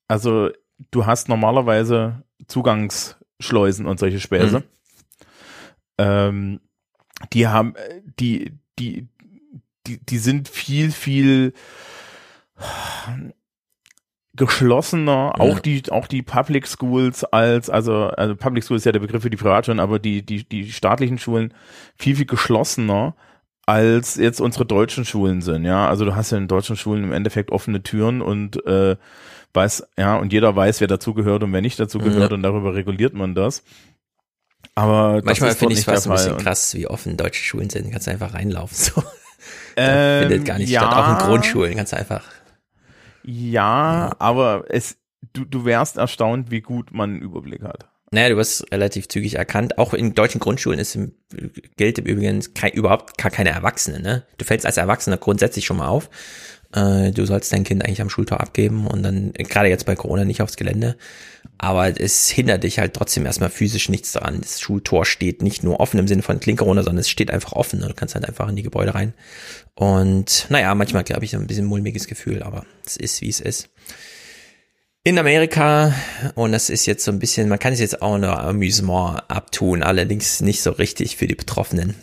Also 0.08 0.50
du 0.90 1.06
hast 1.06 1.28
normalerweise 1.28 2.22
Zugangsschleusen 2.46 3.86
und 3.86 3.98
solche 3.98 4.20
Späße. 4.20 4.60
Mhm. 4.60 4.64
Ähm, 5.98 6.60
die 7.32 7.48
haben, 7.48 7.74
die, 8.18 8.52
die, 8.78 9.08
die, 9.86 10.04
die 10.04 10.18
sind 10.18 10.48
viel, 10.48 10.90
viel 10.90 11.54
geschlossener, 14.34 15.32
ja. 15.36 15.40
auch 15.40 15.58
die, 15.60 15.82
auch 15.90 16.06
die 16.06 16.22
Public 16.22 16.66
Schools 16.66 17.24
als, 17.24 17.70
also, 17.70 18.08
also 18.08 18.36
Public 18.36 18.64
Schools 18.64 18.82
ist 18.82 18.86
ja 18.86 18.92
der 18.92 19.00
Begriff 19.00 19.22
für 19.22 19.30
die 19.30 19.36
Privatschulen, 19.36 19.80
aber 19.80 19.98
die, 19.98 20.24
die, 20.24 20.44
die 20.44 20.70
staatlichen 20.70 21.18
Schulen 21.18 21.54
viel, 21.96 22.16
viel 22.16 22.26
geschlossener 22.26 23.16
als 23.66 24.14
jetzt 24.14 24.40
unsere 24.40 24.64
deutschen 24.64 25.05
Schulen 25.05 25.43
sind, 25.43 25.64
ja. 25.64 25.88
Also 25.88 26.05
du 26.05 26.14
hast 26.14 26.30
ja 26.30 26.38
in 26.38 26.48
deutschen 26.48 26.76
Schulen 26.76 27.05
im 27.05 27.12
Endeffekt 27.12 27.51
offene 27.51 27.82
Türen 27.82 28.22
und 28.22 28.64
äh, 28.64 28.97
weiß, 29.52 29.88
ja, 29.98 30.16
und 30.16 30.32
jeder 30.32 30.55
weiß, 30.55 30.80
wer 30.80 30.88
dazugehört 30.88 31.43
und 31.43 31.52
wer 31.52 31.62
nicht 31.62 31.78
dazugehört 31.78 32.30
ja. 32.30 32.36
und 32.36 32.43
darüber 32.43 32.74
reguliert 32.74 33.14
man 33.14 33.34
das. 33.34 33.64
Aber 34.74 35.22
manchmal 35.24 35.55
finde 35.55 35.74
ich 35.74 35.80
es 35.80 35.84
fast 35.84 36.06
ein 36.06 36.12
bisschen 36.12 36.36
krass, 36.36 36.74
wie 36.74 36.86
offen 36.86 37.16
deutsche 37.16 37.43
Schulen 37.43 37.70
sind. 37.70 37.90
Kannst 37.90 38.09
einfach 38.09 38.34
reinlaufen. 38.34 38.76
So. 38.76 39.02
Ähm, 39.76 40.28
findet 40.28 40.44
gar 40.47 40.59
nicht 40.59 40.70
ja, 40.70 40.80
statt. 40.80 40.94
Auch 40.94 41.20
in 41.20 41.26
Grundschulen 41.26 41.76
ganz 41.76 41.93
einfach. 41.93 42.24
Ja, 43.22 44.06
ja, 44.06 44.16
aber 44.18 44.64
es, 44.68 44.97
du, 45.32 45.44
du 45.44 45.64
wärst 45.64 45.97
erstaunt, 45.98 46.51
wie 46.51 46.60
gut 46.60 46.93
man 46.93 47.10
einen 47.10 47.20
Überblick 47.20 47.62
hat. 47.62 47.88
Naja, 48.12 48.28
du 48.28 48.38
hast 48.38 48.70
relativ 48.70 49.08
zügig 49.08 49.34
erkannt. 49.34 49.78
Auch 49.78 49.92
in 49.92 50.14
deutschen 50.14 50.40
Grundschulen 50.40 50.78
ist 50.78 50.94
im, 50.94 51.12
gilt 51.76 51.98
im 51.98 52.06
Übrigen 52.06 52.42
kein, 52.54 52.72
überhaupt 52.72 53.18
gar 53.18 53.30
keine 53.30 53.50
Erwachsene. 53.50 54.00
Ne? 54.00 54.24
Du 54.38 54.44
fällst 54.44 54.64
als 54.64 54.76
Erwachsener 54.76 55.16
grundsätzlich 55.16 55.64
schon 55.64 55.78
mal 55.78 55.88
auf. 55.88 56.08
Äh, 56.72 57.10
du 57.10 57.26
sollst 57.26 57.52
dein 57.52 57.64
Kind 57.64 57.84
eigentlich 57.84 58.00
am 58.00 58.10
Schultor 58.10 58.40
abgeben 58.40 58.86
und 58.86 59.02
dann, 59.02 59.32
gerade 59.32 59.68
jetzt 59.68 59.86
bei 59.86 59.96
Corona, 59.96 60.24
nicht 60.24 60.40
aufs 60.40 60.56
Gelände. 60.56 60.96
Aber 61.58 62.00
es 62.00 62.28
hindert 62.28 62.64
dich 62.64 62.78
halt 62.78 62.94
trotzdem 62.94 63.26
erstmal 63.26 63.50
physisch 63.50 63.88
nichts 63.88 64.12
daran. 64.12 64.40
Das 64.40 64.60
Schultor 64.60 65.04
steht 65.04 65.42
nicht 65.42 65.64
nur 65.64 65.80
offen 65.80 65.98
im 65.98 66.06
Sinne 66.06 66.22
von 66.22 66.38
Klinkerona, 66.38 66.82
sondern 66.82 67.00
es 67.00 67.08
steht 67.08 67.30
einfach 67.30 67.52
offen. 67.52 67.80
Du 67.80 67.94
kannst 67.94 68.14
halt 68.14 68.26
einfach 68.26 68.48
in 68.48 68.56
die 68.56 68.62
Gebäude 68.62 68.94
rein. 68.94 69.14
Und 69.74 70.46
naja, 70.48 70.74
manchmal 70.74 71.04
glaube 71.04 71.24
ich 71.24 71.34
ein 71.34 71.46
bisschen 71.46 71.64
mulmiges 71.64 72.06
Gefühl, 72.06 72.42
aber 72.42 72.66
es 72.84 72.96
ist, 72.96 73.20
wie 73.20 73.30
es 73.30 73.40
ist. 73.40 73.68
In 75.06 75.20
Amerika, 75.20 75.94
und 76.34 76.50
das 76.50 76.68
ist 76.68 76.84
jetzt 76.84 77.04
so 77.04 77.12
ein 77.12 77.20
bisschen, 77.20 77.48
man 77.48 77.60
kann 77.60 77.72
es 77.72 77.78
jetzt 77.78 78.02
auch 78.02 78.18
nur 78.18 78.40
Amüsement 78.40 79.22
abtun, 79.28 79.84
allerdings 79.84 80.40
nicht 80.40 80.60
so 80.60 80.72
richtig 80.72 81.16
für 81.16 81.28
die 81.28 81.36
Betroffenen. 81.36 81.94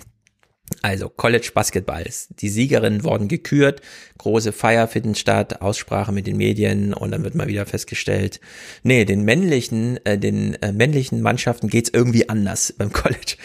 Also 0.81 1.09
College 1.09 1.51
Basketballs. 1.53 2.29
Die 2.29 2.47
Siegerinnen 2.47 3.03
wurden 3.03 3.27
gekürt, 3.27 3.81
große 4.19 4.53
Feier 4.53 4.87
finden 4.87 5.15
statt, 5.15 5.61
Aussprache 5.61 6.13
mit 6.13 6.27
den 6.27 6.37
Medien 6.37 6.93
und 6.93 7.11
dann 7.11 7.25
wird 7.25 7.35
mal 7.35 7.49
wieder 7.49 7.65
festgestellt, 7.65 8.39
nee, 8.83 9.03
den 9.03 9.23
männlichen, 9.23 9.99
äh, 10.05 10.17
den 10.17 10.53
äh, 10.61 10.71
männlichen 10.71 11.21
Mannschaften 11.21 11.67
geht's 11.67 11.91
irgendwie 11.93 12.29
anders 12.29 12.73
beim 12.77 12.93
College. 12.93 13.35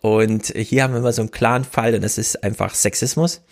Und 0.00 0.46
hier 0.46 0.82
haben 0.82 0.92
wir 0.92 1.00
mal 1.00 1.12
so 1.12 1.22
einen 1.22 1.30
klaren 1.30 1.62
Fall 1.62 1.94
und 1.94 2.02
das 2.02 2.18
ist 2.18 2.42
einfach 2.42 2.74
Sexismus 2.74 3.42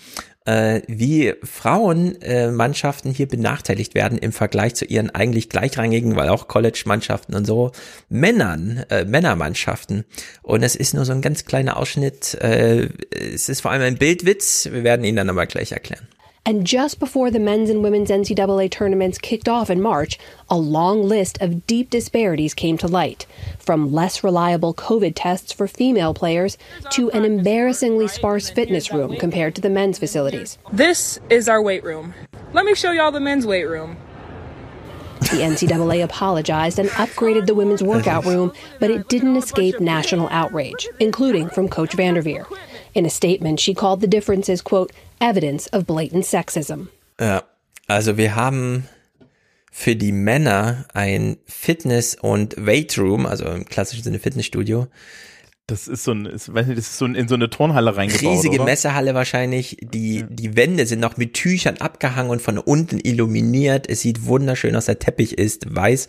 äh, 0.45 0.83
wie 0.89 1.35
Frauenmannschaften 1.43 3.11
äh, 3.11 3.15
hier 3.15 3.29
benachteiligt 3.29 3.95
werden 3.95 4.19
im 4.19 4.33
Vergleich 4.33 4.75
zu 4.75 4.85
ihren 4.85 5.11
eigentlich 5.11 5.49
gleichrangigen, 5.49 6.17
weil 6.17 6.29
auch 6.29 6.49
College-Mannschaften 6.49 7.35
und 7.35 7.47
so, 7.47 7.73
Männern, 8.09 8.85
äh, 8.91 9.05
Männermannschaften. 9.05 10.05
Und 10.43 10.63
es 10.63 10.77
ist 10.77 10.95
nur 10.95 11.05
so 11.05 11.13
ein 11.13 11.23
ganz 11.23 11.45
kleiner 11.45 11.77
Ausschnitt. 11.77 12.35
Äh, 12.35 12.89
es 13.11 13.49
ist 13.49 13.61
vor 13.61 13.71
allem 13.71 13.83
ein 13.83 13.99
Bildwitz. 13.99 14.69
Wir 14.71 14.85
werden 14.85 15.05
ihn 15.05 15.17
dann 15.17 15.31
aber 15.31 15.47
gleich 15.47 15.73
erklären. 15.73 16.07
And 16.45 16.67
just 16.67 16.99
before 16.99 17.31
the 17.31 17.39
men's 17.39 17.71
and 17.71 17.85
women's 17.85 18.11
NCAA 18.11 18.69
tournaments 18.69 19.17
kicked 19.17 19.49
off 19.49 19.71
in 19.71 19.81
March, 19.81 20.19
a 20.51 20.57
long 20.57 21.05
list 21.05 21.41
of 21.41 21.69
deep 21.69 21.89
disparities 21.89 22.53
came 22.53 22.77
to 22.79 22.89
light. 22.89 23.27
From 23.61 23.93
less 23.93 24.25
reliable 24.25 24.75
COVID 24.75 25.13
tests 25.15 25.53
for 25.53 25.69
female 25.69 26.15
players 26.15 26.59
to 26.91 27.13
an 27.13 27.25
embarrassingly 27.25 28.09
sparse 28.09 28.51
fitness 28.51 28.93
room 28.93 29.17
compared 29.19 29.55
to 29.55 29.61
the 29.61 29.71
men's 29.71 30.01
facilities. 30.01 30.59
This 30.73 31.21
is 31.31 31.49
our 31.49 31.63
weight 31.63 31.85
room. 31.85 32.13
Let 32.53 32.65
me 32.65 32.75
show 32.75 32.91
y'all 32.91 33.13
the 33.13 33.21
men's 33.21 33.47
weight 33.47 33.67
room. 33.67 33.97
The 35.21 35.39
NCAA 35.39 36.03
apologized 36.03 36.81
and 36.81 36.89
upgraded 36.91 37.47
the 37.47 37.55
women's 37.55 37.85
workout 37.85 38.25
room, 38.25 38.53
but 38.81 38.91
it 38.91 39.09
didn't 39.09 39.37
escape 39.37 39.79
national 39.79 40.29
outrage, 40.31 40.89
including 40.99 41.49
from 41.51 41.69
Coach 41.69 41.95
Vanderveer. 41.95 42.45
In 42.95 43.07
a 43.07 43.11
statement, 43.11 43.61
she 43.61 43.73
called 43.73 44.01
the 44.01 44.09
differences, 44.09 44.61
quote, 44.61 44.91
evidence 45.23 45.73
of 45.73 45.85
blatant 45.87 46.25
sexism. 46.25 46.89
Ja, 47.21 47.45
also 47.87 48.17
wir 48.17 48.35
haben 48.35 48.89
für 49.71 49.97
die 49.97 50.13
Männer 50.13 50.85
ein 50.93 51.39
Fitness- 51.47 52.15
und 52.15 52.55
Weightroom, 52.59 53.25
also 53.25 53.47
im 53.47 53.65
klassischen 53.65 54.03
Sinne 54.03 54.19
Fitnessstudio. 54.19 54.89
Das 55.67 55.89
ist 55.89 56.05
so 56.05 56.13
ein, 56.13 56.27
ist, 56.27 56.53
weiß 56.53 56.67
nicht, 56.67 56.79
das 56.79 56.89
ist 56.89 56.99
so 56.99 57.07
ein, 57.07 57.15
in 57.15 57.29
so 57.29 57.37
eine 57.37 57.49
Turnhalle 57.49 57.97
reingebaut. 57.97 58.35
Riesige 58.35 58.57
oder? 58.57 58.65
Messehalle 58.65 59.15
wahrscheinlich. 59.15 59.79
Die, 59.81 60.19
ja. 60.19 60.27
die 60.29 60.57
Wände 60.57 60.85
sind 60.87 61.01
noch 61.01 61.17
mit 61.17 61.35
Tüchern 61.35 61.79
abgehangen 61.79 62.31
und 62.31 62.43
von 62.43 62.59
unten 62.59 62.99
illuminiert. 62.99 63.89
Es 63.89 64.01
sieht 64.01 64.27
wunderschön 64.27 64.77
aus. 64.77 64.87
Der 64.87 64.99
Teppich 64.99 65.39
ist 65.39 65.75
weiß. 65.75 66.09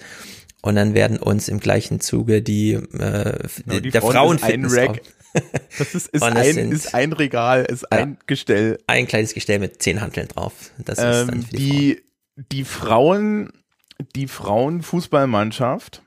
Und 0.62 0.76
dann 0.76 0.94
werden 0.94 1.18
uns 1.18 1.50
im 1.50 1.60
gleichen 1.60 2.02
Zuge 2.02 2.42
die, 2.42 2.72
äh, 2.72 3.38
genau, 3.66 3.80
die 3.80 3.92
der 3.92 4.02
Frauenfitness 4.02 4.76
das 5.78 5.96
ist, 5.96 6.08
ist, 6.08 6.24
ein, 6.24 6.72
ist 6.72 6.94
ein 6.94 7.14
Regal, 7.14 7.66
ist 7.66 7.86
ja, 7.92 8.00
ein 8.00 8.18
Gestell. 8.28 8.80
Ein 8.88 9.08
kleines 9.08 9.34
Gestell 9.34 9.60
mit 9.60 9.82
zehn 9.82 10.02
Hanteln 10.02 10.28
drauf. 10.28 10.54
Das 10.78 11.00
ist 11.00 11.04
ähm, 11.04 11.28
dann 11.28 11.42
für 11.44 11.56
die, 11.56 12.04
die, 12.38 12.46
die 12.52 12.64
Frauen, 12.64 13.52
die 14.16 14.28
Frauenfußballmannschaft 14.28 16.02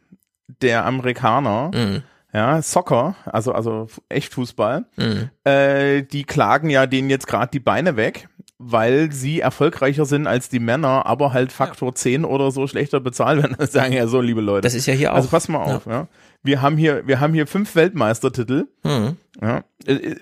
der 0.63 0.85
Amerikaner, 0.85 1.71
mhm. 1.75 2.03
ja, 2.33 2.63
Soccer, 2.63 3.17
also, 3.25 3.53
also 3.53 3.89
echt 4.09 4.35
Fußball, 4.35 4.87
mhm. 4.97 5.31
äh, 5.45 6.03
die 6.03 6.25
klagen 6.25 6.71
ja 6.71 6.87
denen 6.87 7.11
jetzt 7.11 7.27
gerade 7.27 7.51
die 7.51 7.61
Beine 7.61 7.97
weg 7.97 8.29
weil 8.59 9.13
sie 9.13 9.41
erfolgreicher 9.41 10.07
sind 10.07 10.27
als 10.27 10.49
die 10.49 10.61
Männer, 10.61 11.07
aber 11.07 11.33
halt 11.33 11.53
Faktor 11.53 11.91
ja. 11.91 11.95
10 11.95 12.25
oder 12.25 12.51
so 12.51 12.67
schlechter 12.67 13.01
bezahlt 13.01 13.43
werden. 13.43 13.57
Das 13.67 13.73
sagen 13.73 13.93
ja 13.93 14.07
so, 14.07 14.21
liebe 14.21 14.41
Leute. 14.41 14.63
Das 14.63 14.75
ist 14.75 14.87
ja 14.87 14.95
hier 14.95 15.13
also 15.13 15.29
auch. 15.29 15.33
Also 15.33 15.37
pass 15.37 15.49
mal 15.49 15.63
auf, 15.63 15.87
ja. 15.87 15.93
ja 15.93 16.09
wir 16.47 16.63
haben 16.63 16.79
hier, 16.79 17.07
wir 17.07 17.21
haben 17.21 17.35
hier 17.35 17.47
fünf 17.47 17.75
Weltmeistertitel. 17.75 18.69
Mhm. 18.85 19.17
Ja. 19.43 19.65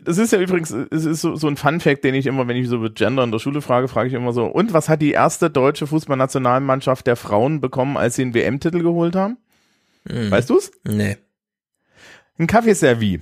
Das 0.03 0.19
ist 0.19 0.33
ja 0.33 0.41
übrigens, 0.41 0.71
es 0.71 1.05
ist 1.05 1.21
so, 1.21 1.37
so 1.37 1.47
ein 1.47 1.57
Fun-Fact, 1.57 2.03
den 2.03 2.15
ich 2.15 2.27
immer, 2.27 2.49
wenn 2.49 2.57
ich 2.57 2.69
so 2.69 2.79
mit 2.79 2.97
Gender 2.97 3.23
in 3.23 3.31
der 3.31 3.39
Schule 3.39 3.61
frage, 3.61 3.87
frage 3.87 4.09
ich 4.09 4.15
immer 4.15 4.33
so, 4.33 4.47
und 4.47 4.73
was 4.73 4.89
hat 4.89 5.03
die 5.03 5.13
erste 5.13 5.51
deutsche 5.51 5.87
Fußballnationalmannschaft 5.87 7.07
der 7.07 7.17
Frauen 7.17 7.61
bekommen, 7.61 7.97
als 7.97 8.17
sie 8.17 8.23
einen 8.23 8.35
WM-Titel 8.35 8.83
geholt 8.83 9.15
haben? 9.15 9.37
Mhm. 10.05 10.31
Weißt 10.31 10.51
du's? 10.51 10.73
Nee. 10.85 11.19
Ein 12.37 12.49
Kaffeeservie. 12.49 13.21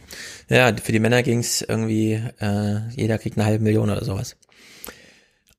Ja, 0.49 0.74
für 0.74 0.92
die 0.92 0.99
Männer 0.99 1.23
ging's 1.23 1.60
irgendwie, 1.60 2.23
äh, 2.41 2.89
jeder 2.97 3.18
kriegt 3.18 3.36
eine 3.36 3.44
halbe 3.44 3.62
Million 3.62 3.91
oder 3.91 4.05
sowas. 4.05 4.39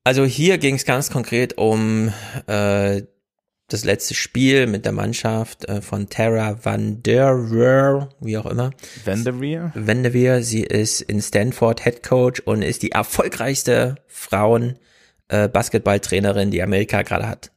Also 0.04 0.26
hier 0.26 0.58
ging's 0.58 0.84
ganz 0.84 1.10
konkret 1.10 1.58
um 1.58 2.12
äh, 2.48 3.04
das 3.70 3.86
letzte 3.86 4.14
Spiel 4.14 4.68
mit 4.68 4.84
der 4.84 4.92
Mannschaft 4.92 5.66
äh, 5.66 5.82
von 5.82 6.10
Tara 6.10 6.60
Van 6.64 7.02
der 7.04 7.52
Weer, 7.52 8.10
wie 8.20 8.38
auch 8.38 8.46
immer. 8.46 8.72
Van 9.06 9.24
der 9.24 9.40
Weer? 9.40 9.72
Van 9.74 10.04
der 10.04 10.14
Weer, 10.14 10.44
sie 10.44 10.64
ist 10.64 11.02
in 11.02 11.22
Stanford 11.22 11.84
Head 11.84 12.04
Coach 12.04 12.42
und 12.42 12.62
ist 12.62 12.84
die 12.84 12.92
erfolgreichste 12.92 13.96
Frauen 14.08 14.78
äh, 15.30 15.48
Basketballtrainerin, 15.48 16.52
die 16.52 16.62
Amerika 16.62 17.02
gerade 17.04 17.28
hat. 17.28 17.52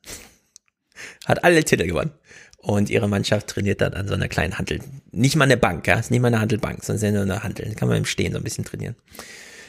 hat 1.27 1.43
alle 1.43 1.65
Titel 1.65 1.87
gewonnen. 1.87 2.13
und 2.59 2.91
ihre 2.91 3.09
Mannschaft 3.09 3.49
trainiert 3.49 3.81
dann 3.81 3.95
an 3.95 4.07
so 4.09 4.15
einer 4.15 4.29
kleinen 4.29 4.57
Handel. 4.57 4.81
Nicht 5.11 5.37
mal 5.37 5.45
eine 5.45 5.57
Bank, 5.57 5.87
ja, 5.87 5.99
ist 5.99 6.11
nicht 6.11 6.21
mal 6.21 6.29
eine 6.29 6.41
Handelbank, 6.41 6.85
sondern 6.85 7.15
nur 7.15 7.23
eine 7.23 7.43
Handel. 7.43 7.75
Kann 7.75 7.89
man 7.89 7.99
im 7.99 8.05
Stehen 8.05 8.33
so 8.33 8.39
ein 8.39 8.45
bisschen 8.45 8.65
trainieren. 8.65 8.95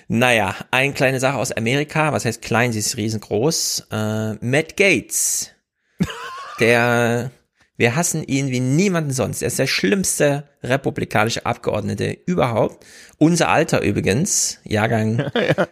Naja, 0.08 0.56
eine 0.72 0.94
kleine 0.94 1.20
Sache 1.20 1.38
aus 1.38 1.52
Amerika, 1.52 2.14
was 2.14 2.24
heißt 2.24 2.42
klein, 2.42 2.72
sie 2.72 2.80
ist 2.80 2.96
riesengroß. 2.96 3.88
Äh, 3.92 4.34
Matt 4.36 4.78
Gates, 4.78 5.52
der, 6.60 7.32
wir 7.76 7.96
hassen 7.96 8.24
ihn 8.24 8.48
wie 8.48 8.62
niemanden 8.62 9.12
sonst. 9.12 9.42
Er 9.42 9.48
ist 9.48 9.60
der 9.60 9.68
schlimmste 9.68 10.48
republikanische 10.64 11.46
Abgeordnete 11.46 12.18
überhaupt. 12.26 12.86
Unser 13.18 13.50
Alter 13.50 13.82
übrigens, 13.82 14.60
Jahrgang 14.64 15.30
ja. 15.36 15.68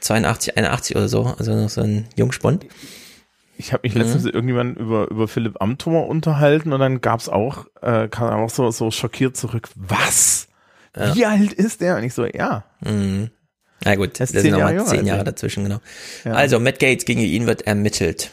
82, 0.00 0.56
81 0.56 0.96
oder 0.96 1.08
so, 1.08 1.34
also 1.38 1.54
noch 1.54 1.70
so 1.70 1.82
ein 1.82 2.06
Jungspund. 2.16 2.66
Ich 3.58 3.72
habe 3.72 3.82
mich 3.84 3.94
letztens 3.94 4.24
mhm. 4.24 4.30
irgendjemand 4.30 4.78
über 4.78 5.10
über 5.10 5.28
Philipp 5.28 5.62
Amthor 5.62 6.08
unterhalten 6.08 6.74
und 6.74 6.80
dann 6.80 7.00
gab's 7.00 7.28
auch 7.28 7.66
äh, 7.80 8.06
kam 8.08 8.28
auch 8.34 8.50
so 8.50 8.70
so 8.70 8.90
schockiert 8.90 9.36
zurück. 9.36 9.70
Was? 9.74 10.48
Ja. 10.94 11.14
Wie 11.14 11.24
alt 11.24 11.52
ist 11.52 11.80
der? 11.80 11.96
Und 11.96 12.04
ich 12.04 12.12
so, 12.12 12.26
ja. 12.26 12.64
Mhm. 12.80 13.30
Na 13.84 13.94
gut, 13.94 14.18
das 14.18 14.30
sind 14.30 14.50
nochmal 14.50 14.84
zehn 14.84 15.06
Jahre 15.06 15.24
dazwischen, 15.24 15.64
genau. 15.64 15.78
Ja. 16.24 16.32
Also, 16.32 16.58
Matt 16.58 16.78
Gates, 16.78 17.04
gegen 17.04 17.20
ihn 17.20 17.46
wird 17.46 17.62
ermittelt. 17.62 18.30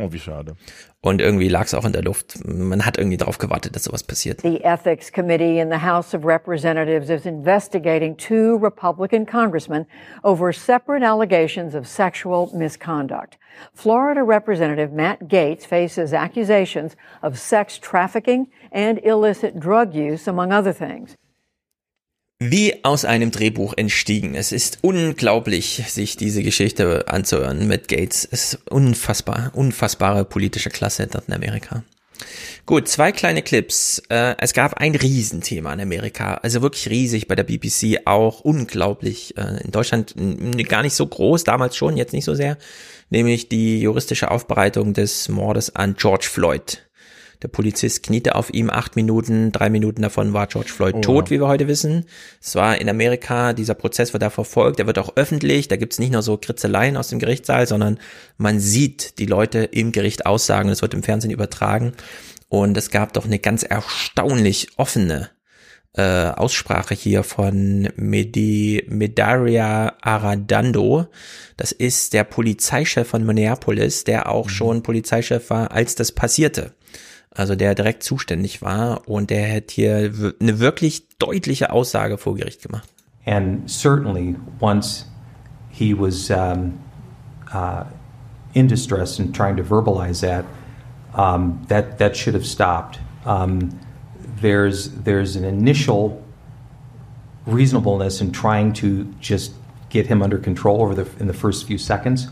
Oh, 0.00 0.12
wie 0.12 0.18
schade. 0.18 0.54
Und 1.00 1.20
irgendwie 1.20 1.48
lag 1.48 1.64
es 1.64 1.74
auch 1.74 1.84
in 1.84 1.92
der 1.92 2.02
Luft. 2.02 2.44
Man 2.44 2.84
hat 2.84 2.98
irgendwie 2.98 3.16
darauf 3.16 3.38
gewartet, 3.38 3.74
dass 3.74 3.84
sowas 3.84 4.02
passiert. 4.02 4.42
The 4.42 4.62
Ethics 4.62 5.12
Committee 5.12 5.60
in 5.60 5.70
the 5.70 5.78
House 5.78 6.14
of 6.14 6.24
Representatives 6.24 7.08
is 7.08 7.24
investigating 7.24 8.16
two 8.16 8.56
Republican 8.56 9.24
congressmen 9.24 9.86
over 10.22 10.52
separate 10.52 11.04
allegations 11.04 11.74
of 11.74 11.86
sexual 11.86 12.50
misconduct. 12.52 13.38
Florida 13.74 14.22
Representative 14.22 14.92
Matt 14.92 15.28
Gates 15.28 15.64
faces 15.64 16.12
accusations 16.12 16.96
of 17.22 17.38
sex 17.38 17.78
trafficking 17.78 18.48
and 18.72 18.98
illicit 19.04 19.58
drug 19.58 19.94
use, 19.94 20.28
among 20.28 20.52
other 20.52 20.72
things. 20.72 21.16
Wie 22.40 22.84
aus 22.84 23.04
einem 23.04 23.30
Drehbuch 23.30 23.74
entstiegen. 23.76 24.34
Es 24.34 24.52
ist 24.52 24.78
unglaublich, 24.82 25.82
sich 25.88 26.16
diese 26.16 26.42
Geschichte 26.42 27.08
anzuhören 27.08 27.66
mit 27.66 27.88
Gates. 27.88 28.28
Es 28.30 28.54
ist 28.54 28.70
unfassbar, 28.70 29.50
unfassbare 29.54 30.24
politische 30.24 30.70
Klasse 30.70 31.08
dort 31.08 31.26
in 31.28 31.34
Amerika. 31.34 31.82
Gut, 32.66 32.88
zwei 32.88 33.12
kleine 33.12 33.42
Clips. 33.42 34.02
Äh, 34.08 34.34
es 34.38 34.52
gab 34.52 34.74
ein 34.74 34.94
Riesenthema 34.94 35.72
in 35.72 35.80
Amerika, 35.80 36.34
also 36.34 36.62
wirklich 36.62 36.88
riesig 36.90 37.28
bei 37.28 37.34
der 37.34 37.44
BBC, 37.44 38.00
auch 38.04 38.40
unglaublich. 38.40 39.36
Äh, 39.36 39.62
in 39.64 39.70
Deutschland 39.70 40.14
gar 40.68 40.82
nicht 40.82 40.94
so 40.94 41.06
groß, 41.06 41.44
damals 41.44 41.76
schon, 41.76 41.96
jetzt 41.96 42.12
nicht 42.12 42.24
so 42.24 42.34
sehr, 42.34 42.58
nämlich 43.10 43.48
die 43.48 43.80
juristische 43.80 44.30
Aufbereitung 44.30 44.94
des 44.94 45.28
Mordes 45.28 45.74
an 45.74 45.94
George 45.96 46.26
Floyd. 46.30 46.87
Der 47.42 47.48
Polizist 47.48 48.02
kniete 48.02 48.34
auf 48.34 48.52
ihm 48.52 48.68
acht 48.68 48.96
Minuten, 48.96 49.52
drei 49.52 49.70
Minuten 49.70 50.02
davon 50.02 50.32
war 50.32 50.48
George 50.48 50.70
Floyd 50.70 50.96
oh, 50.96 51.00
tot, 51.00 51.30
wie 51.30 51.38
wir 51.38 51.46
heute 51.46 51.68
wissen. 51.68 52.06
Es 52.42 52.56
war 52.56 52.80
in 52.80 52.88
Amerika, 52.88 53.52
dieser 53.52 53.74
Prozess 53.74 54.12
wird 54.12 54.22
da 54.22 54.30
verfolgt, 54.30 54.80
der 54.80 54.86
wird 54.88 54.98
auch 54.98 55.16
öffentlich, 55.16 55.68
da 55.68 55.76
gibt's 55.76 56.00
nicht 56.00 56.12
nur 56.12 56.22
so 56.22 56.36
Kritzeleien 56.36 56.96
aus 56.96 57.08
dem 57.08 57.20
Gerichtssaal, 57.20 57.68
sondern 57.68 57.98
man 58.38 58.58
sieht 58.58 59.18
die 59.20 59.26
Leute 59.26 59.60
im 59.60 59.92
Gericht 59.92 60.26
aussagen, 60.26 60.68
es 60.68 60.82
wird 60.82 60.94
im 60.94 61.04
Fernsehen 61.04 61.30
übertragen. 61.30 61.92
Und 62.48 62.76
es 62.76 62.90
gab 62.90 63.12
doch 63.12 63.26
eine 63.26 63.38
ganz 63.38 63.62
erstaunlich 63.62 64.68
offene 64.76 65.30
äh, 65.92 66.30
Aussprache 66.30 66.94
hier 66.94 67.22
von 67.22 67.88
Medi 67.96 68.84
Medaria 68.88 69.94
Aradando. 70.00 71.06
Das 71.56 71.72
ist 71.72 72.14
der 72.14 72.24
Polizeichef 72.24 73.08
von 73.08 73.24
Minneapolis, 73.24 74.04
der 74.04 74.30
auch 74.30 74.46
mhm. 74.46 74.50
schon 74.50 74.82
Polizeichef 74.82 75.50
war, 75.50 75.72
als 75.72 75.94
das 75.94 76.12
passierte 76.12 76.72
also 77.38 77.54
der 77.54 77.74
direkt 77.74 78.02
zuständig 78.02 78.62
war 78.62 79.08
und 79.08 79.30
der 79.30 79.54
hat 79.54 79.70
hier 79.70 80.12
eine 80.40 80.58
wirklich 80.58 81.08
deutliche 81.18 81.70
Aussage 81.70 82.18
vor 82.18 82.34
Gericht 82.34 82.62
gemacht. 82.62 82.88
And 83.26 83.70
certainly 83.70 84.36
once 84.60 85.06
he 85.70 85.94
was 85.94 86.30
um, 86.30 86.78
uh, 87.52 87.84
in 88.54 88.66
distress 88.66 89.18
and 89.18 89.34
trying 89.34 89.56
to 89.56 89.62
verbalize 89.62 90.20
that, 90.20 90.44
um, 91.14 91.60
that 91.68 91.98
that 91.98 92.16
should 92.16 92.34
have 92.34 92.46
stopped. 92.46 92.98
Um, 93.24 93.78
there's 94.40 94.90
there's 95.04 95.36
an 95.36 95.44
initial 95.44 96.22
reasonableness 97.46 98.20
in 98.20 98.32
trying 98.32 98.72
to 98.74 99.04
just 99.20 99.52
get 99.90 100.06
him 100.06 100.22
under 100.22 100.38
control 100.38 100.82
over 100.82 100.94
the 100.94 101.06
in 101.20 101.26
the 101.28 101.34
first 101.34 101.66
few 101.66 101.78
seconds, 101.78 102.28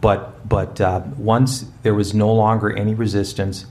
but 0.00 0.46
but 0.48 0.80
uh, 0.80 1.02
once 1.16 1.64
there 1.82 1.94
was 1.94 2.14
no 2.14 2.32
longer 2.32 2.70
any 2.76 2.94
resistance, 2.94 3.66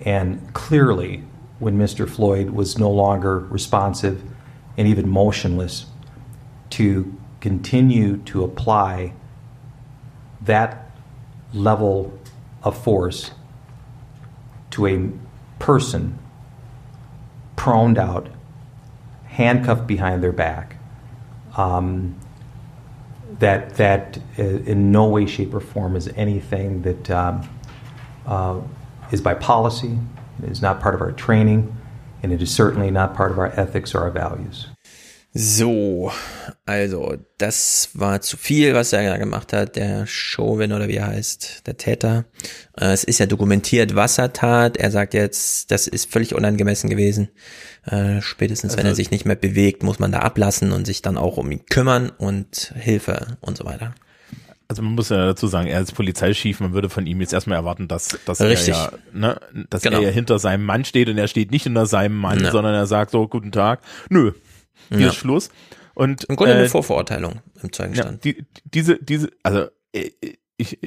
And 0.00 0.52
clearly, 0.54 1.24
when 1.58 1.78
Mr. 1.78 2.08
Floyd 2.08 2.50
was 2.50 2.78
no 2.78 2.90
longer 2.90 3.38
responsive 3.38 4.22
and 4.76 4.88
even 4.88 5.08
motionless, 5.08 5.86
to 6.70 7.16
continue 7.40 8.16
to 8.16 8.42
apply 8.42 9.12
that 10.40 10.90
level 11.52 12.18
of 12.62 12.76
force 12.76 13.30
to 14.70 14.86
a 14.86 15.10
person 15.60 16.18
proned 17.54 17.96
out, 17.96 18.28
handcuffed 19.26 19.86
behind 19.86 20.22
their 20.22 20.32
back, 20.32 20.76
um, 21.56 22.16
that 23.38 23.76
that 23.76 24.18
uh, 24.38 24.42
in 24.42 24.90
no 24.90 25.06
way, 25.06 25.26
shape, 25.26 25.54
or 25.54 25.60
form 25.60 25.96
is 25.96 26.08
anything 26.16 26.82
that 26.82 27.10
um, 27.10 27.48
uh, 28.26 28.60
is 29.14 29.22
by 29.22 29.34
policy, 29.34 29.98
it 30.42 30.50
is 30.50 30.60
not 30.60 30.80
part 30.80 30.94
of 30.94 31.00
our 31.00 31.12
training, 31.12 31.74
and 32.22 32.32
it 32.32 32.42
is 32.42 32.54
certainly 32.54 32.90
not 32.90 33.14
part 33.14 33.30
of 33.30 33.38
our 33.38 33.52
ethics 33.58 33.94
or 33.94 34.00
our 34.00 34.10
values. 34.10 34.66
So, 35.36 36.12
also, 36.64 37.16
das 37.38 37.88
war 37.94 38.20
zu 38.20 38.36
viel, 38.36 38.72
was 38.74 38.92
er 38.92 39.10
da 39.10 39.16
gemacht 39.16 39.52
hat, 39.52 39.74
der 39.74 40.06
Chauvin 40.06 40.72
oder 40.72 40.86
wie 40.86 40.94
er 40.94 41.08
heißt, 41.08 41.66
der 41.66 41.76
Täter. 41.76 42.26
Äh, 42.78 42.92
es 42.92 43.02
ist 43.02 43.18
ja 43.18 43.26
dokumentiert, 43.26 43.96
was 43.96 44.16
er 44.18 44.32
tat. 44.32 44.76
Er 44.76 44.92
sagt 44.92 45.12
jetzt, 45.12 45.72
das 45.72 45.88
ist 45.88 46.08
völlig 46.08 46.36
unangemessen 46.36 46.88
gewesen. 46.88 47.30
Äh, 47.84 48.22
spätestens, 48.22 48.74
also, 48.74 48.78
wenn 48.78 48.86
er 48.86 48.94
sich 48.94 49.10
nicht 49.10 49.24
mehr 49.24 49.34
bewegt, 49.34 49.82
muss 49.82 49.98
man 49.98 50.12
da 50.12 50.20
ablassen 50.20 50.70
und 50.70 50.86
sich 50.86 51.02
dann 51.02 51.18
auch 51.18 51.36
um 51.36 51.50
ihn 51.50 51.66
kümmern 51.66 52.10
und 52.10 52.72
Hilfe 52.76 53.36
und 53.40 53.58
so 53.58 53.64
weiter. 53.64 53.92
Also 54.74 54.82
man 54.82 54.96
muss 54.96 55.08
ja 55.08 55.24
dazu 55.24 55.46
sagen, 55.46 55.68
er 55.68 55.80
ist 55.80 55.94
Polizeichef, 55.94 56.58
man 56.58 56.72
würde 56.72 56.88
von 56.88 57.06
ihm 57.06 57.20
jetzt 57.20 57.32
erstmal 57.32 57.58
erwarten, 57.58 57.86
dass, 57.86 58.18
dass 58.24 58.40
Richtig. 58.40 58.74
er 58.74 58.74
ja, 58.74 58.92
ne, 59.12 59.40
dass 59.70 59.82
genau. 59.82 59.98
er 59.98 60.02
ja 60.02 60.10
hinter 60.10 60.40
seinem 60.40 60.64
Mann 60.64 60.84
steht 60.84 61.08
und 61.08 61.16
er 61.16 61.28
steht 61.28 61.52
nicht 61.52 61.62
hinter 61.62 61.86
seinem 61.86 62.16
Mann, 62.16 62.42
ja. 62.42 62.50
sondern 62.50 62.74
er 62.74 62.86
sagt 62.86 63.12
so, 63.12 63.28
guten 63.28 63.52
Tag, 63.52 63.82
nö, 64.08 64.32
hier 64.88 64.98
ja. 64.98 65.08
ist 65.10 65.14
Schluss. 65.14 65.50
Und 65.94 66.24
im 66.24 66.34
Grunde 66.34 66.54
äh, 66.54 66.58
eine 66.58 66.68
Vorverurteilung 66.68 67.40
im 67.62 67.72
Zeugenstand. 67.72 68.24
Ja, 68.24 68.32
die, 68.32 68.44
diese, 68.64 68.98
diese, 68.98 69.30
also 69.44 69.66
äh, 69.92 70.10
ich, 70.56 70.80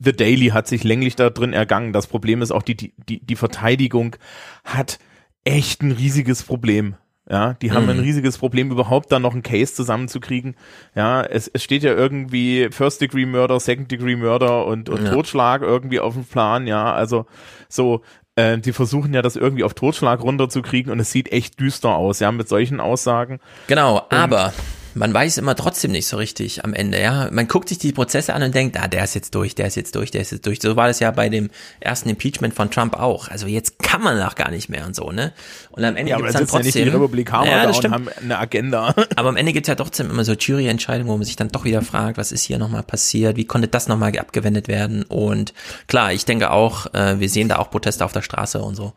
The 0.00 0.12
Daily 0.12 0.50
hat 0.50 0.68
sich 0.68 0.84
länglich 0.84 1.16
da 1.16 1.28
drin 1.28 1.52
ergangen. 1.52 1.92
Das 1.92 2.06
Problem 2.06 2.42
ist 2.42 2.52
auch, 2.52 2.62
die, 2.62 2.76
die, 2.76 3.26
die 3.26 3.36
Verteidigung 3.36 4.14
hat 4.62 5.00
echt 5.42 5.82
ein 5.82 5.90
riesiges 5.90 6.44
Problem. 6.44 6.94
Ja, 7.32 7.54
die 7.54 7.72
haben 7.72 7.84
mhm. 7.84 7.90
ein 7.92 8.00
riesiges 8.00 8.36
Problem, 8.36 8.70
überhaupt 8.70 9.10
dann 9.10 9.22
noch 9.22 9.32
einen 9.32 9.42
Case 9.42 9.72
zusammenzukriegen. 9.72 10.54
Ja, 10.94 11.22
es, 11.22 11.48
es 11.48 11.62
steht 11.62 11.82
ja 11.82 11.94
irgendwie 11.94 12.68
First 12.70 13.00
Degree 13.00 13.24
Murder, 13.24 13.58
Second 13.58 13.90
Degree 13.90 14.16
Murder 14.16 14.66
und, 14.66 14.90
und 14.90 15.02
ja. 15.02 15.14
Totschlag 15.14 15.62
irgendwie 15.62 15.98
auf 15.98 16.12
dem 16.12 16.26
Plan. 16.26 16.66
Ja, 16.66 16.92
also 16.92 17.24
so, 17.70 18.02
äh, 18.36 18.58
die 18.58 18.74
versuchen 18.74 19.14
ja 19.14 19.22
das 19.22 19.36
irgendwie 19.36 19.64
auf 19.64 19.72
Totschlag 19.72 20.22
runterzukriegen 20.22 20.92
und 20.92 21.00
es 21.00 21.10
sieht 21.10 21.32
echt 21.32 21.58
düster 21.58 21.96
aus, 21.96 22.20
ja, 22.20 22.30
mit 22.32 22.50
solchen 22.50 22.80
Aussagen. 22.80 23.40
Genau, 23.66 24.00
und 24.00 24.12
aber 24.12 24.52
man 24.94 25.12
weiß 25.12 25.38
immer 25.38 25.54
trotzdem 25.54 25.92
nicht 25.92 26.06
so 26.06 26.16
richtig 26.16 26.64
am 26.64 26.74
Ende, 26.74 27.00
ja. 27.00 27.28
Man 27.30 27.48
guckt 27.48 27.68
sich 27.68 27.78
die 27.78 27.92
Prozesse 27.92 28.34
an 28.34 28.42
und 28.42 28.54
denkt, 28.54 28.78
ah, 28.80 28.88
der 28.88 29.04
ist 29.04 29.14
jetzt 29.14 29.34
durch, 29.34 29.54
der 29.54 29.66
ist 29.66 29.76
jetzt 29.76 29.94
durch, 29.94 30.10
der 30.10 30.20
ist 30.20 30.32
jetzt 30.32 30.46
durch. 30.46 30.60
So 30.60 30.76
war 30.76 30.88
das 30.88 31.00
ja 31.00 31.10
bei 31.10 31.28
dem 31.28 31.50
ersten 31.80 32.08
Impeachment 32.08 32.54
von 32.54 32.70
Trump 32.70 32.98
auch. 32.98 33.28
Also 33.28 33.46
jetzt 33.46 33.78
kann 33.78 34.02
man 34.02 34.20
auch 34.22 34.34
gar 34.34 34.50
nicht 34.50 34.68
mehr 34.68 34.86
und 34.86 34.94
so, 34.94 35.10
ne? 35.10 35.32
Und 35.70 35.84
am 35.84 35.96
Ende 35.96 36.10
ja, 36.10 36.16
gibt's 36.16 36.32
dann 36.32 36.46
trotzdem. 36.46 36.60
Ja 36.60 36.64
nicht 36.64 36.74
die 36.76 36.82
Republikaner 36.82 37.50
ja, 37.50 37.66
da 37.66 37.70
und 37.70 37.90
haben 37.90 38.08
eine 38.20 38.38
Agenda. 38.38 38.94
Aber 39.16 39.28
am 39.28 39.36
Ende 39.36 39.52
gibt's 39.52 39.68
ja 39.68 39.74
trotzdem 39.74 40.10
immer 40.10 40.24
so 40.24 40.32
Juryentscheidungen, 40.32 41.08
wo 41.08 41.16
man 41.16 41.24
sich 41.24 41.36
dann 41.36 41.48
doch 41.48 41.64
wieder 41.64 41.82
fragt, 41.82 42.18
was 42.18 42.32
ist 42.32 42.44
hier 42.44 42.58
nochmal 42.58 42.82
passiert, 42.82 43.36
wie 43.36 43.44
konnte 43.44 43.68
das 43.68 43.88
nochmal 43.88 44.16
abgewendet 44.18 44.68
werden? 44.68 45.02
Und 45.04 45.54
klar, 45.86 46.12
ich 46.12 46.24
denke 46.24 46.50
auch, 46.50 46.92
äh, 46.94 47.18
wir 47.18 47.28
sehen 47.28 47.48
da 47.48 47.56
auch 47.56 47.70
Proteste 47.70 48.04
auf 48.04 48.12
der 48.12 48.22
Straße 48.22 48.60
und 48.60 48.74
so 48.74 48.92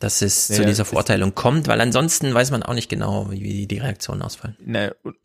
dass 0.00 0.22
es 0.22 0.48
ja, 0.48 0.56
zu 0.56 0.66
dieser 0.66 0.84
Verurteilung 0.84 1.34
kommt, 1.34 1.66
weil 1.66 1.80
ansonsten 1.80 2.34
weiß 2.34 2.50
man 2.50 2.62
auch 2.62 2.74
nicht 2.74 2.90
genau, 2.90 3.30
wie 3.30 3.66
die 3.66 3.78
Reaktionen 3.78 4.22
ausfallen. 4.22 4.56
Ne, 4.60 4.94
und 5.02 5.16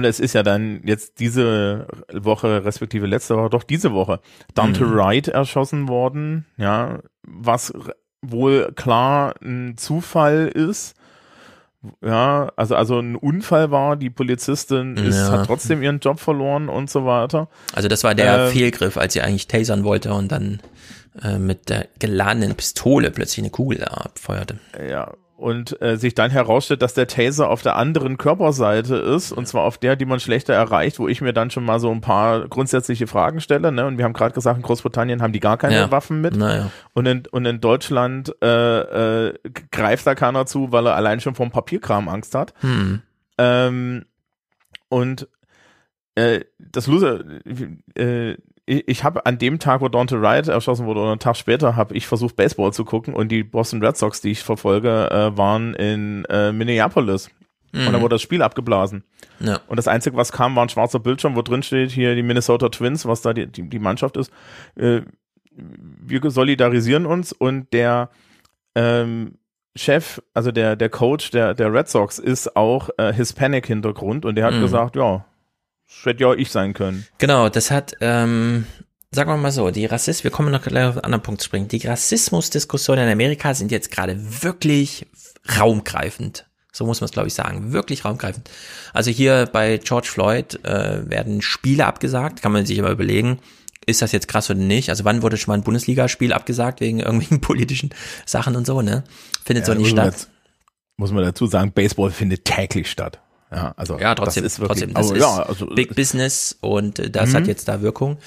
es 0.00 0.20
ist 0.20 0.32
ja 0.32 0.42
dann 0.42 0.80
jetzt 0.84 1.20
diese 1.20 1.86
Woche, 2.12 2.64
respektive 2.64 3.06
letzte 3.06 3.36
Woche, 3.36 3.50
doch 3.50 3.62
diese 3.62 3.92
Woche, 3.92 4.20
Dante 4.54 4.84
mhm. 4.84 4.94
Wright 4.94 5.28
erschossen 5.28 5.88
worden, 5.88 6.46
ja, 6.56 7.00
was 7.22 7.72
wohl 8.22 8.72
klar 8.74 9.34
ein 9.42 9.76
Zufall 9.76 10.48
ist. 10.48 10.96
Ja, 12.00 12.52
also, 12.54 12.76
also 12.76 13.00
ein 13.00 13.16
Unfall 13.16 13.72
war, 13.72 13.96
die 13.96 14.08
Polizistin 14.08 14.96
ist, 14.96 15.16
ja. 15.16 15.32
hat 15.32 15.46
trotzdem 15.46 15.82
ihren 15.82 15.98
Job 15.98 16.20
verloren 16.20 16.68
und 16.68 16.88
so 16.88 17.04
weiter. 17.04 17.48
Also 17.74 17.88
das 17.88 18.04
war 18.04 18.14
der 18.14 18.46
ähm, 18.46 18.52
Fehlgriff, 18.52 18.96
als 18.96 19.14
sie 19.14 19.20
eigentlich 19.20 19.48
tasern 19.48 19.82
wollte 19.82 20.14
und 20.14 20.30
dann 20.30 20.60
äh, 21.20 21.38
mit 21.38 21.68
der 21.68 21.88
geladenen 21.98 22.54
Pistole 22.54 23.10
plötzlich 23.10 23.40
eine 23.40 23.50
Kugel 23.50 23.84
abfeuerte. 23.84 24.60
Ja, 24.88 25.12
und 25.42 25.80
äh, 25.82 25.96
sich 25.96 26.14
dann 26.14 26.30
herausstellt, 26.30 26.80
dass 26.82 26.94
der 26.94 27.06
Taser 27.08 27.50
auf 27.50 27.62
der 27.62 27.76
anderen 27.76 28.16
Körperseite 28.16 28.94
ist 28.96 29.32
und 29.32 29.46
zwar 29.46 29.64
auf 29.64 29.76
der, 29.76 29.96
die 29.96 30.04
man 30.04 30.20
schlechter 30.20 30.54
erreicht, 30.54 30.98
wo 30.98 31.08
ich 31.08 31.20
mir 31.20 31.32
dann 31.32 31.50
schon 31.50 31.64
mal 31.64 31.80
so 31.80 31.90
ein 31.90 32.00
paar 32.00 32.48
grundsätzliche 32.48 33.06
Fragen 33.06 33.40
stelle. 33.40 33.72
Ne? 33.72 33.84
Und 33.86 33.98
wir 33.98 34.04
haben 34.04 34.12
gerade 34.12 34.34
gesagt, 34.34 34.56
in 34.56 34.62
Großbritannien 34.62 35.20
haben 35.20 35.32
die 35.32 35.40
gar 35.40 35.58
keine 35.58 35.74
Ja. 35.74 35.90
Waffen 35.90 36.20
mit 36.20 36.36
Naja. 36.36 36.70
und 36.94 37.06
in, 37.06 37.24
und 37.30 37.44
in 37.44 37.60
Deutschland 37.60 38.32
äh, 38.42 39.26
äh, 39.28 39.34
greift 39.70 40.06
da 40.06 40.14
keiner 40.14 40.46
zu, 40.46 40.70
weil 40.72 40.86
er 40.86 40.94
allein 40.96 41.20
schon 41.20 41.34
vom 41.34 41.50
Papierkram 41.50 42.08
Angst 42.08 42.34
hat. 42.34 42.54
Hm. 42.60 43.02
Ähm, 43.38 44.04
und 44.88 45.26
äh, 46.14 46.40
das 46.58 46.86
Loser, 46.86 47.20
äh, 47.96 48.36
ich, 48.66 48.86
ich 48.88 49.04
habe 49.04 49.26
an 49.26 49.38
dem 49.38 49.58
Tag, 49.58 49.80
wo 49.80 49.88
Dante 49.88 50.20
Wright 50.22 50.48
erschossen 50.48 50.86
wurde, 50.86 51.00
oder 51.00 51.10
einen 51.10 51.18
Tag 51.18 51.36
später, 51.36 51.76
habe 51.76 51.94
ich 51.94 52.06
versucht, 52.06 52.36
Baseball 52.36 52.72
zu 52.72 52.84
gucken 52.84 53.14
und 53.14 53.28
die 53.28 53.42
Boston 53.42 53.84
Red 53.84 53.96
Sox, 53.96 54.20
die 54.20 54.30
ich 54.30 54.42
verfolge, 54.42 55.10
äh, 55.10 55.36
waren 55.36 55.74
in 55.74 56.24
äh, 56.26 56.52
Minneapolis. 56.52 57.30
Mhm. 57.72 57.86
Und 57.86 57.92
da 57.94 58.00
wurde 58.00 58.14
das 58.16 58.22
Spiel 58.22 58.42
abgeblasen. 58.42 59.04
Ja. 59.40 59.60
Und 59.66 59.76
das 59.76 59.88
Einzige, 59.88 60.16
was 60.16 60.30
kam, 60.32 60.54
war 60.54 60.64
ein 60.64 60.68
schwarzer 60.68 60.98
Bildschirm, 61.00 61.36
wo 61.36 61.42
drin 61.42 61.62
steht, 61.62 61.90
hier 61.90 62.14
die 62.14 62.22
Minnesota 62.22 62.68
Twins, 62.68 63.06
was 63.06 63.22
da 63.22 63.32
die, 63.32 63.46
die, 63.46 63.68
die 63.68 63.78
Mannschaft 63.78 64.16
ist. 64.16 64.30
Äh, 64.76 65.02
wir 65.54 66.30
solidarisieren 66.30 67.06
uns 67.06 67.32
und 67.32 67.72
der 67.72 68.10
ähm, 68.74 69.38
Chef, 69.74 70.20
also 70.34 70.52
der, 70.52 70.76
der 70.76 70.88
Coach 70.90 71.30
der, 71.30 71.54
der 71.54 71.72
Red 71.72 71.88
Sox 71.88 72.18
ist 72.18 72.56
auch 72.56 72.90
äh, 72.98 73.12
Hispanic-Hintergrund 73.12 74.24
und 74.24 74.34
der 74.34 74.44
hat 74.46 74.54
Mhm. 74.54 74.60
gesagt, 74.60 74.96
ja, 74.96 75.24
das 75.96 76.06
hätte 76.06 76.22
ja 76.24 76.28
auch 76.30 76.34
ich 76.36 76.50
sein 76.50 76.72
können. 76.74 77.06
Genau, 77.18 77.48
das 77.48 77.70
hat, 77.70 77.94
ähm, 78.00 78.66
sagen 79.12 79.30
wir 79.30 79.36
mal 79.36 79.52
so, 79.52 79.70
die 79.70 79.86
Rassist, 79.86 80.24
wir 80.24 80.30
kommen 80.30 80.50
noch 80.52 80.62
gleich 80.62 80.84
auf 80.86 80.96
einen 80.96 81.04
anderen 81.04 81.22
Punkt 81.22 81.40
zu 81.40 81.46
springen. 81.46 81.68
Die 81.68 81.86
Rassismusdiskussionen 81.86 83.06
in 83.06 83.12
Amerika 83.12 83.54
sind 83.54 83.70
jetzt 83.70 83.90
gerade 83.90 84.16
wirklich 84.42 85.06
raumgreifend. 85.58 86.46
So 86.72 86.86
muss 86.86 87.00
man 87.00 87.06
es, 87.06 87.12
glaube 87.12 87.28
ich, 87.28 87.34
sagen. 87.34 87.72
Wirklich 87.72 88.04
raumgreifend. 88.04 88.50
Also 88.94 89.10
hier 89.10 89.48
bei 89.52 89.76
George 89.78 90.08
Floyd 90.10 90.58
äh, 90.64 91.08
werden 91.08 91.42
Spiele 91.42 91.84
abgesagt, 91.86 92.40
kann 92.42 92.52
man 92.52 92.64
sich 92.64 92.78
aber 92.80 92.90
überlegen, 92.90 93.40
ist 93.84 94.00
das 94.00 94.12
jetzt 94.12 94.28
krass 94.28 94.48
oder 94.48 94.60
nicht? 94.60 94.88
Also 94.88 95.04
wann 95.04 95.22
wurde 95.22 95.36
schon 95.36 95.52
mal 95.52 95.58
ein 95.58 95.64
Bundesligaspiel 95.64 96.32
abgesagt 96.32 96.80
wegen 96.80 97.00
irgendwelchen 97.00 97.40
politischen 97.40 97.90
Sachen 98.24 98.56
und 98.56 98.66
so, 98.66 98.80
ne? 98.80 99.04
Findet 99.44 99.66
so 99.66 99.72
Ja, 99.72 99.78
nicht 99.78 99.88
muss 99.88 99.96
man 99.96 100.04
statt. 100.06 100.14
jetzt- 100.20 100.30
Muss 100.96 101.10
man 101.12 101.24
dazu 101.24 101.46
sagen, 101.46 101.72
Baseball 101.72 102.10
findet 102.10 102.44
täglich 102.46 102.90
statt. 102.90 103.18
Ja, 103.54 103.74
also 103.76 103.98
Ja, 103.98 104.14
trotzdem, 104.14 104.44
das 104.44 104.54
ist 104.54 104.60
wirklich, 104.60 104.80
trotzdem, 104.80 104.94
das 104.94 105.06
aber 105.08 105.16
ist 105.16 105.22
ja, 105.22 105.42
also, 105.42 105.66
Big 105.66 105.94
Business 105.94 106.56
und 106.60 106.98
äh, 106.98 107.10
das 107.10 107.30
Mhm. 107.30 107.34
hat 107.36 107.46
jetzt 107.46 107.68
da 107.68 107.82
Wirkung. 107.82 108.18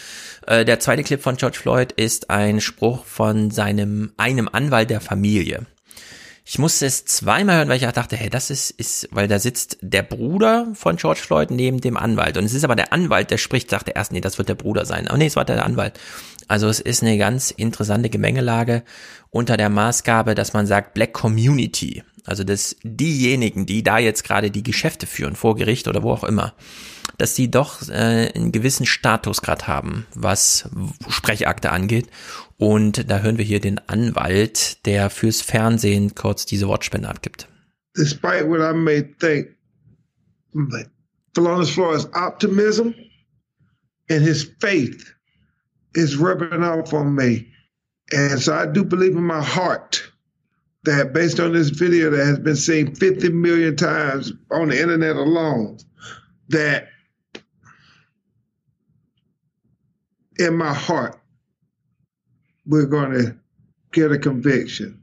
Äh, 0.48 0.66
der 0.66 0.80
zweite 0.80 1.04
Clip 1.04 1.22
von 1.22 1.36
George 1.38 1.58
Floyd 1.60 1.92
ist 1.94 2.30
ein 2.30 2.62
Spruch 2.62 3.06
von 3.06 3.50
seinem, 3.52 4.12
einem 4.18 4.48
Anwalt 4.52 4.90
der 4.90 5.02
Familie. 5.02 5.66
Ich 6.48 6.60
musste 6.60 6.86
es 6.86 7.06
zweimal 7.06 7.58
hören, 7.58 7.70
weil 7.70 7.78
ich 7.84 7.92
dachte, 7.92 8.16
hey, 8.16 8.30
das 8.30 8.52
ist, 8.52 8.70
ist, 8.70 9.08
weil 9.12 9.28
da 9.28 9.40
sitzt 9.40 9.78
der 9.82 10.04
Bruder 10.04 10.68
von 10.76 10.96
George 10.98 11.22
Floyd 11.24 11.50
neben 11.50 11.82
dem 11.82 11.98
Anwalt. 11.98 12.38
Und 12.38 12.44
es 12.44 12.54
ist 12.54 12.64
aber 12.64 12.76
der 12.76 12.94
Anwalt, 12.94 13.32
der 13.32 13.40
spricht, 13.40 13.72
dachte 13.72 13.94
erst, 13.96 14.12
nee, 14.12 14.22
das 14.22 14.38
wird 14.38 14.50
der 14.50 14.54
Bruder 14.54 14.86
sein. 14.86 15.08
Aber 15.08 15.18
nee, 15.18 15.26
es 15.26 15.36
war 15.36 15.44
der 15.44 15.66
Anwalt. 15.66 16.00
Also 16.48 16.68
es 16.70 16.80
ist 16.80 17.02
eine 17.02 17.18
ganz 17.18 17.50
interessante 17.50 18.12
Gemengelage 18.12 18.84
unter 19.32 19.58
der 19.58 19.70
Maßgabe, 19.70 20.36
dass 20.36 20.54
man 20.54 20.68
sagt, 20.68 20.94
Black 20.94 21.14
Community. 21.14 22.04
Also 22.26 22.44
dass 22.44 22.76
diejenigen, 22.84 23.66
die 23.66 23.84
da 23.84 23.98
jetzt 23.98 24.24
gerade 24.24 24.52
die 24.52 24.64
Geschäfte 24.64 25.08
führen, 25.08 25.36
vor 25.36 25.56
Gericht 25.56 25.88
oder 25.88 26.04
wo 26.04 26.12
auch 26.12 26.24
immer, 26.24 26.54
dass 27.18 27.34
die 27.34 27.50
doch 27.50 27.88
äh, 27.88 28.32
einen 28.34 28.52
gewissen 28.52 28.86
Statusgrad 28.86 29.68
haben, 29.68 30.06
was 30.16 30.70
Sprechakte 31.08 31.72
angeht. 31.72 32.08
Und 32.58 33.10
da 33.10 33.20
hören 33.20 33.38
wir 33.38 33.46
hier 33.46 33.60
den 33.60 33.80
Anwalt, 33.88 34.86
der 34.86 35.10
fürs 35.10 35.42
Fernsehen 35.42 36.16
kurz 36.16 36.46
diese 36.46 36.68
Wortspende 36.68 37.10
abgibt. 37.10 37.48
despite 37.96 38.48
what 38.48 38.62
I 38.62 38.74
may 38.74 39.02
think, 39.02 39.48
but 40.54 40.88
Thelonious 41.34 41.74
Floyd's 41.74 42.08
optimism 42.14 42.94
and 44.10 44.24
his 44.24 44.52
faith 44.60 45.14
is 45.96 46.18
rubbing 46.18 46.64
off 46.64 46.94
on 46.94 47.16
me. 47.16 47.52
And 48.12 48.40
so 48.40 48.54
I 48.54 48.66
do 48.66 48.84
believe 48.84 49.16
in 49.16 49.24
my 49.24 49.42
heart 49.42 50.04
that 50.86 51.14
based 51.14 51.40
on 51.40 51.54
this 51.54 51.70
video 51.70 52.10
that 52.10 52.26
has 52.26 52.40
been 52.40 52.56
seen 52.56 52.96
50 52.96 53.30
million 53.30 53.76
times 53.76 54.32
on 54.52 54.70
the 54.70 54.80
internet 54.80 55.16
alone, 55.16 55.78
that 56.50 56.88
in 60.38 60.56
my 60.56 60.74
heart, 60.74 61.20
we're 62.66 62.86
going 62.86 63.12
to 63.12 63.36
get 63.92 64.12
a 64.12 64.18
conviction. 64.18 65.02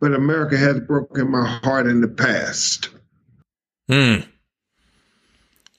But 0.00 0.14
America 0.14 0.56
has 0.56 0.80
broken 0.80 1.30
my 1.30 1.46
heart 1.62 1.86
in 1.86 2.00
the 2.00 2.08
past. 2.08 2.88
Hm. 3.88 4.24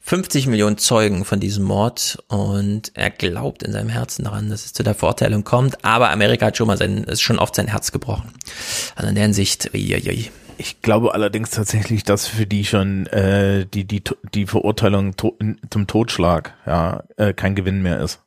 50 0.05 0.47
Millionen 0.47 0.77
Zeugen 0.77 1.23
von 1.23 1.39
diesem 1.39 1.63
Mord 1.63 2.21
und 2.27 2.91
er 2.93 3.09
glaubt 3.09 3.63
in 3.63 3.71
seinem 3.71 3.87
Herzen 3.89 4.25
daran, 4.25 4.49
dass 4.49 4.65
es 4.65 4.73
zu 4.73 4.83
der 4.83 4.95
Verurteilung 4.95 5.45
kommt, 5.45 5.83
aber 5.85 6.11
Amerika 6.11 6.47
hat 6.47 6.57
schon 6.57 6.67
mal 6.67 6.77
sein, 6.77 7.05
ist 7.05 7.21
schon 7.21 7.39
oft 7.39 7.55
sein 7.55 7.67
Herz 7.67 7.91
gebrochen. 7.93 8.29
Also 8.95 9.07
in 9.07 9.15
der 9.15 9.23
Hinsicht, 9.23 9.71
uiuiui. 9.73 10.29
Ich 10.57 10.81
glaube 10.81 11.13
allerdings 11.13 11.51
tatsächlich, 11.51 12.03
dass 12.03 12.27
für 12.27 12.45
die 12.45 12.65
schon 12.65 13.07
äh, 13.07 13.65
die 13.65 13.85
die 13.85 14.03
die 14.35 14.45
Verurteilung 14.45 15.15
to 15.15 15.37
zum 15.69 15.87
Totschlag 15.87 16.53
ja 16.65 17.03
äh, 17.17 17.33
kein 17.33 17.55
Gewinn 17.55 17.81
mehr 17.81 17.99
ist. 18.01 18.19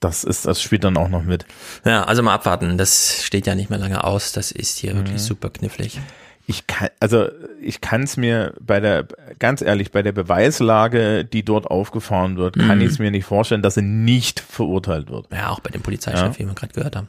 Das 0.00 0.24
ist 0.24 0.44
das 0.46 0.60
spielt 0.60 0.84
dann 0.84 0.96
auch 0.98 1.08
noch 1.08 1.22
mit. 1.22 1.46
Ja, 1.86 2.04
also 2.04 2.22
mal 2.22 2.34
abwarten. 2.34 2.76
Das 2.76 3.22
steht 3.22 3.46
ja 3.46 3.54
nicht 3.54 3.70
mehr 3.70 3.78
lange 3.78 4.04
aus. 4.04 4.32
Das 4.32 4.50
ist 4.50 4.78
hier 4.78 4.92
Mhm. 4.94 4.98
wirklich 4.98 5.22
super 5.22 5.48
knifflig. 5.48 6.00
Ich 6.48 6.66
kann 6.68 6.88
also 7.00 7.28
ich 7.60 7.80
kann 7.80 8.02
es 8.04 8.16
mir 8.16 8.54
bei 8.60 8.78
der 8.80 9.06
ganz 9.40 9.62
ehrlich 9.62 9.90
bei 9.90 10.02
der 10.02 10.12
Beweislage, 10.12 11.24
die 11.24 11.44
dort 11.44 11.66
aufgefahren 11.66 12.36
wird, 12.36 12.56
kann 12.58 12.78
Mhm. 12.78 12.84
ich 12.84 12.90
es 12.92 12.98
mir 12.98 13.10
nicht 13.10 13.24
vorstellen, 13.24 13.62
dass 13.62 13.76
er 13.76 13.82
nicht 13.82 14.38
verurteilt 14.40 15.10
wird. 15.10 15.26
Ja, 15.32 15.50
auch 15.50 15.60
bei 15.60 15.70
dem 15.70 15.82
Polizeichef, 15.82 16.20
Ja. 16.20 16.38
wie 16.38 16.46
wir 16.46 16.54
gerade 16.54 16.72
gehört 16.72 16.94
haben. 16.96 17.08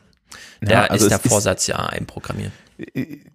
Ja, 0.62 0.68
Da 0.68 0.84
also 0.86 1.06
ist 1.06 1.12
der 1.12 1.20
es 1.20 1.26
ist- 1.26 1.32
Vorsatz 1.32 1.68
ja 1.68 1.76
einprogrammiert. 1.78 2.52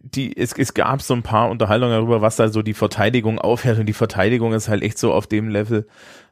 die, 0.02 0.36
es, 0.36 0.52
es 0.52 0.74
gab 0.74 1.02
so 1.02 1.14
ein 1.14 1.22
paar 1.22 1.50
Unterhaltungen 1.50 1.92
darüber, 1.94 2.20
was 2.20 2.36
da 2.36 2.48
so 2.48 2.62
die 2.62 2.74
Verteidigung 2.74 3.38
aufhält 3.38 3.78
und 3.78 3.86
die 3.86 3.92
Verteidigung 3.92 4.52
ist 4.52 4.68
halt 4.68 4.82
echt 4.82 4.98
so 4.98 5.12
auf 5.12 5.26
dem 5.26 5.48
Level, 5.48 5.86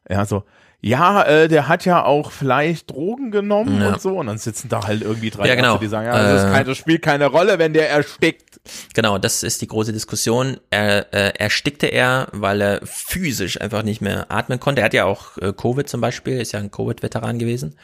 ja, 0.08 0.24
so, 0.26 0.44
ja, 0.82 1.22
äh, 1.24 1.48
der 1.48 1.68
hat 1.68 1.84
ja 1.84 2.04
auch 2.04 2.30
vielleicht 2.30 2.90
Drogen 2.90 3.30
genommen 3.30 3.80
Ja. 3.80 3.88
und 3.88 4.00
so 4.00 4.18
und 4.18 4.26
dann 4.28 4.38
sitzen 4.38 4.68
da 4.68 4.84
halt 4.86 5.02
irgendwie 5.02 5.30
drei 5.30 5.46
Ja, 5.46 5.54
genau. 5.54 5.72
Ärzte, 5.72 5.84
die 5.84 5.90
sagen, 5.90 6.06
ja, 6.06 6.12
das, 6.32 6.42
ist 6.42 6.48
Äh, 6.48 6.52
kein, 6.52 6.66
das 6.66 6.78
spielt 6.78 7.02
keine 7.02 7.26
Rolle, 7.26 7.58
wenn 7.58 7.72
der 7.72 7.90
erstickt. 7.90 8.60
Genau, 8.94 9.18
das 9.18 9.42
ist 9.42 9.60
die 9.62 9.66
große 9.66 9.92
Diskussion. 9.92 10.58
Er, 10.70 11.12
äh, 11.12 11.32
erstickte 11.38 11.86
er, 11.86 12.28
weil 12.32 12.60
er 12.60 12.80
physisch 12.84 13.60
einfach 13.60 13.82
nicht 13.82 14.00
mehr 14.00 14.26
atmen 14.30 14.58
konnte. 14.60 14.80
Er 14.82 14.86
hat 14.86 14.94
ja 14.94 15.04
auch 15.04 15.36
äh, 15.38 15.52
Covid 15.52 15.88
zum 15.88 16.00
Beispiel, 16.00 16.40
ist 16.40 16.52
ja 16.52 16.58
ein 16.60 16.70
Covid-Veteran 16.70 17.38
gewesen. 17.38 17.76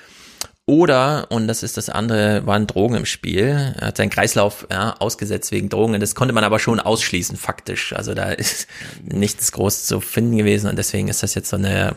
Oder, 0.69 1.27
und 1.31 1.47
das 1.47 1.63
ist 1.63 1.77
das 1.77 1.89
andere, 1.89 2.45
waren 2.45 2.67
Drogen 2.67 2.97
im 2.97 3.07
Spiel. 3.07 3.75
Er 3.79 3.87
hat 3.89 3.97
seinen 3.99 4.11
Kreislauf 4.11 4.67
ja, 4.71 4.97
ausgesetzt 4.99 5.53
wegen 5.53 5.69
Drogen. 5.69 6.01
Das 6.01 6.17
konnte 6.17 6.35
man 6.35 6.43
aber 6.43 6.59
schon 6.59 6.81
ausschließen, 6.81 7.37
faktisch. 7.37 7.93
Also 7.93 8.15
da 8.15 8.31
ist 8.33 8.67
nichts 9.05 9.53
groß 9.53 9.85
zu 9.87 10.01
finden 10.01 10.37
gewesen 10.37 10.69
und 10.69 10.77
deswegen 10.77 11.07
ist 11.07 11.23
das 11.23 11.35
jetzt 11.37 11.51
so 11.51 11.57
eine, 11.57 11.95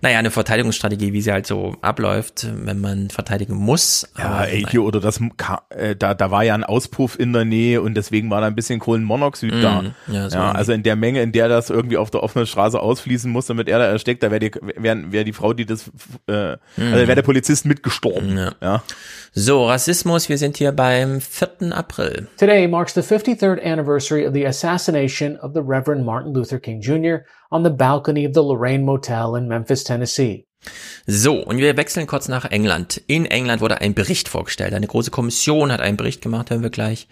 naja, 0.00 0.18
eine 0.18 0.30
Verteidigungsstrategie, 0.30 1.12
wie 1.12 1.20
sie 1.20 1.32
halt 1.32 1.46
so 1.46 1.76
abläuft, 1.82 2.46
wenn 2.52 2.80
man 2.80 3.10
verteidigen 3.10 3.54
muss. 3.54 4.08
Ja, 4.18 4.44
ey, 4.44 4.64
hier, 4.68 4.82
oder 4.82 5.00
das, 5.00 5.20
äh, 5.70 5.94
da, 5.94 6.14
da 6.14 6.30
war 6.30 6.42
ja 6.42 6.54
ein 6.54 6.64
Auspuff 6.64 7.18
in 7.18 7.32
der 7.32 7.44
Nähe 7.44 7.80
und 7.80 7.94
deswegen 7.94 8.30
war 8.30 8.40
da 8.40 8.46
ein 8.48 8.54
bisschen 8.54 8.80
Kohlenmonoxid 8.80 9.52
da. 9.62 9.82
Mhm. 9.82 9.94
Ja, 10.08 10.30
so 10.30 10.36
ja, 10.38 10.52
also 10.52 10.72
in 10.72 10.82
der 10.82 10.96
Menge, 10.96 11.22
in 11.22 11.32
der 11.32 11.48
das 11.48 11.70
irgendwie 11.70 11.96
auf 11.96 12.10
der 12.10 12.22
offenen 12.22 12.46
Straße 12.46 12.80
ausfließen 12.80 13.30
muss, 13.30 13.46
damit 13.46 13.68
er 13.68 13.78
da 13.78 13.86
erstickt, 13.86 14.22
da 14.22 14.30
wäre 14.30 14.40
die, 14.40 14.50
wär, 14.76 15.12
wär 15.12 15.24
die 15.24 15.32
Frau, 15.32 15.52
die 15.52 15.66
das, 15.66 15.90
äh, 16.26 16.52
Mhm. 16.76 16.92
also 16.92 17.06
wäre 17.06 17.14
der 17.14 17.22
Polizist 17.22 17.64
mitgestorben. 17.66 18.36
Ja. 18.36 18.52
ja. 18.60 18.82
So, 19.34 19.66
Rassismus, 19.66 20.28
wir 20.28 20.36
sind 20.36 20.58
hier 20.58 20.72
beim 20.72 21.18
4. 21.22 21.74
April. 21.74 22.28
Today 22.36 22.66
marks 22.66 22.92
the 22.92 23.00
53rd 23.00 23.64
anniversary 23.64 24.26
of 24.26 24.34
the 24.34 24.44
assassination 24.44 25.38
of 25.38 25.54
the 25.54 25.62
Reverend 25.62 26.04
Martin 26.04 26.34
Luther 26.34 26.58
King 26.58 26.82
Jr. 26.82 27.24
on 27.50 27.64
the 27.64 27.70
balcony 27.70 28.26
of 28.26 28.34
the 28.34 28.42
Lorraine 28.42 28.84
Motel 28.84 29.34
in 29.36 29.48
Memphis, 29.48 29.84
Tennessee. 29.84 30.44
So, 31.06 31.36
und 31.36 31.56
wir 31.56 31.78
wechseln 31.78 32.06
kurz 32.06 32.28
nach 32.28 32.44
England. 32.44 33.00
In 33.06 33.24
England 33.24 33.62
wurde 33.62 33.80
ein 33.80 33.94
Bericht 33.94 34.28
vorgestellt. 34.28 34.74
Eine 34.74 34.86
große 34.86 35.10
Kommission 35.10 35.72
hat 35.72 35.80
einen 35.80 35.96
Bericht 35.96 36.20
gemacht, 36.20 36.50
hören 36.50 36.62
wir 36.62 36.68
gleich. 36.68 37.08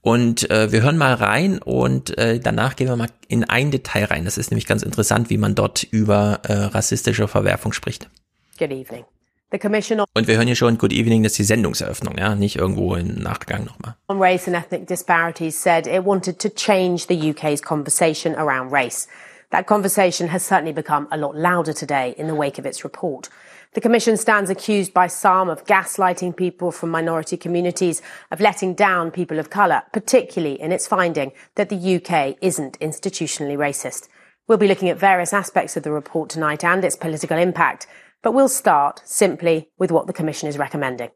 Und 0.00 0.50
äh, 0.50 0.72
wir 0.72 0.82
hören 0.82 0.98
mal 0.98 1.14
rein 1.14 1.60
und 1.60 2.18
äh, 2.18 2.40
danach 2.40 2.74
gehen 2.74 2.88
wir 2.88 2.96
mal 2.96 3.10
in 3.28 3.44
ein 3.44 3.70
Detail 3.70 4.06
rein. 4.06 4.24
Das 4.24 4.38
ist 4.38 4.50
nämlich 4.50 4.66
ganz 4.66 4.82
interessant, 4.82 5.30
wie 5.30 5.38
man 5.38 5.54
dort 5.54 5.84
über 5.84 6.40
äh, 6.42 6.52
rassistische 6.52 7.28
Verwerfung 7.28 7.72
spricht. 7.72 8.10
Good 8.58 8.72
evening. 8.72 9.04
The 9.52 9.58
Commission 9.58 10.00
Und 10.14 10.28
wir 10.28 10.36
hören 10.36 10.46
hier 10.46 10.54
schon 10.54 10.78
Good 10.78 10.92
Evening, 10.92 11.24
das 11.24 11.32
ist 11.32 11.38
die 11.38 11.44
Sendungseröffnung, 11.44 12.16
ja, 12.16 12.36
nicht 12.36 12.56
irgendwo 12.56 12.94
im 12.94 13.16
Nachgang 13.16 13.64
nochmal. 13.64 13.96
on 14.08 14.20
Race 14.20 14.46
and 14.46 14.56
Ethnic 14.56 14.86
Disparities 14.86 15.60
said 15.60 15.86
it 15.88 16.04
wanted 16.04 16.38
to 16.38 16.48
change 16.48 17.06
the 17.08 17.30
UK's 17.30 17.60
conversation 17.60 18.34
around 18.36 18.72
race. 18.72 19.08
That 19.50 19.66
conversation 19.66 20.28
has 20.28 20.44
certainly 20.46 20.72
become 20.72 21.08
a 21.10 21.16
lot 21.16 21.34
louder 21.34 21.72
today 21.72 22.14
in 22.16 22.28
the 22.28 22.36
wake 22.36 22.60
of 22.60 22.64
its 22.66 22.84
report. 22.84 23.28
The 23.74 23.80
Commission 23.80 24.16
stands 24.16 24.50
accused 24.50 24.94
by 24.94 25.08
some 25.08 25.48
of 25.50 25.64
gaslighting 25.64 26.36
people 26.36 26.70
from 26.70 26.90
minority 26.90 27.36
communities, 27.36 28.02
of 28.30 28.40
letting 28.40 28.74
down 28.74 29.10
people 29.10 29.40
of 29.40 29.50
colour, 29.50 29.82
particularly 29.92 30.60
in 30.60 30.70
its 30.70 30.86
finding 30.86 31.32
that 31.56 31.68
the 31.68 31.96
UK 31.96 32.36
isn't 32.40 32.78
institutionally 32.78 33.56
racist. 33.56 34.08
We'll 34.46 34.58
be 34.58 34.68
looking 34.68 34.88
at 34.88 34.98
various 34.98 35.32
aspects 35.32 35.76
of 35.76 35.82
the 35.82 35.90
report 35.92 36.30
tonight 36.30 36.62
and 36.64 36.84
its 36.84 36.96
political 36.96 37.36
impact, 37.36 37.88
but 38.22 38.32
we'll 38.32 38.48
start 38.48 39.02
simply 39.04 39.68
with 39.78 39.90
what 39.90 40.06
the 40.06 40.12
Commission 40.12 40.48
is 40.48 40.58
recommending. 40.58 41.10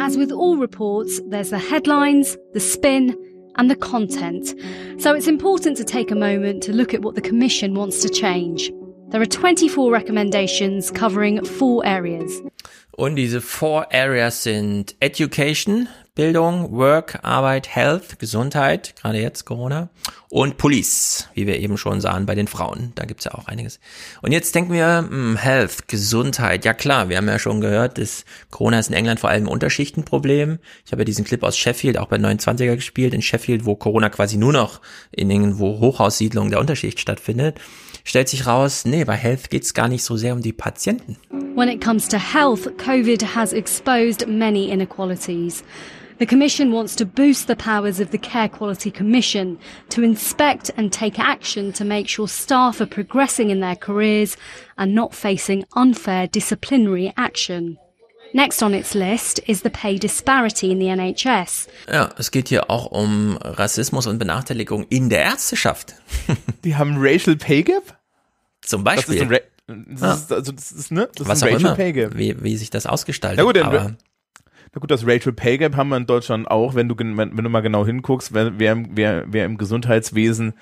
As 0.00 0.16
with 0.16 0.30
all 0.32 0.56
reports, 0.56 1.20
there's 1.26 1.50
the 1.50 1.58
headlines, 1.58 2.36
the 2.52 2.60
spin, 2.60 3.16
and 3.56 3.70
the 3.70 3.76
content. 3.76 4.54
So 4.98 5.14
it's 5.14 5.26
important 5.26 5.76
to 5.78 5.84
take 5.84 6.10
a 6.10 6.14
moment 6.14 6.62
to 6.64 6.72
look 6.72 6.94
at 6.94 7.02
what 7.02 7.14
the 7.14 7.20
Commission 7.20 7.74
wants 7.74 8.02
to 8.02 8.08
change. 8.08 8.70
There 9.08 9.20
are 9.20 9.26
24 9.26 9.90
recommendations 9.90 10.90
covering 10.90 11.44
four 11.44 11.84
areas. 11.84 12.30
Und 12.96 13.16
diese 13.16 13.40
Four 13.40 13.86
Areas 13.92 14.42
sind 14.42 14.94
Education, 15.00 15.88
Bildung, 16.14 16.72
Work, 16.72 17.20
Arbeit, 17.22 17.68
Health, 17.68 18.18
Gesundheit, 18.18 18.94
gerade 18.96 19.18
jetzt 19.18 19.44
Corona, 19.44 19.88
und 20.28 20.58
Police, 20.58 21.28
wie 21.34 21.46
wir 21.46 21.58
eben 21.58 21.76
schon 21.76 22.00
sahen 22.00 22.26
bei 22.26 22.34
den 22.34 22.46
Frauen. 22.46 22.92
Da 22.94 23.04
gibt's 23.04 23.24
ja 23.24 23.34
auch 23.34 23.46
einiges. 23.46 23.80
Und 24.22 24.32
jetzt 24.32 24.54
denken 24.54 24.72
wir, 24.72 25.02
mh, 25.08 25.38
Health, 25.40 25.88
Gesundheit, 25.88 26.64
ja 26.64 26.74
klar, 26.74 27.08
wir 27.08 27.16
haben 27.16 27.28
ja 27.28 27.38
schon 27.38 27.60
gehört, 27.60 27.98
dass 27.98 28.24
Corona 28.50 28.78
ist 28.78 28.90
in 28.90 28.94
England 28.94 29.20
vor 29.20 29.30
allem 29.30 29.44
ein 29.44 29.48
Unterschichtenproblem. 29.48 30.58
Ich 30.84 30.92
habe 30.92 31.02
ja 31.02 31.04
diesen 31.04 31.24
Clip 31.24 31.42
aus 31.42 31.56
Sheffield 31.56 31.98
auch 31.98 32.08
bei 32.08 32.16
29er 32.16 32.76
gespielt, 32.76 33.14
in 33.14 33.22
Sheffield, 33.22 33.64
wo 33.64 33.76
Corona 33.76 34.08
quasi 34.08 34.36
nur 34.36 34.52
noch 34.52 34.80
in 35.10 35.30
irgendwo 35.30 35.80
Hochhaussiedlungen 35.80 36.50
der 36.50 36.60
Unterschicht 36.60 37.00
stattfindet. 37.00 37.58
Stellt 38.04 38.28
sich 38.28 38.46
raus, 38.46 38.84
nee, 38.84 39.04
bei 39.04 39.14
Health 39.14 39.50
geht's 39.50 39.74
gar 39.74 39.88
nicht 39.88 40.04
so 40.04 40.16
sehr 40.16 40.32
um 40.32 40.42
die 40.42 40.52
Patienten. 40.52 41.16
When 41.54 41.68
it 41.68 41.84
comes 41.84 42.08
to 42.08 42.16
health, 42.16 42.78
COVID 42.78 43.34
has 43.34 43.52
exposed 43.52 44.26
many 44.26 44.70
inequalities. 44.70 45.64
The 46.20 46.26
Commission 46.26 46.70
wants 46.70 46.96
to 46.96 47.06
boost 47.06 47.46
the 47.46 47.56
powers 47.56 47.98
of 47.98 48.10
the 48.10 48.18
Care 48.18 48.50
Quality 48.50 48.90
Commission 48.90 49.58
to 49.88 50.02
inspect 50.02 50.70
and 50.76 50.92
take 50.92 51.18
action 51.18 51.72
to 51.72 51.82
make 51.82 52.08
sure 52.08 52.28
staff 52.28 52.78
are 52.82 52.86
progressing 52.86 53.48
in 53.48 53.60
their 53.60 53.74
careers 53.74 54.36
and 54.76 54.94
not 54.94 55.14
facing 55.14 55.64
unfair 55.72 56.26
disciplinary 56.26 57.10
action. 57.16 57.78
Next 58.34 58.62
on 58.62 58.74
its 58.74 58.94
list 58.94 59.40
is 59.46 59.62
the 59.62 59.70
pay 59.70 59.96
disparity 59.96 60.70
in 60.70 60.78
the 60.78 60.88
NHS. 60.88 61.68
Ja, 61.90 62.10
es 62.18 62.30
geht 62.30 62.48
hier 62.48 62.68
auch 62.68 62.92
um 62.92 63.38
Rassismus 63.38 64.06
und 64.06 64.18
Benachteiligung 64.18 64.84
in 64.90 65.08
der 65.08 65.22
Ärzteschaft. 65.22 65.94
Die 66.64 66.76
haben 66.76 66.96
Racial 66.98 67.36
Pay 67.36 67.62
Gap? 67.62 67.96
Zum 68.60 68.84
Beispiel. 68.84 69.20
Das 69.20 69.24
ist 69.24 69.30
ein, 69.30 69.32
Ra 69.32 70.10
das 70.10 70.20
ist, 70.20 70.32
also 70.32 70.52
das 70.52 70.70
ist, 70.70 70.92
ne? 70.92 71.08
das 71.14 71.26
Was 71.26 71.38
ist 71.38 71.44
ein 71.44 71.54
Racial 71.54 71.70
immer, 71.70 71.76
Pay 71.76 71.92
Gap. 71.94 72.18
Wie, 72.18 72.42
wie 72.42 72.58
sich 72.58 72.68
das 72.68 72.84
ausgestaltet. 72.84 73.38
Na 73.38 73.44
gut, 73.44 73.56
aber 73.56 73.96
na 74.72 74.78
gut, 74.78 74.90
das 74.90 75.06
Racial 75.06 75.32
Pay 75.32 75.58
Gap 75.58 75.76
haben 75.76 75.88
wir 75.88 75.96
in 75.96 76.06
Deutschland 76.06 76.48
auch, 76.48 76.74
wenn 76.74 76.88
du, 76.88 76.94
wenn, 76.96 77.16
wenn 77.16 77.44
du 77.44 77.50
mal 77.50 77.60
genau 77.60 77.84
hinguckst, 77.84 78.32
wer, 78.32 78.58
wer, 78.58 79.24
wer 79.26 79.44
im 79.44 79.58
Gesundheitswesen 79.58 80.54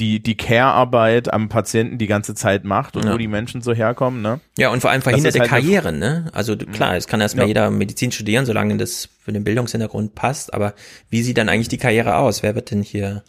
die, 0.00 0.20
die 0.22 0.36
Care-Arbeit 0.36 1.32
am 1.32 1.48
Patienten 1.48 1.98
die 1.98 2.06
ganze 2.06 2.34
Zeit 2.34 2.64
macht 2.64 2.96
und 2.96 3.04
Ja. 3.04 3.12
wo 3.12 3.18
die 3.18 3.28
Menschen 3.28 3.60
so 3.62 3.72
herkommen, 3.74 4.22
ne? 4.22 4.40
Ja, 4.58 4.70
und 4.70 4.80
vor 4.80 4.90
allem 4.90 5.02
verhinderte 5.02 5.38
halt 5.40 5.50
Karrieren, 5.50 5.98
ne? 5.98 6.30
Also 6.32 6.54
du- 6.54 6.66
klar, 6.66 6.96
es 6.96 7.06
kann 7.06 7.20
erstmal 7.20 7.44
Ja. 7.44 7.48
jeder 7.48 7.70
Medizin 7.70 8.10
studieren, 8.10 8.46
solange 8.46 8.76
das 8.78 9.10
für 9.20 9.32
den 9.32 9.44
Bildungshintergrund 9.44 10.14
passt, 10.16 10.52
aber 10.54 10.74
wie 11.10 11.22
sieht 11.22 11.38
dann 11.38 11.48
eigentlich 11.48 11.68
die 11.68 11.76
Karriere 11.78 12.16
aus? 12.16 12.42
Wer 12.42 12.54
wird 12.56 12.70
denn 12.72 12.82
hier 12.82 13.22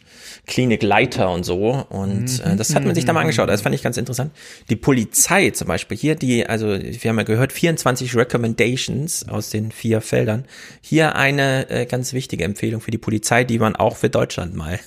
Klinikleiter 0.48 1.30
und 1.32 1.44
so? 1.44 1.86
Und 1.90 2.40
äh, 2.44 2.56
das 2.56 2.74
hat 2.74 2.86
man 2.86 2.96
sich 2.96 3.06
da 3.06 3.14
mal 3.14 3.22
angeschaut, 3.22 3.50
das 3.50 3.62
fand 3.62 3.76
ich 3.76 3.84
ganz 3.84 3.98
interessant. 3.98 4.32
Die 4.70 4.76
Polizei 4.76 5.52
zum 5.52 5.68
Beispiel, 5.68 5.98
hier 5.98 6.16
die, 6.16 6.48
also 6.48 6.68
wir 6.70 7.10
haben 7.10 7.18
ja 7.18 7.24
gehört, 7.24 7.52
24 7.54 8.16
Recommendations 8.16 9.28
aus 9.30 9.50
den 9.50 9.72
vier 9.72 10.02
Feldern. 10.02 10.46
Hier 10.82 11.16
eine 11.16 11.70
äh, 11.70 11.86
ganz 11.86 12.14
wichtige 12.14 12.44
Empfehlung 12.46 12.82
für 12.82 12.92
die 12.92 12.98
Polizei, 12.98 13.44
die 13.44 13.60
man 13.60 13.76
auch 13.76 13.98
für 13.98 14.10
Deutschland 14.10 14.56
mal 14.56 14.80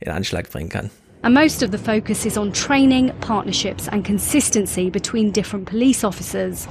in 0.00 0.10
Anschlag 0.12 0.50
bringen 0.50 0.68
kann. 0.68 0.90
And 1.24 1.34
most 1.34 1.62
of 1.62 1.70
the 1.70 1.78
focus 1.78 2.26
is 2.26 2.36
on 2.36 2.50
training, 2.50 3.12
partnerships, 3.20 3.86
and 3.88 4.04
consistency 4.04 4.90
between 4.90 5.30
different 5.30 5.66
police 5.66 6.02
officers, 6.02 6.66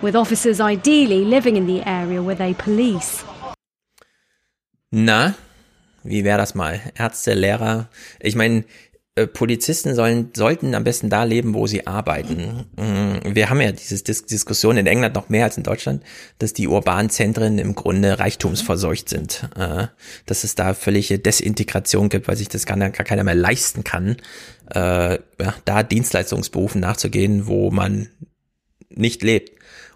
with 0.00 0.16
officers 0.16 0.60
ideally 0.60 1.24
living 1.24 1.56
in 1.56 1.66
the 1.66 1.82
area 1.86 2.20
where 2.20 2.34
they 2.34 2.54
police. 2.54 3.24
Na, 4.90 5.34
wie 6.02 6.24
wäre 6.24 6.38
das 6.38 6.54
mal? 6.54 6.80
Ärzte, 6.98 7.34
Lehrer. 7.34 7.88
Ich 8.18 8.34
meine, 8.34 8.64
Polizisten 9.14 9.94
sollen, 9.94 10.30
sollten 10.34 10.74
am 10.74 10.84
besten 10.84 11.10
da 11.10 11.24
leben, 11.24 11.52
wo 11.52 11.66
sie 11.66 11.86
arbeiten. 11.86 12.64
Mm, 12.76 13.34
Wir 13.34 13.50
haben 13.50 13.60
ja 13.60 13.70
diese 13.70 14.02
Dis 14.02 14.24
Diskussion 14.24 14.78
in 14.78 14.86
England 14.86 15.14
noch 15.14 15.28
mehr 15.28 15.44
als 15.44 15.58
in 15.58 15.64
Deutschland, 15.64 16.02
dass 16.38 16.54
die 16.54 16.66
urbanen 16.66 17.10
Zentren 17.10 17.58
im 17.58 17.74
Grunde 17.74 18.18
reichtumsverseucht 18.18 19.10
sind. 19.10 19.50
Äh, 19.54 19.88
Dass 20.24 20.44
es 20.44 20.54
da 20.54 20.72
völlige 20.72 21.18
Desintegration 21.18 22.08
gibt, 22.08 22.26
weil 22.26 22.36
sich 22.36 22.48
das 22.48 22.64
gar, 22.64 22.78
gar 22.78 22.90
keiner 22.90 23.22
mehr 23.24 23.34
leisten 23.34 23.84
kann, 23.84 24.16
äh, 24.70 25.18
da 25.66 25.82
Dienstleistungsberufen 25.82 26.80
nachzugehen, 26.80 27.46
wo 27.46 27.70
man 27.70 28.08
nicht 28.88 29.22
lebt. 29.22 29.52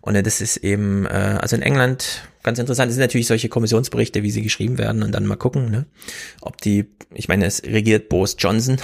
Und 0.06 0.14
äh, 0.14 0.22
das 0.22 0.40
ist 0.40 0.58
eben, 0.58 1.04
äh, 1.04 1.38
also 1.40 1.56
in 1.56 1.62
England 1.62 2.22
ganz 2.42 2.58
interessant, 2.60 2.88
das 2.88 2.94
sind 2.94 3.02
natürlich 3.02 3.26
solche 3.26 3.48
Kommissionsberichte, 3.48 4.22
wie 4.22 4.30
sie 4.30 4.42
geschrieben 4.42 4.78
werden 4.78 5.02
und 5.02 5.12
dann 5.12 5.26
mal 5.26 5.36
gucken, 5.36 5.68
ne, 5.68 5.84
ob 6.40 6.60
die, 6.60 6.86
ich 7.12 7.28
meine, 7.28 7.44
es 7.44 7.64
regiert 7.64 8.08
Boris 8.08 8.36
Johnson 8.38 8.78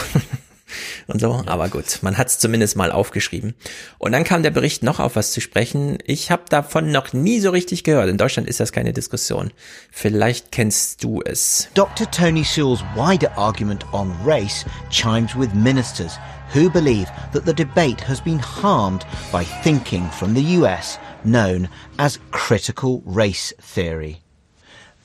und 1.06 1.20
so, 1.20 1.44
aber 1.46 1.68
gut, 1.68 2.00
man 2.02 2.18
hat 2.18 2.26
es 2.26 2.40
zumindest 2.40 2.76
mal 2.76 2.90
aufgeschrieben. 2.90 3.54
Und 3.98 4.10
dann 4.10 4.24
kam 4.24 4.42
der 4.42 4.50
Bericht 4.50 4.82
noch 4.82 4.98
auf 4.98 5.14
was 5.14 5.30
zu 5.30 5.40
sprechen. 5.40 5.98
Ich 6.04 6.32
habe 6.32 6.42
davon 6.48 6.90
noch 6.90 7.12
nie 7.12 7.38
so 7.38 7.50
richtig 7.50 7.84
gehört. 7.84 8.08
In 8.08 8.18
Deutschland 8.18 8.48
ist 8.48 8.58
das 8.58 8.72
keine 8.72 8.92
Diskussion. 8.92 9.52
Vielleicht 9.92 10.50
kennst 10.50 11.04
du 11.04 11.22
es. 11.24 11.68
Dr. 11.74 12.10
Tony 12.10 12.42
Sewell's 12.42 12.82
wider 12.96 13.38
argument 13.38 13.86
on 13.92 14.12
race 14.24 14.66
chimes 14.90 15.38
with 15.38 15.54
ministers 15.54 16.18
who 16.52 16.68
believe 16.68 17.06
that 17.32 17.46
the 17.46 17.54
debate 17.54 18.00
has 18.00 18.20
been 18.20 18.40
harmed 18.40 19.06
by 19.30 19.44
thinking 19.62 20.10
from 20.10 20.34
the 20.34 20.58
US 20.58 20.98
known 21.24 21.68
as 21.98 22.18
critical 22.30 23.02
race 23.04 23.52
theory. 23.60 24.22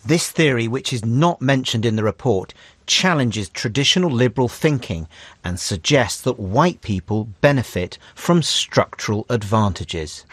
This 0.06 0.32
theory, 0.32 0.70
which 0.70 0.94
is 0.94 1.04
not 1.04 1.42
mentioned 1.42 1.86
in 1.86 1.98
the 1.98 2.04
report, 2.04 2.54
challenges 2.86 3.50
traditional 3.50 4.10
liberal 4.10 4.48
thinking 4.48 5.08
and 5.44 5.60
suggests 5.60 6.22
that 6.22 6.40
white 6.40 6.82
people 6.82 7.26
benefit 7.42 7.98
from 8.16 8.42
structural 8.42 9.26
advantages. 9.30 10.26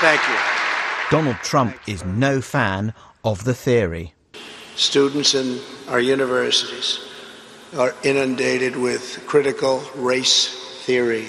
Thank 0.00 0.20
you. 0.28 0.36
Donald 1.10 1.36
Trump 1.36 1.76
is 1.86 2.04
no 2.04 2.42
fan 2.42 2.92
of 3.24 3.44
the 3.44 3.54
theory. 3.54 4.12
Students 4.74 5.34
in 5.34 5.60
our 5.88 6.00
universities 6.00 7.00
are 7.74 7.94
inundated 8.02 8.76
with 8.76 9.24
critical 9.26 9.82
race 9.94 10.84
theory. 10.84 11.26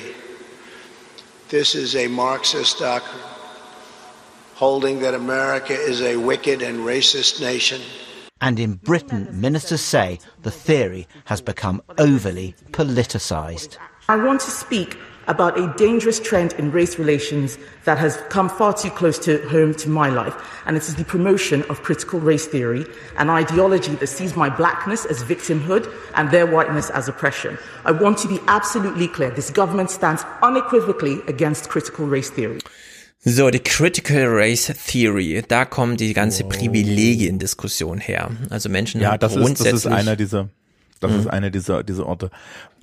This 1.47 1.73
is 1.73 1.95
a 1.95 2.07
Marxist 2.07 2.79
doctrine 2.79 3.36
holding 4.57 5.01
that 5.01 5.13
America 5.13 5.73
is 5.73 6.01
a 6.01 6.17
wicked 6.17 6.63
and 6.63 6.79
racist 6.79 7.39
nation. 7.39 7.79
And 8.41 8.59
in 8.59 8.73
Britain, 8.73 9.29
ministers 9.31 9.81
say 9.81 10.19
the 10.41 10.49
theory 10.49 11.07
has 11.25 11.41
become 11.41 11.83
overly 11.99 12.55
politicised. 12.71 13.77
I 14.09 14.15
want 14.15 14.41
to 14.41 14.49
speak 14.49 14.97
about 15.27 15.59
a 15.59 15.71
dangerous 15.77 16.19
trend 16.19 16.53
in 16.53 16.71
race 16.71 16.97
relations 16.97 17.59
that 17.85 17.99
has 17.99 18.17
come 18.29 18.49
far 18.49 18.73
too 18.73 18.89
close 18.89 19.19
to 19.19 19.47
home 19.49 19.75
to 19.75 19.89
my 19.89 20.09
life, 20.09 20.33
and 20.65 20.75
it 20.75 20.83
is 20.87 20.95
the 20.95 21.05
promotion 21.05 21.61
of 21.69 21.83
critical 21.83 22.19
race 22.19 22.47
theory, 22.47 22.83
an 23.17 23.29
ideology 23.29 23.93
that 23.95 24.07
sees 24.07 24.35
my 24.35 24.49
blackness 24.49 25.05
as 25.05 25.23
victimhood 25.23 25.93
and 26.15 26.31
their 26.31 26.47
whiteness 26.47 26.89
as 26.91 27.07
oppression. 27.07 27.59
I 27.85 27.91
want 27.91 28.17
to 28.19 28.27
be 28.27 28.39
absolutely 28.47 29.07
clear 29.07 29.29
this 29.29 29.51
government 29.51 29.91
stands 29.91 30.23
unequivocally 30.41 31.21
against 31.27 31.69
critical 31.69 32.07
race 32.07 32.31
theory. 32.31 32.61
So, 33.29 33.49
die 33.49 33.59
Critical 33.59 34.25
Race 34.25 34.73
Theory, 34.87 35.43
da 35.45 35.65
kommt 35.65 35.99
die 35.99 36.13
ganze 36.13 36.45
Privilegiendiskussion 36.45 37.99
her. 37.99 38.31
Also 38.49 38.69
Menschen 38.69 39.01
Ja, 39.01 39.11
haben 39.11 39.19
das 39.19 39.33
ist, 39.33 39.35
das 39.35 39.45
grundsätzlich 39.45 39.85
ist 39.85 39.85
einer 39.91 40.15
dieser, 40.15 40.49
das 41.01 41.13
ist 41.13 41.27
einer 41.27 41.49
dieser, 41.49 41.83
dieser 41.83 42.05
Orte. 42.05 42.31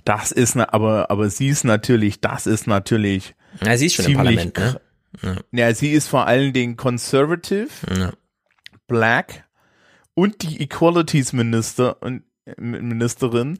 Das 0.04 0.32
ist, 0.32 0.54
ne, 0.54 0.70
aber, 0.72 1.10
aber 1.10 1.30
sie 1.30 1.48
ist 1.48 1.64
natürlich, 1.64 2.20
das 2.20 2.46
ist 2.46 2.66
natürlich. 2.66 3.34
Ja, 3.64 3.76
sie 3.78 3.86
ist 3.86 3.94
schon 3.94 4.04
im 4.04 4.14
Parlament, 4.14 4.58
ne? 4.58 4.80
Ja. 5.52 5.74
sie 5.74 5.92
ist 5.92 6.08
vor 6.08 6.26
allen 6.26 6.52
Dingen 6.52 6.76
conservative, 6.76 7.68
black 8.86 9.44
und 10.12 10.42
die 10.42 10.60
Equalities 10.60 11.32
Minister 11.32 12.02
und 12.02 12.24
äh, 12.44 12.60
Ministerin. 12.60 13.58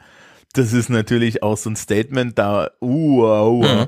Das 0.55 0.73
ist 0.73 0.89
natürlich 0.89 1.43
auch 1.43 1.57
so 1.57 1.71
ein 1.71 1.77
Statement 1.77 2.39
da, 2.39 2.71
uh, 2.81 3.23
uh. 3.23 3.63
Mhm. 3.63 3.87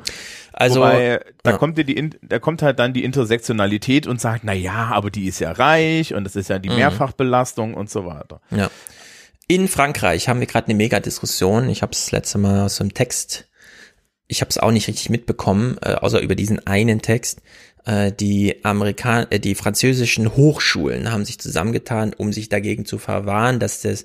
Also, 0.52 0.80
Wobei, 0.80 1.20
da 1.42 1.52
ja. 1.52 1.56
kommt 1.58 1.78
dir 1.78 1.84
die, 1.84 2.10
da 2.22 2.38
kommt 2.38 2.62
halt 2.62 2.78
dann 2.78 2.92
die 2.92 3.04
Intersektionalität 3.04 4.06
und 4.06 4.20
sagt, 4.20 4.44
na 4.44 4.52
ja, 4.52 4.90
aber 4.92 5.10
die 5.10 5.26
ist 5.26 5.38
ja 5.38 5.52
reich 5.52 6.14
und 6.14 6.24
das 6.24 6.36
ist 6.36 6.48
ja 6.48 6.58
die 6.58 6.70
Mhm. 6.70 6.76
Mehrfachbelastung 6.76 7.74
und 7.74 7.90
so 7.90 8.06
weiter. 8.06 8.40
Ja. 8.50 8.70
In 9.48 9.68
Frankreich 9.68 10.28
haben 10.28 10.40
wir 10.40 10.46
gerade 10.46 10.66
eine 10.66 10.74
Mega-Diskussion. 10.74 11.68
Ich 11.68 11.82
habe 11.82 11.92
es 11.92 12.10
letzte 12.10 12.38
Mal 12.38 12.64
aus 12.64 12.76
so 12.76 12.84
einem 12.84 12.94
Text 12.94 13.46
ich 14.28 14.40
habe 14.40 14.50
es 14.50 14.58
auch 14.58 14.70
nicht 14.70 14.88
richtig 14.88 15.10
mitbekommen, 15.10 15.78
äh, 15.82 15.94
außer 15.94 16.20
über 16.20 16.34
diesen 16.34 16.66
einen 16.66 17.02
Text. 17.02 17.42
Äh, 17.84 18.12
die 18.12 18.64
Amerikan 18.64 19.26
äh, 19.30 19.38
die 19.38 19.54
französischen 19.54 20.36
Hochschulen 20.36 21.12
haben 21.12 21.24
sich 21.24 21.38
zusammengetan, 21.38 22.12
um 22.12 22.32
sich 22.32 22.48
dagegen 22.48 22.84
zu 22.84 22.98
verwahren, 22.98 23.60
dass 23.60 23.82
das 23.82 24.04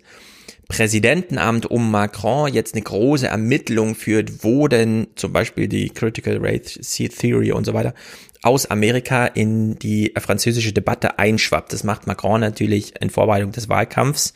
Präsidentenamt 0.72 1.66
um 1.66 1.91
Macron 1.91 2.51
jetzt 2.53 2.75
eine 2.75 2.82
große 2.82 3.27
Ermittlung 3.27 3.93
führt, 3.93 4.45
wo 4.45 4.69
denn 4.69 5.08
zum 5.16 5.33
Beispiel 5.33 5.67
die 5.67 5.90
Critical 5.90 6.38
Race 6.40 6.80
Theory 6.80 7.51
und 7.51 7.66
so 7.66 7.74
weiter 7.74 7.93
aus 8.41 8.72
Amerika 8.72 9.25
in 9.25 9.77
die 9.77 10.14
französische 10.17 10.72
Debatte 10.72 11.19
einschwappt. 11.19 11.74
Das 11.74 11.83
macht 11.83 12.08
Macron 12.08 12.40
natürlich 12.40 12.93
in 13.01 13.09
Vorbereitung 13.09 13.51
des 13.51 13.67
Wahlkampfs, 13.67 14.33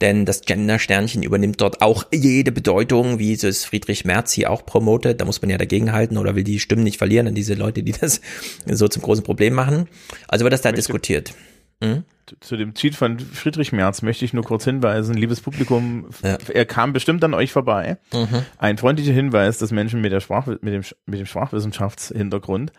denn 0.00 0.24
das 0.24 0.40
Gender-Sternchen 0.40 1.22
übernimmt 1.22 1.60
dort 1.60 1.82
auch 1.82 2.04
jede 2.12 2.50
Bedeutung, 2.50 3.18
wie 3.18 3.34
es 3.34 3.64
Friedrich 3.66 4.06
Merz 4.06 4.32
hier 4.32 4.50
auch 4.50 4.64
promotet. 4.64 5.20
Da 5.20 5.26
muss 5.26 5.42
man 5.42 5.50
ja 5.50 5.58
dagegenhalten 5.58 6.16
oder 6.16 6.34
will 6.34 6.44
die 6.44 6.60
Stimmen 6.60 6.82
nicht 6.82 6.96
verlieren 6.96 7.28
an 7.28 7.34
diese 7.34 7.52
Leute, 7.52 7.82
die 7.82 7.92
das 7.92 8.22
so 8.66 8.88
zum 8.88 9.02
großen 9.02 9.22
Problem 9.22 9.52
machen. 9.52 9.86
Also 10.28 10.44
wird 10.44 10.54
das 10.54 10.62
da 10.62 10.72
diskutiert. 10.72 11.34
Hm? 11.82 12.04
Zu 12.40 12.56
dem 12.56 12.72
Tweet 12.72 12.94
von 12.94 13.18
Friedrich 13.18 13.72
Merz 13.72 14.00
möchte 14.00 14.24
ich 14.24 14.32
nur 14.32 14.44
kurz 14.44 14.64
hinweisen, 14.64 15.14
liebes 15.14 15.42
Publikum, 15.42 16.08
ja. 16.22 16.38
er 16.52 16.64
kam 16.64 16.94
bestimmt 16.94 17.22
an 17.22 17.34
euch 17.34 17.52
vorbei. 17.52 17.98
Mhm. 18.14 18.46
Ein 18.56 18.78
freundlicher 18.78 19.12
Hinweis, 19.12 19.58
dass 19.58 19.72
Menschen 19.72 20.00
mit, 20.00 20.10
der 20.10 20.20
Sprach, 20.20 20.46
mit, 20.46 20.62
dem, 20.62 20.82
mit 21.04 21.20
dem 21.20 21.26
Sprachwissenschaftshintergrund 21.26 22.72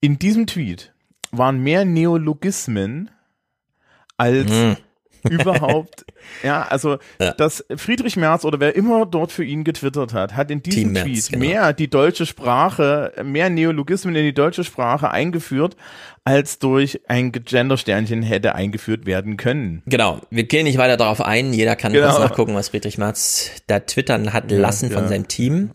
in 0.00 0.18
diesem 0.20 0.46
Tweet 0.46 0.92
waren 1.32 1.60
mehr 1.60 1.84
Neologismen 1.84 3.10
als 4.16 4.50
mhm. 4.50 4.76
überhaupt, 5.30 6.04
ja, 6.42 6.62
also, 6.62 6.98
ja. 7.20 7.32
dass 7.32 7.64
Friedrich 7.76 8.16
Merz 8.16 8.44
oder 8.44 8.60
wer 8.60 8.74
immer 8.74 9.06
dort 9.06 9.32
für 9.32 9.44
ihn 9.44 9.64
getwittert 9.64 10.12
hat, 10.12 10.34
hat 10.34 10.50
in 10.50 10.62
diesem 10.62 10.92
Merz, 10.92 11.04
Tweet 11.04 11.28
genau. 11.30 11.44
mehr 11.44 11.72
die 11.72 11.88
deutsche 11.88 12.26
Sprache, 12.26 13.12
mehr 13.22 13.50
Neologismen 13.50 14.14
in 14.14 14.24
die 14.24 14.34
deutsche 14.34 14.64
Sprache 14.64 15.10
eingeführt, 15.10 15.76
als 16.24 16.58
durch 16.58 17.00
ein 17.08 17.32
Gender-Sternchen 17.32 18.22
hätte 18.22 18.54
eingeführt 18.54 19.06
werden 19.06 19.36
können. 19.36 19.82
Genau. 19.86 20.20
Wir 20.30 20.44
gehen 20.44 20.64
nicht 20.64 20.78
weiter 20.78 20.96
darauf 20.96 21.20
ein. 21.20 21.52
Jeder 21.52 21.74
kann 21.74 21.92
genau. 21.92 22.08
kurz 22.08 22.20
nachgucken, 22.20 22.54
was 22.54 22.68
Friedrich 22.68 22.98
Merz 22.98 23.50
da 23.66 23.80
twittern 23.80 24.32
hat 24.32 24.50
lassen 24.50 24.90
ja, 24.90 24.98
von 24.98 25.08
seinem 25.08 25.28
Team. 25.28 25.70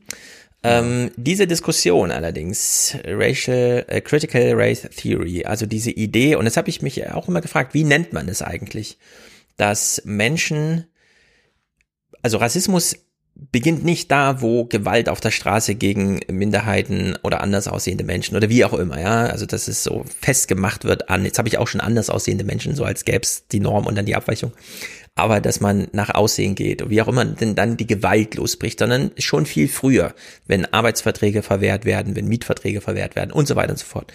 Ähm, 0.64 1.12
diese 1.16 1.48
Diskussion 1.48 2.12
allerdings, 2.12 2.98
Racial, 3.06 3.86
äh, 3.88 4.02
Critical 4.02 4.54
Race 4.54 4.88
Theory, 4.96 5.46
also 5.46 5.66
diese 5.66 5.92
Idee, 5.92 6.36
und 6.36 6.46
das 6.46 6.58
habe 6.58 6.70
ich 6.70 6.82
mich 6.82 7.10
auch 7.12 7.28
immer 7.28 7.42
gefragt, 7.42 7.74
wie 7.74 7.84
nennt 7.84 8.12
man 8.12 8.28
es 8.28 8.42
eigentlich, 8.42 8.98
dass 9.58 10.02
Menschen, 10.06 10.86
also 12.22 12.38
Rassismus 12.38 12.96
beginnt 13.52 13.84
nicht 13.84 14.10
da, 14.12 14.42
wo 14.42 14.66
Gewalt 14.66 15.10
auf 15.10 15.20
der 15.20 15.32
Straße 15.32 15.76
gegen 15.76 16.20
Minderheiten 16.30 17.16
oder 17.24 17.42
anders 17.42 17.68
aussehende 17.68 18.04
Menschen 18.04 18.36
oder 18.36 18.50
wie 18.50 18.66
auch 18.66 18.74
immer, 18.74 19.00
ja, 19.00 19.26
also 19.26 19.46
dass 19.46 19.68
es 19.68 19.84
so 19.84 20.04
festgemacht 20.22 20.86
wird 20.86 21.10
an, 21.10 21.24
jetzt 21.24 21.38
habe 21.38 21.48
ich 21.48 21.58
auch 21.58 21.68
schon 21.68 21.82
anders 21.82 22.10
aussehende 22.10 22.44
Menschen, 22.44 22.76
so 22.76 22.84
als 22.84 23.06
gäbe 23.06 23.22
es 23.22 23.48
die 23.48 23.60
Norm 23.60 23.86
und 23.86 23.96
dann 23.96 24.08
die 24.08 24.16
Abweichung, 24.16 24.54
aber 25.14 25.40
dass 25.40 25.60
man 25.60 25.88
nach 25.92 26.16
Aussehen 26.16 26.56
geht 26.56 26.82
und 26.82 26.90
wie 26.90 27.02
auch 27.02 27.08
immer 27.08 27.26
denn 27.26 27.56
dann 27.56 27.78
die 27.78 27.88
Gewalt 27.88 28.36
losbricht, 28.36 28.80
sondern 28.80 29.12
schon 29.18 29.46
viel 29.46 29.68
früher, 29.68 30.16
wenn 30.48 30.66
Arbeitsverträge 30.66 31.44
verwehrt 31.44 31.86
werden, 31.86 32.16
wenn 32.16 32.28
Mietverträge 32.28 32.82
verwehrt 32.82 33.16
werden 33.16 33.32
und 33.32 33.48
so 33.48 33.56
weiter 33.56 33.72
und 33.72 33.80
so 33.80 33.86
fort. 33.86 34.12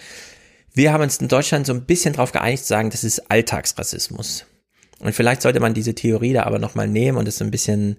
Wir 0.73 0.91
haben 0.91 1.03
uns 1.03 1.17
in 1.17 1.27
Deutschland 1.27 1.65
so 1.65 1.73
ein 1.73 1.85
bisschen 1.85 2.13
darauf 2.13 2.31
geeinigt 2.31 2.63
zu 2.63 2.69
sagen, 2.69 2.89
das 2.89 3.03
ist 3.03 3.31
Alltagsrassismus. 3.31 4.45
Und 4.99 5.13
vielleicht 5.13 5.41
sollte 5.41 5.59
man 5.59 5.73
diese 5.73 5.95
Theorie 5.95 6.33
da 6.33 6.43
aber 6.43 6.59
nochmal 6.59 6.87
nehmen 6.87 7.17
und 7.17 7.27
es 7.27 7.41
ein 7.41 7.51
bisschen 7.51 7.97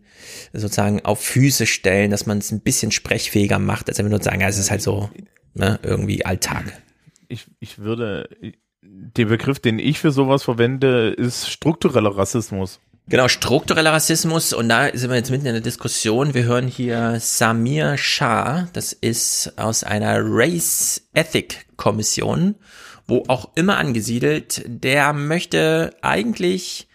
sozusagen 0.53 1.05
auf 1.05 1.21
Füße 1.21 1.67
stellen, 1.67 2.11
dass 2.11 2.27
man 2.27 2.39
es 2.39 2.51
ein 2.51 2.61
bisschen 2.61 2.93
sprechfähiger 2.93 3.59
macht, 3.59 3.89
als 3.89 3.99
wenn 3.99 4.07
wir 4.07 4.11
nur 4.11 4.23
sagen, 4.23 4.41
ja, 4.41 4.49
es 4.49 4.59
ist 4.59 4.71
halt 4.71 4.83
so 4.83 5.11
ne, 5.55 5.79
irgendwie 5.83 6.25
Alltag. 6.25 6.65
Ich, 7.29 7.47
ich 7.61 7.79
würde, 7.79 8.29
der 8.83 9.27
Begriff, 9.27 9.59
den 9.59 9.79
ich 9.79 9.99
für 9.99 10.13
sowas 10.13 10.43
verwende, 10.43 11.11
ist 11.11 11.51
struktureller 11.51 12.17
Rassismus. 12.17 12.81
Genau, 13.07 13.29
struktureller 13.29 13.93
Rassismus 13.93 14.55
und 14.55 14.71
da 14.71 14.89
sind 14.95 15.11
wir 15.11 15.17
jetzt 15.17 15.31
mitten 15.31 15.45
in 15.45 15.53
der 15.53 15.61
Diskussion. 15.61 16.33
Wir 16.33 16.45
hören 16.45 16.67
hier 16.67 17.19
Samir 17.21 17.99
Shah, 17.99 18.69
das 18.73 18.95
ist 18.95 19.53
aus 19.59 19.85
einer 19.85 20.21
Race 20.23 21.03
Ethic 21.13 21.67
Kommission, 21.77 22.55
wo 23.07 23.25
auch 23.29 23.51
immer 23.55 23.77
angesiedelt, 23.77 24.63
der 24.67 25.13
möchte 25.13 25.95
eigentlich 26.03 26.89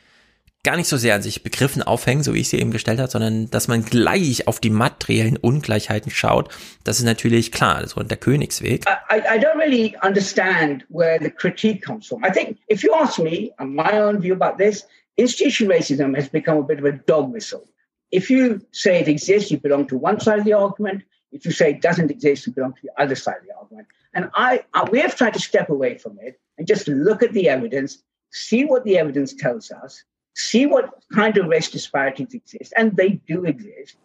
gar 0.63 0.75
nicht 0.75 0.87
so 0.87 0.97
sehr 0.97 1.15
an 1.15 1.21
sich 1.21 1.43
Begriffen 1.43 1.81
aufhängen, 1.81 2.23
so 2.23 2.33
wie 2.33 2.41
ich 2.41 2.49
sie 2.49 2.59
eben 2.59 2.71
gestellt 2.71 2.99
habe, 2.99 3.09
sondern 3.09 3.49
dass 3.49 3.67
man 3.67 3.85
gleich 3.85 4.47
auf 4.47 4.59
die 4.59 4.69
materiellen 4.69 5.37
Ungleichheiten 5.37 6.11
schaut. 6.11 6.49
Das 6.83 6.99
ist 6.99 7.05
natürlich 7.05 7.51
klar, 7.51 7.87
so 7.87 8.03
der 8.03 8.17
Königsweg. 8.17 8.85
I, 9.09 9.19
I 9.19 9.39
don't 9.39 9.57
really 9.57 9.95
understand 10.03 10.85
where 10.89 11.17
the 11.21 11.29
critique 11.29 11.85
comes 11.85 12.07
from. 12.07 12.23
I 12.23 12.31
think 12.31 12.57
if 12.67 12.83
you 12.83 12.93
ask 12.93 13.19
me, 13.19 13.51
my 13.59 14.01
own 14.01 14.21
view 14.21 14.33
about 14.33 14.61
this, 14.61 14.85
institutional 15.15 15.75
racism 15.77 16.15
has 16.15 16.29
become 16.29 16.57
a 16.57 16.63
bit 16.63 16.79
of 16.79 16.85
a 16.85 16.91
dog 16.91 17.31
whistle. 17.31 17.63
If 18.11 18.29
you 18.29 18.59
say 18.71 18.99
it 18.99 19.07
exists, 19.07 19.51
you 19.51 19.59
belong 19.59 19.87
to 19.87 19.97
one 19.97 20.19
side 20.19 20.39
of 20.39 20.45
the 20.45 20.53
argument. 20.53 21.03
If 21.31 21.45
you 21.45 21.51
say 21.51 21.71
it 21.71 21.81
doesn't 21.81 22.11
exist, 22.11 22.47
you 22.47 22.53
belong 22.53 22.73
to 22.73 22.81
the 22.83 22.91
other 23.01 23.15
side 23.15 23.37
of 23.41 23.47
the 23.47 23.55
argument. 23.55 23.87
And 24.13 24.29
I, 24.35 24.61
I, 24.73 24.89
we 24.91 24.99
have 24.99 25.15
tried 25.15 25.33
to 25.33 25.39
step 25.39 25.69
away 25.69 25.97
from 25.97 26.17
it 26.19 26.39
and 26.57 26.67
just 26.67 26.87
look 26.87 27.21
at 27.23 27.33
the 27.33 27.47
evidence, 27.49 28.03
see 28.31 28.65
what 28.65 28.83
the 28.83 28.97
evidence 28.97 29.35
tells 29.35 29.71
us, 29.71 30.03
see 30.35 30.65
what 30.65 30.85
kind 31.13 31.37
of 31.37 31.47
race 31.47 31.69
disparities 31.69 32.33
exist, 32.33 32.73
and 32.75 32.95
they 32.97 33.21
do 33.27 33.45
exist. 33.45 33.97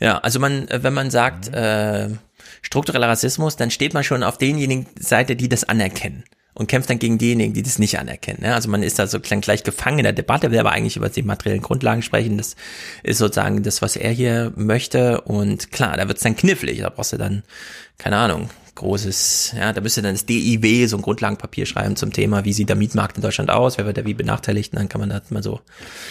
Ja, 0.00 0.18
also 0.18 0.38
man, 0.38 0.68
wenn 0.70 0.94
man 0.94 1.10
sagt 1.10 1.48
äh, 1.48 2.08
struktureller 2.62 3.08
Rassismus, 3.08 3.56
dann 3.56 3.70
steht 3.70 3.92
man 3.92 4.04
schon 4.04 4.22
auf 4.22 4.38
denjenigen 4.38 4.86
Seite, 4.98 5.36
die 5.36 5.50
das 5.50 5.64
anerkennen 5.64 6.24
und 6.56 6.68
kämpft 6.68 6.88
dann 6.88 6.98
gegen 6.98 7.18
diejenigen, 7.18 7.52
die 7.52 7.62
das 7.62 7.78
nicht 7.78 7.98
anerkennen. 7.98 8.42
Ja, 8.42 8.54
also 8.54 8.70
man 8.70 8.82
ist 8.82 8.98
da 8.98 9.06
so 9.06 9.20
gleich 9.20 9.62
gefangen 9.62 9.98
in 9.98 10.04
der 10.04 10.14
Debatte, 10.14 10.50
will 10.50 10.58
aber 10.58 10.72
eigentlich 10.72 10.96
über 10.96 11.10
die 11.10 11.22
materiellen 11.22 11.60
Grundlagen 11.60 12.00
sprechen. 12.00 12.38
Das 12.38 12.56
ist 13.02 13.18
sozusagen 13.18 13.62
das, 13.62 13.82
was 13.82 13.96
er 13.96 14.10
hier 14.10 14.52
möchte. 14.56 15.20
Und 15.20 15.70
klar, 15.70 15.98
da 15.98 16.08
wird's 16.08 16.22
dann 16.22 16.34
knifflig. 16.34 16.80
Da 16.80 16.88
brauchst 16.88 17.12
du 17.12 17.18
dann, 17.18 17.42
keine 17.98 18.16
Ahnung, 18.16 18.48
großes, 18.76 19.54
ja, 19.58 19.72
da 19.72 19.80
müsste 19.80 20.02
dann 20.02 20.14
das 20.14 20.26
DIW 20.26 20.86
so 20.86 20.96
ein 20.96 21.02
Grundlagenpapier 21.02 21.66
schreiben 21.66 21.96
zum 21.96 22.12
Thema, 22.12 22.44
wie 22.44 22.52
sieht 22.52 22.68
der 22.68 22.76
Mietmarkt 22.76 23.16
in 23.16 23.22
Deutschland 23.22 23.50
aus, 23.50 23.76
wer 23.78 23.86
wird 23.86 23.98
da 23.98 24.06
wie 24.06 24.14
benachteiligt, 24.14 24.72
und 24.72 24.78
dann 24.78 24.88
kann 24.88 25.00
man 25.00 25.10
da 25.10 25.20
mal 25.30 25.42
so 25.42 25.60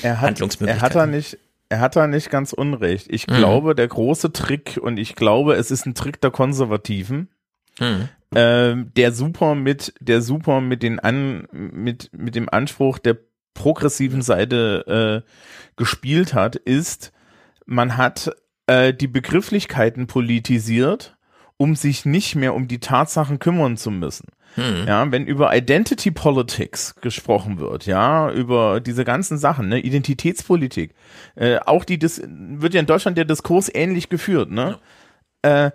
er 0.02 0.20
hat, 0.20 0.28
Handlungsmöglichkeiten. 0.28 0.82
Er 0.82 0.86
hat 0.86 0.96
da 0.96 1.06
nicht, 1.06 1.38
er 1.70 1.80
hat 1.80 1.96
da 1.96 2.08
nicht 2.08 2.30
ganz 2.30 2.52
unrecht. 2.52 3.08
Ich 3.10 3.28
mhm. 3.28 3.36
glaube, 3.36 3.76
der 3.76 3.88
große 3.88 4.34
Trick, 4.34 4.78
und 4.82 4.98
ich 4.98 5.16
glaube, 5.16 5.56
es 5.56 5.72
ist 5.72 5.86
ein 5.86 5.96
Trick 5.96 6.20
der 6.20 6.32
Konservativen, 6.32 7.30
mhm. 7.80 8.10
äh, 8.36 8.76
der 8.76 9.12
super 9.14 9.56
mit, 9.56 9.94
der 10.02 10.22
super 10.22 10.60
mit 10.60 10.84
den 10.84 11.00
an, 11.00 11.48
mit, 11.52 12.10
mit 12.12 12.36
dem 12.36 12.50
Anspruch 12.50 13.00
der 13.00 13.18
progressiven 13.54 14.22
Seite 14.22 15.24
äh, 15.26 15.30
gespielt 15.78 16.34
hat, 16.34 16.56
ist, 16.56 17.14
man 17.66 17.98
hat 17.98 18.32
äh, 18.68 18.94
die 18.94 19.08
Begrifflichkeiten 19.08 20.08
politisiert 20.08 21.15
um 21.58 21.76
sich 21.76 22.06
nicht 22.06 22.36
mehr 22.36 22.54
um 22.54 22.68
die 22.68 22.80
Tatsachen 22.80 23.40
kümmern 23.40 23.78
zu 23.78 23.92
müssen. 23.92 24.28
Hm. 24.56 24.86
Ja, 24.88 25.12
wenn 25.12 25.26
über 25.26 25.56
Identity 25.56 26.12
Politics 26.12 26.96
gesprochen 27.02 27.60
wird, 27.60 27.86
ja, 27.86 28.32
über 28.32 28.80
diese 28.80 29.04
ganzen 29.04 29.38
Sachen, 29.38 29.68
ne, 29.68 29.80
Identitätspolitik, 29.80 30.94
äh, 31.36 31.58
auch 31.60 31.84
die, 31.84 32.00
das 32.00 32.22
wird 32.26 32.74
ja 32.74 32.80
in 32.80 32.86
Deutschland 32.86 33.18
der 33.18 33.26
Diskurs 33.26 33.70
ähnlich 33.74 34.08
geführt, 34.08 34.52
ne, 34.52 34.80
ja. 35.44 35.68
äh, 35.68 35.72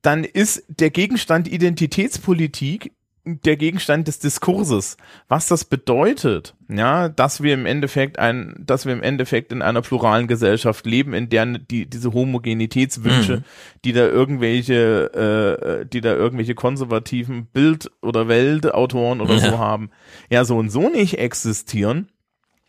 dann 0.00 0.24
ist 0.24 0.64
der 0.68 0.90
Gegenstand 0.90 1.48
Identitätspolitik 1.48 2.92
der 3.24 3.56
Gegenstand 3.56 4.06
des 4.06 4.18
Diskurses. 4.18 4.98
Was 5.28 5.48
das 5.48 5.64
bedeutet, 5.64 6.54
ja, 6.68 7.08
dass 7.08 7.42
wir 7.42 7.54
im 7.54 7.64
Endeffekt 7.64 8.18
ein, 8.18 8.54
dass 8.58 8.84
wir 8.84 8.92
im 8.92 9.02
Endeffekt 9.02 9.50
in 9.50 9.62
einer 9.62 9.80
pluralen 9.80 10.26
Gesellschaft 10.26 10.84
leben, 10.84 11.14
in 11.14 11.30
der 11.30 11.46
die, 11.46 11.86
diese 11.86 12.12
Homogenitätswünsche, 12.12 13.38
mhm. 13.38 13.44
die 13.84 13.92
da 13.92 14.06
irgendwelche, 14.06 15.80
äh, 15.82 15.86
die 15.86 16.02
da 16.02 16.14
irgendwelche 16.14 16.54
konservativen 16.54 17.46
Bild- 17.46 17.90
oder 18.02 18.28
Weltautoren 18.28 19.22
oder 19.22 19.34
ja. 19.34 19.50
so 19.50 19.58
haben, 19.58 19.90
ja, 20.28 20.44
so 20.44 20.58
und 20.58 20.70
so 20.70 20.90
nicht 20.90 21.18
existieren. 21.18 22.08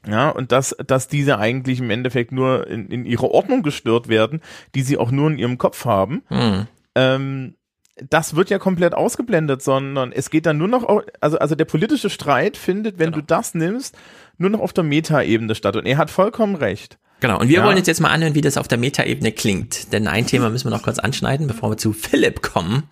Ja, 0.08 0.30
und 0.30 0.52
dass, 0.52 0.76
dass 0.86 1.08
diese 1.08 1.40
eigentlich 1.40 1.80
im 1.80 1.90
Endeffekt 1.90 2.32
nur 2.32 2.68
in, 2.68 2.88
in 2.90 3.06
ihrer 3.06 3.32
Ordnung 3.32 3.64
gestört 3.64 4.08
werden, 4.08 4.42
die 4.76 4.84
sie 4.84 4.98
auch 4.98 5.12
nur 5.12 5.32
in 5.32 5.40
ihrem 5.40 5.58
Kopf 5.58 5.86
haben. 5.86 6.22
Mhm. 6.30 6.68
Ähm, 6.94 7.56
das 7.98 8.36
wird 8.36 8.50
ja 8.50 8.60
komplett 8.60 8.94
ausgeblendet, 8.94 9.62
sondern 9.62 10.12
es 10.12 10.30
geht 10.30 10.46
dann 10.46 10.58
nur 10.58 10.68
noch, 10.68 10.86
also, 11.22 11.38
also 11.40 11.56
der 11.56 11.66
politische 11.66 12.10
Streit 12.10 12.58
findet, 12.58 13.00
wenn 13.00 13.12
genau. 13.12 13.22
du 13.22 13.26
das 13.26 13.56
nimmst, 13.56 13.96
nur 14.38 14.50
noch 14.50 14.60
auf 14.60 14.74
der 14.74 14.84
Metaebene 14.84 15.56
statt. 15.56 15.76
Und 15.76 15.86
er 15.86 15.98
hat 15.98 16.10
vollkommen 16.10 16.56
recht. 16.56 16.98
Genau, 17.22 17.40
und 17.40 17.48
wir 17.48 17.60
ja. 17.60 17.66
wollen 17.66 17.78
jetzt, 17.78 17.88
jetzt 17.88 18.02
mal 18.02 18.12
anhören, 18.12 18.36
wie 18.36 18.42
das 18.42 18.58
auf 18.58 18.68
der 18.68 18.78
Metaebene 18.78 19.32
klingt. 19.32 19.94
Denn 19.94 20.08
ein 20.08 20.28
Thema 20.28 20.50
müssen 20.50 20.66
wir 20.66 20.76
noch 20.76 20.84
kurz 20.84 21.00
anschneiden, 21.00 21.48
bevor 21.48 21.72
wir 21.72 21.78
zu 21.78 21.94
Philipp 21.94 22.42
kommen, 22.42 22.84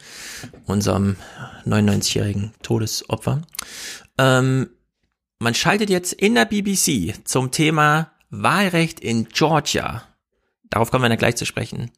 unserem 0.65 1.17
99-jährigen 1.65 2.53
Todesopfer. 2.63 3.41
Ähm, 4.17 4.69
man 5.39 5.53
schaltet 5.53 5.89
jetzt 5.89 6.13
in 6.13 6.35
der 6.35 6.45
BBC 6.45 7.13
zum 7.25 7.51
Thema 7.51 8.11
Wahlrecht 8.29 9.01
in 9.01 9.25
Georgia. 9.25 10.03
Darauf 10.69 10.89
kommen 10.89 11.03
wir 11.03 11.09
dann 11.09 11.17
gleich 11.17 11.35
zu 11.35 11.45
sprechen 11.45 11.91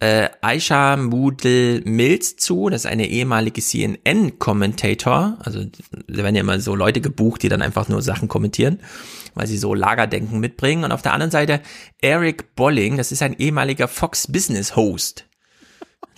äh, 0.00 0.28
Aisha 0.42 0.96
Mudel 0.96 1.82
Mills 1.84 2.36
zu, 2.36 2.68
das 2.68 2.84
ist 2.84 2.90
eine 2.90 3.08
ehemalige 3.08 3.60
CNN-Kommentator. 3.60 5.38
Also 5.40 5.64
da 5.64 6.22
werden 6.22 6.36
ja 6.36 6.42
immer 6.42 6.60
so 6.60 6.74
Leute 6.74 7.00
gebucht, 7.00 7.42
die 7.42 7.48
dann 7.48 7.62
einfach 7.62 7.88
nur 7.88 8.00
Sachen 8.00 8.28
kommentieren, 8.28 8.80
weil 9.34 9.46
sie 9.46 9.58
so 9.58 9.74
Lagerdenken 9.74 10.38
mitbringen. 10.38 10.84
Und 10.84 10.92
auf 10.92 11.02
der 11.02 11.14
anderen 11.14 11.32
Seite 11.32 11.60
Eric 12.00 12.54
Bolling, 12.54 12.96
das 12.96 13.10
ist 13.10 13.22
ein 13.22 13.36
ehemaliger 13.38 13.88
Fox 13.88 14.30
Business 14.30 14.76
Host 14.76 15.24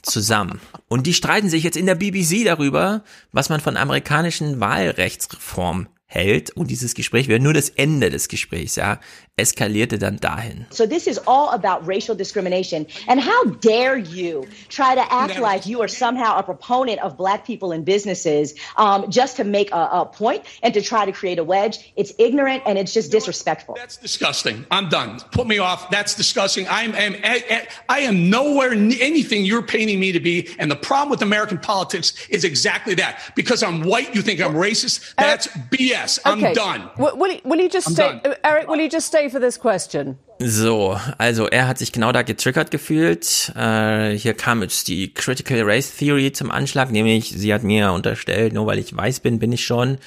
zusammen. 0.03 0.61
Und 0.89 1.07
die 1.07 1.15
streiten 1.15 1.49
sich 1.49 1.65
jetzt 1.65 1.77
in 1.77 1.87
der 1.87 1.95
BBC 1.95 2.45
darüber, 2.45 3.03
was 3.33 3.49
man 3.49 3.61
von 3.61 3.77
amerikanischen 3.77 4.61
Wahlrechtsreform 4.61 5.89
hält. 6.07 6.51
Und 6.51 6.71
dieses 6.71 6.95
Gespräch 6.95 7.29
wäre 7.29 7.41
nur 7.41 7.55
das 7.55 7.69
Ende 7.71 8.11
des 8.11 8.29
Gesprächs, 8.29 8.77
ja, 8.77 8.99
eskalierte 9.41 9.99
dann 9.99 10.19
dahin. 10.19 10.67
So 10.71 10.87
this 10.87 11.07
is 11.07 11.19
all 11.27 11.51
about 11.51 11.87
racial 11.87 12.15
discrimination. 12.15 12.87
And 13.09 13.21
how 13.21 13.45
dare 13.61 13.97
you 13.97 14.47
try 14.69 14.95
to 14.95 15.01
act 15.13 15.35
Never. 15.35 15.41
like 15.41 15.67
you 15.67 15.81
are 15.83 15.89
somehow 15.89 16.39
a 16.39 16.43
proponent 16.43 17.01
of 17.01 17.17
black 17.17 17.47
people 17.47 17.73
in 17.73 17.85
businesses 17.85 18.55
um, 18.77 19.11
just 19.11 19.37
to 19.39 19.45
make 19.45 19.73
a, 19.73 19.89
a 20.03 20.07
point 20.07 20.45
and 20.63 20.75
to 20.75 20.83
try 20.83 21.05
to 21.07 21.13
create 21.13 21.39
a 21.39 21.45
wedge. 21.45 21.93
It's 21.97 22.13
ignorant 22.19 22.63
and 22.67 22.79
it's 22.79 22.93
just 22.93 23.11
disrespectful. 23.11 23.75
That's 23.77 23.97
disgusting. 23.97 24.67
I'm 24.71 24.89
done. 24.89 25.21
Put 25.33 25.47
me 25.47 25.59
off. 25.59 25.89
That's 25.91 26.15
disgusting. 26.15 26.67
I'm, 26.69 26.93
I'm 26.95 27.17
I, 27.25 27.69
I 27.89 28.01
am 28.01 28.29
nowhere 28.29 28.73
n- 28.73 28.93
anything 29.01 29.45
you're 29.45 29.63
painting 29.63 29.99
me 29.99 30.13
to 30.13 30.21
be. 30.21 30.49
And 30.59 30.71
the 30.71 30.77
problem 30.77 31.09
with 31.11 31.23
American 31.23 31.59
politics 31.59 32.13
is 32.29 32.45
exactly 32.45 32.95
that. 32.97 33.33
Because 33.35 33.63
I'm 33.63 33.83
white, 33.83 34.15
you 34.15 34.21
think 34.23 34.41
I'm 34.41 34.55
racist. 34.55 35.15
That's 35.17 35.47
BS. 35.49 36.19
I'm 36.25 36.39
Okay. 36.45 36.55
done. 36.55 36.91
Will, 36.99 37.17
will, 37.17 37.33
you, 37.33 37.41
will 37.45 37.61
you 37.61 37.69
just 37.69 37.89
I'm 37.89 37.95
stay, 37.95 38.21
done. 38.23 38.35
Eric? 38.45 38.69
Will 38.69 38.79
you 38.81 38.89
just 38.89 39.07
stay 39.07 39.29
for 39.31 39.41
this 39.41 39.59
question? 39.59 40.19
So, 40.39 40.99
also 41.19 41.47
er 41.47 41.69
hat 41.69 41.79
sich 41.79 41.93
genau 41.93 42.13
da 42.13 42.23
getriggert 42.23 42.71
gefühlt. 42.71 43.53
Äh, 43.57 44.17
hier 44.17 44.35
kam 44.35 44.63
jetzt 44.63 44.89
die 44.89 45.13
Critical 45.13 45.63
Race 45.63 45.97
Theory 45.97 46.33
zum 46.33 46.51
Anschlag, 46.51 46.91
nämlich 46.91 47.31
sie 47.31 47.53
hat 47.53 47.63
mir 47.63 47.93
unterstellt, 47.93 48.53
nur 48.53 48.67
weil 48.67 48.79
ich 48.79 48.97
weiß 48.97 49.21
bin, 49.21 49.39
bin 49.39 49.53
ich 49.53 49.65
schon, 49.65 49.99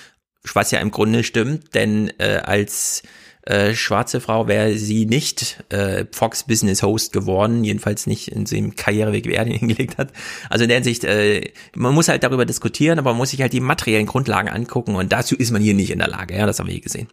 was 0.53 0.71
ja 0.71 0.79
im 0.79 0.91
Grunde 0.91 1.23
stimmt, 1.23 1.75
denn 1.75 2.11
äh, 2.17 2.41
als 2.43 3.03
äh, 3.45 3.73
schwarze 3.75 4.21
Frau 4.21 4.47
wäre 4.47 4.77
sie 4.77 5.05
nicht 5.05 5.63
äh, 5.69 6.05
Fox 6.11 6.43
Business 6.43 6.81
Host 6.81 7.11
geworden, 7.11 7.63
jedenfalls 7.63 8.07
nicht 8.07 8.29
in 8.29 8.45
dem 8.45 8.75
Karriereweg, 8.75 9.27
wie 9.27 9.33
er 9.33 9.43
den 9.43 9.53
hingelegt 9.59 9.97
hat. 9.97 10.13
Also 10.49 10.63
in 10.63 10.69
der 10.69 10.77
Hinsicht, 10.77 11.03
äh, 11.03 11.51
man 11.75 11.93
muss 11.93 12.07
halt 12.07 12.23
darüber 12.23 12.45
diskutieren, 12.45 12.99
aber 12.99 13.11
man 13.11 13.17
muss 13.17 13.31
sich 13.31 13.41
halt 13.41 13.51
die 13.51 13.59
materiellen 13.59 14.05
Grundlagen 14.05 14.47
angucken 14.47 14.95
und 14.95 15.11
dazu 15.11 15.35
ist 15.35 15.51
man 15.51 15.61
hier 15.61 15.73
nicht 15.73 15.91
in 15.91 15.99
der 15.99 16.07
Lage, 16.07 16.35
ja, 16.35 16.45
das 16.45 16.59
haben 16.59 16.67
wir 16.67 16.73
hier 16.73 16.81
gesehen. 16.81 17.09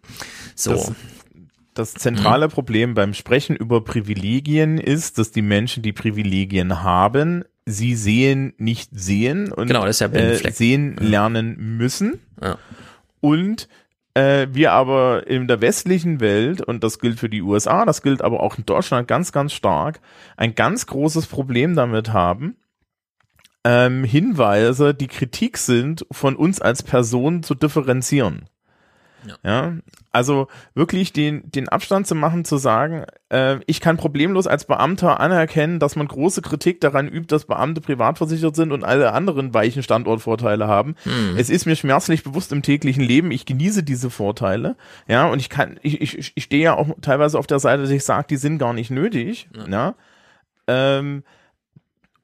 So. 0.55 0.73
Das, 0.73 0.93
das 1.81 1.95
zentrale 1.95 2.49
Problem 2.49 2.95
beim 2.95 3.15
Sprechen 3.15 3.57
über 3.57 3.83
Privilegien 3.83 4.79
ist, 4.79 5.19
dass 5.19 5.31
die 5.31 5.43
Menschen, 5.43 5.83
die 5.83 5.93
Privilegien 5.93 6.83
haben, 6.83 7.45
sie 7.65 7.95
sehen, 7.95 8.53
nicht 8.59 8.91
sehen 8.93 9.51
und 9.51 9.67
Genau, 9.67 9.87
ja 9.87 10.07
äh, 10.09 10.53
sehen 10.53 10.97
lernen 10.97 11.77
müssen. 11.79 12.21
Ja. 12.43 12.59
Und 13.21 13.69
äh, 14.15 14.49
wir 14.53 14.73
aber 14.73 15.27
in 15.27 15.49
der 15.49 15.61
westlichen 15.61 16.21
Welt, 16.21 16.61
und 16.61 16.85
das 16.85 16.99
gilt 16.99 17.19
für 17.19 17.29
die 17.29 17.43
USA, 17.43 17.87
das 17.87 18.03
gilt 18.03 18.23
aber 18.23 18.41
auch 18.41 18.59
in 18.59 18.67
Deutschland 18.67 19.09
ganz, 19.09 19.33
ganz 19.33 19.53
stark, 19.53 20.01
ein 20.37 20.55
ganz 20.55 20.87
großes 20.87 21.27
Problem 21.27 21.75
damit 21.75 22.13
haben, 22.13 22.57
ähm, 23.65 24.05
Hinweise, 24.05 24.95
die 24.95 25.09
Kritik 25.09 25.57
sind, 25.57 26.07
von 26.11 26.37
uns 26.37 26.61
als 26.61 26.83
Person 26.83 27.43
zu 27.43 27.55
differenzieren. 27.55 28.47
Ja. 29.43 29.75
also 30.13 30.49
wirklich 30.75 31.13
den, 31.13 31.51
den 31.51 31.69
Abstand 31.69 32.07
zu 32.07 32.15
machen, 32.15 32.45
zu 32.45 32.57
sagen, 32.57 33.05
äh, 33.29 33.59
ich 33.67 33.81
kann 33.81 33.97
problemlos 33.97 34.47
als 34.47 34.65
Beamter 34.65 35.21
anerkennen, 35.21 35.79
dass 35.79 35.97
man 35.97 36.09
große 36.09 36.43
Kritik 36.43 36.81
daran 36.81 37.09
übt, 37.09 37.35
dass 37.35 37.45
Beamte 37.45 37.81
privatversichert 37.81 38.57
sind 38.57 38.73
und 38.73 38.85
alle 38.85 39.13
anderen 39.13 39.55
weichen 39.55 39.83
Standortvorteile 39.83 40.67
haben. 40.67 40.97
Mhm. 41.05 41.37
Es 41.37 41.51
ist 41.51 41.67
mir 41.67 41.77
schmerzlich 41.77 42.23
bewusst 42.23 42.53
im 42.53 42.63
täglichen 42.63 43.05
Leben, 43.05 43.31
ich 43.31 43.47
genieße 43.47 43.83
diese 43.83 44.11
Vorteile, 44.11 44.77
ja, 45.07 45.27
und 45.27 45.41
ich 45.41 45.49
kann, 45.49 45.79
ich, 45.83 46.01
ich, 46.01 46.33
ich 46.35 46.45
stehe 46.45 46.63
ja 46.63 46.75
auch 46.75 46.89
teilweise 47.01 47.39
auf 47.39 47.47
der 47.47 47.59
Seite, 47.59 47.83
dass 47.83 47.91
ich 47.91 48.05
sage, 48.05 48.27
die 48.31 48.37
sind 48.37 48.59
gar 48.59 48.73
nicht 48.73 48.91
nötig, 48.91 49.49
ja. 49.69 49.95
Ähm, 50.67 51.25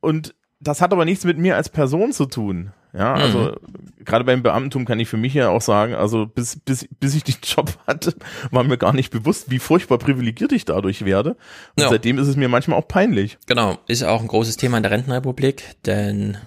und 0.00 0.34
das 0.60 0.81
hat 0.81 0.92
aber 0.92 1.05
nichts 1.05 1.25
mit 1.25 1.39
mir 1.39 1.57
als 1.57 1.68
Person 1.68 2.12
zu 2.12 2.26
tun. 2.26 2.73
Ja, 2.97 3.15
also 3.15 3.39
Mhm. 3.41 4.05
gerade 4.05 4.25
beim 4.25 4.42
Beamtentum 4.42 4.86
kann 4.86 4.99
ich 5.00 5.08
für 5.08 5.16
mich 5.18 5.34
ja 5.34 5.50
auch 5.50 5.60
sagen, 5.60 5.94
also 5.94 6.26
bis, 6.26 6.58
bis, 6.58 6.89
bis 6.99 7.15
ich 7.15 7.25
den 7.25 7.36
Job 7.42 7.76
hatte, 7.86 8.15
war 8.50 8.65
mir 8.65 8.78
gar 8.78 8.92
nicht 8.94 9.10
bewusst, 9.10 9.50
wie 9.50 9.58
furchtbar 9.58 9.99
privilegiert 9.99 10.52
ich 10.52 10.65
dadurch 10.65 11.05
werde. 11.05 11.31
Und 11.76 11.83
Ja. 11.83 11.89
seitdem 11.91 12.18
ist 12.18 12.28
es 12.28 12.36
mir 12.36 12.49
manchmal 12.49 12.78
auch 12.78 12.89
peinlich. 12.89 13.36
Genau, 13.47 13.78
ist 13.86 14.02
auch 14.02 14.23
ein 14.23 14.28
großes 14.28 14.57
Thema 14.57 14.78
in 14.78 14.83
der 14.83 14.92
Rentenrepublik, 14.92 15.76
denn 15.84 16.39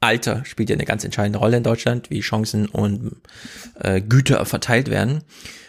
Alter 0.00 0.44
spielt 0.44 0.68
ja 0.68 0.74
eine 0.74 0.84
ganz 0.84 1.04
entscheidende 1.04 1.38
Rolle 1.38 1.56
in 1.56 1.62
Deutschland, 1.62 2.10
wie 2.10 2.20
Chancen 2.20 2.66
und 2.66 3.16
äh, 3.80 4.00
Güter 4.00 4.44
verteilt 4.44 4.90
werden. 4.90 5.22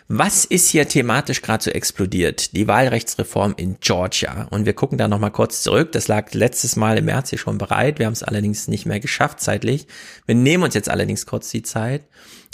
Was 0.08 0.46
ist 0.46 0.70
hier 0.70 0.88
thematisch 0.88 1.42
gerade 1.42 1.64
so 1.64 1.72
explodiert? 1.72 2.56
Die 2.56 2.68
Wahlrechtsreform 2.68 3.54
in 3.58 3.78
Georgia. 3.80 4.48
Und 4.52 4.66
wir 4.66 4.74
gucken 4.74 4.98
da 4.98 5.08
nochmal 5.08 5.32
kurz 5.32 5.64
zurück. 5.64 5.92
Das 5.94 6.08
lag 6.08 6.34
letztes 6.34 6.76
Mal 6.76 6.98
im 6.98 7.06
März 7.06 7.30
hier 7.30 7.40
schon 7.40 7.58
bereit. 7.58 8.00
Wir 8.00 8.06
haben 8.06 8.14
es 8.14 8.24
allerdings 8.24 8.68
nicht 8.68 8.86
mehr 8.86 9.00
geschafft 9.00 9.40
zeitlich. 9.40 9.88
Wir 10.26 10.36
nehmen 10.36 10.64
uns 10.64 10.74
jetzt 10.74 10.90
allerdings 10.90 11.26
kurz 11.26 11.50
die 11.52 11.64
Zeit. 11.64 12.04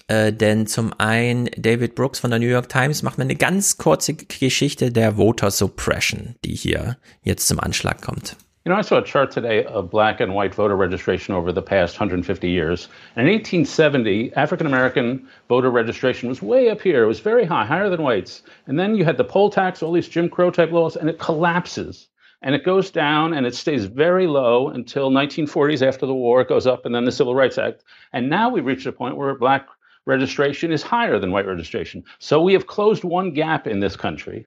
Äh, 0.07 0.33
denn 0.33 0.67
zum 0.67 0.91
einen 0.97 1.49
David 1.55 1.95
Brooks 1.95 2.19
von 2.19 2.31
der 2.31 2.39
New 2.39 2.47
York 2.47 2.67
Times 2.67 3.03
macht 3.03 3.17
mir 3.17 3.25
eine 3.25 3.35
ganz 3.35 3.77
kurze 3.77 4.15
Geschichte 4.15 4.91
der 4.91 5.17
Voter 5.17 5.51
Suppression, 5.51 6.35
die 6.43 6.55
hier 6.55 6.97
jetzt 7.23 7.47
zum 7.47 7.59
Anschlag 7.59 8.01
kommt. 8.01 8.35
You 8.69 8.75
know, 8.75 8.79
I 8.79 8.83
saw 8.83 8.99
a 8.99 9.03
chart 9.03 9.31
today 9.31 9.63
of 9.63 9.89
black 9.89 10.19
and 10.19 10.35
white 10.35 10.53
voter 10.53 10.75
registration 10.75 11.33
over 11.33 11.51
the 11.51 11.59
past 11.59 11.95
150 11.95 12.47
years. 12.47 12.87
And 13.15 13.27
in 13.27 13.33
1870, 13.33 14.31
African 14.35 14.67
American 14.67 15.27
voter 15.47 15.71
registration 15.71 16.29
was 16.29 16.43
way 16.43 16.69
up 16.69 16.79
here. 16.79 17.03
It 17.03 17.07
was 17.07 17.19
very 17.19 17.45
high, 17.45 17.65
higher 17.65 17.89
than 17.89 18.03
whites. 18.03 18.43
And 18.67 18.79
then 18.79 18.93
you 18.93 19.05
had 19.05 19.17
the 19.17 19.23
poll 19.23 19.49
tax, 19.49 19.81
all 19.81 19.91
these 19.91 20.07
Jim 20.07 20.29
Crow 20.29 20.51
type 20.51 20.71
laws, 20.71 20.95
and 20.95 21.09
it 21.09 21.17
collapses. 21.17 22.09
And 22.43 22.53
it 22.53 22.63
goes 22.63 22.91
down 22.91 23.33
and 23.33 23.47
it 23.47 23.55
stays 23.55 23.85
very 23.85 24.27
low 24.27 24.67
until 24.67 25.09
1940s 25.09 25.81
after 25.81 26.05
the 26.05 26.13
war. 26.13 26.41
It 26.41 26.47
goes 26.47 26.67
up 26.67 26.85
and 26.85 26.93
then 26.93 27.05
the 27.05 27.11
Civil 27.11 27.33
Rights 27.33 27.57
Act. 27.57 27.83
And 28.13 28.29
now 28.29 28.51
we've 28.51 28.67
reached 28.67 28.85
a 28.85 28.91
point 28.91 29.17
where 29.17 29.33
black 29.33 29.65
registration 30.05 30.71
is 30.71 30.83
higher 30.83 31.17
than 31.17 31.31
white 31.31 31.47
registration. 31.47 32.03
So 32.19 32.39
we 32.39 32.53
have 32.53 32.67
closed 32.67 33.03
one 33.03 33.31
gap 33.33 33.65
in 33.65 33.79
this 33.79 33.95
country. 33.95 34.45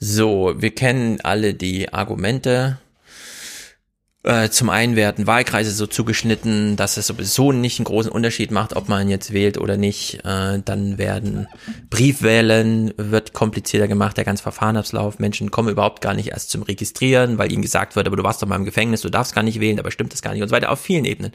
So, 0.00 0.54
wir 0.54 0.70
kennen 0.70 1.20
alle 1.24 1.52
die 1.52 1.86
Argumente. 1.92 2.78
Äh, 4.24 4.48
zum 4.48 4.70
einen 4.70 4.96
werden 4.96 5.26
Wahlkreise 5.26 5.70
so 5.70 5.86
zugeschnitten, 5.86 6.76
dass 6.76 6.96
es 6.96 7.06
sowieso 7.06 7.52
nicht 7.52 7.78
einen 7.78 7.84
großen 7.84 8.10
Unterschied 8.10 8.50
macht, 8.50 8.74
ob 8.74 8.88
man 8.88 9.10
jetzt 9.10 9.34
wählt 9.34 9.58
oder 9.58 9.76
nicht. 9.76 10.24
Äh, 10.24 10.60
dann 10.64 10.96
werden 10.96 11.46
Briefwählen 11.90 12.94
wird 12.96 13.34
komplizierter 13.34 13.86
gemacht, 13.86 14.16
der 14.16 14.24
ganze 14.24 14.42
Verfahrenablauf. 14.42 15.18
Menschen 15.18 15.50
kommen 15.50 15.68
überhaupt 15.68 16.00
gar 16.00 16.14
nicht 16.14 16.28
erst 16.28 16.48
zum 16.48 16.62
Registrieren, 16.62 17.36
weil 17.36 17.52
ihnen 17.52 17.60
gesagt 17.60 17.96
wird, 17.96 18.06
aber 18.06 18.16
du 18.16 18.22
warst 18.22 18.42
doch 18.42 18.48
mal 18.48 18.56
im 18.56 18.64
Gefängnis, 18.64 19.02
du 19.02 19.10
darfst 19.10 19.34
gar 19.34 19.42
nicht 19.42 19.60
wählen, 19.60 19.78
aber 19.78 19.90
stimmt 19.90 20.14
das 20.14 20.22
gar 20.22 20.32
nicht 20.32 20.40
und 20.40 20.48
so 20.48 20.54
weiter 20.54 20.72
auf 20.72 20.80
vielen 20.80 21.04
Ebenen. 21.04 21.32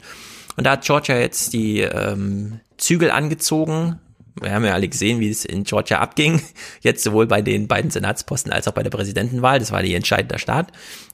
Und 0.56 0.64
da 0.64 0.72
hat 0.72 0.84
Georgia 0.84 1.16
jetzt 1.16 1.52
die 1.52 1.82
ähm, 1.82 2.58
Zügel 2.76 3.12
angezogen. 3.12 4.00
Wir 4.40 4.52
haben 4.52 4.64
ja 4.64 4.74
alle 4.74 4.88
gesehen, 4.88 5.20
wie 5.20 5.30
es 5.30 5.44
in 5.44 5.64
Georgia 5.64 6.00
abging. 6.00 6.42
Jetzt 6.80 7.04
sowohl 7.04 7.26
bei 7.26 7.42
den 7.42 7.68
beiden 7.68 7.90
Senatsposten 7.90 8.52
als 8.52 8.66
auch 8.66 8.72
bei 8.72 8.82
der 8.82 8.90
Präsidentenwahl. 8.90 9.58
Das 9.58 9.70
war 9.70 9.82
die 9.82 9.94
entscheidende 9.94 10.38
Staat. 10.38 10.72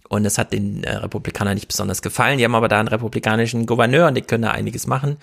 Und 0.09 0.25
das 0.25 0.39
hat 0.39 0.53
den 0.53 0.85
äh, 0.85 0.97
Republikanern 0.97 1.55
nicht 1.55 1.69
besonders 1.69 2.03
gefallen. 2.03 2.39
Die 2.39 2.45
haben 2.45 2.55
aber 2.55 2.69
da 2.69 2.79
einen 2.79 2.89
republikanischen 2.89 3.67
Gouverneur 3.67 4.09
und 4.09 4.15
die 4.15 4.23
können 4.23 4.43
da 4.43 4.51
einiges 4.53 4.87
machen. 4.87 5.17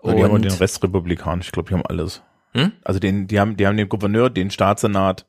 Und 0.00 0.16
die 0.16 0.24
haben 0.24 0.32
Und 0.32 0.44
den 0.44 0.52
Rest 0.52 0.82
republikanisch, 0.82 1.46
ich 1.46 1.52
glaube, 1.52 1.68
die 1.68 1.74
haben 1.74 1.86
alles. 1.86 2.22
Hm? 2.54 2.72
Also 2.82 2.98
den, 2.98 3.28
die 3.28 3.38
haben, 3.38 3.56
die 3.56 3.66
haben 3.66 3.76
den 3.76 3.88
Gouverneur, 3.88 4.30
den 4.30 4.50
Staatssenat. 4.50 5.26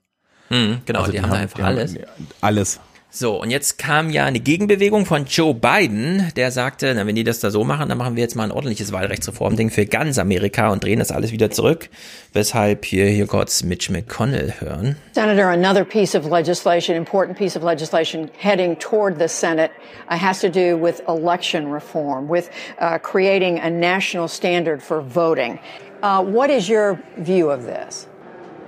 Hm, 0.50 0.82
genau, 0.86 1.00
Also 1.00 1.12
die, 1.12 1.22
haben 1.22 1.32
da 1.32 1.38
einfach 1.38 1.58
die 1.58 1.64
haben 1.64 1.78
alles. 1.78 1.98
Alles. 2.42 2.80
So, 3.16 3.40
und 3.40 3.52
jetzt 3.52 3.78
kam 3.78 4.10
ja 4.10 4.26
eine 4.26 4.40
Gegenbewegung 4.40 5.06
von 5.06 5.26
Joe 5.26 5.54
Biden, 5.54 6.32
der 6.36 6.50
sagte, 6.50 6.92
na, 6.96 7.06
wenn 7.06 7.14
die 7.14 7.24
das 7.24 7.40
da 7.40 7.52
so 7.52 7.64
machen, 7.64 7.88
dann 7.88 8.00
machen 8.00 8.16
wir 8.16 8.24
jetzt 8.24 8.36
mal 8.36 8.46
ein 8.46 8.52
ordentliches 8.52 8.92
Wahlrechtsreformding 8.92 9.70
für 9.70 9.86
ganz 9.86 10.18
Amerika 10.18 10.72
und 10.72 10.84
drehen 10.84 10.98
das 10.98 11.12
alles 11.12 11.32
wieder 11.32 11.52
zurück. 11.52 11.90
Weshalb 12.34 12.86
hier, 12.86 13.06
hier 13.06 13.28
kurz 13.28 13.62
Mitch 13.62 13.92
McConnell 13.92 14.56
hören. 14.58 14.96
Senator, 15.12 15.52
another 15.52 15.86
piece 15.86 16.16
of 16.16 16.26
legislation, 16.26 16.98
important 16.98 17.38
piece 17.38 17.56
of 17.56 17.62
legislation 17.62 18.32
heading 18.36 18.76
toward 18.80 19.20
the 19.20 19.28
Senate, 19.28 19.70
uh, 20.10 20.18
has 20.18 20.40
to 20.42 20.50
do 20.50 20.76
with 20.76 21.04
election 21.08 21.72
reform, 21.72 22.28
with 22.28 22.50
uh, 22.82 22.98
creating 22.98 23.60
a 23.60 23.70
national 23.70 24.28
standard 24.28 24.82
for 24.82 25.04
voting. 25.04 25.60
Uh, 26.02 26.24
what 26.24 26.50
is 26.50 26.68
your 26.68 27.00
view 27.20 27.52
of 27.52 27.66
this? 27.66 28.08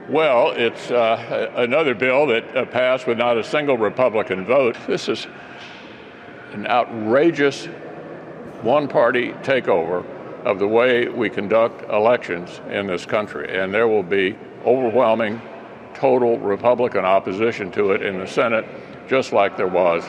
Well, 0.10 0.52
it's 0.52 0.92
uh, 0.92 1.52
another 1.56 1.96
bill 1.96 2.28
that 2.28 2.56
uh, 2.56 2.66
passed 2.66 3.08
with 3.08 3.18
not 3.18 3.38
a 3.38 3.44
single 3.44 3.76
Republican 3.76 4.46
vote. 4.46 4.78
This 4.86 5.10
is 5.10 5.26
an 6.54 6.68
outrageous 6.68 7.66
one 8.62 8.88
party 8.88 9.34
takeover 9.42 10.06
of 10.46 10.60
the 10.60 10.68
way 10.68 11.08
we 11.08 11.30
conduct 11.30 11.90
elections 11.90 12.62
in 12.70 12.86
this 12.86 13.06
country. 13.06 13.58
And 13.58 13.74
there 13.74 13.88
will 13.88 14.04
be 14.04 14.36
overwhelming, 14.64 15.42
total 15.96 16.38
Republican 16.38 17.04
opposition 17.04 17.72
to 17.72 17.92
it 17.92 18.04
in 18.04 18.20
the 18.20 18.28
Senate, 18.28 18.66
just 19.10 19.34
like 19.34 19.58
there 19.58 19.68
was 19.68 20.04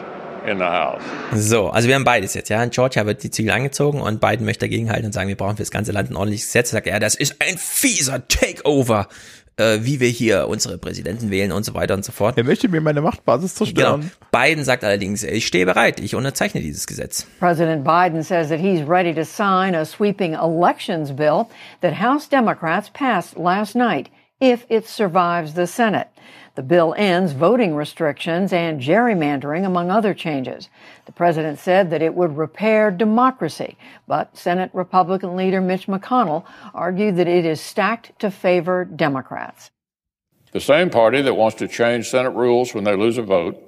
in 0.46 0.58
the 0.58 0.64
House. 0.64 1.02
So, 1.32 1.68
also 1.68 1.88
wir 1.88 1.94
haben 1.94 2.04
beides 2.04 2.34
jetzt, 2.34 2.50
ja. 2.50 2.62
In 2.62 2.70
Georgia 2.70 3.06
wird 3.06 3.22
die 3.22 3.30
Zügel 3.30 3.52
angezogen 3.52 4.02
und 4.02 4.20
Biden 4.20 4.44
möchte 4.44 4.66
dagegenhalten 4.66 5.06
und 5.06 5.12
sagen, 5.12 5.28
wir 5.28 5.36
brauchen 5.36 5.56
für 5.56 5.62
das 5.62 5.70
ganze 5.70 5.92
Land 5.92 6.10
ein 6.10 6.16
ordentliches 6.16 6.48
Gesetz. 6.48 6.70
Sagt 6.70 6.86
er, 6.86 7.00
das 7.00 7.14
ist 7.14 7.40
ein 7.40 7.56
fieser 7.56 8.28
Takeover, 8.28 9.08
äh, 9.56 9.78
wie 9.82 10.00
wir 10.00 10.08
hier 10.08 10.48
unsere 10.48 10.78
Präsidenten 10.78 11.30
wählen 11.30 11.52
und 11.52 11.64
so 11.64 11.74
weiter 11.74 11.94
und 11.94 12.04
so 12.04 12.12
fort. 12.12 12.36
Er 12.36 12.44
möchte 12.44 12.68
mir 12.68 12.80
meine 12.80 13.00
Machtbasis 13.00 13.54
zerstören. 13.54 14.00
Genau. 14.00 14.44
Biden 14.44 14.64
sagt 14.64 14.84
allerdings, 14.84 15.22
ich 15.22 15.46
stehe 15.46 15.66
bereit, 15.66 16.00
ich 16.00 16.14
unterzeichne 16.14 16.60
dieses 16.60 16.86
Gesetz. 16.86 17.26
President 17.40 17.84
Biden 17.84 18.22
says 18.22 18.48
that 18.48 18.60
he's 18.60 18.86
ready 18.86 19.14
to 19.14 19.24
sign 19.24 19.74
a 19.74 19.84
sweeping 19.84 20.34
elections 20.34 21.14
bill 21.14 21.46
that 21.80 22.00
House 22.00 22.28
Democrats 22.28 22.90
passed 22.90 23.36
last 23.36 23.74
night 23.74 24.10
if 24.40 24.66
it 24.68 24.86
survives 24.86 25.54
the 25.54 25.66
Senate. 25.66 26.08
The 26.56 26.62
bill 26.62 26.94
ends 26.96 27.32
voting 27.32 27.74
restrictions 27.74 28.50
and 28.50 28.80
gerrymandering, 28.80 29.66
among 29.66 29.90
other 29.90 30.14
changes. 30.14 30.70
The 31.04 31.12
president 31.12 31.58
said 31.58 31.90
that 31.90 32.00
it 32.00 32.14
would 32.14 32.38
repair 32.38 32.90
democracy, 32.90 33.76
but 34.08 34.34
Senate 34.38 34.70
Republican 34.72 35.36
leader 35.36 35.60
Mitch 35.60 35.86
McConnell 35.86 36.44
argued 36.72 37.16
that 37.16 37.28
it 37.28 37.44
is 37.44 37.60
stacked 37.60 38.18
to 38.20 38.30
favor 38.30 38.86
Democrats. 38.86 39.70
The 40.52 40.60
same 40.60 40.88
party 40.88 41.20
that 41.20 41.34
wants 41.34 41.58
to 41.58 41.68
change 41.68 42.08
Senate 42.08 42.30
rules 42.30 42.72
when 42.72 42.84
they 42.84 42.96
lose 42.96 43.18
a 43.18 43.22
vote, 43.22 43.62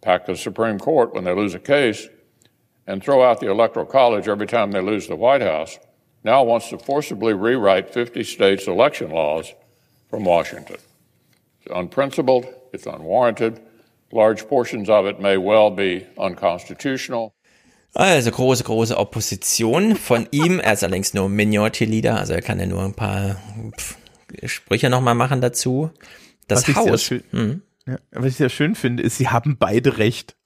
pack 0.00 0.26
the 0.26 0.36
Supreme 0.36 0.80
Court 0.80 1.14
when 1.14 1.22
they 1.22 1.32
lose 1.32 1.54
a 1.54 1.60
case, 1.60 2.08
and 2.84 3.00
throw 3.00 3.22
out 3.22 3.38
the 3.38 3.48
Electoral 3.48 3.86
College 3.86 4.26
every 4.26 4.48
time 4.48 4.72
they 4.72 4.80
lose 4.80 5.06
the 5.06 5.14
White 5.14 5.42
House, 5.42 5.78
now 6.24 6.42
wants 6.42 6.68
to 6.70 6.78
forcibly 6.78 7.32
rewrite 7.32 7.94
50 7.94 8.24
states' 8.24 8.66
election 8.66 9.10
laws 9.10 9.54
from 10.10 10.24
Washington. 10.24 10.78
Unprincipled, 11.70 12.46
it's 12.72 12.86
unwarranted. 12.86 13.60
Large 14.12 14.48
portions 14.48 14.88
of 14.88 15.06
it 15.06 15.20
may 15.20 15.36
well 15.36 15.70
be 15.70 16.06
unconstitutional. 16.16 17.32
Also 17.94 18.30
große, 18.30 18.64
große 18.64 18.96
Opposition 18.96 19.96
von 19.96 20.28
ihm. 20.30 20.60
Er 20.60 20.74
ist 20.74 20.84
allerdings 20.84 21.14
nur 21.14 21.28
Minority 21.28 21.84
Leader, 21.84 22.18
also 22.18 22.32
er 22.32 22.42
kann 22.42 22.60
ja 22.60 22.66
nur 22.66 22.82
ein 22.82 22.94
paar 22.94 23.36
pff, 23.76 23.96
Sprüche 24.44 24.90
nochmal 24.90 25.14
machen 25.14 25.40
dazu. 25.40 25.90
Das 26.46 26.62
was 26.62 26.68
Ich 26.68 26.76
Haus. 26.76 26.84
sehr 26.84 26.98
schön, 26.98 27.22
hm. 27.30 27.62
ja, 27.86 27.98
was 28.12 28.26
ich 28.26 28.36
sehr 28.36 28.48
schön 28.48 28.74
finde, 28.74 29.02
ist, 29.02 29.18
sie 29.18 29.28
haben 29.28 29.56
beide 29.58 29.98
recht. 29.98 30.36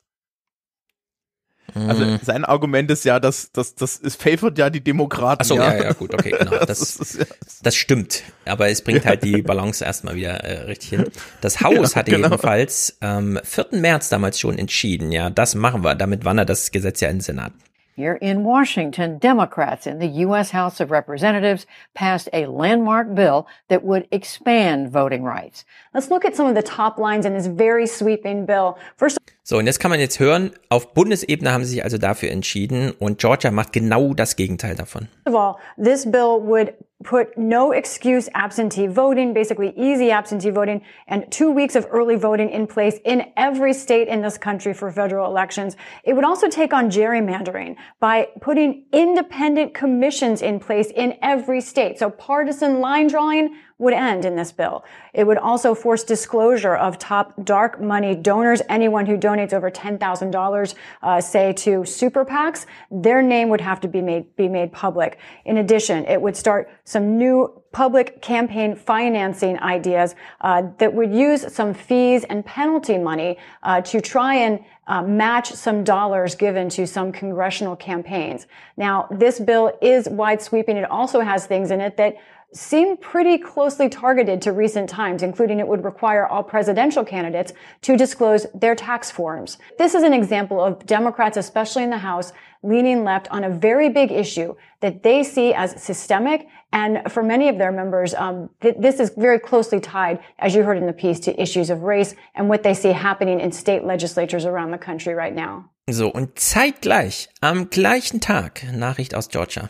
Also 1.74 2.04
Mhm. 2.04 2.18
sein 2.22 2.44
Argument 2.44 2.90
ist 2.90 3.04
ja, 3.04 3.18
dass 3.20 3.50
das 3.52 3.74
das 3.74 4.00
es 4.02 4.14
favored 4.16 4.58
ja 4.58 4.70
die 4.70 4.82
Demokraten. 4.82 5.40
Achso, 5.40 5.56
ja. 5.56 5.74
ja, 5.74 5.84
ja, 5.84 5.92
gut, 5.92 6.12
okay, 6.14 6.34
genau. 6.38 6.50
Das, 6.66 6.66
Das 6.66 6.96
ist- 6.96 7.18
ja. 7.20 7.24
das 7.62 7.74
stimmt. 7.74 8.22
Aber 8.44 8.68
es 8.68 8.82
bringt 8.82 9.04
halt 9.06 9.22
die 9.24 9.42
Balance 9.42 9.84
erstmal 9.84 10.14
wieder 10.16 10.42
äh, 10.44 10.62
richtig 10.64 10.90
hin. 10.90 11.04
Das 11.40 11.60
Haus 11.60 11.92
Ja, 11.92 11.96
hatte 12.00 12.10
genau. 12.10 12.28
jedenfalls 12.28 12.96
am 13.00 13.38
4. 13.42 13.66
März 13.72 14.08
damals 14.08 14.38
schon 14.38 14.58
entschieden, 14.58 15.12
ja, 15.12 15.30
das 15.30 15.54
machen 15.54 15.82
wir. 15.84 15.94
Damit 15.94 16.24
wandert 16.24 16.48
das 16.48 16.70
Gesetz 16.70 17.00
ja 17.00 17.08
in 17.08 17.16
den 17.16 17.20
Senat. 17.22 17.52
Here 17.94 18.16
in 18.22 18.42
Washington, 18.42 19.20
Democrats 19.20 19.84
in 19.86 20.00
the 20.00 20.24
U.S. 20.24 20.54
House 20.54 20.80
of 20.80 20.90
Representatives 20.90 21.66
passed 21.92 22.26
a 22.32 22.46
landmark 22.46 23.14
bill 23.14 23.44
that 23.68 23.82
would 23.84 24.06
expand 24.10 24.90
voting 24.94 25.24
rights. 25.24 25.66
Let's 25.92 26.08
look 26.08 26.24
at 26.24 26.34
some 26.34 26.48
of 26.48 26.54
the 26.56 26.62
top 26.62 26.96
lines 26.98 27.26
in 27.26 27.34
this 27.34 27.46
very 27.46 27.86
sweeping 27.86 28.46
bill. 28.46 28.78
First 28.96 29.18
So, 29.44 29.58
und 29.58 29.66
jetzt 29.66 29.80
kann 29.80 29.90
man 29.90 29.98
jetzt 29.98 30.20
hören, 30.20 30.52
auf 30.68 30.94
Bundesebene 30.94 31.52
haben 31.52 31.64
sie 31.64 31.72
sich 31.72 31.84
also 31.84 31.98
dafür 31.98 32.30
entschieden 32.30 32.92
und 32.92 33.18
Georgia 33.18 33.50
macht 33.50 33.72
genau 33.72 34.14
das 34.14 34.36
Gegenteil 34.36 34.76
davon. 34.76 35.08
of 35.26 35.34
all, 35.34 35.56
this 35.76 36.04
bill 36.04 36.40
would 36.40 36.74
put 37.02 37.36
no 37.36 37.72
excuse 37.72 38.28
absentee 38.34 38.86
voting, 38.86 39.34
basically 39.34 39.72
easy 39.76 40.12
absentee 40.12 40.50
voting, 40.50 40.82
and 41.08 41.30
two 41.32 41.50
weeks 41.50 41.74
of 41.74 41.86
early 41.90 42.16
voting 42.16 42.48
in 42.50 42.66
place 42.66 43.00
in 43.04 43.32
every 43.36 43.72
state 43.72 44.08
in 44.08 44.22
this 44.22 44.38
country 44.38 44.72
for 44.72 44.90
federal 44.92 45.26
elections. 45.26 45.76
It 46.04 46.14
would 46.14 46.24
also 46.24 46.48
take 46.48 46.72
on 46.72 46.90
gerrymandering 46.90 47.76
by 47.98 48.28
putting 48.40 48.84
independent 48.92 49.74
commissions 49.74 50.42
in 50.42 50.60
place 50.60 50.92
in 50.94 51.14
every 51.22 51.60
state. 51.60 51.98
So 51.98 52.10
partisan 52.10 52.80
line 52.80 53.08
drawing 53.08 53.56
would 53.82 53.92
end 53.92 54.24
in 54.24 54.36
this 54.36 54.52
bill. 54.52 54.84
It 55.12 55.26
would 55.26 55.38
also 55.38 55.74
force 55.74 56.04
disclosure 56.04 56.74
of 56.74 56.98
top 56.98 57.44
dark 57.44 57.80
money 57.80 58.14
donors. 58.14 58.62
Anyone 58.68 59.06
who 59.06 59.18
donates 59.18 59.52
over 59.52 59.70
$10,000, 59.70 60.74
uh, 61.02 61.20
say 61.20 61.52
to 61.52 61.84
super 61.84 62.24
PACs, 62.24 62.66
their 62.90 63.20
name 63.22 63.48
would 63.48 63.60
have 63.60 63.80
to 63.80 63.88
be 63.88 64.00
made, 64.00 64.34
be 64.36 64.48
made 64.48 64.72
public. 64.72 65.18
In 65.44 65.58
addition, 65.58 66.04
it 66.06 66.22
would 66.22 66.36
start 66.36 66.70
some 66.84 67.18
new 67.18 67.62
public 67.72 68.20
campaign 68.22 68.76
financing 68.76 69.58
ideas 69.60 70.14
uh, 70.42 70.62
that 70.78 70.92
would 70.92 71.12
use 71.12 71.52
some 71.52 71.74
fees 71.74 72.24
and 72.24 72.44
penalty 72.44 72.98
money 72.98 73.38
uh, 73.62 73.80
to 73.80 74.00
try 74.00 74.34
and 74.34 74.60
uh, 74.86 75.00
match 75.00 75.52
some 75.52 75.84
dollars 75.84 76.34
given 76.34 76.68
to 76.68 76.86
some 76.86 77.12
congressional 77.12 77.76
campaigns. 77.76 78.46
Now, 78.76 79.06
this 79.10 79.40
bill 79.40 79.72
is 79.80 80.08
wide 80.08 80.42
sweeping. 80.42 80.76
It 80.76 80.90
also 80.90 81.20
has 81.20 81.46
things 81.46 81.70
in 81.70 81.80
it 81.80 81.96
that 81.96 82.16
seem 82.52 82.96
pretty 82.96 83.38
closely 83.38 83.88
targeted 83.88 84.42
to 84.42 84.52
recent 84.52 84.88
times, 84.88 85.22
including 85.22 85.58
it 85.58 85.66
would 85.66 85.84
require 85.84 86.26
all 86.26 86.42
presidential 86.42 87.04
candidates 87.04 87.52
to 87.82 87.96
disclose 87.96 88.46
their 88.54 88.74
tax 88.74 89.10
forms. 89.10 89.58
This 89.78 89.94
is 89.94 90.02
an 90.02 90.12
example 90.12 90.62
of 90.62 90.84
Democrats, 90.86 91.36
especially 91.36 91.82
in 91.82 91.90
the 91.90 91.98
House, 91.98 92.32
leaning 92.62 93.04
left 93.04 93.28
on 93.30 93.44
a 93.44 93.50
very 93.50 93.88
big 93.88 94.12
issue 94.12 94.54
that 94.80 95.02
they 95.02 95.22
see 95.24 95.52
as 95.54 95.82
systemic. 95.82 96.46
And 96.72 97.10
for 97.10 97.22
many 97.22 97.48
of 97.48 97.58
their 97.58 97.72
members, 97.72 98.14
um, 98.14 98.50
th- 98.60 98.76
this 98.78 99.00
is 99.00 99.10
very 99.16 99.38
closely 99.38 99.80
tied, 99.80 100.20
as 100.38 100.54
you 100.54 100.62
heard 100.62 100.78
in 100.78 100.86
the 100.86 100.92
piece, 100.92 101.20
to 101.20 101.40
issues 101.40 101.70
of 101.70 101.82
race 101.82 102.14
and 102.34 102.48
what 102.48 102.62
they 102.62 102.74
see 102.74 102.90
happening 102.92 103.40
in 103.40 103.52
state 103.52 103.84
legislatures 103.84 104.44
around 104.44 104.70
the 104.70 104.78
country 104.78 105.14
right 105.14 105.34
now. 105.34 105.70
So, 105.90 106.08
und 106.08 106.38
zeitgleich, 106.38 107.28
am 107.40 107.68
gleichen 107.68 108.20
Tag, 108.20 108.62
Nachricht 108.72 109.14
aus 109.14 109.28
Georgia. 109.28 109.68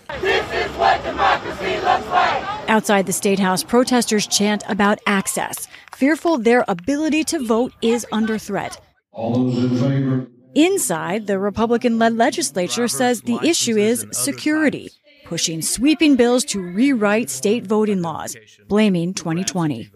Outside 2.68 3.06
the 3.06 3.12
State 3.12 3.38
House, 3.38 3.62
protesters 3.62 4.26
chant 4.26 4.62
about 4.68 4.98
access, 5.06 5.68
fearful 5.94 6.38
their 6.38 6.64
ability 6.68 7.24
to 7.24 7.44
vote 7.44 7.72
is 7.82 8.06
under 8.12 8.38
threat. 8.38 8.80
All 9.12 9.34
those 9.34 9.64
in 9.64 9.78
favor? 9.78 10.28
Inside, 10.54 11.26
the 11.26 11.38
Republican 11.38 11.98
led 11.98 12.14
legislature 12.14 12.88
says 12.88 13.22
the 13.22 13.38
issue 13.42 13.76
is 13.76 14.06
security, 14.12 14.90
pushing 15.24 15.62
sweeping 15.62 16.16
bills 16.16 16.44
to 16.46 16.60
rewrite 16.60 17.30
state 17.30 17.66
voting 17.66 18.02
laws, 18.02 18.36
blaming 18.68 19.14
2020. 19.14 19.90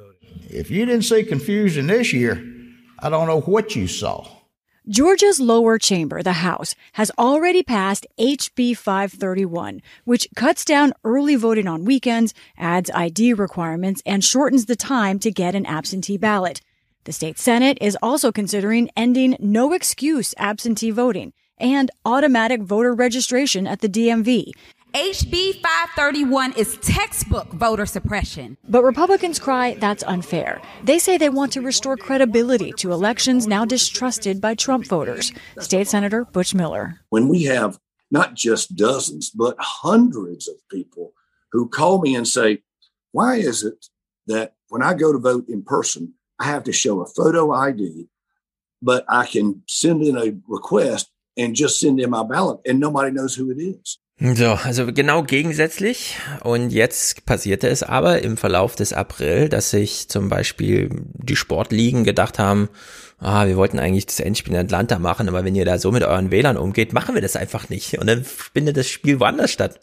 If 0.48 0.70
you 0.70 0.86
didn't 0.86 1.04
see 1.04 1.24
confusion 1.24 1.88
this 1.88 2.12
year, 2.12 2.42
I 2.98 3.10
don't 3.10 3.26
know 3.26 3.40
what 3.40 3.76
you 3.76 3.86
saw. 3.86 4.26
Georgia's 4.88 5.40
lower 5.40 5.80
chamber, 5.80 6.22
the 6.22 6.44
House, 6.44 6.76
has 6.92 7.10
already 7.18 7.64
passed 7.64 8.06
HB 8.20 8.76
531, 8.76 9.82
which 10.04 10.28
cuts 10.36 10.64
down 10.64 10.92
early 11.02 11.34
voting 11.34 11.66
on 11.66 11.84
weekends, 11.84 12.32
adds 12.56 12.88
ID 12.94 13.32
requirements, 13.32 14.00
and 14.06 14.22
shortens 14.22 14.66
the 14.66 14.76
time 14.76 15.18
to 15.18 15.32
get 15.32 15.56
an 15.56 15.66
absentee 15.66 16.16
ballot. 16.16 16.60
The 17.02 17.12
state 17.12 17.36
Senate 17.36 17.78
is 17.80 17.98
also 18.00 18.30
considering 18.30 18.88
ending 18.96 19.36
no 19.40 19.72
excuse 19.72 20.36
absentee 20.38 20.92
voting 20.92 21.32
and 21.58 21.90
automatic 22.04 22.62
voter 22.62 22.94
registration 22.94 23.66
at 23.66 23.80
the 23.80 23.88
DMV. 23.88 24.52
HB 24.96 25.60
531 25.60 26.54
is 26.54 26.78
textbook 26.78 27.52
voter 27.52 27.84
suppression. 27.84 28.56
But 28.66 28.82
Republicans 28.82 29.38
cry 29.38 29.74
that's 29.74 30.02
unfair. 30.04 30.58
They 30.84 30.98
say 30.98 31.18
they 31.18 31.28
want 31.28 31.52
to 31.52 31.60
restore 31.60 31.98
credibility 31.98 32.72
to 32.78 32.92
elections 32.92 33.46
now 33.46 33.66
distrusted 33.66 34.40
by 34.40 34.54
Trump 34.54 34.86
voters. 34.86 35.32
State 35.58 35.86
Senator 35.86 36.24
Butch 36.24 36.54
Miller. 36.54 36.98
when 37.10 37.28
we 37.28 37.42
have 37.42 37.78
not 38.10 38.32
just 38.36 38.74
dozens, 38.74 39.28
but 39.28 39.56
hundreds 39.58 40.48
of 40.48 40.56
people 40.70 41.12
who 41.52 41.68
call 41.68 42.00
me 42.00 42.16
and 42.16 42.26
say, 42.26 42.62
Why 43.12 43.34
is 43.36 43.64
it 43.64 43.88
that 44.28 44.54
when 44.70 44.80
I 44.80 44.94
go 44.94 45.12
to 45.12 45.18
vote 45.18 45.46
in 45.50 45.62
person, 45.62 46.14
I 46.38 46.44
have 46.44 46.64
to 46.64 46.72
show 46.72 47.02
a 47.02 47.06
photo 47.06 47.52
ID, 47.52 48.08
but 48.80 49.04
I 49.10 49.26
can 49.26 49.62
send 49.68 50.00
in 50.00 50.16
a 50.16 50.38
request 50.48 51.10
and 51.36 51.54
just 51.54 51.78
send 51.78 52.00
in 52.00 52.08
my 52.08 52.22
ballot 52.22 52.60
and 52.64 52.80
nobody 52.80 53.10
knows 53.10 53.34
who 53.34 53.50
it 53.50 53.58
is? 53.58 53.98
So, 54.18 54.52
also 54.52 54.86
genau 54.94 55.24
gegensätzlich. 55.24 56.16
Und 56.42 56.70
jetzt 56.70 57.26
passierte 57.26 57.68
es 57.68 57.82
aber 57.82 58.22
im 58.22 58.38
Verlauf 58.38 58.74
des 58.74 58.94
April, 58.94 59.50
dass 59.50 59.70
sich 59.70 60.08
zum 60.08 60.30
Beispiel 60.30 60.88
die 61.12 61.36
Sportligen 61.36 62.02
gedacht 62.02 62.38
haben, 62.38 62.70
ah, 63.18 63.46
wir 63.46 63.56
wollten 63.56 63.78
eigentlich 63.78 64.06
das 64.06 64.20
Endspiel 64.20 64.54
in 64.54 64.60
Atlanta 64.60 64.98
machen, 64.98 65.28
aber 65.28 65.44
wenn 65.44 65.54
ihr 65.54 65.66
da 65.66 65.78
so 65.78 65.92
mit 65.92 66.02
euren 66.02 66.30
Wählern 66.30 66.56
umgeht, 66.56 66.94
machen 66.94 67.14
wir 67.14 67.20
das 67.20 67.36
einfach 67.36 67.68
nicht. 67.68 67.98
Und 67.98 68.06
dann 68.06 68.24
findet 68.24 68.78
das 68.78 68.88
Spiel 68.88 69.20
woanders 69.20 69.52
statt. 69.52 69.80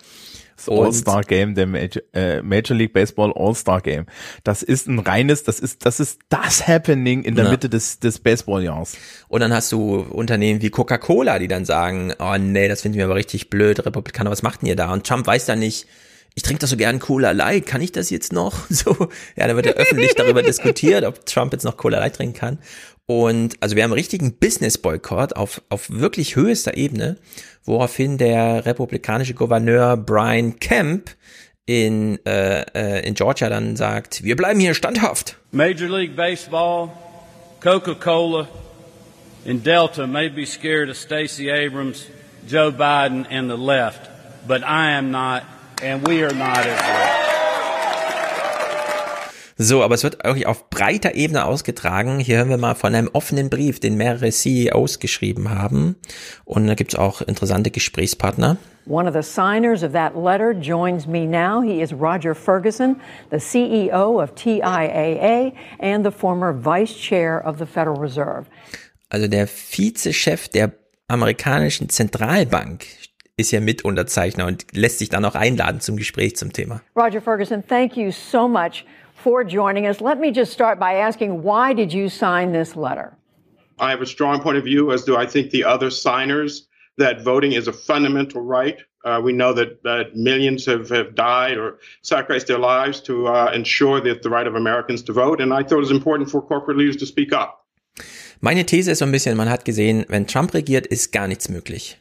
Das 0.56 0.70
All-Star 0.70 1.22
Game, 1.22 1.56
der 1.56 1.68
Major, 1.68 2.04
äh, 2.14 2.42
Major 2.42 2.76
League 2.78 2.94
Baseball 2.94 3.34
All-Star 3.36 3.82
Game. 3.82 4.06
Das 4.44 4.64
ist 4.64 4.88
ein 4.88 5.00
reines, 5.00 5.44
das 5.44 5.60
ist, 5.60 5.86
das 5.86 6.00
ist 6.00 6.20
das 6.30 6.68
Happening 6.68 7.24
in 7.24 7.36
der 7.36 7.46
Ja. 7.46 7.52
Mitte 7.52 7.70
des, 7.70 8.00
des 8.00 8.20
Baseballjahrs. 8.20 8.96
Und 9.28 9.42
dann 9.42 9.54
hast 9.54 9.72
du 9.72 9.96
Unternehmen 9.98 10.62
wie 10.62 10.70
Coca-Cola, 10.70 11.40
die 11.40 11.48
dann 11.48 11.66
sagen, 11.66 12.14
oh 12.20 12.38
nee, 12.38 12.68
das 12.68 12.82
finden 12.82 12.98
wir 12.98 13.06
aber 13.06 13.16
richtig 13.16 13.50
blöd, 13.50 13.86
Republikaner, 13.86 14.32
was 14.32 14.44
macht 14.44 14.62
denn 14.62 14.70
ihr 14.70 14.76
da? 14.76 14.92
Und 14.92 15.06
Trump 15.08 15.26
weiß 15.28 15.46
dann 15.46 15.60
nicht, 15.60 15.88
ich 16.36 16.44
trinke 16.44 16.62
doch 16.62 16.68
so 16.68 16.78
gern 16.78 17.00
Cola 17.00 17.32
Light, 17.32 17.68
kann 17.68 17.82
ich 17.82 17.92
das 17.92 18.10
jetzt 18.10 18.34
noch? 18.34 18.66
So, 18.70 19.10
ja, 19.36 19.48
da 19.48 19.56
wird 19.56 19.68
ja 19.68 19.74
öffentlich 19.74 20.16
darüber 20.16 20.42
diskutiert, 20.44 21.04
ob 21.06 21.26
Trump 21.26 21.54
jetzt 21.54 21.64
noch 21.64 21.78
Cola 21.78 22.00
Light 22.00 22.16
trinken 22.16 22.38
kann. 22.38 22.60
Und 23.06 23.56
also 23.60 23.76
wir 23.76 23.84
haben 23.84 23.92
einen 23.92 24.00
richtigen 24.00 24.38
Business-Boykott 24.38 25.36
auf, 25.36 25.62
auf 25.70 25.90
wirklich 25.90 26.36
höchster 26.36 26.78
Ebene, 26.78 27.18
woraufhin 27.66 28.18
der 28.18 28.66
republikanische 28.66 29.34
Gouverneur 29.34 29.98
Brian 29.98 30.60
Kemp 30.60 31.12
in, 31.66 32.20
äh, 32.26 32.62
äh, 32.74 33.08
in 33.08 33.14
Georgia 33.14 33.50
dann 33.50 33.76
sagt, 33.76 34.24
wir 34.24 34.36
bleiben 34.36 34.60
hier 34.60 34.74
standhaft. 34.74 35.38
Major 35.52 35.88
League 35.88 36.16
Baseball, 36.16 36.90
Coca-Cola, 37.62 38.48
and 39.48 39.66
Delta 39.66 40.08
may 40.08 40.30
be 40.30 40.46
scared 40.46 40.90
of 40.90 40.98
Stacey 40.98 41.50
Abrams, 41.50 42.08
Joe 42.48 42.72
Biden, 42.72 43.26
and 43.30 43.50
the 43.50 43.58
left, 43.58 44.10
but 44.48 44.64
I 44.64 44.92
am 44.98 45.12
not, 45.12 45.44
and 45.82 46.06
we 46.06 46.24
are 46.24 46.34
not 46.34 46.66
as 46.66 46.80
well. 46.82 47.23
So, 49.58 49.84
aber 49.84 49.96
es 49.96 50.04
wird 50.04 50.24
wirklich 50.24 50.48
auf 50.48 50.70
breiter 50.70 51.16
Ebene 51.16 51.46
ausgetragen. 51.46 52.20
Hier 52.20 52.38
hören 52.38 52.50
wir 52.50 52.58
mal 52.58 52.76
von 52.76 52.96
einem 52.96 53.10
offenen 53.14 53.50
Brief, 53.50 53.80
den 53.80 53.96
mehrere 53.96 54.32
CEOs 54.32 55.00
geschrieben 55.00 55.50
haben. 55.52 55.96
Und 56.44 56.68
da 56.68 56.74
gibt's 56.74 56.96
auch 56.96 57.22
interessante 57.22 57.70
Gesprächspartner. 57.70 58.58
One 58.86 59.08
of 59.08 59.14
the 59.14 59.22
signers 59.22 59.82
of 59.84 59.94
that 59.94 60.14
letter 60.16 60.52
joins 60.52 61.08
me 61.08 61.26
now. 61.26 61.62
He 61.62 61.82
is 61.82 61.94
Roger 61.94 62.36
Ferguson, 62.36 62.98
the 63.32 63.38
CEO 63.38 64.22
of 64.22 64.36
TIAA 64.36 65.54
and 65.80 66.06
the 66.06 66.12
former 66.12 66.54
vice 66.54 66.94
chair 66.94 67.42
of 67.46 67.60
the 67.60 67.66
Federal 67.66 67.98
Reserve. 67.98 68.46
Also 69.10 69.28
der 69.28 69.48
Vizechef 69.48 70.50
der 70.50 70.74
amerikanischen 71.08 71.88
Zentralbank 71.90 72.86
ist 73.38 73.52
ja 73.52 73.62
Mitunterzeichner 73.62 74.48
und 74.48 74.66
lässt 74.74 75.00
sich 75.00 75.10
dann 75.10 75.24
auch 75.24 75.36
einladen 75.36 75.80
zum 75.80 75.96
Gespräch 75.96 76.36
zum 76.36 76.52
Thema. 76.52 76.82
Roger 76.96 77.22
Ferguson, 77.22 77.66
thank 77.66 77.96
you 77.96 78.12
so 78.12 78.48
much 78.48 78.86
for 79.24 79.44
joining 79.44 79.88
us. 79.88 80.02
Let 80.02 80.20
me 80.20 80.32
just 80.32 80.52
start 80.52 80.80
by 80.80 80.96
asking 80.96 81.44
why 81.44 81.74
did 81.74 81.94
you 81.94 82.10
sign 82.10 82.52
this 82.52 82.76
letter? 82.76 83.18
I 83.80 83.90
have 83.90 84.02
a 84.02 84.06
strong 84.06 84.42
point 84.42 84.58
of 84.58 84.66
view, 84.66 84.92
as 84.92 85.04
do 85.04 85.16
I 85.16 85.26
think 85.26 85.52
the 85.52 85.64
other 85.64 85.90
signers, 85.90 86.68
that 86.98 87.24
voting 87.24 87.54
is 87.54 87.68
a 87.68 87.74
fundamental 87.74 88.42
right. 88.42 88.78
Uh, 89.04 89.20
we 89.24 89.34
know 89.34 89.54
that, 89.54 89.82
that 89.84 90.16
millions 90.16 90.66
have, 90.66 90.90
have 90.90 91.16
died 91.16 91.58
or 91.58 91.80
sacrificed 92.02 92.48
their 92.48 92.60
lives 92.60 93.02
to 93.02 93.28
uh, 93.28 93.52
ensure 93.54 94.00
that 94.02 94.22
the 94.22 94.30
right 94.30 94.48
of 94.48 94.56
Americans 94.56 95.02
to 95.04 95.14
vote. 95.14 95.42
And 95.42 95.54
I 95.54 95.64
thought 95.64 95.78
it 95.78 95.88
was 95.88 95.92
important 95.92 96.30
for 96.30 96.42
corporate 96.42 96.78
leaders 96.78 96.98
to 96.98 97.06
speak 97.06 97.34
up. 97.34 97.66
Meine 98.42 98.66
These 98.66 98.90
ist 98.90 99.00
so 99.00 99.06
ein 99.06 99.12
bisschen, 99.12 99.38
man 99.38 99.50
hat 99.50 99.64
gesehen, 99.64 100.06
wenn 100.10 100.28
Trump 100.28 100.54
regiert, 100.54 100.86
ist 100.88 101.12
gar 101.12 101.28
nichts 101.28 101.50
möglich. 101.50 101.98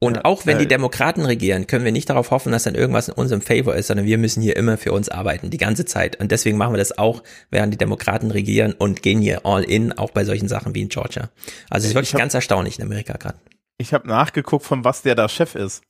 Und 0.00 0.16
ja, 0.16 0.24
auch 0.24 0.46
wenn 0.46 0.58
die 0.58 0.68
Demokraten 0.68 1.24
regieren, 1.24 1.66
können 1.66 1.84
wir 1.84 1.90
nicht 1.90 2.08
darauf 2.08 2.30
hoffen, 2.30 2.52
dass 2.52 2.62
dann 2.62 2.76
irgendwas 2.76 3.08
in 3.08 3.14
unserem 3.14 3.40
Favor 3.40 3.74
ist, 3.74 3.88
sondern 3.88 4.06
wir 4.06 4.16
müssen 4.16 4.40
hier 4.40 4.56
immer 4.56 4.78
für 4.78 4.92
uns 4.92 5.08
arbeiten, 5.08 5.50
die 5.50 5.58
ganze 5.58 5.86
Zeit. 5.86 6.20
Und 6.20 6.30
deswegen 6.30 6.56
machen 6.56 6.72
wir 6.72 6.78
das 6.78 6.96
auch, 6.98 7.24
während 7.50 7.74
die 7.74 7.78
Demokraten 7.78 8.30
regieren 8.30 8.74
und 8.78 9.02
gehen 9.02 9.20
hier 9.20 9.44
all 9.44 9.64
in, 9.64 9.92
auch 9.92 10.10
bei 10.12 10.24
solchen 10.24 10.46
Sachen 10.46 10.74
wie 10.76 10.82
in 10.82 10.88
Georgia. 10.88 11.30
Also 11.68 11.84
es 11.84 11.90
ist 11.90 11.94
wirklich 11.96 12.12
hab, 12.12 12.20
ganz 12.20 12.34
erstaunlich 12.34 12.78
in 12.78 12.84
Amerika 12.84 13.14
gerade. 13.14 13.38
Ich 13.76 13.92
habe 13.92 14.06
nachgeguckt, 14.06 14.64
von 14.64 14.84
was 14.84 15.02
der 15.02 15.16
da 15.16 15.28
Chef 15.28 15.56
ist. 15.56 15.82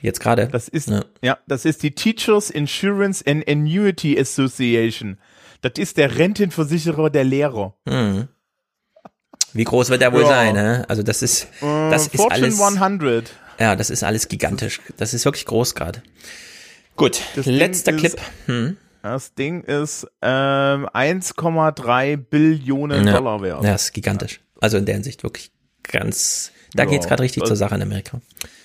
Jetzt 0.00 0.20
gerade. 0.20 0.46
Das 0.46 0.68
ist 0.68 0.88
ja. 0.88 1.04
ja, 1.22 1.38
das 1.48 1.64
ist 1.64 1.82
die 1.82 1.90
Teachers 1.90 2.50
Insurance 2.50 3.24
and 3.26 3.48
Annuity 3.48 4.16
Association. 4.18 5.18
Das 5.62 5.72
ist 5.78 5.96
der 5.96 6.16
Rentenversicherer 6.16 7.10
der 7.10 7.24
Lehrer. 7.24 7.74
Mhm. 7.84 8.28
Wie 9.52 9.64
groß 9.64 9.90
wird 9.90 10.02
der 10.02 10.12
wohl 10.12 10.22
ja. 10.22 10.28
sein? 10.28 10.54
Ne? 10.54 10.84
Also 10.88 11.02
das 11.02 11.22
ist, 11.22 11.48
das 11.60 12.02
uh, 12.02 12.06
ist 12.06 12.16
Fortune 12.16 12.46
alles. 12.46 12.60
100. 12.60 13.32
Ja, 13.58 13.76
das 13.76 13.90
ist 13.90 14.04
alles 14.04 14.28
gigantisch. 14.28 14.80
Das 14.96 15.14
ist 15.14 15.24
wirklich 15.24 15.46
groß 15.46 15.74
gerade. 15.74 16.02
Gut, 16.96 17.20
das 17.36 17.46
letzter 17.46 17.92
Clip. 17.92 18.16
Hm. 18.46 18.76
Das 19.02 19.34
Ding 19.34 19.62
ist 19.62 20.06
ähm, 20.22 20.86
1,3 20.88 22.16
Billionen 22.16 23.06
ja. 23.06 23.14
Dollar 23.14 23.42
wert. 23.42 23.64
Ja, 23.64 23.74
ist 23.74 23.92
gigantisch. 23.92 24.40
Also 24.60 24.76
in 24.76 24.86
der 24.86 24.96
Hinsicht 24.96 25.22
wirklich 25.22 25.50
ganz. 25.82 26.52
Da 26.74 26.84
ja, 26.84 26.90
geht's 26.90 27.06
gerade 27.06 27.22
richtig 27.22 27.44
zur 27.44 27.56
Sache 27.56 27.76
in 27.76 27.82
Amerika. 27.82 28.20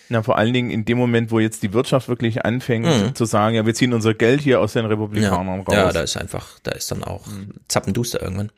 Na, 0.10 0.22
vor 0.22 0.38
allen 0.38 0.54
Dingen 0.54 0.70
in 0.70 0.86
dem 0.86 0.98
Moment, 0.98 1.32
wo 1.32 1.40
jetzt 1.40 1.64
die 1.64 1.74
Wirtschaft 1.74 2.10
wirklich 2.10 2.44
anfängt 2.44 2.86
mhm. 2.86 3.16
zu 3.16 3.26
sagen, 3.26 3.56
ja, 3.56 3.66
wir 3.66 3.74
ziehen 3.74 3.94
unser 3.94 4.14
Geld 4.14 4.42
hier 4.42 4.60
aus 4.60 4.74
den 4.74 4.86
Republikanern 4.86 5.60
ja. 5.60 5.64
raus. 5.64 5.74
Ja, 5.74 5.92
da 5.92 6.02
ist 6.02 6.18
einfach, 6.18 6.60
da 6.64 6.72
ist 6.72 6.92
dann 6.92 7.04
auch 7.04 7.26
mhm. 7.28 7.54
zappenduster 7.68 8.22
irgendwann. 8.22 8.52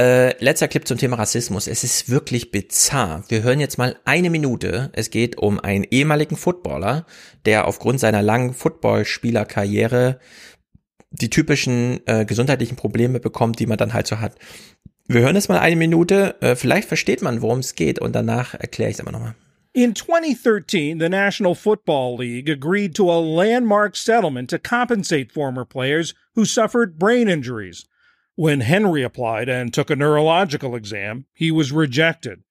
Äh, 0.00 0.40
letzter 0.42 0.68
Clip 0.68 0.86
zum 0.86 0.96
Thema 0.96 1.16
Rassismus. 1.16 1.66
Es 1.66 1.82
ist 1.82 2.08
wirklich 2.08 2.52
bizarr. 2.52 3.24
Wir 3.28 3.42
hören 3.42 3.58
jetzt 3.58 3.78
mal 3.78 3.96
eine 4.04 4.30
Minute. 4.30 4.90
Es 4.92 5.10
geht 5.10 5.36
um 5.38 5.58
einen 5.58 5.84
ehemaligen 5.90 6.36
Footballer, 6.36 7.04
der 7.46 7.66
aufgrund 7.66 7.98
seiner 7.98 8.22
langen 8.22 8.54
Footballspielerkarriere 8.54 10.20
die 11.10 11.30
typischen 11.30 12.00
äh, 12.06 12.24
gesundheitlichen 12.24 12.76
Probleme 12.76 13.18
bekommt, 13.18 13.58
die 13.58 13.66
man 13.66 13.78
dann 13.78 13.92
halt 13.92 14.06
so 14.06 14.20
hat. 14.20 14.36
Wir 15.08 15.22
hören 15.22 15.34
jetzt 15.34 15.48
mal 15.48 15.58
eine 15.58 15.74
Minute. 15.74 16.36
Äh, 16.42 16.54
vielleicht 16.54 16.86
versteht 16.86 17.20
man, 17.20 17.42
worum 17.42 17.58
es 17.58 17.74
geht 17.74 17.98
und 17.98 18.14
danach 18.14 18.54
erkläre 18.54 18.90
ich 18.90 18.98
es 18.98 19.00
aber 19.00 19.10
nochmal. 19.10 19.34
In 19.72 19.96
2013, 19.96 21.00
the 21.00 21.08
National 21.08 21.56
Football 21.56 22.18
League 22.18 22.48
agreed 22.48 22.94
to 22.94 23.10
a 23.10 23.18
landmark 23.18 23.96
settlement 23.96 24.48
to 24.50 24.58
compensate 24.58 25.32
former 25.32 25.64
players 25.64 26.14
who 26.36 26.44
suffered 26.44 26.98
brain 26.98 27.26
injuries. 27.26 27.87
When 28.38 28.60
Henry 28.60 29.02
applied 29.02 29.48
and 29.48 29.74
took 29.74 29.90
a 29.90 29.96
neurological 29.96 30.76
exam, 30.76 31.26
he 31.34 31.50
was 31.50 31.72
rejected. 31.72 32.44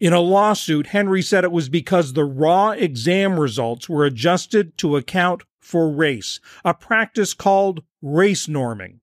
In 0.00 0.12
a 0.12 0.18
lawsuit, 0.18 0.88
Henry 0.88 1.22
said 1.22 1.44
it 1.44 1.52
was 1.52 1.68
because 1.68 2.12
the 2.14 2.24
raw 2.24 2.70
exam 2.70 3.38
results 3.38 3.88
were 3.88 4.04
adjusted 4.04 4.76
to 4.78 4.96
account 4.96 5.44
for 5.60 5.88
race, 5.88 6.40
a 6.64 6.74
practice 6.74 7.34
called 7.34 7.84
race 8.02 8.48
norming. 8.48 8.98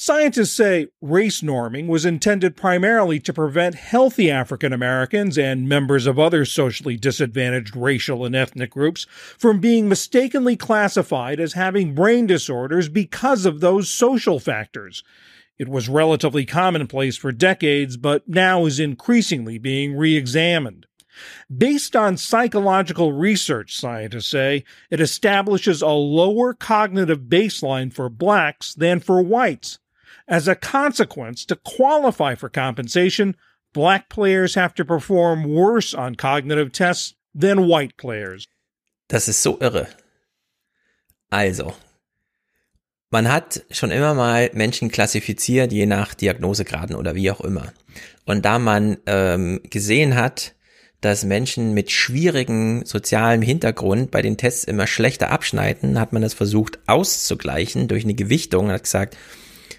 Scientists 0.00 0.52
say 0.52 0.86
race 1.02 1.40
norming 1.40 1.88
was 1.88 2.06
intended 2.06 2.54
primarily 2.54 3.18
to 3.18 3.32
prevent 3.32 3.74
healthy 3.74 4.30
African 4.30 4.72
Americans 4.72 5.36
and 5.36 5.68
members 5.68 6.06
of 6.06 6.20
other 6.20 6.44
socially 6.44 6.96
disadvantaged 6.96 7.74
racial 7.74 8.24
and 8.24 8.36
ethnic 8.36 8.70
groups 8.70 9.08
from 9.36 9.58
being 9.58 9.88
mistakenly 9.88 10.54
classified 10.54 11.40
as 11.40 11.54
having 11.54 11.96
brain 11.96 12.28
disorders 12.28 12.88
because 12.88 13.44
of 13.44 13.58
those 13.58 13.90
social 13.90 14.38
factors. 14.38 15.02
It 15.58 15.68
was 15.68 15.88
relatively 15.88 16.46
commonplace 16.46 17.16
for 17.16 17.32
decades, 17.32 17.96
but 17.96 18.28
now 18.28 18.66
is 18.66 18.78
increasingly 18.78 19.58
being 19.58 19.96
re 19.96 20.16
examined. 20.16 20.86
Based 21.54 21.96
on 21.96 22.16
psychological 22.16 23.12
research, 23.12 23.76
scientists 23.76 24.28
say, 24.28 24.62
it 24.90 25.00
establishes 25.00 25.82
a 25.82 25.88
lower 25.88 26.54
cognitive 26.54 27.22
baseline 27.22 27.92
for 27.92 28.08
blacks 28.08 28.74
than 28.74 29.00
for 29.00 29.20
whites. 29.20 29.80
As 30.28 30.46
a 30.46 30.54
consequence, 30.54 31.46
to 31.46 31.56
qualify 31.56 32.34
for 32.34 32.50
compensation, 32.50 33.34
black 33.72 34.10
players 34.10 34.54
have 34.56 34.74
to 34.74 34.84
perform 34.84 35.44
worse 35.44 35.94
on 35.94 36.16
cognitive 36.16 36.70
tests 36.70 37.14
than 37.34 37.66
white 37.66 37.96
players. 37.96 38.46
Das 39.08 39.26
ist 39.28 39.42
so 39.42 39.58
irre. 39.58 39.86
Also, 41.30 41.74
man 43.10 43.30
hat 43.32 43.64
schon 43.70 43.90
immer 43.90 44.12
mal 44.12 44.50
Menschen 44.52 44.90
klassifiziert, 44.90 45.72
je 45.72 45.86
nach 45.86 46.12
Diagnosegraden 46.12 46.94
oder 46.94 47.14
wie 47.14 47.30
auch 47.30 47.40
immer. 47.40 47.72
Und 48.26 48.44
da 48.44 48.58
man 48.58 48.98
ähm, 49.06 49.60
gesehen 49.64 50.14
hat, 50.14 50.54
dass 51.00 51.24
Menschen 51.24 51.72
mit 51.72 51.90
schwierigem 51.90 52.84
sozialem 52.84 53.40
Hintergrund 53.40 54.10
bei 54.10 54.20
den 54.20 54.36
Tests 54.36 54.64
immer 54.64 54.86
schlechter 54.86 55.30
abschneiden, 55.30 55.98
hat 55.98 56.12
man 56.12 56.20
das 56.20 56.34
versucht 56.34 56.80
auszugleichen 56.86 57.88
durch 57.88 58.04
eine 58.04 58.14
Gewichtung 58.14 58.70
hat 58.70 58.82
gesagt, 58.82 59.16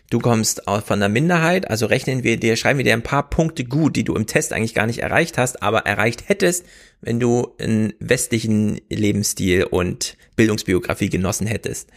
du 0.09 0.19
kommst 0.19 0.63
von 0.85 0.99
der 0.99 1.09
Minderheit, 1.09 1.69
also 1.69 1.85
rechnen 1.85 2.23
wir 2.23 2.37
dir, 2.37 2.55
schreiben 2.55 2.79
wir 2.79 2.85
dir 2.85 2.93
ein 2.93 3.03
paar 3.03 3.29
Punkte 3.29 3.63
gut, 3.63 3.95
die 3.95 4.03
du 4.03 4.15
im 4.15 4.27
Test 4.27 4.53
eigentlich 4.53 4.73
gar 4.73 4.87
nicht 4.87 4.99
erreicht 4.99 5.37
hast, 5.37 5.61
aber 5.61 5.79
erreicht 5.79 6.27
hättest, 6.27 6.65
wenn 7.01 7.19
du 7.19 7.55
einen 7.59 7.93
westlichen 7.99 8.81
Lebensstil 8.89 9.65
und 9.65 10.17
Bildungsbiografie 10.35 11.09
genossen 11.09 11.47
hättest. 11.47 11.89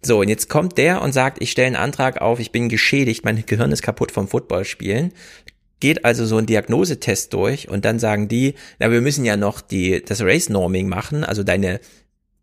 So, 0.00 0.20
und 0.20 0.28
jetzt 0.28 0.48
kommt 0.48 0.78
der 0.78 1.02
und 1.02 1.12
sagt, 1.12 1.42
ich 1.42 1.50
stelle 1.50 1.66
einen 1.66 1.76
Antrag 1.76 2.20
auf, 2.20 2.38
ich 2.38 2.52
bin 2.52 2.68
geschädigt, 2.68 3.24
mein 3.24 3.44
Gehirn 3.44 3.72
ist 3.72 3.82
kaputt 3.82 4.12
vom 4.12 4.28
Footballspielen. 4.28 5.12
Geht 5.80 6.04
also 6.04 6.24
so 6.26 6.36
ein 6.36 6.46
Diagnosetest 6.46 7.32
durch 7.32 7.68
und 7.68 7.84
dann 7.84 7.98
sagen 7.98 8.28
die, 8.28 8.54
na, 8.78 8.90
wir 8.90 9.00
müssen 9.00 9.24
ja 9.24 9.36
noch 9.36 9.60
die, 9.60 10.02
das 10.04 10.22
Race 10.22 10.48
Norming 10.48 10.88
machen, 10.88 11.24
also 11.24 11.42
deine 11.42 11.80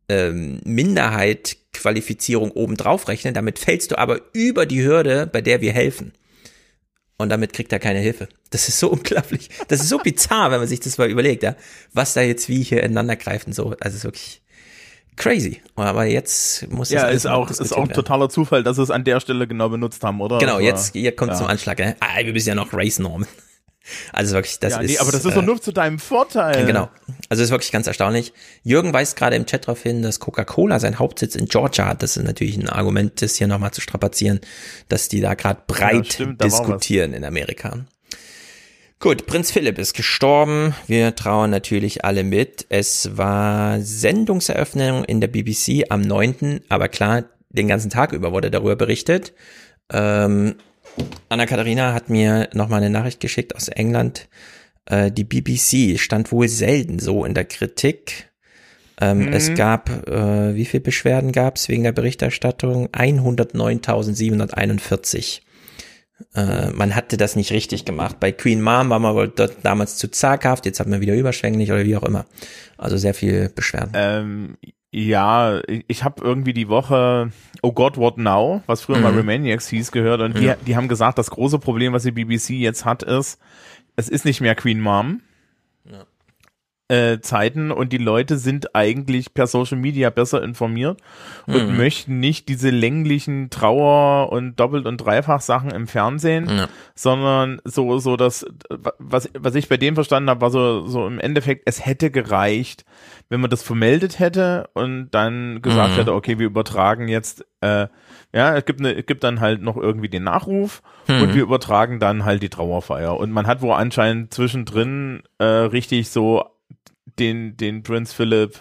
ähm, 0.10 0.60
Minderheit 0.64 1.58
Qualifizierung 1.74 2.52
obendrauf 2.52 3.08
rechnen, 3.08 3.34
damit 3.34 3.60
fällst 3.60 3.92
du 3.92 3.98
aber 3.98 4.22
über 4.34 4.66
die 4.66 4.84
Hürde, 4.84 5.28
bei 5.28 5.42
der 5.42 5.62
wir 5.62 5.74
helfen. 5.74 6.14
Und 7.18 7.30
damit 7.30 7.54
kriegt 7.54 7.72
er 7.72 7.80
keine 7.80 8.00
Hilfe. 8.00 8.28
Das 8.50 8.68
ist 8.68 8.80
so 8.80 8.90
unglaublich. 8.92 9.50
Das 9.68 9.82
ist 9.82 9.90
so 9.90 10.00
bizarr, 10.00 10.52
wenn 10.52 10.60
man 10.60 10.68
sich 10.68 10.80
das 10.80 10.98
mal 10.98 11.10
überlegt, 11.10 11.44
ja, 11.44 11.56
was 11.94 12.14
da 12.14 12.22
jetzt 12.22 12.50
wie 12.50 12.64
hier 12.64 12.84
ineinander 12.84 13.16
greift 13.16 13.48
und 13.48 13.54
so. 13.54 13.76
Also 13.80 13.90
es 13.90 13.96
ist 13.96 14.04
wirklich 14.04 14.42
crazy. 15.16 15.62
Aber 15.76 16.06
jetzt 16.06 16.70
muss 16.70 16.90
ja, 16.90 17.08
ist 17.08 17.26
auch 17.26 17.50
ist 17.50 17.74
auch 17.74 17.88
totaler 17.88 18.30
Zufall, 18.30 18.64
dass 18.64 18.76
sie 18.76 18.84
es 18.84 18.92
an 18.92 19.04
der 19.04 19.20
Stelle 19.20 19.48
genau 19.48 19.70
benutzt 19.70 20.04
haben, 20.04 20.20
oder? 20.22 20.40
Genau, 20.40 20.60
jetzt 20.60 20.94
hier 20.94 21.16
kommt 21.16 21.32
ja. 21.32 21.38
zum 21.38 21.48
Anschlag. 21.48 21.80
Ja. 21.80 21.96
Ah, 22.00 22.24
wir 22.24 22.34
müssen 22.34 22.50
ja 22.50 22.56
noch 22.56 22.74
Race 22.74 23.00
Normen. 23.00 23.28
Also 24.12 24.34
wirklich, 24.34 24.60
das 24.60 24.74
ja, 24.74 24.80
ist. 24.82 24.90
nee, 24.90 24.98
aber 24.98 25.12
das 25.12 25.26
ist 25.26 25.36
doch 25.36 25.44
äh, 25.44 25.46
nur 25.46 25.62
zu 25.62 25.72
deinem 25.72 26.00
Vorteil. 26.00 26.66
Genau. 26.66 26.90
Also 27.30 27.44
ist 27.44 27.52
wirklich 27.52 27.72
ganz 27.72 27.88
erstaunlich. 27.88 28.34
Jürgen 28.64 28.94
weist 28.94 29.16
gerade 29.16 29.36
im 29.36 29.46
Chat 29.46 29.68
darauf 29.68 29.82
hin, 29.82 30.02
dass 30.02 30.20
Coca-Cola 30.20 30.80
seinen 30.80 31.00
Hauptsitz 31.00 31.36
in 31.36 31.46
Georgia 31.46 31.86
hat. 31.88 32.04
Das 32.04 32.18
ist 32.18 32.24
natürlich 32.24 32.58
ein 32.58 32.70
Argument, 32.70 33.22
das 33.22 33.36
hier 33.36 33.48
nochmal 33.48 33.72
zu 33.72 33.82
strapazieren, 33.82 34.40
dass 34.90 35.08
die 35.08 35.22
da 35.22 35.34
gerade 35.34 35.62
breit 35.68 36.14
stimmt, 36.14 36.40
war 36.40 36.52
was. 36.52 36.60
diskutieren 36.60 37.14
in 37.14 37.24
Amerika. 37.24 37.86
Gut, 39.00 39.28
Prinz 39.28 39.52
Philipp 39.52 39.78
ist 39.78 39.94
gestorben. 39.94 40.74
Wir 40.88 41.16
trauern 41.16 41.52
natürlich 41.52 42.06
alle 42.06 42.24
mit. 42.24 42.66
Es 42.70 43.18
war 43.18 43.80
Sendungseröffnung 43.82 45.04
in 45.04 45.22
der 45.22 45.28
BBC 45.28 45.86
am 45.90 46.02
9., 46.02 46.62
aber 46.70 46.88
klar, 46.88 47.26
den 47.50 47.68
ganzen 47.68 47.90
Tag 47.90 48.14
über 48.14 48.32
wurde 48.32 48.50
darüber 48.50 48.76
berichtet. 48.76 49.34
Ähm, 49.92 50.56
Anna-Katharina 51.30 51.94
hat 51.94 52.10
mir 52.10 52.50
nochmal 52.54 52.82
eine 52.82 52.90
Nachricht 52.90 53.20
geschickt 53.20 53.56
aus 53.56 53.68
England. 53.68 54.28
Äh, 54.86 55.12
die 55.12 55.24
BBC 55.24 56.00
stand 56.00 56.32
wohl 56.32 56.48
selten 56.48 57.00
so 57.00 57.26
in 57.26 57.34
der 57.34 57.46
Kritik. 57.46 58.30
Ähm, 59.02 59.26
Mhm. 59.26 59.34
Es 59.34 59.54
gab, 59.56 60.08
äh, 60.08 60.56
wie 60.56 60.66
viel 60.66 60.80
Beschwerden 60.80 61.32
gab 61.32 61.58
es 61.58 61.68
wegen 61.68 61.84
der 61.84 61.92
Berichterstattung? 61.92 62.88
109.741. 62.94 65.42
Äh, 66.34 66.70
man 66.72 66.96
hatte 66.96 67.18
das 67.18 67.36
nicht 67.36 67.52
richtig 67.52 67.84
gemacht. 67.84 68.22
Bei 68.22 68.32
Queen 68.32 68.62
Mom 68.62 68.90
war 68.90 69.00
man 69.00 69.16
wohl 69.16 69.28
dort 69.28 69.58
damals 69.64 69.98
zu 69.98 70.08
zaghaft, 70.10 70.66
jetzt 70.66 70.80
hat 70.80 70.88
man 70.88 71.02
wieder 71.02 71.14
überschwänglich 71.14 71.72
oder 71.72 71.84
wie 71.84 71.98
auch 71.98 72.04
immer. 72.04 72.26
Also 72.78 72.96
sehr 72.96 73.14
viel 73.14 73.50
Beschwerden. 73.50 73.92
Ähm, 73.96 74.58
ja, 74.98 75.62
ich 75.88 76.04
habe 76.06 76.24
irgendwie 76.24 76.54
die 76.54 76.70
Woche 76.70 77.30
Oh 77.62 77.72
God, 77.74 77.98
What 77.98 78.18
Now, 78.18 78.62
was 78.68 78.82
früher 78.82 78.98
mal 79.00 79.12
Mhm. 79.12 79.18
Remaniacs 79.18 79.68
hieß, 79.68 79.92
gehört 79.92 80.22
und 80.22 80.38
die, 80.38 80.46
Ja. 80.46 80.56
die 80.56 80.76
haben 80.78 80.88
gesagt, 80.88 81.18
das 81.18 81.32
große 81.32 81.60
Problem, 81.60 81.92
was 81.94 82.04
die 82.04 82.12
BBC 82.12 82.52
jetzt 82.52 82.86
hat, 82.86 83.04
ist, 83.04 83.40
es 83.98 84.08
ist 84.08 84.24
nicht 84.24 84.40
mehr 84.40 84.56
Queen 84.56 84.80
Mom. 84.80 85.22
Äh, 86.88 87.20
Zeiten 87.22 87.72
und 87.72 87.92
die 87.94 87.98
Leute 87.98 88.38
sind 88.38 88.76
eigentlich 88.76 89.34
per 89.34 89.48
Social 89.48 89.76
Media 89.80 90.12
besser 90.12 90.44
informiert 90.44 91.02
und 91.48 91.70
Mhm. 91.72 91.78
möchten 91.78 92.20
nicht 92.20 92.48
diese 92.48 92.70
länglichen 92.70 93.50
Trauer 93.50 94.32
und 94.32 94.60
doppelt 94.60 94.86
und 94.86 94.98
dreifach 94.98 95.42
Sachen 95.42 95.72
im 95.72 95.88
Fernsehen, 95.88 96.48
Ja. 96.48 96.68
sondern 96.94 97.60
so 97.66 97.98
so 97.98 98.18
das 98.18 98.46
was 99.00 99.28
was 99.34 99.56
ich 99.56 99.68
bei 99.68 99.78
dem 99.78 99.96
verstanden 99.96 100.30
habe, 100.30 100.42
war 100.42 100.52
so 100.52 100.86
so 100.86 101.08
im 101.08 101.20
Endeffekt 101.20 101.64
es 101.66 101.84
hätte 101.84 102.12
gereicht, 102.12 102.86
wenn 103.30 103.42
man 103.42 103.50
das 103.50 103.64
vermeldet 103.64 104.20
hätte 104.20 104.70
und 104.74 105.10
dann 105.12 105.62
gesagt 105.62 105.94
Mhm. 105.94 105.96
hätte, 105.98 106.14
okay, 106.14 106.38
wir 106.40 106.46
übertragen 106.46 107.08
jetzt 107.08 107.46
äh, 107.62 107.88
ja, 108.34 108.56
es 108.58 108.66
gibt 108.66 108.80
ne, 108.82 108.94
es 108.94 109.06
gibt 109.06 109.24
dann 109.24 109.40
halt 109.40 109.62
noch 109.62 109.78
irgendwie 109.78 110.10
den 110.10 110.24
Nachruf 110.24 110.82
Mhm. 111.08 111.22
und 111.22 111.34
wir 111.36 111.44
übertragen 111.44 112.00
dann 112.00 112.26
halt 112.26 112.44
die 112.44 112.50
Trauerfeier 112.50 113.18
und 113.18 113.32
man 113.32 113.48
hat 113.48 113.62
wohl 113.62 113.74
anscheinend 113.74 114.34
zwischendrin 114.34 115.24
äh, 115.40 115.44
richtig 115.46 116.10
so 116.10 116.46
den 117.20 117.56
den 117.58 117.84
Prinz 117.84 118.14
Philip 118.14 118.60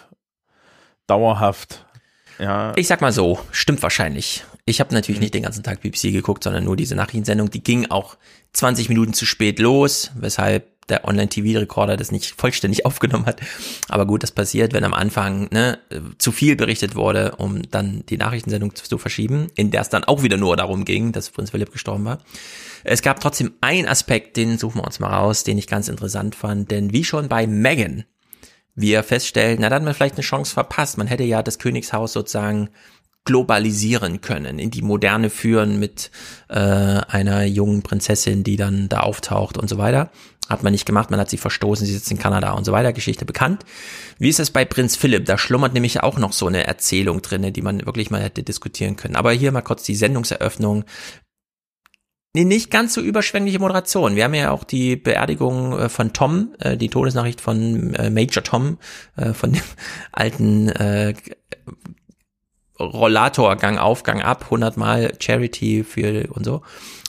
dauerhaft 1.07 1.85
ja 2.39 2.73
Ich 2.75 2.87
sag 2.87 3.01
mal 3.01 3.11
so, 3.11 3.39
stimmt 3.51 3.81
wahrscheinlich. 3.83 4.43
Ich 4.65 4.79
habe 4.79 4.93
natürlich 4.95 5.21
nicht 5.21 5.33
den 5.33 5.43
ganzen 5.43 5.63
Tag 5.63 5.81
BBC 5.81 6.11
geguckt, 6.11 6.43
sondern 6.43 6.63
nur 6.63 6.75
diese 6.75 6.95
Nachrichtensendung. 6.95 7.51
Die 7.51 7.61
ging 7.63 7.91
auch 7.91 8.17
20 8.53 8.89
Minuten 8.89 9.13
zu 9.13 9.25
spät 9.25 9.59
los, 9.59 10.11
weshalb 10.15 10.74
der 10.89 11.05
Online-TV-Rekorder 11.05 11.97
das 11.97 12.11
nicht 12.11 12.39
vollständig 12.39 12.85
aufgenommen 12.85 13.25
hat. 13.25 13.41
Aber 13.89 14.05
gut, 14.05 14.23
das 14.23 14.31
passiert, 14.31 14.73
wenn 14.73 14.83
am 14.83 14.93
Anfang 14.93 15.47
ne, 15.51 15.79
zu 16.17 16.31
viel 16.31 16.55
berichtet 16.55 16.95
wurde, 16.95 17.35
um 17.37 17.61
dann 17.71 18.03
die 18.07 18.17
Nachrichtensendung 18.17 18.75
zu, 18.75 18.97
verschieben, 18.97 19.47
in 19.55 19.71
der 19.71 19.81
es 19.81 19.89
dann 19.89 20.03
auch 20.03 20.23
wieder 20.23 20.37
nur 20.37 20.55
darum 20.55 20.85
ging, 20.85 21.11
dass 21.11 21.29
Prinz 21.29 21.51
Philipp 21.51 21.71
gestorben 21.71 22.05
war. 22.05 22.19
Es 22.83 23.01
gab 23.01 23.19
trotzdem 23.19 23.53
einen 23.61 23.87
Aspekt, 23.87 24.37
den 24.37 24.57
suchen 24.57 24.79
wir 24.79 24.85
uns 24.85 24.99
mal 24.99 25.09
raus, 25.09 25.43
den 25.43 25.57
ich 25.57 25.67
ganz 25.67 25.87
interessant 25.87 26.35
fand, 26.35 26.71
denn 26.71 26.93
wie 26.93 27.03
schon 27.03 27.27
bei 27.27 27.47
Meghan, 27.47 28.05
wir 28.75 29.03
feststellen, 29.03 29.57
na, 29.59 29.69
dann 29.69 29.77
hat 29.77 29.85
man 29.85 29.93
vielleicht 29.93 30.15
eine 30.15 30.23
Chance 30.23 30.53
verpasst. 30.53 30.97
Man 30.97 31.07
hätte 31.07 31.23
ja 31.23 31.41
das 31.41 31.59
Königshaus 31.59 32.11
sozusagen 32.11 32.69
globalisieren 33.25 34.21
können, 34.21 34.59
in 34.59 34.69
die 34.69 34.83
Moderne 34.83 35.31
führen 35.31 35.79
mit 35.79 36.11
äh, 36.47 36.59
einer 36.59 37.43
jungen 37.43 37.81
Prinzessin, 37.81 38.43
die 38.43 38.55
dann 38.55 38.87
da 38.87 38.99
auftaucht 38.99 39.57
und 39.57 39.67
so 39.67 39.79
weiter. 39.79 40.11
Hat 40.49 40.63
man 40.63 40.73
nicht 40.73 40.85
gemacht, 40.85 41.09
man 41.09 41.19
hat 41.19 41.29
sie 41.29 41.37
verstoßen, 41.37 41.85
sie 41.87 41.93
sitzt 41.93 42.11
in 42.11 42.19
Kanada 42.19 42.51
und 42.51 42.65
so 42.65 42.71
weiter, 42.71 42.93
Geschichte 42.93 43.25
bekannt. 43.25 43.65
Wie 44.19 44.29
ist 44.29 44.39
es 44.39 44.51
bei 44.51 44.63
Prinz 44.63 44.95
Philipp? 44.95 45.25
Da 45.25 45.37
schlummert 45.37 45.73
nämlich 45.73 46.03
auch 46.03 46.17
noch 46.17 46.33
so 46.33 46.47
eine 46.47 46.67
Erzählung 46.67 47.21
drinne, 47.21 47.51
die 47.51 47.61
man 47.63 47.85
wirklich 47.85 48.11
mal 48.11 48.21
hätte 48.21 48.43
diskutieren 48.43 48.95
können. 48.95 49.15
Aber 49.15 49.31
hier 49.31 49.51
mal 49.51 49.61
kurz 49.61 49.83
die 49.83 49.95
Sendungseröffnung. 49.95 50.85
Nee, 52.35 52.43
nicht 52.43 52.69
ganz 52.69 52.93
so 52.93 52.99
überschwängliche 52.99 53.59
Moderation. 53.59 54.17
Wir 54.17 54.25
haben 54.25 54.33
ja 54.33 54.51
auch 54.51 54.65
die 54.65 54.97
Beerdigung 54.97 55.79
äh, 55.79 55.87
von 55.87 56.11
Tom, 56.11 56.53
äh, 56.59 56.75
die 56.75 56.89
Todesnachricht 56.89 57.39
von 57.39 57.95
äh, 57.95 58.09
Major 58.09 58.43
Tom, 58.43 58.77
von 59.33 59.53
dem 59.53 59.61
alten 60.11 60.69
Rollator, 62.77 63.55
Gang 63.55 63.77
auf, 63.77 64.03
Gang 64.03 64.21
ab, 64.21 64.43
100 64.45 64.75
Mal 64.75 65.13
Charity 65.19 65.85
für 65.85 66.27
und 66.31 66.43
so. 66.43 66.61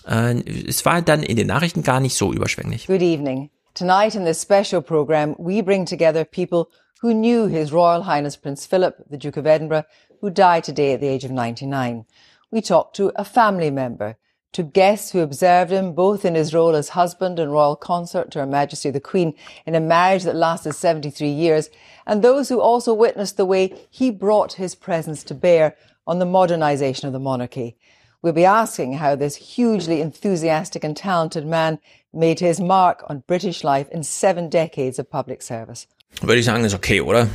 Äh, 0.07 0.43
es 0.69 0.85
war 0.85 1.03
dann 1.03 1.23
in 1.23 1.37
den 1.37 1.47
Nachrichten 1.47 1.83
gar 1.83 2.01
nicht 2.01 2.15
so 2.15 2.33
überschwänglich. 2.33 2.87
Good 2.87 3.03
evening. 3.03 3.51
Tonight 3.75 4.15
in 4.15 4.25
this 4.25 4.41
special 4.41 4.81
program, 4.81 5.35
we 5.39 5.63
bring 5.63 5.85
together 5.85 6.25
people 6.25 6.69
who 7.03 7.13
knew 7.13 7.47
His 7.47 7.73
Royal 7.73 8.05
Highness 8.05 8.37
Prince 8.37 8.67
Philip, 8.67 9.05
the 9.11 9.19
Duke 9.19 9.37
of 9.37 9.47
Edinburgh, 9.47 9.85
who 10.21 10.31
died 10.31 10.65
today 10.65 10.95
at 10.95 11.01
the 11.01 11.09
age 11.09 11.25
of 11.25 11.31
99. 11.31 12.07
We 12.51 12.63
talked 12.63 12.97
to 12.97 13.13
a 13.17 13.25
family 13.25 13.71
member, 13.71 14.17
to 14.53 14.63
guests 14.63 15.11
who 15.11 15.21
observed 15.21 15.71
him 15.71 15.93
both 15.93 16.25
in 16.25 16.35
his 16.35 16.55
role 16.55 16.75
as 16.75 16.91
husband 16.91 17.39
and 17.39 17.53
royal 17.53 17.77
consort 17.77 18.31
to 18.31 18.39
Her 18.39 18.47
Majesty 18.47 18.91
the 18.91 19.01
Queen 19.01 19.35
in 19.67 19.75
a 19.75 19.81
marriage 19.81 20.23
that 20.23 20.35
lasted 20.35 20.73
73 20.73 21.29
years, 21.29 21.69
and 22.07 22.23
those 22.23 22.49
who 22.49 22.61
also 22.61 22.95
witnessed 22.95 23.37
the 23.37 23.45
way 23.45 23.75
he 23.91 24.11
brought 24.11 24.55
his 24.55 24.75
presence 24.75 25.23
to 25.25 25.35
bear 25.35 25.77
on 26.07 26.19
the 26.19 26.25
modernisation 26.25 27.05
of 27.05 27.13
the 27.13 27.19
monarchy. 27.19 27.77
We'll 28.23 28.35
be 28.35 28.47
asking 28.47 28.99
how 29.01 29.17
this 29.17 29.37
hugely 29.37 30.01
enthusiastic 30.01 30.85
and 30.85 30.97
talented 30.97 31.47
man 31.47 31.79
made 32.13 32.41
his 32.41 32.59
mark 32.61 33.05
on 33.09 33.23
British 33.27 33.63
life 33.63 33.89
in 33.91 34.03
seven 34.03 34.49
decades 34.49 34.99
of 34.99 35.09
public 35.11 35.43
service. 35.43 35.87
Würde 36.23 36.39
ich 36.39 36.47
sagen, 36.47 36.65
ist 36.65 36.75
okay, 36.75 37.01
oder? 37.01 37.29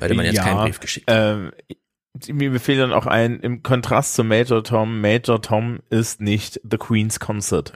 Hätte 0.00 0.14
man 0.14 0.24
jetzt 0.24 0.36
ja, 0.36 0.44
keinen 0.44 0.64
Brief 0.64 0.80
geschickt. 0.80 1.06
Ähm, 1.08 1.52
mir 2.28 2.60
fehlt 2.60 2.80
dann 2.80 2.92
auch 2.92 3.06
ein, 3.06 3.40
im 3.40 3.62
Kontrast 3.62 4.14
zu 4.14 4.24
Major 4.24 4.62
Tom, 4.62 5.00
Major 5.00 5.40
Tom 5.40 5.80
ist 5.90 6.20
nicht 6.20 6.60
The 6.68 6.76
Queen's 6.76 7.20
Concert. 7.20 7.72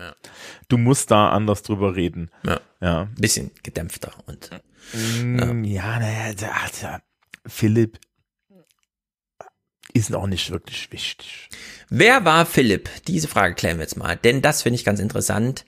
Du 0.69 0.79
musst 0.79 1.11
da 1.11 1.31
anders 1.31 1.63
drüber 1.63 1.97
reden. 1.97 2.31
Ja. 2.45 2.61
ja. 2.81 3.09
Bisschen 3.19 3.51
gedämpfter 3.63 4.13
und. 4.27 4.51
Mm, 4.93 5.65
ja, 5.65 5.99
naja, 5.99 6.33
der, 6.35 6.55
der 6.81 7.03
Philipp 7.47 7.99
ist 9.97 10.15
auch 10.15 10.27
nicht 10.27 10.51
wirklich 10.51 10.93
wichtig. 10.93 11.49
Wer 11.89 12.25
war 12.25 12.47
Philipp? 12.47 12.89
Diese 13.07 13.29
Frage 13.29 13.55
klären 13.55 13.79
wir 13.79 13.85
jetzt 13.85 13.97
mal, 13.97 14.17
denn 14.17 14.43
das 14.43 14.63
finde 14.63 14.79
ich 14.79 14.85
ganz 14.85 15.01
interessant. 15.01 15.65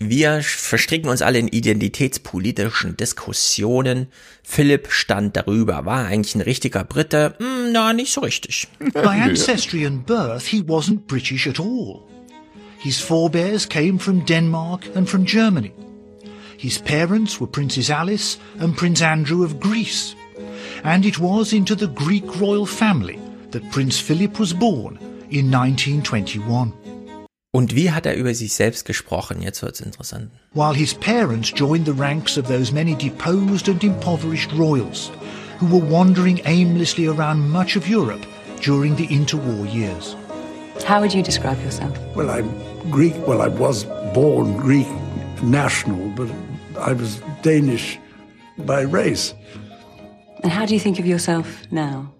Wir 0.00 0.42
verstricken 0.42 1.10
uns 1.10 1.22
alle 1.22 1.40
in 1.40 1.48
identitätspolitischen 1.48 2.96
Diskussionen. 2.96 4.06
Philipp 4.44 4.92
stand 4.92 5.36
darüber. 5.36 5.84
War 5.86 6.02
er 6.02 6.08
eigentlich 6.08 6.36
ein 6.36 6.40
richtiger 6.40 6.84
Brite? 6.84 7.34
Hm, 7.38 7.72
na, 7.72 7.92
nicht 7.92 8.12
so 8.12 8.20
richtig. 8.20 8.68
By 8.78 9.20
ancestry 9.20 9.84
and 9.84 10.06
birth, 10.06 10.46
he 10.46 10.62
wasn't 10.62 11.08
British 11.08 11.48
at 11.48 11.58
all. 11.58 12.04
His 12.78 13.00
forebears 13.00 13.68
came 13.68 13.98
from 13.98 14.24
Denmark 14.24 14.84
and 14.94 15.08
from 15.08 15.24
Germany. 15.24 15.72
His 16.56 16.78
parents 16.78 17.40
were 17.40 17.50
Princess 17.50 17.90
Alice 17.90 18.38
and 18.60 18.76
Prince 18.76 19.02
Andrew 19.02 19.44
of 19.44 19.58
Greece. 19.58 20.14
And 20.84 21.04
it 21.04 21.18
was 21.18 21.52
into 21.52 21.74
the 21.74 21.88
Greek 21.88 22.40
royal 22.40 22.66
family 22.66 23.18
that 23.50 23.68
Prince 23.70 23.98
Philip 23.98 24.38
was 24.38 24.52
born 24.52 24.98
in 25.30 25.50
1921. 25.50 26.72
Und 27.50 27.74
wie 27.74 27.90
hat 27.90 28.06
er 28.06 28.14
über 28.14 28.34
sich 28.34 28.52
selbst 28.52 28.84
gesprochen? 28.84 29.42
Jetzt 29.42 29.62
wird's 29.62 29.80
interessant. 29.80 30.30
while 30.54 30.74
his 30.74 30.94
parents 30.94 31.50
joined 31.50 31.84
the 31.86 31.92
ranks 31.92 32.36
of 32.36 32.46
those 32.48 32.72
many 32.72 32.94
deposed 32.94 33.68
and 33.68 33.82
impoverished 33.84 34.50
royals 34.52 35.10
who 35.58 35.66
were 35.66 35.84
wandering 35.84 36.40
aimlessly 36.46 37.06
around 37.06 37.50
much 37.50 37.76
of 37.76 37.88
Europe 37.88 38.24
during 38.62 38.96
the 38.96 39.06
interwar 39.08 39.72
years. 39.72 40.16
How 40.84 41.00
would 41.00 41.12
you 41.14 41.22
describe 41.22 41.60
yourself? 41.62 41.96
Well, 42.14 42.30
I'm 42.30 42.48
Greek. 42.90 43.14
Well, 43.26 43.42
I 43.42 43.48
was 43.48 43.84
born 44.14 44.56
Greek 44.56 44.88
national, 45.42 46.08
but 46.10 46.28
I 46.78 46.92
was 46.92 47.20
Danish 47.42 47.98
by 48.58 48.82
race. 48.82 49.34
And 50.42 50.52
how 50.52 50.66
do 50.66 50.74
you 50.74 50.80
think 50.80 50.98
of 50.98 51.06
yourself 51.06 51.70
now? 51.70 52.12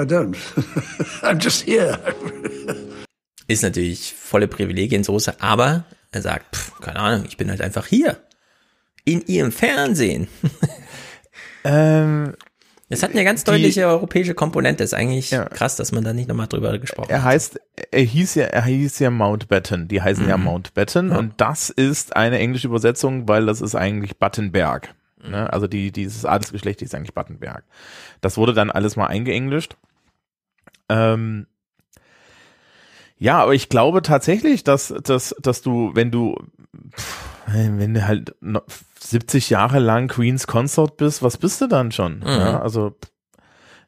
I 0.00 0.06
don't. 0.06 0.36
I'm 1.22 1.38
just 1.42 1.66
here. 1.66 1.98
Ist 3.48 3.62
natürlich 3.62 4.14
volle 4.14 4.48
Privilegiensoße, 4.48 5.40
aber 5.40 5.84
er 6.12 6.22
sagt, 6.22 6.56
pff, 6.56 6.80
keine 6.80 7.00
Ahnung, 7.00 7.24
ich 7.28 7.36
bin 7.36 7.50
halt 7.50 7.60
einfach 7.60 7.86
hier. 7.86 8.18
In 9.04 9.26
ihrem 9.26 9.52
Fernsehen. 9.52 10.28
Ähm, 11.64 12.32
Es 12.88 13.02
hat 13.02 13.10
eine 13.12 13.22
ganz 13.24 13.44
deutliche 13.44 13.86
europäische 13.86 14.34
Komponente. 14.34 14.82
Ist 14.82 14.94
eigentlich 14.94 15.30
krass, 15.30 15.76
dass 15.76 15.92
man 15.92 16.02
da 16.04 16.12
nicht 16.14 16.28
nochmal 16.28 16.46
drüber 16.48 16.78
gesprochen 16.78 17.10
Er 17.10 17.18
hat. 17.22 17.32
heißt, 17.32 17.60
er 17.90 18.00
hieß 18.02 18.34
ja, 18.36 18.44
er 18.46 18.64
hieß 18.64 18.98
ja 18.98 19.10
Mountbatten. 19.10 19.86
Die 19.86 20.00
heißen 20.02 20.26
ja 20.26 20.36
Mhm. 20.38 20.44
Mountbatten 20.44 21.10
Ja. 21.10 21.18
und 21.18 21.34
das 21.40 21.68
ist 21.70 22.16
eine 22.16 22.38
englische 22.38 22.66
Übersetzung, 22.68 23.28
weil 23.28 23.44
das 23.46 23.60
ist 23.60 23.74
eigentlich 23.74 24.16
Battenberg. 24.18 24.94
Ne? 25.22 25.52
Also 25.52 25.66
die, 25.66 25.92
dieses 25.92 26.24
Adelsgeschlecht 26.24 26.80
ist 26.80 26.94
eigentlich 26.94 27.12
Battenberg. 27.12 27.62
Das 28.22 28.38
wurde 28.38 28.54
dann 28.54 28.70
alles 28.70 28.96
mal 28.96 29.06
eingeenglischt. 29.08 29.76
Ähm, 30.90 31.46
ja, 33.18 33.42
aber 33.42 33.54
ich 33.54 33.68
glaube 33.68 34.02
tatsächlich, 34.02 34.64
dass, 34.64 34.94
dass, 35.02 35.34
dass 35.40 35.62
du, 35.62 35.90
wenn 35.94 36.10
du, 36.10 36.36
wenn 37.46 37.94
du 37.94 38.06
halt 38.06 38.34
noch 38.40 38.62
70 38.98 39.50
Jahre 39.50 39.78
lang 39.78 40.08
Queen's 40.08 40.46
Consort 40.46 40.96
bist, 40.96 41.22
was 41.22 41.36
bist 41.36 41.60
du 41.60 41.66
dann 41.66 41.92
schon? 41.92 42.20
Mhm. 42.20 42.26
Ja, 42.26 42.60
also, 42.60 42.96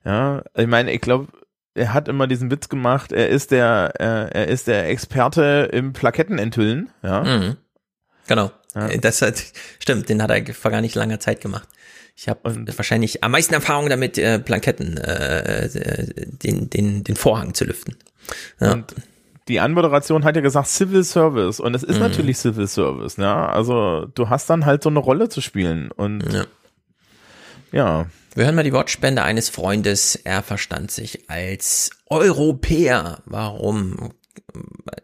ja, 0.04 0.42
ich 0.54 0.66
meine, 0.66 0.92
ich 0.92 1.00
glaube, 1.00 1.28
er 1.74 1.94
hat 1.94 2.08
immer 2.08 2.26
diesen 2.26 2.50
Witz 2.50 2.68
gemacht, 2.68 3.12
er 3.12 3.30
ist 3.30 3.50
der, 3.50 3.94
äh, 3.98 4.38
er 4.38 4.48
ist 4.48 4.66
der 4.66 4.88
Experte 4.90 5.70
im 5.72 5.94
Plaketten 5.94 6.38
enthüllen, 6.38 6.90
ja. 7.02 7.24
Mhm. 7.24 7.56
Genau. 8.28 8.50
Ja. 8.74 8.88
Das 8.98 9.22
hat, 9.22 9.42
stimmt, 9.78 10.08
den 10.08 10.22
hat 10.22 10.30
er 10.30 10.54
vor 10.54 10.70
gar 10.70 10.80
nicht 10.80 10.94
langer 10.94 11.20
Zeit 11.20 11.40
gemacht. 11.40 11.68
Ich 12.22 12.28
habe 12.28 12.54
wahrscheinlich 12.78 13.24
am 13.24 13.32
meisten 13.32 13.52
Erfahrung 13.52 13.88
damit, 13.88 14.16
äh, 14.16 14.38
Planketten, 14.38 14.96
äh, 14.96 15.64
äh, 15.64 16.26
den, 16.28 16.70
den, 16.70 17.02
den 17.02 17.16
Vorhang 17.16 17.52
zu 17.52 17.64
lüften. 17.64 17.96
Ja. 18.60 18.74
Und 18.74 18.94
die 19.48 19.58
Anmoderation 19.58 20.22
hat 20.22 20.36
ja 20.36 20.40
gesagt 20.40 20.68
Civil 20.68 21.02
Service 21.02 21.58
und 21.58 21.74
es 21.74 21.82
ist 21.82 21.96
Mhm. 21.96 22.02
natürlich 22.02 22.38
Civil 22.38 22.68
Service, 22.68 23.18
ne? 23.18 23.28
Also 23.28 24.06
du 24.14 24.28
hast 24.28 24.48
dann 24.48 24.66
halt 24.66 24.84
so 24.84 24.88
eine 24.88 25.00
Rolle 25.00 25.30
zu 25.30 25.40
spielen 25.40 25.90
und 25.90 26.32
Ja. 26.32 26.46
ja. 27.72 28.06
Wir 28.36 28.44
hören 28.44 28.54
mal 28.54 28.62
die 28.62 28.72
Wortspende 28.72 29.24
eines 29.24 29.48
Freundes. 29.48 30.14
Er 30.14 30.44
verstand 30.44 30.92
sich 30.92 31.28
als 31.28 31.90
Europäer. 32.06 33.20
Warum? 33.24 34.12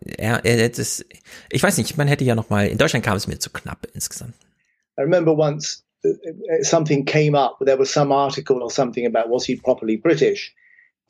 Er, 0.05 0.45
er 0.45 0.71
es, 0.79 1.05
ich 1.51 1.63
weiß 1.65 1.79
nicht, 1.79 1.97
man 1.97 2.07
hätte 2.07 2.23
ja 2.23 2.37
noch 2.37 2.49
mal, 2.49 2.69
in 2.69 2.79
Deutschland 2.79 3.05
kam 3.05 3.17
es 3.17 3.27
mir 3.27 3.41
zu 3.41 3.51
knapp 3.51 3.89
insgesamt. 3.93 4.35
I 4.97 5.01
remember 5.03 5.37
once 5.37 5.85
something 6.63 7.05
came 7.05 7.35
up. 7.35 7.59
There 7.61 7.77
was 7.77 7.93
some 7.93 8.13
article 8.13 8.63
or 8.63 8.71
something 8.71 9.07
about 9.07 9.29
was 9.29 9.45
he 9.45 9.57
properly 9.57 9.97
British, 9.97 10.55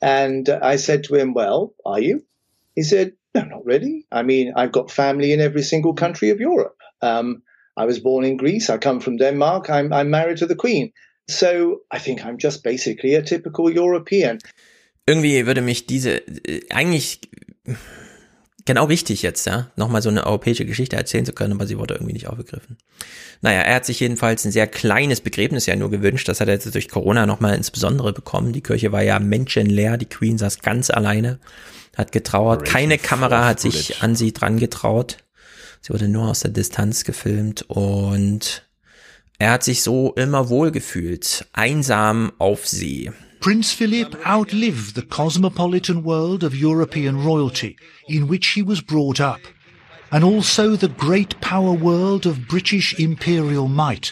and 0.01 0.49
uh, 0.49 0.59
I 0.61 0.77
said 0.77 1.03
to 1.05 1.15
him, 1.15 1.33
"Well, 1.33 1.73
are 1.85 1.99
you?" 1.99 2.23
He 2.75 2.83
said, 2.83 3.13
"No, 3.35 3.43
not 3.43 3.65
really. 3.65 4.05
I 4.11 4.23
mean, 4.23 4.53
I've 4.55 4.71
got 4.71 4.91
family 4.91 5.33
in 5.33 5.39
every 5.39 5.63
single 5.63 5.93
country 5.93 6.29
of 6.31 6.39
Europe. 6.39 6.77
Um, 7.01 7.43
I 7.77 7.85
was 7.85 7.99
born 7.99 8.25
in 8.25 8.37
Greece. 8.37 8.69
I 8.69 8.77
come 8.77 8.99
from 8.99 9.17
Denmark. 9.17 9.69
I'm, 9.69 9.93
I'm 9.93 10.09
married 10.09 10.37
to 10.37 10.45
the 10.45 10.55
Queen. 10.55 10.91
So 11.29 11.81
I 11.91 11.99
think 11.99 12.25
I'm 12.25 12.37
just 12.37 12.63
basically 12.63 13.15
a 13.15 13.21
typical 13.21 13.69
European." 13.69 14.39
Irgendwie 15.07 15.45
würde 15.47 15.61
mich 15.61 15.87
diese, 15.87 16.21
äh, 16.47 16.61
eigentlich 16.69 17.21
genau 18.69 18.85
richtig 18.85 19.23
jetzt, 19.23 19.47
ja, 19.47 19.71
nochmal 19.77 20.03
so 20.03 20.09
eine 20.09 20.27
europäische 20.27 20.63
Geschichte 20.63 20.95
erzählen 20.95 21.25
zu 21.25 21.33
können, 21.33 21.53
aber 21.53 21.65
sie 21.65 21.79
wurde 21.79 21.95
irgendwie 21.95 22.13
nicht 22.13 22.27
aufgegriffen. 22.27 22.77
Naja, 23.41 23.61
er 23.61 23.73
hat 23.73 23.85
sich 23.85 23.99
jedenfalls 23.99 24.45
ein 24.45 24.51
sehr 24.51 24.67
kleines 24.67 25.21
Begräbnis 25.21 25.65
ja 25.65 25.75
nur 25.75 25.89
gewünscht. 25.89 26.27
Das 26.27 26.39
hat 26.39 26.49
er 26.49 26.53
jetzt 26.53 26.75
durch 26.75 26.87
Corona 26.87 27.25
nochmal 27.25 27.55
insbesondere 27.55 28.13
bekommen. 28.13 28.53
Die 28.53 28.61
Kirche 28.61 28.91
war 28.91 29.01
ja 29.01 29.17
menschenleer. 29.17 29.97
Die 29.97 30.05
Queen 30.05 30.37
saß 30.37 30.59
ganz 30.59 30.91
alleine, 30.91 31.39
hat 31.97 32.11
getrauert. 32.11 32.63
Keine 32.63 32.99
Kamera 32.99 33.43
hat 33.47 33.59
sich 33.59 34.03
an 34.03 34.15
sie 34.15 34.33
dran 34.33 34.59
getraut. 34.59 35.17
Sie 35.81 35.91
wurde 35.91 36.07
nur 36.07 36.27
aus 36.27 36.41
der 36.41 36.51
Distanz 36.51 37.05
gefilmt 37.05 37.63
und 37.69 38.67
er 39.39 39.49
hat 39.49 39.63
sich 39.63 39.81
so 39.81 40.13
immer 40.13 40.49
wohl 40.49 40.69
gefühlt. 40.69 41.47
Einsam 41.53 42.33
auf 42.37 42.67
See. 42.67 43.11
Prince 43.41 43.71
Philip 43.71 44.15
outlived 44.27 44.95
the 44.95 45.01
cosmopolitan 45.01 46.03
world 46.03 46.43
of 46.43 46.53
European 46.53 47.23
royalty 47.23 47.77
in 48.09 48.27
which 48.27 48.47
he 48.47 48.61
was 48.61 48.81
brought 48.81 49.21
up, 49.21 49.39
and 50.11 50.25
also 50.25 50.75
the 50.75 50.89
great 50.89 51.39
power 51.39 51.71
world 51.71 52.25
of 52.25 52.49
British 52.49 52.99
imperial 52.99 53.69
might. 53.69 54.11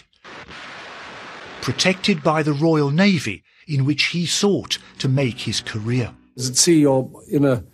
Protected 1.60 2.22
by 2.22 2.42
the 2.42 2.54
Royal 2.54 2.90
Navy, 2.90 3.42
in 3.66 3.84
which 3.84 4.04
he 4.06 4.24
sought 4.24 4.78
to 4.98 5.08
make 5.10 5.40
his 5.40 5.60
career. 5.60 6.14
As 6.38 6.48
at 6.48 6.56
sea, 6.56 6.80
you're 6.80 7.10
in 7.30 7.44
a 7.44 7.64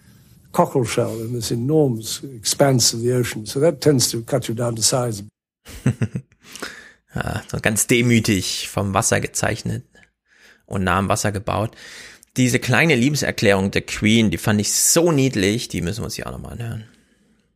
cockle 0.51 0.85
shell 0.85 1.21
in 1.21 1.35
this 1.35 1.53
enormous 1.53 2.25
expanse 2.25 2.93
of 2.93 3.01
the 3.01 3.13
ocean, 3.13 3.47
so 3.47 3.61
that 3.61 3.81
tends 3.81 4.11
to 4.11 4.23
cut 4.23 4.49
you 4.49 4.55
down 4.55 4.75
to 4.75 4.83
size. 4.83 5.23
Ja, 5.85 5.93
ah, 7.23 7.43
so 7.49 7.59
ganz 7.61 7.87
demütig 7.87 8.69
vom 8.69 8.93
Wasser 8.93 9.21
gezeichnet 9.21 9.85
und 10.67 10.85
nah 10.85 10.99
am 10.99 11.09
Wasser 11.09 11.33
gebaut. 11.33 11.73
Diese 12.37 12.59
kleine 12.59 12.97
Liebeserklärung 12.97 13.71
der 13.71 13.83
Queen, 13.83 14.31
die 14.31 14.39
fand 14.39 14.61
ich 14.61 14.73
so 14.73 15.13
niedlich, 15.13 15.69
die 15.69 15.81
müssen 15.81 16.01
wir 16.01 16.07
uns 16.07 16.17
hier 16.17 16.27
auch 16.27 16.33
nochmal 16.33 16.53
anhören. 16.53 16.85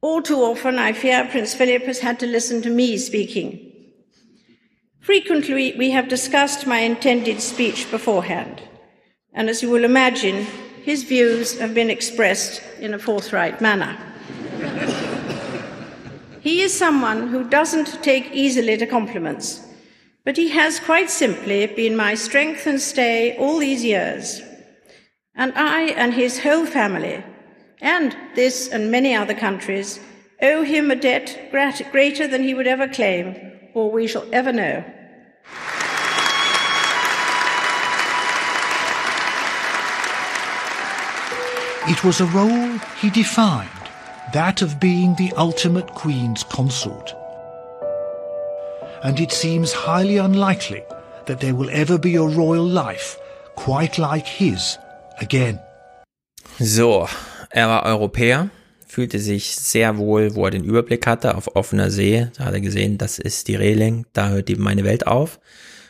All 0.01 0.23
too 0.23 0.45
often, 0.45 0.79
I 0.79 0.93
fear 0.93 1.25
Prince 1.25 1.57
Philip 1.57 1.85
has 1.89 2.01
had 2.01 2.21
to 2.21 2.27
listen 2.27 2.63
to 2.63 2.71
me 2.71 2.97
speaking. 2.97 3.59
Frequently, 5.01 5.75
we 5.77 5.91
have 5.91 6.09
discussed 6.09 6.67
my 6.67 6.79
intended 6.79 7.41
speech 7.41 7.91
beforehand, 7.91 8.63
and 9.33 9.49
as 9.49 9.63
you 9.63 9.71
will 9.71 9.85
imagine, 9.85 10.47
his 10.85 11.03
views 11.03 11.59
have 11.59 11.75
been 11.75 11.91
expressed 11.91 12.63
in 12.79 12.95
a 12.95 12.99
forthright 12.99 13.61
manner. 13.61 13.97
he 16.41 16.61
is 16.61 16.73
someone 16.73 17.29
who 17.29 17.43
doesn't 17.49 18.03
take 18.03 18.31
easily 18.33 18.77
to 18.77 18.87
compliments, 18.87 19.68
but 20.29 20.37
he 20.37 20.51
has 20.51 20.79
quite 20.79 21.09
simply 21.09 21.65
been 21.65 21.97
my 21.97 22.15
strength 22.15 22.67
and 22.67 22.79
stay 22.79 23.35
all 23.39 23.57
these 23.57 23.83
years. 23.83 24.43
And 25.35 25.55
I 25.57 25.85
and 25.85 26.13
his 26.13 26.39
whole 26.39 26.67
family, 26.67 27.25
and 27.81 28.15
this 28.35 28.69
and 28.69 28.91
many 28.91 29.15
other 29.15 29.33
countries, 29.33 29.99
owe 30.43 30.65
him 30.65 30.91
a 30.91 30.97
debt 30.97 31.49
greater 31.51 32.29
than 32.29 32.43
he 32.43 32.53
would 32.53 32.67
ever 32.67 32.87
claim 32.87 33.37
or 33.73 33.91
we 33.91 34.07
shall 34.07 34.27
ever 34.31 34.53
know. 34.53 34.85
It 41.89 42.05
was 42.05 42.21
a 42.21 42.27
role 42.27 42.79
he 43.01 43.09
defined, 43.09 43.71
that 44.35 44.61
of 44.61 44.79
being 44.79 45.15
the 45.15 45.33
ultimate 45.39 45.87
Queen's 45.95 46.45
consort. 46.45 47.15
And 49.03 49.21
it 49.21 49.33
seems 49.33 49.73
highly 49.87 50.19
unlikely 50.19 50.83
that 51.27 51.41
there 51.41 51.57
will 51.57 51.71
ever 51.71 51.99
be 51.99 52.17
a 52.17 52.23
royal 52.23 52.67
life 52.67 53.19
quite 53.57 53.99
like 53.99 54.27
his 54.27 54.79
again. 55.19 55.59
So, 56.59 57.07
er 57.51 57.69
war 57.69 57.87
Europäer, 57.87 58.51
fühlte 58.87 59.19
sich 59.21 59.55
sehr 59.55 59.99
wohl, 59.99 60.35
wo 60.35 60.47
er 60.47 60.51
den 60.51 60.65
Überblick 60.65 61.07
hatte, 61.07 61.37
auf 61.37 61.55
offener 61.55 61.91
See. 61.91 62.27
Da 62.37 62.47
hat 62.47 62.55
er 62.55 62.61
gesehen, 62.61 62.99
das 62.99 63.19
ist 63.19 63.49
die 63.49 63.55
Reling, 63.55 64.07
da 64.13 64.31
hört 64.31 64.49
die 64.49 64.57
meine 64.57 64.85
Welt 64.85 65.07
auf. 65.07 65.39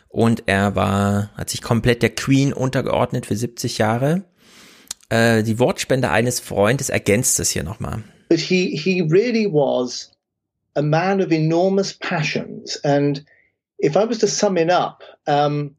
Und 0.09 0.45
er 0.47 0.75
war, 0.75 1.31
hat 1.35 1.51
sich 1.51 1.62
komplett 1.62 2.03
der 2.03 2.15
Queen 2.15 2.53
untergeordnet 2.53 3.27
für 3.27 3.37
70 3.37 3.78
Jahre. 3.78 4.25
Äh, 5.09 5.43
die 5.43 5.59
Wortspende 5.59 6.11
eines 6.11 6.41
Freundes 6.41 6.91
ergänzt 6.91 7.41
es 7.41 7.51
hier 7.51 7.62
nochmal. 7.62 8.03
but 8.28 8.39
he 8.39 8.77
he 8.77 9.01
really 9.01 9.47
was 9.47 10.11
a 10.78 10.82
man 10.82 11.20
of 11.20 11.32
enormous 11.32 11.92
passions 11.92 12.76
and 12.84 13.24
if 13.78 13.97
i 13.97 14.05
was 14.05 14.18
to 14.18 14.26
sum 14.26 14.57
it 14.57 14.70
up 14.70 15.02
um, 15.26 15.74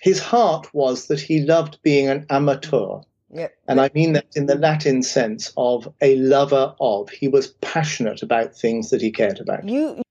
his 0.00 0.20
heart 0.20 0.72
was 0.72 1.08
that 1.08 1.20
he 1.20 1.40
loved 1.40 1.78
being 1.82 2.08
an 2.08 2.24
amateur 2.30 3.00
Yep. 3.32 3.52
and 3.68 3.80
i 3.80 3.90
mean 3.94 4.12
that 4.14 4.26
in 4.34 4.46
the 4.46 4.56
latin 4.56 5.02
sense 5.02 5.52
of 5.56 5.86
a 6.00 6.16
lover 6.16 6.74
of 6.80 7.10
he 7.10 7.28
was 7.28 7.48
passionate 7.60 8.22
about 8.22 8.56
things 8.56 8.90
that 8.90 9.00
he 9.00 9.12
cared 9.12 9.40
about 9.40 9.68
You 9.68 10.02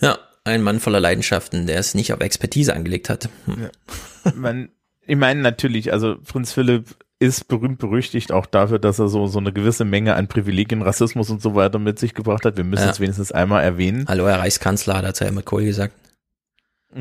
Ja, 0.00 0.18
ein 0.44 0.62
Mann 0.62 0.80
voller 0.80 1.00
Leidenschaften, 1.00 1.66
der 1.66 1.78
es 1.78 1.94
nicht 1.94 2.12
auf 2.12 2.20
Expertise 2.20 2.74
angelegt 2.74 3.10
hat. 3.10 3.28
Hm. 3.46 3.70
Man, 4.34 4.70
ich 5.06 5.16
meine 5.16 5.42
natürlich, 5.42 5.92
also 5.92 6.16
Prinz 6.22 6.52
Philipp 6.52 6.96
ist 7.20 7.48
berühmt 7.48 7.78
berüchtigt 7.78 8.32
auch 8.32 8.46
dafür, 8.46 8.78
dass 8.78 8.98
er 8.98 9.08
so, 9.08 9.26
so 9.26 9.38
eine 9.38 9.52
gewisse 9.52 9.84
Menge 9.84 10.14
an 10.16 10.26
Privilegien, 10.26 10.82
Rassismus 10.82 11.28
und 11.30 11.40
so 11.42 11.54
weiter 11.54 11.78
mit 11.78 11.98
sich 11.98 12.14
gebracht 12.14 12.44
hat. 12.46 12.56
Wir 12.56 12.64
müssen 12.64 12.84
Ja. 12.84 12.90
es 12.90 12.98
wenigstens 12.98 13.30
einmal 13.30 13.62
erwähnen. 13.62 14.06
Hallo, 14.08 14.26
Herr 14.26 14.38
Reichskanzler, 14.40 14.96
hat 14.96 15.04
er 15.04 15.14
zu 15.14 15.24
Helmut 15.26 15.44
Kohl 15.44 15.64
gesagt. 15.64 15.94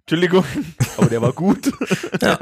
Entschuldigung, 0.00 0.44
aber 0.98 1.06
der 1.06 1.22
war 1.22 1.32
gut. 1.32 1.70
Ja. 2.20 2.38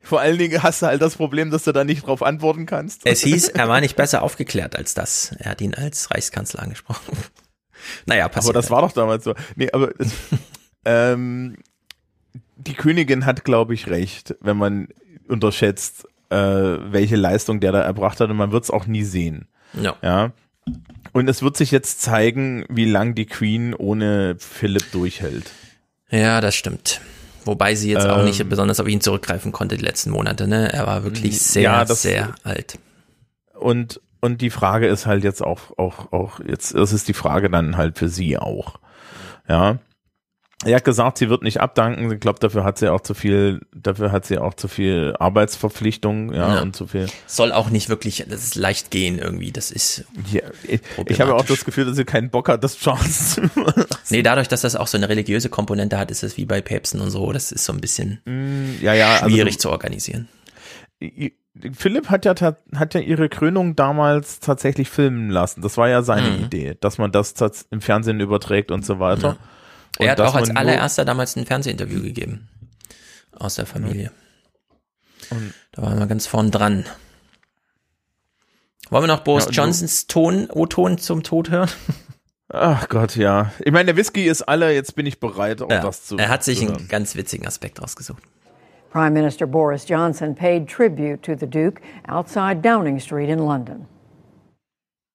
Vor 0.00 0.20
allen 0.20 0.38
Dingen 0.38 0.62
hast 0.62 0.82
du 0.82 0.86
halt 0.86 1.02
das 1.02 1.16
Problem, 1.16 1.50
dass 1.50 1.64
du 1.64 1.72
da 1.72 1.82
nicht 1.82 2.06
drauf 2.06 2.22
antworten 2.22 2.64
kannst. 2.64 3.02
Es 3.06 3.22
hieß, 3.22 3.48
er 3.48 3.68
war 3.68 3.80
nicht 3.80 3.96
besser 3.96 4.22
aufgeklärt 4.22 4.76
als 4.76 4.94
das. 4.94 5.34
Er 5.40 5.50
hat 5.50 5.60
ihn 5.60 5.74
als 5.74 6.10
Reichskanzler 6.10 6.62
angesprochen. 6.62 7.16
Naja, 8.06 8.28
passiert. 8.28 8.54
Aber 8.56 8.62
das 8.62 8.70
war 8.70 8.80
doch 8.80 8.92
damals 8.92 9.22
so. 9.24 9.34
Nee, 9.54 9.70
aber 9.70 9.90
ähm, 10.86 11.56
die 12.56 12.74
Königin 12.74 13.26
hat, 13.26 13.44
glaube 13.44 13.74
ich, 13.74 13.88
recht, 13.88 14.34
wenn 14.40 14.56
man 14.56 14.88
unterschätzt, 15.28 16.06
äh, 16.30 16.36
welche 16.36 17.16
Leistung 17.16 17.60
der 17.60 17.72
da 17.72 17.82
erbracht 17.82 18.20
hat 18.20 18.30
und 18.30 18.36
man 18.36 18.52
wird 18.52 18.64
es 18.64 18.70
auch 18.70 18.86
nie 18.86 19.02
sehen. 19.04 19.46
Ja. 19.80 19.94
ja. 20.02 20.32
Und 21.12 21.28
es 21.28 21.42
wird 21.42 21.56
sich 21.56 21.70
jetzt 21.70 22.02
zeigen, 22.02 22.64
wie 22.68 22.84
lang 22.84 23.14
die 23.14 23.26
Queen 23.26 23.74
ohne 23.74 24.36
Philipp 24.38 24.90
durchhält. 24.92 25.50
Ja, 26.10 26.40
das 26.40 26.54
stimmt. 26.54 27.00
Wobei 27.44 27.74
sie 27.76 27.90
jetzt 27.92 28.06
auch 28.06 28.18
Ähm. 28.18 28.24
nicht 28.24 28.48
besonders 28.48 28.80
auf 28.80 28.88
ihn 28.88 29.00
zurückgreifen 29.00 29.52
konnte 29.52 29.76
die 29.76 29.84
letzten 29.84 30.10
Monate, 30.10 30.48
ne? 30.48 30.72
Er 30.72 30.86
war 30.86 31.04
wirklich 31.04 31.40
sehr, 31.40 31.62
Ja, 31.62 31.84
das- 31.84 32.02
sehr 32.02 32.34
alt. 32.42 32.78
Und, 33.54 34.00
und 34.20 34.40
die 34.40 34.50
Frage 34.50 34.88
ist 34.88 35.06
halt 35.06 35.22
jetzt 35.24 35.42
auch, 35.42 35.78
auch, 35.78 36.12
auch, 36.12 36.40
jetzt, 36.40 36.74
das 36.74 36.92
ist 36.92 37.06
die 37.08 37.12
Frage 37.14 37.48
dann 37.48 37.76
halt 37.76 37.98
für 37.98 38.08
sie 38.08 38.36
auch. 38.36 38.78
Ja. 39.48 39.78
Er 40.64 40.76
hat 40.76 40.84
gesagt, 40.84 41.18
sie 41.18 41.28
wird 41.28 41.42
nicht 41.42 41.60
abdanken. 41.60 42.10
Ich 42.10 42.18
glaube, 42.18 42.38
dafür 42.40 42.64
hat 42.64 42.78
sie 42.78 42.88
auch 42.90 43.02
zu 43.02 43.12
viel, 43.12 43.60
dafür 43.74 44.10
hat 44.10 44.24
sie 44.24 44.38
auch 44.38 44.54
zu 44.54 44.68
viel 44.68 45.14
Arbeitsverpflichtung, 45.18 46.32
ja, 46.32 46.54
Ja. 46.56 46.62
und 46.62 46.74
zu 46.74 46.86
viel. 46.86 47.06
Soll 47.26 47.52
auch 47.52 47.68
nicht 47.68 47.90
wirklich, 47.90 48.24
das 48.26 48.42
ist 48.42 48.54
leicht 48.54 48.90
gehen 48.90 49.18
irgendwie, 49.18 49.52
das 49.52 49.70
ist. 49.70 50.04
Ja, 50.32 50.40
ich, 50.66 50.80
ich 51.08 51.20
habe 51.20 51.34
auch 51.34 51.44
das 51.44 51.66
Gefühl, 51.66 51.84
dass 51.84 51.96
sie 51.96 52.06
keinen 52.06 52.30
Bock 52.30 52.48
hat, 52.48 52.64
das 52.64 52.78
Charles 52.78 53.34
zu 53.34 53.42
machen. 53.54 53.84
Nee, 54.08 54.22
dadurch, 54.22 54.48
dass 54.48 54.62
das 54.62 54.76
auch 54.76 54.86
so 54.86 54.96
eine 54.96 55.10
religiöse 55.10 55.50
Komponente 55.50 55.98
hat, 55.98 56.10
ist 56.10 56.22
es 56.22 56.38
wie 56.38 56.46
bei 56.46 56.62
Päpsten 56.62 57.00
und 57.02 57.10
so, 57.10 57.30
das 57.32 57.52
ist 57.52 57.64
so 57.64 57.74
ein 57.74 57.80
bisschen 57.82 58.22
Mm, 58.24 58.82
ja, 58.82 58.94
ja, 58.94 59.16
also 59.16 59.28
schwierig 59.28 59.56
du- 59.56 59.60
zu 59.60 59.70
organisieren. 59.70 60.28
Philipp 61.74 62.08
hat 62.10 62.24
ja, 62.24 62.34
hat 62.74 62.94
ja 62.94 63.00
ihre 63.00 63.28
Krönung 63.28 63.76
damals 63.76 64.40
tatsächlich 64.40 64.88
filmen 64.88 65.30
lassen. 65.30 65.60
Das 65.62 65.76
war 65.76 65.88
ja 65.88 66.02
seine 66.02 66.30
Mhm. 66.30 66.44
Idee, 66.44 66.76
dass 66.80 66.98
man 66.98 67.12
das 67.12 67.34
im 67.70 67.80
Fernsehen 67.82 68.20
überträgt 68.20 68.70
und 68.70 68.84
so 68.84 68.98
weiter. 68.98 69.36
Und 69.98 70.06
er 70.06 70.12
hat 70.12 70.20
auch 70.20 70.34
als 70.34 70.50
allererster 70.54 71.04
damals 71.04 71.36
ein 71.36 71.46
Fernsehinterview 71.46 72.02
gegeben. 72.02 72.48
Aus 73.32 73.54
der 73.56 73.66
Familie. 73.66 74.12
Und- 75.30 75.52
da 75.72 75.82
waren 75.82 75.98
wir 75.98 76.06
ganz 76.06 76.26
vorn 76.26 76.50
dran. 76.50 76.84
Wollen 78.90 79.04
wir 79.04 79.08
noch 79.08 79.20
Boris 79.24 79.46
Ja, 79.46 79.50
Johnsons 79.50 80.06
Ton, 80.06 80.48
O-Ton 80.50 80.98
zum 80.98 81.22
Tod 81.22 81.50
hören? 81.50 81.68
Ach 82.48 82.88
Gott, 82.88 83.16
ja. 83.16 83.52
Ich 83.58 83.72
meine, 83.72 83.86
der 83.86 83.96
Whisky 83.96 84.24
ist 84.26 84.42
alle, 84.42 84.72
jetzt 84.72 84.94
bin 84.94 85.04
ich 85.06 85.18
bereit, 85.18 85.60
auch 85.62 85.70
Ja, 85.70 85.80
das 85.80 86.04
zu 86.06 86.16
er 86.16 86.28
hat 86.28 86.44
sich 86.44 86.58
zu 86.60 86.66
einen 86.66 86.74
hören. 86.76 86.88
ganz 86.88 87.16
witzigen 87.16 87.46
Aspekt 87.46 87.82
rausgesucht. 87.82 88.22
Prime 88.92 89.10
Minister 89.10 89.46
Boris 89.46 89.88
Johnson 89.88 90.34
paid 90.34 90.68
tribute 90.70 91.20
to 91.22 91.32
the 91.38 91.46
Duke 91.46 91.82
outside 92.08 92.60
Downing 92.62 93.00
Street 93.00 93.28
in 93.28 93.40
London. 93.40 93.86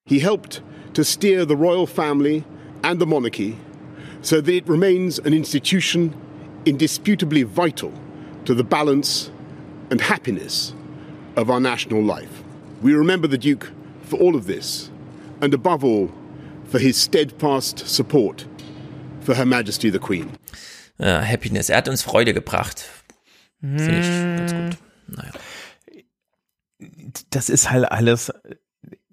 He 0.06 0.20
helped 0.22 0.62
to 0.94 1.04
steer 1.04 1.48
the 1.48 1.56
royal 1.56 1.88
family 1.88 2.44
and 2.84 3.00
the 3.00 3.06
monarchy 3.08 3.56
so 4.22 4.42
that 4.42 4.54
it 4.54 4.68
remains 4.68 5.20
an 5.20 5.34
institution 5.34 6.14
indisputably 6.66 7.44
vital 7.44 7.92
to 8.46 8.54
the 8.54 8.64
balance 8.64 9.32
and 9.90 10.02
happiness 10.02 10.74
of 11.36 11.50
our 11.50 11.60
national 11.60 12.04
life. 12.04 12.44
We 12.82 12.94
remember 12.94 13.28
the 13.28 13.38
Duke 13.38 13.72
for 14.04 14.20
all 14.20 14.36
of 14.36 14.46
this, 14.46 14.90
and 15.42 15.54
above 15.54 15.84
all, 15.84 16.12
for 16.66 16.80
his 16.80 16.98
steadfast 16.98 17.88
support 17.88 18.46
for 19.22 19.36
Her 19.36 19.46
Majesty 19.46 19.90
the 19.90 20.00
Queen. 20.00 20.32
Äh, 21.00 21.22
Happiness. 21.22 21.70
Er 21.70 21.78
hat 21.78 21.88
uns 21.88 22.02
Freude 22.02 22.34
gebracht. 22.34 22.86
Finde 23.60 24.00
ich 24.00 24.38
ganz 24.38 24.54
gut. 24.54 24.78
Naja. 25.08 25.32
Das 27.30 27.50
ist 27.50 27.70
halt 27.70 27.92
alles 27.92 28.32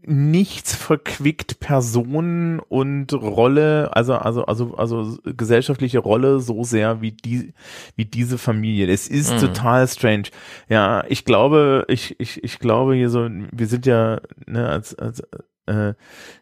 nichts 0.09 0.75
verquickt 0.75 1.61
Person 1.61 2.61
und 2.61 3.13
Rolle, 3.13 3.91
also 3.95 4.15
also 4.15 4.45
also 4.47 4.75
also 4.77 5.19
gesellschaftliche 5.25 5.99
Rolle 5.99 6.41
so 6.41 6.65
sehr 6.65 7.01
wie 7.01 7.13
die 7.13 7.53
wie 7.97 8.05
diese 8.07 8.39
Familie. 8.39 8.87
Es 8.93 9.07
ist 9.09 9.35
Mhm. 9.35 9.39
total 9.41 9.87
strange. 9.89 10.25
Ja, 10.69 11.05
ich 11.09 11.25
glaube, 11.25 11.85
ich 11.89 12.19
ich 12.19 12.43
ich 12.43 12.59
glaube 12.59 12.95
hier 12.95 13.11
so, 13.11 13.29
wir 13.53 13.67
sind 13.67 13.87
ja 13.87 14.21
ne, 14.47 14.69
als 14.69 14.95
als 14.95 15.23
äh, 15.67 15.93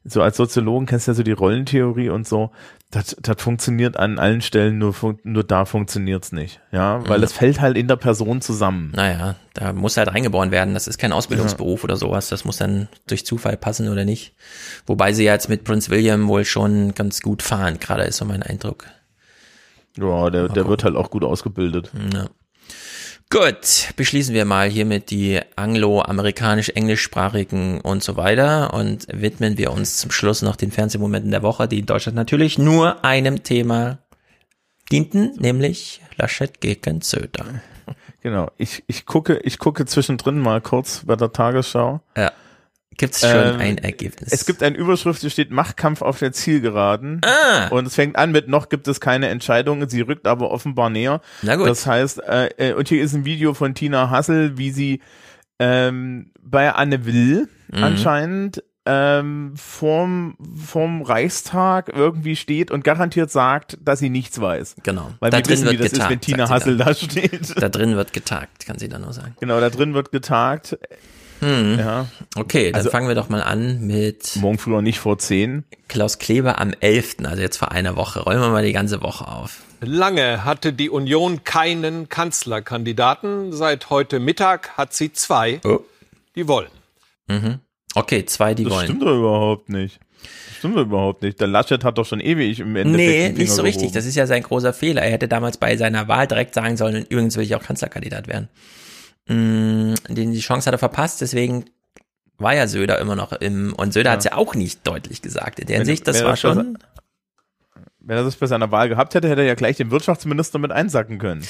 so 0.05 0.23
als 0.23 0.36
Soziologen 0.36 0.86
kennst 0.86 1.09
du 1.09 1.11
ja 1.11 1.15
so 1.17 1.23
die 1.25 1.33
Rollentheorie 1.33 2.11
und 2.11 2.28
so. 2.28 2.53
Das, 2.92 3.16
das 3.20 3.42
funktioniert 3.42 3.97
an 3.97 4.18
allen 4.20 4.40
Stellen, 4.40 4.78
nur, 4.78 4.94
nur 5.24 5.42
da 5.42 5.65
funktioniert's 5.65 6.31
nicht. 6.31 6.60
Ja, 6.70 7.06
weil 7.08 7.18
Mhm. 7.18 7.24
es 7.24 7.32
fällt 7.32 7.60
halt 7.60 7.76
in 7.76 7.89
der 7.89 7.97
Person 7.97 8.40
zusammen. 8.40 8.92
Naja, 8.94 9.34
da 9.55 9.73
muss 9.73 9.97
halt 9.97 10.08
reingeboren 10.08 10.52
werden. 10.52 10.73
Das 10.73 10.86
ist 10.86 10.97
kein 10.97 11.12
Ausbildungsberuf 11.12 11.82
oder 11.82 11.97
sowas. 11.97 12.28
Das 12.28 12.44
muss 12.44 12.58
dann 12.58 12.89
durch 13.08 13.26
Zufall 13.26 13.56
passen 13.56 13.89
oder 13.89 14.05
nicht. 14.05 14.34
Wobei 14.86 15.12
sie 15.12 15.24
jetzt 15.24 15.48
mit 15.48 15.65
Prince 15.65 15.90
William 15.90 16.28
wohl 16.28 16.44
schon 16.44 16.94
ganz 16.94 17.23
gut 17.23 17.42
fahren, 17.42 17.81
gerade 17.81 18.05
ist 18.05 18.18
so 18.18 18.24
mein 18.24 18.44
Eindruck. 18.44 18.86
Ja, 19.98 20.31
der, 20.31 20.48
der 20.48 20.68
wird 20.68 20.84
halt 20.84 20.94
auch 20.94 21.10
gut 21.10 21.24
ausgebildet. 21.24 21.90
Ja. 22.15 22.26
Gut, 23.29 23.89
beschließen 23.97 24.35
wir 24.35 24.45
mal 24.45 24.69
hiermit 24.69 25.11
die 25.11 25.41
anglo-amerikanisch-englischsprachigen 25.57 27.81
und 27.81 28.05
so 28.05 28.17
weiter 28.17 28.73
und 28.73 29.09
widmen 29.13 29.59
wir 29.59 29.73
uns 29.73 29.99
zum 29.99 30.13
Schluss 30.13 30.43
noch 30.43 30.55
den 30.55 30.71
Fernsehmomenten 30.71 31.33
der 31.33 31.43
Woche, 31.43 31.67
die 31.67 31.81
in 31.81 31.87
Deutschland 31.87 32.15
natürlich 32.15 32.57
nur 32.57 33.05
einem 33.05 33.43
Thema 33.43 33.99
dienten, 34.93 35.33
nämlich 35.39 36.03
Laschet 36.17 36.61
gegen 36.61 37.01
Söder. 37.01 37.47
Genau. 38.23 38.51
Ich, 38.59 38.83
ich 38.89 39.07
gucke, 39.07 39.39
ich 39.45 39.59
gucke 39.59 39.87
zwischendrin 39.87 40.41
mal 40.41 40.61
kurz 40.61 41.05
bei 41.05 41.15
der 41.15 41.33
Tagesschau. 41.33 42.01
Ja. 42.17 42.33
Gibt's 42.99 43.20
schon 43.20 43.31
Ähm, 43.31 43.60
ein 43.60 43.78
Ergebnis? 43.78 44.33
Es 44.33 44.47
gibt 44.47 44.62
eine 44.62 44.76
Überschrift, 44.76 45.23
die 45.23 45.31
steht 45.31 45.50
Machtkampf 45.50 46.02
auf 46.02 46.18
der 46.18 46.33
Zielgeraden. 46.33 47.20
Ah. 47.25 47.68
Und 47.68 47.86
es 47.86 47.94
fängt 47.94 48.16
an 48.16 48.33
mit 48.33 48.49
noch 48.49 48.68
gibt 48.68 48.89
es 48.89 49.00
keine 49.00 49.28
Entscheidung. 49.28 49.89
Sie 49.89 50.00
rückt 50.00 50.26
aber 50.26 50.50
offenbar 50.50 50.91
näher. 50.91 51.20
Na 51.42 51.57
gut. 51.57 51.68
Das 51.68 51.86
heißt, 51.86 52.23
äh, 52.23 52.47
äh, 52.58 52.73
und 52.75 52.89
hier 52.89 53.02
ist 53.02 53.15
ein 53.15 53.25
Video 53.25 53.55
von 53.55 53.75
Tina 53.75 54.10
Hassel, 54.10 54.57
wie 54.58 54.70
sie 54.70 55.00
ähm, 55.58 56.31
bei 56.42 56.73
Anne 56.73 57.05
Will 57.07 57.49
Mhm. 57.73 57.83
anscheinend 57.83 58.62
ähm, 58.89 59.55
vorm, 59.57 60.36
vorm 60.65 61.02
Reichstag 61.02 61.89
irgendwie 61.92 62.36
steht 62.36 62.70
und 62.70 62.84
garantiert 62.84 63.33
sagt, 63.33 63.76
dass 63.83 63.99
sie 63.99 64.08
nichts 64.08 64.41
weiß. 64.41 64.76
Genau. 64.84 65.10
Weil 65.18 65.31
Da 65.33 65.39
wir 65.39 65.42
drin 65.42 65.52
wissen, 65.55 65.65
wie 65.70 65.78
wird 65.81 65.92
das 65.92 65.99
ist, 65.99 65.99
wenn 65.99 66.20
getagt, 66.20 66.25
Tina 66.25 66.49
Hassel 66.49 66.76
dann. 66.76 66.86
da 66.86 66.94
steht. 66.94 67.60
Da 67.60 67.68
drin 67.68 67.97
wird 67.97 68.12
getagt, 68.12 68.65
kann 68.65 68.78
sie 68.78 68.89
dann 68.89 69.00
nur 69.02 69.12
sagen. 69.12 69.34
Genau, 69.41 69.58
da 69.58 69.70
drin 69.70 69.94
wird 69.94 70.12
getagt. 70.12 70.78
Hm. 71.40 71.78
Ja. 71.78 72.06
Okay, 72.36 72.66
dann 72.73 72.76
Also- 72.78 72.90
fangen 72.90 73.08
wir 73.08 73.15
doch 73.15 73.28
mal 73.28 73.42
an 73.42 73.86
mit 73.86 74.36
Morgen 74.36 74.58
früher 74.58 74.82
nicht 74.82 74.98
vor 74.98 75.18
zehn. 75.18 75.65
Klaus 75.89 76.18
Kleber 76.18 76.58
am 76.60 76.73
11., 76.81 77.16
also 77.26 77.42
jetzt 77.42 77.56
vor 77.58 77.73
einer 77.73 77.97
Woche. 77.97 78.20
Rollen 78.20 78.40
wir 78.40 78.48
mal 78.50 78.65
die 78.65 78.73
ganze 78.73 79.02
Woche 79.02 79.28
auf. 79.28 79.62
Lange 79.81 80.44
hatte 80.44 80.73
die 80.73 80.89
Union 80.89 81.44
keinen 81.44 82.08
Kanzlerkandidaten. 82.08 83.52
Seit 83.52 83.90
heute 83.90 84.20
Mittag 84.20 84.70
hat 84.76 84.94
sie 84.94 85.12
zwei, 85.12 85.60
Oh. 85.65 85.81
die 86.34 86.48
wollen. 86.48 86.70
Mhm. 87.28 87.60
Okay, 87.94 88.24
zwei, 88.24 88.55
die 88.55 88.65
Das 88.65 88.73
wollen. 88.73 88.84
stimmt 88.86 89.02
doch 89.02 89.16
überhaupt 89.16 89.68
nicht. 89.68 90.00
Das 90.48 90.58
stimmt 90.58 90.76
doch 90.76 90.82
überhaupt 90.82 91.23
nicht. 91.23 91.39
Der 91.40 91.47
Laschet 91.48 91.84
hat 91.84 91.98
doch 91.98 92.06
schon 92.06 92.20
ewig 92.20 92.60
im 92.60 92.74
Endeffekt 92.76 93.36
Nee, 93.36 93.42
nicht 93.42 93.52
so 93.52 93.62
richtig. 93.62 93.82
gehoben. 93.82 93.94
Das 93.94 94.06
ist 94.06 94.15
ja 94.16 94.26
sein 94.26 94.42
großer 94.42 94.73
Fehler. 94.73 95.02
Er 95.02 95.10
hätte 95.12 95.28
damals 95.28 95.58
bei 95.58 95.76
seiner 95.76 96.08
Wahl 96.08 96.26
direkt 96.26 96.55
sagen 96.55 96.76
sollen, 96.76 97.05
übrigens 97.08 97.36
will 97.36 97.44
ich 97.44 97.55
auch 97.55 97.62
Kanzlerkandidat 97.62 98.26
werden. 98.28 98.48
Mm, 99.27 99.95
Den 100.09 100.33
die 100.33 100.41
Chance 100.41 100.67
hat 100.67 100.75
er 100.75 100.79
verpasst, 100.79 101.21
deswegen 101.21 101.65
war 102.39 102.55
ja 102.55 102.67
Söder 102.69 102.99
immer 102.99 103.17
noch 103.17 103.33
im, 103.33 103.73
und 103.75 103.93
Söder 103.93 104.11
Ja. 104.11 104.13
hat 104.13 104.19
es 104.21 104.25
ja 104.27 104.35
auch 104.35 104.55
nicht 104.55 104.87
deutlich 104.87 105.23
gesagt. 105.23 105.59
In 105.59 105.67
der 105.67 105.75
Wenn- 105.79 105.87
Hinsicht, 105.87 106.07
das 106.07 106.17
wenn 106.19 106.25
war 106.25 106.31
das 106.33 106.41
schon 106.41 106.79
Wenn 108.01 108.17
er 108.19 108.23
das 108.25 108.37
bei 108.37 108.47
seiner 108.47 108.71
Wahl 108.71 108.89
gehabt 108.89 109.15
hätte, 109.15 109.29
hätte 109.29 109.41
er 109.41 109.47
ja 109.49 109.55
gleich 109.55 109.77
den 109.79 109.91
Wirtschaftsminister 109.91 110.59
mit 110.59 110.71
einsacken 110.71 111.19
können. 111.19 111.45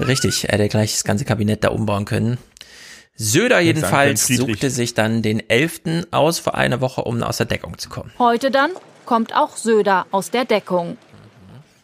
richtig. 0.00 0.44
Er 0.48 0.52
hätte 0.58 0.68
gleich 0.68 0.92
das 0.92 1.04
ganze 1.04 1.24
Kabinett 1.24 1.62
da 1.64 1.68
umbauen 1.68 2.04
können. 2.06 2.38
Söder 3.16 3.60
jedenfalls 3.60 4.26
suchte 4.26 4.70
sich 4.70 4.94
dann 4.94 5.22
den 5.22 5.48
11. 5.48 6.06
aus 6.10 6.38
vor 6.40 6.54
einer 6.56 6.80
Woche, 6.80 7.02
um 7.02 7.22
aus 7.22 7.36
der 7.36 7.46
Deckung 7.46 7.78
zu 7.78 7.88
kommen. 7.88 8.10
Heute 8.18 8.50
dann 8.50 8.70
kommt 9.04 9.34
auch 9.36 9.56
Söder 9.56 10.06
aus 10.10 10.30
der 10.30 10.44
Deckung. 10.44 10.96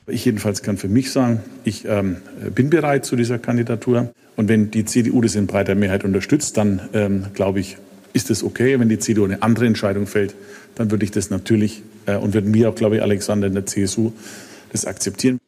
Ich 0.07 0.25
jedenfalls 0.25 0.63
kann 0.63 0.77
für 0.77 0.89
mich 0.89 1.13
sagen, 1.13 1.41
ich 1.65 1.85
ähm, 1.85 2.17
bin 2.55 2.71
bereit 2.71 3.05
zu 3.05 3.17
dieser 3.17 3.39
Kandidatur. 3.39 4.13
Und 4.37 4.49
wenn 4.49 4.71
die 4.71 4.85
CDU 4.85 5.21
das 5.21 5.35
in 5.35 5.47
breiter 5.47 5.75
Mehrheit 5.75 6.05
unterstützt, 6.05 6.57
dann 6.57 6.89
ähm, 6.93 7.27
glaube 7.35 7.61
ich, 7.61 7.77
ist 8.13 8.31
es 8.31 8.43
okay. 8.43 8.79
Wenn 8.81 8.89
die 8.89 8.99
CDU 8.99 9.25
eine 9.25 9.43
andere 9.43 9.67
Entscheidung 9.67 10.07
fällt, 10.07 10.35
dann 10.75 10.91
würde 10.91 11.05
ich 11.05 11.11
das 11.11 11.31
natürlich 11.31 11.83
äh, 12.07 12.17
und 12.17 12.35
würden 12.35 12.53
wir 12.55 12.71
auch, 12.71 12.75
glaube 12.75 12.97
ich, 12.97 13.03
Alexander 13.03 13.47
in 13.47 13.55
der 13.55 13.67
CSU 13.67 14.13
das 14.73 14.85
akzeptieren. 14.85 15.41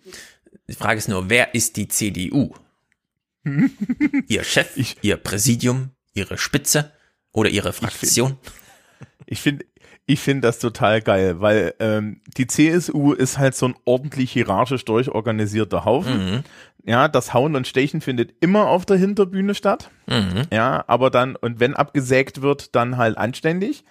Die 0.68 0.74
Frage 0.74 0.98
ist 0.98 1.08
nur, 1.08 1.28
wer 1.28 1.55
ist 1.55 1.76
die 1.76 1.89
CDU? 1.89 2.55
Ihr 4.28 4.44
Chef, 4.44 4.68
Ihr 5.02 5.16
Präsidium, 5.16 5.90
Ihre 6.14 6.39
Spitze 6.39 6.92
oder 7.32 7.50
Ihre 7.50 7.72
Fraktion? 7.72 8.36
Ich 9.26 9.40
finde 9.40 9.64
ich 10.12 10.20
finde 10.20 10.42
das 10.49 10.58
total 10.58 11.00
geil, 11.00 11.41
weil 11.41 11.74
ähm, 11.81 12.20
die 12.36 12.47
CSU 12.47 13.12
ist 13.12 13.39
halt 13.39 13.55
so 13.55 13.66
ein 13.66 13.74
ordentlich 13.84 14.31
hierarchisch 14.32 14.84
durchorganisierter 14.84 15.84
Haufen. 15.84 16.31
Mhm. 16.31 16.41
Ja, 16.84 17.08
das 17.08 17.32
Hauen 17.32 17.55
und 17.57 17.66
Stechen 17.66 18.00
findet 18.00 18.34
immer 18.41 18.66
auf 18.66 18.84
der 18.84 18.97
Hinterbühne 18.97 19.55
statt. 19.55 19.91
Mhm. 20.07 20.42
Ja, 20.52 20.84
aber 20.86 21.10
dann, 21.10 21.36
und 21.36 21.60
wenn 21.60 21.74
abgesägt 21.74 22.42
wird, 22.42 22.74
dann 22.74 22.97
halt 22.97 23.16
anständig. 23.18 23.84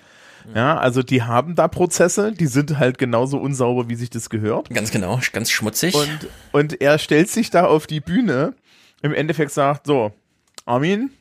Ja, 0.56 0.78
also 0.78 1.04
die 1.04 1.22
haben 1.22 1.54
da 1.56 1.68
Prozesse, 1.68 2.32
die 2.32 2.48
sind 2.48 2.80
halt 2.80 2.98
genauso 2.98 3.38
unsauber, 3.38 3.90
wie 3.90 3.96
sich 3.96 4.10
das 4.10 4.30
gehört. 4.30 4.70
Ganz 4.72 4.90
genau, 4.92 5.20
ganz 5.34 5.52
schmutzig. 5.52 5.94
Und, 5.94 6.28
und 6.52 6.82
er 6.82 6.98
stellt 6.98 7.30
sich 7.30 7.52
da 7.52 7.66
auf 7.66 7.86
die 7.86 8.00
Bühne, 8.00 8.56
im 9.04 9.14
Endeffekt 9.14 9.52
sagt, 9.52 9.86
so, 9.86 10.12
Armin, 10.66 11.12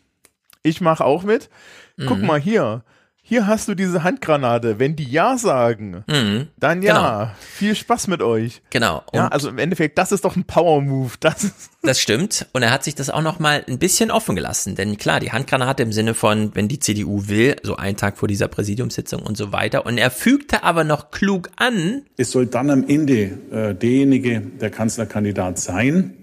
ich 0.63 0.81
mache 0.81 1.05
auch 1.05 1.23
mit. 1.23 1.51
Guck 2.07 2.19
Mhm. 2.19 2.27
mal 2.27 2.41
hier, 2.41 2.83
hier 3.31 3.47
hast 3.47 3.69
du 3.69 3.77
diese 3.77 4.03
Handgranate. 4.03 4.81
Wenn 4.81 4.97
die 4.97 5.05
Ja 5.09 5.39
sagen, 5.39 6.03
Mhm. 6.09 6.49
dann 6.59 6.83
ja. 6.83 6.95
Genau. 7.25 7.31
Viel 7.41 7.77
Spaß 7.77 8.09
mit 8.09 8.23
euch. 8.23 8.61
Genau. 8.71 9.05
Ja, 9.15 9.27
Und- 9.27 9.33
also 9.33 9.49
im 9.49 9.59
Endeffekt, 9.59 9.97
das 9.99 10.11
ist 10.11 10.25
doch 10.25 10.35
ein 10.35 10.43
Power-Move. 10.45 11.13
Das 11.21 11.53
Das 11.83 12.01
stimmt. 12.01 12.47
Und 12.53 12.63
er 12.63 12.73
hat 12.73 12.83
sich 12.85 12.95
das 12.97 13.09
auch 13.09 13.23
noch 13.23 13.39
mal 13.39 13.65
ein 13.69 13.79
bisschen 13.79 14.11
offen 14.11 14.35
gelassen. 14.35 14.75
Denn 14.75 14.99
klar, 14.99 15.21
die 15.21 15.31
Handgranate 15.33 15.83
im 15.85 15.93
Sinne 15.93 16.13
von, 16.15 16.55
wenn 16.55 16.67
die 16.69 16.81
CDU 16.81 17.29
will, 17.29 17.55
so 17.63 17.77
einen 17.77 17.97
Tag 17.97 18.19
vor 18.19 18.27
dieser 18.29 18.49
Präsidiumssitzung 18.49 19.23
und 19.23 19.37
so 19.37 19.53
weiter. 19.53 19.87
Und 19.87 19.97
er 19.97 20.11
fügte 20.11 20.63
aber 20.65 20.83
noch 20.85 21.11
klug 21.13 21.51
an, 21.57 22.03
Es 22.19 22.33
soll 22.33 22.47
dann 22.47 22.69
am 22.69 22.85
Ende 22.87 23.39
äh, 23.53 23.75
derjenige, 23.75 24.41
der 24.61 24.71
Kanzlerkandidat 24.71 25.59
sein, 25.61 26.17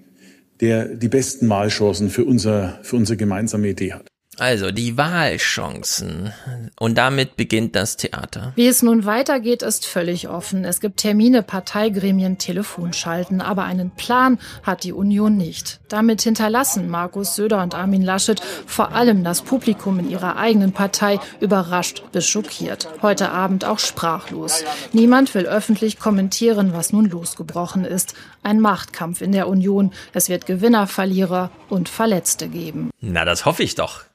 der 0.59 0.85
die 0.85 1.07
besten 1.07 1.47
Wahlchancen 1.49 2.09
für, 2.09 2.25
unser, 2.25 2.79
für 2.83 2.97
unsere 2.97 3.15
gemeinsame 3.17 3.69
Idee 3.69 3.93
hat. 3.93 4.07
Also 4.39 4.71
die 4.71 4.97
Wahlchancen. 4.97 6.33
Und 6.79 6.97
damit 6.97 7.37
beginnt 7.37 7.75
das 7.75 7.97
Theater. 7.97 8.53
Wie 8.55 8.67
es 8.67 8.81
nun 8.81 9.05
weitergeht, 9.05 9.61
ist 9.61 9.85
völlig 9.85 10.29
offen. 10.29 10.65
Es 10.65 10.79
gibt 10.79 10.97
Termine, 10.97 11.43
Parteigremien, 11.43 12.37
Telefonschalten, 12.37 13.41
aber 13.41 13.63
einen 13.63 13.91
Plan 13.91 14.39
hat 14.63 14.83
die 14.83 14.93
Union 14.93 15.37
nicht. 15.37 15.79
Damit 15.89 16.21
hinterlassen 16.21 16.89
Markus 16.89 17.35
Söder 17.35 17.61
und 17.63 17.75
Armin 17.75 18.01
Laschet 18.01 18.41
vor 18.65 18.91
allem 18.93 19.23
das 19.23 19.41
Publikum 19.41 19.99
in 19.99 20.09
ihrer 20.09 20.37
eigenen 20.37 20.71
Partei 20.71 21.19
überrascht 21.39 22.03
bis 22.11 22.27
schockiert. 22.27 22.87
Heute 23.01 23.31
Abend 23.31 23.65
auch 23.65 23.79
sprachlos. 23.79 24.63
Niemand 24.93 25.33
will 25.33 25.45
öffentlich 25.45 25.99
kommentieren, 25.99 26.73
was 26.73 26.93
nun 26.93 27.09
losgebrochen 27.09 27.85
ist. 27.85 28.13
Ein 28.43 28.59
Machtkampf 28.59 29.21
in 29.21 29.31
der 29.31 29.47
Union. 29.47 29.91
Es 30.13 30.29
wird 30.29 30.45
Gewinner, 30.45 30.87
Verlierer 30.87 31.51
und 31.69 31.89
Verletzte 31.89 32.47
geben. 32.47 32.91
Na, 33.01 33.25
das 33.25 33.45
hoffe 33.45 33.63
ich 33.63 33.75
doch. 33.75 34.05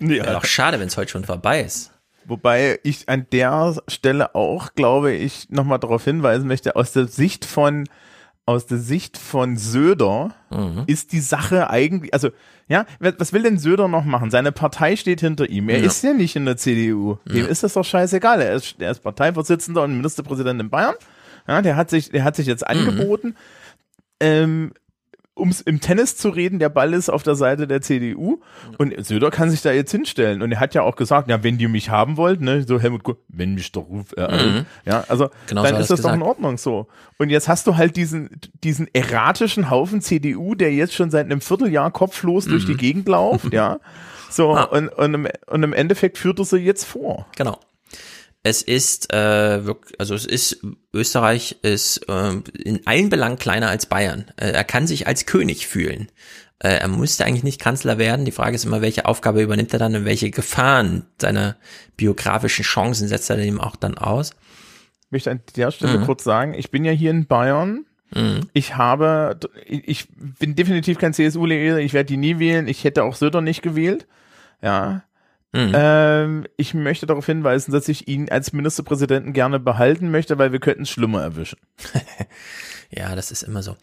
Ja. 0.00 0.08
Wäre 0.24 0.32
doch 0.34 0.44
schade, 0.44 0.78
wenn 0.80 0.88
es 0.88 0.96
heute 0.96 1.10
schon 1.10 1.24
vorbei 1.24 1.60
ist. 1.62 1.92
Wobei 2.24 2.80
ich 2.82 3.08
an 3.08 3.26
der 3.32 3.76
Stelle 3.88 4.34
auch, 4.34 4.74
glaube 4.74 5.12
ich, 5.12 5.48
nochmal 5.50 5.78
darauf 5.78 6.04
hinweisen 6.04 6.48
möchte, 6.48 6.74
aus 6.76 6.92
der 6.92 7.06
Sicht 7.06 7.44
von, 7.44 7.88
aus 8.46 8.66
der 8.66 8.78
Sicht 8.78 9.16
von 9.16 9.56
Söder 9.56 10.34
Mhm. 10.50 10.84
ist 10.86 11.12
die 11.12 11.20
Sache 11.20 11.70
eigentlich, 11.70 12.12
also, 12.14 12.30
ja, 12.68 12.84
was 12.98 13.32
will 13.32 13.42
denn 13.42 13.58
Söder 13.58 13.86
noch 13.88 14.04
machen? 14.04 14.30
Seine 14.32 14.50
Partei 14.52 14.96
steht 14.96 15.20
hinter 15.20 15.48
ihm. 15.48 15.68
Er 15.68 15.78
Ja. 15.78 15.86
ist 15.86 16.02
ja 16.02 16.12
nicht 16.14 16.34
in 16.36 16.46
der 16.46 16.56
CDU. 16.56 17.18
Dem 17.26 17.36
Ja. 17.44 17.46
ist 17.46 17.62
das 17.62 17.74
doch 17.74 17.84
scheißegal. 17.84 18.40
Er 18.40 18.54
ist, 18.54 18.74
er 18.80 18.90
ist 18.90 19.00
Parteivorsitzender 19.04 19.82
und 19.84 19.96
Ministerpräsident 19.96 20.60
in 20.60 20.68
Bayern. 20.70 20.94
Ja, 21.46 21.62
der 21.62 21.76
hat 21.76 21.90
sich, 21.90 22.10
der 22.10 22.24
hat 22.24 22.34
sich 22.34 22.46
Mhm. 22.46 22.50
jetzt 22.50 22.66
angeboten. 22.66 23.36
Ähm, 24.20 24.72
um 25.36 25.50
es 25.50 25.60
im 25.60 25.80
Tennis 25.80 26.16
zu 26.16 26.30
reden, 26.30 26.58
der 26.58 26.70
Ball 26.70 26.94
ist 26.94 27.10
auf 27.10 27.22
der 27.22 27.34
Seite 27.36 27.68
der 27.68 27.82
CDU 27.82 28.40
und 28.78 28.92
Söder 29.06 29.30
kann 29.30 29.50
sich 29.50 29.60
da 29.62 29.70
jetzt 29.70 29.90
hinstellen. 29.92 30.40
Und 30.42 30.50
er 30.50 30.58
hat 30.60 30.74
ja 30.74 30.82
auch 30.82 30.96
gesagt, 30.96 31.28
ja, 31.28 31.42
wenn 31.44 31.58
die 31.58 31.68
mich 31.68 31.90
haben 31.90 32.16
wollt, 32.16 32.40
ne, 32.40 32.64
so 32.66 32.80
Helmut 32.80 33.02
Kohl, 33.04 33.18
wenn 33.28 33.54
mich 33.54 33.70
doch 33.70 33.86
ruft, 33.88 34.16
äh, 34.16 34.22
Mhm. 34.26 34.66
ja, 34.86 35.04
also 35.08 35.28
Genau 35.46 35.60
so 35.62 35.66
dann 35.66 35.74
hat 35.76 35.82
ist 35.82 35.90
das 35.90 36.00
doch 36.00 36.08
in 36.12 36.20
gesagt. 36.20 36.28
Ordnung 36.28 36.56
so. 36.58 36.88
Und 37.18 37.28
jetzt 37.30 37.48
hast 37.48 37.66
du 37.66 37.76
halt 37.76 37.96
diesen, 37.96 38.30
diesen 38.64 38.88
erratischen 38.94 39.70
Haufen 39.70 40.00
CDU, 40.00 40.54
der 40.54 40.72
jetzt 40.72 40.94
schon 40.94 41.10
seit 41.10 41.26
einem 41.26 41.40
Vierteljahr 41.42 41.90
kopflos 41.90 42.46
durch 42.46 42.64
Mhm. 42.64 42.68
die 42.68 42.76
Gegend 42.76 43.06
läuft, 43.08 43.52
ja. 43.52 43.78
So, 44.28 44.58
und, 44.70 44.88
und, 44.88 45.14
im, 45.14 45.28
und 45.46 45.62
im 45.62 45.72
Endeffekt 45.72 46.18
führt 46.18 46.38
er 46.40 46.44
sie 46.44 46.56
jetzt 46.58 46.84
vor. 46.84 47.26
Genau. 47.36 47.58
Es 48.46 48.62
ist 48.62 49.12
äh, 49.12 49.64
wirklich, 49.66 49.98
also 49.98 50.14
es 50.14 50.24
ist 50.24 50.64
Österreich 50.94 51.56
ist 51.62 52.06
ähm, 52.08 52.44
in 52.56 52.86
allen 52.86 53.08
Belangen 53.08 53.38
kleiner 53.38 53.68
als 53.68 53.86
Bayern. 53.86 54.26
Äh, 54.36 54.50
er 54.52 54.62
kann 54.62 54.86
sich 54.86 55.08
als 55.08 55.26
König 55.26 55.66
fühlen. 55.66 56.06
Äh, 56.60 56.76
er 56.76 56.86
müsste 56.86 57.24
eigentlich 57.24 57.42
nicht 57.42 57.60
Kanzler 57.60 57.98
werden. 57.98 58.24
Die 58.24 58.30
Frage 58.30 58.54
ist 58.54 58.64
immer, 58.64 58.82
welche 58.82 59.06
Aufgabe 59.06 59.42
übernimmt 59.42 59.72
er 59.72 59.80
dann 59.80 59.96
und 59.96 60.04
welche 60.04 60.30
Gefahren 60.30 61.06
seiner 61.20 61.56
biografischen 61.96 62.62
Chancen 62.64 63.08
setzt 63.08 63.28
er 63.30 63.36
dem 63.36 63.60
auch 63.60 63.74
dann 63.74 63.98
aus. 63.98 64.30
Ich 65.06 65.10
möchte 65.10 65.32
an 65.32 65.40
der 65.56 65.72
Stelle 65.72 65.98
Mhm. 65.98 66.04
kurz 66.04 66.22
sagen, 66.22 66.54
ich 66.54 66.70
bin 66.70 66.84
ja 66.84 66.92
hier 66.92 67.10
in 67.10 67.26
Bayern. 67.26 67.84
Mhm. 68.14 68.42
Ich 68.52 68.76
habe, 68.76 69.40
ich 69.66 70.06
bin 70.38 70.54
definitiv 70.54 70.98
kein 70.98 71.12
CSU-Wähler, 71.14 71.78
ich 71.78 71.92
werde 71.94 72.06
die 72.06 72.16
nie 72.16 72.38
wählen. 72.38 72.68
Ich 72.68 72.84
hätte 72.84 73.02
auch 73.02 73.16
Söder 73.16 73.40
nicht 73.40 73.62
gewählt. 73.62 74.06
Ja. 74.62 75.02
Mhm. 75.56 75.72
Ähm, 75.74 76.46
ich 76.56 76.74
möchte 76.74 77.06
darauf 77.06 77.24
hinweisen, 77.24 77.72
dass 77.72 77.88
ich 77.88 78.08
ihn 78.08 78.28
als 78.28 78.52
Ministerpräsidenten 78.52 79.32
gerne 79.32 79.58
behalten 79.58 80.10
möchte, 80.10 80.36
weil 80.38 80.52
wir 80.52 80.60
könnten 80.60 80.82
es 80.82 80.90
schlimmer 80.90 81.22
erwischen. 81.22 81.58
Ja, 82.88 83.16
das 83.16 83.32
ist 83.32 83.42
immer 83.42 83.64
so. 83.64 83.76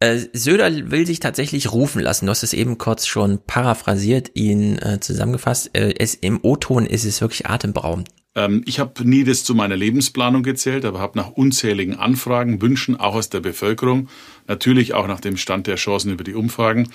Äh, 0.00 0.18
Söder 0.32 0.90
will 0.90 1.06
sich 1.06 1.20
tatsächlich 1.20 1.72
rufen 1.72 2.00
lassen. 2.00 2.26
Du 2.26 2.30
hast 2.30 2.42
es 2.42 2.52
eben 2.52 2.78
kurz 2.78 3.06
schon 3.06 3.38
paraphrasiert, 3.46 4.30
ihn 4.34 4.78
äh, 4.78 4.98
zusammengefasst. 5.00 5.76
Äh, 5.76 5.94
es, 5.98 6.14
Im 6.14 6.40
O-Ton 6.42 6.86
ist 6.86 7.04
es 7.04 7.20
wirklich 7.20 7.46
atemberaubend. 7.46 8.08
Ähm, 8.34 8.62
ich 8.66 8.78
habe 8.78 9.08
nie 9.08 9.24
das 9.24 9.42
zu 9.42 9.54
meiner 9.54 9.76
Lebensplanung 9.76 10.42
gezählt, 10.42 10.84
aber 10.84 11.00
habe 11.00 11.18
nach 11.18 11.30
unzähligen 11.30 11.96
Anfragen, 11.96 12.60
Wünschen, 12.60 13.00
auch 13.00 13.14
aus 13.14 13.30
der 13.30 13.40
Bevölkerung, 13.40 14.08
natürlich 14.46 14.92
auch 14.92 15.08
nach 15.08 15.20
dem 15.20 15.38
Stand 15.38 15.66
der 15.66 15.76
Chancen 15.76 16.12
über 16.12 16.24
die 16.24 16.34
Umfragen, 16.34 16.90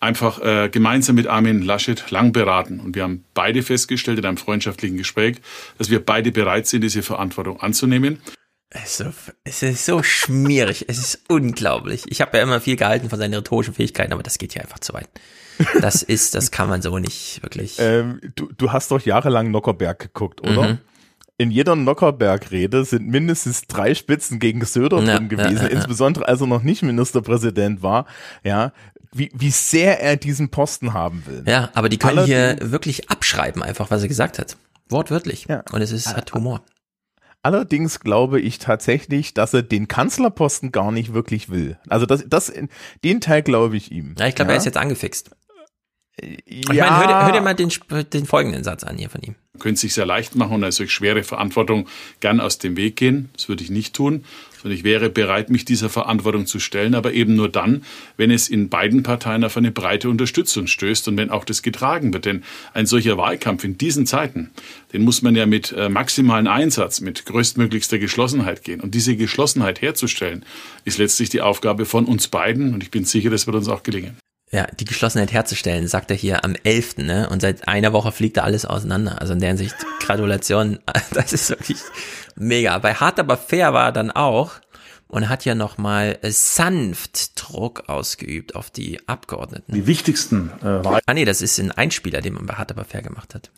einfach 0.00 0.40
äh, 0.40 0.68
gemeinsam 0.68 1.16
mit 1.16 1.26
Armin 1.26 1.62
Laschet 1.62 2.10
lang 2.10 2.32
beraten. 2.32 2.80
Und 2.80 2.94
wir 2.94 3.02
haben 3.02 3.24
beide 3.34 3.62
festgestellt 3.62 4.18
in 4.18 4.24
einem 4.24 4.36
freundschaftlichen 4.36 4.96
Gespräch, 4.96 5.36
dass 5.78 5.90
wir 5.90 6.04
beide 6.04 6.32
bereit 6.32 6.66
sind, 6.66 6.82
diese 6.82 7.02
Verantwortung 7.02 7.60
anzunehmen. 7.60 8.20
Es 8.68 8.84
ist 8.84 8.96
so, 8.98 9.32
es 9.44 9.62
ist 9.62 9.86
so 9.86 10.02
schmierig, 10.02 10.84
es 10.88 10.98
ist 10.98 11.22
unglaublich. 11.28 12.04
Ich 12.08 12.20
habe 12.20 12.36
ja 12.36 12.42
immer 12.42 12.60
viel 12.60 12.76
gehalten 12.76 13.08
von 13.08 13.18
seinen 13.18 13.34
rhetorischen 13.34 13.74
Fähigkeiten, 13.74 14.12
aber 14.12 14.22
das 14.22 14.38
geht 14.38 14.54
ja 14.54 14.62
einfach 14.62 14.80
zu 14.80 14.92
weit. 14.92 15.08
Das 15.80 16.02
ist, 16.02 16.34
das 16.34 16.50
kann 16.50 16.68
man 16.68 16.82
so 16.82 16.98
nicht 16.98 17.42
wirklich. 17.42 17.76
Ähm, 17.78 18.20
du, 18.34 18.50
du 18.56 18.72
hast 18.72 18.90
doch 18.90 19.00
jahrelang 19.00 19.50
Nockerberg 19.50 19.98
geguckt, 20.00 20.40
oder? 20.40 20.68
Mhm. 20.68 20.78
In 21.38 21.50
jeder 21.50 21.76
Nockerberg-Rede 21.76 22.86
sind 22.86 23.08
mindestens 23.08 23.66
drei 23.66 23.94
Spitzen 23.94 24.38
gegen 24.38 24.64
Söder 24.64 25.02
Ja, 25.02 25.18
drin 25.18 25.28
gewesen, 25.28 25.56
ja, 25.56 25.62
ja, 25.64 25.68
ja. 25.68 25.76
insbesondere 25.76 26.26
als 26.26 26.40
er 26.40 26.46
noch 26.46 26.62
nicht 26.62 26.82
Ministerpräsident 26.82 27.82
war, 27.82 28.06
ja, 28.42 28.72
wie, 29.18 29.30
wie 29.34 29.50
sehr 29.50 30.00
er 30.02 30.16
diesen 30.16 30.48
Posten 30.50 30.92
haben 30.94 31.24
will. 31.26 31.42
Ja, 31.46 31.70
aber 31.74 31.88
die 31.88 31.98
können 31.98 32.24
hier 32.24 32.38
Allerdings- 32.38 32.70
wirklich 32.72 33.10
abschreiben, 33.10 33.62
einfach 33.62 33.90
was 33.90 34.02
er 34.02 34.08
gesagt 34.08 34.38
hat. 34.38 34.56
Wortwörtlich. 34.88 35.46
Ja. 35.48 35.62
Und 35.72 35.80
es 35.82 35.90
ist, 35.92 36.14
hat 36.16 36.32
Humor. 36.34 36.62
Allerdings 37.42 38.00
glaube 38.00 38.40
ich 38.40 38.58
tatsächlich, 38.58 39.32
dass 39.34 39.54
er 39.54 39.62
den 39.62 39.86
Kanzlerposten 39.88 40.72
gar 40.72 40.90
nicht 40.90 41.12
wirklich 41.14 41.48
will. 41.48 41.78
Also 41.88 42.04
das, 42.06 42.24
das, 42.26 42.52
den 43.04 43.20
Teil 43.20 43.42
glaube 43.42 43.76
ich 43.76 43.92
ihm. 43.92 44.14
Ja, 44.18 44.26
ich 44.26 44.34
glaube, 44.34 44.50
er 44.52 44.56
ist 44.58 44.64
jetzt 44.64 44.76
angefixt. 44.76 45.30
Ja, 46.20 46.28
Ich 46.46 46.66
meine, 46.68 46.96
hör, 46.98 47.06
dir- 47.06 47.24
hör 47.26 47.32
dir 47.32 47.40
mal 47.42 47.54
den, 47.54 47.70
den 48.12 48.26
folgenden 48.26 48.64
Satz 48.64 48.82
an 48.84 48.96
hier 48.96 49.10
von 49.10 49.20
ihm. 49.22 49.34
Es 49.62 49.80
sich 49.80 49.94
sehr 49.94 50.06
leicht 50.06 50.34
machen 50.34 50.54
und 50.54 50.64
eine 50.64 50.72
solch 50.72 50.90
schwere 50.92 51.22
Verantwortung 51.22 51.88
gern 52.20 52.40
aus 52.40 52.58
dem 52.58 52.76
Weg 52.76 52.96
gehen. 52.96 53.30
Das 53.34 53.48
würde 53.48 53.62
ich 53.62 53.70
nicht 53.70 53.94
tun, 53.94 54.24
sondern 54.66 54.78
ich 54.78 54.84
wäre 54.84 55.10
bereit, 55.10 55.48
mich 55.48 55.64
dieser 55.64 55.88
Verantwortung 55.88 56.44
zu 56.44 56.58
stellen, 56.58 56.96
aber 56.96 57.12
eben 57.12 57.36
nur 57.36 57.48
dann, 57.48 57.84
wenn 58.16 58.32
es 58.32 58.48
in 58.48 58.68
beiden 58.68 59.04
Parteien 59.04 59.44
auf 59.44 59.56
eine 59.56 59.70
breite 59.70 60.10
Unterstützung 60.10 60.66
stößt 60.66 61.06
und 61.06 61.16
wenn 61.16 61.30
auch 61.30 61.44
das 61.44 61.62
getragen 61.62 62.12
wird. 62.12 62.24
Denn 62.24 62.42
ein 62.74 62.86
solcher 62.86 63.16
Wahlkampf 63.16 63.62
in 63.62 63.78
diesen 63.78 64.06
Zeiten, 64.06 64.50
den 64.92 65.02
muss 65.02 65.22
man 65.22 65.36
ja 65.36 65.46
mit 65.46 65.70
äh, 65.70 65.88
maximalen 65.88 66.48
Einsatz, 66.48 67.00
mit 67.00 67.26
größtmöglichster 67.26 68.00
Geschlossenheit 68.00 68.64
gehen. 68.64 68.80
Und 68.80 68.96
diese 68.96 69.14
Geschlossenheit 69.14 69.82
herzustellen, 69.82 70.44
ist 70.84 70.98
letztlich 70.98 71.28
die 71.28 71.42
Aufgabe 71.42 71.84
von 71.84 72.04
uns 72.04 72.26
beiden 72.26 72.74
und 72.74 72.82
ich 72.82 72.90
bin 72.90 73.04
sicher, 73.04 73.30
das 73.30 73.46
wird 73.46 73.54
uns 73.54 73.68
auch 73.68 73.84
gelingen. 73.84 74.16
Ja, 74.52 74.66
die 74.78 74.84
Geschlossenheit 74.84 75.32
herzustellen, 75.32 75.88
sagt 75.88 76.10
er 76.10 76.16
hier 76.16 76.44
am 76.44 76.54
11. 76.62 76.98
Ne? 76.98 77.28
Und 77.28 77.42
seit 77.42 77.66
einer 77.66 77.92
Woche 77.92 78.12
fliegt 78.12 78.36
da 78.36 78.42
alles 78.42 78.64
auseinander. 78.64 79.20
Also 79.20 79.32
in 79.32 79.40
der 79.40 79.48
Hinsicht 79.48 79.74
Gratulation, 80.00 80.78
das 81.12 81.32
ist 81.32 81.50
wirklich 81.50 81.78
mega. 82.36 82.78
Bei 82.78 82.94
Hart 82.94 83.18
aber 83.18 83.36
fair 83.36 83.72
war 83.72 83.86
er 83.86 83.92
dann 83.92 84.10
auch 84.12 84.52
und 85.08 85.28
hat 85.28 85.44
ja 85.44 85.54
nochmal 85.54 86.18
sanft 86.22 87.32
Druck 87.34 87.88
ausgeübt 87.88 88.54
auf 88.54 88.70
die 88.70 89.00
Abgeordneten. 89.08 89.72
Die 89.72 89.86
wichtigsten 89.86 90.50
äh, 90.60 90.84
Wahl 90.84 91.00
Ah 91.06 91.14
nee, 91.14 91.24
das 91.24 91.42
ist 91.42 91.58
ein 91.58 91.72
Einspieler, 91.72 92.20
den 92.20 92.34
man 92.34 92.46
bei 92.46 92.54
Hart 92.54 92.70
aber 92.70 92.84
fair 92.84 93.02
gemacht 93.02 93.34
hat. 93.34 93.50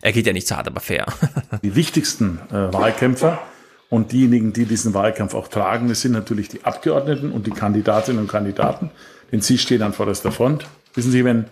Er 0.00 0.12
geht 0.12 0.26
ja 0.26 0.32
nicht 0.32 0.46
zu 0.46 0.56
Hart 0.56 0.66
aber 0.66 0.80
fair. 0.80 1.06
die 1.62 1.74
wichtigsten 1.74 2.40
äh, 2.50 2.72
Wahlkämpfer 2.72 3.42
und 3.90 4.12
diejenigen, 4.12 4.52
die 4.52 4.64
diesen 4.64 4.94
Wahlkampf 4.94 5.34
auch 5.34 5.48
tragen, 5.48 5.88
das 5.88 6.00
sind 6.00 6.12
natürlich 6.12 6.48
die 6.48 6.64
Abgeordneten 6.64 7.30
und 7.30 7.46
die 7.46 7.50
Kandidatinnen 7.50 8.20
und 8.20 8.28
Kandidaten, 8.28 8.90
denn 9.34 9.40
sie 9.40 9.58
stehen 9.58 9.82
an 9.82 9.92
vorderster 9.92 10.30
Front. 10.30 10.64
Wissen 10.94 11.10
Sie, 11.10 11.24
wenn 11.24 11.46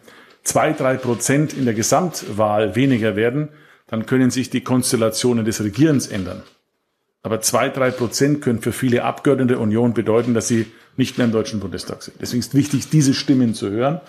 zwei, 0.45 0.73
drei 0.73 0.95
Prozent 0.97 1.53
in 1.53 1.65
der 1.65 1.75
Gesamtwahl 1.75 2.77
weniger 2.77 3.17
werden, 3.17 3.49
dann 3.89 4.07
können 4.07 4.31
sich 4.31 4.51
die 4.51 4.61
Konstellationen 4.63 5.45
des 5.45 5.61
Regierens 5.63 6.07
ändern. 6.07 6.43
Aber 7.25 7.41
zwei, 7.41 7.69
drei 7.69 7.91
Prozent 7.91 8.41
können 8.41 8.61
für 8.63 8.73
viele 8.73 9.03
Abgeordnete 9.03 9.55
der 9.55 9.61
Union 9.61 9.95
bedeuten, 9.95 10.33
dass 10.33 10.47
sie 10.47 10.67
nicht 10.97 11.19
mehr 11.19 11.25
im 11.27 11.33
Deutschen 11.33 11.59
Bundestag 11.59 12.03
sind. 12.05 12.17
Deswegen 12.21 12.39
ist 12.41 12.55
wichtig, 12.55 12.89
diese 12.89 13.15
Stimmen 13.15 13.53
zu 13.55 13.71
hören. 13.71 14.01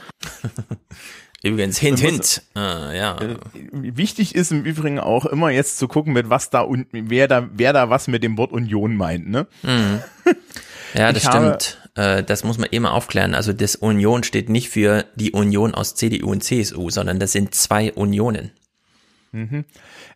Übrigens, 1.43 1.77
hint, 1.77 2.00
hint. 2.00 2.42
Ah, 2.53 2.93
ja. 2.93 3.18
Äh, 3.19 3.35
Wichtig 3.72 4.34
ist 4.35 4.52
im 4.52 4.64
Übrigen 4.64 5.00
auch 5.00 5.26
immer 5.26 5.50
jetzt 5.50 5.77
zu 5.77 5.88
gucken, 5.88 6.14
mit 6.14 6.30
was 6.30 6.50
da 6.52 6.61
und 6.61 6.88
wer 6.92 7.27
da, 7.27 7.50
wer 7.53 7.74
da 7.74 7.90
was 7.90 8.08
mit 8.08 8.24
dem 8.24 8.38
Wort 8.38 8.52
Union 8.52 8.95
meint, 8.95 9.27
ne? 9.30 9.48
Mhm. 9.64 10.02
Ja, 10.95 11.11
das 11.11 11.24
Ich 11.24 11.30
habe- 11.30 11.58
stimmt. 11.60 11.82
Äh, 11.95 12.23
das 12.23 12.43
muss 12.43 12.57
man 12.57 12.69
eben 12.72 12.85
aufklären. 12.85 13.35
Also 13.35 13.53
das 13.53 13.75
Union 13.75 14.23
steht 14.23 14.49
nicht 14.49 14.69
für 14.69 15.05
die 15.15 15.31
Union 15.31 15.73
aus 15.73 15.95
CDU 15.95 16.31
und 16.31 16.43
CSU, 16.43 16.89
sondern 16.89 17.19
das 17.19 17.31
sind 17.31 17.53
zwei 17.53 17.93
Unionen. 17.93 18.51
Mhm. 19.31 19.65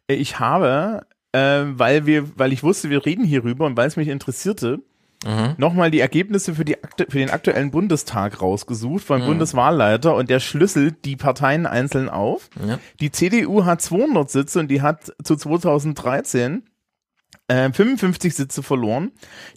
Ich 0.07 0.39
habe, 0.39 1.05
äh, 1.31 1.63
weil 1.65 2.05
wir, 2.05 2.37
weil 2.37 2.53
ich 2.53 2.63
wusste, 2.63 2.89
wir 2.89 3.05
reden 3.05 3.25
hierüber 3.25 3.65
und 3.65 3.77
weil 3.77 3.87
es 3.87 3.95
mich 3.95 4.07
interessierte, 4.07 4.79
mhm. 5.25 5.55
nochmal 5.57 5.91
die 5.91 5.99
Ergebnisse 5.99 6.55
für, 6.55 6.65
die, 6.65 6.77
für 7.09 7.19
den 7.19 7.29
aktuellen 7.29 7.71
Bundestag 7.71 8.41
rausgesucht 8.41 9.03
vom 9.03 9.21
mhm. 9.21 9.25
Bundeswahlleiter 9.25 10.15
und 10.15 10.29
der 10.29 10.39
schlüsselt 10.39 11.05
die 11.05 11.15
Parteien 11.15 11.65
einzeln 11.65 12.09
auf. 12.09 12.49
Ja. 12.65 12.79
Die 12.99 13.11
CDU 13.11 13.65
hat 13.65 13.81
200 13.81 14.29
Sitze 14.29 14.59
und 14.59 14.69
die 14.69 14.81
hat 14.81 15.13
zu 15.23 15.35
2013 15.35 16.63
äh, 17.47 17.71
55 17.71 18.35
Sitze 18.35 18.63
verloren. 18.63 19.11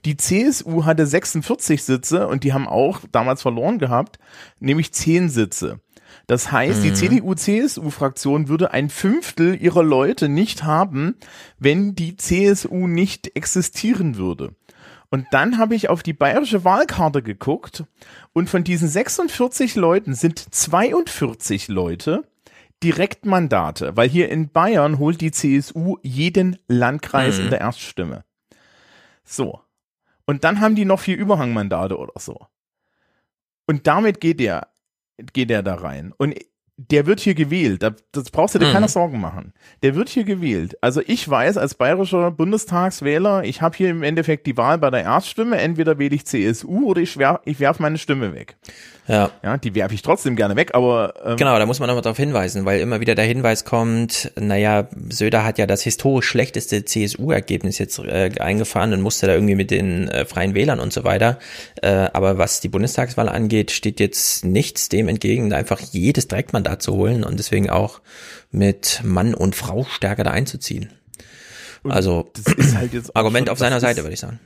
Die 0.04 0.16
CSU 0.16 0.84
hatte 0.84 1.06
46 1.06 1.82
Sitze 1.82 2.28
und 2.28 2.44
die 2.44 2.52
haben 2.52 2.68
auch 2.68 3.00
damals 3.12 3.42
verloren 3.42 3.78
gehabt, 3.78 4.18
nämlich 4.58 4.92
10 4.92 5.28
Sitze. 5.28 5.80
Das 6.26 6.52
heißt, 6.52 6.80
mhm. 6.80 6.82
die 6.84 6.92
CDU-CSU-Fraktion 6.94 8.48
würde 8.48 8.72
ein 8.72 8.88
Fünftel 8.88 9.60
ihrer 9.60 9.82
Leute 9.82 10.28
nicht 10.28 10.62
haben, 10.64 11.16
wenn 11.58 11.94
die 11.94 12.16
CSU 12.16 12.86
nicht 12.86 13.36
existieren 13.36 14.16
würde. 14.16 14.54
Und 15.10 15.26
dann 15.32 15.58
habe 15.58 15.74
ich 15.74 15.88
auf 15.88 16.04
die 16.04 16.12
bayerische 16.12 16.64
Wahlkarte 16.64 17.22
geguckt 17.22 17.84
und 18.32 18.48
von 18.48 18.62
diesen 18.62 18.88
46 18.88 19.74
Leuten 19.74 20.14
sind 20.14 20.38
42 20.54 21.66
Leute 21.66 22.22
Direktmandate, 22.82 23.96
weil 23.96 24.08
hier 24.08 24.30
in 24.30 24.50
Bayern 24.50 24.98
holt 24.98 25.20
die 25.20 25.32
CSU 25.32 25.98
jeden 26.02 26.58
Landkreis 26.66 27.38
mhm. 27.38 27.44
in 27.44 27.50
der 27.50 27.60
Erststimme. 27.60 28.24
So. 29.24 29.60
Und 30.24 30.44
dann 30.44 30.60
haben 30.60 30.76
die 30.76 30.84
noch 30.84 31.00
vier 31.00 31.16
Überhangmandate 31.16 31.98
oder 31.98 32.18
so. 32.18 32.46
Und 33.66 33.86
damit 33.86 34.20
geht 34.20 34.40
der, 34.40 34.68
geht 35.32 35.50
der 35.50 35.62
da 35.62 35.74
rein. 35.74 36.12
Und 36.16 36.34
der 36.88 37.04
wird 37.06 37.20
hier 37.20 37.34
gewählt. 37.34 37.82
Das 37.82 38.30
brauchst 38.30 38.54
du 38.54 38.58
dir 38.58 38.68
mhm. 38.68 38.72
keine 38.72 38.88
Sorgen 38.88 39.20
machen. 39.20 39.52
Der 39.82 39.94
wird 39.94 40.08
hier 40.08 40.24
gewählt. 40.24 40.78
Also 40.80 41.02
ich 41.06 41.28
weiß 41.28 41.58
als 41.58 41.74
bayerischer 41.74 42.30
Bundestagswähler, 42.30 43.44
ich 43.44 43.60
habe 43.60 43.76
hier 43.76 43.90
im 43.90 44.02
Endeffekt 44.02 44.46
die 44.46 44.56
Wahl 44.56 44.78
bei 44.78 44.90
der 44.90 45.02
Erststimme. 45.02 45.58
Entweder 45.58 45.98
wähle 45.98 46.14
ich 46.14 46.24
CSU 46.24 46.86
oder 46.86 47.02
ich, 47.02 47.18
werf, 47.18 47.40
ich 47.44 47.60
werf 47.60 47.80
meine 47.80 47.98
Stimme 47.98 48.34
weg. 48.34 48.56
Ja. 49.06 49.30
Ja, 49.42 49.56
die 49.56 49.74
werfe 49.74 49.94
ich 49.94 50.02
trotzdem 50.02 50.36
gerne 50.36 50.56
weg, 50.56 50.70
aber. 50.74 51.14
Ähm, 51.24 51.36
genau, 51.36 51.58
da 51.58 51.66
muss 51.66 51.80
man 51.80 51.88
nochmal 51.88 52.02
darauf 52.02 52.16
hinweisen, 52.16 52.64
weil 52.64 52.80
immer 52.80 53.00
wieder 53.00 53.14
der 53.14 53.24
Hinweis 53.24 53.64
kommt, 53.64 54.32
naja, 54.38 54.88
Söder 55.08 55.44
hat 55.44 55.58
ja 55.58 55.66
das 55.66 55.82
historisch 55.82 56.26
schlechteste 56.26 56.84
CSU-Ergebnis 56.84 57.78
jetzt 57.78 57.98
äh, 57.98 58.30
eingefahren 58.38 58.92
und 58.92 59.00
musste 59.00 59.26
da 59.26 59.34
irgendwie 59.34 59.56
mit 59.56 59.70
den 59.70 60.08
äh, 60.08 60.24
Freien 60.24 60.54
Wählern 60.54 60.80
und 60.80 60.92
so 60.92 61.04
weiter. 61.04 61.38
Äh, 61.82 62.08
aber 62.12 62.38
was 62.38 62.60
die 62.60 62.68
Bundestagswahl 62.68 63.28
angeht, 63.28 63.70
steht 63.70 64.00
jetzt 64.00 64.44
nichts 64.44 64.88
dem 64.88 65.08
entgegen, 65.08 65.52
einfach 65.52 65.80
jedes 65.80 66.28
Direktmandat 66.28 66.82
zu 66.82 66.94
holen 66.94 67.24
und 67.24 67.38
deswegen 67.38 67.70
auch 67.70 68.00
mit 68.50 69.00
Mann 69.04 69.34
und 69.34 69.54
Frau 69.54 69.84
stärker 69.84 70.24
da 70.24 70.30
einzuziehen. 70.30 70.90
Und 71.82 71.92
also 71.92 72.30
halt 72.74 73.16
Argument 73.16 73.48
auf 73.48 73.58
seiner 73.58 73.80
Seite, 73.80 74.02
würde 74.02 74.14
ich 74.14 74.20
sagen. 74.20 74.38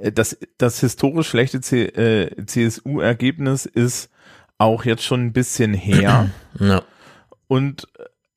Äh, 0.00 0.12
das, 0.12 0.38
das 0.58 0.80
historisch 0.80 1.28
schlechte 1.28 1.58
äh, 1.58 2.44
CSU-Ergebnis 2.46 3.66
ist 3.66 4.10
auch 4.58 4.84
jetzt 4.84 5.04
schon 5.04 5.26
ein 5.26 5.32
bisschen 5.32 5.74
her. 5.74 6.30
Ja. 6.58 6.82
Und 7.46 7.86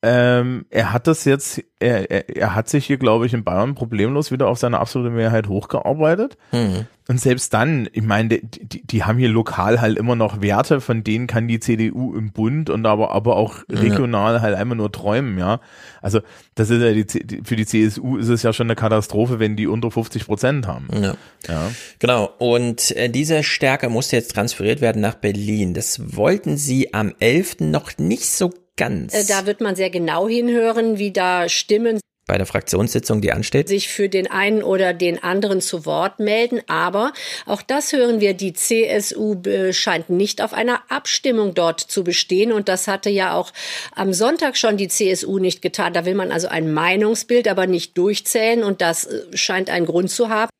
ähm, 0.06 0.66
er 0.68 0.92
hat 0.92 1.06
das 1.06 1.24
jetzt, 1.24 1.62
er, 1.80 2.10
er, 2.10 2.36
er 2.36 2.54
hat 2.54 2.68
sich 2.68 2.84
hier, 2.84 2.98
glaube 2.98 3.24
ich, 3.24 3.32
in 3.32 3.42
Bayern 3.42 3.74
problemlos 3.74 4.30
wieder 4.30 4.48
auf 4.48 4.58
seine 4.58 4.78
absolute 4.78 5.08
Mehrheit 5.08 5.48
hochgearbeitet. 5.48 6.36
Mhm. 6.52 6.84
Und 7.08 7.20
selbst 7.22 7.54
dann, 7.54 7.88
ich 7.90 8.02
meine, 8.02 8.28
die, 8.28 8.68
die, 8.68 8.86
die, 8.86 9.04
haben 9.04 9.16
hier 9.16 9.30
lokal 9.30 9.80
halt 9.80 9.96
immer 9.96 10.14
noch 10.14 10.42
Werte, 10.42 10.82
von 10.82 11.04
denen 11.04 11.26
kann 11.26 11.48
die 11.48 11.58
CDU 11.58 12.14
im 12.14 12.32
Bund 12.32 12.68
und 12.68 12.84
aber, 12.84 13.12
aber 13.12 13.36
auch 13.36 13.60
regional 13.70 14.34
ja. 14.34 14.40
halt 14.42 14.56
einmal 14.56 14.76
nur 14.76 14.92
träumen, 14.92 15.38
ja. 15.38 15.60
Also, 16.02 16.20
das 16.54 16.68
ist 16.68 16.82
ja 16.82 16.92
die, 16.92 17.42
für 17.42 17.56
die 17.56 17.64
CSU 17.64 18.18
ist 18.18 18.28
es 18.28 18.42
ja 18.42 18.52
schon 18.52 18.66
eine 18.66 18.76
Katastrophe, 18.76 19.38
wenn 19.38 19.56
die 19.56 19.66
unter 19.66 19.90
50 19.90 20.26
Prozent 20.26 20.66
haben. 20.66 20.88
Ja. 20.92 21.14
ja. 21.48 21.70
Genau. 21.98 22.30
Und 22.38 22.94
äh, 22.94 23.08
diese 23.08 23.42
Stärke 23.42 23.88
musste 23.88 24.16
jetzt 24.16 24.34
transferiert 24.34 24.82
werden 24.82 25.00
nach 25.00 25.14
Berlin. 25.14 25.72
Das 25.72 26.14
wollten 26.14 26.58
sie 26.58 26.92
am 26.92 27.14
11. 27.20 27.60
noch 27.60 27.96
nicht 27.96 28.26
so 28.26 28.52
ganz. 28.76 29.14
Äh, 29.14 29.24
da 29.26 29.46
wird 29.46 29.60
man 29.60 29.76
sehr 29.76 29.90
genau 29.90 30.28
hinhören, 30.28 30.98
wie 30.98 31.12
da 31.12 31.48
Stimmen 31.48 32.00
bei 32.26 32.38
der 32.38 32.46
Fraktionssitzung, 32.46 33.20
die 33.20 33.32
ansteht? 33.32 33.68
Sich 33.68 33.88
für 33.88 34.08
den 34.08 34.30
einen 34.30 34.62
oder 34.62 34.94
den 34.94 35.22
anderen 35.22 35.60
zu 35.60 35.84
Wort 35.84 36.20
melden. 36.20 36.62
Aber 36.68 37.12
auch 37.44 37.60
das 37.60 37.92
hören 37.92 38.20
wir, 38.20 38.32
die 38.32 38.54
CSU 38.54 39.42
scheint 39.72 40.08
nicht 40.08 40.40
auf 40.40 40.54
einer 40.54 40.80
Abstimmung 40.88 41.52
dort 41.52 41.80
zu 41.80 42.02
bestehen. 42.02 42.50
Und 42.50 42.68
das 42.68 42.88
hatte 42.88 43.10
ja 43.10 43.34
auch 43.34 43.52
am 43.94 44.14
Sonntag 44.14 44.56
schon 44.56 44.78
die 44.78 44.88
CSU 44.88 45.38
nicht 45.38 45.60
getan. 45.60 45.92
Da 45.92 46.06
will 46.06 46.14
man 46.14 46.32
also 46.32 46.48
ein 46.48 46.72
Meinungsbild, 46.72 47.46
aber 47.46 47.66
nicht 47.66 47.98
durchzählen. 47.98 48.62
Und 48.62 48.80
das 48.80 49.04
äh, 49.04 49.36
scheint 49.36 49.68
einen 49.68 49.84
Grund 49.84 50.10
zu 50.10 50.30
haben. 50.30 50.50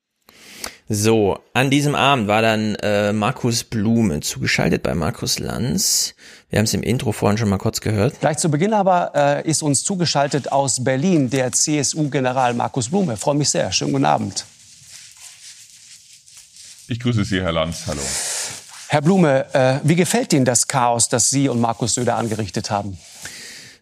So, 0.86 1.38
an 1.54 1.70
diesem 1.70 1.94
Abend 1.94 2.28
war 2.28 2.42
dann 2.42 2.74
äh, 2.74 3.14
Markus 3.14 3.64
Blume 3.64 4.20
zugeschaltet 4.20 4.82
bei 4.82 4.94
Markus 4.94 5.38
Lanz. 5.38 6.14
Wir 6.55 6.60
haben 6.60 6.66
es 6.66 6.74
im 6.74 6.84
Intro 6.84 7.10
vorhin 7.10 7.36
schon 7.36 7.49
mal 7.49 7.58
kurz 7.58 7.81
gehört. 7.81 8.20
Gleich 8.20 8.39
zu 8.39 8.49
Beginn 8.49 8.74
aber 8.74 9.10
äh, 9.16 9.50
ist 9.50 9.60
uns 9.60 9.83
zugeschaltet 9.83 10.52
aus 10.52 10.84
Berlin 10.84 11.28
der 11.28 11.50
CSU-General 11.50 12.55
Markus 12.55 12.91
Blume. 12.91 13.15
Ich 13.15 13.18
freue 13.18 13.34
mich 13.34 13.50
sehr. 13.50 13.73
Schönen 13.73 13.91
guten 13.91 14.05
Abend. 14.05 14.47
Ich 16.86 17.00
grüße 17.00 17.24
Sie, 17.24 17.42
Herr 17.42 17.50
Lanz. 17.50 17.89
Hallo. 17.89 18.02
Herr 18.86 19.02
Blume, 19.02 19.52
äh, 19.52 19.81
wie 19.83 19.97
gefällt 19.97 20.33
Ihnen 20.33 20.44
das 20.44 20.68
Chaos, 20.68 21.08
das 21.08 21.28
Sie 21.28 21.49
und 21.49 21.60
Markus 21.60 21.94
Söder 21.94 22.15
angerichtet 22.15 22.70
haben? 22.70 22.99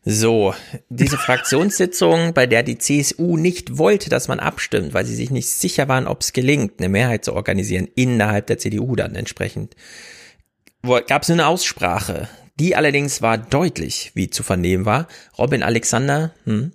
So, 0.07 0.55
diese 0.89 1.19
Fraktionssitzung, 1.19 2.33
bei 2.35 2.47
der 2.47 2.63
die 2.63 2.79
CSU 2.79 3.37
nicht 3.37 3.77
wollte, 3.77 4.09
dass 4.09 4.29
man 4.29 4.41
abstimmt, 4.41 4.95
weil 4.95 5.05
sie 5.05 5.15
sich 5.15 5.31
nicht 5.31 5.51
sicher 5.51 5.89
waren, 5.89 6.07
ob 6.07 6.23
es 6.23 6.33
gelingt, 6.33 6.79
eine 6.79 6.89
Mehrheit 6.89 7.23
zu 7.23 7.35
organisieren 7.35 7.87
innerhalb 7.97 8.47
der 8.47 8.57
CDU 8.57 8.97
dann 8.97 9.15
entsprechend, 9.15 9.77
gab 11.07 11.23
es 11.23 11.29
eine 11.29 11.47
Aussprache. 11.47 12.31
Die 12.63 12.77
allerdings 12.77 13.23
war 13.23 13.39
deutlich, 13.39 14.13
wie 14.15 14.31
zu 14.31 14.45
vernehmen 14.45 14.85
war. 14.85 15.09
Robin 15.37 15.65
Alexander, 15.65 16.31
hm, 16.45 16.71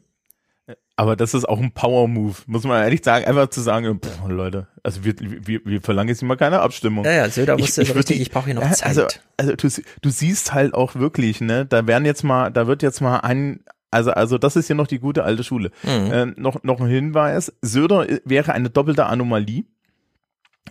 aber 0.99 1.15
das 1.15 1.35
ist 1.35 1.47
auch 1.47 1.61
ein 1.61 1.71
Power-Move, 1.71 2.35
muss 2.47 2.63
man 2.63 2.83
ehrlich 2.83 3.03
sagen, 3.03 3.23
einfach 3.23 3.49
zu 3.49 3.61
sagen, 3.61 3.99
boah, 3.99 4.29
Leute, 4.29 4.67
also 4.81 5.05
wir, 5.05 5.13
wir, 5.19 5.61
wir 5.63 5.81
verlangen 5.81 6.09
jetzt 6.09 6.23
mal 6.23 6.35
keine 6.35 6.59
Abstimmung. 6.59 7.05
Ja, 7.05 7.11
ja, 7.11 7.29
Söder 7.29 7.57
wusste 7.57 7.83
ich, 7.83 7.89
ich, 7.89 7.95
richtig, 7.95 8.19
ich 8.19 8.31
brauche 8.31 8.45
hier 8.45 8.55
noch 8.55 8.69
Zeit. 8.71 8.83
Also, 8.83 9.05
also 9.37 9.55
du, 9.55 9.69
du 10.01 10.09
siehst 10.09 10.53
halt 10.53 10.73
auch 10.73 10.95
wirklich, 10.95 11.39
ne, 11.39 11.67
da 11.67 11.85
werden 11.85 12.03
jetzt 12.03 12.23
mal, 12.23 12.49
da 12.49 12.65
wird 12.65 12.81
jetzt 12.81 12.99
mal 12.99 13.19
ein, 13.19 13.59
also, 13.91 14.09
also 14.11 14.39
das 14.39 14.55
ist 14.55 14.67
hier 14.67 14.75
noch 14.75 14.87
die 14.87 14.99
gute 14.99 15.23
alte 15.23 15.43
Schule. 15.43 15.69
Mhm. 15.83 16.11
Äh, 16.11 16.25
noch, 16.35 16.63
noch 16.63 16.81
ein 16.81 16.87
Hinweis, 16.87 17.53
Söder 17.61 18.07
wäre 18.25 18.53
eine 18.53 18.71
doppelte 18.71 19.05
Anomalie. 19.05 19.65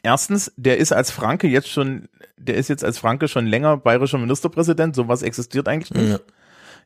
Erstens, 0.06 0.52
der 0.56 0.76
ist 0.76 0.92
als 0.92 1.10
Franke 1.10 1.48
jetzt 1.48 1.68
schon, 1.68 2.08
der 2.36 2.54
ist 2.54 2.68
jetzt 2.68 2.84
als 2.84 2.96
Franke 2.96 3.26
schon 3.26 3.44
länger 3.44 3.76
bayerischer 3.76 4.18
Ministerpräsident, 4.18 4.94
sowas 4.94 5.22
existiert 5.22 5.66
eigentlich 5.66 5.92
nicht. 5.92 6.10
Ja. 6.10 6.18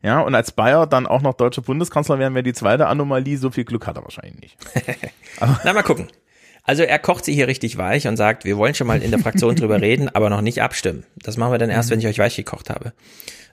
Ja, 0.03 0.21
und 0.21 0.35
als 0.35 0.53
Bayer 0.53 0.87
dann 0.87 1.07
auch 1.07 1.21
noch 1.21 1.35
deutscher 1.35 1.61
Bundeskanzler 1.61 2.19
werden, 2.19 2.33
wäre 2.33 2.43
die 2.43 2.55
zweite 2.55 2.87
Anomalie. 2.87 3.37
So 3.37 3.51
viel 3.51 3.65
Glück 3.65 3.87
hat 3.87 3.99
er 3.99 4.05
wahrscheinlich 4.05 4.41
nicht. 4.41 4.57
Na, 5.65 5.75
mal 5.75 5.83
gucken. 5.83 6.09
Also 6.63 6.83
er 6.83 6.99
kocht 6.99 7.27
sie 7.27 7.35
hier 7.35 7.47
richtig 7.47 7.77
weich 7.77 8.09
und 8.09 8.17
sagt, 8.17 8.47
wir 8.47 8.57
wollen 8.57 8.75
schon 8.75 8.87
mal 8.87 9.03
in 9.03 9.11
der 9.11 9.21
Fraktion 9.21 9.55
drüber 9.57 9.83
reden, 9.83 10.09
aber 10.09 10.31
noch 10.31 10.41
nicht 10.41 10.63
abstimmen. 10.63 11.05
Das 11.17 11.37
machen 11.37 11.53
wir 11.53 11.59
dann 11.59 11.69
erst, 11.69 11.91
mhm. 11.91 11.93
wenn 11.93 12.01
ich 12.01 12.07
euch 12.07 12.19
weich 12.19 12.37
gekocht 12.37 12.71
habe. 12.71 12.95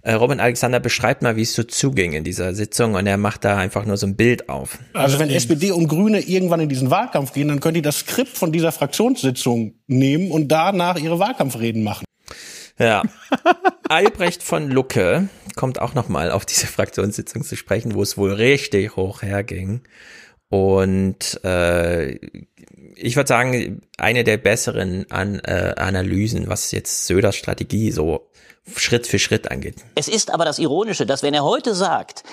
Äh, 0.01 0.13
Robin 0.13 0.39
Alexander 0.39 0.79
beschreibt 0.79 1.21
mal, 1.21 1.35
wie 1.35 1.41
es 1.41 1.53
so 1.53 1.63
zuging 1.63 2.13
in 2.13 2.23
dieser 2.23 2.53
Sitzung 2.53 2.93
und 2.95 3.07
er 3.07 3.17
macht 3.17 3.43
da 3.43 3.57
einfach 3.57 3.85
nur 3.85 3.97
so 3.97 4.07
ein 4.07 4.15
Bild 4.15 4.49
auf. 4.49 4.79
Also 4.93 5.19
wenn 5.19 5.29
SPD 5.29 5.71
und 5.71 5.87
Grüne 5.87 6.19
irgendwann 6.19 6.59
in 6.59 6.69
diesen 6.69 6.89
Wahlkampf 6.89 7.33
gehen, 7.33 7.47
dann 7.47 7.59
können 7.59 7.75
die 7.75 7.81
das 7.81 7.99
Skript 7.99 8.37
von 8.37 8.51
dieser 8.51 8.71
Fraktionssitzung 8.71 9.75
nehmen 9.87 10.31
und 10.31 10.49
danach 10.49 10.97
ihre 10.97 11.19
Wahlkampfreden 11.19 11.83
machen. 11.83 12.05
Ja. 12.79 13.03
Albrecht 13.89 14.43
von 14.43 14.69
Lucke 14.69 15.29
kommt 15.55 15.81
auch 15.81 15.93
nochmal 15.93 16.31
auf 16.31 16.45
diese 16.45 16.67
Fraktionssitzung 16.67 17.43
zu 17.43 17.55
sprechen, 17.55 17.95
wo 17.95 18.03
es 18.03 18.17
wohl 18.17 18.33
richtig 18.33 18.95
hoch 18.95 19.21
herging. 19.23 19.81
Und 20.49 21.43
äh, 21.43 22.19
ich 22.95 23.15
würde 23.15 23.27
sagen, 23.27 23.81
eine 23.97 24.23
der 24.23 24.37
besseren 24.37 25.09
An 25.11 25.39
äh, 25.39 25.73
Analysen, 25.77 26.47
was 26.47 26.71
jetzt 26.71 27.07
Söders 27.07 27.35
Strategie 27.35 27.91
so 27.91 28.29
Schritt 28.75 29.07
für 29.07 29.19
Schritt 29.19 29.49
angeht. 29.49 29.83
Es 29.95 30.07
ist 30.07 30.31
aber 30.31 30.45
das 30.45 30.59
Ironische, 30.59 31.05
dass 31.05 31.23
wenn 31.23 31.33
er 31.33 31.43
heute 31.43 31.73
sagt, 31.73 32.23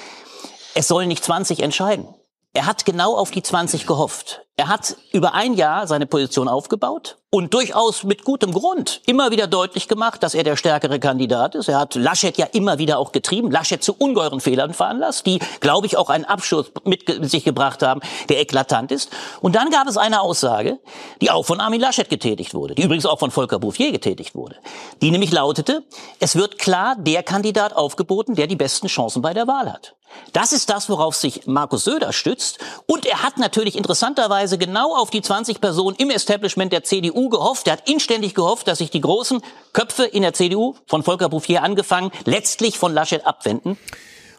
es 0.75 0.89
sollen 0.89 1.09
nicht 1.09 1.25
20 1.25 1.61
entscheiden, 1.61 2.09
er 2.53 2.67
hat 2.67 2.85
genau 2.85 3.17
auf 3.17 3.31
die 3.31 3.43
20 3.43 3.87
gehofft. 3.87 4.44
Er 4.57 4.69
hat 4.69 4.97
über 5.11 5.35
ein 5.35 5.55
Jahr 5.55 5.89
seine 5.89 6.07
Position 6.07 6.47
aufgebaut 6.47 7.17
und 7.31 7.53
durchaus 7.55 8.05
mit 8.05 8.23
gutem 8.23 8.53
Grund 8.53 9.01
immer 9.05 9.33
wieder 9.33 9.49
deutlich 9.49 9.89
gemacht, 9.89 10.23
dass 10.23 10.33
er 10.33 10.45
der 10.45 10.57
stärkere 10.57 11.01
Kandidat 11.01 11.57
ist. 11.57 11.67
Er 11.67 11.81
hat 11.81 11.97
Laschet 11.97 12.39
ja 12.39 12.47
immer 12.53 12.79
wieder 12.79 12.99
auch 12.99 13.11
getrieben, 13.11 13.51
Laschet 13.51 13.83
zu 13.83 13.97
ungeheuren 13.99 14.39
Fehlern 14.39 14.73
veranlasst, 14.73 15.27
die, 15.27 15.41
glaube 15.59 15.89
ich, 15.89 15.97
auch 15.97 16.09
einen 16.09 16.25
Abschluss 16.25 16.71
mit 16.85 17.29
sich 17.29 17.43
gebracht 17.43 17.83
haben, 17.83 18.01
der 18.29 18.41
eklatant 18.41 18.93
ist. 18.93 19.11
Und 19.41 19.57
dann 19.57 19.71
gab 19.71 19.89
es 19.89 19.97
eine 19.97 20.21
Aussage, 20.21 20.79
die 21.21 21.33
auch 21.33 21.45
von 21.45 21.59
Armin 21.59 21.81
Laschet 21.81 22.09
getätigt 22.09 22.55
wurde, 22.55 22.77
die 22.77 22.83
übrigens 22.83 23.07
auch 23.07 23.19
von 23.19 23.33
Volker 23.33 23.59
Bouffier 23.59 23.91
getätigt 23.91 24.37
wurde, 24.37 24.55
die 25.03 25.11
nämlich 25.11 25.33
lautete, 25.33 25.83
es 26.21 26.37
wird 26.37 26.61
klar 26.61 26.95
der 26.97 27.25
Kandidat 27.25 27.75
aufgeboten, 27.75 28.37
der 28.37 28.47
die 28.47 28.55
besten 28.55 28.87
Chancen 28.87 29.21
bei 29.21 29.35
der 29.35 29.49
Wahl 29.49 29.73
hat. 29.73 29.97
Das 30.33 30.53
ist 30.53 30.71
das, 30.71 30.89
worauf 30.89 31.15
sich 31.15 31.47
Markus 31.47 31.85
Söder 31.85 32.13
stützt. 32.13 32.59
Und 32.87 33.07
er 33.07 33.23
hat 33.23 33.39
natürlich 33.39 33.77
interessanterweise 33.77 34.44
genau 34.59 34.95
auf 34.95 35.11
die 35.11 35.23
20 35.23 35.61
Personen 35.61 35.97
im 35.99 36.11
Establishment 36.11 36.73
der 36.73 36.85
CDU 36.85 37.29
gehofft. 37.29 37.67
Er 37.67 37.75
hat 37.75 37.89
inständig 37.89 38.35
gehofft, 38.35 38.69
dass 38.69 38.79
sich 38.79 38.91
die 38.91 39.01
großen 39.01 39.41
Köpfe 39.73 40.05
in 40.05 40.23
der 40.23 40.35
CDU, 40.35 40.75
von 40.87 41.03
Volker 41.03 41.29
Bouffier 41.29 41.63
angefangen, 41.63 42.11
letztlich 42.25 42.79
von 42.79 42.93
Laschet 42.93 43.27
abwenden. 43.27 43.79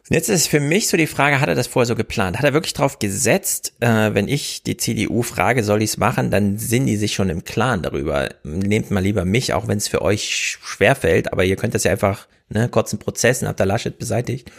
Und 0.08 0.14
jetzt 0.14 0.30
ist 0.30 0.48
für 0.48 0.59
mich 0.59 0.88
so 0.88 0.98
die 0.98 1.08
Frage, 1.08 1.42
hat 1.42 1.50
er 1.50 1.56
das 1.56 1.66
vorher 1.66 1.88
so 1.88 1.95
geplant? 1.95 2.38
Hat 2.38 2.45
er 2.45 2.53
wirklich 2.53 2.74
drauf 2.74 3.00
gesetzt, 3.00 3.74
äh, 3.80 4.14
wenn 4.14 4.27
ich 4.27 4.61
die 4.61 4.77
CDU 4.77 5.24
frage, 5.24 5.64
soll 5.64 5.82
ich 5.82 5.92
es 5.92 5.98
machen, 5.98 6.30
dann 6.30 6.59
sind 6.59 6.85
die 6.85 6.98
sich 6.98 7.16
schon 7.16 7.30
im 7.30 7.43
Klaren 7.43 7.82
darüber. 7.82 8.30
Nehmt 8.43 8.92
mal 8.92 9.00
lieber 9.00 9.25
mich, 9.25 9.53
auch 9.53 9.67
wenn 9.67 9.80
es 9.80 9.88
für 9.88 10.03
euch 10.03 10.58
schwerfällt, 10.61 11.34
aber 11.34 11.43
ihr 11.43 11.56
könnt 11.56 11.74
das 11.74 11.85
ja 11.85 11.92
einfach, 11.92 12.27
ne, 12.50 12.69
kurzen 12.69 13.00
Prozessen, 13.00 13.48
habt 13.48 13.59
ihr 13.59 13.66
Laschet 13.66 13.98
beseitigt. 13.98 14.51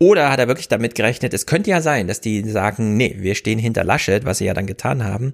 Oder 0.00 0.30
hat 0.30 0.40
er 0.40 0.48
wirklich 0.48 0.68
damit 0.68 0.94
gerechnet, 0.94 1.34
es 1.34 1.46
könnte 1.46 1.70
ja 1.70 1.80
sein, 1.80 2.08
dass 2.08 2.20
die 2.20 2.48
sagen, 2.48 2.96
nee, 2.96 3.16
wir 3.18 3.34
stehen 3.34 3.58
hinter 3.58 3.84
Laschet, 3.84 4.24
was 4.24 4.38
sie 4.38 4.46
ja 4.46 4.54
dann 4.54 4.66
getan 4.66 5.04
haben. 5.04 5.32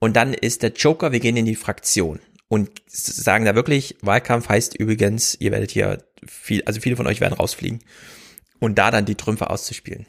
Und 0.00 0.16
dann 0.16 0.34
ist 0.34 0.62
der 0.62 0.72
Joker, 0.72 1.12
wir 1.12 1.20
gehen 1.20 1.36
in 1.36 1.44
die 1.44 1.54
Fraktion. 1.54 2.18
Und 2.48 2.70
sagen 2.88 3.44
da 3.44 3.54
wirklich, 3.54 3.96
Wahlkampf 4.00 4.48
heißt 4.48 4.74
übrigens, 4.74 5.36
ihr 5.38 5.52
werdet 5.52 5.70
hier 5.70 6.02
viel, 6.26 6.62
also 6.64 6.80
viele 6.80 6.96
von 6.96 7.06
euch 7.06 7.20
werden 7.20 7.34
rausfliegen. 7.34 7.80
Und 8.58 8.78
da 8.78 8.90
dann 8.90 9.04
die 9.04 9.14
Trümpfe 9.14 9.48
auszuspielen. 9.50 10.06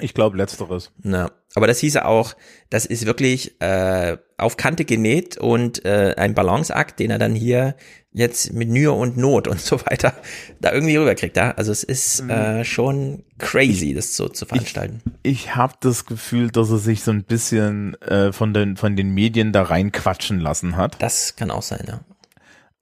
Ich 0.00 0.14
glaube 0.14 0.36
letzteres. 0.36 0.92
Na, 1.02 1.30
aber 1.54 1.66
das 1.66 1.78
hieße 1.78 2.04
auch, 2.04 2.34
das 2.70 2.86
ist 2.86 3.06
wirklich 3.06 3.60
äh, 3.60 4.16
auf 4.38 4.56
Kante 4.56 4.84
genäht 4.84 5.38
und 5.38 5.84
äh, 5.84 6.14
ein 6.16 6.34
Balanceakt, 6.34 6.98
den 6.98 7.10
er 7.10 7.18
dann 7.18 7.34
hier 7.34 7.76
jetzt 8.14 8.52
mit 8.52 8.68
Mühe 8.68 8.92
und 8.92 9.16
Not 9.16 9.48
und 9.48 9.60
so 9.60 9.78
weiter 9.84 10.14
da 10.60 10.72
irgendwie 10.72 10.96
rüberkriegt. 10.96 11.36
Ja? 11.36 11.50
Also 11.52 11.72
es 11.72 11.84
ist 11.84 12.20
äh, 12.28 12.64
schon 12.64 13.24
crazy, 13.38 13.92
das 13.92 14.16
so 14.16 14.28
zu 14.28 14.46
veranstalten. 14.46 15.02
Ich, 15.22 15.32
ich 15.32 15.56
habe 15.56 15.74
das 15.80 16.06
Gefühl, 16.06 16.50
dass 16.50 16.70
er 16.70 16.78
sich 16.78 17.02
so 17.02 17.10
ein 17.10 17.24
bisschen 17.24 18.00
äh, 18.02 18.32
von 18.32 18.54
den 18.54 18.76
von 18.76 18.96
den 18.96 19.12
Medien 19.12 19.52
da 19.52 19.62
reinquatschen 19.62 20.40
lassen 20.40 20.76
hat. 20.76 20.96
Das 21.02 21.36
kann 21.36 21.50
auch 21.50 21.62
sein, 21.62 21.84
ja. 21.86 22.00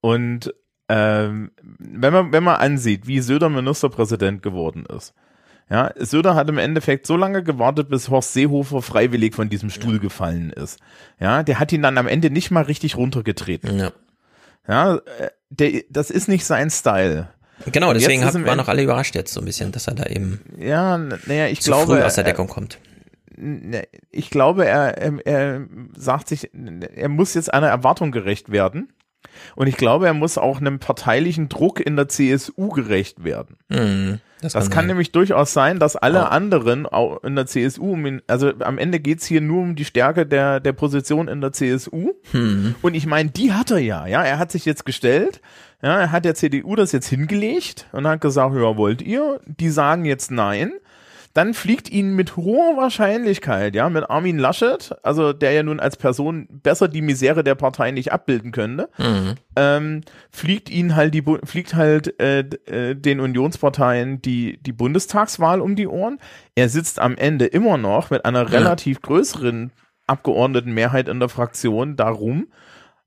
Und 0.00 0.54
ähm, 0.88 1.50
wenn 1.78 2.12
man 2.12 2.32
wenn 2.32 2.44
man 2.44 2.56
ansieht, 2.56 3.06
wie 3.06 3.20
Söder 3.20 3.48
Ministerpräsident 3.48 4.42
geworden 4.42 4.84
ist, 4.86 5.14
ja, 5.70 5.90
Söder 5.96 6.34
hat 6.34 6.50
im 6.50 6.58
Endeffekt 6.58 7.06
so 7.06 7.16
lange 7.16 7.42
gewartet, 7.42 7.88
bis 7.88 8.10
Horst 8.10 8.34
Seehofer 8.34 8.82
freiwillig 8.82 9.34
von 9.34 9.48
diesem 9.48 9.70
Stuhl 9.70 9.98
gefallen 10.00 10.50
ist. 10.50 10.78
Ja, 11.18 11.42
der 11.42 11.58
hat 11.58 11.72
ihn 11.72 11.80
dann 11.80 11.96
am 11.96 12.06
Ende 12.06 12.28
nicht 12.28 12.50
mal 12.50 12.64
richtig 12.64 12.96
runtergetreten. 12.96 13.78
Ja. 13.78 13.92
Ja, 14.68 14.97
äh, 14.97 15.00
der, 15.50 15.82
das 15.91 16.10
ist 16.10 16.28
nicht 16.28 16.44
sein 16.44 16.70
Style. 16.70 17.28
Genau, 17.70 17.92
deswegen 17.92 18.23
im 18.23 18.47
waren 18.47 18.57
noch 18.57 18.68
alle 18.68 18.82
überrascht 18.82 19.15
jetzt 19.15 19.32
so 19.32 19.41
ein 19.41 19.44
bisschen, 19.44 19.70
dass 19.73 19.86
er 19.86 19.94
da 19.94 20.05
eben 20.07 20.41
Ja, 20.58 20.99
naja, 20.99 21.47
ich 21.47 21.60
zu 21.60 21.70
glaube. 21.70 21.94
früh 21.97 22.02
aus 22.02 22.15
der 22.16 22.24
er- 22.24 22.31
Deckung 22.32 22.49
kommt. 22.49 22.78
Ne, 23.36 23.86
Ich 24.10 24.31
glaube, 24.31 24.66
er, 24.66 24.99
er, 24.99 25.26
er 25.26 25.66
sagt 25.97 26.28
sich, 26.28 26.50
er 26.52 27.08
muss 27.08 27.34
jetzt 27.34 27.52
einer 27.52 27.68
Erwartung 27.68 28.10
gerecht 28.12 28.50
werden. 28.52 28.92
Und 29.55 29.66
ich 29.68 29.76
glaube, 29.76 30.07
er 30.07 30.15
muss 30.15 30.36
auch 30.39 30.60
einem 30.60 30.78
parteilichen 30.81 31.49
Druck 31.49 31.81
in 31.81 31.97
der 31.97 32.08
CSU 32.08 32.68
gerecht 32.70 33.24
werden. 33.24 33.57
Mhm, 33.68 34.20
Das, 34.42 34.52
das 34.52 34.64
kann, 34.68 34.80
kann 34.80 34.86
nämlich 34.88 35.12
durchaus 35.12 35.52
sein, 35.52 35.78
dass 35.78 35.96
alle 35.96 36.18
Ja. 36.18 36.28
anderen 36.28 36.84
auch 36.86 37.22
in 37.24 37.36
der 37.36 37.46
CSU, 37.46 37.96
also 38.26 38.52
am 38.58 38.76
Ende 38.76 39.00
geht's 39.00 39.24
hier 39.24 39.40
nur 39.40 39.62
um 39.62 39.76
die 39.76 39.84
Stärke 39.84 40.26
der, 40.26 40.60
der 40.60 40.72
Position 40.72 41.28
in 41.28 41.40
der 41.40 41.52
CSU. 41.52 42.12
Hm. 42.32 42.74
Und 42.82 42.94
ich 42.94 43.06
meine, 43.06 43.30
die 43.30 43.52
hat 43.52 43.70
er 43.70 43.78
ja, 43.78 44.06
ja. 44.06 44.22
Er 44.22 44.38
hat 44.38 44.52
sich 44.52 44.64
jetzt 44.64 44.84
gestellt, 44.84 45.40
ja, 45.82 45.98
er 45.98 46.12
hat 46.12 46.24
der 46.24 46.34
CDU 46.34 46.76
das 46.76 46.92
jetzt 46.92 47.08
hingelegt 47.08 47.86
und 47.92 48.06
hat 48.06 48.20
gesagt, 48.20 48.54
ja, 48.54 48.76
wollt 48.76 49.00
ihr? 49.00 49.40
Die 49.46 49.70
sagen 49.70 50.04
jetzt 50.04 50.30
nein. 50.30 50.72
Dann 51.34 51.54
fliegt 51.54 51.90
ihnen 51.90 52.14
mit 52.14 52.36
hoher 52.36 52.76
Wahrscheinlichkeit, 52.76 53.74
ja, 53.74 53.88
mit 53.88 54.08
Armin 54.10 54.38
Laschet, 54.38 54.94
also 55.02 55.32
der 55.32 55.52
ja 55.52 55.62
nun 55.62 55.80
als 55.80 55.96
Person 55.96 56.46
besser 56.50 56.88
die 56.88 57.00
Misere 57.00 57.42
der 57.42 57.54
Partei 57.54 57.90
nicht 57.90 58.12
abbilden 58.12 58.52
könnte, 58.52 58.90
Mhm. 58.98 59.34
ähm, 59.56 60.00
fliegt 60.30 60.68
ihnen 60.70 60.94
halt 60.94 61.14
die 61.14 61.24
fliegt 61.44 61.74
halt 61.74 62.20
äh, 62.20 62.40
äh, 62.66 62.94
den 62.94 63.20
Unionsparteien 63.20 64.20
die 64.20 64.58
die 64.62 64.72
Bundestagswahl 64.72 65.60
um 65.60 65.74
die 65.74 65.86
Ohren. 65.88 66.18
Er 66.54 66.68
sitzt 66.68 66.98
am 66.98 67.16
Ende 67.16 67.46
immer 67.46 67.78
noch 67.78 68.10
mit 68.10 68.24
einer 68.26 68.52
relativ 68.52 69.00
größeren 69.00 69.72
Abgeordnetenmehrheit 70.06 71.08
in 71.08 71.20
der 71.20 71.28
Fraktion 71.28 71.96
darum. 71.96 72.48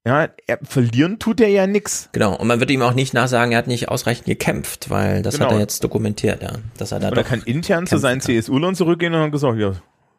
Ja, 0.05 0.29
er, 0.45 0.59
verlieren 0.61 1.17
tut 1.17 1.41
er 1.41 1.47
ja 1.47 1.65
nix. 1.65 2.09
Genau, 2.11 2.35
und 2.35 2.47
man 2.47 2.59
wird 2.59 2.69
ihm 2.69 2.83
auch 2.83 2.93
nicht 2.93 3.13
nachsagen, 3.15 3.51
er 3.53 3.57
hat 3.57 3.67
nicht 3.67 3.89
ausreichend 3.89 4.27
gekämpft, 4.27 4.89
weil 4.91 5.23
das 5.23 5.35
Genau. 5.35 5.47
hat 5.47 5.53
er 5.53 5.59
jetzt 5.59 5.83
dokumentiert, 5.83 6.43
ja, 6.43 6.51
dass 6.77 6.91
er 6.91 6.99
da 6.99 7.09
Und 7.09 7.17
er 7.17 7.23
kann 7.23 7.41
intern 7.43 7.87
zu 7.87 7.97
seinen 7.97 8.21
CSU-Lern 8.21 8.75
zurückgehen 8.75 9.13
und 9.15 9.21
hat 9.21 9.31
gesagt, 9.31 9.57
ja, 9.57 9.73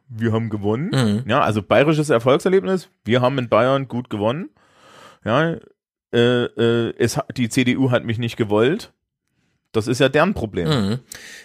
wir 0.09 0.33
haben 0.33 0.51
gewonnen. 0.51 0.91
Mhm. 0.93 1.31
Ja, 1.31 1.41
also 1.41 1.63
bayerisches 1.63 2.11
Erfolgserlebnis. 2.11 2.89
Wir 3.05 3.21
haben 3.21 3.39
in 3.39 3.49
Bayern 3.49 3.87
gut 3.89 4.11
gewonnen. 4.11 4.51
Ja, 5.25 5.57
äh, 6.13 6.19
äh, 6.45 6.95
es, 6.99 7.19
die 7.37 7.49
CDU 7.49 7.91
hat 7.91 8.05
mich 8.05 8.19
nicht 8.19 8.37
gewollt. 8.37 8.93
Das 9.73 9.89
ist 9.89 10.01
ja 10.01 10.09
deren 10.09 10.33
Problem. 10.33 10.69
Mhm. 10.69 10.99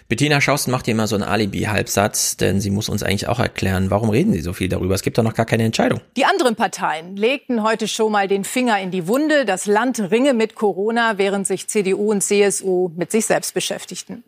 Bettina 0.08 0.40
Schausten 0.40 0.70
macht 0.70 0.86
hier 0.86 0.92
immer 0.92 1.06
so 1.06 1.16
einen 1.16 1.24
Alibi-Halbsatz, 1.24 2.36
denn 2.38 2.60
sie 2.60 2.70
muss 2.70 2.88
uns 2.88 3.02
eigentlich 3.02 3.28
auch 3.28 3.38
erklären, 3.38 3.90
warum 3.90 4.08
reden 4.08 4.32
sie 4.32 4.40
so 4.40 4.52
viel 4.52 4.68
darüber? 4.68 4.94
Es 4.94 5.02
gibt 5.02 5.18
doch 5.18 5.22
noch 5.22 5.34
gar 5.34 5.44
keine 5.44 5.64
Entscheidung. 5.64 6.00
Die 6.16 6.24
anderen 6.24 6.56
Parteien 6.56 7.16
legten 7.16 7.62
heute 7.62 7.88
schon 7.88 8.10
mal 8.10 8.28
den 8.28 8.44
Finger 8.44 8.80
in 8.80 8.90
die 8.90 9.06
Wunde. 9.06 9.44
Das 9.44 9.66
Land 9.66 10.00
ringe 10.10 10.32
mit 10.32 10.54
Corona, 10.54 11.18
während 11.18 11.46
sich 11.46 11.68
CDU 11.68 12.10
und 12.10 12.22
CSU 12.22 12.90
mit 12.96 13.10
sich 13.10 13.26
selbst 13.26 13.52
beschäftigten. 13.52 14.24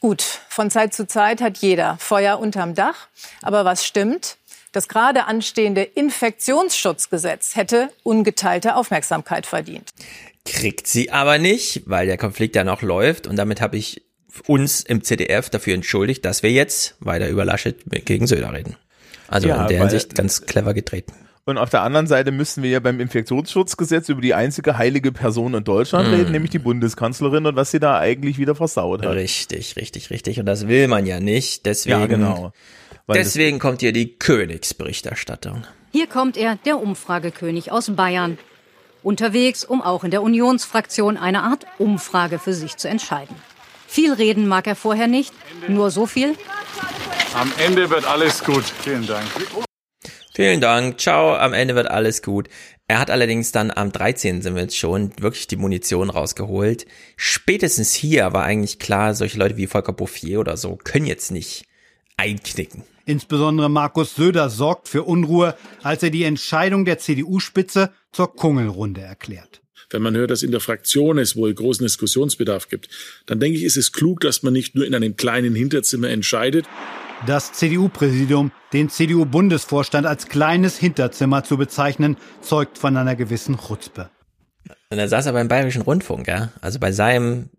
Gut, 0.00 0.22
von 0.48 0.70
Zeit 0.70 0.92
zu 0.92 1.06
Zeit 1.06 1.40
hat 1.40 1.58
jeder 1.58 1.96
Feuer 1.98 2.38
unterm 2.38 2.74
Dach. 2.74 3.08
Aber 3.42 3.64
was 3.64 3.86
stimmt? 3.86 4.36
Das 4.76 4.88
gerade 4.88 5.24
anstehende 5.24 5.82
Infektionsschutzgesetz 5.82 7.56
hätte 7.56 7.88
ungeteilte 8.02 8.76
Aufmerksamkeit 8.76 9.46
verdient. 9.46 9.88
Kriegt 10.46 10.86
sie 10.86 11.10
aber 11.10 11.38
nicht, 11.38 11.82
weil 11.86 12.06
der 12.06 12.16
Konflikt 12.18 12.56
ja 12.56 12.64
noch 12.64 12.82
läuft 12.82 13.26
und 13.26 13.36
damit 13.36 13.60
habe 13.60 13.76
ich 13.76 14.02
uns 14.46 14.82
im 14.82 15.02
CDF 15.02 15.48
dafür 15.50 15.74
entschuldigt, 15.74 16.24
dass 16.24 16.42
wir 16.42 16.50
jetzt 16.50 16.96
weiter 17.00 17.28
über 17.28 17.44
Laschet 17.44 17.76
gegen 18.04 18.26
Söder 18.26 18.52
reden. 18.52 18.76
Also 19.28 19.48
Ja, 19.48 19.62
in 19.62 19.68
der 19.68 19.78
Hinsicht 19.80 20.14
ganz 20.14 20.42
clever 20.42 20.74
getreten. 20.74 21.12
Und 21.48 21.58
auf 21.58 21.70
der 21.70 21.82
anderen 21.82 22.08
Seite 22.08 22.32
müssten 22.32 22.62
wir 22.64 22.70
ja 22.70 22.80
beim 22.80 22.98
Infektionsschutzgesetz 22.98 24.08
über 24.08 24.20
die 24.20 24.34
einzige 24.34 24.78
heilige 24.78 25.12
Person 25.12 25.54
in 25.54 25.62
Deutschland 25.62 26.08
Mhm. 26.08 26.14
reden, 26.14 26.32
nämlich 26.32 26.50
die 26.50 26.58
Bundeskanzlerin 26.58 27.46
und 27.46 27.54
was 27.56 27.70
sie 27.70 27.78
da 27.78 27.98
eigentlich 27.98 28.36
wieder 28.38 28.56
versaut 28.56 29.04
hat. 29.06 29.14
Richtig, 29.14 29.76
richtig, 29.76 30.10
richtig. 30.10 30.40
Und 30.40 30.46
das 30.46 30.66
will 30.66 30.88
man 30.88 31.06
ja 31.06 31.20
nicht. 31.20 31.64
Deswegen, 31.64 32.00
Ja, 32.00 32.06
genau. 32.06 32.52
Weil 33.06 33.18
deswegen 33.18 33.60
kommt 33.60 33.80
hier 33.80 33.92
die 33.92 34.16
Königsberichterstattung. 34.18 35.64
Hier 35.92 36.08
kommt 36.08 36.36
er, 36.36 36.56
der 36.66 36.80
Umfragekönig 36.80 37.70
aus 37.72 37.94
Bayern. 37.94 38.38
Unterwegs, 39.06 39.62
um 39.64 39.82
auch 39.82 40.02
in 40.02 40.10
der 40.10 40.20
Unionsfraktion 40.20 41.16
eine 41.16 41.44
Art 41.44 41.64
Umfrage 41.78 42.40
für 42.40 42.52
sich 42.52 42.76
zu 42.76 42.88
entscheiden. 42.88 43.36
Viel 43.86 44.12
reden 44.12 44.48
mag 44.48 44.66
er 44.66 44.74
vorher 44.74 45.06
nicht, 45.06 45.32
nur 45.68 45.92
so 45.92 46.06
viel. 46.06 46.34
Am 47.32 47.52
Ende 47.64 47.88
wird 47.88 48.04
alles 48.04 48.42
gut. 48.42 48.64
Vielen 48.64 49.06
Dank. 49.06 49.24
Vielen 50.34 50.60
Dank. 50.60 50.98
Ciao. 50.98 51.36
Am 51.36 51.52
Ende 51.52 51.76
wird 51.76 51.88
alles 51.88 52.20
gut. 52.20 52.48
Er 52.88 52.98
hat 52.98 53.12
allerdings 53.12 53.52
dann 53.52 53.70
am 53.70 53.92
13. 53.92 54.42
sind 54.42 54.56
wir 54.56 54.62
jetzt 54.62 54.76
schon 54.76 55.12
wirklich 55.20 55.46
die 55.46 55.56
Munition 55.56 56.10
rausgeholt. 56.10 56.84
Spätestens 57.16 57.94
hier 57.94 58.32
war 58.32 58.42
eigentlich 58.42 58.80
klar, 58.80 59.14
solche 59.14 59.38
Leute 59.38 59.56
wie 59.56 59.68
Volker 59.68 59.92
Bouffier 59.92 60.40
oder 60.40 60.56
so 60.56 60.74
können 60.82 61.06
jetzt 61.06 61.30
nicht 61.30 61.64
einknicken. 62.16 62.82
Insbesondere 63.08 63.70
Markus 63.70 64.16
Söder 64.16 64.50
sorgt 64.50 64.88
für 64.88 65.04
Unruhe, 65.04 65.54
als 65.84 66.02
er 66.02 66.10
die 66.10 66.24
Entscheidung 66.24 66.84
der 66.84 66.98
CDU-Spitze 66.98 67.90
zur 68.10 68.34
Kungelrunde 68.34 69.00
erklärt. 69.00 69.62
Wenn 69.90 70.02
man 70.02 70.16
hört, 70.16 70.32
dass 70.32 70.42
in 70.42 70.50
der 70.50 70.58
Fraktion 70.58 71.18
es 71.18 71.36
wohl 71.36 71.54
großen 71.54 71.84
Diskussionsbedarf 71.84 72.68
gibt, 72.68 72.88
dann 73.26 73.38
denke 73.38 73.58
ich, 73.58 73.64
ist 73.64 73.76
es 73.76 73.92
klug, 73.92 74.20
dass 74.20 74.42
man 74.42 74.52
nicht 74.52 74.74
nur 74.74 74.84
in 74.84 74.92
einem 74.92 75.14
kleinen 75.14 75.54
Hinterzimmer 75.54 76.08
entscheidet. 76.08 76.66
Das 77.26 77.52
CDU-Präsidium, 77.52 78.50
den 78.72 78.90
CDU-Bundesvorstand 78.90 80.04
als 80.04 80.26
kleines 80.26 80.76
Hinterzimmer 80.76 81.44
zu 81.44 81.56
bezeichnen, 81.56 82.16
zeugt 82.40 82.76
von 82.76 82.96
einer 82.96 83.14
gewissen 83.14 83.56
Chutzpe. 83.56 84.10
Und 84.90 84.98
da 84.98 85.06
saß 85.06 85.26
er 85.26 85.32
beim 85.32 85.46
Bayerischen 85.46 85.82
Rundfunk, 85.82 86.26
ja. 86.26 86.52
Also 86.60 86.80
bei 86.80 86.90
seinem 86.90 87.50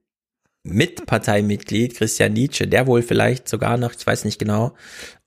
Mitparteimitglied 0.64 1.96
Christian 1.96 2.34
Nietzsche, 2.34 2.68
der 2.68 2.88
wohl 2.88 3.02
vielleicht 3.02 3.48
sogar 3.48 3.78
noch, 3.78 3.94
ich 3.98 4.06
weiß 4.06 4.26
nicht 4.26 4.40
genau, 4.40 4.74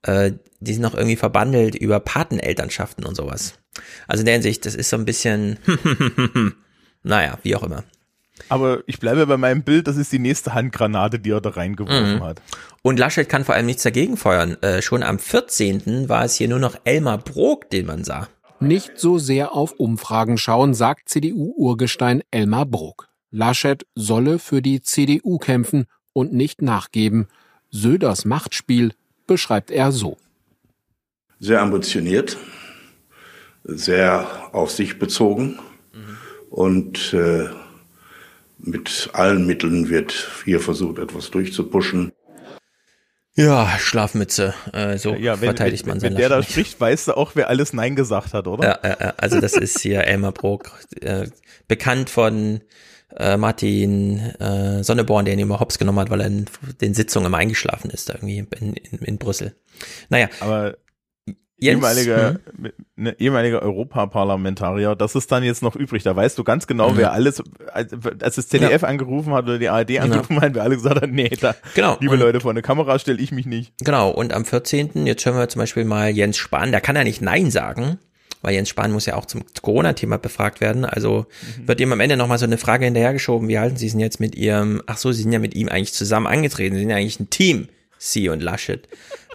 äh, 0.03 0.31
die 0.59 0.73
sind 0.73 0.81
noch 0.83 0.93
irgendwie 0.93 1.15
verbandelt 1.15 1.75
über 1.75 1.99
Patenelternschaften 1.99 3.05
und 3.05 3.15
sowas. 3.15 3.55
Also 4.07 4.21
in 4.21 4.25
der 4.25 4.35
Hinsicht, 4.35 4.65
das 4.65 4.75
ist 4.75 4.89
so 4.89 4.97
ein 4.97 5.05
bisschen, 5.05 5.57
naja, 7.03 7.37
wie 7.43 7.55
auch 7.55 7.63
immer. 7.63 7.83
Aber 8.49 8.81
ich 8.87 8.99
bleibe 8.99 9.27
bei 9.27 9.37
meinem 9.37 9.63
Bild, 9.63 9.87
das 9.87 9.97
ist 9.97 10.11
die 10.11 10.19
nächste 10.19 10.53
Handgranate, 10.53 11.19
die 11.19 11.31
er 11.31 11.41
da 11.41 11.51
reingeworfen 11.51 12.15
Mhm. 12.15 12.23
hat. 12.23 12.41
Und 12.81 12.97
Laschet 12.97 13.29
kann 13.29 13.45
vor 13.45 13.55
allem 13.55 13.67
nichts 13.67 13.83
dagegen 13.83 14.17
feuern. 14.17 14.57
Äh, 14.61 14.81
schon 14.81 15.03
am 15.03 15.19
14. 15.19 16.09
war 16.09 16.25
es 16.25 16.35
hier 16.35 16.47
nur 16.47 16.59
noch 16.59 16.75
Elmar 16.83 17.19
Brok, 17.19 17.69
den 17.69 17.85
man 17.85 18.03
sah. 18.03 18.27
Nicht 18.59 18.93
so 18.99 19.19
sehr 19.19 19.53
auf 19.53 19.73
Umfragen 19.73 20.37
schauen, 20.37 20.73
sagt 20.73 21.09
CDU-Urgestein 21.09 22.23
Elmar 22.31 22.65
Brok. 22.65 23.07
Laschet 23.31 23.85
solle 23.95 24.39
für 24.39 24.61
die 24.61 24.81
CDU 24.81 25.37
kämpfen 25.37 25.85
und 26.13 26.33
nicht 26.33 26.61
nachgeben. 26.61 27.27
Söders 27.69 28.25
Machtspiel 28.25 28.93
beschreibt 29.25 29.71
er 29.71 29.91
so. 29.91 30.17
Sehr 31.39 31.61
ambitioniert, 31.61 32.37
sehr 33.63 34.49
auf 34.53 34.69
sich 34.69 34.99
bezogen 34.99 35.59
mhm. 35.93 36.17
und 36.49 37.13
äh, 37.13 37.49
mit 38.59 39.09
allen 39.13 39.47
Mitteln 39.47 39.89
wird 39.89 40.29
hier 40.45 40.59
versucht, 40.59 40.99
etwas 40.99 41.31
durchzupuschen. 41.31 42.11
Ja, 43.33 43.77
Schlafmütze. 43.79 44.53
Äh, 44.73 44.97
so 44.97 45.15
ja, 45.15 45.39
wenn, 45.39 45.47
verteidigt 45.47 45.85
wenn, 45.85 45.93
man 45.93 46.01
Wenn 46.01 46.15
der 46.15 46.29
da 46.29 46.43
spricht, 46.43 46.79
weißt 46.79 47.07
du 47.07 47.17
auch, 47.17 47.31
wer 47.35 47.49
alles 47.49 47.71
Nein 47.73 47.95
gesagt 47.95 48.33
hat, 48.33 48.45
oder? 48.45 48.79
Ja, 48.83 48.89
ja, 48.89 49.13
also 49.17 49.39
das 49.39 49.53
ist 49.53 49.79
hier 49.79 50.03
Elmar 50.03 50.33
Brok, 50.33 50.71
äh, 50.99 51.27
bekannt 51.67 52.09
von 52.09 52.61
äh, 53.17 53.37
Martin 53.37 54.19
äh, 54.39 54.83
Sonneborn, 54.83 55.25
der 55.25 55.33
ihn 55.33 55.39
immer 55.39 55.59
hops 55.59 55.77
genommen 55.77 55.99
hat, 55.99 56.09
weil 56.09 56.21
er 56.21 56.27
in 56.27 56.45
den 56.81 56.93
Sitzungen 56.93 57.27
immer 57.27 57.37
eingeschlafen 57.37 57.91
ist, 57.91 58.09
da 58.09 58.13
irgendwie 58.15 58.45
in, 58.59 58.73
in, 58.73 58.99
in 58.99 59.17
Brüssel. 59.17 59.55
Naja. 60.09 60.29
Aber 60.39 60.75
Jens, 61.63 61.77
ehemaliger, 61.77 62.39
hm? 62.57 62.71
ne, 62.95 63.15
ehemaliger 63.19 63.61
Europaparlamentarier, 63.61 64.95
das 64.95 65.13
ist 65.13 65.31
dann 65.31 65.43
jetzt 65.43 65.61
noch 65.61 65.75
übrig. 65.75 66.01
Da 66.01 66.15
weißt 66.15 66.35
du 66.39 66.43
ganz 66.43 66.65
genau, 66.65 66.89
mhm. 66.89 66.97
wer 66.97 67.11
alles, 67.11 67.43
als, 67.71 67.93
als 68.19 68.35
das 68.35 68.47
ZDF 68.47 68.81
ja. 68.81 68.87
angerufen 68.87 69.31
hat 69.33 69.45
oder 69.45 69.59
die 69.59 69.69
ARD 69.69 69.99
angerufen 69.99 70.37
ja. 70.37 70.41
hat, 70.41 70.55
wer 70.55 70.63
alle 70.63 70.75
gesagt 70.75 71.01
hat, 71.01 71.11
nee, 71.11 71.29
da, 71.29 71.53
genau. 71.75 71.97
liebe 71.99 72.15
und, 72.15 72.19
Leute, 72.19 72.39
vor 72.39 72.49
eine 72.49 72.63
Kamera 72.63 72.97
stelle 72.97 73.19
ich 73.19 73.31
mich 73.31 73.45
nicht. 73.45 73.73
Genau, 73.83 74.09
und 74.09 74.33
am 74.33 74.43
14., 74.43 75.05
jetzt 75.05 75.23
hören 75.23 75.37
wir 75.37 75.49
zum 75.49 75.59
Beispiel 75.59 75.85
mal 75.85 76.09
Jens 76.09 76.37
Spahn, 76.37 76.71
der 76.71 76.81
kann 76.81 76.95
ja 76.95 77.03
nicht 77.03 77.21
Nein 77.21 77.51
sagen, 77.51 77.99
weil 78.41 78.53
Jens 78.53 78.69
Spahn 78.69 78.91
muss 78.91 79.05
ja 79.05 79.15
auch 79.15 79.25
zum 79.25 79.43
Corona-Thema 79.61 80.17
befragt 80.17 80.61
werden. 80.61 80.85
Also 80.85 81.25
mhm. 81.57 81.67
wird 81.67 81.81
ihm 81.81 81.93
am 81.93 81.99
Ende 81.99 82.17
nochmal 82.17 82.37
so 82.37 82.45
eine 82.45 82.57
Frage 82.57 82.85
hinterhergeschoben, 82.85 83.47
wie 83.47 83.59
halten 83.59 83.77
Sie 83.77 83.87
es 83.87 83.93
denn 83.93 83.99
jetzt 83.99 84.19
mit 84.19 84.35
Ihrem, 84.35 84.81
ach 84.87 84.97
so, 84.97 85.11
Sie 85.11 85.23
sind 85.23 85.31
ja 85.31 85.39
mit 85.39 85.53
ihm 85.53 85.69
eigentlich 85.69 85.93
zusammen 85.93 86.27
angetreten, 86.27 86.75
Sie 86.75 86.81
sind 86.81 86.89
ja 86.89 86.97
eigentlich 86.97 87.19
ein 87.19 87.29
Team, 87.29 87.69
Sie 87.97 88.29
und 88.29 88.41
Laschet. 88.41 88.87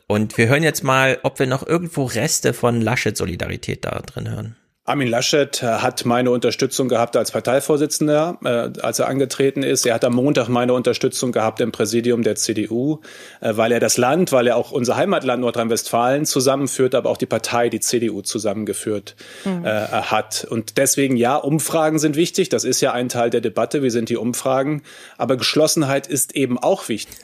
Und 0.06 0.38
wir 0.38 0.48
hören 0.48 0.62
jetzt 0.62 0.84
mal, 0.84 1.18
ob 1.22 1.38
wir 1.38 1.46
noch 1.46 1.66
irgendwo 1.66 2.04
Reste 2.04 2.52
von 2.52 2.80
Laschet-Solidarität 2.80 3.84
da 3.84 4.00
drin 4.00 4.30
hören. 4.30 4.56
Armin 4.86 5.08
Laschet 5.08 5.62
äh, 5.62 5.66
hat 5.66 6.04
meine 6.04 6.30
Unterstützung 6.30 6.88
gehabt 6.88 7.16
als 7.16 7.32
Parteivorsitzender, 7.32 8.38
äh, 8.44 8.80
als 8.80 9.00
er 9.00 9.08
angetreten 9.08 9.64
ist. 9.64 9.84
Er 9.84 9.94
hat 9.94 10.04
am 10.04 10.14
Montag 10.14 10.48
meine 10.48 10.72
Unterstützung 10.74 11.32
gehabt 11.32 11.60
im 11.60 11.72
Präsidium 11.72 12.22
der 12.22 12.36
CDU, 12.36 13.00
äh, 13.40 13.56
weil 13.56 13.72
er 13.72 13.80
das 13.80 13.96
Land, 13.96 14.30
weil 14.30 14.46
er 14.46 14.56
auch 14.56 14.70
unser 14.70 14.96
Heimatland 14.96 15.40
Nordrhein-Westfalen 15.40 16.24
zusammenführt, 16.24 16.94
aber 16.94 17.10
auch 17.10 17.16
die 17.16 17.26
Partei, 17.26 17.68
die 17.68 17.80
CDU 17.80 18.22
zusammengeführt 18.22 19.16
mhm. 19.44 19.64
äh, 19.64 19.70
hat. 19.70 20.46
Und 20.48 20.76
deswegen, 20.78 21.16
ja, 21.16 21.36
Umfragen 21.36 21.98
sind 21.98 22.14
wichtig. 22.14 22.48
Das 22.48 22.62
ist 22.62 22.80
ja 22.80 22.92
ein 22.92 23.08
Teil 23.08 23.30
der 23.30 23.40
Debatte. 23.40 23.82
Wie 23.82 23.90
sind 23.90 24.08
die 24.08 24.16
Umfragen? 24.16 24.82
Aber 25.18 25.36
Geschlossenheit 25.36 26.06
ist 26.06 26.36
eben 26.36 26.58
auch 26.58 26.88
wichtig 26.88 27.16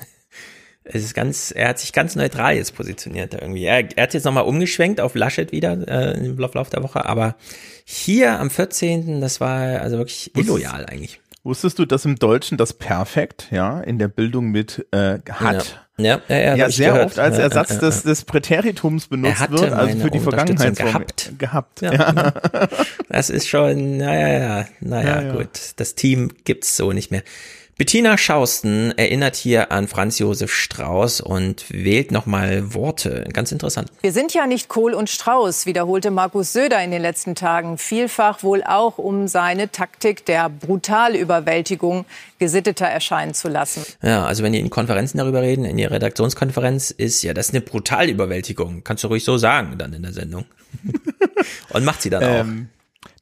es 0.84 1.04
ist 1.04 1.14
ganz, 1.14 1.52
er 1.54 1.68
hat 1.68 1.78
sich 1.78 1.92
ganz 1.92 2.16
neutral 2.16 2.56
jetzt 2.56 2.74
positioniert 2.74 3.34
irgendwie. 3.34 3.64
Er, 3.64 3.84
er 3.96 4.02
hat 4.02 4.14
jetzt 4.14 4.24
nochmal 4.24 4.44
umgeschwenkt 4.44 5.00
auf 5.00 5.14
Laschet 5.14 5.52
wieder 5.52 5.76
äh, 5.88 6.18
im 6.18 6.36
Lauf 6.38 6.70
der 6.70 6.82
Woche, 6.82 7.04
aber 7.06 7.36
hier 7.84 8.38
am 8.38 8.50
14. 8.50 9.20
das 9.20 9.40
war 9.40 9.80
also 9.80 9.98
wirklich 9.98 10.34
illoyal 10.36 10.86
eigentlich. 10.86 11.20
Wusstest 11.44 11.80
du, 11.80 11.86
dass 11.86 12.04
im 12.04 12.16
Deutschen 12.16 12.56
das 12.56 12.72
Perfekt, 12.72 13.48
ja, 13.50 13.80
in 13.80 13.98
der 13.98 14.06
Bildung 14.06 14.50
mit 14.50 14.86
äh, 14.92 15.18
hat, 15.28 15.82
ja, 15.98 16.20
ja, 16.28 16.36
ja, 16.36 16.54
ja 16.54 16.70
sehr 16.70 16.92
gehört. 16.92 17.06
oft 17.06 17.18
als 17.18 17.38
Ersatz 17.38 17.70
ja, 17.70 17.74
ja, 17.74 17.80
des, 17.80 18.02
des 18.04 18.24
Präteritums 18.24 19.08
benutzt 19.08 19.50
wird, 19.50 19.72
also 19.72 19.98
für 19.98 20.10
die 20.10 20.20
Vergangenheitsform. 20.20 20.92
Gehabt. 20.92 21.32
Gehabt. 21.38 21.80
Ja. 21.82 21.92
ja. 21.92 22.32
das 23.08 23.28
ist 23.28 23.48
schon, 23.48 23.96
naja, 23.96 24.28
ja, 24.28 24.66
naja, 24.80 25.32
gut. 25.32 25.72
Das 25.76 25.96
Team 25.96 26.30
gibt's 26.44 26.76
so 26.76 26.92
nicht 26.92 27.10
mehr. 27.10 27.22
Bettina 27.78 28.18
Schausten 28.18 28.92
erinnert 28.98 29.34
hier 29.34 29.72
an 29.72 29.88
Franz 29.88 30.18
Josef 30.18 30.52
Strauß 30.52 31.22
und 31.22 31.64
wählt 31.70 32.12
nochmal 32.12 32.74
Worte. 32.74 33.26
Ganz 33.32 33.50
interessant. 33.50 33.90
Wir 34.02 34.12
sind 34.12 34.34
ja 34.34 34.46
nicht 34.46 34.68
Kohl 34.68 34.92
und 34.92 35.08
Strauß, 35.08 35.64
wiederholte 35.64 36.10
Markus 36.10 36.52
Söder 36.52 36.84
in 36.84 36.90
den 36.90 37.00
letzten 37.00 37.34
Tagen. 37.34 37.78
Vielfach 37.78 38.42
wohl 38.42 38.62
auch, 38.62 38.98
um 38.98 39.26
seine 39.26 39.72
Taktik 39.72 40.26
der 40.26 40.50
Brutalüberwältigung 40.50 42.04
gesitteter 42.38 42.86
erscheinen 42.86 43.32
zu 43.32 43.48
lassen. 43.48 43.84
Ja, 44.02 44.26
also 44.26 44.42
wenn 44.42 44.52
die 44.52 44.60
in 44.60 44.68
Konferenzen 44.68 45.16
darüber 45.16 45.40
reden, 45.40 45.64
in 45.64 45.78
ihrer 45.78 45.92
Redaktionskonferenz, 45.92 46.90
ist 46.90 47.22
ja 47.22 47.32
das 47.32 47.50
eine 47.50 47.62
Brutalüberwältigung. 47.62 48.84
Kannst 48.84 49.02
du 49.02 49.08
ruhig 49.08 49.24
so 49.24 49.38
sagen 49.38 49.78
dann 49.78 49.94
in 49.94 50.02
der 50.02 50.12
Sendung. 50.12 50.44
und 51.70 51.84
macht 51.84 52.02
sie 52.02 52.10
dann 52.10 52.22
auch. 52.22 52.44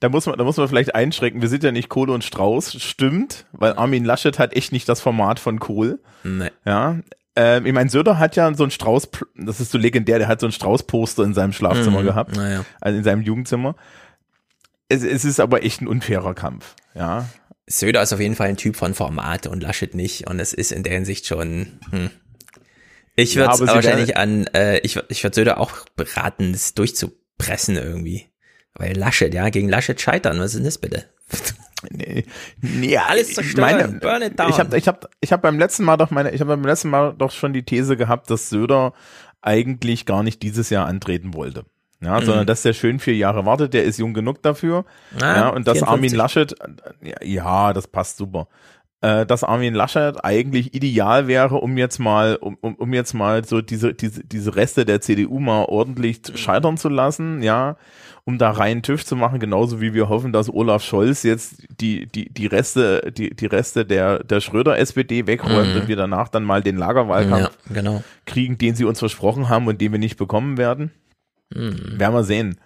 Da 0.01 0.09
muss 0.09 0.27
man, 0.27 0.37
da 0.39 0.45
muss 0.45 0.57
man 0.57 0.69
vielleicht 0.69 0.95
einschränken. 0.95 1.43
Wir 1.43 1.49
sind 1.49 1.65
ja 1.65 1.73
nicht 1.73 1.89
Kohl 1.89 2.11
und 2.11 2.25
Strauß, 2.25 2.81
stimmt, 2.83 3.47
weil 3.53 3.75
Armin 3.75 4.05
Laschet 4.05 4.39
hat 4.39 4.55
echt 4.55 4.73
nicht 4.73 4.89
das 4.89 5.01
Format 5.01 5.41
von 5.41 5.59
Kohl. 5.59 6.01
Nee. 6.23 6.51
Ja. 6.65 6.99
Ähm, 7.37 7.67
ich 7.67 7.73
meine, 7.73 7.91
Söder 7.91 8.19
hat 8.19 8.37
ja 8.37 8.53
so 8.55 8.65
ein 8.65 8.71
Strauß, 8.71 9.09
das 9.37 9.61
ist 9.61 9.73
so 9.73 9.79
legendär, 9.79 10.19
der 10.19 10.29
hat 10.29 10.41
so 10.41 10.47
ein 10.47 10.53
Strauß-Poster 10.53 11.23
in 11.25 11.35
seinem 11.35 11.53
Schlafzimmer 11.53 12.01
mhm. 12.01 12.07
gehabt. 12.07 12.37
Naja. 12.37 12.65
Also 12.81 12.99
in 12.99 13.05
seinem 13.05 13.23
Jugendzimmer. 13.23 13.77
Es, 14.89 15.05
es 15.05 15.25
ist 15.25 15.39
aber 15.39 15.63
echt 15.63 15.81
ein 15.81 15.87
unfairer 15.87 16.35
Kampf, 16.35 16.75
ja. 16.95 17.27
Söder 17.71 18.03
ist 18.03 18.13
auf 18.13 18.21
jeden 18.21 18.35
Fall 18.35 18.49
ein 18.49 18.57
Typ 18.57 18.75
von 18.75 18.95
Format 18.95 19.47
und 19.47 19.63
Laschet 19.63 19.95
nicht. 19.95 20.29
Und 20.29 20.41
es 20.41 20.53
ist 20.53 20.73
in 20.73 20.83
der 20.83 20.93
Hinsicht 20.93 21.27
schon. 21.27 21.79
Hm. 21.91 22.11
Ich 23.15 23.37
würde 23.37 23.53
ja, 23.53 23.75
wahrscheinlich 23.75 24.17
an, 24.17 24.47
äh, 24.49 24.79
ich, 24.79 24.99
ich 25.09 25.23
würde 25.23 25.35
Söder 25.35 25.61
auch 25.61 25.85
beraten, 25.95 26.53
das 26.53 26.75
durchzupressen 26.75 27.77
irgendwie. 27.77 28.30
Weil 28.81 28.97
Laschet, 28.97 29.33
ja, 29.35 29.51
gegen 29.51 29.69
Laschet 29.69 30.01
scheitern, 30.01 30.39
was 30.39 30.47
ist 30.47 30.57
denn 30.57 30.65
das 30.65 30.79
bitte? 30.79 31.05
Nee, 31.91 32.25
nee, 32.61 32.97
alles 32.97 33.35
zerstören, 33.35 33.77
meine, 33.79 33.89
burn 34.01 34.23
it 34.23 34.39
down. 34.39 34.51
Ich 34.51 34.59
habe 34.59 34.77
ich 34.77 34.89
hab, 34.89 35.09
ich 35.21 35.33
hab 35.33 35.41
beim 35.41 35.59
letzten 35.59 35.85
Mal 35.85 35.97
doch 35.97 36.11
meine, 36.11 36.31
ich 36.31 36.41
habe 36.41 36.57
beim 36.57 36.65
letzten 36.65 36.91
Mal 36.91 37.15
doch 37.17 37.31
schon 37.31 37.53
die 37.53 37.63
These 37.63 37.97
gehabt, 37.97 38.31
dass 38.31 38.51
Söder 38.51 38.93
eigentlich 39.41 40.05
gar 40.05 40.23
nicht 40.23 40.43
dieses 40.43 40.69
Jahr 40.69 40.87
antreten 40.87 41.33
wollte. 41.35 41.65
Ja, 42.03 42.21
mhm. 42.21 42.25
sondern 42.25 42.47
dass 42.47 42.63
der 42.63 42.73
schön 42.73 42.99
vier 42.99 43.17
Jahre 43.17 43.45
wartet, 43.47 43.75
der 43.75 43.85
ist 43.85 43.99
jung 43.99 44.15
genug 44.15 44.43
dafür. 44.43 44.87
Ah, 45.21 45.37
ja, 45.37 45.49
und 45.49 45.67
dass 45.69 45.79
54. 45.79 45.89
Armin 45.89 46.15
Laschet, 46.15 46.55
ja, 47.23 47.73
das 47.75 47.87
passt 47.87 48.17
super 48.17 48.49
äh, 49.01 49.25
dass 49.25 49.45
Armin 49.45 49.75
Laschet 49.75 50.23
eigentlich 50.25 50.75
ideal 50.75 51.27
wäre, 51.27 51.57
um 51.57 51.77
jetzt 51.79 51.99
mal, 51.99 52.37
um, 52.37 52.57
um, 52.61 52.75
um 52.75 52.93
jetzt 52.93 53.15
mal 53.15 53.45
so 53.45 53.63
diese, 53.63 53.95
diese, 53.95 54.25
diese 54.25 54.57
Reste 54.57 54.85
der 54.85 55.01
CDU 55.01 55.39
mal 55.39 55.65
ordentlich 55.65 56.21
scheitern 56.35 56.77
zu 56.77 56.89
lassen, 56.89 57.43
ja, 57.43 57.77
um 58.31 58.39
da 58.39 58.53
rein 58.53 58.83
TÜV 58.83 59.05
zu 59.05 59.17
machen, 59.17 59.41
genauso 59.41 59.81
wie 59.81 59.93
wir 59.93 60.09
hoffen, 60.09 60.33
dass 60.33 60.49
Olaf 60.49 60.85
Scholz 60.85 61.25
jetzt 61.25 61.65
die, 61.81 62.07
die, 62.07 62.33
die 62.33 62.47
Reste, 62.47 63.13
die, 63.13 63.35
die 63.35 63.47
Reste 63.47 63.85
der, 63.85 64.23
der 64.23 64.41
Schröder-SPD 64.41 65.27
wegräumt 65.27 65.75
mhm. 65.75 65.81
und 65.81 65.89
wir 65.89 65.97
danach 65.97 66.29
dann 66.29 66.45
mal 66.45 66.63
den 66.63 66.77
Lagerwahlkampf 66.77 67.51
ja, 67.69 67.75
genau. 67.75 68.05
kriegen, 68.27 68.57
den 68.57 68.77
sie 68.77 68.85
uns 68.85 69.01
versprochen 69.01 69.49
haben 69.49 69.67
und 69.67 69.81
den 69.81 69.91
wir 69.91 69.99
nicht 69.99 70.17
bekommen 70.17 70.59
werden. 70.59 70.93
Mhm. 71.53 71.99
Werden 71.99 72.15
wir 72.15 72.25
sehen. 72.25 72.61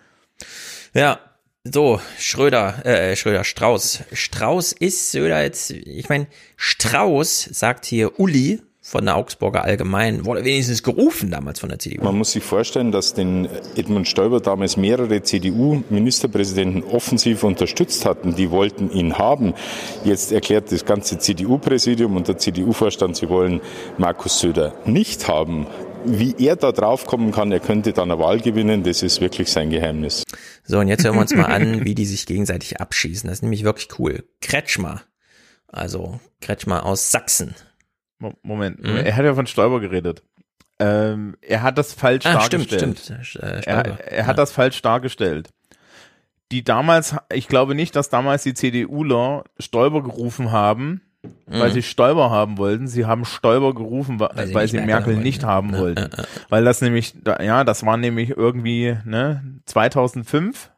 Ja, 0.93 1.19
so, 1.65 1.99
Schröder, 2.19 2.85
äh, 2.85 3.17
Schröder, 3.17 3.43
Strauß. 3.43 4.05
Strauß 4.13 4.73
ist 4.73 5.13
Söder 5.13 5.43
jetzt, 5.43 5.71
ich 5.71 6.11
meine, 6.11 6.27
Strauß, 6.57 7.49
sagt 7.53 7.87
hier 7.87 8.21
Uli 8.21 8.61
von 8.87 9.07
der 9.07 9.17
Augsburger 9.17 9.65
Allgemein, 9.65 10.27
wurde 10.27 10.45
wenigstens 10.45 10.83
gerufen 10.83 11.31
damals 11.31 11.59
von 11.59 11.71
der 11.71 11.79
CDU. 11.79 12.05
Man 12.05 12.19
muss 12.19 12.33
sich 12.33 12.45
vorstellen, 12.45 12.93
dass 12.93 13.15
den 13.15 13.49
Edmund 13.77 14.07
Stoiber 14.07 14.41
damals 14.41 14.77
mehrere 14.77 15.23
CDU-Ministerpräsidenten 15.23 16.83
offensiv 16.83 17.45
unterstützt 17.45 18.05
hatten. 18.05 18.37
Die 18.37 18.51
wollten 18.51 18.91
ihn 18.91 19.17
haben. 19.17 19.55
Jetzt 20.05 20.33
erklärt 20.33 20.71
das 20.71 20.85
ganze 20.85 21.19
CDU-Präsidium 21.19 22.15
und 22.15 22.29
der 22.29 22.37
CDU-Vorstand, 22.37 23.17
sie 23.17 23.31
wollen 23.31 23.63
Markus 23.97 24.39
Söder 24.41 24.75
nicht 24.85 25.29
haben. 25.29 25.67
Wie 26.05 26.35
er 26.39 26.57
da 26.57 26.71
draufkommen 26.71 27.33
kann, 27.33 27.51
er 27.53 27.61
könnte 27.61 27.95
dann 27.95 28.11
eine 28.11 28.21
Wahl 28.21 28.41
gewinnen, 28.41 28.83
das 28.83 29.03
ist 29.03 29.23
wirklich 29.23 29.51
sein 29.51 29.71
Geheimnis. 29.71 30.25
So, 30.63 30.81
und 30.81 30.89
jetzt 30.89 31.05
hören 31.05 31.15
wir 31.15 31.23
uns 31.23 31.35
mal 31.35 31.45
an, 31.45 31.85
wie 31.87 31.95
die 31.95 32.05
sich 32.05 32.27
gegenseitig 32.27 32.83
abschießen. 32.83 33.29
Das 33.29 33.39
ist 33.39 33.43
nämlich 33.43 33.65
wirklich 33.65 33.99
cool. 33.99 34.25
Kretschmer, 34.43 35.01
also 35.69 36.21
Kretschmer 36.43 36.85
aus 36.85 37.11
Sachsen. 37.11 37.55
Moment, 38.43 38.83
mhm. 38.83 38.97
er 38.97 39.17
hat 39.17 39.25
ja 39.25 39.35
von 39.35 39.47
Stoiber 39.47 39.81
geredet. 39.81 40.23
Ähm, 40.79 41.37
er 41.41 41.63
hat 41.63 41.79
das 41.79 41.93
falsch 41.93 42.27
ah, 42.27 42.35
dargestellt. 42.35 42.99
Stimmt, 42.99 43.27
stimmt. 43.27 43.45
Äh, 43.45 43.61
er, 43.65 44.01
er, 44.11 44.27
hat 44.27 44.37
ja. 44.37 44.43
das 44.43 44.53
falsch 44.53 44.81
dargestellt. 44.83 45.51
Die 46.51 46.65
damals, 46.65 47.17
ich 47.33 47.49
glaube 47.49 47.75
nicht, 47.75 47.97
dass 47.97 48.11
damals 48.11 48.43
die 48.43 48.55
CDUler 48.55 49.45
Stoiber 49.59 50.03
gerufen 50.03 50.53
haben, 50.53 51.01
weil 51.47 51.71
mhm. 51.71 51.75
sie 51.75 51.83
Stoiber 51.83 52.31
haben 52.31 52.59
wollten. 52.59 52.89
Sie 52.89 53.07
haben 53.07 53.25
Stoiber 53.25 53.75
gerufen, 53.75 54.21
weil, 54.21 54.31
weil 54.35 54.47
sie, 54.47 54.55
weil 54.55 54.69
sie 54.69 54.81
Merkel, 54.81 55.17
nicht 55.17 55.43
ja. 55.43 55.49
haben 55.49 55.77
wollten. 55.77 56.11
Ja, 56.13 56.19
ja, 56.19 56.25
weil 56.49 56.65
das 56.65 56.81
nämlich, 56.81 57.15
ja, 57.41 57.65
das 57.65 57.87
war 57.87 57.97
nämlich 57.97 58.31
irgendwie 58.31 58.97
ne 59.05 59.43
2005. 59.67 60.71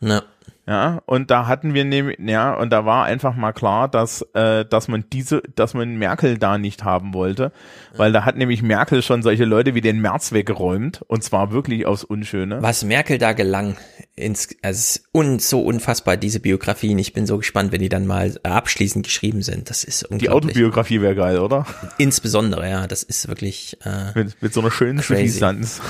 Ja. 0.00 0.22
Ja, 0.70 1.02
und 1.04 1.32
da 1.32 1.48
hatten 1.48 1.74
wir 1.74 1.84
nämlich, 1.84 2.20
ja, 2.20 2.54
und 2.54 2.70
da 2.70 2.84
war 2.84 3.04
einfach 3.04 3.34
mal 3.34 3.50
klar, 3.50 3.88
dass, 3.88 4.22
äh, 4.34 4.64
dass 4.64 4.86
man 4.86 5.04
diese, 5.12 5.42
dass 5.56 5.74
man 5.74 5.96
Merkel 5.96 6.38
da 6.38 6.58
nicht 6.58 6.84
haben 6.84 7.12
wollte, 7.12 7.50
weil 7.96 8.12
da 8.12 8.24
hat 8.24 8.36
nämlich 8.36 8.62
Merkel 8.62 9.02
schon 9.02 9.24
solche 9.24 9.46
Leute 9.46 9.74
wie 9.74 9.80
den 9.80 10.00
Merz 10.00 10.30
weggeräumt 10.30 11.02
und 11.08 11.24
zwar 11.24 11.50
wirklich 11.50 11.86
aufs 11.86 12.04
Unschöne. 12.04 12.62
Was 12.62 12.84
Merkel 12.84 13.18
da 13.18 13.32
gelang, 13.32 13.78
ins, 14.14 14.48
also 14.62 14.78
es 14.78 14.96
ist 14.96 15.08
un, 15.12 15.40
so 15.40 15.62
unfassbar, 15.62 16.16
diese 16.16 16.38
Biografien. 16.38 16.98
Ich 17.00 17.12
bin 17.12 17.26
so 17.26 17.38
gespannt, 17.38 17.72
wenn 17.72 17.80
die 17.80 17.88
dann 17.88 18.06
mal 18.06 18.38
abschließend 18.44 19.04
geschrieben 19.04 19.42
sind. 19.42 19.70
Das 19.70 19.82
ist 19.82 20.04
unglaublich. 20.04 20.52
Die 20.52 20.60
Autobiografie 20.60 21.00
wäre 21.00 21.16
geil, 21.16 21.38
oder? 21.40 21.66
Insbesondere, 21.98 22.68
ja, 22.70 22.86
das 22.86 23.02
ist 23.02 23.26
wirklich 23.26 23.76
äh, 23.84 24.16
mit, 24.16 24.40
mit 24.40 24.54
so 24.54 24.60
einer 24.60 24.70
schönen 24.70 24.98
Suffisanz. 24.98 25.80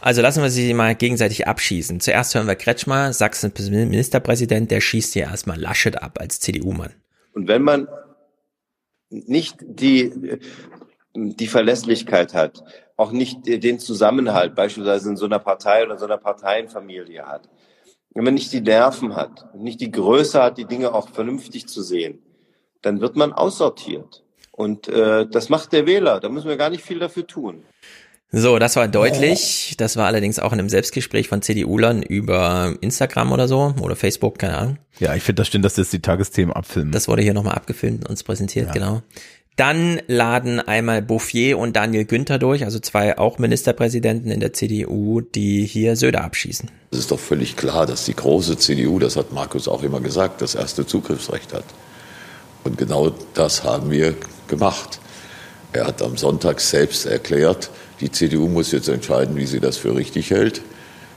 Also 0.00 0.22
lassen 0.22 0.42
wir 0.42 0.50
sie 0.50 0.72
mal 0.72 0.94
gegenseitig 0.94 1.46
abschießen. 1.46 2.00
Zuerst 2.00 2.34
hören 2.34 2.46
wir 2.46 2.54
Kretschmer, 2.54 3.12
Sachsen 3.12 3.52
Ministerpräsident, 4.30 4.70
der 4.70 4.80
schießt 4.80 5.14
hier 5.14 5.24
erstmal 5.24 5.58
Laschet 5.58 6.00
ab 6.00 6.18
als 6.20 6.40
CDU-Mann. 6.40 6.94
Und 7.34 7.48
wenn 7.48 7.62
man 7.62 7.88
nicht 9.10 9.56
die, 9.60 10.38
die 11.14 11.46
Verlässlichkeit 11.48 12.34
hat, 12.34 12.62
auch 12.96 13.12
nicht 13.12 13.46
den 13.46 13.78
Zusammenhalt 13.78 14.54
beispielsweise 14.54 15.10
in 15.10 15.16
so 15.16 15.26
einer 15.26 15.38
Partei 15.38 15.84
oder 15.84 15.98
so 15.98 16.04
einer 16.04 16.18
Parteienfamilie 16.18 17.26
hat, 17.26 17.48
wenn 18.14 18.24
man 18.24 18.34
nicht 18.34 18.52
die 18.52 18.60
Nerven 18.60 19.16
hat, 19.16 19.54
nicht 19.54 19.80
die 19.80 19.90
Größe 19.90 20.42
hat, 20.42 20.58
die 20.58 20.64
Dinge 20.64 20.92
auch 20.94 21.08
vernünftig 21.08 21.66
zu 21.66 21.82
sehen, 21.82 22.22
dann 22.82 23.00
wird 23.00 23.16
man 23.16 23.32
aussortiert. 23.32 24.22
Und 24.52 24.88
äh, 24.88 25.26
das 25.26 25.48
macht 25.48 25.72
der 25.72 25.86
Wähler. 25.86 26.20
Da 26.20 26.28
müssen 26.28 26.48
wir 26.48 26.56
gar 26.56 26.70
nicht 26.70 26.84
viel 26.84 26.98
dafür 26.98 27.26
tun. 27.26 27.64
So, 28.32 28.58
das 28.60 28.76
war 28.76 28.86
deutlich. 28.86 29.74
Das 29.76 29.96
war 29.96 30.06
allerdings 30.06 30.38
auch 30.38 30.52
in 30.52 30.60
einem 30.60 30.68
Selbstgespräch 30.68 31.28
von 31.28 31.42
CDU-Lern 31.42 32.02
über 32.02 32.74
Instagram 32.80 33.32
oder 33.32 33.48
so 33.48 33.74
oder 33.80 33.96
Facebook, 33.96 34.38
keine 34.38 34.56
Ahnung. 34.56 34.78
Ja, 35.00 35.14
ich 35.14 35.22
finde 35.22 35.40
das 35.40 35.48
stimmt, 35.48 35.64
dass 35.64 35.74
das 35.74 35.90
die 35.90 36.00
Tagesthemen 36.00 36.54
abfilmen. 36.54 36.92
Das 36.92 37.08
wurde 37.08 37.22
hier 37.22 37.34
nochmal 37.34 37.54
abgefilmt 37.54 38.04
und 38.04 38.10
uns 38.10 38.22
präsentiert, 38.22 38.68
ja. 38.68 38.72
genau. 38.72 39.02
Dann 39.56 40.00
laden 40.06 40.60
einmal 40.60 41.02
Bouffier 41.02 41.58
und 41.58 41.74
Daniel 41.76 42.04
Günther 42.04 42.38
durch, 42.38 42.64
also 42.64 42.78
zwei 42.78 43.18
auch 43.18 43.38
Ministerpräsidenten 43.38 44.30
in 44.30 44.40
der 44.40 44.52
CDU, 44.52 45.20
die 45.20 45.66
hier 45.66 45.96
Söder 45.96 46.22
abschießen. 46.22 46.70
Es 46.92 46.98
ist 47.00 47.10
doch 47.10 47.18
völlig 47.18 47.56
klar, 47.56 47.84
dass 47.84 48.04
die 48.04 48.14
große 48.14 48.56
CDU, 48.56 48.98
das 48.98 49.16
hat 49.16 49.32
Markus 49.32 49.68
auch 49.68 49.82
immer 49.82 50.00
gesagt, 50.00 50.40
das 50.40 50.54
erste 50.54 50.86
Zugriffsrecht 50.86 51.52
hat. 51.52 51.64
Und 52.64 52.78
genau 52.78 53.12
das 53.34 53.64
haben 53.64 53.90
wir 53.90 54.14
gemacht. 54.48 55.00
Er 55.72 55.86
hat 55.86 56.00
am 56.00 56.16
Sonntag 56.16 56.60
selbst 56.60 57.06
erklärt, 57.06 57.70
die 58.00 58.10
CDU 58.10 58.48
muss 58.48 58.72
jetzt 58.72 58.88
entscheiden, 58.88 59.36
wie 59.36 59.46
sie 59.46 59.60
das 59.60 59.76
für 59.76 59.94
richtig 59.94 60.30
hält. 60.30 60.62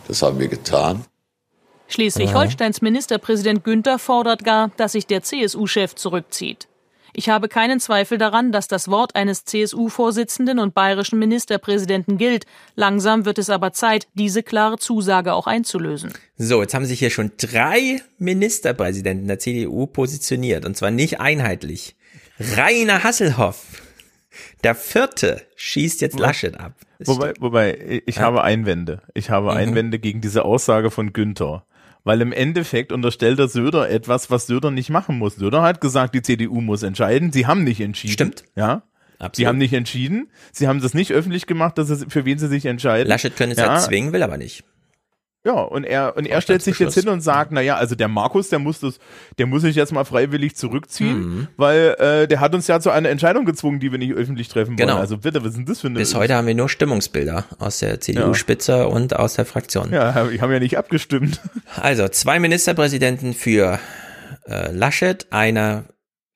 Das 0.08 0.22
haben 0.22 0.40
wir 0.40 0.48
getan. 0.48 1.06
Schleswig-Holsteins 1.88 2.82
Ministerpräsident 2.82 3.64
Günther 3.64 4.00
fordert 4.00 4.44
gar, 4.44 4.72
dass 4.78 4.94
sich 4.94 5.06
der 5.06 5.22
CSU-Chef 5.22 5.96
zurückzieht. 5.96 6.68
Ich 7.16 7.30
habe 7.30 7.48
keinen 7.48 7.80
Zweifel 7.80 8.18
daran, 8.18 8.52
dass 8.52 8.68
das 8.68 8.88
Wort 8.88 9.16
eines 9.16 9.46
CSU-Vorsitzenden 9.46 10.58
und 10.58 10.74
bayerischen 10.74 11.20
Ministerpräsidenten 11.20 12.18
gilt. 12.18 12.46
Langsam 12.76 13.26
wird 13.26 13.38
es 13.38 13.52
aber 13.52 13.72
Zeit, 13.72 14.08
diese 14.16 14.42
klare 14.42 14.80
Zusage 14.80 15.34
auch 15.34 15.46
einzulösen. 15.46 16.12
So, 16.38 16.62
jetzt 16.62 16.74
haben 16.74 16.86
sich 16.88 16.98
hier 16.98 17.12
schon 17.12 17.32
drei 17.38 18.02
Ministerpräsidenten 18.18 19.28
der 19.28 19.38
CDU 19.38 19.86
positioniert, 19.86 20.66
und 20.66 20.76
zwar 20.76 20.90
nicht 20.90 21.20
einheitlich. 21.20 21.96
Rainer 22.40 23.04
Hasselhoff, 23.04 23.83
der 24.64 24.76
vierte 24.76 25.42
schießt 25.56 26.02
jetzt 26.02 26.20
Laschet 26.20 26.60
ab. 26.60 26.74
wobei, 27.00 27.34
wobei, 27.40 28.02
ich 28.06 28.18
ja. 28.18 28.22
habe 28.24 28.44
Einwände. 28.44 29.02
Ich 29.14 29.30
habe 29.30 29.52
mhm. 29.52 29.58
Einwände 29.58 30.00
gegen 30.00 30.22
diese 30.22 30.46
Aussage 30.46 30.92
von 30.92 31.14
Günther. 31.14 31.66
Weil 32.06 32.20
im 32.22 32.34
Endeffekt 32.34 32.92
unterstellt 32.92 33.40
der 33.40 33.48
Söder 33.48 33.90
etwas, 33.90 34.30
was 34.30 34.48
Söder 34.48 34.72
nicht 34.72 34.90
machen 34.90 35.18
muss. 35.18 35.36
Söder 35.36 35.62
hat 35.62 35.80
gesagt, 35.80 36.14
die 36.14 36.22
CDU 36.22 36.60
muss 36.60 36.84
entscheiden. 36.84 37.32
Sie 37.32 37.48
haben 37.48 37.64
nicht 37.64 37.80
entschieden. 37.80 38.14
Stimmt. 38.14 38.44
Ja. 38.56 38.84
Absolut. 39.20 39.36
Sie 39.36 39.48
haben 39.48 39.58
nicht 39.58 39.74
entschieden. 39.74 40.30
Sie 40.52 40.68
haben 40.68 40.82
das 40.82 40.94
nicht 40.94 41.14
öffentlich 41.14 41.46
gemacht, 41.46 41.78
dass 41.78 41.90
es, 41.90 42.06
für 42.10 42.26
wen 42.26 42.40
sie 42.40 42.50
sich 42.50 42.66
entscheiden. 42.66 43.08
Laschet 43.08 43.38
können 43.38 43.54
es 43.54 43.58
ja. 43.58 43.80
zwingen, 43.80 44.12
will 44.12 44.22
aber 44.22 44.38
nicht. 44.38 44.66
Ja, 45.46 45.56
und 45.56 45.84
er, 45.84 46.16
und 46.16 46.26
er 46.26 46.40
stellt 46.40 46.62
sich 46.62 46.80
jetzt 46.80 46.94
hin 46.94 47.10
und 47.10 47.20
sagt, 47.20 47.52
na 47.52 47.60
ja, 47.60 47.76
also 47.76 47.96
der 47.96 48.08
Markus, 48.08 48.48
der 48.48 48.60
muss 48.60 48.80
das, 48.80 48.98
der 49.38 49.46
muss 49.46 49.64
sich 49.64 49.76
jetzt 49.76 49.92
mal 49.92 50.06
freiwillig 50.06 50.56
zurückziehen, 50.56 51.20
mhm. 51.20 51.48
weil 51.58 51.96
äh, 52.00 52.28
der 52.30 52.40
hat 52.40 52.56
uns 52.56 52.68
ja 52.68 52.80
zu 52.80 52.92
einer 52.92 53.10
Entscheidung 53.10 53.44
gezwungen, 53.44 53.82
die 53.82 53.92
wir 53.92 54.00
nicht 54.00 54.14
öffentlich 54.14 54.48
treffen 54.48 54.80
wollen. 54.80 54.88
Genau. 54.88 55.00
Also 55.00 55.18
bitte, 55.18 55.42
was 55.42 55.50
ist 55.50 55.58
denn 55.58 55.66
das 55.66 55.82
für 55.82 55.88
eine... 55.88 56.00
Bis 56.00 56.16
heute 56.16 56.36
haben 56.36 56.48
wir 56.48 56.56
nur 56.56 56.70
Stimmungsbilder 56.70 57.44
aus 57.60 57.80
der 57.80 58.00
CDU-Spitze 58.00 58.72
ja. 58.72 58.84
und 58.86 59.18
aus 59.18 59.34
der 59.34 59.44
Fraktion. 59.44 59.92
Ja, 59.92 60.32
wir 60.32 60.42
haben 60.42 60.52
ja 60.52 60.60
nicht 60.60 60.78
abgestimmt. 60.78 61.42
Also, 61.76 62.08
zwei 62.08 62.40
Ministerpräsidenten 62.40 63.34
für 63.34 63.80
äh, 64.48 64.72
Laschet, 64.72 65.28
einer 65.32 65.84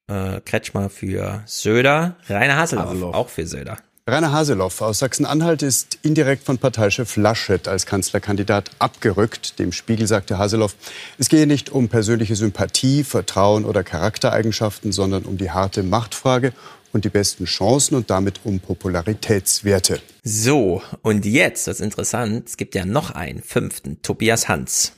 äh, 0.08 0.42
Kretschmer 0.42 0.90
für 0.90 1.44
Söder, 1.46 2.18
Rainer 2.28 2.58
Haseloff, 2.58 2.90
Haseloff. 2.90 3.16
auch 3.16 3.30
für 3.30 3.46
Söder. 3.46 3.78
Rainer 4.10 4.32
Haseloff 4.32 4.82
aus 4.82 5.00
Sachsen-Anhalt 5.00 5.64
ist 5.64 6.00
indirekt 6.02 6.46
von 6.46 6.58
Parteichef 6.58 7.18
Laschet 7.18 7.68
als 7.68 7.86
Kanzlerkandidat 7.86 8.72
abgerückt. 8.80 9.60
Dem 9.60 9.74
Spiegel 9.74 10.08
sagte 10.08 10.38
Haseloff, 10.38 10.78
es 11.18 11.28
gehe 11.28 11.46
nicht 11.46 11.72
um 11.72 11.90
persönliche 11.90 12.38
Sympathie, 12.38 13.04
Vertrauen 13.04 13.66
oder 13.66 13.84
Charaktereigenschaften, 13.84 14.94
sondern 14.94 15.24
um 15.24 15.38
die 15.38 15.52
harte 15.52 15.84
Machtfrage 15.84 16.54
und 16.94 17.04
die 17.04 17.10
besten 17.10 17.44
Chancen 17.44 17.96
und 17.96 18.10
damit 18.10 18.40
um 18.46 18.62
Popularitätswerte. 18.62 20.00
So, 20.24 20.82
und 21.02 21.26
jetzt, 21.26 21.68
das 21.68 21.82
ist 21.82 21.84
interessant, 21.84 22.48
es 22.48 22.56
gibt 22.56 22.76
ja 22.76 22.86
noch 22.86 23.12
einen 23.12 23.44
fünften, 23.44 24.02
Tobias 24.04 24.48
Hans. 24.48 24.94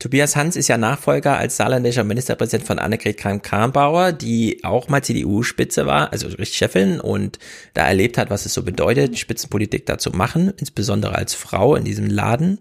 Tobias 0.00 0.34
Hans 0.34 0.56
ist 0.56 0.68
ja 0.68 0.78
Nachfolger 0.78 1.36
als 1.36 1.58
saarländischer 1.58 2.04
Ministerpräsident 2.04 2.66
von 2.66 2.78
Annegret 2.78 3.18
Kramp-Karrenbauer, 3.18 4.12
die 4.12 4.64
auch 4.64 4.88
mal 4.88 5.04
CDU-Spitze 5.04 5.84
war, 5.84 6.10
also 6.10 6.30
Chefin 6.42 7.00
und 7.00 7.38
da 7.74 7.86
erlebt 7.86 8.16
hat, 8.16 8.30
was 8.30 8.46
es 8.46 8.54
so 8.54 8.62
bedeutet, 8.62 9.18
Spitzenpolitik 9.18 9.84
da 9.84 9.98
zu 9.98 10.10
machen, 10.10 10.54
insbesondere 10.56 11.16
als 11.16 11.34
Frau 11.34 11.76
in 11.76 11.84
diesem 11.84 12.06
Laden. 12.08 12.60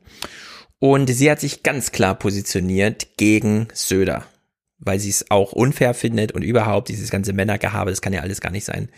Und 0.80 1.08
sie 1.08 1.32
hat 1.32 1.40
sich 1.40 1.64
ganz 1.64 1.93
klar 1.93 2.14
positioniert 2.19 3.16
gegen 3.16 3.69
Söder, 3.74 4.26
weil 4.77 5.00
sie 5.00 5.09
es 5.09 5.32
auch 5.32 5.53
unfair 5.53 5.93
findet 5.93 6.34
und 6.34 6.42
überhaupt 6.42 6.90
dieses 6.90 7.09
ganze 7.09 7.32
Männergehabe, 7.32 7.90
das 7.90 8.01
kann 8.01 8.11
ja 8.11 8.19
alles 8.19 8.42
gar 8.42 8.51
nicht 8.51 8.66
sein 8.66 8.90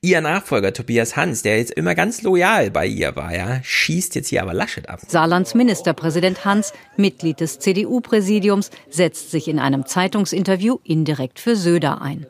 ihr 0.00 0.20
Nachfolger 0.20 0.72
Tobias 0.72 1.16
Hans, 1.16 1.42
der 1.42 1.58
jetzt 1.58 1.72
immer 1.72 1.94
ganz 1.94 2.22
loyal 2.22 2.70
bei 2.70 2.86
ihr 2.86 3.16
war, 3.16 3.34
ja, 3.34 3.60
schießt 3.62 4.14
jetzt 4.14 4.28
hier 4.28 4.42
aber 4.42 4.54
Laschet 4.54 4.88
ab. 4.88 5.00
Saarlands 5.06 5.54
Ministerpräsident 5.54 6.44
Hans, 6.44 6.72
Mitglied 6.96 7.40
des 7.40 7.58
CDU-Präsidiums, 7.58 8.70
setzt 8.88 9.30
sich 9.30 9.48
in 9.48 9.58
einem 9.58 9.86
Zeitungsinterview 9.86 10.78
indirekt 10.84 11.40
für 11.40 11.56
Söder 11.56 12.00
ein. 12.00 12.26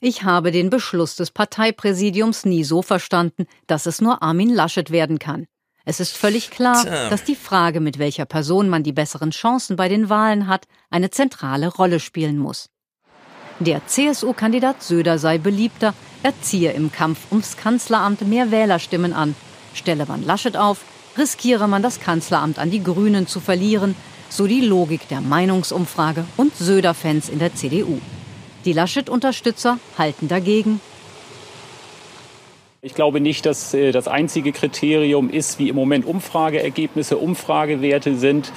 Ich 0.00 0.22
habe 0.22 0.52
den 0.52 0.68
Beschluss 0.68 1.16
des 1.16 1.30
Parteipräsidiums 1.30 2.44
nie 2.44 2.64
so 2.64 2.82
verstanden, 2.82 3.46
dass 3.66 3.86
es 3.86 4.02
nur 4.02 4.22
Armin 4.22 4.50
Laschet 4.50 4.90
werden 4.90 5.18
kann. 5.18 5.46
Es 5.86 6.00
ist 6.00 6.16
völlig 6.16 6.50
klar, 6.50 6.84
dass 7.10 7.24
die 7.24 7.34
Frage, 7.34 7.80
mit 7.80 7.98
welcher 7.98 8.26
Person 8.26 8.68
man 8.68 8.82
die 8.82 8.92
besseren 8.92 9.30
Chancen 9.30 9.76
bei 9.76 9.88
den 9.88 10.10
Wahlen 10.10 10.48
hat, 10.48 10.66
eine 10.90 11.10
zentrale 11.10 11.68
Rolle 11.68 12.00
spielen 12.00 12.38
muss. 12.38 12.68
Der 13.60 13.86
CSU-Kandidat 13.86 14.82
Söder 14.82 15.18
sei 15.18 15.38
beliebter, 15.38 15.94
er 16.24 16.32
ziehe 16.40 16.72
im 16.72 16.90
Kampf 16.90 17.18
ums 17.30 17.58
Kanzleramt 17.58 18.26
mehr 18.26 18.50
Wählerstimmen 18.50 19.12
an. 19.12 19.36
Stelle 19.74 20.06
man 20.06 20.24
Laschet 20.24 20.56
auf, 20.56 20.80
riskiere 21.18 21.68
man 21.68 21.82
das 21.82 22.00
Kanzleramt 22.00 22.58
an 22.58 22.70
die 22.70 22.82
Grünen 22.82 23.26
zu 23.26 23.40
verlieren, 23.40 23.94
so 24.30 24.46
die 24.46 24.62
Logik 24.62 25.06
der 25.08 25.20
Meinungsumfrage 25.20 26.24
und 26.38 26.56
Söder-Fans 26.56 27.28
in 27.28 27.40
der 27.40 27.54
CDU. 27.54 28.00
Die 28.64 28.72
Laschet-Unterstützer 28.72 29.78
halten 29.98 30.26
dagegen. 30.26 30.80
Ich 32.80 32.94
glaube 32.94 33.20
nicht, 33.20 33.44
dass 33.44 33.74
äh, 33.74 33.92
das 33.92 34.08
einzige 34.08 34.52
Kriterium 34.52 35.28
ist, 35.28 35.58
wie 35.58 35.68
im 35.68 35.76
Moment 35.76 36.06
Umfrageergebnisse, 36.06 37.18
Umfragewerte 37.18 38.16
sind. 38.16 38.50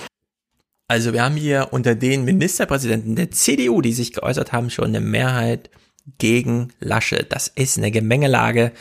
Also 0.88 1.12
wir 1.12 1.22
haben 1.22 1.36
hier 1.36 1.68
unter 1.72 1.96
den 1.96 2.24
Ministerpräsidenten 2.24 3.18
der 3.18 3.32
CDU, 3.32 3.82
die 3.82 3.92
sich 3.92 4.14
geäußert 4.14 4.54
haben, 4.54 4.70
schon 4.70 4.86
eine 4.86 5.02
Mehrheit 5.02 5.70
gegen 6.18 6.74
Lasche. 6.80 7.26
Das 7.27 7.48
ist 7.48 7.77
eine 7.77 7.92
Gemengelage. 7.92 8.72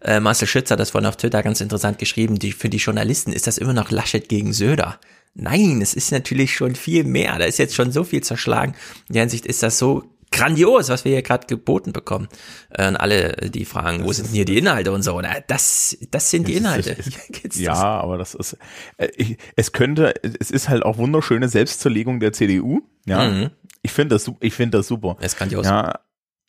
Äh, 0.00 0.20
Marcel 0.20 0.48
Schütz 0.48 0.70
hat 0.70 0.80
das 0.80 0.90
vorhin 0.90 1.08
auf 1.08 1.16
Twitter 1.16 1.42
ganz 1.42 1.60
interessant 1.60 1.98
geschrieben. 1.98 2.38
Die, 2.38 2.52
für 2.52 2.68
die 2.68 2.78
Journalisten 2.78 3.32
ist 3.32 3.46
das 3.46 3.58
immer 3.58 3.72
noch 3.72 3.90
Laschet 3.90 4.28
gegen 4.28 4.52
Söder. 4.52 4.98
Nein, 5.34 5.80
es 5.80 5.94
ist 5.94 6.12
natürlich 6.12 6.54
schon 6.54 6.74
viel 6.74 7.04
mehr. 7.04 7.38
Da 7.38 7.44
ist 7.44 7.58
jetzt 7.58 7.74
schon 7.74 7.92
so 7.92 8.04
viel 8.04 8.22
zerschlagen. 8.22 8.74
In 9.08 9.14
der 9.14 9.22
Hinsicht 9.22 9.46
ist 9.46 9.62
das 9.62 9.78
so 9.78 10.04
grandios, 10.32 10.88
was 10.88 11.04
wir 11.04 11.12
hier 11.12 11.22
gerade 11.22 11.46
geboten 11.46 11.92
bekommen. 11.92 12.28
Äh, 12.70 12.88
und 12.88 12.96
alle, 12.96 13.36
die 13.36 13.64
fragen, 13.64 13.98
das 13.98 14.06
wo 14.06 14.12
sind 14.12 14.30
hier 14.30 14.44
die 14.44 14.58
Inhalte 14.58 14.92
und 14.92 15.02
so. 15.02 15.20
Na, 15.20 15.40
das, 15.46 15.96
das 16.10 16.30
sind 16.30 16.48
die 16.48 16.54
Inhalte. 16.54 16.96
Ist, 17.42 17.58
ja, 17.58 17.74
aber 17.74 18.18
das 18.18 18.34
ist, 18.34 18.56
äh, 18.96 19.08
ich, 19.16 19.36
es 19.56 19.72
könnte, 19.72 20.14
es 20.22 20.50
ist 20.50 20.68
halt 20.68 20.84
auch 20.84 20.96
wunderschöne 20.96 21.48
Selbstzerlegung 21.48 22.18
der 22.18 22.32
CDU. 22.32 22.80
Ja, 23.04 23.28
mhm. 23.28 23.50
ich 23.82 23.92
finde 23.92 24.14
das, 24.14 24.30
ich 24.40 24.54
finde 24.54 24.78
das 24.78 24.86
super. 24.86 25.16
Es 25.20 25.36
kann 25.36 25.48
grandios. 25.48 25.66
Ja, 25.66 26.00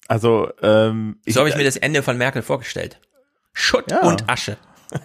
also, 0.08 0.52
ähm, 0.62 1.18
so 1.28 1.40
habe 1.40 1.50
ich 1.50 1.56
mir 1.56 1.64
das 1.64 1.78
Ende 1.78 2.04
von 2.04 2.18
Merkel 2.18 2.42
vorgestellt. 2.42 3.00
Schutt 3.54 3.92
ja. 3.92 4.02
und 4.02 4.30
Asche. 4.30 4.58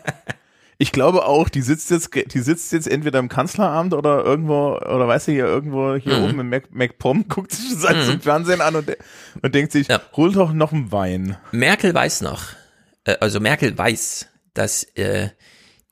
Ich 0.81 0.93
glaube 0.93 1.27
auch, 1.27 1.49
die 1.49 1.61
sitzt 1.61 1.91
jetzt, 1.91 2.11
die 2.15 2.39
sitzt 2.39 2.71
jetzt 2.73 2.87
entweder 2.87 3.19
im 3.19 3.29
Kanzleramt 3.29 3.95
oder 3.95 4.25
irgendwo, 4.25 4.77
oder 4.77 5.09
weißt 5.09 5.27
du, 5.27 5.33
hier 5.33 5.45
irgendwo 5.47 5.97
hier 5.97 6.19
Mhm. 6.19 6.23
oben 6.25 6.39
im 6.41 6.49
Mac, 6.51 6.71
MacPom, 6.73 7.25
guckt 7.29 7.51
sich 7.51 7.81
das 7.83 8.07
Mhm. 8.07 8.13
im 8.13 8.21
Fernsehen 8.21 8.61
an 8.61 8.77
und, 8.77 8.97
und 9.43 9.55
denkt 9.57 9.73
sich, 9.73 9.89
hol 10.17 10.33
doch 10.33 10.53
noch 10.53 10.73
einen 10.73 10.93
Wein. 10.93 11.37
Merkel 11.51 11.93
weiß 11.93 12.21
noch, 12.21 12.45
äh, 13.03 13.17
also 13.19 13.41
Merkel 13.41 13.77
weiß, 13.77 14.29
dass 14.55 14.85
äh, 14.95 15.31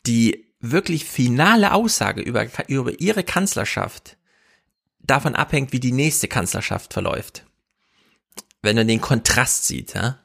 die 0.07 0.47
wirklich 0.60 1.05
finale 1.05 1.73
Aussage 1.73 2.20
über, 2.20 2.47
über 2.68 2.93
ihre 3.01 3.25
Kanzlerschaft 3.25 4.17
davon 5.01 5.35
abhängt, 5.35 5.73
wie 5.73 5.81
die 5.81 5.91
nächste 5.93 6.28
Kanzlerschaft 6.28 6.93
verläuft. 6.93 7.44
Wenn 8.66 8.76
man 8.76 8.88
den 8.88 9.00
Kontrast 9.00 9.66
sieht, 9.66 9.94
ja. 9.94 10.18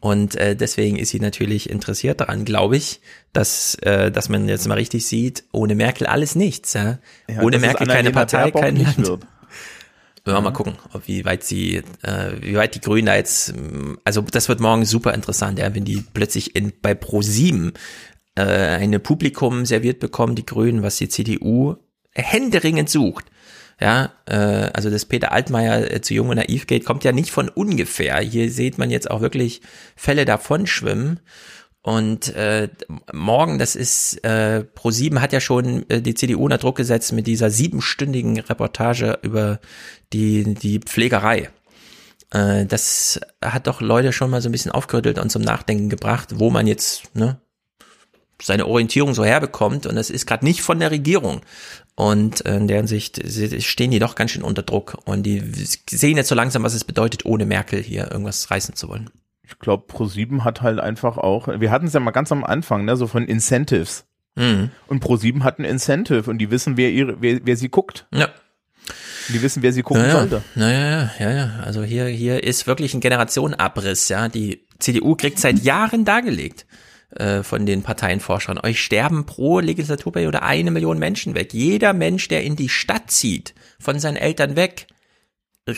Und 0.00 0.34
äh, 0.36 0.56
deswegen 0.56 0.96
ist 0.96 1.10
sie 1.10 1.20
natürlich 1.20 1.68
interessiert 1.68 2.20
daran, 2.22 2.46
glaube 2.46 2.78
ich, 2.78 3.02
dass, 3.34 3.74
äh, 3.82 4.10
dass 4.10 4.30
man 4.30 4.48
jetzt 4.48 4.66
mal 4.66 4.74
richtig 4.74 5.06
sieht, 5.06 5.44
ohne 5.52 5.74
Merkel 5.74 6.06
alles 6.06 6.34
nichts. 6.34 6.72
Ja? 6.72 6.98
Ja, 7.28 7.42
ohne 7.42 7.58
Merkel 7.58 7.86
keine 7.86 8.10
Partei, 8.10 8.50
kein 8.50 8.76
Land. 8.76 8.96
wird. 9.06 9.26
Ja, 10.26 10.40
mal 10.40 10.52
gucken, 10.52 10.74
ob 10.92 11.06
wie 11.08 11.24
weit 11.24 11.44
sie, 11.44 11.82
äh, 12.02 12.32
wie 12.40 12.54
weit 12.54 12.74
die 12.74 12.80
Grünen 12.80 13.06
da 13.06 13.16
jetzt, 13.16 13.50
ähm, 13.50 13.98
also 14.04 14.20
das 14.22 14.48
wird 14.48 14.60
morgen 14.60 14.84
super 14.84 15.14
interessant, 15.14 15.58
ja, 15.58 15.74
wenn 15.74 15.84
die 15.84 16.04
plötzlich 16.12 16.54
in, 16.54 16.72
bei 16.80 16.92
Pro7 16.92 17.72
äh, 18.36 18.42
eine 18.42 19.00
Publikum 19.00 19.66
serviert 19.66 19.98
bekommen, 19.98 20.34
die 20.34 20.46
Grünen, 20.46 20.82
was 20.82 20.96
die 20.96 21.08
CDU 21.08 21.76
händeringend 22.12 22.90
sucht. 22.90 23.26
Ja, 23.80 24.12
äh, 24.26 24.34
also 24.34 24.90
dass 24.90 25.06
Peter 25.06 25.32
Altmaier 25.32 25.90
äh, 25.90 26.00
zu 26.02 26.12
Jung 26.12 26.28
und 26.28 26.36
Naiv 26.36 26.66
geht, 26.66 26.84
kommt 26.84 27.02
ja 27.02 27.12
nicht 27.12 27.30
von 27.30 27.48
ungefähr. 27.48 28.18
Hier 28.18 28.50
sieht 28.50 28.76
man 28.76 28.90
jetzt 28.90 29.10
auch 29.10 29.22
wirklich 29.22 29.62
Fälle 29.96 30.26
davon 30.26 30.66
schwimmen. 30.66 31.20
Und 31.82 32.34
äh, 32.34 32.68
morgen, 33.10 33.58
das 33.58 33.74
ist, 33.74 34.22
äh, 34.22 34.64
Pro7 34.76 35.20
hat 35.20 35.32
ja 35.32 35.40
schon 35.40 35.88
äh, 35.88 36.02
die 36.02 36.14
CDU 36.14 36.44
unter 36.44 36.58
Druck 36.58 36.76
gesetzt 36.76 37.12
mit 37.12 37.26
dieser 37.26 37.48
siebenstündigen 37.48 38.38
Reportage 38.38 39.18
über 39.22 39.60
die, 40.12 40.54
die 40.54 40.80
Pflegerei. 40.80 41.48
Äh, 42.32 42.66
das 42.66 43.18
hat 43.42 43.66
doch 43.66 43.80
Leute 43.80 44.12
schon 44.12 44.28
mal 44.28 44.42
so 44.42 44.50
ein 44.50 44.52
bisschen 44.52 44.72
aufgerüttelt 44.72 45.18
und 45.18 45.30
zum 45.30 45.40
Nachdenken 45.40 45.88
gebracht, 45.88 46.38
wo 46.38 46.50
man 46.50 46.66
jetzt 46.66 47.14
ne, 47.16 47.40
seine 48.42 48.66
Orientierung 48.66 49.14
so 49.14 49.24
herbekommt. 49.24 49.86
Und 49.86 49.96
das 49.96 50.10
ist 50.10 50.26
gerade 50.26 50.44
nicht 50.44 50.60
von 50.60 50.80
der 50.80 50.90
Regierung. 50.90 51.40
Und 52.00 52.46
äh, 52.46 52.56
in 52.56 52.66
deren 52.66 52.86
Sicht 52.86 53.20
sie- 53.22 53.60
stehen 53.60 53.90
die 53.90 53.98
doch 53.98 54.14
ganz 54.14 54.30
schön 54.30 54.42
unter 54.42 54.62
Druck. 54.62 54.96
Und 55.04 55.24
die 55.24 55.42
sehen 55.90 56.16
jetzt 56.16 56.28
so 56.30 56.34
langsam, 56.34 56.62
was 56.62 56.72
es 56.72 56.84
bedeutet, 56.84 57.26
ohne 57.26 57.44
Merkel 57.44 57.82
hier 57.82 58.10
irgendwas 58.10 58.50
reißen 58.50 58.74
zu 58.74 58.88
wollen. 58.88 59.10
Ich 59.42 59.58
glaube, 59.58 59.84
Pro7 59.92 60.42
hat 60.42 60.62
halt 60.62 60.80
einfach 60.80 61.18
auch, 61.18 61.48
wir 61.48 61.70
hatten 61.70 61.88
es 61.88 61.92
ja 61.92 62.00
mal 62.00 62.12
ganz 62.12 62.32
am 62.32 62.42
Anfang, 62.42 62.86
ne, 62.86 62.96
so 62.96 63.06
von 63.06 63.26
Incentives. 63.26 64.06
Mhm. 64.34 64.70
Und 64.86 65.04
Pro7 65.04 65.42
hat 65.42 65.58
ein 65.58 65.66
Incentive 65.66 66.30
und 66.30 66.38
die 66.38 66.50
wissen, 66.50 66.78
wer 66.78 66.90
ihre, 66.90 67.20
wer, 67.20 67.40
wer 67.44 67.56
sie 67.58 67.68
guckt. 67.68 68.06
Ja. 68.14 68.30
Die 69.28 69.42
wissen, 69.42 69.62
wer 69.62 69.74
sie 69.74 69.82
gucken 69.82 70.04
ja, 70.04 70.12
sollte. 70.12 70.42
Ja, 70.54 70.70
ja, 70.70 70.80
ja, 70.90 71.10
ja, 71.18 71.30
ja. 71.30 71.50
Also 71.64 71.82
hier, 71.82 72.06
hier 72.06 72.42
ist 72.42 72.66
wirklich 72.66 72.94
ein 72.94 73.00
Generationenabriss, 73.00 74.08
ja. 74.08 74.28
Die 74.30 74.66
CDU 74.78 75.16
kriegt 75.16 75.38
seit 75.38 75.58
Jahren 75.58 76.06
dargelegt 76.06 76.64
äh, 77.16 77.42
von 77.42 77.66
den 77.66 77.82
Parteienforschern. 77.82 78.58
Euch 78.62 78.80
sterben 78.82 79.26
pro 79.26 79.60
Legislaturperiode 79.60 80.42
eine 80.42 80.70
Million 80.70 80.98
Menschen 80.98 81.34
weg. 81.34 81.52
Jeder 81.52 81.92
Mensch, 81.92 82.28
der 82.28 82.42
in 82.44 82.56
die 82.56 82.68
Stadt 82.68 83.10
zieht, 83.10 83.54
von 83.78 83.98
seinen 83.98 84.16
Eltern 84.16 84.56
weg, 84.56 84.86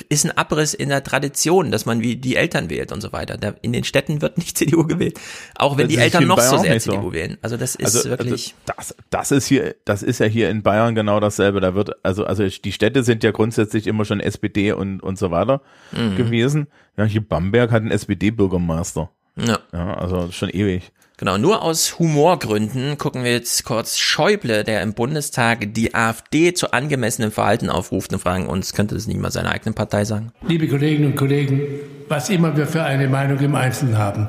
ist 0.08 0.24
ein 0.24 0.30
Abriss 0.38 0.72
in 0.74 0.88
der 0.88 1.02
Tradition, 1.02 1.70
dass 1.70 1.84
man 1.84 2.00
wie 2.00 2.16
die 2.16 2.36
Eltern 2.36 2.70
wählt 2.70 2.92
und 2.92 3.00
so 3.02 3.12
weiter. 3.12 3.36
Da, 3.36 3.54
in 3.60 3.72
den 3.74 3.84
Städten 3.84 4.22
wird 4.22 4.38
nicht 4.38 4.56
CDU 4.58 4.84
gewählt, 4.86 5.18
auch 5.54 5.76
wenn 5.76 5.86
Das 5.88 5.94
die 5.96 6.00
Eltern 6.00 6.26
noch 6.26 6.40
so 6.40 6.56
sehr 6.56 6.74
nicht 6.74 6.84
so. 6.84 6.92
CDU 6.92 7.12
wählen. 7.12 7.36
Also 7.42 7.56
das 7.58 7.74
ist 7.74 7.84
Also, 7.96 8.08
wirklich. 8.08 8.54
Das, 8.64 8.94
das 9.10 9.32
ist 9.32 9.46
hier, 9.46 9.74
das 9.84 10.02
ist 10.02 10.20
ja 10.20 10.26
hier 10.26 10.48
in 10.50 10.62
Bayern 10.62 10.94
genau 10.94 11.20
dasselbe. 11.20 11.60
Da 11.60 11.74
wird, 11.74 11.90
also, 12.04 12.24
also 12.24 12.46
die 12.46 12.72
Städte 12.72 13.02
sind 13.02 13.22
ja 13.24 13.32
grundsätzlich 13.32 13.86
immer 13.86 14.04
schon 14.04 14.20
SPD 14.20 14.72
und, 14.72 15.02
und 15.02 15.18
so 15.18 15.30
weiter 15.30 15.60
Mhm. 15.90 16.16
gewesen. 16.16 16.68
Ja, 16.96 17.04
hier 17.04 17.26
Bamberg 17.26 17.70
hat 17.70 17.82
einen 17.82 17.90
SPD-Bürgermeister. 17.90 19.10
Ja. 19.36 19.58
ja. 19.72 19.94
Also 19.94 20.30
schon 20.30 20.48
ewig. 20.48 20.92
Genau, 21.22 21.38
nur 21.38 21.62
aus 21.62 22.00
Humorgründen 22.00 22.98
gucken 22.98 23.22
wir 23.22 23.30
jetzt 23.30 23.62
kurz 23.62 23.96
Schäuble, 23.96 24.64
der 24.64 24.82
im 24.82 24.92
Bundestag 24.92 25.72
die 25.72 25.94
AfD 25.94 26.52
zu 26.52 26.72
angemessenem 26.72 27.30
Verhalten 27.30 27.70
aufruft 27.70 28.12
und 28.12 28.18
fragen 28.18 28.48
uns, 28.48 28.72
könnte 28.72 28.96
das 28.96 29.06
nicht 29.06 29.20
mal 29.20 29.30
seine 29.30 29.52
eigene 29.52 29.72
Partei 29.72 30.04
sagen? 30.04 30.32
Liebe 30.48 30.66
Kolleginnen 30.66 31.12
und 31.12 31.16
Kollegen, 31.16 31.60
was 32.08 32.28
immer 32.28 32.56
wir 32.56 32.66
für 32.66 32.82
eine 32.82 33.06
Meinung 33.06 33.38
im 33.38 33.54
Einzelnen 33.54 33.98
haben, 33.98 34.26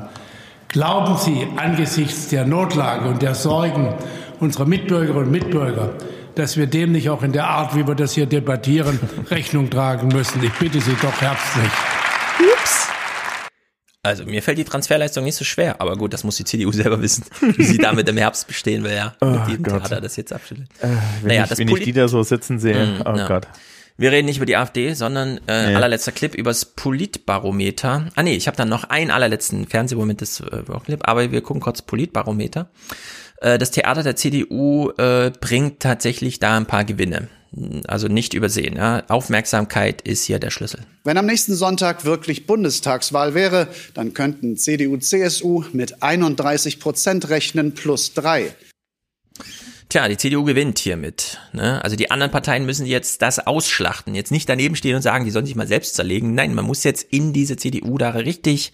glauben 0.67 1.17
Sie 1.17 1.47
angesichts 1.55 2.27
der 2.27 2.45
Notlage 2.45 3.09
und 3.09 3.23
der 3.23 3.33
Sorgen 3.33 3.95
unserer 4.39 4.65
Mitbürgerinnen 4.65 5.23
und 5.23 5.31
Mitbürger, 5.31 5.95
dass 6.35 6.57
wir 6.57 6.67
dem 6.67 6.91
nicht 6.91 7.09
auch 7.09 7.23
in 7.23 7.31
der 7.31 7.47
Art, 7.47 7.75
wie 7.75 7.87
wir 7.87 7.95
das 7.95 8.13
hier 8.13 8.27
debattieren, 8.27 8.99
Rechnung 9.31 9.71
tragen 9.71 10.09
müssen? 10.09 10.43
Ich 10.43 10.53
bitte 10.59 10.79
Sie 10.79 10.95
doch 11.01 11.19
herzlich. 11.19 11.71
Also 14.05 14.25
mir 14.25 14.43
fällt 14.43 14.57
die 14.57 14.65
Transferleistung 14.65 15.23
nicht 15.23 15.35
so 15.37 15.45
schwer, 15.45 15.79
aber 15.79 15.95
gut, 15.95 16.11
das 16.13 16.23
muss 16.25 16.35
die 16.35 16.43
CDU 16.43 16.71
selber 16.73 17.01
wissen, 17.01 17.23
wie 17.39 17.63
sie 17.63 17.77
damit 17.77 18.07
im 18.09 18.17
Herbst 18.17 18.47
bestehen 18.47 18.83
will, 18.83 18.93
ja. 18.93 19.15
Oh 19.21 19.25
Mit 19.27 19.63
Gott. 19.63 19.79
Theater 19.83 20.01
das 20.01 20.17
jetzt 20.17 20.33
abschüttelt. 20.33 20.67
Äh, 20.81 20.87
wenn 21.21 21.43
ich, 21.43 21.57
wenn 21.57 21.67
ich 21.69 21.73
Poli- 21.73 21.85
die 21.85 21.93
da 21.93 22.07
so 22.09 22.21
sitzen 22.23 22.59
sehe, 22.59 22.85
Mm, 22.85 23.01
oh 23.05 23.15
ja. 23.15 23.27
Gott. 23.27 23.47
Wir 23.95 24.11
reden 24.11 24.25
nicht 24.25 24.37
über 24.37 24.45
die 24.47 24.57
AfD, 24.57 24.93
sondern 24.93 25.37
äh, 25.47 25.67
Nee. 25.69 25.75
allerletzter 25.75 26.11
Clip 26.11 26.33
übers 26.35 26.65
Politbarometer. 26.65 28.07
Ah 28.15 28.23
nee, 28.23 28.35
ich 28.35 28.47
habe 28.47 28.57
dann 28.57 28.67
noch 28.69 28.85
einen 28.85 29.11
allerletzten 29.11 29.67
Fernsehmoment 29.67 30.19
des 30.21 30.39
äh, 30.41 30.67
Wochenclip, 30.67 31.07
aber 31.07 31.31
wir 31.31 31.41
gucken 31.41 31.61
kurz 31.61 31.81
Politbarometer. 31.81 32.69
Äh, 33.41 33.57
das 33.57 33.71
Theater 33.71 34.03
der 34.03 34.15
CDU 34.15 34.89
äh, 34.97 35.31
bringt 35.39 35.79
tatsächlich 35.79 36.39
da 36.39 36.57
ein 36.57 36.65
paar 36.65 36.83
Gewinne. 36.85 37.27
Also 37.87 38.07
nicht 38.07 38.33
übersehen. 38.33 38.75
Ja. 38.75 39.03
Aufmerksamkeit 39.09 40.01
ist 40.01 40.23
hier 40.23 40.39
der 40.39 40.49
Schlüssel. 40.49 40.81
Wenn 41.03 41.17
am 41.17 41.25
nächsten 41.25 41.53
Sonntag 41.53 42.05
wirklich 42.05 42.47
Bundestagswahl 42.47 43.33
wäre, 43.33 43.67
dann 43.93 44.13
könnten 44.13 44.57
CDU, 44.57 44.97
CSU 44.97 45.63
mit 45.73 46.01
31 46.01 46.79
Prozent 46.79 47.29
rechnen 47.29 47.73
plus 47.73 48.13
drei. 48.13 48.55
Tja, 49.93 50.07
die 50.07 50.17
CDU 50.17 50.43
gewinnt 50.43 50.79
hiermit. 50.79 51.37
Ne? 51.51 51.79
Also 51.83 51.95
die 51.95 52.09
anderen 52.09 52.31
Parteien 52.31 52.65
müssen 52.65 52.87
jetzt 52.87 53.21
das 53.21 53.37
ausschlachten. 53.37 54.15
Jetzt 54.15 54.31
nicht 54.31 54.49
daneben 54.49 54.75
stehen 54.75 54.95
und 54.95 55.03
sagen, 55.03 55.23
die 55.23 55.29
sollen 55.29 55.45
sich 55.45 55.53
mal 55.53 55.67
selbst 55.67 55.93
zerlegen. 55.93 56.33
Nein, 56.33 56.55
man 56.55 56.65
muss 56.65 56.83
jetzt 56.83 57.05
in 57.11 57.31
diese 57.31 57.57
CDU 57.57 57.99
da 57.99 58.09
richtig 58.09 58.71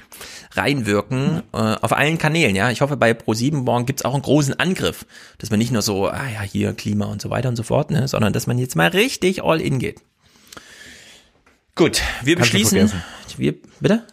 reinwirken, 0.54 1.44
äh, 1.52 1.58
auf 1.58 1.92
allen 1.92 2.20
Kanälen. 2.20 2.56
Ja, 2.56 2.72
Ich 2.72 2.80
hoffe, 2.80 2.96
bei 2.96 3.12
Pro7 3.12 3.56
morgen 3.56 3.86
gibt's 3.86 4.06
auch 4.06 4.14
einen 4.14 4.24
großen 4.24 4.58
Angriff, 4.62 5.06
dass 5.40 5.50
man 5.50 5.60
nicht 5.60 5.74
nur 5.74 5.82
so, 5.82 6.08
ah 6.08 6.26
ja, 6.34 6.42
hier 6.42 6.72
Klima 6.72 7.08
und 7.08 7.22
so 7.22 7.30
weiter 7.30 7.50
und 7.50 7.58
so 7.58 7.64
fort, 7.64 7.92
ne? 7.92 8.08
sondern 8.08 8.32
dass 8.32 8.48
man 8.48 8.58
jetzt 8.58 8.78
mal 8.78 8.88
richtig 8.88 9.44
all 9.44 9.60
in 9.60 9.78
geht. 9.78 10.02
Gut, 11.76 12.02
wir 12.24 12.38
Kannst 12.38 12.54
du 12.54 12.60
beschließen. 12.60 12.88
vergessen. 12.88 13.04
Wir, 13.36 13.56
bitte? 13.82 14.08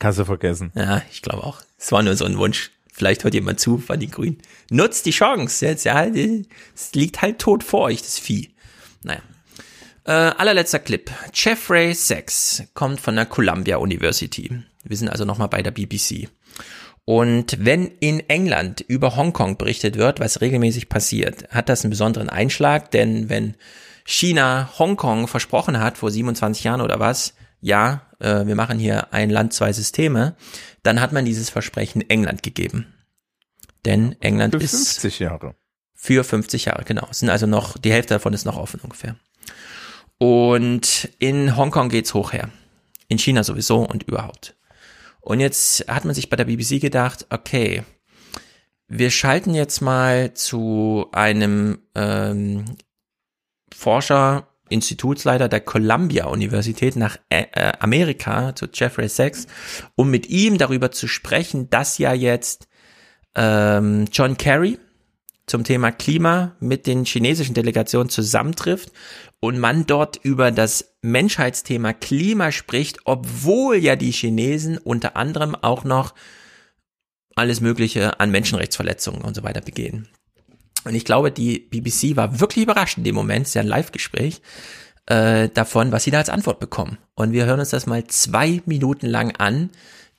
Kannst 0.00 0.18
du 0.18 0.24
vergessen. 0.24 0.72
Ja, 0.74 1.02
ich 1.12 1.22
glaube 1.22 1.44
auch. 1.44 1.60
Es 1.78 1.92
war 1.92 2.02
nur 2.02 2.16
so 2.16 2.24
ein 2.24 2.38
Wunsch. 2.38 2.72
Vielleicht 2.92 3.24
hört 3.24 3.34
jemand 3.34 3.60
zu 3.60 3.78
von 3.78 3.98
den 3.98 4.10
Grünen. 4.10 4.38
Nutzt 4.70 5.06
die 5.06 5.10
Chance. 5.10 5.66
Jetzt, 5.66 5.84
ja, 5.84 6.04
es 6.04 6.94
liegt 6.94 7.22
halt 7.22 7.38
tot 7.38 7.64
vor 7.64 7.82
euch, 7.82 8.02
das 8.02 8.18
Vieh. 8.18 8.50
Naja. 9.02 9.20
Äh, 10.04 10.12
allerletzter 10.12 10.78
Clip. 10.78 11.10
Jeffrey 11.32 11.94
Sachs 11.94 12.62
kommt 12.74 13.00
von 13.00 13.16
der 13.16 13.26
Columbia 13.26 13.76
University. 13.76 14.50
Wir 14.84 14.96
sind 14.96 15.08
also 15.08 15.24
nochmal 15.24 15.48
bei 15.48 15.62
der 15.62 15.70
BBC. 15.70 16.28
Und 17.04 17.56
wenn 17.64 17.86
in 18.00 18.20
England 18.28 18.82
über 18.82 19.16
Hongkong 19.16 19.56
berichtet 19.56 19.96
wird, 19.96 20.20
was 20.20 20.40
regelmäßig 20.40 20.88
passiert, 20.88 21.48
hat 21.50 21.68
das 21.68 21.84
einen 21.84 21.90
besonderen 21.90 22.28
Einschlag, 22.28 22.90
denn 22.90 23.28
wenn 23.28 23.56
China 24.04 24.70
Hongkong 24.78 25.26
versprochen 25.26 25.80
hat 25.80 25.98
vor 25.98 26.10
27 26.10 26.64
Jahren 26.64 26.80
oder 26.80 27.00
was, 27.00 27.34
ja, 27.60 28.02
äh, 28.20 28.46
wir 28.46 28.54
machen 28.54 28.78
hier 28.78 29.12
ein 29.12 29.30
Land, 29.30 29.52
zwei 29.52 29.72
Systeme, 29.72 30.36
dann 30.82 31.00
hat 31.00 31.12
man 31.12 31.24
dieses 31.24 31.50
Versprechen 31.50 32.08
England 32.08 32.42
gegeben. 32.42 32.86
Denn 33.84 34.16
England 34.20 34.54
Für 34.54 34.62
ist 34.62 35.00
50 35.00 35.18
Jahre. 35.20 35.54
für 35.94 36.24
50 36.24 36.66
Jahre, 36.66 36.84
genau. 36.84 37.06
Es 37.10 37.20
sind 37.20 37.30
also 37.30 37.46
noch, 37.46 37.78
die 37.78 37.92
Hälfte 37.92 38.14
davon 38.14 38.32
ist 38.34 38.44
noch 38.44 38.56
offen 38.56 38.80
ungefähr. 38.80 39.16
Und 40.18 41.08
in 41.18 41.56
Hongkong 41.56 41.88
geht's 41.88 42.12
hoch 42.12 42.32
her. 42.32 42.50
In 43.08 43.18
China 43.18 43.42
sowieso 43.42 43.78
und 43.82 44.02
überhaupt. 44.02 44.54
Und 45.20 45.40
jetzt 45.40 45.86
hat 45.88 46.04
man 46.04 46.14
sich 46.14 46.28
bei 46.28 46.36
der 46.36 46.44
BBC 46.44 46.80
gedacht, 46.80 47.26
okay, 47.30 47.84
wir 48.86 49.10
schalten 49.10 49.54
jetzt 49.54 49.80
mal 49.80 50.34
zu 50.34 51.06
einem 51.12 51.78
ähm, 51.94 52.76
Forscher, 53.72 54.48
Institutsleiter 54.70 55.48
der 55.48 55.60
Columbia 55.60 56.26
Universität 56.26 56.96
nach 56.96 57.18
äh, 57.28 57.44
äh, 57.52 57.72
Amerika, 57.78 58.54
zu 58.54 58.66
Jeffrey 58.72 59.08
Sachs, 59.08 59.46
um 59.96 60.10
mit 60.10 60.28
ihm 60.28 60.58
darüber 60.58 60.90
zu 60.90 61.06
sprechen, 61.06 61.68
dass 61.70 61.98
ja 61.98 62.12
jetzt 62.14 62.68
ähm, 63.34 64.06
John 64.12 64.36
Kerry 64.36 64.78
zum 65.46 65.64
Thema 65.64 65.90
Klima 65.90 66.56
mit 66.60 66.86
den 66.86 67.04
chinesischen 67.04 67.54
Delegationen 67.54 68.08
zusammentrifft 68.08 68.92
und 69.40 69.58
man 69.58 69.86
dort 69.86 70.16
über 70.22 70.52
das 70.52 70.94
Menschheitsthema 71.02 71.92
Klima 71.92 72.52
spricht, 72.52 73.00
obwohl 73.04 73.76
ja 73.76 73.96
die 73.96 74.12
Chinesen 74.12 74.78
unter 74.78 75.16
anderem 75.16 75.56
auch 75.56 75.84
noch 75.84 76.14
alles 77.34 77.60
Mögliche 77.60 78.20
an 78.20 78.30
Menschenrechtsverletzungen 78.30 79.22
und 79.22 79.34
so 79.34 79.42
weiter 79.42 79.60
begehen. 79.60 80.08
Und 80.84 80.94
ich 80.94 81.04
glaube, 81.04 81.30
die 81.30 81.58
BBC 81.58 82.16
war 82.16 82.40
wirklich 82.40 82.64
überrascht 82.64 82.98
in 82.98 83.04
dem 83.04 83.14
Moment, 83.14 83.42
es 83.42 83.50
ist 83.50 83.54
ja 83.54 83.62
ein 83.62 83.68
Live-Gespräch, 83.68 84.40
äh, 85.06 85.48
davon, 85.48 85.92
was 85.92 86.04
sie 86.04 86.10
da 86.10 86.18
als 86.18 86.30
Antwort 86.30 86.60
bekommen. 86.60 86.98
Und 87.14 87.32
wir 87.32 87.44
hören 87.44 87.60
uns 87.60 87.70
das 87.70 87.86
mal 87.86 88.06
zwei 88.06 88.62
Minuten 88.66 89.06
lang 89.06 89.36
an, 89.36 89.70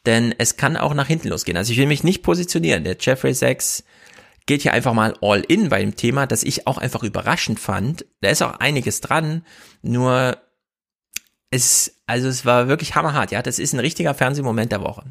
denn 0.06 0.34
es 0.38 0.58
kann 0.58 0.78
auch 0.78 0.94
nach 0.94 1.08
hinten 1.08 1.30
losgehen. 1.30 1.58
Also 1.58 1.72
ich 1.72 1.78
will 1.78 1.88
mich 1.88 2.04
nicht 2.04 2.24
positionieren. 2.24 2.84
Der 2.84 2.98
Jeffrey 3.00 3.34
Sachs 3.34 3.84
geht 4.46 4.64
hier 4.64 4.74
einfach 4.74 4.94
mal 4.94 5.16
all 5.22 5.42
in 5.42 5.70
bei 5.70 5.82
dem 5.82 5.96
Thema, 5.96 6.28
das 6.28 6.44
ich 6.44 6.68
auch 6.68 6.78
einfach 6.78 7.04
überraschend 7.04 7.60
fand. 7.60 8.06
Da 8.22 8.30
ist 8.30 8.42
auch 8.42 8.60
einiges 8.60 9.02
dran, 9.02 9.46
nur 9.82 10.38
es, 11.52 12.02
also 12.08 12.28
es 12.28 12.46
war 12.46 12.68
wirklich 12.68 12.96
hammerhart, 12.96 13.32
ja. 13.32 13.42
Das 13.42 13.60
ist 13.60 13.74
ein 13.74 13.80
richtiger 13.80 14.14
Fernsehmoment 14.14 14.72
der 14.72 14.82
Woche. 14.82 15.04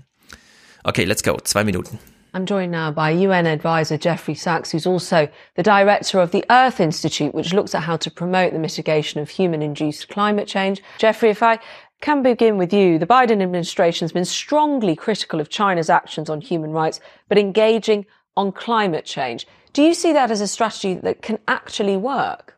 Okay, 0.83 1.05
let's 1.05 1.23
go. 1.23 1.37
Zwei 1.43 1.65
Minuten. 1.65 1.99
I'm 2.33 2.47
joined 2.47 2.71
now 2.71 2.93
by 2.93 3.11
UN 3.11 3.47
advisor 3.47 3.99
Jeffrey 3.99 4.35
Sachs, 4.35 4.71
who's 4.71 4.87
also 4.87 5.29
the 5.57 5.65
director 5.65 6.21
of 6.21 6.31
the 6.31 6.45
Earth 6.49 6.79
Institute, 6.79 7.35
which 7.35 7.53
looks 7.53 7.75
at 7.75 7.83
how 7.83 7.97
to 7.97 8.11
promote 8.11 8.53
the 8.53 8.59
mitigation 8.61 9.21
of 9.21 9.31
human 9.31 9.63
induced 9.63 10.09
climate 10.09 10.47
change. 10.47 10.81
Jeffrey, 10.99 11.31
if 11.31 11.43
I 11.43 11.59
can 12.01 12.23
begin 12.23 12.57
with 12.57 12.73
you, 12.73 12.99
the 12.99 13.07
Biden 13.07 13.43
administration 13.43 14.05
has 14.05 14.13
been 14.13 14.25
strongly 14.25 14.95
critical 14.95 15.41
of 15.41 15.49
China's 15.49 15.91
actions 15.91 16.31
on 16.31 16.41
human 16.41 16.71
rights, 16.71 17.01
but 17.29 17.37
engaging 17.37 18.07
on 18.37 18.53
climate 18.53 19.05
change. 19.05 19.47
Do 19.73 19.83
you 19.83 19.93
see 19.93 20.13
that 20.13 20.31
as 20.31 20.41
a 20.41 20.47
strategy 20.47 20.95
that 20.95 21.23
can 21.23 21.39
actually 21.49 21.97
work? 21.97 22.57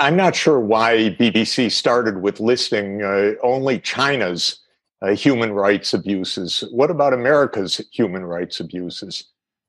I'm 0.00 0.16
not 0.16 0.34
sure 0.34 0.58
why 0.58 1.16
BBC 1.20 1.70
started 1.70 2.22
with 2.22 2.40
listing 2.40 3.02
uh, 3.02 3.32
only 3.42 3.78
China's 3.78 4.59
uh, 5.02 5.14
human 5.14 5.52
rights 5.52 5.94
abuses. 5.94 6.64
What 6.70 6.90
about 6.90 7.12
America's 7.12 7.80
human 7.92 8.24
rights 8.24 8.60
abuses? 8.60 9.24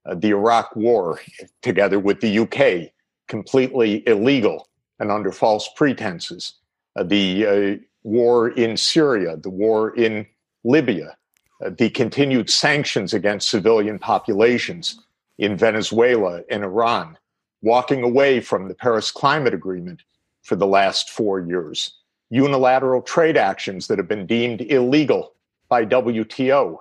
Uh, 0.06 0.16
the 0.16 0.30
Iraq 0.30 0.76
War, 0.76 1.20
together 1.62 2.00
with 2.00 2.22
the 2.22 2.40
UK, 2.40 2.92
completely 3.28 4.08
illegal 4.08 4.68
and 5.00 5.12
under 5.12 5.32
false 5.32 5.70
pretenses. 5.76 6.56
Uh, 6.96 7.04
the 7.04 7.46
uh, 7.46 7.84
war 8.04 8.50
in 8.50 8.76
Syria, 8.76 9.38
the 9.38 9.50
war 9.50 9.96
in 9.96 10.26
Libya, 10.64 11.16
uh, 11.64 11.70
the 11.70 11.90
continued 11.90 12.50
sanctions 12.50 13.14
against 13.14 13.50
civilian 13.50 14.00
populations 14.00 15.00
in 15.38 15.56
Venezuela 15.56 16.42
and 16.50 16.64
Iran, 16.64 17.18
walking 17.62 18.04
away 18.04 18.42
from 18.42 18.68
the 18.68 18.76
Paris 18.76 19.12
Climate 19.12 19.54
Agreement 19.54 20.02
for 20.44 20.56
the 20.56 20.68
last 20.68 21.10
four 21.10 21.40
years 21.40 21.94
unilateral 22.32 23.02
trade 23.02 23.38
actions 23.38 23.88
that 23.88 24.00
have 24.00 24.08
been 24.08 24.26
deemed 24.26 24.62
illegal 24.62 25.34
by 25.70 25.86
WTO. 25.86 26.78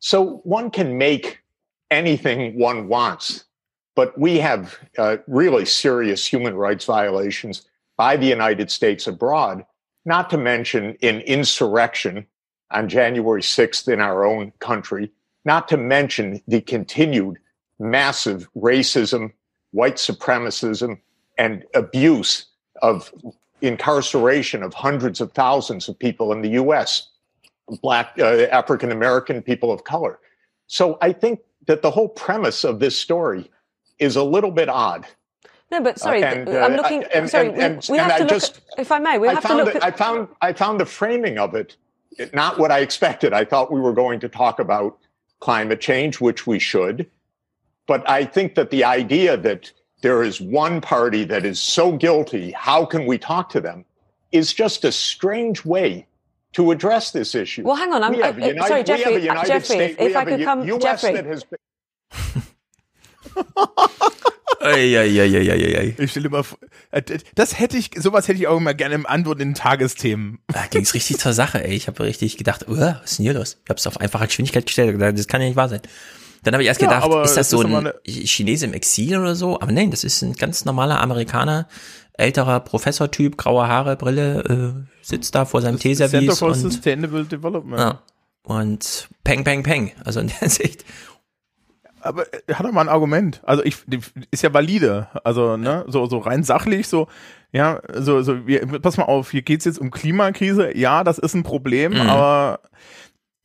So 0.00 0.40
one 0.44 0.70
can 0.70 0.98
make 0.98 1.40
anything 1.90 2.58
one 2.58 2.88
wants, 2.88 3.44
but 3.94 4.18
we 4.18 4.38
have 4.38 4.78
uh, 4.98 5.16
really 5.26 5.64
serious 5.64 6.26
human 6.26 6.54
rights 6.54 6.84
violations 6.84 7.66
by 7.96 8.16
the 8.16 8.26
United 8.26 8.70
States 8.70 9.06
abroad, 9.06 9.64
not 10.04 10.30
to 10.30 10.36
mention 10.36 10.94
in 11.00 11.20
insurrection 11.20 12.26
on 12.70 12.88
January 12.88 13.42
6th 13.42 13.90
in 13.90 14.00
our 14.00 14.24
own 14.24 14.52
country, 14.58 15.10
not 15.44 15.68
to 15.68 15.76
mention 15.76 16.42
the 16.48 16.60
continued 16.60 17.38
massive 17.78 18.48
racism, 18.56 19.32
white 19.70 19.96
supremacism, 19.96 20.98
and 21.38 21.64
abuse 21.74 22.46
of 22.82 23.12
incarceration 23.60 24.62
of 24.62 24.74
hundreds 24.74 25.20
of 25.20 25.32
thousands 25.32 25.88
of 25.88 25.98
people 25.98 26.32
in 26.32 26.42
the 26.42 26.50
US, 26.50 27.08
Black, 27.82 28.12
uh, 28.18 28.46
African 28.50 28.92
American 28.92 29.42
people 29.42 29.70
of 29.72 29.84
color. 29.84 30.18
So 30.66 30.98
I 31.00 31.12
think 31.12 31.40
that 31.66 31.82
the 31.82 31.90
whole 31.90 32.08
premise 32.08 32.64
of 32.64 32.78
this 32.80 32.98
story 32.98 33.50
is 33.98 34.16
a 34.16 34.22
little 34.24 34.50
bit 34.50 34.68
odd. 34.68 35.06
No, 35.70 35.82
but 35.82 35.98
sorry, 35.98 36.22
Uh, 36.24 36.28
and, 36.34 36.48
I'm 36.48 36.72
uh, 36.72 36.76
looking. 36.76 37.04
and- 37.12 37.28
sorry, 37.28 37.48
and- 37.48 37.56
we, 37.56 37.62
and- 37.62 37.86
we 37.90 37.98
and 37.98 38.10
have 38.10 38.12
I 38.12 38.18
to 38.18 38.24
look. 38.24 38.30
just- 38.32 38.56
at, 38.72 38.80
if 38.80 38.92
I 38.92 38.98
may, 38.98 39.18
we 39.18 39.28
I 39.28 39.34
have 39.34 39.46
to 39.46 39.54
look 39.54 39.68
it- 39.68 39.76
at. 39.76 39.84
I 39.84 39.90
found 39.90 40.28
I 40.40 40.52
found 40.52 40.80
the 40.80 40.86
framing 40.86 41.38
of 41.38 41.54
it 41.54 41.76
not 42.32 42.58
what 42.58 42.72
I 42.72 42.80
expected. 42.80 43.32
I 43.32 43.44
thought 43.44 43.70
we 43.70 43.80
were 43.80 43.92
going 43.92 44.18
to 44.20 44.28
talk 44.28 44.58
about 44.58 44.98
climate 45.40 45.80
change, 45.80 46.20
which 46.20 46.46
we 46.48 46.58
should. 46.58 47.08
But 47.86 48.08
I 48.08 48.24
think 48.24 48.54
that 48.56 48.70
the 48.70 48.82
idea 48.84 49.36
that 49.36 49.70
there 50.02 50.22
is 50.22 50.40
one 50.40 50.80
party 50.80 51.24
that 51.24 51.44
is 51.44 51.58
so 51.60 51.92
guilty, 51.92 52.52
how 52.52 52.84
can 52.84 53.06
we 53.06 53.18
talk 53.18 53.48
to 53.50 53.60
them, 53.60 53.84
is 54.32 54.52
just 54.52 54.84
a 54.84 54.92
strange 54.92 55.64
way 55.64 56.06
to 56.52 56.70
address 56.70 57.10
this 57.12 57.34
issue. 57.34 57.62
Well, 57.62 57.76
hang 57.76 57.92
on, 57.92 58.02
I'm- 58.02 58.12
we 58.12 58.20
have 58.22 58.38
uh, 58.38 58.42
a 58.42 58.44
uh, 58.44 58.52
United, 58.54 58.68
sorry, 58.68 58.82
we 58.82 58.88
have 58.88 59.04
a 59.04 59.04
Jeffrey, 59.04 59.28
uh, 59.28 59.32
United 59.32 59.46
Jeffrey, 59.48 59.76
States, 59.76 59.96
if 59.98 60.06
we 60.08 60.14
I 60.16 60.24
could 60.24 60.40
U- 60.40 60.46
come- 60.46 60.66
U.S. 60.66 60.82
Jeffrey. 60.82 61.12
that 61.14 61.26
has 61.26 61.44
been 61.44 61.58
Eieieiei. 64.60 65.94
Ich 65.98 66.10
stelle 66.10 66.28
mal 66.30 66.42
vor, 66.42 66.58
äh, 66.90 67.02
das 67.34 67.58
hätte 67.58 67.76
ich, 67.76 67.90
sowas 67.96 68.26
hätte 68.28 68.38
ich 68.40 68.48
auch 68.48 68.56
immer 68.56 68.74
gerne 68.74 68.94
im 68.96 69.06
Antwort 69.06 69.40
in 69.40 69.54
Tagesthemen. 69.54 70.38
Da 70.48 70.66
ging's 70.66 70.94
richtig 70.94 71.18
zur 71.18 71.32
Sache, 71.32 71.62
ey. 71.64 71.74
Ich 71.74 71.86
habe 71.86 72.02
richtig 72.02 72.36
gedacht, 72.36 72.66
uh, 72.68 72.76
was 72.76 73.04
ist 73.12 73.18
denn 73.18 73.24
hier 73.24 73.34
los? 73.34 73.58
Ich 73.64 73.70
habe 73.70 73.78
es 73.78 73.86
auf 73.86 74.00
einfache 74.00 74.26
Geschwindigkeit 74.26 74.66
gestellt. 74.66 75.00
Das 75.00 75.28
kann 75.28 75.40
ja 75.40 75.46
nicht 75.48 75.56
wahr 75.56 75.68
sein. 75.68 75.82
Dann 76.42 76.54
habe 76.54 76.62
ich 76.62 76.68
erst 76.68 76.80
Ja, 76.80 76.88
gedacht, 76.88 77.04
aber 77.04 77.22
ist 77.24 77.36
das 77.36 77.46
es 77.46 77.50
so 77.50 77.62
ist 77.62 77.74
ein 77.74 77.92
Chinese 78.04 78.66
im 78.66 78.72
Exil 78.74 79.18
oder 79.18 79.34
so? 79.34 79.60
Aber 79.60 79.72
nein, 79.72 79.90
das 79.90 80.04
ist 80.04 80.22
ein 80.22 80.34
ganz 80.34 80.64
normaler 80.64 81.00
Amerikaner, 81.00 81.66
älterer 82.14 82.60
Professortyp, 82.60 83.36
graue 83.36 83.66
Haare, 83.68 83.96
Brille, 83.96 84.84
äh, 84.84 84.88
sitzt 85.02 85.34
da 85.34 85.44
vor 85.44 85.60
seinem 85.62 85.78
Center 85.78 86.08
Teeservice 86.08 86.38
for 86.38 86.48
und, 86.48 86.54
Sustainable 86.54 87.24
Development. 87.24 87.78
ja, 87.80 88.02
und 88.44 89.08
peng, 89.24 89.44
peng, 89.44 89.62
peng. 89.62 89.92
Also 90.04 90.20
in 90.20 90.30
der 90.40 90.48
Sicht. 90.50 90.84
Aber 92.00 92.24
er 92.46 92.58
hat 92.58 92.64
doch 92.64 92.70
mal 92.72 92.82
ein 92.82 92.88
Argument. 92.88 93.40
Also 93.44 93.64
ich 93.64 93.76
ist 94.30 94.42
ja 94.44 94.54
valide. 94.54 95.08
Also 95.24 95.56
ne, 95.56 95.84
so 95.88 96.06
so 96.06 96.18
rein 96.18 96.44
sachlich 96.44 96.86
so. 96.86 97.08
Ja, 97.50 97.80
so 97.94 98.22
so 98.22 98.46
wir, 98.46 98.64
pass 98.80 98.96
mal 98.98 99.04
auf, 99.04 99.30
hier 99.32 99.42
geht's 99.42 99.64
jetzt 99.64 99.78
um 99.80 99.90
Klimakrise. 99.90 100.76
Ja, 100.76 101.02
das 101.02 101.18
ist 101.18 101.34
ein 101.34 101.42
Problem, 101.42 101.92
Mhm. 101.94 102.00
aber 102.08 102.60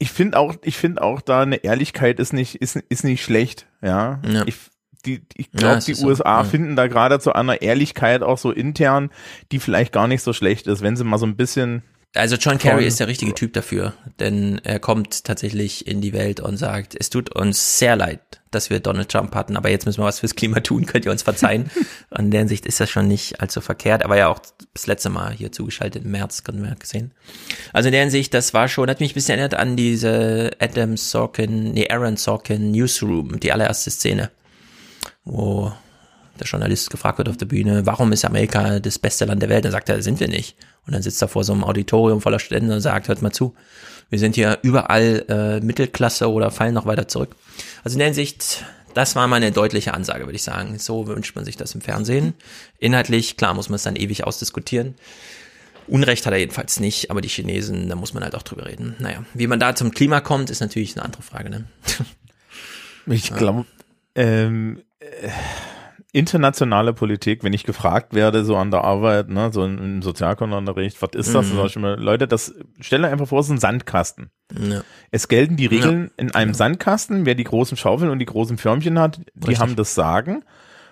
ich 0.04 0.12
finde 0.12 0.38
auch 0.38 0.56
ich 0.64 0.76
finde 0.76 1.02
auch 1.02 1.22
da 1.22 1.42
eine 1.44 1.64
Ehrlichkeit 1.64 2.20
ist 2.20 2.34
nicht 2.34 2.56
ist 2.56 2.76
ist 2.76 3.06
nicht 3.06 3.24
schlecht, 3.24 3.68
ja. 3.82 4.20
Ja. 4.28 4.44
Ich 4.46 4.56
die, 5.06 5.22
ich 5.36 5.48
Ja, 5.54 5.60
glaube, 5.60 5.78
es 5.78 5.86
die 5.86 5.94
so, 5.94 6.08
USA 6.08 6.40
ja. 6.40 6.44
finden 6.44 6.76
da 6.76 6.88
gerade 6.88 7.20
zu 7.20 7.32
einer 7.34 7.62
Ehrlichkeit 7.62 8.22
auch 8.22 8.38
so 8.38 8.52
intern, 8.52 9.12
die 9.52 9.60
vielleicht 9.60 9.94
gar 9.94 10.08
nicht 10.10 10.22
so 10.22 10.34
schlecht 10.34 10.68
ist, 10.68 10.82
wenn 10.82 10.98
sie 10.98 11.06
mal 11.06 11.18
so 11.18 11.26
ein 11.26 11.38
bisschen 11.38 11.84
Also 12.16 12.36
John 12.36 12.58
Kerry 12.58 12.86
ist 12.86 13.00
der 13.00 13.08
richtige 13.08 13.34
Typ 13.34 13.54
dafür, 13.54 13.94
denn 14.20 14.60
er 14.66 14.80
kommt 14.80 15.24
tatsächlich 15.24 15.88
in 15.88 16.02
die 16.02 16.12
Welt 16.14 16.42
und 16.42 16.58
sagt, 16.58 16.96
es 17.00 17.10
tut 17.10 17.34
uns 17.34 17.80
sehr 17.80 17.96
leid, 17.96 18.42
dass 18.56 18.70
wir 18.70 18.80
Donald 18.80 19.10
Trump 19.10 19.36
hatten, 19.36 19.58
aber 19.58 19.70
jetzt 19.70 19.86
müssen 19.86 20.02
wir 20.02 20.06
was 20.06 20.20
fürs 20.20 20.36
Klima 20.36 20.60
tun, 20.60 20.86
könnt 20.88 21.06
ihr 21.06 21.12
uns 21.12 21.24
verzeihen. 21.24 21.70
in 22.18 22.32
der 22.32 22.42
Hinsicht 22.42 22.66
ist 22.66 22.80
das 22.80 22.90
schon 22.90 23.08
nicht 23.08 23.42
allzu 23.42 23.62
verkehrt, 23.62 24.04
aber 24.04 24.18
ja 24.18 24.28
auch 24.28 24.40
das 24.74 24.88
letzte 24.88 25.10
Mal 25.10 25.34
hier 25.34 25.52
zugeschaltet 25.52 26.04
im 26.04 26.12
März, 26.12 26.44
können 26.44 26.64
wir 26.64 26.76
gesehen. 26.76 27.12
Also 27.72 27.88
in 27.88 27.94
der 27.94 28.02
Hinsicht, 28.02 28.34
das 28.34 28.54
war 28.54 28.68
schon, 28.68 28.90
hat 28.90 29.00
mich 29.00 29.12
ein 29.12 29.16
bisschen 29.16 29.40
erinnert 29.40 29.60
an 29.60 29.76
diese 29.76 30.52
Adam 30.60 30.98
Sorkin, 30.98 31.74
nee, 31.74 31.90
Aaron 31.90 32.18
Sorkin 32.18 32.72
Newsroom, 32.72 33.40
die 33.40 33.52
allererste 33.52 33.92
Szene, 33.92 34.32
wo 35.24 35.72
der 36.40 36.48
Journalist 36.48 36.90
gefragt 36.90 37.20
wird 37.20 37.30
auf 37.30 37.38
der 37.38 37.46
Bühne, 37.46 37.86
warum 37.86 38.12
ist 38.12 38.26
Amerika 38.26 38.80
das 38.80 38.98
beste 38.98 39.26
Land 39.26 39.42
der 39.42 39.50
Welt? 39.50 39.66
Dann 39.66 39.72
sagt 39.72 39.90
er, 39.90 40.02
sind 40.02 40.20
wir 40.20 40.28
nicht. 40.28 40.56
Und 40.86 40.94
dann 40.94 41.02
sitzt 41.02 41.22
er 41.22 41.28
vor 41.28 41.44
so 41.44 41.54
einem 41.54 41.64
Auditorium 41.64 42.22
voller 42.22 42.40
Studenten 42.40 42.72
und 42.72 42.82
sagt, 42.82 43.08
hört 43.08 43.22
mal 43.22 43.32
zu, 43.32 43.56
wir 44.14 44.20
sind 44.20 44.36
hier 44.36 44.60
überall 44.62 45.26
äh, 45.28 45.66
Mittelklasse 45.66 46.32
oder 46.32 46.52
fallen 46.52 46.76
noch 46.76 46.86
weiter 46.86 47.08
zurück. 47.08 47.36
Also 47.84 47.96
in 47.96 47.98
der 47.98 48.10
Hinsicht, 48.10 48.64
das 48.94 49.16
war 49.16 49.28
mal 49.28 49.38
eine 49.38 49.52
deutliche 49.52 49.96
Ansage, 49.96 50.26
würde 50.26 50.36
ich 50.36 50.44
sagen. 50.44 50.78
So 50.78 51.08
wünscht 51.08 51.36
man 51.36 51.46
sich 51.46 51.58
das 51.58 51.74
im 51.74 51.82
Fernsehen. 51.82 52.36
Inhaltlich, 52.78 53.38
klar, 53.38 53.56
muss 53.56 53.70
man 53.70 53.78
es 53.78 53.82
dann 53.82 53.96
ewig 53.96 54.24
ausdiskutieren. 54.24 54.94
Unrecht 55.88 56.28
hat 56.28 56.34
er 56.34 56.38
jedenfalls 56.38 56.80
nicht, 56.80 57.10
aber 57.10 57.22
die 57.22 57.28
Chinesen, 57.28 57.90
da 57.90 57.96
muss 57.96 58.14
man 58.14 58.24
halt 58.24 58.36
auch 58.36 58.44
drüber 58.44 58.68
reden. 58.68 58.96
Naja, 59.00 59.26
wie 59.34 59.48
man 59.48 59.60
da 59.60 59.74
zum 59.74 59.90
Klima 59.90 60.22
kommt, 60.22 60.52
ist 60.52 60.60
natürlich 60.60 60.96
eine 60.96 61.06
andere 61.06 61.24
Frage, 61.24 61.50
ne? 61.50 61.66
Ich 63.08 63.34
glaube, 63.34 63.66
ähm, 64.14 64.84
äh, 65.00 65.30
internationale 66.14 66.94
Politik, 66.94 67.44
wenn 67.44 67.54
ich 67.54 67.64
gefragt 67.64 68.14
werde, 68.14 68.46
so 68.46 68.56
an 68.56 68.70
der 68.70 68.84
Arbeit, 68.84 69.30
ne, 69.30 69.52
so 69.52 69.66
im 69.66 70.04
Sozialkundeunterricht, 70.04 71.02
was 71.02 71.10
ist 71.16 71.34
das? 71.34 71.52
Mhm. 71.52 71.56
Sag 71.58 71.66
ich 71.66 71.76
immer, 71.76 71.98
Leute, 71.98 72.28
das 72.28 72.54
stell 72.80 73.02
dir 73.02 73.10
einfach 73.10 73.28
vor, 73.28 73.40
es 73.40 73.48
ist 73.48 73.54
ein 73.54 73.58
Sandkasten. 73.58 74.30
Ja. 74.58 74.84
Es 75.10 75.28
gelten 75.28 75.58
die 75.58 75.66
Regeln 75.66 76.12
in 76.16 76.34
einem 76.36 76.54
Sandkasten, 76.54 77.26
wer 77.26 77.34
die 77.34 77.44
großen 77.44 77.78
Schaufeln 77.78 78.12
und 78.12 78.20
die 78.20 78.26
großen 78.26 78.60
Förmchen 78.60 79.00
hat, 79.00 79.22
die 79.34 79.48
Richtig. 79.48 79.60
haben 79.60 79.76
das 79.76 79.96
Sagen. 79.96 80.44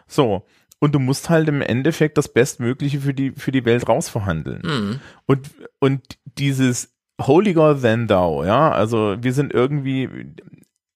So. 0.08 0.43
Und 0.80 0.95
du 0.95 1.00
musst 1.00 1.30
halt 1.30 1.48
im 1.48 1.61
Endeffekt 1.61 2.17
das 2.17 2.33
Bestmögliche 2.33 3.01
für 3.01 3.14
die, 3.14 3.32
für 3.32 3.51
die 3.51 3.64
Welt 3.66 3.88
rausverhandeln. 3.88 4.64
Mhm. 4.64 5.00
Und, 5.27 5.51
und 5.80 6.01
dieses 6.25 6.95
holier 7.22 7.77
than 7.80 8.08
thou, 8.08 8.43
ja, 8.43 8.72
also 8.72 9.17
wir 9.22 9.33
sind 9.33 9.53
irgendwie, 9.53 10.09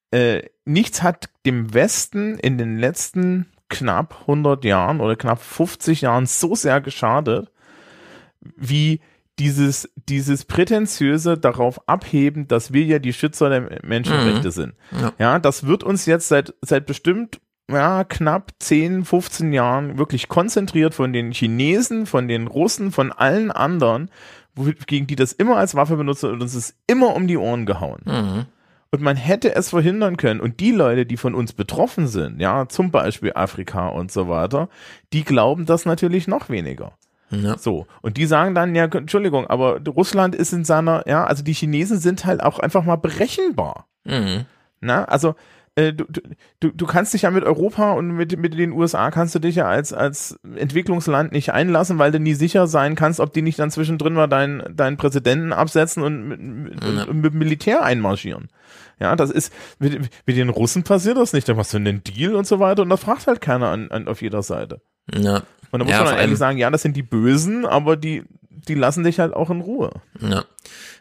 äh, 0.09 0.41
nichts 0.65 1.03
hat 1.03 1.29
dem 1.45 1.75
Westen 1.75 2.39
in 2.39 2.57
den 2.57 2.79
letzten 2.79 3.45
knapp 3.69 4.21
100 4.21 4.63
Jahren 4.65 5.01
oder 5.01 5.15
knapp 5.15 5.41
50 5.41 6.01
Jahren 6.01 6.25
so 6.25 6.55
sehr 6.55 6.81
geschadet, 6.81 7.51
wie 8.55 8.99
dieses, 9.39 9.89
dieses 10.07 10.45
prätentiöse 10.45 11.37
darauf 11.37 11.87
abheben, 11.89 12.47
dass 12.47 12.71
wir 12.71 12.83
ja 12.83 12.99
die 12.99 13.11
Schützer 13.13 13.49
der 13.49 13.79
Menschenrechte 13.83 14.47
Mhm. 14.47 14.51
sind. 14.51 14.73
Ja. 14.91 15.11
Ja, 15.17 15.39
das 15.39 15.65
wird 15.67 15.83
uns 15.83 16.05
jetzt 16.05 16.27
seit, 16.29 16.53
seit 16.61 16.85
bestimmt 16.85 17.41
ja, 17.69 18.03
knapp 18.03 18.51
10, 18.59 19.03
15 19.05 19.51
Jahren 19.51 19.97
wirklich 19.97 20.29
konzentriert 20.29 20.93
von 20.93 21.11
den 21.11 21.31
Chinesen, 21.31 22.05
von 22.05 22.27
den 22.27 22.45
Russen, 22.47 22.91
von 22.91 23.11
allen 23.11 23.49
anderen, 23.51 24.11
gegen 24.85 25.07
die 25.07 25.15
das 25.15 25.33
immer 25.33 25.57
als 25.57 25.73
Waffe 25.75 25.97
benutzen 25.97 26.31
und 26.31 26.41
uns 26.41 26.53
ist 26.55 26.75
immer 26.87 27.15
um 27.15 27.27
die 27.27 27.37
Ohren 27.37 27.65
gehauen. 27.65 28.01
Mhm. 28.05 28.45
Und 28.95 29.01
man 29.01 29.17
hätte 29.17 29.53
es 29.55 29.71
verhindern 29.71 30.15
können. 30.15 30.39
Und 30.39 30.61
die 30.61 30.71
Leute, 30.71 31.05
die 31.05 31.17
von 31.17 31.35
uns 31.35 31.51
betroffen 31.51 32.07
sind, 32.07 32.39
ja, 32.39 32.69
zum 32.69 32.91
Beispiel 32.91 33.33
Afrika 33.35 33.89
und 33.89 34.09
so 34.09 34.29
weiter, 34.29 34.69
die 35.11 35.25
glauben 35.25 35.65
das 35.65 35.85
natürlich 35.85 36.29
noch 36.29 36.47
weniger. 36.47 36.93
Ja. 37.29 37.57
So. 37.57 37.87
Und 38.01 38.15
die 38.15 38.25
sagen 38.25 38.55
dann, 38.55 38.73
ja, 38.73 38.85
Entschuldigung, 38.85 39.47
aber 39.47 39.81
Russland 39.85 40.33
ist 40.33 40.53
in 40.53 40.63
seiner, 40.63 41.03
ja, 41.07 41.25
also 41.25 41.43
die 41.43 41.51
Chinesen 41.51 41.99
sind 41.99 42.23
halt 42.23 42.41
auch 42.41 42.59
einfach 42.59 42.85
mal 42.85 42.95
berechenbar. 42.95 43.87
Mhm. 44.05 44.45
Na, 44.79 45.03
also, 45.03 45.35
äh, 45.75 45.91
du, 45.91 46.05
du, 46.61 46.71
du 46.71 46.85
kannst 46.85 47.13
dich 47.13 47.23
ja 47.23 47.31
mit 47.31 47.43
Europa 47.43 47.91
und 47.91 48.11
mit, 48.11 48.39
mit 48.39 48.57
den 48.57 48.71
USA 48.71 49.11
kannst 49.11 49.35
du 49.35 49.39
dich 49.39 49.55
ja 49.55 49.67
als, 49.67 49.91
als 49.91 50.39
Entwicklungsland 50.55 51.33
nicht 51.33 51.51
einlassen, 51.51 51.99
weil 51.99 52.13
du 52.13 52.19
nie 52.19 52.33
sicher 52.33 52.67
sein 52.67 52.95
kannst, 52.95 53.19
ob 53.19 53.33
die 53.33 53.41
nicht 53.41 53.59
dann 53.59 53.71
zwischendrin 53.71 54.13
mal 54.13 54.27
deinen, 54.27 54.73
deinen 54.73 54.95
Präsidenten 54.95 55.51
absetzen 55.51 56.01
und 56.01 56.29
mit, 56.29 56.81
Ja. 56.81 57.03
und 57.03 57.19
mit 57.19 57.33
Militär 57.33 57.83
einmarschieren. 57.83 58.47
Ja, 58.99 59.15
das 59.15 59.29
ist, 59.29 59.51
mit, 59.79 59.99
mit 60.25 60.37
den 60.37 60.49
Russen 60.49 60.83
passiert 60.83 61.17
das 61.17 61.33
nicht. 61.33 61.47
Da 61.49 61.53
machst 61.53 61.73
du 61.73 61.77
einen 61.77 62.03
Deal 62.03 62.35
und 62.35 62.47
so 62.47 62.59
weiter 62.59 62.81
und 62.81 62.89
da 62.89 62.97
fragt 62.97 63.27
halt 63.27 63.41
keiner 63.41 63.69
an, 63.69 63.91
an, 63.91 64.07
auf 64.07 64.21
jeder 64.21 64.41
Seite. 64.43 64.81
Ja. 65.13 65.43
Und 65.71 65.79
da 65.79 65.85
muss 65.85 65.91
Ja, 65.91 66.03
man 66.03 66.17
ehrlich 66.17 66.37
sagen, 66.37 66.57
ja, 66.57 66.69
das 66.69 66.81
sind 66.81 66.95
die 66.95 67.03
Bösen, 67.03 67.65
aber 67.65 67.97
die, 67.97 68.23
die 68.49 68.75
lassen 68.75 69.03
dich 69.03 69.19
halt 69.19 69.33
auch 69.33 69.49
in 69.49 69.61
Ruhe. 69.61 69.91
Ja. 70.21 70.45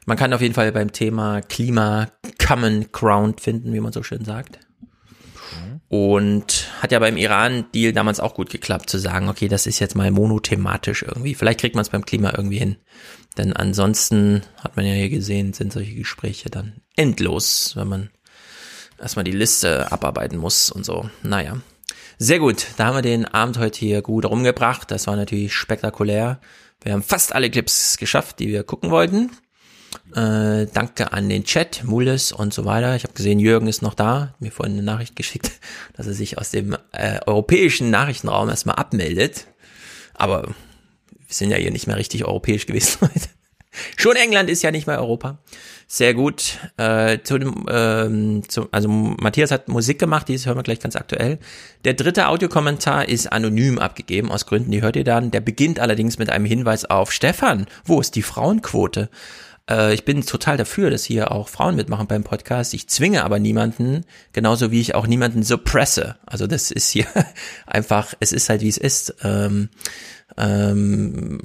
Man 0.06 0.16
kann 0.16 0.32
auf 0.32 0.40
jeden 0.40 0.54
Fall 0.54 0.72
beim 0.72 0.92
Thema 0.92 1.40
Klima 1.40 2.08
Common 2.44 2.86
Ground 2.92 3.40
finden, 3.40 3.72
wie 3.72 3.80
man 3.80 3.92
so 3.92 4.02
schön 4.02 4.24
sagt. 4.24 4.58
Und 5.88 6.72
hat 6.80 6.90
ja 6.92 6.98
beim 6.98 7.16
Iran-Deal 7.16 7.92
damals 7.92 8.18
auch 8.18 8.34
gut 8.34 8.50
geklappt, 8.50 8.90
zu 8.90 8.98
sagen, 8.98 9.28
okay, 9.28 9.46
das 9.48 9.66
ist 9.66 9.78
jetzt 9.78 9.94
mal 9.94 10.10
monothematisch 10.10 11.02
irgendwie. 11.02 11.34
Vielleicht 11.34 11.60
kriegt 11.60 11.76
man 11.76 11.82
es 11.82 11.90
beim 11.90 12.04
Klima 12.04 12.32
irgendwie 12.36 12.58
hin. 12.58 12.76
Denn 13.38 13.52
ansonsten 13.52 14.42
hat 14.60 14.76
man 14.76 14.86
ja 14.86 14.92
hier 14.94 15.10
gesehen, 15.10 15.52
sind 15.52 15.72
solche 15.72 15.94
Gespräche 15.94 16.50
dann 16.50 16.80
endlos, 16.96 17.76
wenn 17.76 17.88
man 17.88 18.10
erstmal 18.98 19.24
die 19.24 19.32
Liste 19.32 19.90
abarbeiten 19.92 20.38
muss 20.38 20.70
und 20.70 20.84
so. 20.84 21.08
Naja. 21.22 21.60
Sehr 22.18 22.38
gut, 22.38 22.66
da 22.76 22.86
haben 22.86 22.96
wir 22.96 23.02
den 23.02 23.24
Abend 23.26 23.58
heute 23.58 23.78
hier 23.78 24.00
gut 24.00 24.24
rumgebracht. 24.24 24.90
Das 24.90 25.06
war 25.08 25.16
natürlich 25.16 25.52
spektakulär. 25.52 26.40
Wir 26.80 26.92
haben 26.92 27.02
fast 27.02 27.34
alle 27.34 27.50
Clips 27.50 27.96
geschafft, 27.96 28.38
die 28.38 28.48
wir 28.48 28.62
gucken 28.62 28.90
wollten. 28.90 29.30
Äh, 30.14 30.66
danke 30.72 31.12
an 31.12 31.28
den 31.28 31.44
Chat, 31.44 31.82
Mulles 31.84 32.30
und 32.30 32.54
so 32.54 32.64
weiter. 32.64 32.94
Ich 32.94 33.04
habe 33.04 33.14
gesehen, 33.14 33.40
Jürgen 33.40 33.66
ist 33.66 33.82
noch 33.82 33.94
da, 33.94 34.20
hat 34.20 34.40
mir 34.40 34.52
vorhin 34.52 34.74
eine 34.74 34.82
Nachricht 34.82 35.16
geschickt, 35.16 35.50
dass 35.96 36.06
er 36.06 36.14
sich 36.14 36.38
aus 36.38 36.50
dem 36.50 36.76
äh, 36.92 37.18
europäischen 37.26 37.90
Nachrichtenraum 37.90 38.48
erstmal 38.48 38.76
abmeldet. 38.76 39.46
Aber 40.14 40.42
wir 40.46 40.54
sind 41.28 41.50
ja 41.50 41.56
hier 41.56 41.72
nicht 41.72 41.86
mehr 41.86 41.96
richtig 41.96 42.24
europäisch 42.24 42.66
gewesen 42.66 42.98
heute. 43.00 43.28
Schon 43.96 44.16
England 44.16 44.50
ist 44.50 44.62
ja 44.62 44.70
nicht 44.70 44.86
mehr 44.86 45.00
Europa. 45.00 45.38
Sehr 45.94 46.12
gut. 46.12 46.58
Äh, 46.76 47.20
zu 47.22 47.38
dem, 47.38 47.66
ähm, 47.70 48.42
zu, 48.48 48.66
also 48.72 48.88
Matthias 48.88 49.52
hat 49.52 49.68
Musik 49.68 50.00
gemacht, 50.00 50.26
die 50.26 50.36
hören 50.36 50.56
wir 50.56 50.64
gleich 50.64 50.80
ganz 50.80 50.96
aktuell. 50.96 51.38
Der 51.84 51.94
dritte 51.94 52.26
Audiokommentar 52.26 53.08
ist 53.08 53.28
anonym 53.28 53.78
abgegeben, 53.78 54.32
aus 54.32 54.44
Gründen, 54.44 54.72
die 54.72 54.82
hört 54.82 54.96
ihr 54.96 55.04
dann. 55.04 55.30
Der 55.30 55.40
beginnt 55.40 55.78
allerdings 55.78 56.18
mit 56.18 56.30
einem 56.30 56.46
Hinweis 56.46 56.84
auf 56.84 57.12
Stefan. 57.12 57.66
Wo 57.84 58.00
ist 58.00 58.16
die 58.16 58.22
Frauenquote? 58.22 59.08
Äh, 59.68 59.94
ich 59.94 60.04
bin 60.04 60.24
total 60.24 60.56
dafür, 60.56 60.90
dass 60.90 61.04
hier 61.04 61.32
auch 61.32 61.48
Frauen 61.48 61.76
mitmachen 61.76 62.06
beim 62.06 62.24
Podcast. 62.24 62.74
Ich 62.74 62.88
zwinge 62.88 63.24
aber 63.24 63.38
niemanden, 63.38 64.04
genauso 64.32 64.70
wie 64.70 64.80
ich 64.80 64.94
auch 64.94 65.06
niemanden 65.06 65.42
suppresse. 65.42 66.16
Also 66.26 66.46
das 66.46 66.70
ist 66.70 66.90
hier 66.90 67.06
einfach, 67.66 68.14
es 68.20 68.32
ist 68.32 68.48
halt 68.48 68.60
wie 68.60 68.68
es 68.68 68.78
ist. 68.78 69.16
Ähm, 69.22 69.68
ähm, 70.36 71.38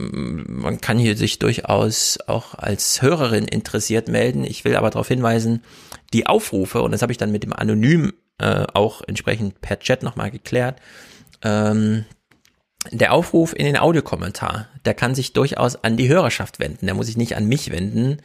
man 0.47 0.81
kann 0.81 0.97
hier 0.97 1.15
sich 1.15 1.39
durchaus 1.39 2.17
auch 2.27 2.55
als 2.55 3.01
Hörerin 3.01 3.45
interessiert 3.45 4.07
melden. 4.07 4.43
Ich 4.43 4.65
will 4.65 4.75
aber 4.75 4.89
darauf 4.89 5.07
hinweisen, 5.07 5.63
die 6.13 6.27
Aufrufe, 6.27 6.81
und 6.81 6.91
das 6.91 7.01
habe 7.01 7.11
ich 7.11 7.17
dann 7.17 7.31
mit 7.31 7.43
dem 7.43 7.53
Anonym 7.53 8.13
äh, 8.39 8.65
auch 8.73 9.01
entsprechend 9.05 9.61
per 9.61 9.79
Chat 9.79 10.01
nochmal 10.01 10.31
geklärt, 10.31 10.79
ähm, 11.43 12.05
der 12.91 13.13
Aufruf 13.13 13.53
in 13.53 13.65
den 13.65 13.77
Audiokommentar, 13.77 14.67
der 14.85 14.93
kann 14.93 15.15
sich 15.15 15.33
durchaus 15.33 15.83
an 15.83 15.97
die 15.97 16.07
Hörerschaft 16.07 16.59
wenden. 16.59 16.85
Der 16.85 16.95
muss 16.95 17.07
sich 17.07 17.17
nicht 17.17 17.35
an 17.35 17.45
mich 17.45 17.71
wenden, 17.71 18.21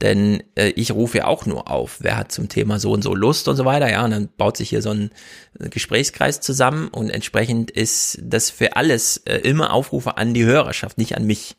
denn 0.00 0.42
äh, 0.54 0.68
ich 0.68 0.92
rufe 0.92 1.18
ja 1.18 1.26
auch 1.26 1.46
nur 1.46 1.70
auf, 1.70 1.98
wer 2.00 2.16
hat 2.16 2.30
zum 2.30 2.48
Thema 2.48 2.78
so 2.78 2.92
und 2.92 3.02
so 3.02 3.14
Lust 3.14 3.48
und 3.48 3.56
so 3.56 3.64
weiter, 3.64 3.90
ja, 3.90 4.04
und 4.04 4.10
dann 4.10 4.28
baut 4.36 4.56
sich 4.56 4.68
hier 4.68 4.82
so 4.82 4.90
ein 4.90 5.10
äh, 5.58 5.68
Gesprächskreis 5.68 6.40
zusammen 6.40 6.88
und 6.88 7.10
entsprechend 7.10 7.70
ist 7.70 8.18
das 8.22 8.50
für 8.50 8.76
alles 8.76 9.18
äh, 9.18 9.38
immer 9.38 9.72
Aufrufe 9.72 10.16
an 10.18 10.34
die 10.34 10.44
Hörerschaft, 10.44 10.98
nicht 10.98 11.16
an 11.16 11.24
mich. 11.24 11.56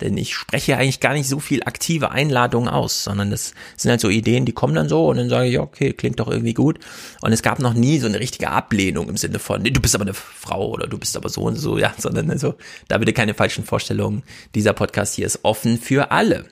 Denn 0.00 0.16
ich 0.16 0.34
spreche 0.34 0.76
eigentlich 0.76 1.00
gar 1.00 1.12
nicht 1.12 1.28
so 1.28 1.40
viel 1.40 1.62
aktive 1.64 2.10
Einladungen 2.10 2.68
aus, 2.68 3.04
sondern 3.04 3.30
das 3.30 3.52
sind 3.76 3.90
halt 3.90 4.00
so 4.00 4.08
Ideen, 4.08 4.46
die 4.46 4.52
kommen 4.52 4.74
dann 4.74 4.88
so 4.88 5.08
und 5.08 5.18
dann 5.18 5.28
sage 5.28 5.48
ich, 5.48 5.54
ja, 5.54 5.60
okay, 5.60 5.92
klingt 5.92 6.20
doch 6.20 6.28
irgendwie 6.28 6.54
gut. 6.54 6.78
Und 7.20 7.32
es 7.32 7.42
gab 7.42 7.58
noch 7.58 7.74
nie 7.74 7.98
so 7.98 8.06
eine 8.06 8.20
richtige 8.20 8.50
Ablehnung 8.50 9.08
im 9.08 9.16
Sinne 9.16 9.38
von, 9.38 9.62
nee, 9.62 9.70
du 9.70 9.80
bist 9.80 9.94
aber 9.94 10.04
eine 10.04 10.14
Frau 10.14 10.68
oder 10.70 10.86
du 10.86 10.98
bist 10.98 11.16
aber 11.16 11.28
so 11.28 11.42
und 11.42 11.56
so, 11.56 11.78
ja, 11.78 11.92
sondern 11.98 12.30
also, 12.30 12.54
da 12.88 12.98
bitte 12.98 13.12
keine 13.12 13.34
falschen 13.34 13.64
Vorstellungen. 13.64 14.22
Dieser 14.54 14.72
Podcast 14.72 15.14
hier 15.14 15.26
ist 15.26 15.40
offen 15.42 15.78
für 15.78 16.10
alle. 16.10 16.46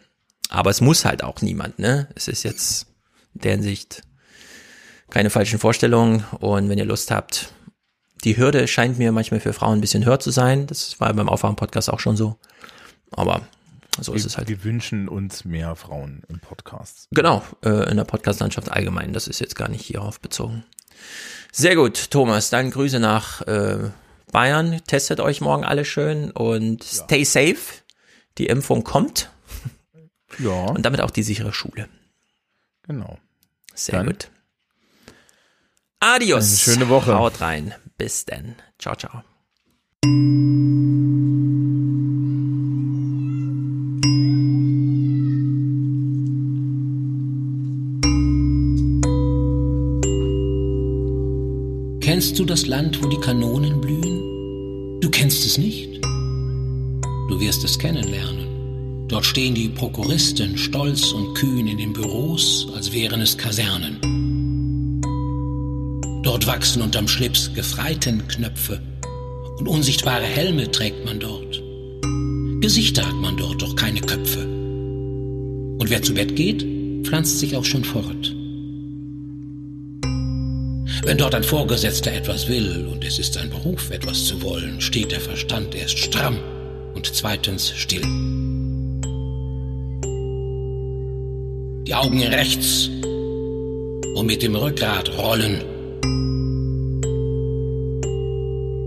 Aber 0.50 0.70
es 0.70 0.80
muss 0.80 1.04
halt 1.04 1.22
auch 1.22 1.42
niemand, 1.42 1.78
ne? 1.78 2.08
Es 2.14 2.28
ist 2.28 2.42
jetzt 2.42 2.86
in 3.34 3.42
der 3.42 3.52
Hinsicht 3.52 4.02
keine 5.10 5.30
falschen 5.30 5.58
Vorstellungen 5.58 6.24
und 6.40 6.68
wenn 6.68 6.78
ihr 6.78 6.84
Lust 6.84 7.10
habt, 7.10 7.52
die 8.24 8.36
Hürde 8.36 8.66
scheint 8.66 8.98
mir 8.98 9.12
manchmal 9.12 9.40
für 9.40 9.52
Frauen 9.52 9.78
ein 9.78 9.80
bisschen 9.80 10.04
höher 10.04 10.20
zu 10.20 10.30
sein. 10.30 10.66
Das 10.66 10.98
war 11.00 11.12
beim 11.14 11.28
Aufwachen-Podcast 11.28 11.90
auch 11.90 12.00
schon 12.00 12.16
so. 12.16 12.36
Aber 13.12 13.42
so 14.00 14.12
ist 14.12 14.24
wir, 14.24 14.26
es 14.28 14.38
halt. 14.38 14.48
Wir 14.48 14.64
wünschen 14.64 15.08
uns 15.08 15.44
mehr 15.44 15.74
Frauen 15.76 16.22
im 16.28 16.40
Podcast. 16.40 17.08
Genau, 17.10 17.42
äh, 17.64 17.90
in 17.90 17.96
der 17.96 18.04
Podcast-Landschaft 18.04 18.70
allgemein. 18.70 19.12
Das 19.12 19.28
ist 19.28 19.40
jetzt 19.40 19.56
gar 19.56 19.68
nicht 19.68 19.84
hierauf 19.84 20.20
bezogen. 20.20 20.64
Sehr 21.52 21.76
gut, 21.76 22.10
Thomas, 22.10 22.50
dann 22.50 22.70
Grüße 22.70 23.00
nach 23.00 23.42
äh, 23.42 23.90
Bayern. 24.32 24.80
Testet 24.86 25.20
euch 25.20 25.40
morgen 25.40 25.64
alle 25.64 25.84
schön 25.84 26.30
und 26.30 26.84
stay 26.84 27.24
safe. 27.24 27.82
Die 28.38 28.46
Impfung 28.46 28.84
kommt. 28.84 29.30
Ja. 30.38 30.66
Und 30.66 30.82
damit 30.84 31.00
auch 31.00 31.10
die 31.10 31.22
sichere 31.22 31.54
Schule. 31.54 31.88
Genau. 32.82 33.18
Sehr 33.74 33.96
Dann 33.96 34.06
gut. 34.06 34.30
Adios. 36.00 36.46
Eine 36.46 36.56
schöne 36.58 36.88
Woche. 36.90 37.14
Haut 37.14 37.40
rein. 37.40 37.74
Bis 37.96 38.24
dann. 38.26 38.54
Ciao, 38.78 38.94
ciao. 38.94 39.24
Kennst 52.38 52.50
du 52.50 52.54
das 52.54 52.68
Land, 52.68 53.02
wo 53.02 53.08
die 53.08 53.16
Kanonen 53.16 53.80
blühen? 53.80 55.00
Du 55.00 55.10
kennst 55.10 55.44
es 55.44 55.58
nicht? 55.58 56.00
Du 56.04 57.40
wirst 57.40 57.64
es 57.64 57.76
kennenlernen. 57.76 59.08
Dort 59.08 59.26
stehen 59.26 59.56
die 59.56 59.68
Prokuristen 59.68 60.56
stolz 60.56 61.10
und 61.10 61.34
kühn 61.34 61.66
in 61.66 61.78
den 61.78 61.92
Büros, 61.92 62.68
als 62.76 62.92
wären 62.92 63.22
es 63.22 63.36
Kasernen. 63.36 63.98
Dort 66.22 66.46
wachsen 66.46 66.80
unterm 66.80 67.08
Schlips 67.08 67.52
Gefreitenknöpfe 67.54 68.80
und 69.58 69.66
unsichtbare 69.66 70.22
Helme 70.22 70.70
trägt 70.70 71.04
man 71.04 71.18
dort. 71.18 71.60
Gesichter 72.60 73.04
hat 73.04 73.16
man 73.16 73.36
dort, 73.36 73.60
doch 73.60 73.74
keine 73.74 74.00
Köpfe. 74.00 74.46
Und 74.46 75.90
wer 75.90 76.02
zu 76.02 76.14
Bett 76.14 76.36
geht, 76.36 76.64
pflanzt 77.04 77.40
sich 77.40 77.56
auch 77.56 77.64
schon 77.64 77.82
fort. 77.82 78.37
Wenn 81.08 81.16
dort 81.16 81.34
ein 81.34 81.42
Vorgesetzter 81.42 82.12
etwas 82.12 82.48
will 82.48 82.86
und 82.92 83.02
es 83.02 83.18
ist 83.18 83.32
sein 83.32 83.48
Beruf, 83.48 83.90
etwas 83.90 84.26
zu 84.26 84.42
wollen, 84.42 84.78
steht 84.78 85.10
der 85.10 85.22
Verstand 85.22 85.74
erst 85.74 85.98
stramm 85.98 86.38
und 86.94 87.06
zweitens 87.06 87.70
still. 87.70 88.02
Die 91.86 91.94
Augen 91.94 92.22
rechts 92.22 92.90
und 94.16 94.26
mit 94.26 94.42
dem 94.42 94.54
Rückgrat 94.54 95.10
rollen. 95.16 95.64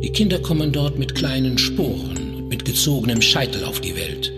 Die 0.04 0.12
Kinder 0.12 0.38
kommen 0.38 0.72
dort 0.72 1.00
mit 1.00 1.16
kleinen 1.16 1.58
Sporen 1.58 2.36
und 2.36 2.50
mit 2.50 2.66
gezogenem 2.66 3.24
Scheitel 3.24 3.64
auf 3.66 3.82
die 3.82 3.96
Welt. 3.96 4.32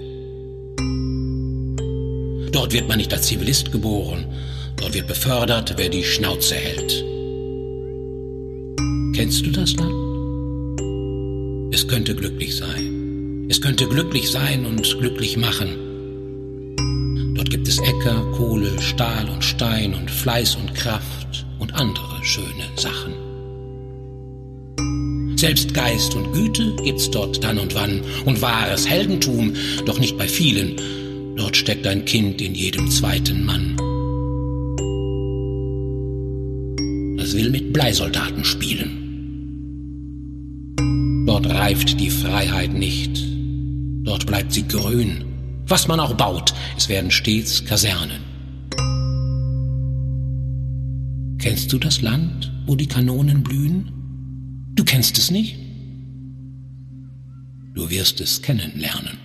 Dort 2.54 2.72
wird 2.72 2.88
man 2.88 3.00
nicht 3.00 3.12
als 3.12 3.28
Zivilist 3.28 3.74
geboren, 3.74 4.26
dort 4.78 4.94
wird 4.94 5.08
befördert, 5.08 5.74
wer 5.76 5.90
die 5.90 6.06
Schnauze 6.06 6.56
hält. 6.56 7.13
Kennst 9.24 9.46
du 9.46 9.52
das 9.52 9.74
Land? 9.76 9.94
Es 11.74 11.88
könnte 11.88 12.14
glücklich 12.14 12.58
sein. 12.58 13.48
Es 13.50 13.62
könnte 13.62 13.88
glücklich 13.88 14.30
sein 14.30 14.66
und 14.66 14.82
glücklich 15.00 15.38
machen. 15.38 15.70
Dort 17.34 17.50
gibt 17.50 17.66
es 17.70 17.80
Äcker, 17.80 18.22
Kohle, 18.34 18.78
Stahl 18.82 19.30
und 19.30 19.42
Stein 19.42 19.94
und 19.94 20.12
Fleiß 20.12 20.58
und 20.58 20.76
Kraft 20.76 21.46
und 21.58 21.74
andere 21.74 22.22
schöne 22.22 22.68
Sachen. 22.76 23.14
Selbst 25.38 25.74
Geist 25.74 26.14
und 26.16 26.34
Güte 26.34 26.76
gibt's 26.84 27.10
dort 27.10 27.42
dann 27.42 27.60
und 27.60 27.74
wann 27.76 28.02
und 28.26 28.42
wahres 28.42 28.90
Heldentum, 28.90 29.54
doch 29.86 30.00
nicht 30.00 30.18
bei 30.18 30.28
vielen. 30.28 30.76
Dort 31.38 31.56
steckt 31.56 31.88
ein 31.88 32.04
Kind 32.04 32.42
in 32.42 32.56
jedem 32.56 32.92
zweiten 32.92 33.46
Mann. 33.46 33.78
Das 37.18 37.34
will 37.34 37.52
mit 37.52 37.72
Bleisoldaten 37.72 38.44
spielen. 38.44 38.93
Dort 41.44 41.56
reift 41.56 42.00
die 42.00 42.10
Freiheit 42.10 42.74
nicht. 42.74 43.22
Dort 44.06 44.26
bleibt 44.26 44.54
sie 44.54 44.66
grün. 44.66 45.26
Was 45.68 45.90
man 45.90 46.00
auch 46.00 46.14
baut, 46.14 46.54
es 46.78 46.88
werden 46.88 47.12
stets 47.12 47.66
Kasernen. 47.66 48.22
Kennst 51.40 51.74
du 51.74 51.80
das 51.80 52.02
Land, 52.02 52.50
wo 52.66 52.78
die 52.78 52.88
Kanonen 52.88 53.44
blühen? 53.44 53.92
Du 54.74 54.86
kennst 54.86 55.18
es 55.18 55.32
nicht? 55.32 55.58
Du 57.74 57.90
wirst 57.90 58.22
es 58.22 58.42
kennenlernen. 58.42 59.18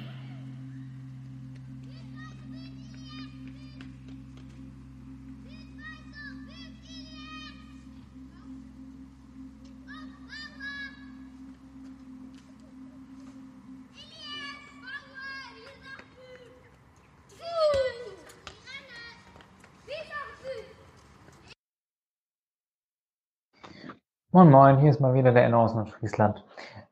Moin 24.30 24.50
Moin, 24.50 24.76
hier 24.76 24.90
ist 24.90 25.00
mal 25.00 25.14
wieder 25.14 25.32
der 25.32 25.46
Enno 25.46 25.64
aus 25.64 25.74
Nordfriesland. 25.74 26.44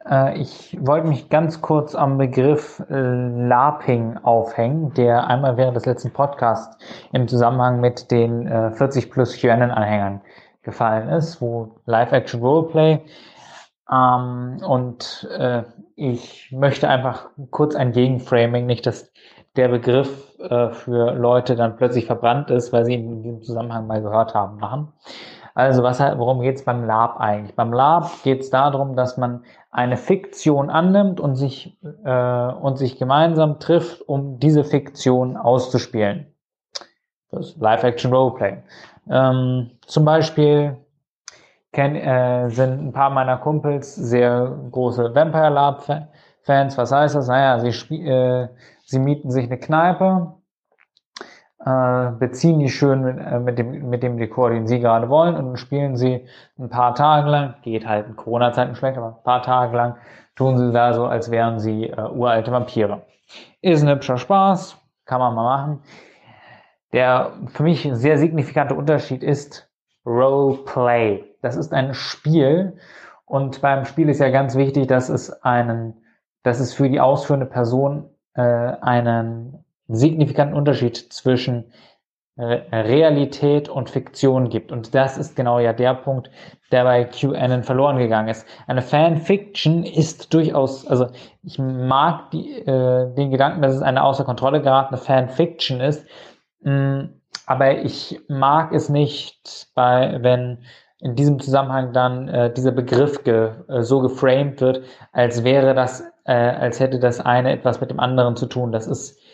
Äh, 0.08 0.38
ich 0.38 0.74
wollte 0.80 1.06
mich 1.06 1.28
ganz 1.28 1.60
kurz 1.60 1.94
am 1.94 2.16
Begriff 2.16 2.82
äh, 2.88 2.94
LARPing 2.94 4.16
aufhängen, 4.22 4.94
der 4.94 5.26
einmal 5.26 5.58
während 5.58 5.76
des 5.76 5.84
letzten 5.84 6.14
Podcasts 6.14 6.78
im 7.12 7.28
Zusammenhang 7.28 7.78
mit 7.78 8.10
den 8.10 8.46
äh, 8.46 8.70
40 8.70 9.10
plus 9.10 9.36
QAnon-Anhängern 9.38 10.22
gefallen 10.62 11.10
ist, 11.10 11.42
wo 11.42 11.76
Live-Action 11.84 12.40
Roleplay 12.40 13.02
ähm, 13.92 14.62
und 14.66 15.28
äh, 15.36 15.64
ich 15.94 16.50
möchte 16.52 16.88
einfach 16.88 17.28
kurz 17.50 17.74
ein 17.74 17.92
Gegenframing, 17.92 18.64
nicht, 18.64 18.86
dass 18.86 19.12
der 19.56 19.68
Begriff 19.68 20.38
äh, 20.38 20.70
für 20.70 21.12
Leute 21.12 21.54
dann 21.54 21.76
plötzlich 21.76 22.06
verbrannt 22.06 22.50
ist, 22.50 22.72
weil 22.72 22.86
sie 22.86 22.94
ihn 22.94 23.12
in 23.12 23.22
diesem 23.22 23.42
Zusammenhang 23.42 23.86
mal 23.86 24.00
gehört 24.00 24.34
haben, 24.34 24.56
machen. 24.58 24.92
Also 25.56 25.82
was, 25.82 26.00
worum 26.00 26.42
geht 26.42 26.56
es 26.56 26.64
beim 26.66 26.84
Lab 26.84 27.18
eigentlich? 27.18 27.56
Beim 27.56 27.72
Lab 27.72 28.10
geht 28.22 28.42
es 28.42 28.50
darum, 28.50 28.94
dass 28.94 29.16
man 29.16 29.42
eine 29.70 29.96
Fiktion 29.96 30.68
annimmt 30.68 31.18
und 31.18 31.36
sich, 31.36 31.78
äh, 32.04 32.52
und 32.52 32.76
sich 32.76 32.98
gemeinsam 32.98 33.58
trifft, 33.58 34.06
um 34.06 34.38
diese 34.38 34.64
Fiktion 34.64 35.38
auszuspielen. 35.38 36.26
Das 37.30 37.56
Live-Action-Roleplay. 37.56 38.58
Ähm, 39.08 39.70
zum 39.86 40.04
Beispiel 40.04 40.76
kenn, 41.72 41.96
äh, 41.96 42.50
sind 42.50 42.88
ein 42.88 42.92
paar 42.92 43.08
meiner 43.08 43.38
Kumpels 43.38 43.94
sehr 43.94 44.58
große 44.70 45.14
Vampire 45.14 45.48
Lab-Fans. 45.48 46.76
Was 46.76 46.92
heißt 46.92 47.14
das? 47.14 47.28
Naja, 47.28 47.60
sie, 47.60 48.06
äh, 48.06 48.48
sie 48.84 48.98
mieten 48.98 49.30
sich 49.30 49.46
eine 49.46 49.58
Kneipe 49.58 50.34
äh, 51.66 52.12
beziehen 52.12 52.60
die 52.60 52.68
schön 52.68 53.02
mit, 53.02 53.18
äh, 53.18 53.40
mit, 53.40 53.58
dem, 53.58 53.90
mit 53.90 54.02
dem 54.04 54.16
Dekor, 54.18 54.50
den 54.50 54.68
sie 54.68 54.78
gerade 54.78 55.08
wollen 55.08 55.34
und 55.34 55.56
spielen 55.58 55.96
sie 55.96 56.24
ein 56.58 56.68
paar 56.70 56.94
Tage 56.94 57.28
lang, 57.28 57.54
geht 57.62 57.86
halt 57.86 58.06
in 58.06 58.14
Corona-Zeiten 58.14 58.76
schlecht, 58.76 58.96
aber 58.96 59.08
ein 59.08 59.24
paar 59.24 59.42
Tage 59.42 59.76
lang 59.76 59.96
tun 60.36 60.56
sie 60.56 60.72
da 60.72 60.92
so, 60.92 61.06
als 61.06 61.30
wären 61.30 61.58
sie 61.58 61.88
äh, 61.88 62.00
uralte 62.00 62.52
Vampire. 62.52 63.02
Ist 63.62 63.82
ein 63.82 63.88
hübscher 63.88 64.16
Spaß, 64.16 64.78
kann 65.06 65.18
man 65.18 65.34
mal 65.34 65.42
machen. 65.42 65.80
Der 66.92 67.32
für 67.48 67.64
mich 67.64 67.88
sehr 67.92 68.16
signifikante 68.18 68.76
Unterschied 68.76 69.24
ist 69.24 69.68
Roleplay. 70.06 71.24
Das 71.42 71.56
ist 71.56 71.72
ein 71.72 71.94
Spiel 71.94 72.78
und 73.24 73.60
beim 73.60 73.84
Spiel 73.86 74.08
ist 74.08 74.20
ja 74.20 74.30
ganz 74.30 74.54
wichtig, 74.54 74.86
dass 74.86 75.08
es 75.08 75.42
einen, 75.42 75.94
dass 76.44 76.60
es 76.60 76.74
für 76.74 76.88
die 76.88 77.00
ausführende 77.00 77.46
Person 77.46 78.08
äh, 78.34 78.40
einen 78.40 79.64
signifikanten 79.88 80.56
Unterschied 80.56 80.96
zwischen 81.12 81.72
äh, 82.36 82.76
Realität 82.76 83.68
und 83.68 83.88
Fiktion 83.88 84.50
gibt. 84.50 84.70
Und 84.70 84.94
das 84.94 85.16
ist 85.16 85.36
genau 85.36 85.58
ja 85.58 85.72
der 85.72 85.94
Punkt, 85.94 86.30
der 86.70 86.84
bei 86.84 87.04
QAnon 87.04 87.62
verloren 87.62 87.98
gegangen 87.98 88.28
ist. 88.28 88.46
Eine 88.66 88.82
Fanfiction 88.82 89.84
ist 89.84 90.34
durchaus, 90.34 90.86
also 90.86 91.06
ich 91.42 91.58
mag 91.58 92.30
die, 92.32 92.58
äh, 92.60 93.14
den 93.14 93.30
Gedanken, 93.30 93.62
dass 93.62 93.74
es 93.74 93.82
eine 93.82 94.04
außer 94.04 94.24
Kontrolle 94.24 94.60
geratene 94.60 94.98
Fanfiction 94.98 95.80
ist, 95.80 96.06
mh, 96.60 96.72
mm, 96.72 97.12
aber 97.46 97.78
ich 97.78 98.20
mag 98.28 98.72
es 98.72 98.88
nicht, 98.88 99.68
bei, 99.74 100.18
wenn 100.20 100.58
in 100.98 101.14
diesem 101.14 101.38
Zusammenhang 101.38 101.92
dann 101.92 102.28
äh, 102.28 102.52
dieser 102.52 102.72
Begriff 102.72 103.22
ge, 103.24 103.50
äh, 103.68 103.82
so 103.82 104.00
geframed 104.00 104.60
wird, 104.60 104.82
als 105.12 105.44
wäre 105.44 105.74
das, 105.74 106.02
äh, 106.24 106.32
als 106.32 106.80
hätte 106.80 106.98
das 106.98 107.20
eine 107.20 107.52
etwas 107.52 107.80
mit 107.80 107.90
dem 107.90 108.00
anderen 108.00 108.36
zu 108.36 108.46
tun. 108.46 108.72
Das 108.72 108.86
ist 108.86 109.18
hm, 109.18 109.25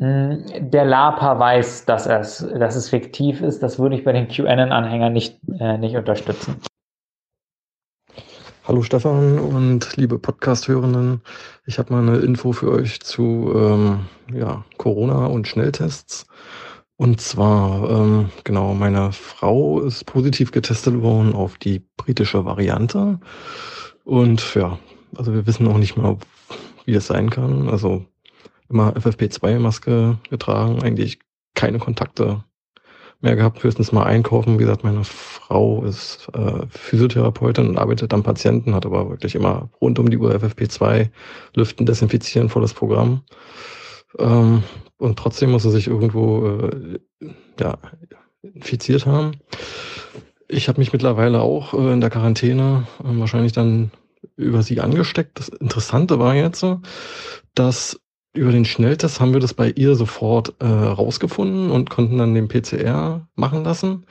der 0.00 0.84
Lapa 0.84 1.38
weiß, 1.38 1.84
dass, 1.84 2.06
es, 2.06 2.46
dass 2.56 2.76
es 2.76 2.88
fiktiv 2.88 3.40
ist. 3.40 3.62
Das 3.62 3.78
würde 3.80 3.96
ich 3.96 4.04
bei 4.04 4.12
den 4.12 4.28
QAnon-Anhängern 4.28 5.12
nicht, 5.12 5.40
äh, 5.58 5.76
nicht 5.76 5.96
unterstützen. 5.96 6.60
Hallo 8.66 8.82
Stefan 8.82 9.40
und 9.40 9.96
liebe 9.96 10.18
Podcast-Hörenden. 10.18 11.22
Ich 11.66 11.78
habe 11.78 11.92
mal 11.92 12.06
eine 12.06 12.18
Info 12.18 12.52
für 12.52 12.70
euch 12.70 13.00
zu 13.00 13.52
ähm, 13.56 14.06
ja, 14.32 14.64
Corona 14.76 15.26
und 15.26 15.48
Schnelltests. 15.48 16.26
Und 16.96 17.20
zwar, 17.20 17.90
ähm, 17.90 18.30
genau, 18.44 18.74
meine 18.74 19.10
Frau 19.10 19.80
ist 19.80 20.04
positiv 20.04 20.52
getestet 20.52 21.00
worden 21.00 21.34
auf 21.34 21.58
die 21.58 21.82
britische 21.96 22.44
Variante. 22.44 23.18
Und 24.04 24.54
ja, 24.54 24.78
also 25.16 25.32
wir 25.32 25.46
wissen 25.46 25.64
noch 25.64 25.78
nicht 25.78 25.96
mal, 25.96 26.18
wie 26.84 26.92
das 26.92 27.06
sein 27.06 27.30
kann. 27.30 27.68
Also 27.68 28.04
immer 28.68 28.92
FFP2-Maske 28.92 30.18
getragen, 30.30 30.82
eigentlich 30.82 31.18
keine 31.54 31.78
Kontakte 31.78 32.44
mehr 33.20 33.36
gehabt, 33.36 33.62
höchstens 33.64 33.92
mal 33.92 34.04
einkaufen. 34.04 34.58
Wie 34.58 34.62
gesagt, 34.62 34.84
meine 34.84 35.02
Frau 35.04 35.84
ist 35.84 36.28
äh, 36.34 36.66
Physiotherapeutin 36.68 37.68
und 37.68 37.78
arbeitet 37.78 38.12
am 38.14 38.22
Patienten, 38.22 38.74
hat 38.74 38.86
aber 38.86 39.10
wirklich 39.10 39.34
immer 39.34 39.70
rund 39.80 39.98
um 39.98 40.08
die 40.10 40.18
Uhr 40.18 40.34
FFP2, 40.34 41.08
Lüften, 41.54 41.86
Desinfizieren, 41.86 42.48
volles 42.48 42.74
Programm. 42.74 43.22
Ähm, 44.18 44.62
und 44.98 45.18
trotzdem 45.18 45.50
muss 45.50 45.64
er 45.64 45.70
sich 45.70 45.88
irgendwo 45.88 46.46
äh, 46.46 46.98
ja, 47.60 47.78
infiziert 48.42 49.06
haben. 49.06 49.32
Ich 50.46 50.68
habe 50.68 50.80
mich 50.80 50.92
mittlerweile 50.92 51.40
auch 51.40 51.74
äh, 51.74 51.92
in 51.92 52.00
der 52.00 52.10
Quarantäne 52.10 52.86
äh, 53.00 53.18
wahrscheinlich 53.18 53.52
dann 53.52 53.90
über 54.36 54.62
sie 54.62 54.80
angesteckt. 54.80 55.38
Das 55.38 55.48
Interessante 55.48 56.18
war 56.18 56.34
jetzt, 56.34 56.64
dass 57.54 58.00
über 58.38 58.52
den 58.52 58.64
Schnelltest 58.64 59.20
haben 59.20 59.32
wir 59.32 59.40
das 59.40 59.54
bei 59.54 59.70
ihr 59.70 59.94
sofort 59.94 60.54
äh, 60.60 60.66
rausgefunden 60.66 61.70
und 61.70 61.90
konnten 61.90 62.18
dann 62.18 62.34
den 62.34 62.48
PCR 62.48 63.26
machen 63.34 63.64
lassen. 63.64 64.06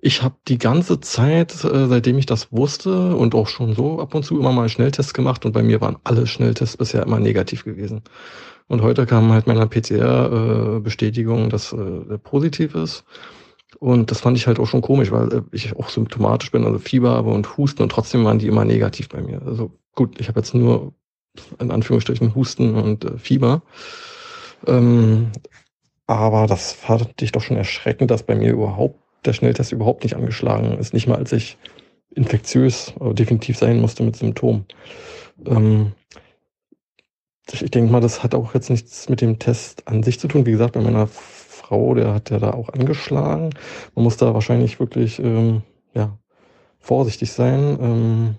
Ich 0.00 0.22
habe 0.22 0.36
die 0.48 0.58
ganze 0.58 1.00
Zeit, 1.00 1.64
äh, 1.64 1.86
seitdem 1.86 2.18
ich 2.18 2.26
das 2.26 2.52
wusste 2.52 3.14
und 3.14 3.34
auch 3.34 3.48
schon 3.48 3.74
so 3.74 4.00
ab 4.00 4.14
und 4.14 4.24
zu 4.24 4.38
immer 4.38 4.52
mal 4.52 4.68
Schnelltests 4.68 5.14
gemacht 5.14 5.44
und 5.44 5.52
bei 5.52 5.62
mir 5.62 5.80
waren 5.80 5.98
alle 6.04 6.26
Schnelltests 6.26 6.76
bisher 6.76 7.02
immer 7.02 7.20
negativ 7.20 7.64
gewesen. 7.64 8.02
Und 8.66 8.82
heute 8.82 9.04
kam 9.04 9.32
halt 9.32 9.46
meine 9.46 9.66
PCR-Bestätigung, 9.66 11.46
äh, 11.46 11.48
dass 11.48 11.72
äh, 11.72 12.18
positiv 12.18 12.74
ist. 12.74 13.04
Und 13.78 14.10
das 14.10 14.20
fand 14.20 14.36
ich 14.36 14.46
halt 14.46 14.58
auch 14.58 14.66
schon 14.66 14.80
komisch, 14.82 15.10
weil 15.10 15.32
äh, 15.32 15.42
ich 15.52 15.76
auch 15.76 15.88
symptomatisch 15.88 16.50
bin, 16.50 16.64
also 16.64 16.78
Fieber 16.78 17.10
habe 17.10 17.30
und 17.30 17.56
Husten 17.56 17.82
und 17.82 17.92
trotzdem 17.92 18.24
waren 18.24 18.38
die 18.38 18.46
immer 18.46 18.64
negativ 18.64 19.08
bei 19.08 19.20
mir. 19.20 19.42
Also 19.42 19.72
gut, 19.94 20.20
ich 20.20 20.28
habe 20.28 20.40
jetzt 20.40 20.54
nur 20.54 20.92
in 21.58 21.70
Anführungsstrichen 21.70 22.34
Husten 22.34 22.74
und 22.74 23.04
äh, 23.04 23.18
Fieber. 23.18 23.62
Ähm, 24.66 25.30
aber 26.06 26.46
das 26.46 26.72
fand 26.72 27.22
ich 27.22 27.32
doch 27.32 27.42
schon 27.42 27.56
erschreckend, 27.56 28.10
dass 28.10 28.24
bei 28.24 28.34
mir 28.34 28.50
überhaupt 28.50 28.98
der 29.24 29.32
Schnelltest 29.32 29.72
überhaupt 29.72 30.02
nicht 30.02 30.16
angeschlagen 30.16 30.78
ist. 30.78 30.92
Nicht 30.92 31.06
mal 31.06 31.16
als 31.16 31.32
ich 31.32 31.58
infektiös 32.14 32.94
äh, 33.00 33.14
definitiv 33.14 33.56
sein 33.58 33.80
musste 33.80 34.02
mit 34.02 34.16
Symptomen. 34.16 34.66
Ähm, 35.46 35.92
ich 37.52 37.70
denke 37.70 37.90
mal, 37.90 38.00
das 38.00 38.22
hat 38.22 38.34
auch 38.34 38.54
jetzt 38.54 38.70
nichts 38.70 39.08
mit 39.08 39.20
dem 39.20 39.38
Test 39.38 39.88
an 39.88 40.02
sich 40.02 40.20
zu 40.20 40.28
tun. 40.28 40.46
Wie 40.46 40.52
gesagt, 40.52 40.74
bei 40.74 40.80
meiner 40.80 41.06
Frau, 41.06 41.94
der 41.94 42.14
hat 42.14 42.30
ja 42.30 42.38
da 42.38 42.52
auch 42.52 42.68
angeschlagen. 42.68 43.50
Man 43.94 44.04
muss 44.04 44.16
da 44.16 44.34
wahrscheinlich 44.34 44.78
wirklich 44.78 45.18
ähm, 45.18 45.62
ja, 45.94 46.18
vorsichtig 46.78 47.32
sein. 47.32 47.78
Ähm, 47.80 48.34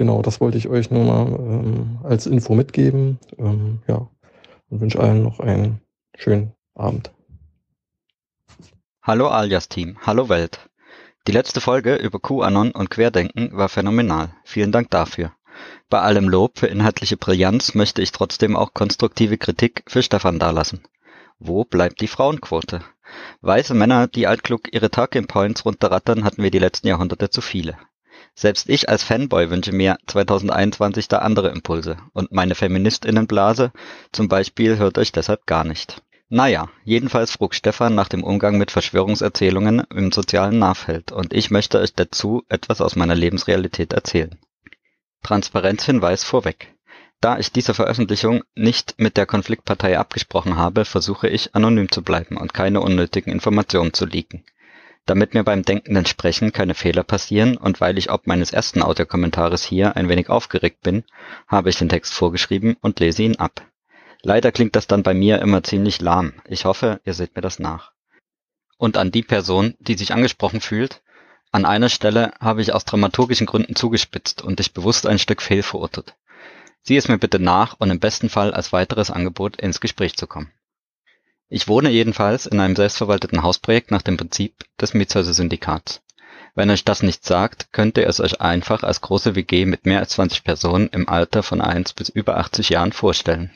genau, 0.00 0.22
das 0.22 0.40
wollte 0.40 0.56
ich 0.56 0.66
euch 0.66 0.90
nur 0.90 1.04
mal 1.04 1.26
ähm, 1.26 1.98
als 2.04 2.26
Info 2.26 2.54
mitgeben. 2.54 3.18
Ähm, 3.36 3.82
ja, 3.86 4.08
und 4.70 4.80
wünsche 4.80 4.98
allen 4.98 5.22
noch 5.22 5.40
einen 5.40 5.82
schönen 6.16 6.54
Abend. 6.74 7.12
Hallo 9.02 9.28
Alias 9.28 9.68
Team, 9.68 9.98
hallo 10.00 10.30
Welt. 10.30 10.70
Die 11.26 11.32
letzte 11.32 11.60
Folge 11.60 11.96
über 11.96 12.18
QAnon 12.18 12.70
und 12.70 12.88
Querdenken 12.88 13.50
war 13.52 13.68
phänomenal. 13.68 14.30
Vielen 14.42 14.72
Dank 14.72 14.88
dafür. 14.88 15.32
Bei 15.90 16.00
allem 16.00 16.30
Lob 16.30 16.58
für 16.58 16.68
inhaltliche 16.68 17.18
Brillanz 17.18 17.74
möchte 17.74 18.00
ich 18.00 18.10
trotzdem 18.10 18.56
auch 18.56 18.72
konstruktive 18.72 19.36
Kritik 19.36 19.82
für 19.86 20.02
Stefan 20.02 20.38
dalassen. 20.38 20.80
Wo 21.38 21.64
bleibt 21.64 22.00
die 22.00 22.08
Frauenquote? 22.08 22.80
Weiße 23.42 23.74
Männer, 23.74 24.06
die 24.08 24.26
altklug 24.26 24.72
ihre 24.72 24.90
Talking 24.90 25.26
Points 25.26 25.66
runterrattern, 25.66 26.24
hatten 26.24 26.42
wir 26.42 26.50
die 26.50 26.58
letzten 26.58 26.86
Jahrhunderte 26.86 27.28
zu 27.28 27.42
viele. 27.42 27.76
Selbst 28.34 28.68
ich 28.68 28.88
als 28.88 29.02
Fanboy 29.02 29.50
wünsche 29.50 29.72
mir 29.72 29.98
2021 30.06 31.08
da 31.08 31.18
andere 31.18 31.48
Impulse 31.48 31.98
und 32.12 32.32
meine 32.32 32.54
Feministinnenblase 32.54 33.72
zum 34.12 34.28
Beispiel 34.28 34.78
hört 34.78 34.98
euch 34.98 35.12
deshalb 35.12 35.46
gar 35.46 35.64
nicht. 35.64 36.02
Naja, 36.32 36.68
jedenfalls 36.84 37.32
frug 37.32 37.54
Stefan 37.54 37.96
nach 37.96 38.08
dem 38.08 38.22
Umgang 38.22 38.56
mit 38.56 38.70
Verschwörungserzählungen 38.70 39.84
im 39.92 40.12
sozialen 40.12 40.60
Nahfeld 40.60 41.10
und 41.10 41.34
ich 41.34 41.50
möchte 41.50 41.80
euch 41.80 41.92
dazu 41.92 42.44
etwas 42.48 42.80
aus 42.80 42.94
meiner 42.94 43.16
Lebensrealität 43.16 43.92
erzählen. 43.92 44.38
Transparenzhinweis 45.24 46.22
vorweg. 46.22 46.74
Da 47.20 47.38
ich 47.38 47.52
diese 47.52 47.74
Veröffentlichung 47.74 48.44
nicht 48.54 48.94
mit 48.96 49.16
der 49.16 49.26
Konfliktpartei 49.26 49.98
abgesprochen 49.98 50.56
habe, 50.56 50.84
versuche 50.84 51.28
ich 51.28 51.54
anonym 51.54 51.90
zu 51.90 52.02
bleiben 52.02 52.36
und 52.36 52.54
keine 52.54 52.80
unnötigen 52.80 53.32
Informationen 53.32 53.92
zu 53.92 54.06
leaken. 54.06 54.44
Damit 55.06 55.34
mir 55.34 55.44
beim 55.44 55.64
denkenden 55.64 56.06
Sprechen 56.06 56.52
keine 56.52 56.74
Fehler 56.74 57.02
passieren 57.02 57.56
und 57.56 57.80
weil 57.80 57.98
ich 57.98 58.10
ob 58.10 58.26
meines 58.26 58.52
ersten 58.52 58.82
Audiokommentares 58.82 59.64
hier 59.64 59.96
ein 59.96 60.08
wenig 60.08 60.28
aufgeregt 60.28 60.82
bin, 60.82 61.04
habe 61.48 61.70
ich 61.70 61.78
den 61.78 61.88
Text 61.88 62.12
vorgeschrieben 62.12 62.76
und 62.80 63.00
lese 63.00 63.22
ihn 63.22 63.36
ab. 63.36 63.66
Leider 64.22 64.52
klingt 64.52 64.76
das 64.76 64.86
dann 64.86 65.02
bei 65.02 65.14
mir 65.14 65.40
immer 65.40 65.62
ziemlich 65.62 66.00
lahm. 66.00 66.34
Ich 66.46 66.64
hoffe, 66.64 67.00
ihr 67.04 67.14
seht 67.14 67.34
mir 67.34 67.42
das 67.42 67.58
nach. 67.58 67.92
Und 68.76 68.96
an 68.96 69.10
die 69.10 69.22
Person, 69.22 69.74
die 69.80 69.94
sich 69.94 70.12
angesprochen 70.12 70.60
fühlt, 70.60 71.02
an 71.52 71.64
einer 71.64 71.88
Stelle 71.88 72.32
habe 72.38 72.62
ich 72.62 72.72
aus 72.72 72.84
dramaturgischen 72.84 73.46
Gründen 73.46 73.74
zugespitzt 73.74 74.42
und 74.42 74.58
dich 74.58 74.72
bewusst 74.72 75.06
ein 75.06 75.18
Stück 75.18 75.42
fehlverurteilt. 75.42 76.14
Sieh 76.82 76.96
es 76.96 77.08
mir 77.08 77.18
bitte 77.18 77.40
nach 77.40 77.74
und 77.78 77.90
im 77.90 77.98
besten 77.98 78.28
Fall 78.28 78.54
als 78.54 78.72
weiteres 78.72 79.10
Angebot 79.10 79.56
ins 79.56 79.80
Gespräch 79.80 80.16
zu 80.16 80.26
kommen. 80.26 80.52
Ich 81.52 81.66
wohne 81.66 81.90
jedenfalls 81.90 82.46
in 82.46 82.60
einem 82.60 82.76
selbstverwalteten 82.76 83.42
Hausprojekt 83.42 83.90
nach 83.90 84.02
dem 84.02 84.16
Prinzip 84.16 84.54
des 84.80 84.94
Mietshäuser-Syndikats. 84.94 86.00
Wenn 86.54 86.70
euch 86.70 86.84
das 86.84 87.02
nichts 87.02 87.26
sagt, 87.26 87.72
könnt 87.72 87.98
ihr 87.98 88.06
es 88.06 88.20
euch 88.20 88.40
einfach 88.40 88.84
als 88.84 89.00
große 89.00 89.34
WG 89.34 89.66
mit 89.66 89.84
mehr 89.84 89.98
als 89.98 90.10
20 90.10 90.44
Personen 90.44 90.88
im 90.92 91.08
Alter 91.08 91.42
von 91.42 91.60
1 91.60 91.94
bis 91.94 92.08
über 92.08 92.36
80 92.36 92.68
Jahren 92.68 92.92
vorstellen. 92.92 93.50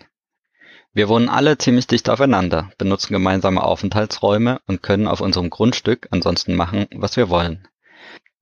Wir 0.93 1.09
wohnen 1.09 1.29
alle 1.29 1.57
ziemlich 1.57 1.87
dicht 1.87 2.11
aufeinander, 2.11 2.73
benutzen 2.79 3.13
gemeinsame 3.13 3.63
Aufenthaltsräume 3.63 4.61
und 4.67 4.83
können 4.83 5.07
auf 5.07 5.21
unserem 5.21 5.51
Grundstück 5.51 6.09
ansonsten 6.11 6.57
machen, 6.57 6.87
was 6.97 7.17
wir 7.17 7.29
wollen. 7.29 7.69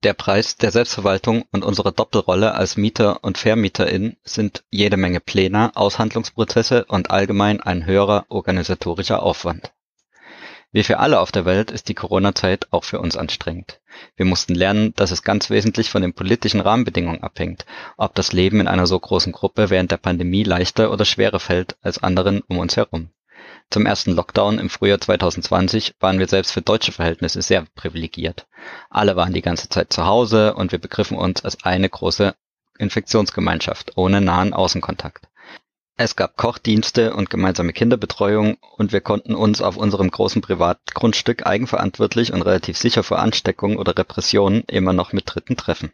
Der 0.03 0.13
Preis 0.13 0.57
der 0.57 0.71
Selbstverwaltung 0.71 1.45
und 1.53 1.63
unsere 1.63 1.93
Doppelrolle 1.93 2.55
als 2.55 2.75
Mieter 2.75 3.23
und 3.23 3.37
Vermieterin 3.37 4.17
sind 4.25 4.65
jede 4.69 4.97
Menge 4.97 5.21
Pläne, 5.21 5.73
Aushandlungsprozesse 5.77 6.83
und 6.89 7.09
allgemein 7.09 7.61
ein 7.61 7.85
höherer 7.85 8.25
organisatorischer 8.27 9.23
Aufwand. 9.23 9.71
Wie 10.73 10.83
für 10.83 10.99
alle 10.99 11.21
auf 11.21 11.31
der 11.31 11.45
Welt 11.45 11.71
ist 11.71 11.87
die 11.87 11.93
Corona-Zeit 11.93 12.67
auch 12.71 12.83
für 12.83 12.99
uns 12.99 13.15
anstrengend. 13.15 13.79
Wir 14.17 14.25
mussten 14.25 14.55
lernen, 14.55 14.93
dass 14.95 15.11
es 15.11 15.23
ganz 15.23 15.49
wesentlich 15.49 15.89
von 15.89 16.01
den 16.01 16.13
politischen 16.13 16.59
Rahmenbedingungen 16.59 17.23
abhängt, 17.23 17.65
ob 17.95 18.13
das 18.13 18.33
Leben 18.33 18.59
in 18.59 18.67
einer 18.67 18.87
so 18.87 18.99
großen 18.99 19.31
Gruppe 19.31 19.69
während 19.69 19.91
der 19.91 19.97
Pandemie 19.97 20.43
leichter 20.43 20.91
oder 20.91 21.05
schwerer 21.05 21.39
fällt 21.39 21.77
als 21.81 22.03
anderen 22.03 22.41
um 22.41 22.57
uns 22.57 22.75
herum. 22.75 23.11
Zum 23.73 23.87
ersten 23.87 24.11
Lockdown 24.11 24.59
im 24.59 24.69
Frühjahr 24.69 25.01
2020 25.01 25.95
waren 25.99 26.19
wir 26.19 26.27
selbst 26.27 26.51
für 26.51 26.61
deutsche 26.61 26.91
Verhältnisse 26.91 27.41
sehr 27.41 27.65
privilegiert. 27.73 28.45
Alle 28.91 29.15
waren 29.15 29.33
die 29.33 29.41
ganze 29.41 29.67
Zeit 29.67 29.91
zu 29.91 30.05
Hause 30.05 30.53
und 30.53 30.71
wir 30.71 30.77
begriffen 30.77 31.17
uns 31.17 31.43
als 31.43 31.63
eine 31.63 31.89
große 31.89 32.35
Infektionsgemeinschaft 32.77 33.93
ohne 33.97 34.21
nahen 34.21 34.53
Außenkontakt. 34.53 35.27
Es 35.97 36.15
gab 36.15 36.37
Kochdienste 36.37 37.15
und 37.15 37.31
gemeinsame 37.31 37.73
Kinderbetreuung 37.73 38.57
und 38.77 38.91
wir 38.91 39.01
konnten 39.01 39.33
uns 39.33 39.59
auf 39.63 39.75
unserem 39.75 40.11
großen 40.11 40.43
Privatgrundstück 40.43 41.47
eigenverantwortlich 41.47 42.31
und 42.31 42.43
relativ 42.43 42.77
sicher 42.77 43.01
vor 43.01 43.17
Ansteckung 43.17 43.77
oder 43.77 43.97
Repressionen 43.97 44.65
immer 44.67 44.93
noch 44.93 45.13
mit 45.13 45.23
Dritten 45.33 45.57
treffen. 45.57 45.91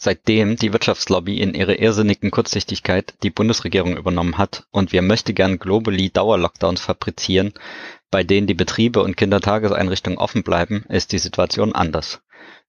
Seitdem 0.00 0.54
die 0.54 0.72
Wirtschaftslobby 0.72 1.40
in 1.40 1.54
ihrer 1.54 1.80
irrsinnigen 1.80 2.30
Kurzsichtigkeit 2.30 3.14
die 3.24 3.30
Bundesregierung 3.30 3.96
übernommen 3.96 4.38
hat 4.38 4.64
und 4.70 4.92
wir 4.92 5.02
möchte 5.02 5.34
gern 5.34 5.58
globally 5.58 6.08
Dauerlockdowns 6.10 6.80
fabrizieren, 6.80 7.52
bei 8.08 8.22
denen 8.22 8.46
die 8.46 8.54
Betriebe 8.54 9.02
und 9.02 9.16
Kindertageseinrichtungen 9.16 10.18
offen 10.18 10.44
bleiben, 10.44 10.84
ist 10.88 11.10
die 11.10 11.18
Situation 11.18 11.74
anders. 11.74 12.20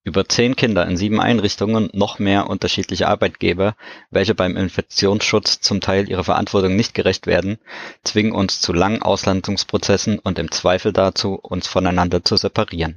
Über 0.04 0.28
zehn 0.28 0.56
Kinder 0.56 0.88
in 0.88 0.98
sieben 0.98 1.22
Einrichtungen, 1.22 1.92
noch 1.94 2.18
mehr 2.18 2.50
unterschiedliche 2.50 3.08
Arbeitgeber, 3.08 3.76
welche 4.10 4.34
beim 4.34 4.58
Infektionsschutz 4.58 5.60
zum 5.60 5.82
Teil 5.82 6.10
ihrer 6.10 6.24
Verantwortung 6.24 6.76
nicht 6.76 6.96
gerecht 6.96 7.28
werden, 7.28 7.60
zwingen 8.04 8.32
uns 8.32 8.60
zu 8.60 8.74
langen 8.74 9.04
Auslandungsprozessen 9.04 10.18
und 10.18 10.40
im 10.40 10.50
Zweifel 10.50 10.94
dazu, 10.94 11.36
uns 11.36 11.68
voneinander 11.68 12.24
zu 12.24 12.38
separieren. 12.38 12.96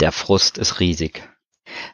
Der 0.00 0.10
Frust 0.10 0.58
ist 0.58 0.80
riesig. 0.80 1.22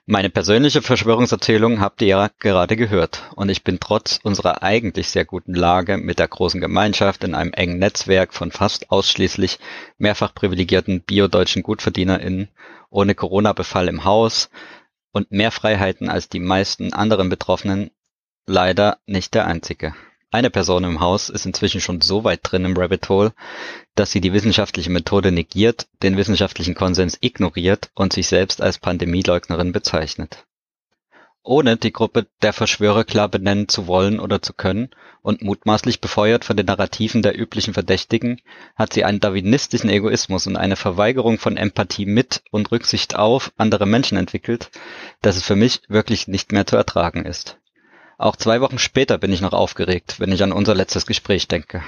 Meine 0.06 0.30
persönliche 0.30 0.82
Verschwörungserzählung 0.82 1.80
habt 1.80 2.02
ihr 2.02 2.08
ja 2.08 2.30
gerade 2.38 2.76
gehört 2.76 3.30
und 3.36 3.48
ich 3.48 3.64
bin 3.64 3.80
trotz 3.80 4.20
unserer 4.22 4.62
eigentlich 4.62 5.08
sehr 5.08 5.24
guten 5.24 5.54
Lage 5.54 5.96
mit 5.96 6.18
der 6.18 6.28
großen 6.28 6.60
Gemeinschaft 6.60 7.24
in 7.24 7.34
einem 7.34 7.52
engen 7.52 7.78
Netzwerk 7.78 8.34
von 8.34 8.50
fast 8.50 8.90
ausschließlich 8.90 9.58
mehrfach 9.98 10.34
privilegierten 10.34 11.02
biodeutschen 11.02 11.62
GutverdienerInnen, 11.62 12.48
ohne 12.90 13.14
Corona-Befall 13.14 13.88
im 13.88 14.04
Haus 14.04 14.50
und 15.12 15.30
mehr 15.30 15.50
Freiheiten 15.50 16.08
als 16.08 16.28
die 16.28 16.40
meisten 16.40 16.92
anderen 16.92 17.28
Betroffenen 17.28 17.90
leider 18.46 18.98
nicht 19.06 19.34
der 19.34 19.46
einzige. 19.46 19.94
Eine 20.32 20.48
Person 20.48 20.82
im 20.84 21.00
Haus 21.00 21.28
ist 21.28 21.44
inzwischen 21.44 21.82
schon 21.82 22.00
so 22.00 22.24
weit 22.24 22.40
drin 22.42 22.64
im 22.64 22.74
Rabbit 22.74 23.06
Hole, 23.10 23.34
dass 23.94 24.12
sie 24.12 24.22
die 24.22 24.32
wissenschaftliche 24.32 24.88
Methode 24.88 25.30
negiert, 25.30 25.88
den 26.02 26.16
wissenschaftlichen 26.16 26.74
Konsens 26.74 27.18
ignoriert 27.20 27.90
und 27.94 28.14
sich 28.14 28.28
selbst 28.28 28.62
als 28.62 28.78
Pandemieleugnerin 28.78 29.72
bezeichnet. 29.72 30.46
Ohne 31.42 31.76
die 31.76 31.92
Gruppe 31.92 32.28
der 32.40 32.54
Verschwörer 32.54 33.04
klar 33.04 33.28
benennen 33.28 33.68
zu 33.68 33.86
wollen 33.86 34.20
oder 34.20 34.40
zu 34.40 34.54
können 34.54 34.88
und 35.20 35.42
mutmaßlich 35.42 36.00
befeuert 36.00 36.46
von 36.46 36.56
den 36.56 36.64
Narrativen 36.64 37.20
der 37.20 37.38
üblichen 37.38 37.74
Verdächtigen, 37.74 38.40
hat 38.74 38.94
sie 38.94 39.04
einen 39.04 39.20
darwinistischen 39.20 39.90
Egoismus 39.90 40.46
und 40.46 40.56
eine 40.56 40.76
Verweigerung 40.76 41.38
von 41.38 41.58
Empathie 41.58 42.06
mit 42.06 42.42
und 42.50 42.72
Rücksicht 42.72 43.16
auf 43.16 43.52
andere 43.58 43.84
Menschen 43.84 44.16
entwickelt, 44.16 44.70
dass 45.20 45.36
es 45.36 45.42
für 45.42 45.56
mich 45.56 45.82
wirklich 45.88 46.26
nicht 46.26 46.52
mehr 46.52 46.66
zu 46.66 46.76
ertragen 46.76 47.26
ist. 47.26 47.58
Auch 48.22 48.36
zwei 48.36 48.60
Wochen 48.60 48.78
später 48.78 49.18
bin 49.18 49.32
ich 49.32 49.40
noch 49.40 49.52
aufgeregt, 49.52 50.20
wenn 50.20 50.30
ich 50.30 50.44
an 50.44 50.52
unser 50.52 50.76
letztes 50.76 51.06
Gespräch 51.06 51.48
denke. 51.48 51.82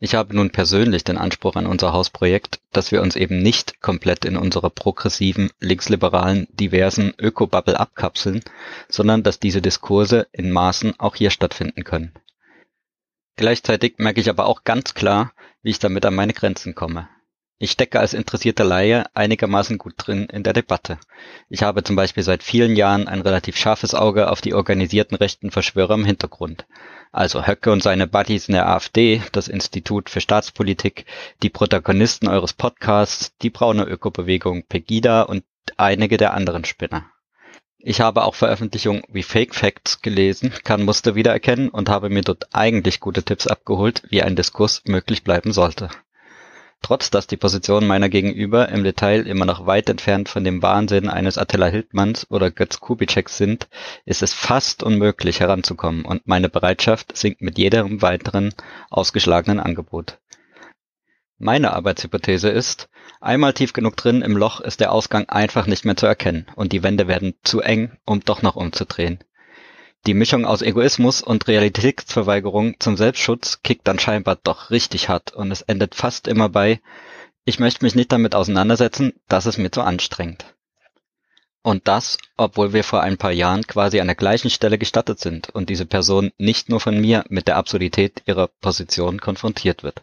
Ich 0.00 0.16
habe 0.16 0.34
nun 0.34 0.50
persönlich 0.50 1.04
den 1.04 1.18
Anspruch 1.18 1.54
an 1.54 1.68
unser 1.68 1.92
Hausprojekt, 1.92 2.58
dass 2.72 2.90
wir 2.90 3.00
uns 3.00 3.14
eben 3.14 3.38
nicht 3.38 3.80
komplett 3.80 4.24
in 4.24 4.36
unserer 4.36 4.70
progressiven, 4.70 5.52
linksliberalen, 5.60 6.48
diversen 6.50 7.14
Ökobubble 7.16 7.78
abkapseln, 7.78 8.42
sondern 8.88 9.22
dass 9.22 9.38
diese 9.38 9.62
Diskurse 9.62 10.26
in 10.32 10.50
Maßen 10.50 10.98
auch 10.98 11.14
hier 11.14 11.30
stattfinden 11.30 11.84
können. 11.84 12.12
Gleichzeitig 13.36 13.98
merke 13.98 14.20
ich 14.20 14.28
aber 14.28 14.46
auch 14.46 14.64
ganz 14.64 14.94
klar, 14.94 15.32
wie 15.62 15.70
ich 15.70 15.78
damit 15.78 16.04
an 16.06 16.16
meine 16.16 16.32
Grenzen 16.32 16.74
komme. 16.74 17.08
Ich 17.58 17.70
stecke 17.70 18.00
als 18.00 18.12
interessierter 18.12 18.64
Laie 18.64 19.06
einigermaßen 19.14 19.78
gut 19.78 19.94
drin 19.96 20.26
in 20.30 20.42
der 20.42 20.52
Debatte. 20.52 20.98
Ich 21.48 21.62
habe 21.62 21.82
zum 21.82 21.96
Beispiel 21.96 22.22
seit 22.22 22.42
vielen 22.42 22.76
Jahren 22.76 23.08
ein 23.08 23.22
relativ 23.22 23.56
scharfes 23.56 23.94
Auge 23.94 24.30
auf 24.30 24.42
die 24.42 24.52
organisierten 24.52 25.16
rechten 25.16 25.50
Verschwörer 25.50 25.94
im 25.94 26.04
Hintergrund. 26.04 26.66
Also 27.12 27.46
Höcke 27.46 27.72
und 27.72 27.82
seine 27.82 28.06
Buddies 28.06 28.48
in 28.48 28.52
der 28.52 28.68
AfD, 28.68 29.22
das 29.32 29.48
Institut 29.48 30.10
für 30.10 30.20
Staatspolitik, 30.20 31.06
die 31.42 31.48
Protagonisten 31.48 32.28
eures 32.28 32.52
Podcasts, 32.52 33.34
die 33.40 33.48
braune 33.48 33.84
Ökobewegung 33.84 34.64
Pegida 34.64 35.22
und 35.22 35.42
einige 35.78 36.18
der 36.18 36.34
anderen 36.34 36.66
Spinner. 36.66 37.10
Ich 37.78 38.02
habe 38.02 38.24
auch 38.24 38.34
Veröffentlichungen 38.34 39.04
wie 39.08 39.22
Fake 39.22 39.54
Facts 39.54 40.02
gelesen, 40.02 40.52
kann 40.62 40.84
Muster 40.84 41.14
wiedererkennen 41.14 41.70
und 41.70 41.88
habe 41.88 42.10
mir 42.10 42.22
dort 42.22 42.54
eigentlich 42.54 43.00
gute 43.00 43.22
Tipps 43.22 43.46
abgeholt, 43.46 44.02
wie 44.10 44.22
ein 44.22 44.36
Diskurs 44.36 44.82
möglich 44.84 45.24
bleiben 45.24 45.52
sollte. 45.52 45.88
Trotz 46.82 47.10
dass 47.10 47.26
die 47.26 47.36
Positionen 47.36 47.86
meiner 47.86 48.08
Gegenüber 48.08 48.68
im 48.68 48.84
Detail 48.84 49.26
immer 49.26 49.44
noch 49.44 49.66
weit 49.66 49.88
entfernt 49.88 50.28
von 50.28 50.44
dem 50.44 50.62
Wahnsinn 50.62 51.08
eines 51.08 51.38
Attila 51.38 51.66
Hildmanns 51.66 52.30
oder 52.30 52.50
Götz 52.50 52.80
Kubitscheks 52.80 53.36
sind, 53.36 53.68
ist 54.04 54.22
es 54.22 54.32
fast 54.32 54.82
unmöglich 54.82 55.40
heranzukommen 55.40 56.04
und 56.04 56.26
meine 56.26 56.48
Bereitschaft 56.48 57.16
sinkt 57.16 57.40
mit 57.40 57.58
jedem 57.58 58.02
weiteren 58.02 58.54
ausgeschlagenen 58.90 59.58
Angebot. 59.58 60.18
Meine 61.38 61.74
Arbeitshypothese 61.74 62.48
ist, 62.48 62.88
einmal 63.20 63.52
tief 63.52 63.72
genug 63.72 63.96
drin 63.96 64.22
im 64.22 64.36
Loch 64.36 64.60
ist 64.60 64.80
der 64.80 64.92
Ausgang 64.92 65.28
einfach 65.28 65.66
nicht 65.66 65.84
mehr 65.84 65.96
zu 65.96 66.06
erkennen 66.06 66.46
und 66.54 66.72
die 66.72 66.82
Wände 66.82 67.08
werden 67.08 67.34
zu 67.42 67.60
eng, 67.60 67.98
um 68.06 68.20
doch 68.20 68.42
noch 68.42 68.56
umzudrehen. 68.56 69.18
Die 70.06 70.14
Mischung 70.14 70.44
aus 70.44 70.62
Egoismus 70.62 71.20
und 71.20 71.48
Realitätsverweigerung 71.48 72.76
zum 72.78 72.96
Selbstschutz 72.96 73.62
kickt 73.62 73.88
dann 73.88 73.98
scheinbar 73.98 74.38
doch 74.42 74.70
richtig 74.70 75.08
hart 75.08 75.32
und 75.32 75.50
es 75.50 75.62
endet 75.62 75.96
fast 75.96 76.28
immer 76.28 76.48
bei 76.48 76.80
ich 77.44 77.60
möchte 77.60 77.84
mich 77.84 77.94
nicht 77.94 78.10
damit 78.10 78.34
auseinandersetzen, 78.34 79.12
das 79.28 79.46
ist 79.46 79.58
mir 79.58 79.70
zu 79.70 79.82
anstrengend. 79.82 80.44
Und 81.62 81.86
das, 81.88 82.18
obwohl 82.36 82.72
wir 82.72 82.82
vor 82.82 83.02
ein 83.02 83.18
paar 83.18 83.30
Jahren 83.30 83.66
quasi 83.66 84.00
an 84.00 84.08
der 84.08 84.16
gleichen 84.16 84.50
Stelle 84.50 84.78
gestattet 84.78 85.20
sind 85.20 85.50
und 85.50 85.70
diese 85.70 85.86
Person 85.86 86.32
nicht 86.38 86.68
nur 86.68 86.80
von 86.80 87.00
mir 87.00 87.24
mit 87.28 87.48
der 87.48 87.56
Absurdität 87.56 88.22
ihrer 88.26 88.48
Position 88.48 89.20
konfrontiert 89.20 89.84
wird. 89.84 90.02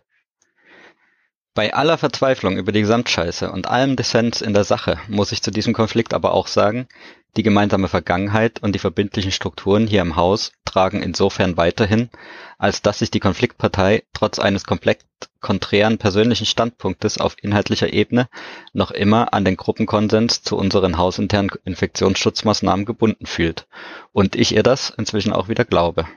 Bei 1.54 1.74
aller 1.74 1.98
Verzweiflung 1.98 2.58
über 2.58 2.72
die 2.72 2.82
Gesamtscheiße 2.82 3.52
und 3.52 3.68
allem 3.68 3.96
Dissens 3.96 4.42
in 4.42 4.54
der 4.54 4.64
Sache 4.64 5.00
muss 5.08 5.32
ich 5.32 5.44
zu 5.44 5.52
diesem 5.52 5.74
Konflikt 5.74 6.14
aber 6.14 6.34
auch 6.34 6.48
sagen, 6.48 6.88
die 7.36 7.44
gemeinsame 7.44 7.88
Vergangenheit 7.88 8.62
und 8.62 8.74
die 8.74 8.80
verbindlichen 8.80 9.32
Strukturen 9.32 9.88
hier 9.88 10.02
im 10.02 10.16
Haus 10.16 10.52
tragen 10.66 11.02
insofern 11.02 11.58
weiterhin, 11.58 12.10
als 12.58 12.82
dass 12.82 13.00
sich 13.00 13.12
die 13.12 13.20
Konfliktpartei 13.20 14.04
trotz 14.14 14.40
eines 14.40 14.66
komplett 14.66 15.00
konträren 15.40 15.98
persönlichen 15.98 16.46
Standpunktes 16.46 17.18
auf 17.18 17.36
inhaltlicher 17.42 17.92
Ebene 17.92 18.30
noch 18.74 18.92
immer 18.92 19.34
an 19.34 19.46
den 19.46 19.58
Gruppenkonsens 19.58 20.44
zu 20.44 20.58
unseren 20.58 20.98
hausinternen 20.98 21.52
Infektionsschutzmaßnahmen 21.66 22.86
gebunden 22.86 23.26
fühlt 23.26 23.68
und 24.12 24.36
ich 24.36 24.54
ihr 24.56 24.64
das 24.64 24.92
inzwischen 24.92 25.34
auch 25.34 25.50
wieder 25.50 25.66
glaube. 25.66 26.08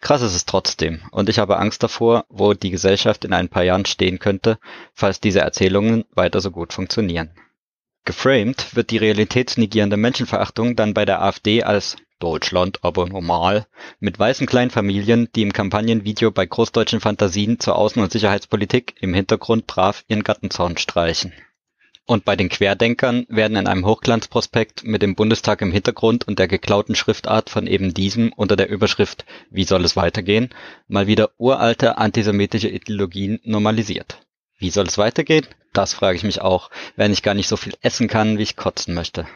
Krass 0.00 0.22
ist 0.22 0.34
es 0.34 0.44
trotzdem, 0.44 1.02
und 1.10 1.28
ich 1.28 1.38
habe 1.38 1.58
Angst 1.58 1.82
davor, 1.82 2.26
wo 2.28 2.54
die 2.54 2.70
Gesellschaft 2.70 3.24
in 3.24 3.32
ein 3.32 3.48
paar 3.48 3.64
Jahren 3.64 3.86
stehen 3.86 4.18
könnte, 4.18 4.58
falls 4.92 5.20
diese 5.20 5.40
Erzählungen 5.40 6.04
weiter 6.14 6.40
so 6.40 6.50
gut 6.50 6.72
funktionieren. 6.72 7.30
Geframed 8.06 8.76
wird 8.76 8.92
die 8.92 8.98
realitätsnegierende 8.98 9.96
Menschenverachtung 9.96 10.76
dann 10.76 10.94
bei 10.94 11.04
der 11.04 11.22
AfD 11.22 11.64
als 11.64 11.96
Deutschland 12.20 12.78
aber 12.82 13.08
normal 13.08 13.66
mit 13.98 14.16
weißen 14.16 14.46
Kleinfamilien, 14.46 15.28
die 15.34 15.42
im 15.42 15.52
Kampagnenvideo 15.52 16.30
bei 16.30 16.46
großdeutschen 16.46 17.00
Fantasien 17.00 17.58
zur 17.58 17.76
Außen- 17.76 18.00
und 18.00 18.12
Sicherheitspolitik 18.12 18.94
im 19.00 19.12
Hintergrund 19.12 19.66
brav 19.66 20.04
ihren 20.06 20.22
Gartenzaun 20.22 20.78
streichen. 20.78 21.32
Und 22.06 22.24
bei 22.24 22.36
den 22.36 22.48
Querdenkern 22.48 23.26
werden 23.28 23.56
in 23.56 23.66
einem 23.66 23.84
Hochglanzprospekt 23.84 24.84
mit 24.84 25.02
dem 25.02 25.16
Bundestag 25.16 25.60
im 25.60 25.72
Hintergrund 25.72 26.28
und 26.28 26.38
der 26.38 26.46
geklauten 26.46 26.94
Schriftart 26.94 27.50
von 27.50 27.66
eben 27.66 27.92
diesem 27.92 28.32
unter 28.32 28.54
der 28.54 28.68
Überschrift 28.68 29.26
Wie 29.50 29.64
soll 29.64 29.84
es 29.84 29.96
weitergehen? 29.96 30.50
mal 30.86 31.08
wieder 31.08 31.32
uralte 31.38 31.98
antisemitische 31.98 32.68
Ideologien 32.68 33.40
normalisiert. 33.42 34.25
Wie 34.58 34.70
soll 34.70 34.86
es 34.86 34.98
weitergehen? 34.98 35.46
Das 35.72 35.92
frage 35.92 36.16
ich 36.16 36.24
mich 36.24 36.40
auch, 36.40 36.70
wenn 36.96 37.12
ich 37.12 37.22
gar 37.22 37.34
nicht 37.34 37.48
so 37.48 37.56
viel 37.56 37.74
essen 37.82 38.08
kann, 38.08 38.38
wie 38.38 38.42
ich 38.42 38.56
kotzen 38.56 38.94
möchte. 38.94 39.26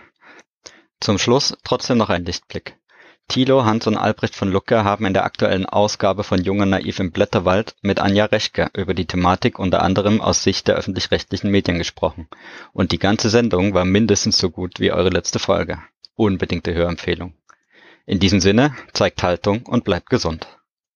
Zum 1.00 1.18
Schluss 1.18 1.56
trotzdem 1.64 1.98
noch 1.98 2.10
ein 2.10 2.24
Lichtblick. 2.24 2.76
Thilo, 3.28 3.64
Hans 3.64 3.86
und 3.86 3.96
Albrecht 3.96 4.34
von 4.34 4.50
Lucke 4.50 4.82
haben 4.82 5.06
in 5.06 5.14
der 5.14 5.24
aktuellen 5.24 5.64
Ausgabe 5.64 6.24
von 6.24 6.42
Junge 6.42 6.66
Naiv 6.66 6.98
im 6.98 7.12
Blätterwald 7.12 7.76
mit 7.80 8.00
Anja 8.00 8.24
Reschke 8.24 8.70
über 8.74 8.92
die 8.92 9.06
Thematik 9.06 9.58
unter 9.58 9.82
anderem 9.82 10.20
aus 10.20 10.42
Sicht 10.42 10.66
der 10.66 10.74
öffentlich-rechtlichen 10.74 11.48
Medien 11.48 11.78
gesprochen. 11.78 12.26
Und 12.72 12.90
die 12.90 12.98
ganze 12.98 13.30
Sendung 13.30 13.72
war 13.72 13.84
mindestens 13.84 14.38
so 14.38 14.50
gut 14.50 14.80
wie 14.80 14.90
eure 14.90 15.10
letzte 15.10 15.38
Folge. 15.38 15.78
Unbedingte 16.16 16.74
Hörempfehlung. 16.74 17.34
In 18.04 18.18
diesem 18.18 18.40
Sinne, 18.40 18.74
zeigt 18.94 19.22
Haltung 19.22 19.64
und 19.64 19.84
bleibt 19.84 20.10
gesund. 20.10 20.48